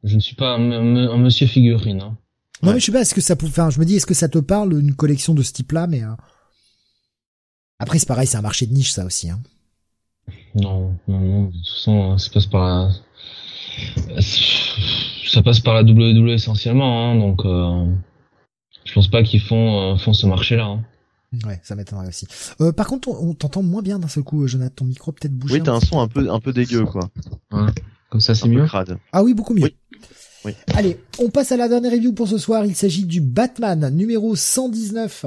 je 0.04 0.16
ne 0.16 0.20
suis 0.20 0.36
pas 0.36 0.56
un, 0.56 0.72
un- 0.72 1.10
un 1.12 1.18
monsieur 1.18 1.46
figurine. 1.46 2.02
Hein. 2.02 2.18
Non 2.64 2.70
Ouais. 2.70 2.74
mais 2.76 2.80
je 2.80 2.86
sais 2.86 2.92
pas, 2.92 3.02
est-ce 3.02 3.14
que 3.14 3.22
ça 3.22 3.36
peut, 3.36 3.46
enfin, 3.46 3.70
je 3.70 3.80
me 3.80 3.86
dis, 3.86 3.98
est-ce 3.98 4.08
que 4.08 4.16
ça 4.16 4.30
te 4.30 4.40
parle 4.40 4.80
une 4.80 4.96
collection 4.96 5.36
de 5.36 5.44
ce 5.44 5.52
type-là, 5.52 5.86
mais 5.86 6.02
euh, 6.04 6.10
après 7.78 8.00
c'est 8.00 8.08
pareil, 8.08 8.26
c'est 8.26 8.38
un 8.38 8.42
marché 8.42 8.66
de 8.66 8.74
niche 8.74 8.92
ça 8.92 9.06
aussi. 9.06 9.30
Hein. 9.30 9.40
Non, 10.56 10.96
non, 11.08 11.20
non, 11.20 11.44
de 11.46 11.52
toute 11.52 11.68
façon, 11.68 12.18
ça 12.18 12.30
passe 12.34 12.46
par 12.48 12.66
la... 12.66 14.22
ça 15.28 15.42
passe 15.44 15.60
par 15.60 15.74
la 15.76 15.84
WWE 15.84 16.30
essentiellement, 16.30 17.12
hein, 17.12 17.16
donc 17.16 17.46
euh, 17.46 17.86
je 18.86 18.94
pense 18.94 19.08
pas 19.08 19.24
qu'ils 19.24 19.42
font, 19.42 19.94
euh, 19.94 19.98
font 19.98 20.14
ce 20.14 20.26
marché-là. 20.26 20.66
Hein. 20.66 20.84
Ouais, 21.46 21.60
ça 21.64 21.76
m'étonnerait 21.76 22.08
aussi. 22.08 22.26
Euh, 22.62 22.72
par 22.72 22.88
contre, 22.88 23.10
on, 23.10 23.30
on 23.30 23.34
t'entend 23.34 23.62
moins 23.62 23.82
bien 23.82 24.00
d'un 24.00 24.08
seul 24.08 24.24
coup, 24.24 24.44
euh, 24.44 24.48
Jonathan. 24.48 24.74
Ton 24.78 24.86
micro 24.86 25.12
peut-être 25.12 25.34
bouger. 25.34 25.56
Oui, 25.56 25.62
t'as 25.64 25.74
un 25.74 25.82
son 25.82 26.00
un 26.00 26.08
peu 26.08 26.30
un 26.32 26.40
peu 26.40 26.54
dégueu 26.54 26.86
quoi, 26.86 27.10
Comme 28.10 28.22
ça, 28.22 28.34
c'est 28.34 28.46
un 28.46 28.50
peu 28.50 28.56
mieux. 28.56 28.66
crade. 28.66 28.98
Ah 29.12 29.24
oui, 29.24 29.34
beaucoup 29.34 29.54
mieux. 29.54 29.64
Oui. 29.64 29.76
Oui. 30.46 30.54
Allez, 30.76 31.00
on 31.20 31.30
passe 31.30 31.52
à 31.52 31.58
la 31.58 31.68
dernière 31.68 31.92
review 31.92 32.14
pour 32.14 32.28
ce 32.28 32.38
soir. 32.38 32.66
Il 32.66 32.76
s'agit 32.76 33.06
du 33.06 33.20
Batman 33.20 33.94
numéro 33.94 34.36
119. 34.36 35.26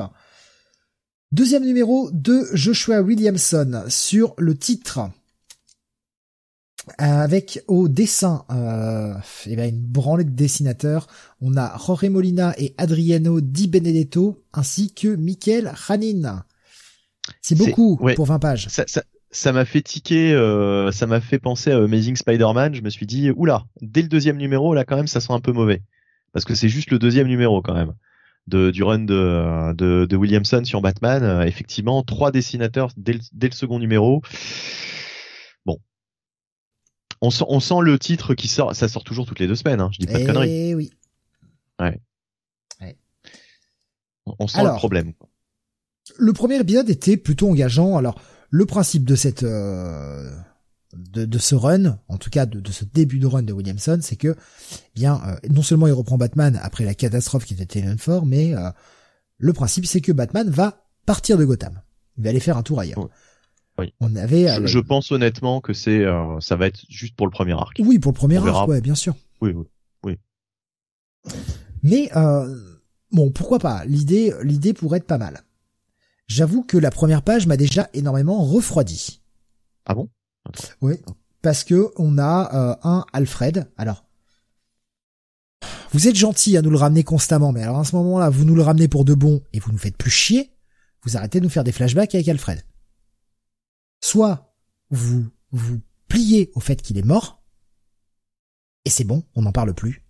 Deuxième 1.32 1.64
numéro 1.64 2.10
de 2.12 2.44
Joshua 2.54 3.02
Williamson 3.02 3.84
sur 3.88 4.34
le 4.36 4.56
titre. 4.56 5.00
Avec 6.98 7.62
au 7.68 7.88
dessin, 7.88 8.44
euh, 8.50 9.14
eh 9.46 9.54
ben 9.54 9.68
une 9.72 9.80
branlée 9.80 10.24
de 10.24 10.30
dessinateurs. 10.30 11.06
On 11.40 11.56
a 11.56 11.76
Jorge 11.78 12.06
Molina 12.06 12.52
et 12.58 12.74
Adriano 12.78 13.40
Di 13.40 13.68
Benedetto, 13.68 14.42
ainsi 14.52 14.92
que 14.92 15.14
Michael 15.14 15.72
Hanin. 15.88 16.44
C'est 17.42 17.56
C'est- 17.56 17.64
beaucoup 17.64 17.96
ouais. 18.00 18.14
pour 18.14 18.26
20 18.26 18.40
pages. 18.40 18.66
Ça 18.68 18.84
ça 18.88 19.04
ça 19.30 19.52
m'a 19.52 19.64
fait 19.64 19.82
tiquer, 19.82 20.32
euh, 20.32 20.90
ça 20.90 21.06
m'a 21.06 21.20
fait 21.20 21.38
penser 21.38 21.70
à 21.70 21.76
Amazing 21.76 22.16
Spider-Man. 22.16 22.74
Je 22.74 22.82
me 22.82 22.90
suis 22.90 23.06
dit, 23.06 23.30
oula, 23.30 23.64
dès 23.80 24.02
le 24.02 24.08
deuxième 24.08 24.36
numéro 24.38 24.74
là 24.74 24.84
quand 24.84 24.96
même, 24.96 25.06
ça 25.06 25.20
sent 25.20 25.32
un 25.32 25.38
peu 25.40 25.52
mauvais 25.52 25.82
parce 26.32 26.44
que 26.44 26.56
c'est 26.56 26.68
juste 26.68 26.90
le 26.90 26.98
deuxième 26.98 27.28
numéro 27.28 27.62
quand 27.62 27.74
même 27.74 27.92
de 28.50 28.70
du 28.70 28.82
run 28.82 28.98
de 28.98 29.72
de, 29.72 30.04
de 30.04 30.16
Williamson 30.16 30.64
sur 30.64 30.80
Batman. 30.82 31.22
Euh, 31.22 31.42
effectivement, 31.42 32.02
trois 32.02 32.30
dessinateurs 32.30 32.90
dès 32.96 33.14
le, 33.14 33.20
dès 33.32 33.48
le 33.48 33.54
second 33.54 33.78
numéro. 33.78 34.22
Bon. 35.64 35.78
On 37.22 37.30
sent, 37.30 37.44
on 37.48 37.60
sent 37.60 37.80
le 37.82 37.98
titre 37.98 38.34
qui 38.34 38.48
sort, 38.48 38.74
ça 38.74 38.88
sort 38.88 39.04
toujours 39.04 39.26
toutes 39.26 39.38
les 39.38 39.46
deux 39.46 39.54
semaines, 39.54 39.80
hein, 39.80 39.90
je 39.92 39.98
dis 39.98 40.06
pas 40.06 40.18
de 40.18 40.26
conneries. 40.26 40.50
Eh 40.50 40.74
oui. 40.74 40.90
On 44.26 44.34
on 44.38 44.46
sent 44.46 44.60
Alors. 44.60 44.74
le 44.74 44.78
problème. 44.78 45.12
le 46.18 46.32
premier 46.32 46.60
épisode 46.60 46.90
était 46.90 47.16
plutôt 47.16 47.48
engageant. 47.48 47.96
Alors, 47.96 48.20
le 48.50 48.66
principe 48.66 49.04
de 49.04 49.14
cette 49.14 49.42
euh, 49.44 50.30
de, 50.94 51.24
de 51.24 51.38
ce 51.38 51.54
run, 51.54 51.98
en 52.08 52.16
tout 52.18 52.30
cas 52.30 52.46
de, 52.46 52.60
de 52.60 52.72
ce 52.72 52.84
début 52.84 53.18
de 53.18 53.26
run 53.26 53.42
de 53.42 53.52
Williamson, 53.52 53.98
c'est 54.02 54.16
que, 54.16 54.34
eh 54.36 54.76
bien, 54.94 55.20
euh, 55.26 55.36
non 55.48 55.62
seulement 55.62 55.86
il 55.86 55.92
reprend 55.92 56.18
Batman 56.18 56.58
après 56.62 56.84
la 56.84 56.94
catastrophe 56.94 57.44
qui 57.44 57.54
était 57.54 57.66
Talon 57.66 57.96
Four, 57.98 58.26
mais 58.26 58.54
euh, 58.54 58.70
le 59.38 59.52
principe 59.52 59.86
c'est 59.86 60.00
que 60.00 60.12
Batman 60.12 60.48
va 60.50 60.84
partir 61.06 61.38
de 61.38 61.44
Gotham. 61.44 61.80
Il 62.18 62.24
va 62.24 62.30
aller 62.30 62.40
faire 62.40 62.56
un 62.56 62.62
tour 62.62 62.80
ailleurs. 62.80 62.98
Oui. 62.98 63.06
Oui. 63.78 63.94
On 64.00 64.14
avait, 64.16 64.50
euh, 64.50 64.60
Je, 64.62 64.66
je 64.66 64.78
pense 64.78 65.10
honnêtement 65.10 65.60
que 65.62 65.72
c'est, 65.72 66.04
euh, 66.04 66.38
ça 66.40 66.56
va 66.56 66.66
être 66.66 66.84
juste 66.90 67.14
pour 67.16 67.26
le 67.26 67.30
premier 67.32 67.52
arc. 67.52 67.76
oui, 67.78 67.98
pour 67.98 68.12
le 68.12 68.16
premier 68.16 68.38
on 68.38 68.42
verra. 68.42 68.58
arc, 68.60 68.68
ouais, 68.68 68.80
bien 68.82 68.94
sûr. 68.94 69.14
Oui, 69.40 69.54
oui. 70.04 70.18
Mais 71.82 72.10
euh, 72.16 72.54
bon, 73.12 73.30
pourquoi 73.30 73.58
pas? 73.58 73.84
L'idée, 73.86 74.34
l'idée 74.42 74.74
pourrait 74.74 74.98
être 74.98 75.06
pas 75.06 75.18
mal. 75.18 75.42
J'avoue 76.26 76.62
que 76.62 76.76
la 76.76 76.90
première 76.90 77.22
page 77.22 77.46
m'a 77.46 77.56
déjà 77.56 77.88
énormément 77.94 78.42
refroidi. 78.44 79.22
Ah 79.86 79.94
bon? 79.94 80.08
Oui, 80.80 80.94
parce 81.42 81.64
que 81.64 81.90
on 81.96 82.18
a 82.18 82.54
euh, 82.54 82.76
un 82.82 83.04
Alfred. 83.12 83.70
Alors, 83.76 84.04
vous 85.92 86.08
êtes 86.08 86.16
gentil 86.16 86.56
à 86.56 86.62
nous 86.62 86.70
le 86.70 86.76
ramener 86.76 87.04
constamment, 87.04 87.52
mais 87.52 87.62
alors 87.62 87.78
à 87.78 87.84
ce 87.84 87.96
moment-là, 87.96 88.30
vous 88.30 88.44
nous 88.44 88.54
le 88.54 88.62
ramenez 88.62 88.88
pour 88.88 89.04
de 89.04 89.14
bon 89.14 89.42
et 89.52 89.58
vous 89.58 89.72
nous 89.72 89.78
faites 89.78 89.96
plus 89.96 90.10
chier. 90.10 90.52
Vous 91.02 91.16
arrêtez 91.16 91.40
de 91.40 91.44
nous 91.44 91.50
faire 91.50 91.64
des 91.64 91.72
flashbacks 91.72 92.14
avec 92.14 92.28
Alfred. 92.28 92.64
Soit 94.02 94.54
vous 94.90 95.26
vous 95.50 95.80
pliez 96.08 96.50
au 96.54 96.60
fait 96.60 96.80
qu'il 96.80 96.98
est 96.98 97.04
mort 97.04 97.40
et 98.84 98.90
c'est 98.90 99.04
bon, 99.04 99.24
on 99.34 99.42
n'en 99.42 99.52
parle 99.52 99.74
plus. 99.74 100.02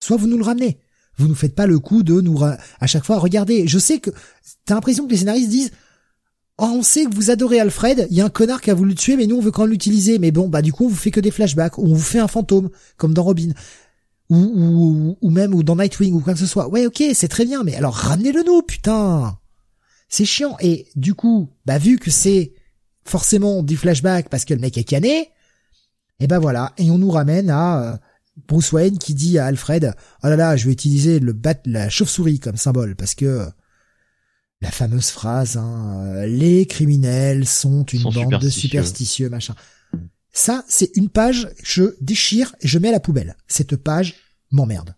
Soit 0.00 0.16
vous 0.16 0.26
nous 0.26 0.38
le 0.38 0.44
ramenez. 0.44 0.80
Vous 1.16 1.28
nous 1.28 1.34
faites 1.34 1.54
pas 1.54 1.66
le 1.66 1.78
coup 1.78 2.02
de 2.02 2.20
nous 2.20 2.42
à 2.42 2.86
chaque 2.86 3.04
fois. 3.04 3.18
Regardez, 3.18 3.66
je 3.66 3.78
sais 3.78 4.00
que 4.00 4.10
t'as 4.64 4.74
l'impression 4.74 5.06
que 5.06 5.10
les 5.10 5.18
scénaristes 5.18 5.50
disent 5.50 5.72
Oh, 6.64 6.74
on 6.76 6.82
sait 6.84 7.06
que 7.06 7.14
vous 7.16 7.32
adorez 7.32 7.58
Alfred, 7.58 8.06
il 8.08 8.16
y 8.16 8.20
a 8.20 8.24
un 8.24 8.30
connard 8.30 8.60
qui 8.60 8.70
a 8.70 8.74
voulu 8.74 8.90
le 8.90 8.96
tuer, 8.96 9.16
mais 9.16 9.26
nous 9.26 9.34
on 9.34 9.40
veut 9.40 9.50
quand 9.50 9.62
même 9.62 9.72
l'utiliser. 9.72 10.20
Mais 10.20 10.30
bon, 10.30 10.48
bah 10.48 10.62
du 10.62 10.72
coup 10.72 10.84
on 10.84 10.88
vous 10.88 10.94
fait 10.94 11.10
que 11.10 11.18
des 11.18 11.32
flashbacks, 11.32 11.76
ou 11.76 11.86
on 11.86 11.94
vous 11.94 11.98
fait 11.98 12.20
un 12.20 12.28
fantôme, 12.28 12.70
comme 12.96 13.12
dans 13.14 13.24
Robin. 13.24 13.50
Ou, 14.30 15.16
ou, 15.20 15.30
même 15.30 15.54
ou 15.54 15.64
dans 15.64 15.74
Nightwing 15.74 16.14
ou 16.14 16.20
quoi 16.20 16.34
que 16.34 16.38
ce 16.38 16.46
soit. 16.46 16.68
Ouais 16.68 16.86
ok, 16.86 17.02
c'est 17.14 17.26
très 17.26 17.46
bien, 17.46 17.64
mais 17.64 17.74
alors 17.74 17.94
ramenez-le 17.94 18.44
nous, 18.44 18.62
putain 18.62 19.36
C'est 20.08 20.24
chiant. 20.24 20.56
Et 20.60 20.86
du 20.94 21.14
coup, 21.14 21.50
bah 21.66 21.78
vu 21.78 21.98
que 21.98 22.12
c'est 22.12 22.52
forcément 23.04 23.64
du 23.64 23.76
flashback 23.76 24.28
parce 24.28 24.44
que 24.44 24.54
le 24.54 24.60
mec 24.60 24.78
est 24.78 24.84
cané, 24.84 25.18
et 25.18 25.28
eh 26.20 26.26
ben 26.28 26.38
voilà, 26.38 26.72
et 26.78 26.92
on 26.92 26.98
nous 26.98 27.10
ramène 27.10 27.50
à 27.50 27.82
euh, 27.82 27.96
Bruce 28.46 28.70
Wayne 28.70 28.98
qui 28.98 29.14
dit 29.14 29.36
à 29.36 29.46
Alfred, 29.46 29.94
oh 30.22 30.28
là 30.28 30.36
là, 30.36 30.56
je 30.56 30.66
vais 30.66 30.72
utiliser 30.72 31.18
le 31.18 31.32
bat, 31.32 31.54
la 31.66 31.88
chauve-souris 31.88 32.38
comme 32.38 32.56
symbole 32.56 32.94
parce 32.94 33.16
que 33.16 33.48
la 34.62 34.70
fameuse 34.70 35.10
phrase, 35.10 35.56
hein, 35.56 36.04
euh, 36.06 36.26
les 36.26 36.66
criminels 36.66 37.46
sont 37.48 37.84
une 37.84 38.04
bande 38.04 38.40
de 38.40 38.48
superstitieux, 38.48 39.28
machin. 39.28 39.56
Ça, 40.32 40.64
c'est 40.68 40.96
une 40.96 41.08
page, 41.08 41.48
je 41.64 41.96
déchire 42.00 42.54
et 42.60 42.68
je 42.68 42.78
mets 42.78 42.88
à 42.88 42.92
la 42.92 43.00
poubelle. 43.00 43.36
Cette 43.48 43.74
page 43.76 44.14
m'emmerde. 44.52 44.94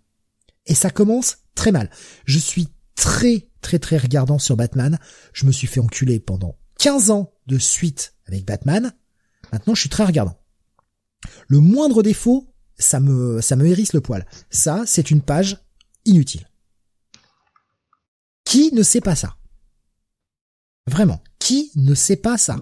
Et 0.67 0.75
ça 0.75 0.91
commence 0.91 1.39
très 1.55 1.73
mal. 1.73 1.91
Je 2.26 2.39
suis 2.39 2.68
très, 2.94 3.49
très, 3.62 3.78
très 3.78 3.97
regardant 3.97 4.39
sur 4.39 4.55
Batman. 4.55 4.99
Je 5.33 5.47
me 5.47 5.52
suis 5.52 5.67
fait 5.67 5.81
enculer 5.81 6.20
pendant 6.20 6.59
15 6.78 7.10
ans 7.10 7.33
de 7.47 7.57
suite 7.57 8.15
avec 8.26 8.44
Batman. 8.44 8.93
Maintenant, 9.51 9.75
je 9.75 9.81
suis 9.81 9.89
très 9.89 10.05
regardant. 10.05 10.39
Le 11.49 11.60
moindre 11.60 12.02
défaut, 12.02 12.52
ça 12.78 13.01
me, 13.01 13.41
ça 13.41 13.57
me 13.57 13.67
hérisse 13.67 13.94
le 13.94 14.02
poil. 14.02 14.26
Ça, 14.51 14.84
c'est 14.86 15.10
une 15.10 15.23
page 15.23 15.57
inutile. 16.05 16.51
Qui 18.44 18.73
ne 18.75 18.83
sait 18.83 19.01
pas 19.01 19.17
ça? 19.17 19.36
Vraiment. 20.86 21.22
Qui 21.38 21.70
ne 21.76 21.94
sait 21.94 22.16
pas 22.16 22.38
ça? 22.38 22.60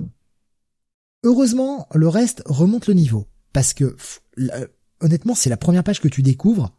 Heureusement, 1.25 1.89
le 1.94 2.09
reste 2.09 2.42
remonte 2.47 2.86
le 2.86 2.94
niveau. 2.94 3.26
Parce 3.52 3.75
que, 3.75 3.97
honnêtement, 5.01 5.34
c'est 5.34 5.51
la 5.51 5.57
première 5.57 5.84
page 5.84 6.01
que 6.01 6.09
tu 6.09 6.23
découvres. 6.23 6.73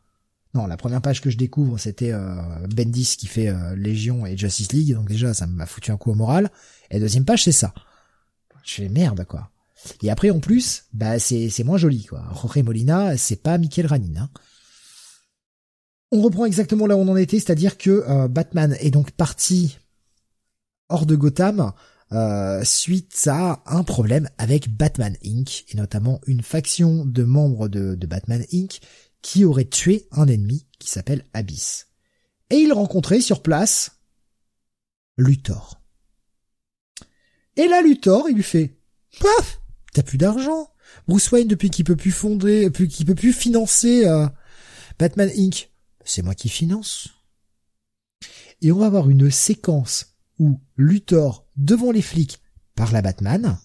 Non, 0.53 0.67
la 0.67 0.77
première 0.77 1.01
page 1.01 1.21
que 1.21 1.29
je 1.29 1.37
découvre, 1.37 1.79
c'était 1.79 2.11
euh, 2.11 2.35
Bendis 2.67 3.15
qui 3.17 3.27
fait 3.27 3.49
euh, 3.49 3.75
Légion 3.75 4.25
et 4.25 4.37
Justice 4.37 4.71
League. 4.71 4.93
Donc 4.93 5.07
déjà, 5.07 5.33
ça 5.33 5.47
m'a 5.47 5.65
foutu 5.65 5.91
un 5.91 5.97
coup 5.97 6.11
au 6.11 6.15
moral. 6.15 6.51
Et 6.91 6.95
la 6.95 6.99
deuxième 6.99 7.25
page, 7.25 7.43
c'est 7.43 7.51
ça. 7.51 7.73
Je 8.63 8.75
fais 8.75 8.89
merde, 8.89 9.25
quoi. 9.25 9.49
Et 10.01 10.09
après, 10.09 10.29
en 10.29 10.39
plus, 10.39 10.85
bah, 10.93 11.19
c'est, 11.19 11.49
c'est 11.49 11.63
moins 11.63 11.77
joli, 11.77 12.05
quoi. 12.05 12.23
Jorge 12.39 12.59
Molina, 12.59 13.17
c'est 13.17 13.41
pas 13.41 13.57
Michael 13.57 13.87
Ranin, 13.87 14.21
hein. 14.21 14.29
On 16.15 16.21
reprend 16.21 16.45
exactement 16.45 16.85
là 16.85 16.95
où 16.95 16.99
on 16.99 17.07
en 17.07 17.17
était, 17.17 17.39
c'est-à-dire 17.39 17.75
que 17.75 17.89
euh, 18.07 18.27
Batman 18.27 18.77
est 18.79 18.91
donc 18.91 19.09
parti 19.09 19.79
hors 20.93 21.07
de 21.07 21.15
Gotham 21.15 21.73
euh, 22.11 22.63
suite 22.63 23.27
à 23.27 23.63
un 23.65 23.83
problème 23.83 24.29
avec 24.37 24.69
Batman 24.69 25.17
Inc. 25.25 25.65
et 25.69 25.75
notamment 25.75 26.21
une 26.27 26.43
faction 26.43 27.03
de 27.03 27.23
membres 27.23 27.67
de, 27.67 27.95
Batman 28.05 28.45
Inc. 28.53 28.79
qui 29.23 29.43
aurait 29.43 29.65
tué 29.65 30.07
un 30.11 30.27
ennemi 30.27 30.67
qui 30.77 30.91
s'appelle 30.91 31.25
Abyss. 31.33 31.87
Et 32.51 32.57
il 32.57 32.71
rencontrait 32.71 33.21
sur 33.21 33.41
place 33.41 34.03
Luthor. 35.17 35.81
Et 37.55 37.67
là, 37.67 37.81
Luthor, 37.81 38.29
il 38.29 38.35
lui 38.35 38.43
fait, 38.43 38.77
paf, 39.19 39.61
t'as 39.93 40.03
plus 40.03 40.19
d'argent. 40.19 40.69
Bruce 41.07 41.31
Wayne, 41.31 41.47
depuis 41.47 41.71
qu'il 41.71 41.85
peut 41.85 41.95
plus 41.95 42.11
fonder, 42.11 42.71
qu'il 42.71 43.07
peut 43.07 43.15
plus 43.15 43.33
financer 43.33 44.05
euh, 44.05 44.27
Batman 44.99 45.31
Inc., 45.35 45.71
c'est 46.05 46.21
moi 46.21 46.35
qui 46.35 46.49
finance. 46.49 47.09
Et 48.61 48.71
on 48.71 48.77
va 48.77 48.85
avoir 48.85 49.09
une 49.09 49.31
séquence 49.31 50.12
où 50.39 50.59
Luthor, 50.77 51.47
devant 51.55 51.91
les 51.91 52.01
flics, 52.01 52.41
parle 52.75 52.95
à 52.95 53.01
Batman, 53.01 53.57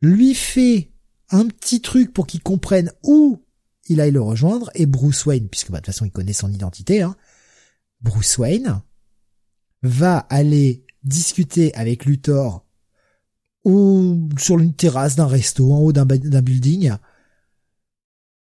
lui 0.00 0.34
fait 0.34 0.92
un 1.30 1.46
petit 1.46 1.80
truc 1.80 2.12
pour 2.12 2.26
qu'il 2.26 2.42
comprenne 2.42 2.92
où 3.02 3.42
il 3.86 4.00
aille 4.00 4.12
le 4.12 4.22
rejoindre, 4.22 4.70
et 4.74 4.86
Bruce 4.86 5.26
Wayne, 5.26 5.48
puisque 5.48 5.70
bah, 5.70 5.78
de 5.78 5.84
toute 5.84 5.94
façon 5.94 6.06
il 6.06 6.10
connaît 6.10 6.32
son 6.32 6.52
identité, 6.52 7.02
hein, 7.02 7.16
Bruce 8.00 8.38
Wayne 8.38 8.82
va 9.82 10.18
aller 10.18 10.86
discuter 11.02 11.74
avec 11.74 12.06
Luthor 12.06 12.64
ou 13.64 14.28
sur 14.38 14.58
une 14.58 14.74
terrasse 14.74 15.16
d'un 15.16 15.26
resto, 15.26 15.72
en 15.72 15.80
haut 15.80 15.92
d'un 15.92 16.04
building, 16.04 16.92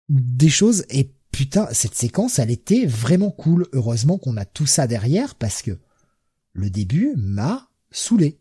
des 0.10 0.50
choses, 0.50 0.86
et 0.90 1.14
putain, 1.32 1.68
cette 1.72 1.96
séquence, 1.96 2.40
elle 2.40 2.52
était 2.52 2.86
vraiment 2.86 3.32
cool. 3.32 3.68
Heureusement 3.74 4.18
qu'on 4.18 4.38
a 4.38 4.46
tout 4.46 4.66
ça 4.66 4.88
derrière, 4.88 5.36
parce 5.36 5.62
que 5.62 5.78
le 6.54 6.70
début 6.70 7.14
m'a 7.16 7.70
saoulé. 7.92 8.40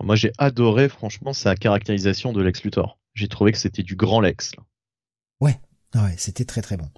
Moi, 0.00 0.16
j'ai 0.16 0.32
adoré, 0.38 0.88
franchement, 0.88 1.32
sa 1.32 1.54
caractérisation 1.54 2.32
de 2.32 2.42
Lex 2.42 2.62
Luthor. 2.62 2.98
J'ai 3.14 3.28
trouvé 3.28 3.52
que 3.52 3.58
c'était 3.58 3.82
du 3.82 3.96
grand 3.96 4.20
Lex. 4.20 4.52
Ouais, 5.40 5.58
ah 5.92 6.04
ouais, 6.04 6.14
c'était 6.18 6.44
très 6.44 6.62
très 6.62 6.76
bon. 6.76 6.88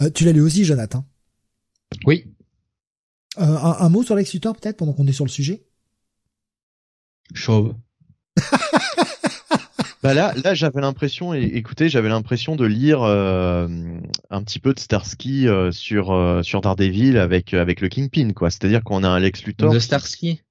Euh, 0.00 0.10
tu 0.10 0.24
l'as 0.24 0.32
lu 0.32 0.40
aussi, 0.40 0.64
Jonathan? 0.64 1.04
Oui. 2.04 2.32
Euh, 3.38 3.42
un, 3.42 3.88
mot 3.88 4.02
sur 4.02 4.14
Lex 4.14 4.32
Luthor, 4.32 4.56
peut-être, 4.56 4.76
pendant 4.76 4.92
qu'on 4.92 5.06
est 5.06 5.12
sur 5.12 5.24
le 5.24 5.30
sujet? 5.30 5.66
Chauve. 7.34 7.74
bah 10.02 10.14
là, 10.14 10.32
là, 10.44 10.54
j'avais 10.54 10.80
l'impression, 10.80 11.34
écoutez, 11.34 11.88
j'avais 11.88 12.08
l'impression 12.08 12.56
de 12.56 12.64
lire 12.64 13.02
euh, 13.02 13.68
un 14.30 14.42
petit 14.42 14.58
peu 14.58 14.74
de 14.74 14.78
Starsky 14.78 15.46
sur 15.70 16.40
sur 16.42 16.60
Daredevil 16.60 17.18
avec 17.18 17.54
avec 17.54 17.80
le 17.80 17.88
Kingpin, 17.88 18.32
quoi. 18.32 18.50
C'est-à-dire 18.50 18.84
qu'on 18.84 19.04
a 19.04 19.08
un 19.08 19.18
Lex 19.18 19.44
Luthor. 19.44 19.72
De 19.72 19.78
Starsky? 19.78 20.42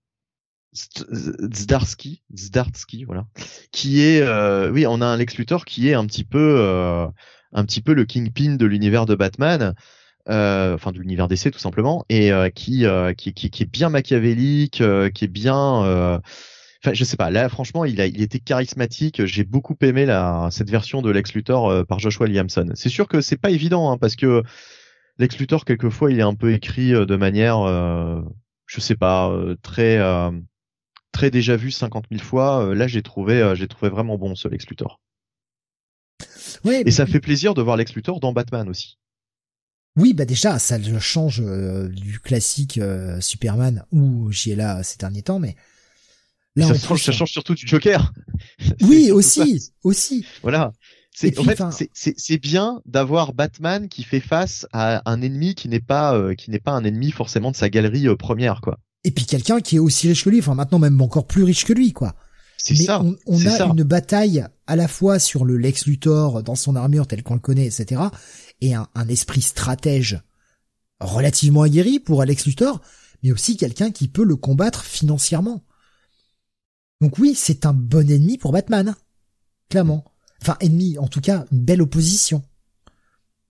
Zdarsky, 0.73 2.21
Zdarsky, 2.35 3.05
voilà, 3.05 3.25
qui 3.71 4.01
est, 4.01 4.21
euh, 4.21 4.71
oui, 4.71 4.85
on 4.87 5.01
a 5.01 5.05
un 5.05 5.17
Lex 5.17 5.37
Luthor 5.37 5.65
qui 5.65 5.89
est 5.89 5.93
un 5.93 6.05
petit 6.05 6.23
peu, 6.23 6.55
euh, 6.59 7.07
un 7.53 7.65
petit 7.65 7.81
peu 7.81 7.93
le 7.93 8.05
kingpin 8.05 8.55
de 8.55 8.65
l'univers 8.65 9.05
de 9.05 9.15
Batman, 9.15 9.73
euh, 10.29 10.75
enfin 10.75 10.91
de 10.91 10.99
l'univers 10.99 11.27
DC 11.27 11.51
tout 11.51 11.59
simplement, 11.59 12.05
et 12.09 12.31
qui, 12.53 12.85
qui, 13.17 13.33
qui, 13.33 13.49
qui, 13.49 13.63
est 13.63 13.71
bien 13.71 13.89
machiavélique, 13.89 14.83
qui 15.13 15.25
est 15.25 15.31
bien, 15.31 16.21
enfin 16.83 16.93
je 16.93 17.03
sais 17.03 17.17
pas, 17.17 17.29
là 17.29 17.49
franchement 17.49 17.85
il 17.85 17.99
a, 18.01 18.07
il 18.07 18.21
était 18.21 18.39
charismatique, 18.39 19.25
j'ai 19.25 19.43
beaucoup 19.43 19.75
aimé 19.81 20.05
la 20.05 20.49
cette 20.51 20.69
version 20.69 21.01
de 21.01 21.09
Lex 21.09 21.33
Luthor 21.33 21.85
par 21.87 21.99
Joshua 21.99 22.25
Williamson. 22.25 22.71
C'est 22.75 22.89
sûr 22.89 23.07
que 23.07 23.21
c'est 23.21 23.37
pas 23.37 23.51
évident 23.51 23.91
hein, 23.91 23.97
parce 23.97 24.15
que 24.15 24.43
Lex 25.17 25.37
Luthor 25.39 25.65
quelquefois 25.65 26.11
il 26.11 26.19
est 26.19 26.23
un 26.23 26.35
peu 26.35 26.53
écrit 26.53 26.91
de 26.91 27.15
manière, 27.15 27.57
je 28.67 28.81
sais 28.81 28.95
pas, 28.95 29.31
très 29.61 29.99
très 31.17 31.31
déjà 31.31 31.55
vu 31.55 31.71
50 31.71 32.05
000 32.11 32.23
fois. 32.23 32.63
Euh, 32.63 32.75
là, 32.75 32.87
j'ai 32.87 33.01
trouvé, 33.01 33.41
euh, 33.41 33.55
j'ai 33.55 33.67
trouvé 33.67 33.89
vraiment 33.89 34.17
bon 34.17 34.35
ce 34.35 34.47
Lex 34.47 34.67
Luthor. 34.67 35.01
Ouais, 36.63 36.83
et 36.85 36.91
ça 36.91 37.05
fait 37.05 37.19
plaisir 37.19 37.53
de 37.53 37.61
voir 37.61 37.75
Lex 37.75 37.93
Luthor 37.93 38.19
dans 38.19 38.33
Batman 38.33 38.69
aussi. 38.69 38.97
Oui, 39.95 40.13
bah 40.13 40.25
déjà, 40.25 40.59
ça 40.59 40.77
le 40.77 40.99
change 40.99 41.41
euh, 41.41 41.87
du 41.87 42.19
classique 42.19 42.79
Superman 43.19 43.83
où 43.91 44.31
j'y 44.31 44.51
ai 44.51 44.55
là 44.55 44.83
ces 44.83 44.97
derniers 44.97 45.23
temps, 45.23 45.39
mais 45.39 45.55
là, 46.57 46.67
ça, 46.67 46.87
change, 46.87 47.03
ça 47.03 47.11
change 47.11 47.31
surtout 47.31 47.55
du 47.55 47.67
Joker. 47.67 48.13
Oui, 48.81 49.11
aussi, 49.11 49.71
aussi. 49.83 50.25
Voilà. 50.41 50.73
C'est 51.13 51.39
en 51.39 51.43
fait, 51.43 51.61
c'est 51.93 52.37
bien 52.37 52.81
d'avoir 52.85 53.33
Batman 53.33 53.87
qui 53.87 54.03
fait 54.03 54.19
face 54.19 54.67
à 54.71 55.09
un 55.09 55.21
ennemi 55.21 55.55
qui 55.55 55.67
n'est 55.67 55.79
pas 55.79 56.35
qui 56.35 56.51
n'est 56.51 56.59
pas 56.59 56.71
un 56.71 56.83
ennemi 56.83 57.11
forcément 57.11 57.49
de 57.51 57.55
sa 57.55 57.69
galerie 57.69 58.07
première, 58.17 58.61
quoi 58.61 58.79
et 59.07 59.11
puis 59.11 59.25
quelqu'un 59.25 59.61
qui 59.61 59.77
est 59.77 59.79
aussi 59.79 60.09
riche 60.09 60.25
que 60.25 60.29
lui, 60.29 60.39
enfin 60.39 60.53
maintenant 60.53 60.79
même 60.79 60.99
encore 61.01 61.27
plus 61.27 61.43
riche 61.43 61.63
que 61.63 61.71
lui, 61.71 61.93
quoi. 61.93 62.13
C'est 62.57 62.75
ça. 62.75 63.01
On, 63.01 63.15
on 63.25 63.45
a 63.45 63.61
une 63.63 63.83
bataille 63.83 64.45
à 64.65 64.75
la 64.75 64.89
fois 64.89 65.17
sur 65.17 65.45
le 65.45 65.55
Lex 65.55 65.85
Luthor 65.85 66.43
dans 66.43 66.55
son 66.55 66.75
armure 66.75 67.07
tel 67.07 67.23
qu'on 67.23 67.35
le 67.35 67.39
connaît, 67.39 67.67
etc., 67.67 68.01
et 68.59 68.73
un, 68.73 68.87
esprit 69.07 69.41
stratège 69.41 70.19
relativement 70.99 71.61
aguerri 71.61 71.99
pour 71.99 72.21
Alex 72.21 72.47
Luthor, 72.47 72.81
mais 73.23 73.31
aussi 73.31 73.55
quelqu'un 73.55 73.91
qui 73.91 74.09
peut 74.09 74.25
le 74.25 74.35
combattre 74.35 74.83
financièrement. 74.83 75.63
Donc 77.01 77.19
oui, 77.19 77.35
c'est 77.35 77.65
un 77.65 77.73
bon 77.73 78.09
ennemi 78.09 78.37
pour 78.37 78.51
Batman, 78.51 78.95
clairement. 79.69 80.05
Enfin, 80.41 80.57
ennemi, 80.59 80.97
en 80.97 81.07
tout 81.07 81.21
cas, 81.21 81.45
une 81.51 81.63
belle 81.63 81.81
opposition. 81.81 82.43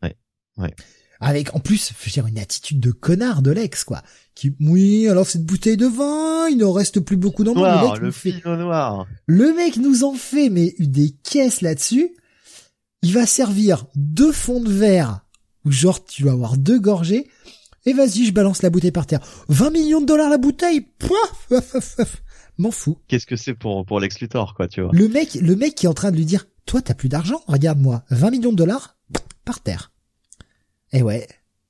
Ouais, 0.01 0.17
ouais. 0.57 0.73
Avec, 1.19 1.55
en 1.55 1.59
plus, 1.59 1.93
je 1.97 2.05
veux 2.05 2.11
dire, 2.11 2.27
une 2.27 2.39
attitude 2.39 2.79
de 2.79 2.91
connard 2.91 3.41
de 3.41 3.51
Lex, 3.51 3.83
quoi. 3.83 4.03
Qui 4.35 4.55
oui 4.59 5.07
alors 5.07 5.25
cette 5.25 5.45
bouteille 5.45 5.77
de 5.77 5.87
vin 5.87 6.47
il 6.47 6.59
n'en 6.59 6.71
reste 6.71 6.99
plus 6.99 7.17
beaucoup 7.17 7.43
dans 7.43 7.55
le 7.55 7.89
mec 7.89 7.99
le 7.99 8.11
fait... 8.11 8.39
noir. 8.45 9.07
le 9.25 9.51
mec 9.51 9.77
nous 9.77 10.03
en 10.03 10.13
fait 10.13 10.49
mais 10.49 10.75
des 10.77 11.09
caisses 11.09 11.61
là-dessus. 11.61 12.15
Il 13.01 13.13
va 13.13 13.25
servir 13.25 13.87
deux 13.95 14.31
fonds 14.31 14.61
de 14.61 14.71
verre. 14.71 15.21
Ou 15.65 15.71
genre 15.71 16.05
tu 16.05 16.23
vas 16.23 16.33
avoir 16.33 16.55
deux 16.55 16.79
gorgées. 16.79 17.27
Et 17.87 17.93
vas-y 17.93 18.25
je 18.25 18.31
balance 18.31 18.61
la 18.61 18.69
bouteille 18.69 18.91
par 18.91 19.07
terre. 19.07 19.21
20 19.49 19.71
millions 19.71 20.01
de 20.01 20.05
dollars 20.05 20.29
la 20.29 20.37
bouteille 20.37 20.85
m'en 22.57 22.71
fous 22.71 22.97
qu'est-ce 23.07 23.25
que 23.25 23.35
c'est 23.35 23.53
pour 23.53 23.85
pour 23.85 23.99
Lex 23.99 24.19
Luthor 24.19 24.53
quoi 24.53 24.67
tu 24.67 24.81
vois? 24.81 24.91
Le 24.93 25.07
mec 25.07 25.35
le 25.35 25.55
mec 25.55 25.75
qui 25.75 25.85
est 25.85 25.89
en 25.89 25.93
train 25.93 26.11
de 26.11 26.17
lui 26.17 26.25
dire 26.25 26.45
toi 26.65 26.81
t'as 26.81 26.93
plus 26.93 27.09
d'argent 27.09 27.41
regarde-moi 27.47 28.03
20 28.09 28.31
millions 28.31 28.51
de 28.51 28.57
dollars 28.57 28.97
par 29.45 29.61
terre 29.61 29.91
et 30.91 30.99
eh 30.99 31.01
ouais 31.01 31.27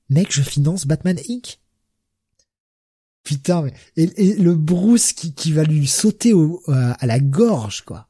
mec 0.10 0.32
je 0.32 0.42
finance 0.42 0.86
Batman 0.86 1.18
Inc 1.30 1.60
Putain, 3.28 3.64
mais 3.64 3.74
et, 3.98 4.36
le 4.36 4.56
Bruce 4.56 5.12
qui, 5.12 5.34
qui 5.34 5.52
va 5.52 5.64
lui 5.64 5.86
sauter 5.86 6.32
au, 6.32 6.64
à 6.68 7.06
la 7.06 7.20
gorge, 7.20 7.82
quoi. 7.82 8.08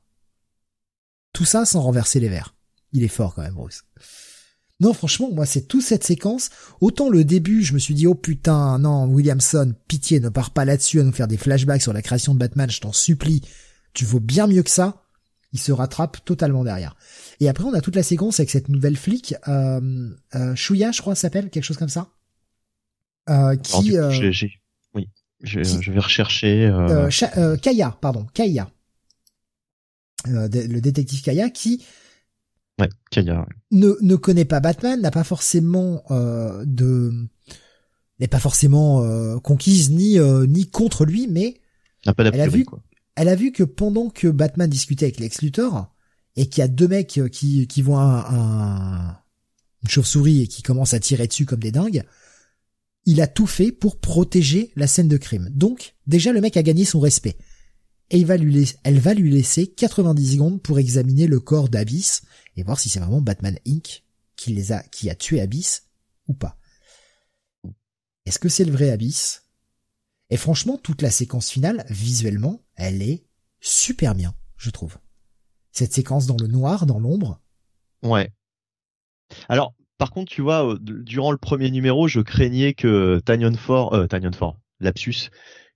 Tout 1.34 1.44
ça 1.44 1.66
sans 1.66 1.82
renverser 1.82 2.20
les 2.20 2.30
verres. 2.30 2.54
Il 2.94 3.04
est 3.04 3.08
fort 3.08 3.34
quand 3.34 3.42
même, 3.42 3.56
Bruce. 3.56 3.84
Non, 4.80 4.94
franchement, 4.94 5.32
moi, 5.32 5.46
c'est 5.46 5.68
toute 5.68 5.82
cette 5.82 6.04
séquence. 6.04 6.50
Autant 6.82 7.10
le 7.10 7.24
début, 7.24 7.64
je 7.64 7.74
me 7.74 7.80
suis 7.80 7.96
dit, 7.96 8.06
oh 8.06 8.14
putain, 8.14 8.78
non, 8.78 9.06
Williamson, 9.06 9.74
pitié, 9.88 10.20
ne 10.20 10.30
pars 10.30 10.52
pas 10.52 10.66
là-dessus 10.66 11.00
à 11.00 11.04
nous 11.04 11.12
faire 11.12 11.28
des 11.28 11.38
flashbacks 11.38 11.82
sur 11.82 11.94
la 11.94 12.04
création 12.04 12.36
de 12.36 12.40
Batman, 12.40 12.70
je 12.70 12.82
t'en 12.82 12.92
supplie. 12.92 13.42
Tu 13.94 14.06
vaux 14.06 14.20
bien 14.20 14.46
mieux 14.46 14.62
que 14.62 14.70
ça. 14.70 15.04
Il 15.54 15.60
se 15.60 15.72
rattrape 15.72 16.24
totalement 16.26 16.64
derrière. 16.64 16.96
Et 17.40 17.50
après, 17.50 17.64
on 17.64 17.74
a 17.74 17.82
toute 17.82 17.96
la 17.96 18.04
séquence 18.04 18.40
avec 18.40 18.52
cette 18.52 18.70
nouvelle 18.70 18.98
flic, 18.98 19.34
euh, 19.48 20.10
euh 20.36 20.56
Shuya, 20.56 20.92
je 20.92 21.02
crois, 21.02 21.16
s'appelle, 21.16 21.50
quelque 21.50 21.64
chose 21.64 21.78
comme 21.78 21.90
ça. 21.90 22.10
Euh, 23.30 23.56
qui, 23.56 23.98
euh, 23.98 24.10
oui, 24.94 25.10
je, 25.42 25.64
je, 25.64 25.92
vais 25.92 26.00
rechercher. 26.00 26.68
Euh... 26.68 27.10
Euh, 27.38 27.58
Kaya, 27.58 27.98
pardon, 28.00 28.26
Kaya, 28.34 28.70
le 30.26 30.80
détective 30.80 31.22
Kaya, 31.22 31.50
qui 31.50 31.84
ouais, 32.80 32.90
Kaya, 33.12 33.46
ne 33.72 33.96
ne 34.02 34.16
connaît 34.16 34.46
pas 34.46 34.60
Batman, 34.60 35.00
n'a 35.02 35.12
pas 35.12 35.24
forcément 35.24 36.04
de 36.10 37.12
n'est 38.20 38.28
pas 38.28 38.40
forcément 38.40 39.40
conquise 39.40 39.92
ni 39.92 40.18
ni 40.48 40.70
contre 40.70 41.06
lui, 41.06 41.28
mais 41.28 41.60
elle 42.06 42.42
a 42.42 42.48
vu 42.48 42.66
quoi. 42.66 42.82
elle 43.16 43.30
a 43.30 43.36
vu 43.36 43.52
que 43.52 43.64
pendant 43.64 44.10
que 44.10 44.28
Batman 44.28 44.70
discutait 44.70 45.06
avec 45.06 45.20
Lex 45.20 45.42
Luthor 45.42 45.94
et 46.36 46.48
qu'il 46.48 46.62
y 46.62 46.64
a 46.64 46.68
deux 46.68 46.88
mecs 46.88 47.20
qui 47.32 47.68
qui 47.68 47.82
voient 47.82 48.26
un, 48.32 49.18
une 49.84 49.90
chauve-souris 49.90 50.44
et 50.44 50.48
qui 50.48 50.64
commencent 50.64 50.94
à 50.94 51.00
tirer 51.00 51.28
dessus 51.28 51.46
comme 51.46 51.60
des 51.60 51.72
dingues, 51.72 52.04
il 53.06 53.22
a 53.22 53.28
tout 53.28 53.48
fait 53.48 53.72
pour 53.72 54.00
protéger 54.00 54.72
la 54.76 54.88
scène 54.88 55.08
de 55.08 55.18
crime. 55.18 55.50
Donc, 55.54 55.96
déjà, 56.08 56.34
le 56.34 56.42
mec 56.42 56.58
a 56.58 56.64
gagné 56.64 56.84
son 56.84 57.00
respect. 57.00 57.38
Et 58.10 58.24
va 58.24 58.38
lui 58.38 58.54
laisser, 58.54 58.78
elle 58.84 59.00
va 59.00 59.14
lui 59.14 59.32
laisser 59.32 59.68
90 59.68 60.34
secondes 60.34 60.62
pour 60.62 60.80
examiner 60.80 61.28
le 61.28 61.40
corps 61.40 61.68
d'Abyss 61.68 62.22
et 62.56 62.64
voir 62.64 62.80
si 62.80 62.90
c'est 62.90 63.00
vraiment 63.00 63.22
Batman 63.22 63.58
Inc. 63.68 64.04
qui 64.36 64.54
les 64.54 64.72
a, 64.72 64.82
qui 64.84 65.10
a 65.10 65.16
tué 65.16 65.42
Abyss 65.42 65.88
ou 66.28 66.34
pas. 66.34 66.58
Est-ce 68.26 68.40
que 68.40 68.50
c'est 68.50 68.66
le 68.66 68.72
vrai 68.72 68.92
Abyss? 68.92 69.44
Et 70.30 70.38
franchement, 70.38 70.78
toute 70.78 71.02
la 71.02 71.12
séquence 71.12 71.50
finale, 71.50 71.86
visuellement, 71.90 72.62
elle 72.76 73.02
est 73.02 73.26
super 73.62 74.16
bien, 74.16 74.36
je 74.58 74.70
trouve. 74.70 74.98
Cette 75.72 75.94
séquence 75.94 76.28
dans 76.28 76.38
le 76.40 76.48
noir, 76.48 76.86
dans 76.86 77.00
l'ombre. 77.00 77.40
Ouais. 78.04 78.32
Alors, 79.48 79.74
par 79.98 80.12
contre, 80.12 80.32
tu 80.32 80.42
vois, 80.42 80.74
euh, 80.74 80.78
durant 80.80 81.32
le 81.32 81.38
premier 81.38 81.72
numéro, 81.72 82.08
je 82.08 82.20
craignais 82.20 82.74
que 82.74 83.20
Tanyon 83.26 83.56
Ford, 83.56 83.94
euh, 83.94 84.08
Tanyon 84.08 84.34
Ford, 84.34 84.58
lapsus, 84.80 85.30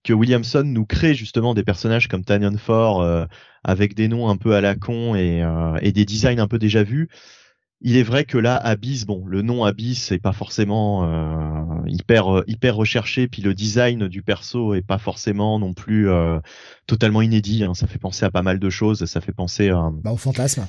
que 0.03 0.13
Williamson 0.13 0.63
nous 0.65 0.85
crée 0.85 1.13
justement 1.13 1.53
des 1.53 1.63
personnages 1.63 2.07
comme 2.07 2.23
Tanyon 2.23 2.57
Ford 2.57 3.01
euh, 3.01 3.25
avec 3.63 3.93
des 3.93 4.07
noms 4.07 4.29
un 4.29 4.37
peu 4.37 4.55
à 4.55 4.61
la 4.61 4.75
con 4.75 5.15
et, 5.15 5.43
euh, 5.43 5.77
et, 5.81 5.91
des 5.91 6.05
designs 6.05 6.39
un 6.39 6.47
peu 6.47 6.57
déjà 6.57 6.83
vus. 6.83 7.09
Il 7.81 7.97
est 7.97 8.03
vrai 8.03 8.25
que 8.25 8.37
là, 8.37 8.55
Abyss, 8.57 9.05
bon, 9.05 9.25
le 9.25 9.41
nom 9.41 9.63
Abyss 9.63 10.11
est 10.11 10.19
pas 10.19 10.33
forcément 10.33 11.83
hyper 11.87 12.43
hyper 12.45 12.75
recherché, 12.75 13.27
puis 13.27 13.41
le 13.41 13.55
design 13.55 14.07
du 14.07 14.21
perso 14.21 14.75
est 14.75 14.83
pas 14.83 14.99
forcément 14.99 15.57
non 15.57 15.73
plus 15.73 16.07
totalement 16.85 17.23
inédit. 17.23 17.63
Hein. 17.63 17.73
Ça 17.73 17.87
fait 17.87 17.97
penser 17.97 18.23
à 18.23 18.29
pas 18.29 18.43
mal 18.43 18.59
de 18.59 18.69
choses. 18.69 19.05
Ça 19.05 19.19
fait 19.19 19.31
penser 19.31 19.71
bah, 20.03 20.11
au 20.11 20.17
fantasme 20.17 20.67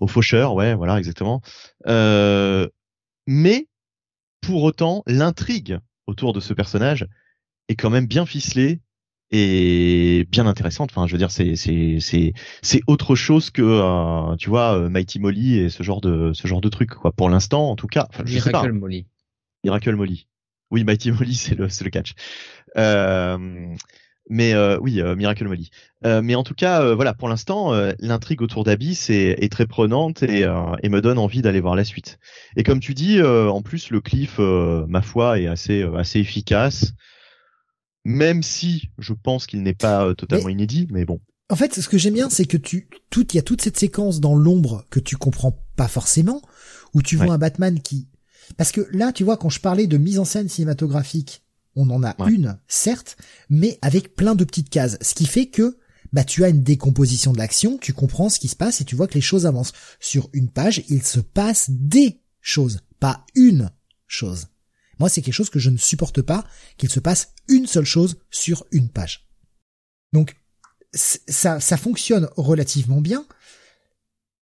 au 0.00 0.06
faucheur, 0.06 0.54
ouais, 0.54 0.74
voilà, 0.74 0.98
exactement. 0.98 1.40
Euh, 1.86 2.66
mais 3.26 3.68
pour 4.40 4.64
autant, 4.64 5.02
l'intrigue 5.06 5.78
autour 6.06 6.32
de 6.32 6.40
ce 6.40 6.54
personnage 6.54 7.06
est 7.70 7.76
quand 7.76 7.90
même 7.90 8.06
bien 8.06 8.26
ficelée 8.26 8.80
et 9.30 10.26
bien 10.30 10.46
intéressante. 10.46 10.90
Enfin, 10.92 11.06
je 11.06 11.12
veux 11.12 11.18
dire, 11.18 11.30
c'est 11.30 11.54
c'est 11.54 11.98
c'est 12.00 12.32
c'est 12.62 12.80
autre 12.86 13.14
chose 13.14 13.50
que 13.50 13.62
euh, 13.62 14.36
tu 14.36 14.50
vois 14.50 14.76
euh, 14.76 14.88
Mighty 14.88 15.20
Molly 15.20 15.58
et 15.58 15.68
ce 15.70 15.82
genre 15.82 16.00
de 16.00 16.32
ce 16.34 16.48
genre 16.48 16.60
de 16.60 16.68
truc 16.68 16.90
quoi. 16.90 17.12
Pour 17.12 17.30
l'instant, 17.30 17.70
en 17.70 17.76
tout 17.76 17.86
cas. 17.86 18.08
Enfin, 18.10 18.24
Miracle 18.24 18.72
Molly. 18.72 19.06
Miracle 19.64 19.94
Molly. 19.94 20.26
Oui, 20.70 20.84
Mighty 20.84 21.12
Molly, 21.12 21.34
c'est 21.34 21.54
le 21.54 21.68
c'est 21.68 21.84
le 21.84 21.90
catch. 21.90 22.14
Euh, 22.76 23.38
mais 24.30 24.54
euh, 24.54 24.78
oui, 24.80 25.00
euh, 25.00 25.16
Miracle 25.16 25.46
Molly. 25.46 25.70
Euh, 26.06 26.22
mais 26.22 26.36
en 26.36 26.44
tout 26.44 26.54
cas, 26.54 26.94
voilà, 26.94 27.14
pour 27.14 27.28
l'instant, 27.28 27.72
l'intrigue 27.98 28.42
autour 28.42 28.64
d'Abyss 28.64 29.10
est, 29.10 29.44
est, 29.44 29.50
très 29.50 29.66
prenante 29.66 30.22
et, 30.22 30.46
et 30.82 30.88
me 30.88 31.00
donne 31.00 31.18
envie 31.18 31.42
d'aller 31.42 31.60
voir 31.60 31.74
la 31.74 31.84
suite. 31.84 32.18
Et 32.56 32.62
comme 32.62 32.80
tu 32.80 32.94
dis, 32.94 33.20
en 33.20 33.60
plus, 33.60 33.90
le 33.90 34.00
cliff, 34.00 34.38
ma 34.38 35.02
foi, 35.02 35.40
est 35.40 35.46
assez 35.48 35.82
assez 35.96 36.20
efficace. 36.20 36.94
Même 38.04 38.42
si 38.42 38.90
je 38.98 39.12
pense 39.12 39.46
qu'il 39.46 39.62
n'est 39.62 39.74
pas 39.74 40.14
totalement 40.14 40.48
inédit, 40.48 40.88
mais 40.90 41.04
bon. 41.04 41.20
En 41.50 41.56
fait, 41.56 41.74
ce 41.74 41.88
que 41.88 41.98
j'aime 41.98 42.14
bien, 42.14 42.30
c'est 42.30 42.46
que 42.46 42.56
tu, 42.56 42.88
tout, 43.10 43.26
il 43.32 43.36
y 43.36 43.38
a 43.38 43.42
toute 43.42 43.60
cette 43.60 43.78
séquence 43.78 44.20
dans 44.20 44.36
l'ombre 44.36 44.86
que 44.88 45.00
tu 45.00 45.16
comprends 45.16 45.64
pas 45.76 45.88
forcément, 45.88 46.42
où 46.94 47.02
tu 47.02 47.16
vois 47.16 47.34
un 47.34 47.38
Batman 47.38 47.80
qui, 47.80 48.08
parce 48.56 48.72
que 48.72 48.86
là, 48.92 49.12
tu 49.12 49.24
vois, 49.24 49.36
quand 49.36 49.50
je 49.50 49.60
parlais 49.60 49.86
de 49.86 49.96
mise 49.96 50.18
en 50.18 50.24
scène 50.24 50.48
cinématographique 50.48 51.42
on 51.76 51.88
en 51.90 52.02
a 52.02 52.16
une, 52.28 52.58
certes, 52.66 53.16
mais 53.48 53.78
avec 53.80 54.16
plein 54.16 54.34
de 54.34 54.44
petites 54.44 54.70
cases. 54.70 54.98
Ce 55.00 55.14
qui 55.14 55.26
fait 55.26 55.46
que 55.46 55.78
bah 56.12 56.24
tu 56.24 56.44
as 56.44 56.48
une 56.48 56.64
décomposition 56.64 57.32
de 57.32 57.38
l'action, 57.38 57.78
tu 57.78 57.92
comprends 57.92 58.28
ce 58.28 58.40
qui 58.40 58.48
se 58.48 58.56
passe 58.56 58.80
et 58.80 58.84
tu 58.84 58.96
vois 58.96 59.06
que 59.06 59.14
les 59.14 59.20
choses 59.20 59.46
avancent. 59.46 59.72
Sur 60.00 60.28
une 60.32 60.50
page, 60.50 60.82
il 60.88 61.04
se 61.04 61.20
passe 61.20 61.70
des 61.70 62.20
choses, 62.40 62.80
pas 62.98 63.24
une 63.36 63.70
chose. 64.08 64.48
Moi, 65.00 65.08
c'est 65.08 65.22
quelque 65.22 65.34
chose 65.34 65.50
que 65.50 65.58
je 65.58 65.70
ne 65.70 65.78
supporte 65.78 66.20
pas, 66.20 66.44
qu'il 66.76 66.90
se 66.90 67.00
passe 67.00 67.32
une 67.48 67.66
seule 67.66 67.86
chose 67.86 68.18
sur 68.30 68.66
une 68.70 68.90
page. 68.90 69.30
Donc, 70.12 70.36
ça, 70.92 71.58
ça 71.58 71.76
fonctionne 71.78 72.28
relativement 72.36 73.00
bien. 73.00 73.24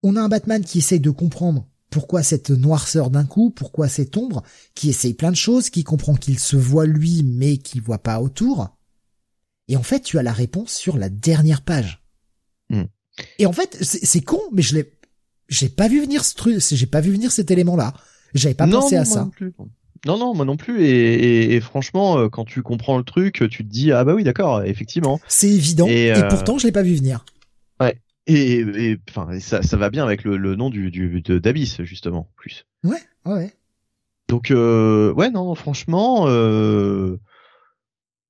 On 0.03 0.17
a 0.17 0.23
un 0.23 0.29
Batman 0.29 0.65
qui 0.65 0.79
essaye 0.79 1.01
de 1.01 1.11
comprendre 1.11 1.69
pourquoi 1.91 2.23
cette 2.23 2.51
noirceur 2.51 3.11
d'un 3.11 3.27
coup 3.27 3.51
Pourquoi 3.51 3.89
cette 3.89 4.17
ombre 4.17 4.43
Qui 4.75 4.89
essaye 4.89 5.15
plein 5.15 5.31
de 5.31 5.37
choses, 5.37 5.69
qui 5.69 5.85
comprend 5.85 6.15
qu'il 6.15 6.39
se 6.39 6.57
voit 6.57 6.87
lui 6.87 7.23
mais 7.23 7.59
qu'il 7.59 7.83
voit 7.83 8.03
pas 8.03 8.21
autour 8.21 8.77
Et 9.69 9.77
en 9.77 9.83
fait, 9.83 10.01
tu 10.01 10.19
as 10.19 10.23
la 10.23 10.33
réponse 10.33 10.73
sur 10.73 10.97
la 10.97 11.11
dernière 11.11 11.63
page. 11.63 12.03
Hmm. 12.71 12.85
Et 13.39 13.47
en 13.47 13.53
fait, 13.53 13.77
c'est 13.83 14.21
con, 14.23 14.41
mais 14.53 14.63
je 14.63 14.77
l'ai, 14.77 14.93
j'ai 15.49 15.69
pas 15.69 15.89
vu 15.89 16.01
venir 16.01 16.25
ce 16.25 16.35
truc, 16.35 16.59
j'ai 16.59 16.87
pas 16.87 17.01
vu 17.01 17.13
venir 17.13 17.33
cet 17.33 17.51
élément-là. 17.51 17.93
J'avais 18.35 18.55
pas 18.55 18.69
pensé 18.69 18.97
à 18.97 19.05
ça. 19.05 19.29
Non, 20.07 20.19
non, 20.19 20.35
moi 20.35 20.45
non 20.45 20.57
plus. 20.57 20.85
Et, 20.85 21.61
franchement, 21.61 22.19
euh, 22.19 22.29
quand 22.29 22.45
tu 22.45 22.63
comprends 22.63 22.99
le 22.99 23.05
truc, 23.05 23.45
tu 23.51 23.65
te 23.65 23.69
dis 23.69 23.93
ah 23.93 24.05
bah 24.05 24.15
oui, 24.15 24.25
d'accord, 24.25 24.63
effectivement. 24.63 25.21
C'est 25.29 25.51
évident. 25.51 25.87
Et, 25.89 26.07
et, 26.07 26.13
euh, 26.13 26.29
pourtant, 26.29 26.59
je 26.59 26.67
l'ai 26.67 26.73
pas 26.73 26.83
vu 26.83 26.95
venir. 26.95 27.25
Ouais. 27.81 27.99
Et, 28.27 28.99
enfin, 29.09 29.39
ça, 29.41 29.63
ça 29.63 29.77
va 29.77 29.89
bien 29.89 30.05
avec 30.05 30.23
le, 30.25 30.37
le 30.37 30.55
nom 30.55 30.69
du, 30.69 30.91
du 30.91 31.23
d'Abyss 31.23 31.83
justement, 31.83 32.31
plus. 32.37 32.67
Ouais, 32.85 33.01
ouais. 33.25 33.53
Donc 34.29 34.51
euh, 34.51 35.13
ouais, 35.15 35.31
non, 35.31 35.55
franchement, 35.55 36.27
euh, 36.29 37.19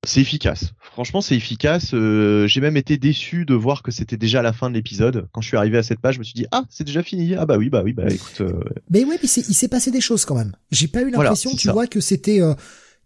c'est 0.05 0.21
efficace. 0.21 0.71
Franchement, 0.81 1.21
c'est 1.21 1.35
efficace. 1.35 1.93
Euh, 1.93 2.47
j'ai 2.47 2.61
même 2.61 2.77
été 2.77 2.97
déçu 2.97 3.45
de 3.45 3.53
voir 3.53 3.83
que 3.83 3.91
c'était 3.91 4.17
déjà 4.17 4.41
la 4.41 4.53
fin 4.53 4.69
de 4.69 4.75
l'épisode. 4.75 5.27
Quand 5.31 5.41
je 5.41 5.47
suis 5.47 5.57
arrivé 5.57 5.77
à 5.77 5.83
cette 5.83 5.99
page, 5.99 6.15
je 6.15 6.19
me 6.19 6.23
suis 6.23 6.33
dit 6.33 6.45
ah, 6.51 6.63
c'est 6.69 6.83
déjà 6.83 7.03
fini. 7.03 7.35
Ah 7.35 7.45
bah 7.45 7.57
oui, 7.57 7.69
bah 7.69 7.81
oui, 7.83 7.93
bah 7.93 8.03
écoute. 8.09 8.41
Euh. 8.41 8.63
Mais 8.89 9.03
ouais, 9.03 9.19
mais 9.21 9.29
il 9.29 9.53
s'est 9.53 9.67
passé 9.67 9.91
des 9.91 10.01
choses 10.01 10.25
quand 10.25 10.35
même. 10.35 10.53
J'ai 10.71 10.87
pas 10.87 11.01
eu 11.01 11.11
l'impression, 11.11 11.53
tu 11.55 11.69
vois, 11.69 11.87
que 11.87 11.99
c'était 11.99 12.41
euh, 12.41 12.53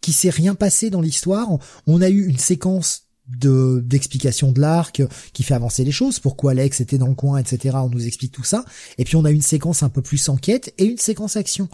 qu'il 0.01 0.13
s'est 0.13 0.29
rien 0.29 0.55
passé 0.55 0.89
dans 0.89 1.01
l'histoire. 1.01 1.47
On 1.87 2.01
a 2.01 2.09
eu 2.09 2.27
une 2.27 2.37
séquence 2.37 3.07
de 3.27 3.81
d'explication 3.83 4.51
de 4.51 4.59
l'arc 4.59 5.01
qui 5.33 5.43
fait 5.43 5.53
avancer 5.53 5.83
les 5.83 5.91
choses, 5.91 6.19
pourquoi 6.19 6.51
Alex 6.51 6.81
était 6.81 6.97
dans 6.97 7.07
le 7.07 7.15
coin, 7.15 7.37
etc. 7.37 7.77
On 7.81 7.89
nous 7.89 8.05
explique 8.05 8.31
tout 8.31 8.43
ça. 8.43 8.65
Et 8.97 9.05
puis 9.05 9.15
on 9.15 9.25
a 9.25 9.31
une 9.31 9.41
séquence 9.41 9.81
un 9.81 9.89
peu 9.89 10.01
plus 10.01 10.29
enquête 10.29 10.73
et 10.77 10.85
une 10.85 10.97
séquence 10.97 11.37
action. 11.37 11.69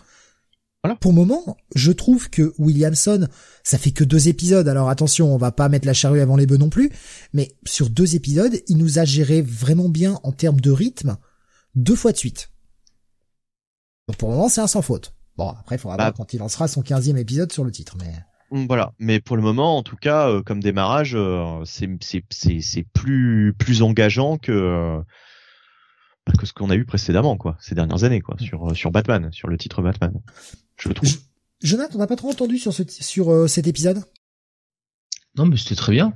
Voilà. 0.83 0.95
Pour 0.95 1.11
le 1.11 1.17
moment, 1.17 1.57
je 1.75 1.91
trouve 1.91 2.29
que 2.29 2.53
Williamson, 2.57 3.27
ça 3.63 3.77
fait 3.77 3.91
que 3.91 4.05
deux 4.05 4.29
épisodes, 4.29 4.67
alors 4.67 4.89
attention, 4.89 5.33
on 5.33 5.37
va 5.37 5.51
pas 5.51 5.67
mettre 5.67 5.85
la 5.85 5.93
charrue 5.93 6.21
avant 6.21 6.37
les 6.37 6.45
bœufs 6.45 6.57
non 6.57 6.69
plus, 6.69 6.89
mais 7.33 7.49
sur 7.65 7.89
deux 7.89 8.15
épisodes, 8.15 8.55
il 8.67 8.77
nous 8.77 8.97
a 8.97 9.03
géré 9.03 9.41
vraiment 9.41 9.89
bien 9.89 10.19
en 10.23 10.31
termes 10.31 10.61
de 10.61 10.71
rythme, 10.71 11.17
deux 11.75 11.95
fois 11.95 12.13
de 12.13 12.17
suite. 12.17 12.51
Donc 14.07 14.17
pour 14.17 14.29
le 14.29 14.35
moment, 14.35 14.47
c'est 14.47 14.61
un 14.61 14.67
sans 14.67 14.81
faute. 14.81 15.13
Bon, 15.35 15.49
après, 15.49 15.75
il 15.75 15.79
faudra 15.79 15.97
bah, 15.97 16.03
voir 16.05 16.13
quand 16.13 16.33
il 16.33 16.39
lancera 16.39 16.67
son 16.69 16.81
quinzième 16.81 17.17
épisode 17.17 17.51
sur 17.51 17.65
le 17.65 17.71
titre, 17.71 17.97
mais... 17.99 18.13
Mm, 18.51 18.65
voilà, 18.67 18.93
mais 18.99 19.19
pour 19.19 19.35
le 19.35 19.43
moment, 19.43 19.77
en 19.77 19.83
tout 19.83 19.97
cas, 19.97 20.29
euh, 20.29 20.41
comme 20.41 20.61
démarrage, 20.61 21.13
euh, 21.13 21.61
c'est 21.65 21.89
c'est 22.29 22.83
plus 22.93 23.53
plus 23.57 23.81
engageant 23.81 24.37
que 24.37 24.51
euh, 24.51 25.01
que 26.37 26.45
ce 26.45 26.53
qu'on 26.53 26.69
a 26.69 26.75
eu 26.75 26.85
précédemment, 26.85 27.37
quoi, 27.37 27.57
ces 27.59 27.75
dernières 27.75 28.03
années, 28.03 28.21
quoi, 28.21 28.35
sur 28.39 28.75
sur 28.75 28.91
Batman, 28.91 29.29
sur 29.31 29.49
le 29.49 29.57
titre 29.57 29.81
Batman, 29.81 30.13
je. 30.79 30.89
Jonathan, 31.61 31.95
on 31.95 31.99
n'a 31.99 32.07
pas 32.07 32.15
trop 32.15 32.29
entendu 32.29 32.57
sur 32.57 32.73
ce 32.73 32.83
sur 32.87 33.49
cet 33.49 33.67
épisode? 33.67 34.03
Non, 35.35 35.45
mais 35.45 35.57
c'était 35.57 35.75
très 35.75 35.91
bien. 35.91 36.13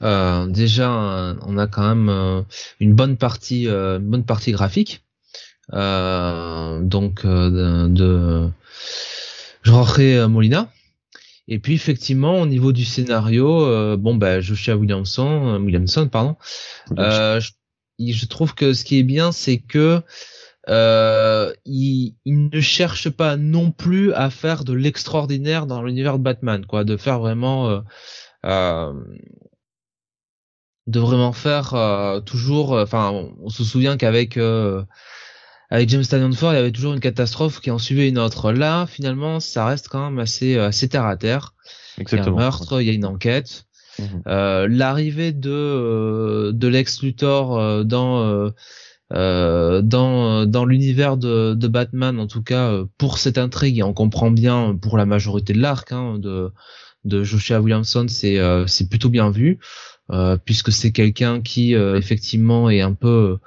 déjà, 0.00 1.36
on 1.42 1.58
a 1.58 1.66
quand 1.66 1.94
même 1.94 2.44
une 2.80 2.94
bonne 2.94 3.16
partie, 3.16 3.66
une 3.66 3.98
bonne 4.10 4.24
partie 4.24 4.52
graphique, 4.52 5.04
donc 5.72 7.26
de, 7.26 7.88
de 7.88 8.50
Jorge 9.66 10.28
Molina 10.28 10.70
Et 11.48 11.58
puis 11.58 11.74
effectivement, 11.74 12.40
au 12.40 12.46
niveau 12.46 12.72
du 12.72 12.84
scénario, 12.84 13.64
euh, 13.64 13.96
bon 13.96 14.14
bah 14.14 14.40
Joshua 14.40 14.76
Williamson, 14.76 15.60
Williamson 15.60 16.08
pardon, 16.08 16.36
euh, 16.96 17.40
je, 17.40 17.50
je, 17.98 18.26
trouve 18.26 18.54
que 18.54 18.74
ce 18.74 18.84
qui 18.84 19.00
est 19.00 19.02
bien, 19.02 19.32
c'est 19.32 19.58
que 19.58 20.02
euh, 20.68 21.52
il, 21.64 22.16
il, 22.24 22.48
ne 22.48 22.60
cherche 22.60 23.08
pas 23.10 23.36
non 23.36 23.70
plus 23.70 24.12
à 24.12 24.30
faire 24.30 24.64
de 24.64 24.72
l'extraordinaire 24.72 25.66
dans 25.66 25.82
l'univers 25.82 26.18
de 26.18 26.24
Batman, 26.24 26.66
quoi, 26.66 26.82
de 26.84 26.96
faire 26.96 27.20
vraiment, 27.20 27.70
euh, 27.70 27.80
euh, 28.46 28.92
de 30.88 31.00
vraiment 31.00 31.32
faire 31.32 31.74
euh, 31.74 32.20
toujours. 32.20 32.72
Enfin, 32.72 33.10
on, 33.40 33.48
se 33.48 33.62
souvient 33.62 33.96
qu'avec 33.96 34.38
avec 35.70 35.88
James 35.88 36.02
Tynion 36.02 36.32
Ford, 36.32 36.52
il 36.52 36.56
y 36.56 36.58
avait 36.58 36.72
toujours 36.72 36.94
une 36.94 37.00
catastrophe 37.00 37.60
qui 37.60 37.70
en 37.70 37.78
suivait 37.78 38.08
une 38.08 38.18
autre. 38.18 38.52
Là, 38.52 38.86
finalement, 38.86 39.38
ça 39.38 39.66
reste 39.66 39.88
quand 39.88 40.10
même 40.10 40.18
assez 40.18 40.58
assez 40.58 40.88
terre 40.88 41.06
à 41.06 41.16
terre. 41.16 41.54
Exactement. 41.98 42.38
Il 42.38 42.40
y 42.40 42.42
a 42.42 42.44
un 42.44 42.44
meurtre, 42.44 42.82
il 42.82 42.86
y 42.86 42.90
a 42.90 42.92
une 42.92 43.06
enquête. 43.06 43.66
Mhm. 43.98 44.22
L'arrivée 44.68 45.32
de 45.32 46.50
de 46.52 46.68
Lex 46.68 47.02
Luthor 47.02 47.84
dans 47.84 48.52
euh, 49.12 49.82
dans 49.82 50.46
dans 50.46 50.64
l'univers 50.64 51.16
de, 51.16 51.54
de, 51.54 51.68
Batman 51.68 52.18
en 52.18 52.26
tout 52.26 52.42
cas 52.42 52.72
euh, 52.72 52.86
pour 52.98 53.18
cette 53.18 53.38
intrigue 53.38 53.78
et 53.78 53.82
on 53.84 53.92
comprend 53.92 54.32
bien 54.32 54.76
pour 54.80 54.98
la 54.98 55.06
majorité 55.06 55.52
de 55.52 55.60
l'arc 55.60 55.92
hein, 55.92 56.18
de 56.18 56.50
de 57.04 57.22
Joshua 57.22 57.60
Williamson 57.60 58.06
c'est 58.08 58.40
euh, 58.40 58.66
c'est 58.66 58.88
plutôt 58.88 59.08
bien 59.08 59.30
vu 59.30 59.60
euh, 60.10 60.36
puisque 60.44 60.72
c'est 60.72 60.90
quelqu'un 60.90 61.40
qui 61.40 61.74
effectivement 61.74 62.68
est 62.68 62.80
un 62.80 62.94
peu 62.94 63.38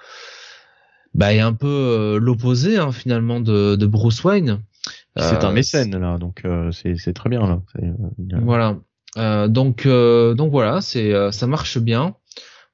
bah 1.13 1.33
est 1.33 1.41
un 1.41 1.53
peu 1.53 2.17
l'opposé 2.21 2.77
hein, 2.77 2.93
finalement 2.93 3.41
de, 3.41 3.75
de 3.75 3.85
Bruce 3.85 4.23
Wayne. 4.23 4.61
C'est 5.17 5.43
un 5.43 5.51
mécène 5.51 5.97
là 5.97 6.17
donc 6.17 6.43
c'est 6.71 6.95
c'est 6.95 7.11
très 7.11 7.29
bien 7.29 7.41
là. 7.41 7.61
Voilà. 8.41 8.77
Donc 9.49 9.85
donc 9.85 10.51
voilà 10.51 10.79
c'est 10.79 11.31
ça 11.31 11.47
marche 11.47 11.79
bien 11.79 12.15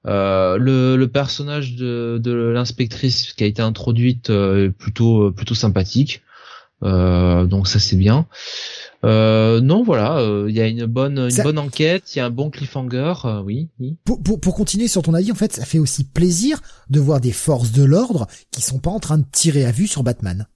euh, 0.08 0.58
le, 0.58 0.95
le, 0.98 1.08
personnage 1.08 1.75
de, 1.75 2.19
de 2.22 2.32
l'inspectrice 2.32 3.34
qui 3.34 3.43
a 3.43 3.48
été 3.48 3.61
introduite 3.61 4.30
euh, 4.30 4.67
est 4.67 4.69
plutôt 4.69 5.32
plutôt 5.32 5.56
sympathique, 5.56 6.22
euh, 6.84 7.45
donc 7.45 7.67
ça 7.67 7.80
c'est 7.80 7.95
bien. 7.95 8.27
Euh, 9.03 9.61
non, 9.61 9.84
voilà, 9.84 10.19
il 10.48 10.53
y 10.53 10.61
a 10.61 10.67
une 10.67 10.85
bonne 10.85 11.30
une 11.30 11.43
bonne 11.43 11.58
enquête, 11.58 12.16
il 12.16 12.19
y 12.19 12.22
a 12.22 12.25
un 12.25 12.30
bon 12.30 12.50
cliffhanger, 12.51 13.14
oui. 13.43 13.69
oui. 13.80 13.98
Pour, 14.03 14.22
pour, 14.22 14.40
pour 14.40 14.56
continuer 14.56 14.88
sur 14.88 15.01
ton 15.01 15.14
avis, 15.14 15.32
en 15.32 15.35
fait, 15.35 15.53
ça 15.53 15.66
fait 15.66 15.80
aussi 15.80 16.03
plaisir 16.03 16.61
de 16.90 17.00
voir 17.00 17.19
des 17.19 17.32
forces 17.32 17.72
de 17.72 17.84
l'ordre 17.84 18.27
qui 18.51 18.61
sont 18.61 18.80
pas 18.80 18.92
en 18.92 19.00
train 19.00 19.17
de 19.17 19.25
tirer 19.32 19.66
à 19.66 19.72
vue 19.72 19.88
sur 19.88 20.03
Batman. 20.03 20.48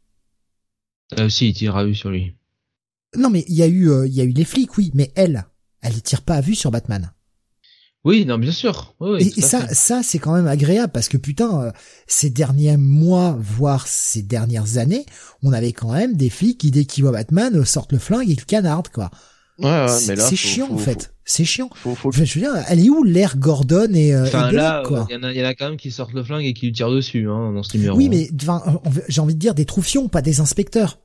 Euh, 1.18 1.30
si, 1.30 1.50
il 1.50 1.53
tire 1.53 1.76
à 1.76 1.86
vue 1.86 1.95
sur 1.95 2.11
lui. 2.11 2.36
Non, 3.18 3.32
mais 3.32 3.45
il 3.48 3.56
y 3.56 3.64
a 3.64 3.68
eu 3.68 3.90
il 4.06 4.14
y 4.14 4.22
a 4.22 4.24
eu 4.24 4.32
les 4.32 4.45
flics, 4.45 4.78
oui, 4.78 4.92
mais 4.94 5.11
elle, 5.16 5.45
elle 5.82 6.00
tire 6.03 6.22
pas 6.22 6.36
à 6.36 6.42
vue 6.42 6.56
sur 6.56 6.69
Batman. 6.69 7.11
Oui, 8.06 8.26
non, 8.26 8.38
bien 8.38 8.52
sûr. 8.52 8.94
Oui, 9.02 9.34
et, 9.36 9.42
ça, 9.42 9.68
ça 9.74 10.02
c'est 10.03 10.19
quand 10.19 10.34
même 10.34 10.48
agréable 10.48 10.92
parce 10.94 11.10
que 11.10 11.18
putain, 11.18 11.64
euh, 11.64 11.72
ces 12.08 12.30
derniers 12.30 12.78
mois, 12.78 13.38
voire 13.40 13.88
ces 13.88 14.22
dernières 14.22 14.78
années, 14.78 15.06
on 15.44 15.52
avait 15.52 15.74
quand 15.74 15.92
même 15.92 16.16
des 16.16 16.30
flics 16.30 16.60
qui 16.60 16.72
dès 16.72 16.86
qu'ils 16.86 17.03
voient 17.03 17.11
Batman 17.11 17.58
euh, 17.58 17.66
sortent 17.66 17.92
le 17.92 18.00
flingue 18.00 18.30
et 18.30 18.36
le 18.36 18.45
canard, 18.45 18.84
quoi. 18.94 19.11
Ouais, 19.58 19.66
ouais 19.66 19.98
mais 20.08 20.16
là, 20.16 20.24
c'est 20.24 20.38
chiant 20.38 20.69
en 20.72 20.78
fait. 20.78 21.14
C'est 21.26 21.44
chiant. 21.44 21.69
Faut, 21.76 21.94
faut... 21.94 22.14
Je 22.14 22.22
veux 22.22 22.26
dire, 22.26 22.53
elle 22.69 22.80
est 22.80 22.90
où 22.90 23.03
l'air 23.03 23.38
Gordon 23.38 23.94
et, 23.94 24.14
euh, 24.14 24.24
enfin, 24.24 24.50
là, 24.50 24.82
il 25.10 25.14
y 25.14 25.18
en 25.18 25.24
a, 25.24 25.34
y 25.34 25.42
en 25.44 25.50
a 25.50 25.53
quand 25.53 25.68
même 25.68 25.78
qui 25.78 25.92
sortent 25.92 26.14
le 26.14 26.24
flingue 26.24 26.45
et 26.45 26.53
qui 26.53 26.68
lui 26.68 26.72
tirent 26.72 26.92
dessus, 26.92 27.30
hein, 27.30 27.52
dans 27.52 27.64
ce 27.64 27.76
numéro. 27.76 27.98
Oui, 27.98 28.08
mais 28.08 28.30
j'ai 29.10 29.19
envie 29.19 29.36
de 29.36 29.40
dire 29.40 29.56
des 29.56 29.66
troufions, 29.66 30.08
pas 30.08 30.22
des 30.22 30.40
inspecteurs. 30.40 31.00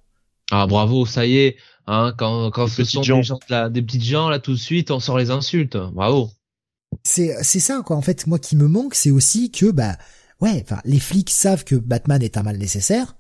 Ah 0.52 0.68
bravo, 0.68 1.06
ça 1.06 1.26
y 1.26 1.39
est. 1.39 1.56
Hein, 1.89 2.14
quand 2.16 2.50
quand 2.52 2.68
ce 2.68 2.84
sont 2.84 3.00
des, 3.00 3.23
gens, 3.24 3.40
là, 3.48 3.68
des 3.68 3.82
petites 3.82 4.05
gens 4.05 4.28
là 4.28 4.39
tout 4.39 4.52
de 4.52 4.58
suite, 4.58 4.92
on 4.92 5.00
sort 5.00 5.18
les 5.18 5.31
insultes. 5.31 5.76
Bravo 5.76 6.31
c'est 7.02 7.36
c'est 7.42 7.60
ça 7.60 7.82
quoi. 7.84 7.97
En 7.97 8.02
fait 8.02 8.26
moi 8.26 8.39
qui 8.39 8.56
me 8.56 8.68
manque 8.68 8.94
c'est 8.94 9.10
aussi 9.10 9.50
que 9.50 9.70
bah 9.70 9.97
ouais 10.40 10.62
enfin 10.62 10.81
les 10.84 11.00
flics 11.00 11.31
savent 11.31 11.64
que 11.64 11.74
Batman 11.74 12.23
est 12.23 12.36
un 12.36 12.42
mal 12.42 12.58
nécessaire. 12.58 13.16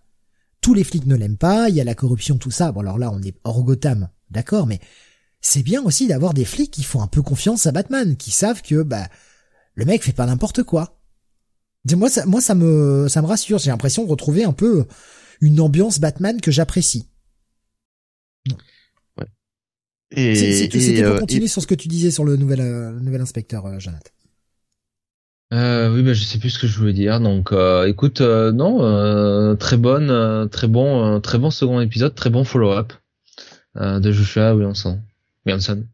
Tous 0.60 0.74
les 0.74 0.84
flics 0.84 1.06
ne 1.06 1.16
l'aiment 1.16 1.36
pas. 1.36 1.68
Il 1.68 1.74
y 1.74 1.80
a 1.80 1.84
la 1.84 1.94
corruption 1.94 2.38
tout 2.38 2.50
ça. 2.50 2.72
Bon 2.72 2.80
alors 2.80 2.98
là 2.98 3.10
on 3.12 3.22
est 3.22 3.36
hors 3.44 3.62
Gotham. 3.64 4.08
D'accord 4.30 4.66
mais 4.66 4.80
c'est 5.40 5.62
bien 5.62 5.82
aussi 5.82 6.06
d'avoir 6.06 6.34
des 6.34 6.44
flics 6.44 6.70
qui 6.70 6.82
font 6.82 7.02
un 7.02 7.06
peu 7.06 7.22
confiance 7.22 7.66
à 7.66 7.72
Batman 7.72 8.16
qui 8.16 8.30
savent 8.30 8.62
que 8.62 8.82
bah 8.82 9.08
le 9.74 9.84
mec 9.84 10.02
fait 10.02 10.12
pas 10.12 10.26
n'importe 10.26 10.62
quoi. 10.62 10.98
Moi 11.94 12.08
ça 12.08 12.24
moi 12.26 12.40
ça 12.40 12.54
me 12.54 13.08
ça 13.08 13.22
me 13.22 13.26
rassure. 13.26 13.58
J'ai 13.58 13.70
l'impression 13.70 14.04
de 14.04 14.10
retrouver 14.10 14.44
un 14.44 14.52
peu 14.52 14.86
une 15.40 15.60
ambiance 15.60 16.00
Batman 16.00 16.40
que 16.40 16.50
j'apprécie 16.50 17.08
et, 20.03 20.03
C'était 20.14 21.02
pour 21.02 21.12
euh, 21.12 21.18
continuer 21.18 21.48
sur 21.48 21.62
ce 21.62 21.66
que 21.66 21.74
tu 21.74 21.88
disais 21.88 22.10
sur 22.10 22.24
le 22.24 22.36
nouvel, 22.36 22.60
euh, 22.60 22.92
nouvel 22.92 23.20
inspecteur, 23.20 23.66
euh, 23.66 23.78
Jonathan. 23.78 24.10
Euh, 25.52 25.94
oui, 25.94 26.02
bah, 26.02 26.14
je 26.14 26.24
sais 26.24 26.38
plus 26.38 26.50
ce 26.50 26.58
que 26.58 26.66
je 26.66 26.78
voulais 26.78 26.92
dire. 26.92 27.20
Donc, 27.20 27.52
écoute, 27.86 28.20
non, 28.20 29.56
très 29.56 29.76
bonne, 29.76 30.48
très 30.48 30.66
bon, 30.66 31.20
très 31.20 31.38
bon 31.38 31.50
second 31.50 31.80
épisode, 31.80 32.14
très 32.14 32.30
bon 32.30 32.44
follow-up 32.44 32.92
de 33.76 34.12
Joshua 34.12 34.54
Williamson. 34.54 35.00
Williamson. 35.46 35.84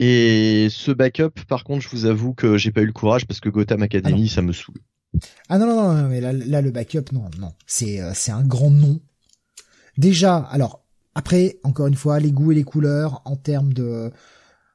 Et 0.00 0.68
ce 0.70 0.90
backup, 0.90 1.40
par 1.48 1.64
contre, 1.64 1.82
je 1.82 1.88
vous 1.88 2.04
avoue 2.04 2.34
que 2.34 2.58
j'ai 2.58 2.72
pas 2.72 2.82
eu 2.82 2.86
le 2.86 2.92
courage 2.92 3.26
parce 3.26 3.40
que 3.40 3.48
Gotham 3.48 3.82
Academy, 3.82 4.26
ah 4.30 4.34
ça 4.34 4.42
me 4.42 4.52
saoule. 4.52 4.80
Ah 5.48 5.56
non, 5.56 5.66
non, 5.66 5.94
non, 5.94 6.08
mais 6.08 6.20
là, 6.20 6.34
là 6.34 6.60
le 6.60 6.70
backup, 6.70 7.12
non, 7.12 7.30
non, 7.38 7.54
c'est, 7.66 8.02
c'est 8.12 8.32
un 8.32 8.42
grand 8.42 8.70
nom. 8.70 9.00
Déjà, 9.96 10.36
alors, 10.36 10.85
après, 11.16 11.58
encore 11.64 11.86
une 11.86 11.94
fois, 11.94 12.20
les 12.20 12.30
goûts 12.30 12.52
et 12.52 12.54
les 12.54 12.62
couleurs 12.62 13.22
en 13.24 13.36
termes 13.36 13.72
de, 13.72 14.12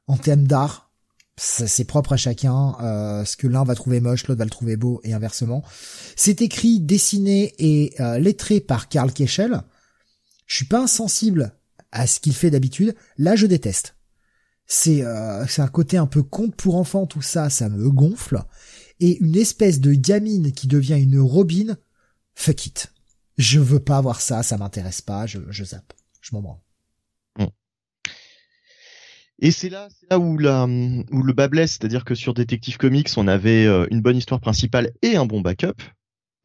en 0.08 0.16
termes 0.16 0.44
d'art, 0.44 0.90
c'est 1.36 1.84
propre 1.84 2.14
à 2.14 2.16
chacun. 2.16 2.74
Euh, 2.80 3.24
ce 3.24 3.36
que 3.36 3.46
l'un 3.46 3.62
va 3.62 3.76
trouver 3.76 4.00
moche, 4.00 4.26
l'autre 4.26 4.40
va 4.40 4.44
le 4.44 4.50
trouver 4.50 4.76
beau 4.76 5.00
et 5.04 5.12
inversement. 5.12 5.62
C'est 6.16 6.42
écrit, 6.42 6.80
dessiné 6.80 7.54
et 7.60 7.94
euh, 8.00 8.18
lettré 8.18 8.58
par 8.58 8.88
Karl 8.88 9.12
Keschel. 9.12 9.62
Je 10.48 10.56
suis 10.56 10.64
pas 10.64 10.82
insensible 10.82 11.54
à 11.92 12.08
ce 12.08 12.18
qu'il 12.18 12.34
fait 12.34 12.50
d'habitude. 12.50 12.96
Là, 13.18 13.36
je 13.36 13.46
déteste. 13.46 13.94
C'est 14.66 15.04
euh, 15.04 15.44
un 15.58 15.68
côté 15.68 15.96
un 15.96 16.06
peu 16.06 16.24
conte 16.24 16.56
pour 16.56 16.74
enfants, 16.74 17.06
tout 17.06 17.22
ça, 17.22 17.50
ça 17.50 17.68
me 17.68 17.88
gonfle. 17.88 18.42
Et 18.98 19.16
une 19.18 19.36
espèce 19.36 19.78
de 19.78 19.94
gamine 19.94 20.50
qui 20.50 20.66
devient 20.66 21.00
une 21.00 21.20
Robin, 21.20 21.76
fuck 22.34 22.66
it. 22.66 22.92
Je 23.38 23.60
veux 23.60 23.80
pas 23.80 23.98
avoir 23.98 24.20
ça, 24.20 24.42
ça 24.42 24.58
m'intéresse 24.58 25.02
pas, 25.02 25.26
je, 25.26 25.38
je 25.48 25.62
zappe 25.62 25.92
je 26.22 26.34
m'en 26.34 26.40
branle. 26.40 26.58
Et 29.44 29.50
c'est 29.50 29.70
là, 29.70 29.88
c'est 29.90 30.08
là 30.08 30.20
où, 30.20 30.38
la, 30.38 30.66
où 30.66 31.22
le 31.22 31.32
bas 31.32 31.48
blesse, 31.48 31.72
c'est-à-dire 31.72 32.04
que 32.04 32.14
sur 32.14 32.32
Detective 32.32 32.76
Comics, 32.76 33.08
on 33.16 33.26
avait 33.26 33.66
euh, 33.66 33.88
une 33.90 34.00
bonne 34.00 34.16
histoire 34.16 34.40
principale 34.40 34.92
et 35.02 35.16
un 35.16 35.26
bon 35.26 35.40
backup. 35.40 35.82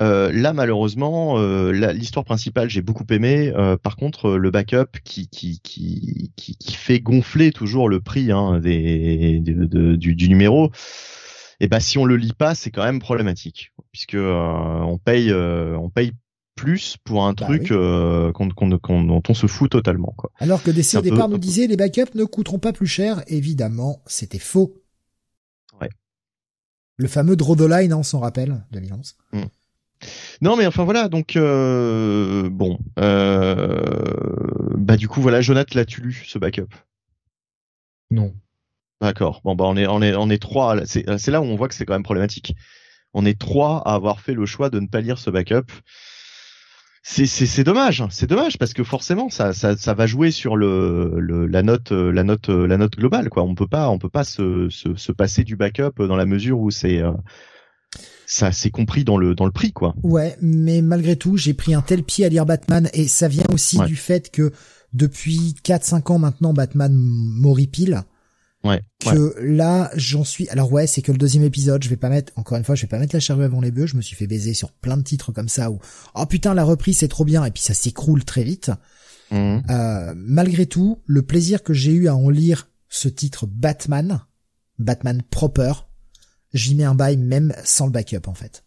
Euh, 0.01 0.31
là, 0.31 0.53
malheureusement, 0.53 1.39
euh, 1.39 1.71
l'histoire 1.93 2.25
principale, 2.25 2.69
j'ai 2.69 2.81
beaucoup 2.81 3.05
aimé. 3.09 3.51
Euh, 3.55 3.77
par 3.77 3.95
contre, 3.95 4.31
le 4.31 4.51
backup 4.51 4.99
qui, 5.03 5.27
qui, 5.27 5.59
qui, 5.61 6.31
qui, 6.35 6.73
fait 6.73 6.99
gonfler 6.99 7.51
toujours 7.51 7.89
le 7.89 7.99
prix 7.99 8.31
hein, 8.31 8.59
des, 8.59 9.39
du, 9.39 10.15
du, 10.15 10.29
numéro. 10.29 10.67
Et 11.59 11.65
eh 11.65 11.67
ben, 11.67 11.79
si 11.79 11.97
on 11.97 12.05
le 12.05 12.17
lit 12.17 12.33
pas, 12.33 12.53
c'est 12.53 12.69
quand 12.69 12.83
même 12.83 12.99
problématique, 12.99 13.73
puisque 13.91 14.17
on 14.17 14.99
paye, 15.03 15.33
on 15.33 15.89
paye 15.89 16.13
plus 16.57 16.97
pour 17.05 17.25
un 17.25 17.33
bah 17.33 17.45
truc 17.45 17.71
euh, 17.71 18.33
dont 18.33 19.23
on 19.29 19.33
se 19.33 19.47
fout 19.47 19.71
totalement. 19.71 20.13
Quoi. 20.17 20.31
Alors 20.39 20.61
que 20.61 20.71
DC 20.71 20.95
au 20.95 21.01
départ 21.01 21.29
nous 21.29 21.37
disait 21.37 21.67
les 21.67 21.77
backups 21.77 22.15
ne 22.15 22.25
coûteront 22.25 22.59
pas 22.59 22.73
plus 22.73 22.87
cher, 22.87 23.23
évidemment, 23.27 24.01
c'était 24.07 24.39
faux. 24.39 24.75
Ouais. 25.79 25.89
Le 26.97 27.07
fameux 27.07 27.37
draw 27.37 27.55
the 27.55 27.61
line, 27.61 27.93
on 27.93 28.03
s'en 28.03 28.19
rappelle, 28.19 28.65
2011. 28.71 29.15
Hmm. 29.31 29.43
Non 30.41 30.55
mais 30.55 30.67
enfin 30.67 30.83
voilà 30.83 31.07
donc 31.09 31.35
euh, 31.35 32.49
bon 32.51 32.77
euh, 32.99 33.81
bah 34.77 34.95
du 34.95 35.07
coup 35.07 35.21
voilà 35.21 35.41
Jonathan 35.41 35.73
l'as-tu 35.73 36.01
lu 36.01 36.23
ce 36.27 36.37
backup? 36.37 36.69
Non. 38.11 38.31
D'accord 39.01 39.41
bon 39.43 39.55
bah 39.55 39.65
on 39.67 39.75
est 39.75 39.87
on 39.87 40.03
est 40.03 40.13
on 40.13 40.29
est 40.29 40.41
trois 40.41 40.85
c'est 40.85 41.27
là 41.27 41.41
où 41.41 41.45
on 41.45 41.55
voit 41.55 41.67
que 41.67 41.73
c'est 41.73 41.85
quand 41.85 41.93
même 41.93 42.03
problématique. 42.03 42.55
On 43.13 43.25
est 43.25 43.39
trois 43.39 43.81
à 43.87 43.95
avoir 43.95 44.19
fait 44.19 44.35
le 44.35 44.45
choix 44.45 44.69
de 44.69 44.79
ne 44.79 44.85
pas 44.85 45.01
lire 45.01 45.17
ce 45.17 45.31
backup 45.31 45.71
c'est 47.09 47.63
dommage, 47.63 48.03
c'est 48.09 48.27
dommage 48.27 48.57
parce 48.57 48.73
que 48.73 48.83
forcément 48.83 49.29
ça, 49.29 49.53
ça, 49.53 49.77
ça 49.77 49.93
va 49.93 50.05
jouer 50.07 50.29
sur 50.29 50.57
le, 50.57 51.13
le, 51.17 51.47
la 51.47 51.63
note 51.63 51.91
la 51.91 52.23
note 52.23 52.49
la 52.49 52.77
note 52.77 52.97
globale 52.97 53.29
quoi. 53.29 53.43
On 53.43 53.55
peut 53.55 53.67
pas 53.67 53.89
on 53.89 53.97
peut 53.97 54.09
pas 54.09 54.25
se, 54.25 54.67
se, 54.69 54.95
se 54.95 55.11
passer 55.13 55.43
du 55.43 55.55
backup 55.55 55.93
dans 55.99 56.17
la 56.17 56.25
mesure 56.25 56.59
où 56.59 56.69
c'est 56.69 57.01
euh, 57.01 57.13
ça 58.25 58.51
c'est 58.51 58.71
compris 58.71 59.05
dans 59.05 59.17
le 59.17 59.35
dans 59.35 59.45
le 59.45 59.51
prix 59.51 59.71
quoi. 59.71 59.95
Ouais, 60.03 60.35
mais 60.41 60.81
malgré 60.81 61.15
tout, 61.15 61.37
j'ai 61.37 61.53
pris 61.53 61.73
un 61.73 61.81
tel 61.81 62.03
pied 62.03 62.25
à 62.25 62.29
lire 62.29 62.45
Batman 62.45 62.89
et 62.93 63.07
ça 63.07 63.29
vient 63.29 63.47
aussi 63.53 63.79
du 63.85 63.95
fait 63.95 64.29
que 64.29 64.51
depuis 64.93 65.55
4 65.63 65.83
5 65.83 66.11
ans 66.11 66.19
maintenant 66.19 66.53
Batman 66.53 66.91
m'horripile 66.93 68.03
Ouais. 68.67 68.81
Que 68.99 69.35
là, 69.39 69.91
j'en 69.95 70.23
suis. 70.23 70.49
Alors 70.49 70.71
ouais, 70.71 70.87
c'est 70.87 71.01
que 71.01 71.11
le 71.11 71.17
deuxième 71.17 71.43
épisode. 71.43 71.83
Je 71.83 71.89
vais 71.89 71.97
pas 71.97 72.09
mettre. 72.09 72.33
Encore 72.35 72.57
une 72.57 72.63
fois, 72.63 72.75
je 72.75 72.81
vais 72.81 72.87
pas 72.87 72.99
mettre 72.99 73.15
la 73.15 73.19
charrue 73.19 73.43
avant 73.43 73.61
les 73.61 73.71
bœufs. 73.71 73.87
Je 73.87 73.95
me 73.95 74.01
suis 74.01 74.15
fait 74.15 74.27
baiser 74.27 74.53
sur 74.53 74.71
plein 74.71 74.97
de 74.97 75.03
titres 75.03 75.31
comme 75.31 75.49
ça 75.49 75.71
où 75.71 75.79
oh 76.15 76.25
putain 76.25 76.53
la 76.53 76.63
reprise 76.63 76.97
c'est 76.97 77.07
trop 77.07 77.25
bien 77.25 77.45
et 77.45 77.51
puis 77.51 77.63
ça 77.63 77.73
s'écroule 77.73 78.23
très 78.23 78.43
vite. 78.43 78.71
Mmh. 79.31 79.59
Euh, 79.69 80.13
malgré 80.15 80.65
tout, 80.65 81.01
le 81.05 81.21
plaisir 81.21 81.63
que 81.63 81.73
j'ai 81.73 81.91
eu 81.91 82.07
à 82.07 82.15
en 82.15 82.29
lire 82.29 82.69
ce 82.89 83.09
titre 83.09 83.45
Batman, 83.45 84.21
Batman 84.79 85.21
proper, 85.29 85.73
j'y 86.53 86.75
mets 86.75 86.85
un 86.85 86.95
bail 86.95 87.17
même 87.17 87.53
sans 87.63 87.85
le 87.85 87.91
backup 87.91 88.27
en 88.27 88.33
fait. 88.33 88.63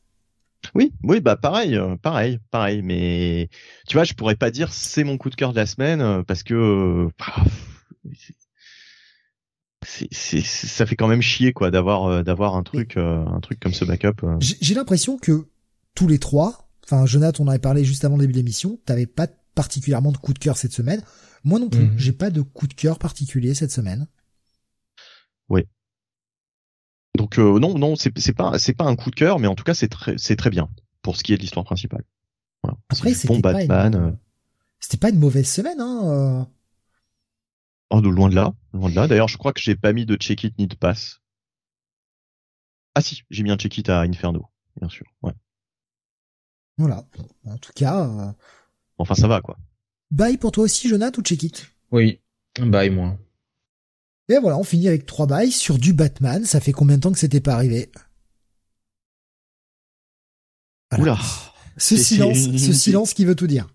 Oui, 0.74 0.92
oui, 1.02 1.20
bah 1.20 1.36
pareil, 1.36 1.74
euh, 1.76 1.96
pareil, 1.96 2.38
pareil. 2.50 2.82
Mais 2.82 3.48
tu 3.88 3.96
vois, 3.96 4.04
je 4.04 4.12
pourrais 4.12 4.36
pas 4.36 4.50
dire 4.50 4.72
c'est 4.72 5.04
mon 5.04 5.16
coup 5.16 5.30
de 5.30 5.34
cœur 5.34 5.52
de 5.52 5.56
la 5.56 5.66
semaine 5.66 6.02
euh, 6.02 6.22
parce 6.22 6.42
que 6.42 7.08
bah, 7.18 7.44
c'est, 10.10 10.42
ça 10.42 10.86
fait 10.86 10.96
quand 10.96 11.08
même 11.08 11.22
chier 11.22 11.52
quoi 11.52 11.70
d'avoir 11.70 12.24
d'avoir 12.24 12.56
un 12.56 12.62
truc 12.62 12.96
un 12.96 13.40
truc 13.40 13.60
comme 13.60 13.72
ce 13.72 13.84
backup. 13.84 14.26
J'ai 14.40 14.74
l'impression 14.74 15.18
que 15.18 15.48
tous 15.94 16.06
les 16.06 16.18
trois, 16.18 16.68
enfin 16.84 17.06
Jonathan 17.06 17.44
on 17.44 17.46
en 17.46 17.50
avait 17.50 17.58
parlé 17.58 17.84
juste 17.84 18.04
avant 18.04 18.16
le 18.16 18.22
début 18.22 18.32
de 18.32 18.38
l'émission, 18.38 18.78
t'avais 18.84 19.06
pas 19.06 19.26
particulièrement 19.54 20.12
de 20.12 20.16
coup 20.16 20.32
de 20.32 20.38
cœur 20.38 20.56
cette 20.56 20.72
semaine. 20.72 21.02
Moi 21.44 21.58
non 21.58 21.68
plus, 21.68 21.84
mhm. 21.84 21.98
j'ai 21.98 22.12
pas 22.12 22.30
de 22.30 22.42
coup 22.42 22.66
de 22.66 22.74
cœur 22.74 22.98
particulier 22.98 23.54
cette 23.54 23.72
semaine. 23.72 24.06
Oui, 25.48 25.64
donc 27.16 27.38
euh, 27.38 27.58
non, 27.58 27.76
non, 27.76 27.96
c'est 27.96 28.32
pas 28.32 28.58
c'est 28.58 28.74
pas 28.74 28.84
un 28.84 28.96
coup 28.96 29.10
de 29.10 29.14
cœur, 29.16 29.38
mais 29.38 29.46
en 29.46 29.54
tout 29.54 29.64
cas 29.64 29.74
c'est 29.74 29.88
très 29.88 30.14
c'est 30.16 30.36
très 30.36 30.50
bien 30.50 30.68
pour 31.02 31.16
ce 31.16 31.22
qui 31.22 31.32
est 31.32 31.36
de 31.36 31.42
l'histoire 31.42 31.64
principale. 31.64 32.04
Voilà. 32.62 32.78
Après 32.88 33.14
c'était 33.14 33.28
bon 33.28 33.40
pas 33.40 33.52
Batman. 33.52 33.94
Une... 33.94 34.00
Euh. 34.00 34.12
C'était 34.78 34.96
pas 34.96 35.10
une 35.10 35.18
mauvaise 35.18 35.48
semaine, 35.48 35.80
hein. 35.80 36.00
Euh. 36.04 36.44
Oh, 37.90 38.00
de 38.00 38.08
loin 38.08 38.28
de 38.28 38.36
là, 38.36 38.54
loin 38.72 38.88
de 38.88 38.94
là. 38.94 39.08
D'ailleurs, 39.08 39.28
je 39.28 39.36
crois 39.36 39.52
que 39.52 39.60
j'ai 39.60 39.74
pas 39.74 39.92
mis 39.92 40.06
de 40.06 40.14
check 40.16 40.44
it 40.44 40.56
ni 40.58 40.66
de 40.66 40.76
pass. 40.76 41.20
Ah 42.94 43.00
si, 43.00 43.22
j'ai 43.30 43.42
mis 43.42 43.50
un 43.50 43.56
check 43.56 43.76
it 43.78 43.88
à 43.88 44.02
Inferno, 44.02 44.46
bien 44.76 44.88
sûr. 44.88 45.06
Ouais. 45.22 45.32
Voilà. 46.78 47.04
En 47.46 47.58
tout 47.58 47.72
cas. 47.74 48.34
Enfin, 48.98 49.14
ça 49.14 49.28
va 49.28 49.40
quoi. 49.40 49.58
Bye 50.10 50.38
pour 50.38 50.52
toi 50.52 50.64
aussi, 50.64 50.88
Jonathan, 50.88 51.20
ou 51.20 51.22
check 51.22 51.42
it? 51.42 51.66
Oui, 51.90 52.20
bye 52.60 52.90
moi. 52.90 53.18
Et 54.28 54.38
voilà, 54.38 54.56
on 54.58 54.64
finit 54.64 54.86
avec 54.86 55.06
trois 55.06 55.26
bails 55.26 55.50
sur 55.50 55.78
du 55.78 55.92
Batman. 55.92 56.44
Ça 56.44 56.60
fait 56.60 56.72
combien 56.72 56.96
de 56.96 57.00
temps 57.00 57.12
que 57.12 57.18
c'était 57.18 57.40
pas 57.40 57.54
arrivé? 57.54 57.90
Oula. 60.96 61.18
Ce 61.76 61.96
silence, 61.96 62.38
ce 62.38 62.72
silence 62.72 63.14
qui 63.14 63.24
veut 63.24 63.34
tout 63.34 63.48
dire. 63.48 63.66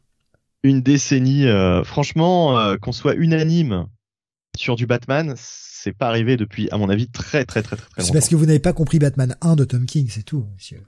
Une 0.64 0.82
décennie. 0.82 1.45
Euh, 1.45 1.84
franchement, 1.84 2.58
euh, 2.60 2.77
qu'on 2.77 2.92
soit 2.92 3.16
unanime 3.16 3.88
sur 4.56 4.75
du 4.75 4.85
Batman, 4.85 5.34
c'est 5.38 5.93
pas 5.93 6.08
arrivé 6.08 6.38
depuis, 6.38 6.69
à 6.72 6.77
mon 6.77 6.90
avis, 6.90 7.08
très 7.08 7.45
très 7.45 7.61
très 7.61 7.75
très, 7.75 7.88
très 7.88 8.01
longtemps. 8.01 8.08
C'est 8.08 8.14
parce 8.14 8.30
que 8.30 8.35
vous 8.35 8.45
n'avez 8.45 8.59
pas 8.59 8.74
compris 8.74 9.00
Batman 9.00 9.35
1 9.42 9.56
de 9.56 9.66
Tom 9.66 9.85
King, 9.85 10.08
c'est 10.09 10.24
tout, 10.24 10.45
monsieur. 10.53 10.84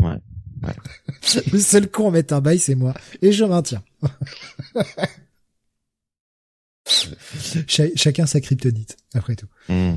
Ouais. 0.00 0.18
ouais. 0.62 0.74
Le 1.52 1.58
seul 1.58 1.90
con 1.90 2.08
à 2.08 2.12
mettre 2.12 2.34
un 2.34 2.40
bail, 2.40 2.58
c'est 2.58 2.74
moi. 2.74 2.94
Et 3.22 3.32
je 3.32 3.44
maintiens. 3.44 3.82
chacun 7.66 8.26
sa 8.26 8.40
kryptonite, 8.40 8.96
après 9.14 9.36
tout. 9.36 9.48
Hmm. 9.68 9.96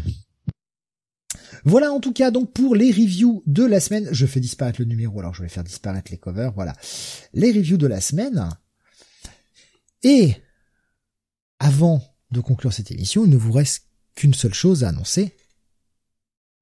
Voilà 1.64 1.92
en 1.92 2.00
tout 2.00 2.14
cas 2.14 2.32
donc 2.32 2.52
pour 2.54 2.76
les 2.76 2.92
reviews 2.92 3.44
de 3.46 3.64
la 3.64 3.80
semaine. 3.80 4.10
Je 4.12 4.26
fais 4.26 4.40
disparaître 4.40 4.82
le 4.82 4.88
numéro, 4.88 5.20
alors 5.20 5.34
je 5.34 5.44
vais 5.44 5.50
faire 5.50 5.64
disparaître 5.64 6.12
les 6.12 6.18
covers. 6.18 6.52
Voilà. 6.54 6.74
Les 7.34 7.52
reviews 7.52 7.78
de 7.78 7.88
la 7.88 8.02
semaine. 8.02 8.50
Et 10.04 10.36
avant 11.60 12.02
de 12.32 12.40
conclure 12.40 12.74
cette 12.74 12.92
émission, 12.92 13.26
il 13.26 13.30
ne 13.30 13.38
vous 13.38 13.52
reste 13.52 13.84
qu'une 14.16 14.34
seule 14.34 14.54
chose 14.54 14.84
à 14.84 14.90
annoncer. 14.90 15.36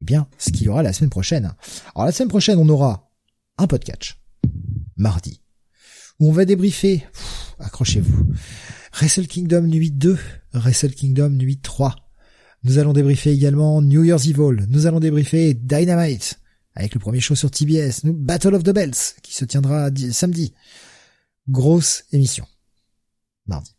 Eh 0.01 0.05
bien, 0.05 0.27
ce 0.37 0.51
qu'il 0.51 0.63
y 0.63 0.69
aura 0.69 0.83
la 0.83 0.93
semaine 0.93 1.09
prochaine. 1.09 1.53
Alors 1.95 2.05
la 2.05 2.11
semaine 2.11 2.29
prochaine, 2.29 2.57
on 2.57 2.69
aura 2.69 3.11
un 3.57 3.67
podcast. 3.67 4.15
Mardi. 4.97 5.41
Où 6.19 6.29
on 6.29 6.31
va 6.31 6.45
débriefer. 6.45 7.05
Accrochez-vous 7.59 8.33
Wrestle 8.93 9.27
Kingdom 9.27 9.61
Nuit 9.63 9.91
2, 9.91 10.17
Wrestle 10.53 10.93
Kingdom 10.93 11.29
Nuit 11.29 11.59
3. 11.59 11.95
Nous 12.63 12.77
allons 12.77 12.93
débriefer 12.93 13.31
également 13.31 13.81
New 13.81 14.03
Year's 14.03 14.27
Evil. 14.27 14.65
Nous 14.69 14.85
allons 14.85 14.99
débriefer 14.99 15.53
Dynamite 15.53 16.39
avec 16.75 16.93
le 16.93 16.99
premier 16.99 17.19
show 17.19 17.35
sur 17.35 17.51
TBS, 17.51 18.01
Battle 18.05 18.55
of 18.55 18.63
the 18.63 18.71
Bells 18.71 19.15
qui 19.21 19.33
se 19.33 19.45
tiendra 19.45 19.89
samedi. 20.11 20.53
Grosse 21.47 22.03
émission. 22.11 22.45
Mardi. 23.47 23.78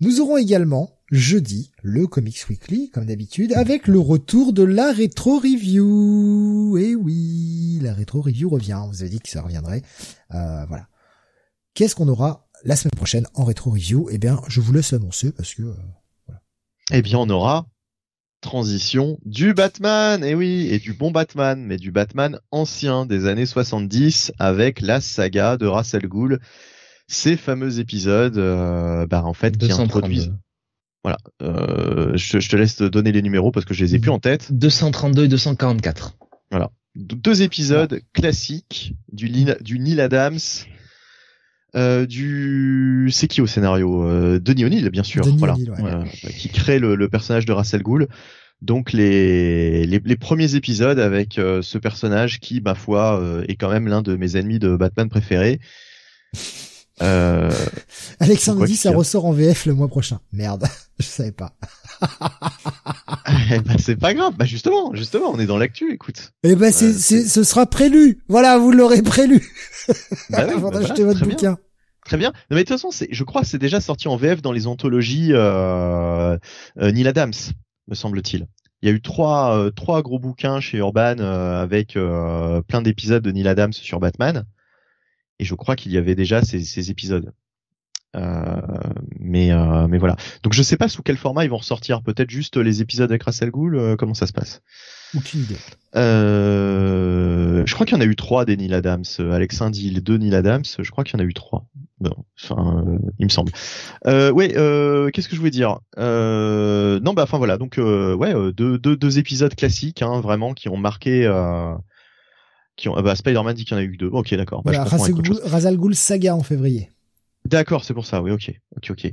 Nous 0.00 0.20
aurons 0.20 0.38
également 0.38 0.98
jeudi 1.10 1.72
le 1.82 2.06
Comics 2.06 2.48
Weekly 2.48 2.90
comme 2.90 3.06
d'habitude 3.06 3.52
avec 3.52 3.86
le 3.86 3.98
retour 3.98 4.52
de 4.52 4.62
la 4.62 4.92
rétro 4.92 5.38
review. 5.38 6.78
Et 6.78 6.90
eh 6.90 6.94
oui, 6.94 7.78
la 7.82 7.92
rétro 7.92 8.22
review 8.22 8.48
revient. 8.48 8.78
On 8.82 8.88
vous 8.88 9.02
avez 9.02 9.10
dit 9.10 9.20
que 9.20 9.28
ça 9.28 9.42
reviendrait. 9.42 9.82
Euh, 10.34 10.64
voilà. 10.66 10.88
Qu'est-ce 11.74 11.94
qu'on 11.94 12.08
aura 12.08 12.48
la 12.64 12.76
semaine 12.76 12.96
prochaine 12.96 13.26
en 13.34 13.44
rétro 13.44 13.70
review, 13.70 14.08
eh 14.10 14.18
bien, 14.18 14.40
je 14.48 14.60
vous 14.60 14.72
laisse 14.72 14.92
annoncer 14.92 15.32
parce 15.32 15.54
que 15.54 15.62
euh, 15.62 15.74
voilà. 16.26 16.42
Eh 16.92 17.02
bien, 17.02 17.18
on 17.18 17.28
aura 17.28 17.66
transition 18.40 19.18
du 19.24 19.52
Batman, 19.52 20.24
eh 20.24 20.34
oui, 20.34 20.68
et 20.70 20.78
du 20.78 20.94
bon 20.94 21.10
Batman, 21.10 21.62
mais 21.62 21.76
du 21.76 21.90
Batman 21.90 22.38
ancien 22.50 23.04
des 23.04 23.26
années 23.26 23.46
70 23.46 24.32
avec 24.38 24.80
la 24.80 25.00
saga 25.00 25.58
de 25.58 25.66
Russell 25.66 26.08
Gould, 26.08 26.40
ces 27.10 27.36
fameux 27.36 27.80
épisodes, 27.80 28.38
euh, 28.38 29.06
bah, 29.06 29.24
en 29.24 29.34
fait, 29.34 29.58
qui 29.58 29.70
introduisent. 29.72 30.32
Voilà, 31.02 31.18
euh, 31.42 32.12
je, 32.16 32.46
te 32.46 32.56
laisse 32.56 32.78
donner 32.82 33.10
les 33.10 33.22
numéros 33.22 33.50
parce 33.50 33.64
que 33.64 33.74
je 33.74 33.84
les 33.84 33.94
ai 33.94 33.98
plus 33.98 34.10
en 34.10 34.18
tête. 34.18 34.52
232 34.52 35.24
et 35.24 35.28
244. 35.28 36.16
Voilà, 36.50 36.70
deux 36.94 37.42
épisodes 37.42 38.00
classiques 38.12 38.94
du, 39.10 39.30
du 39.60 39.78
Neil 39.78 40.00
Adams 40.00 40.38
euh, 41.76 42.04
du 42.04 43.08
c'est 43.12 43.28
qui 43.28 43.40
au 43.40 43.46
scénario? 43.46 44.04
Euh, 44.04 44.40
Denis 44.40 44.64
O'Neill 44.64 44.90
bien 44.90 45.04
sûr. 45.04 45.24
Voilà. 45.36 45.54
Euh, 45.80 46.04
qui 46.36 46.48
crée 46.48 46.78
le, 46.78 47.08
personnage 47.08 47.46
de 47.46 47.52
Russell 47.52 47.82
Gould. 47.82 48.08
Donc 48.60 48.92
les, 48.92 49.86
les, 49.86 50.16
premiers 50.16 50.54
épisodes 50.54 50.98
avec 50.98 51.34
ce 51.36 51.78
personnage 51.78 52.40
qui 52.40 52.60
ma 52.60 52.74
foi 52.74 53.22
est 53.48 53.54
quand 53.54 53.70
même 53.70 53.88
l'un 53.88 54.02
de 54.02 54.16
mes 54.16 54.36
ennemis 54.36 54.58
de 54.58 54.76
Batman 54.76 55.08
préférés 55.08 55.60
euh, 57.02 57.50
Alexandre 58.18 58.64
dit 58.66 58.76
ça 58.76 58.92
ressort 58.92 59.24
en 59.24 59.32
VF 59.32 59.66
le 59.66 59.74
mois 59.74 59.88
prochain. 59.88 60.20
Merde, 60.32 60.66
je 60.98 61.06
savais 61.06 61.32
pas. 61.32 61.52
bah, 62.00 63.74
c'est 63.78 63.96
pas 63.96 64.14
grave. 64.14 64.34
Bah 64.36 64.44
justement, 64.44 64.94
justement, 64.94 65.30
on 65.32 65.38
est 65.38 65.46
dans 65.46 65.58
l'actu. 65.58 65.92
Écoute. 65.92 66.32
Eh 66.42 66.54
ben 66.56 66.72
c'est, 66.72 66.92
ce 66.92 67.42
sera 67.44 67.66
prélu. 67.66 68.22
Voilà, 68.28 68.58
vous 68.58 68.72
l'aurez 68.72 69.02
prélu. 69.02 69.42
Bah 70.30 70.38
Avant 70.50 70.70
bah 70.70 70.80
d'acheter 70.80 71.04
votre 71.04 71.24
bouquin. 71.26 71.58
Très 72.04 72.16
bien. 72.16 72.32
mais 72.50 72.56
de 72.56 72.60
toute 72.62 72.70
façon, 72.70 72.90
c'est, 72.90 73.08
je 73.10 73.24
crois, 73.24 73.42
que 73.42 73.46
c'est 73.46 73.58
déjà 73.58 73.80
sorti 73.80 74.08
en 74.08 74.16
VF 74.16 74.42
dans 74.42 74.52
les 74.52 74.66
anthologies 74.66 75.32
euh, 75.32 76.36
euh, 76.78 76.92
Neil 76.92 77.06
Adams, 77.06 77.32
me 77.88 77.94
semble-t-il. 77.94 78.46
Il 78.82 78.88
y 78.88 78.92
a 78.92 78.94
eu 78.94 79.00
trois, 79.02 79.56
euh, 79.56 79.70
trois 79.70 80.02
gros 80.02 80.18
bouquins 80.18 80.60
chez 80.60 80.78
Urban 80.78 81.16
euh, 81.20 81.62
avec 81.62 81.96
plein 82.66 82.82
d'épisodes 82.82 83.22
de 83.22 83.30
Neil 83.30 83.46
Adams 83.46 83.72
sur 83.72 84.00
Batman 84.00 84.44
et 85.40 85.44
je 85.44 85.54
crois 85.54 85.74
qu'il 85.74 85.90
y 85.90 85.98
avait 85.98 86.14
déjà 86.14 86.42
ces, 86.42 86.60
ces 86.60 86.90
épisodes. 86.90 87.32
Euh, 88.16 88.60
mais 89.20 89.52
euh, 89.52 89.86
mais 89.86 89.98
voilà. 89.98 90.16
Donc 90.42 90.52
je 90.52 90.62
sais 90.64 90.76
pas 90.76 90.88
sous 90.88 91.02
quel 91.02 91.16
format 91.16 91.44
ils 91.44 91.50
vont 91.50 91.58
ressortir. 91.58 92.02
Peut-être 92.02 92.28
juste 92.28 92.56
les 92.56 92.82
épisodes 92.82 93.08
avec 93.08 93.22
Russell 93.22 93.52
Gould. 93.52 93.74
Euh, 93.74 93.94
comment 93.96 94.14
ça 94.14 94.26
se 94.26 94.32
passe? 94.32 94.62
Aucune 95.16 95.42
idée. 95.42 95.56
Euh, 95.94 97.62
je 97.64 97.72
crois 97.74 97.86
qu'il 97.86 97.96
y 97.96 97.98
en 97.98 98.00
a 98.00 98.06
eu 98.06 98.16
trois 98.16 98.44
des 98.44 98.56
Neil 98.56 98.74
Adams. 98.74 99.04
Alex 99.18 99.62
dit 99.70 99.90
les 99.90 100.00
deux 100.00 100.16
Neil 100.18 100.34
Adams. 100.34 100.64
Je 100.78 100.90
crois 100.90 101.04
qu'il 101.04 101.18
y 101.18 101.22
en 101.22 101.24
a 101.24 101.28
eu 101.28 101.34
trois. 101.34 101.68
Enfin, 102.42 102.84
il 103.18 103.26
me 103.26 103.30
semble. 103.30 103.52
Euh, 104.06 104.32
ouais. 104.32 104.48
Qu'est-ce 105.12 105.28
que 105.28 105.34
je 105.36 105.40
voulais 105.40 105.50
dire? 105.50 105.78
Non, 105.96 107.12
bah 107.14 107.22
enfin 107.22 107.38
voilà. 107.38 107.58
Donc 107.58 107.78
ouais, 107.78 108.34
deux, 108.52 108.76
deux, 108.76 108.96
deux 108.96 109.18
épisodes 109.20 109.54
classiques, 109.54 110.02
hein, 110.02 110.20
vraiment 110.20 110.52
qui 110.52 110.68
ont 110.68 110.76
marqué 110.76 111.26
qui 112.80 112.88
ont, 112.88 112.96
ah 112.96 113.02
bah, 113.02 113.14
Spider-Man 113.14 113.54
dit 113.54 113.64
qu'il 113.64 113.76
y 113.76 113.80
en 113.80 113.82
a 113.82 113.84
eu 113.84 113.96
deux. 113.96 114.08
Ok, 114.08 114.34
d'accord. 114.34 114.62
Bah, 114.62 114.84
Razal 114.84 115.76
Ghul 115.76 115.94
Saga 115.94 116.34
en 116.34 116.42
février. 116.42 116.88
D'accord, 117.44 117.84
c'est 117.84 117.94
pour 117.94 118.06
ça. 118.06 118.22
Oui, 118.22 118.30
ok, 118.30 118.52
ok, 118.76 118.90
ok. 118.90 119.12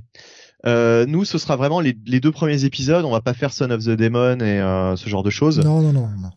Euh, 0.65 1.05
nous, 1.05 1.25
ce 1.25 1.37
sera 1.37 1.55
vraiment 1.55 1.81
les, 1.81 1.93
deux 1.93 2.31
premiers 2.31 2.63
épisodes. 2.63 3.03
On 3.03 3.11
va 3.11 3.21
pas 3.21 3.33
faire 3.33 3.51
Son 3.51 3.69
of 3.69 3.83
the 3.83 3.89
Demon 3.89 4.39
et 4.39 4.59
euh, 4.59 4.95
ce 4.95 5.09
genre 5.09 5.23
de 5.23 5.29
choses. 5.29 5.59
Non, 5.59 5.81
non, 5.81 5.91
non, 5.91 6.07
non. 6.07 6.29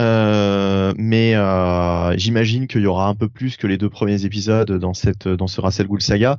Euh, 0.00 0.92
mais 0.96 1.34
j'imagine 2.18 2.66
qu'il 2.66 2.82
y 2.82 2.86
aura 2.86 3.08
un 3.08 3.14
peu 3.14 3.28
plus 3.28 3.56
que 3.56 3.66
les 3.66 3.78
deux 3.78 3.90
premiers 3.90 4.24
épisodes 4.24 4.72
dans 4.72 4.94
cette 4.94 5.26
dans 5.26 5.46
ce 5.46 5.60
Russell 5.60 5.86
Ghul 5.86 6.02
saga. 6.02 6.38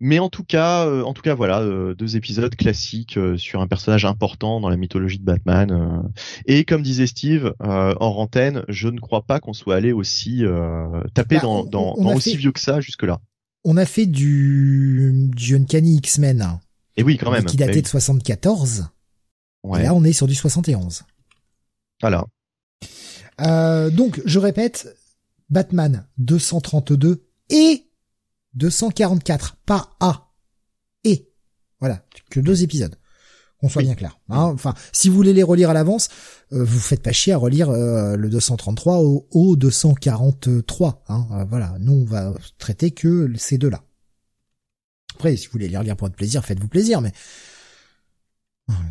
Mais 0.00 0.20
en 0.20 0.28
tout 0.28 0.44
cas, 0.44 0.86
euh, 0.86 1.02
en 1.02 1.12
tout 1.12 1.22
cas, 1.22 1.34
voilà, 1.34 1.60
euh, 1.60 1.94
deux 1.94 2.16
épisodes 2.16 2.54
classiques 2.54 3.16
euh, 3.16 3.36
sur 3.36 3.60
un 3.60 3.66
personnage 3.66 4.04
important 4.04 4.60
dans 4.60 4.68
la 4.68 4.76
mythologie 4.76 5.18
de 5.18 5.24
Batman. 5.24 6.08
et 6.46 6.64
comme 6.64 6.82
disait 6.82 7.06
Steve 7.06 7.52
en 7.60 7.94
antenne, 7.98 8.64
je 8.68 8.88
ne 8.88 9.00
crois 9.00 9.22
pas 9.22 9.40
qu'on 9.40 9.52
soit 9.52 9.74
allé 9.74 9.92
aussi 9.92 10.44
taper 11.14 11.36
bah, 11.36 11.42
dans, 11.42 11.64
dans, 11.64 11.94
aussi 12.14 12.36
vieux 12.36 12.52
que 12.52 12.60
ça 12.60 12.80
jusque 12.80 13.02
là. 13.02 13.20
On 13.64 13.76
a 13.76 13.84
fait 13.84 14.06
du 14.06 15.30
du 15.34 15.56
Uncanny 15.56 15.96
X-Men. 15.96 16.58
Et 16.96 17.02
oui, 17.02 17.16
quand 17.18 17.30
même. 17.30 17.44
Qui 17.44 17.56
datait 17.56 17.82
de 17.82 17.86
74. 17.86 18.88
Ouais. 19.64 19.80
Et 19.80 19.82
là, 19.84 19.94
on 19.94 20.04
est 20.04 20.12
sur 20.12 20.26
du 20.26 20.34
71. 20.34 21.02
Voilà. 22.00 22.24
donc, 23.90 24.20
je 24.24 24.38
répète, 24.38 24.96
Batman 25.50 26.06
232 26.18 27.24
et 27.50 27.87
244, 28.54 29.56
pas 29.66 29.96
A. 30.00 30.32
Et. 31.04 31.30
Voilà, 31.80 32.04
que 32.30 32.40
deux 32.40 32.62
épisodes. 32.62 32.96
On 33.60 33.68
soit 33.68 33.82
bien 33.82 33.96
clair. 33.96 34.18
Hein. 34.28 34.42
Enfin, 34.54 34.74
si 34.92 35.08
vous 35.08 35.16
voulez 35.16 35.32
les 35.32 35.42
relire 35.42 35.70
à 35.70 35.74
l'avance, 35.74 36.08
euh, 36.52 36.62
vous 36.62 36.78
faites 36.78 37.02
pas 37.02 37.10
chier 37.10 37.32
à 37.32 37.36
relire 37.36 37.70
euh, 37.70 38.16
le 38.16 38.30
233 38.30 38.98
au, 38.98 39.26
au 39.32 39.56
243. 39.56 41.04
Hein. 41.08 41.26
Euh, 41.32 41.44
voilà, 41.44 41.74
nous 41.80 41.94
on 41.94 42.04
va 42.04 42.32
traiter 42.58 42.92
que 42.92 43.32
ces 43.36 43.58
deux-là. 43.58 43.82
Après, 45.16 45.36
si 45.36 45.46
vous 45.46 45.52
voulez 45.52 45.68
les 45.68 45.76
relire 45.76 45.96
pour 45.96 46.06
votre 46.06 46.16
plaisir, 46.16 46.44
faites-vous 46.44 46.68
plaisir, 46.68 47.00
mais 47.00 47.12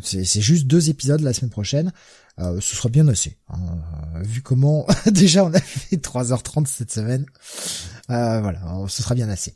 c'est 0.02 0.40
juste 0.40 0.66
deux 0.66 0.90
épisodes 0.90 1.20
la 1.20 1.32
semaine 1.32 1.50
prochaine. 1.50 1.92
ce 2.36 2.60
sera 2.60 2.88
bien 2.88 3.06
assez. 3.08 3.38
Hein. 3.48 3.78
vu 4.22 4.42
comment 4.42 4.86
déjà 5.06 5.44
on 5.44 5.54
a 5.54 5.60
fait 5.60 5.96
3h30 5.96 6.66
cette 6.66 6.92
semaine. 6.92 7.24
Voilà, 8.08 8.60
ce 8.88 9.02
sera 9.02 9.14
bien 9.14 9.28
assez. 9.28 9.54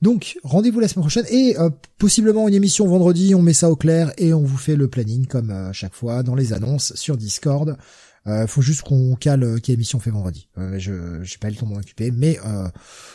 Donc, 0.00 0.38
rendez-vous 0.44 0.78
la 0.78 0.86
semaine 0.86 1.02
prochaine 1.02 1.26
et 1.28 1.58
euh, 1.58 1.70
possiblement 1.98 2.46
une 2.46 2.54
émission 2.54 2.86
vendredi, 2.86 3.34
on 3.34 3.42
met 3.42 3.52
ça 3.52 3.68
au 3.68 3.76
clair 3.76 4.12
et 4.16 4.32
on 4.32 4.42
vous 4.42 4.56
fait 4.56 4.76
le 4.76 4.88
planning 4.88 5.26
comme 5.26 5.50
euh, 5.50 5.72
chaque 5.72 5.94
fois 5.94 6.22
dans 6.22 6.36
les 6.36 6.52
annonces 6.52 6.94
sur 6.94 7.16
Discord. 7.16 7.76
Euh, 8.28 8.46
faut 8.46 8.62
juste 8.62 8.82
qu'on 8.82 9.16
cale 9.16 9.60
quelle 9.60 9.74
émission 9.74 9.98
on 9.98 10.00
fait 10.00 10.10
vendredi. 10.10 10.48
je 10.56 11.22
j'ai 11.22 11.38
pas 11.38 11.50
le 11.50 11.56
temps 11.56 11.66
de 11.66 11.72
m'en 11.72 11.78
occuper, 11.78 12.10
mais 12.10 12.38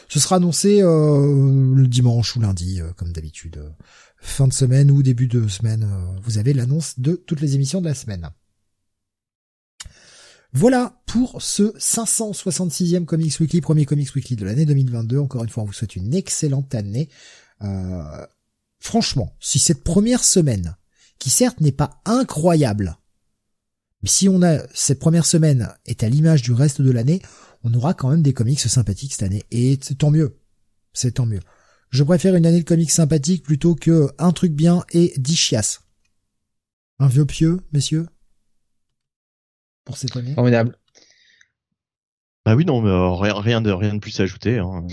ce 0.10 0.20
sera 0.20 0.38
annoncé 0.38 0.80
le 0.82 1.86
dimanche 1.86 2.36
ou 2.36 2.40
lundi 2.40 2.82
comme 2.96 3.12
d'habitude. 3.12 3.62
fin 4.18 4.48
de 4.48 4.54
semaine 4.54 4.90
ou 4.90 5.04
début 5.04 5.28
de 5.28 5.48
semaine, 5.48 5.88
vous 6.24 6.40
avez 6.40 6.54
l'annonce 6.54 7.00
de 7.00 7.14
toutes 7.14 7.42
les 7.42 7.54
émissions 7.54 7.80
de 7.80 7.88
la 7.88 7.94
semaine. 7.94 8.32
Voilà 10.56 11.02
pour 11.08 11.42
ce 11.42 11.76
566e 11.80 13.06
Comics 13.06 13.40
Weekly, 13.40 13.60
premier 13.60 13.86
Comics 13.86 14.14
Weekly 14.14 14.36
de 14.36 14.46
l'année 14.46 14.68
2022. 14.68 15.18
Encore 15.18 15.44
une 15.44 15.50
fois, 15.50 15.64
on 15.64 15.66
vous 15.66 15.74
souhaite 15.74 15.96
une 15.96 16.14
excellente 16.14 16.76
année. 16.76 17.10
Euh, 17.64 18.26
franchement, 18.80 19.36
si 19.40 19.58
cette 19.58 19.84
première 19.84 20.24
semaine, 20.24 20.76
qui 21.18 21.32
certes 21.32 21.60
n'est 21.60 21.72
pas 21.72 22.02
incroyable, 22.06 22.98
mais 24.04 24.10
si 24.10 24.30
on 24.30 24.44
a 24.44 24.60
cette 24.76 25.00
première 25.00 25.26
semaine 25.26 25.74
est 25.88 26.04
à 26.04 26.10
l'image 26.10 26.44
du 26.44 26.52
reste 26.52 26.84
de 26.84 26.92
l'année, 26.92 27.24
on 27.64 27.74
aura 27.74 27.96
quand 27.96 28.10
même 28.10 28.22
des 28.22 28.34
comics 28.34 28.60
sympathiques 28.60 29.14
cette 29.14 29.24
année. 29.24 29.44
Et 29.50 29.78
tant 29.98 30.12
mieux. 30.12 30.38
C'est 30.94 31.14
tant 31.14 31.26
mieux. 31.26 31.40
Je 31.90 32.04
préfère 32.04 32.36
une 32.36 32.46
année 32.46 32.62
de 32.62 32.68
comics 32.68 32.92
sympathiques 32.92 33.44
plutôt 33.44 33.74
que 33.74 34.12
un 34.20 34.32
truc 34.32 34.54
bien 34.54 34.84
et 34.92 35.14
dix 35.18 35.36
chiasses. 35.36 35.82
Un 37.00 37.08
vieux 37.08 37.26
pieux, 37.26 37.62
messieurs? 37.72 38.06
Pour 39.86 39.98
cette 39.98 40.16
année. 40.16 40.34
Formidable. 40.34 40.78
Bah 42.46 42.56
oui, 42.56 42.66
non, 42.66 42.82
mais 42.82 42.90
euh, 42.90 43.12
rien, 43.12 43.62
de 43.62 43.72
rien 43.72 43.94
de 43.94 44.00
plus 44.00 44.20
à 44.20 44.24
ajouter. 44.24 44.60
Hein. 44.60 44.86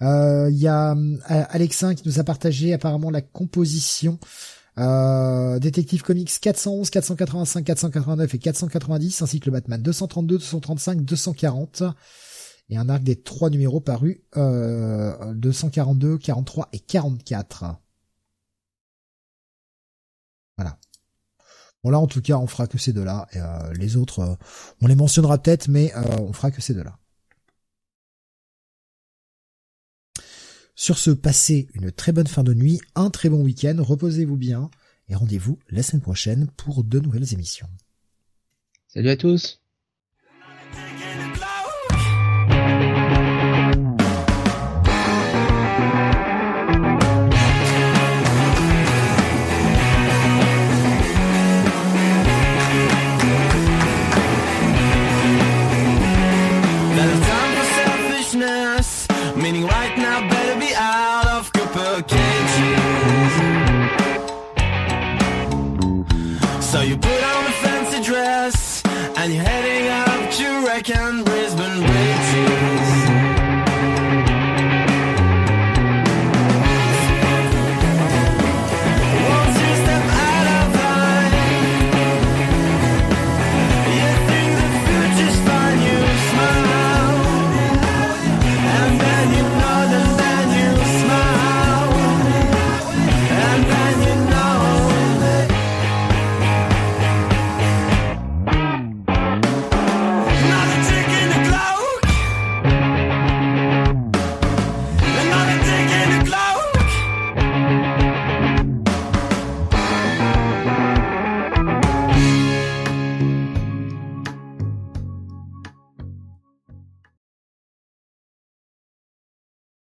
Il 0.00 0.06
hein. 0.06 0.48
y 0.50 0.68
a 0.68 0.92
euh, 0.94 1.16
Alexin 1.50 1.94
qui 1.94 2.06
nous 2.06 2.20
a 2.20 2.24
partagé 2.24 2.72
apparemment 2.72 3.10
la 3.10 3.20
composition 3.20 4.18
euh, 4.78 5.58
Détective 5.58 6.02
Comics 6.02 6.40
411, 6.40 6.88
485, 6.90 7.64
489 7.64 8.34
et 8.34 8.38
490, 8.38 9.22
ainsi 9.22 9.40
que 9.40 9.46
le 9.46 9.52
Batman 9.52 9.82
232, 9.82 10.38
235, 10.38 11.02
240, 11.02 11.82
et 12.70 12.76
un 12.78 12.88
arc 12.88 13.02
des 13.02 13.20
trois 13.20 13.50
numéros 13.50 13.80
parus 13.80 14.20
euh, 14.36 15.34
242, 15.34 16.18
43 16.18 16.68
et 16.72 16.78
44. 16.78 17.64
Voilà. 20.56 20.78
Bon 21.84 21.90
là 21.90 21.98
en 21.98 22.06
tout 22.06 22.22
cas 22.22 22.36
on 22.36 22.46
fera 22.46 22.66
que 22.66 22.78
ces 22.78 22.92
deux-là. 22.92 23.28
Euh, 23.36 23.72
les 23.74 23.96
autres, 23.96 24.20
euh, 24.20 24.34
on 24.80 24.86
les 24.86 24.94
mentionnera 24.94 25.38
peut-être, 25.38 25.68
mais 25.68 25.92
euh, 25.96 26.02
on 26.20 26.32
fera 26.32 26.50
que 26.50 26.60
ces 26.62 26.74
deux-là. 26.74 26.98
Sur 30.74 30.98
ce, 30.98 31.10
passez 31.10 31.68
une 31.74 31.92
très 31.92 32.12
bonne 32.12 32.26
fin 32.26 32.42
de 32.42 32.54
nuit, 32.54 32.80
un 32.94 33.10
très 33.10 33.28
bon 33.28 33.42
week-end, 33.42 33.76
reposez-vous 33.78 34.36
bien 34.36 34.70
et 35.08 35.14
rendez-vous 35.14 35.58
la 35.68 35.82
semaine 35.82 36.02
prochaine 36.02 36.48
pour 36.56 36.82
de 36.82 36.98
nouvelles 36.98 37.32
émissions. 37.32 37.68
Salut 38.88 39.10
à 39.10 39.16
tous 39.16 39.61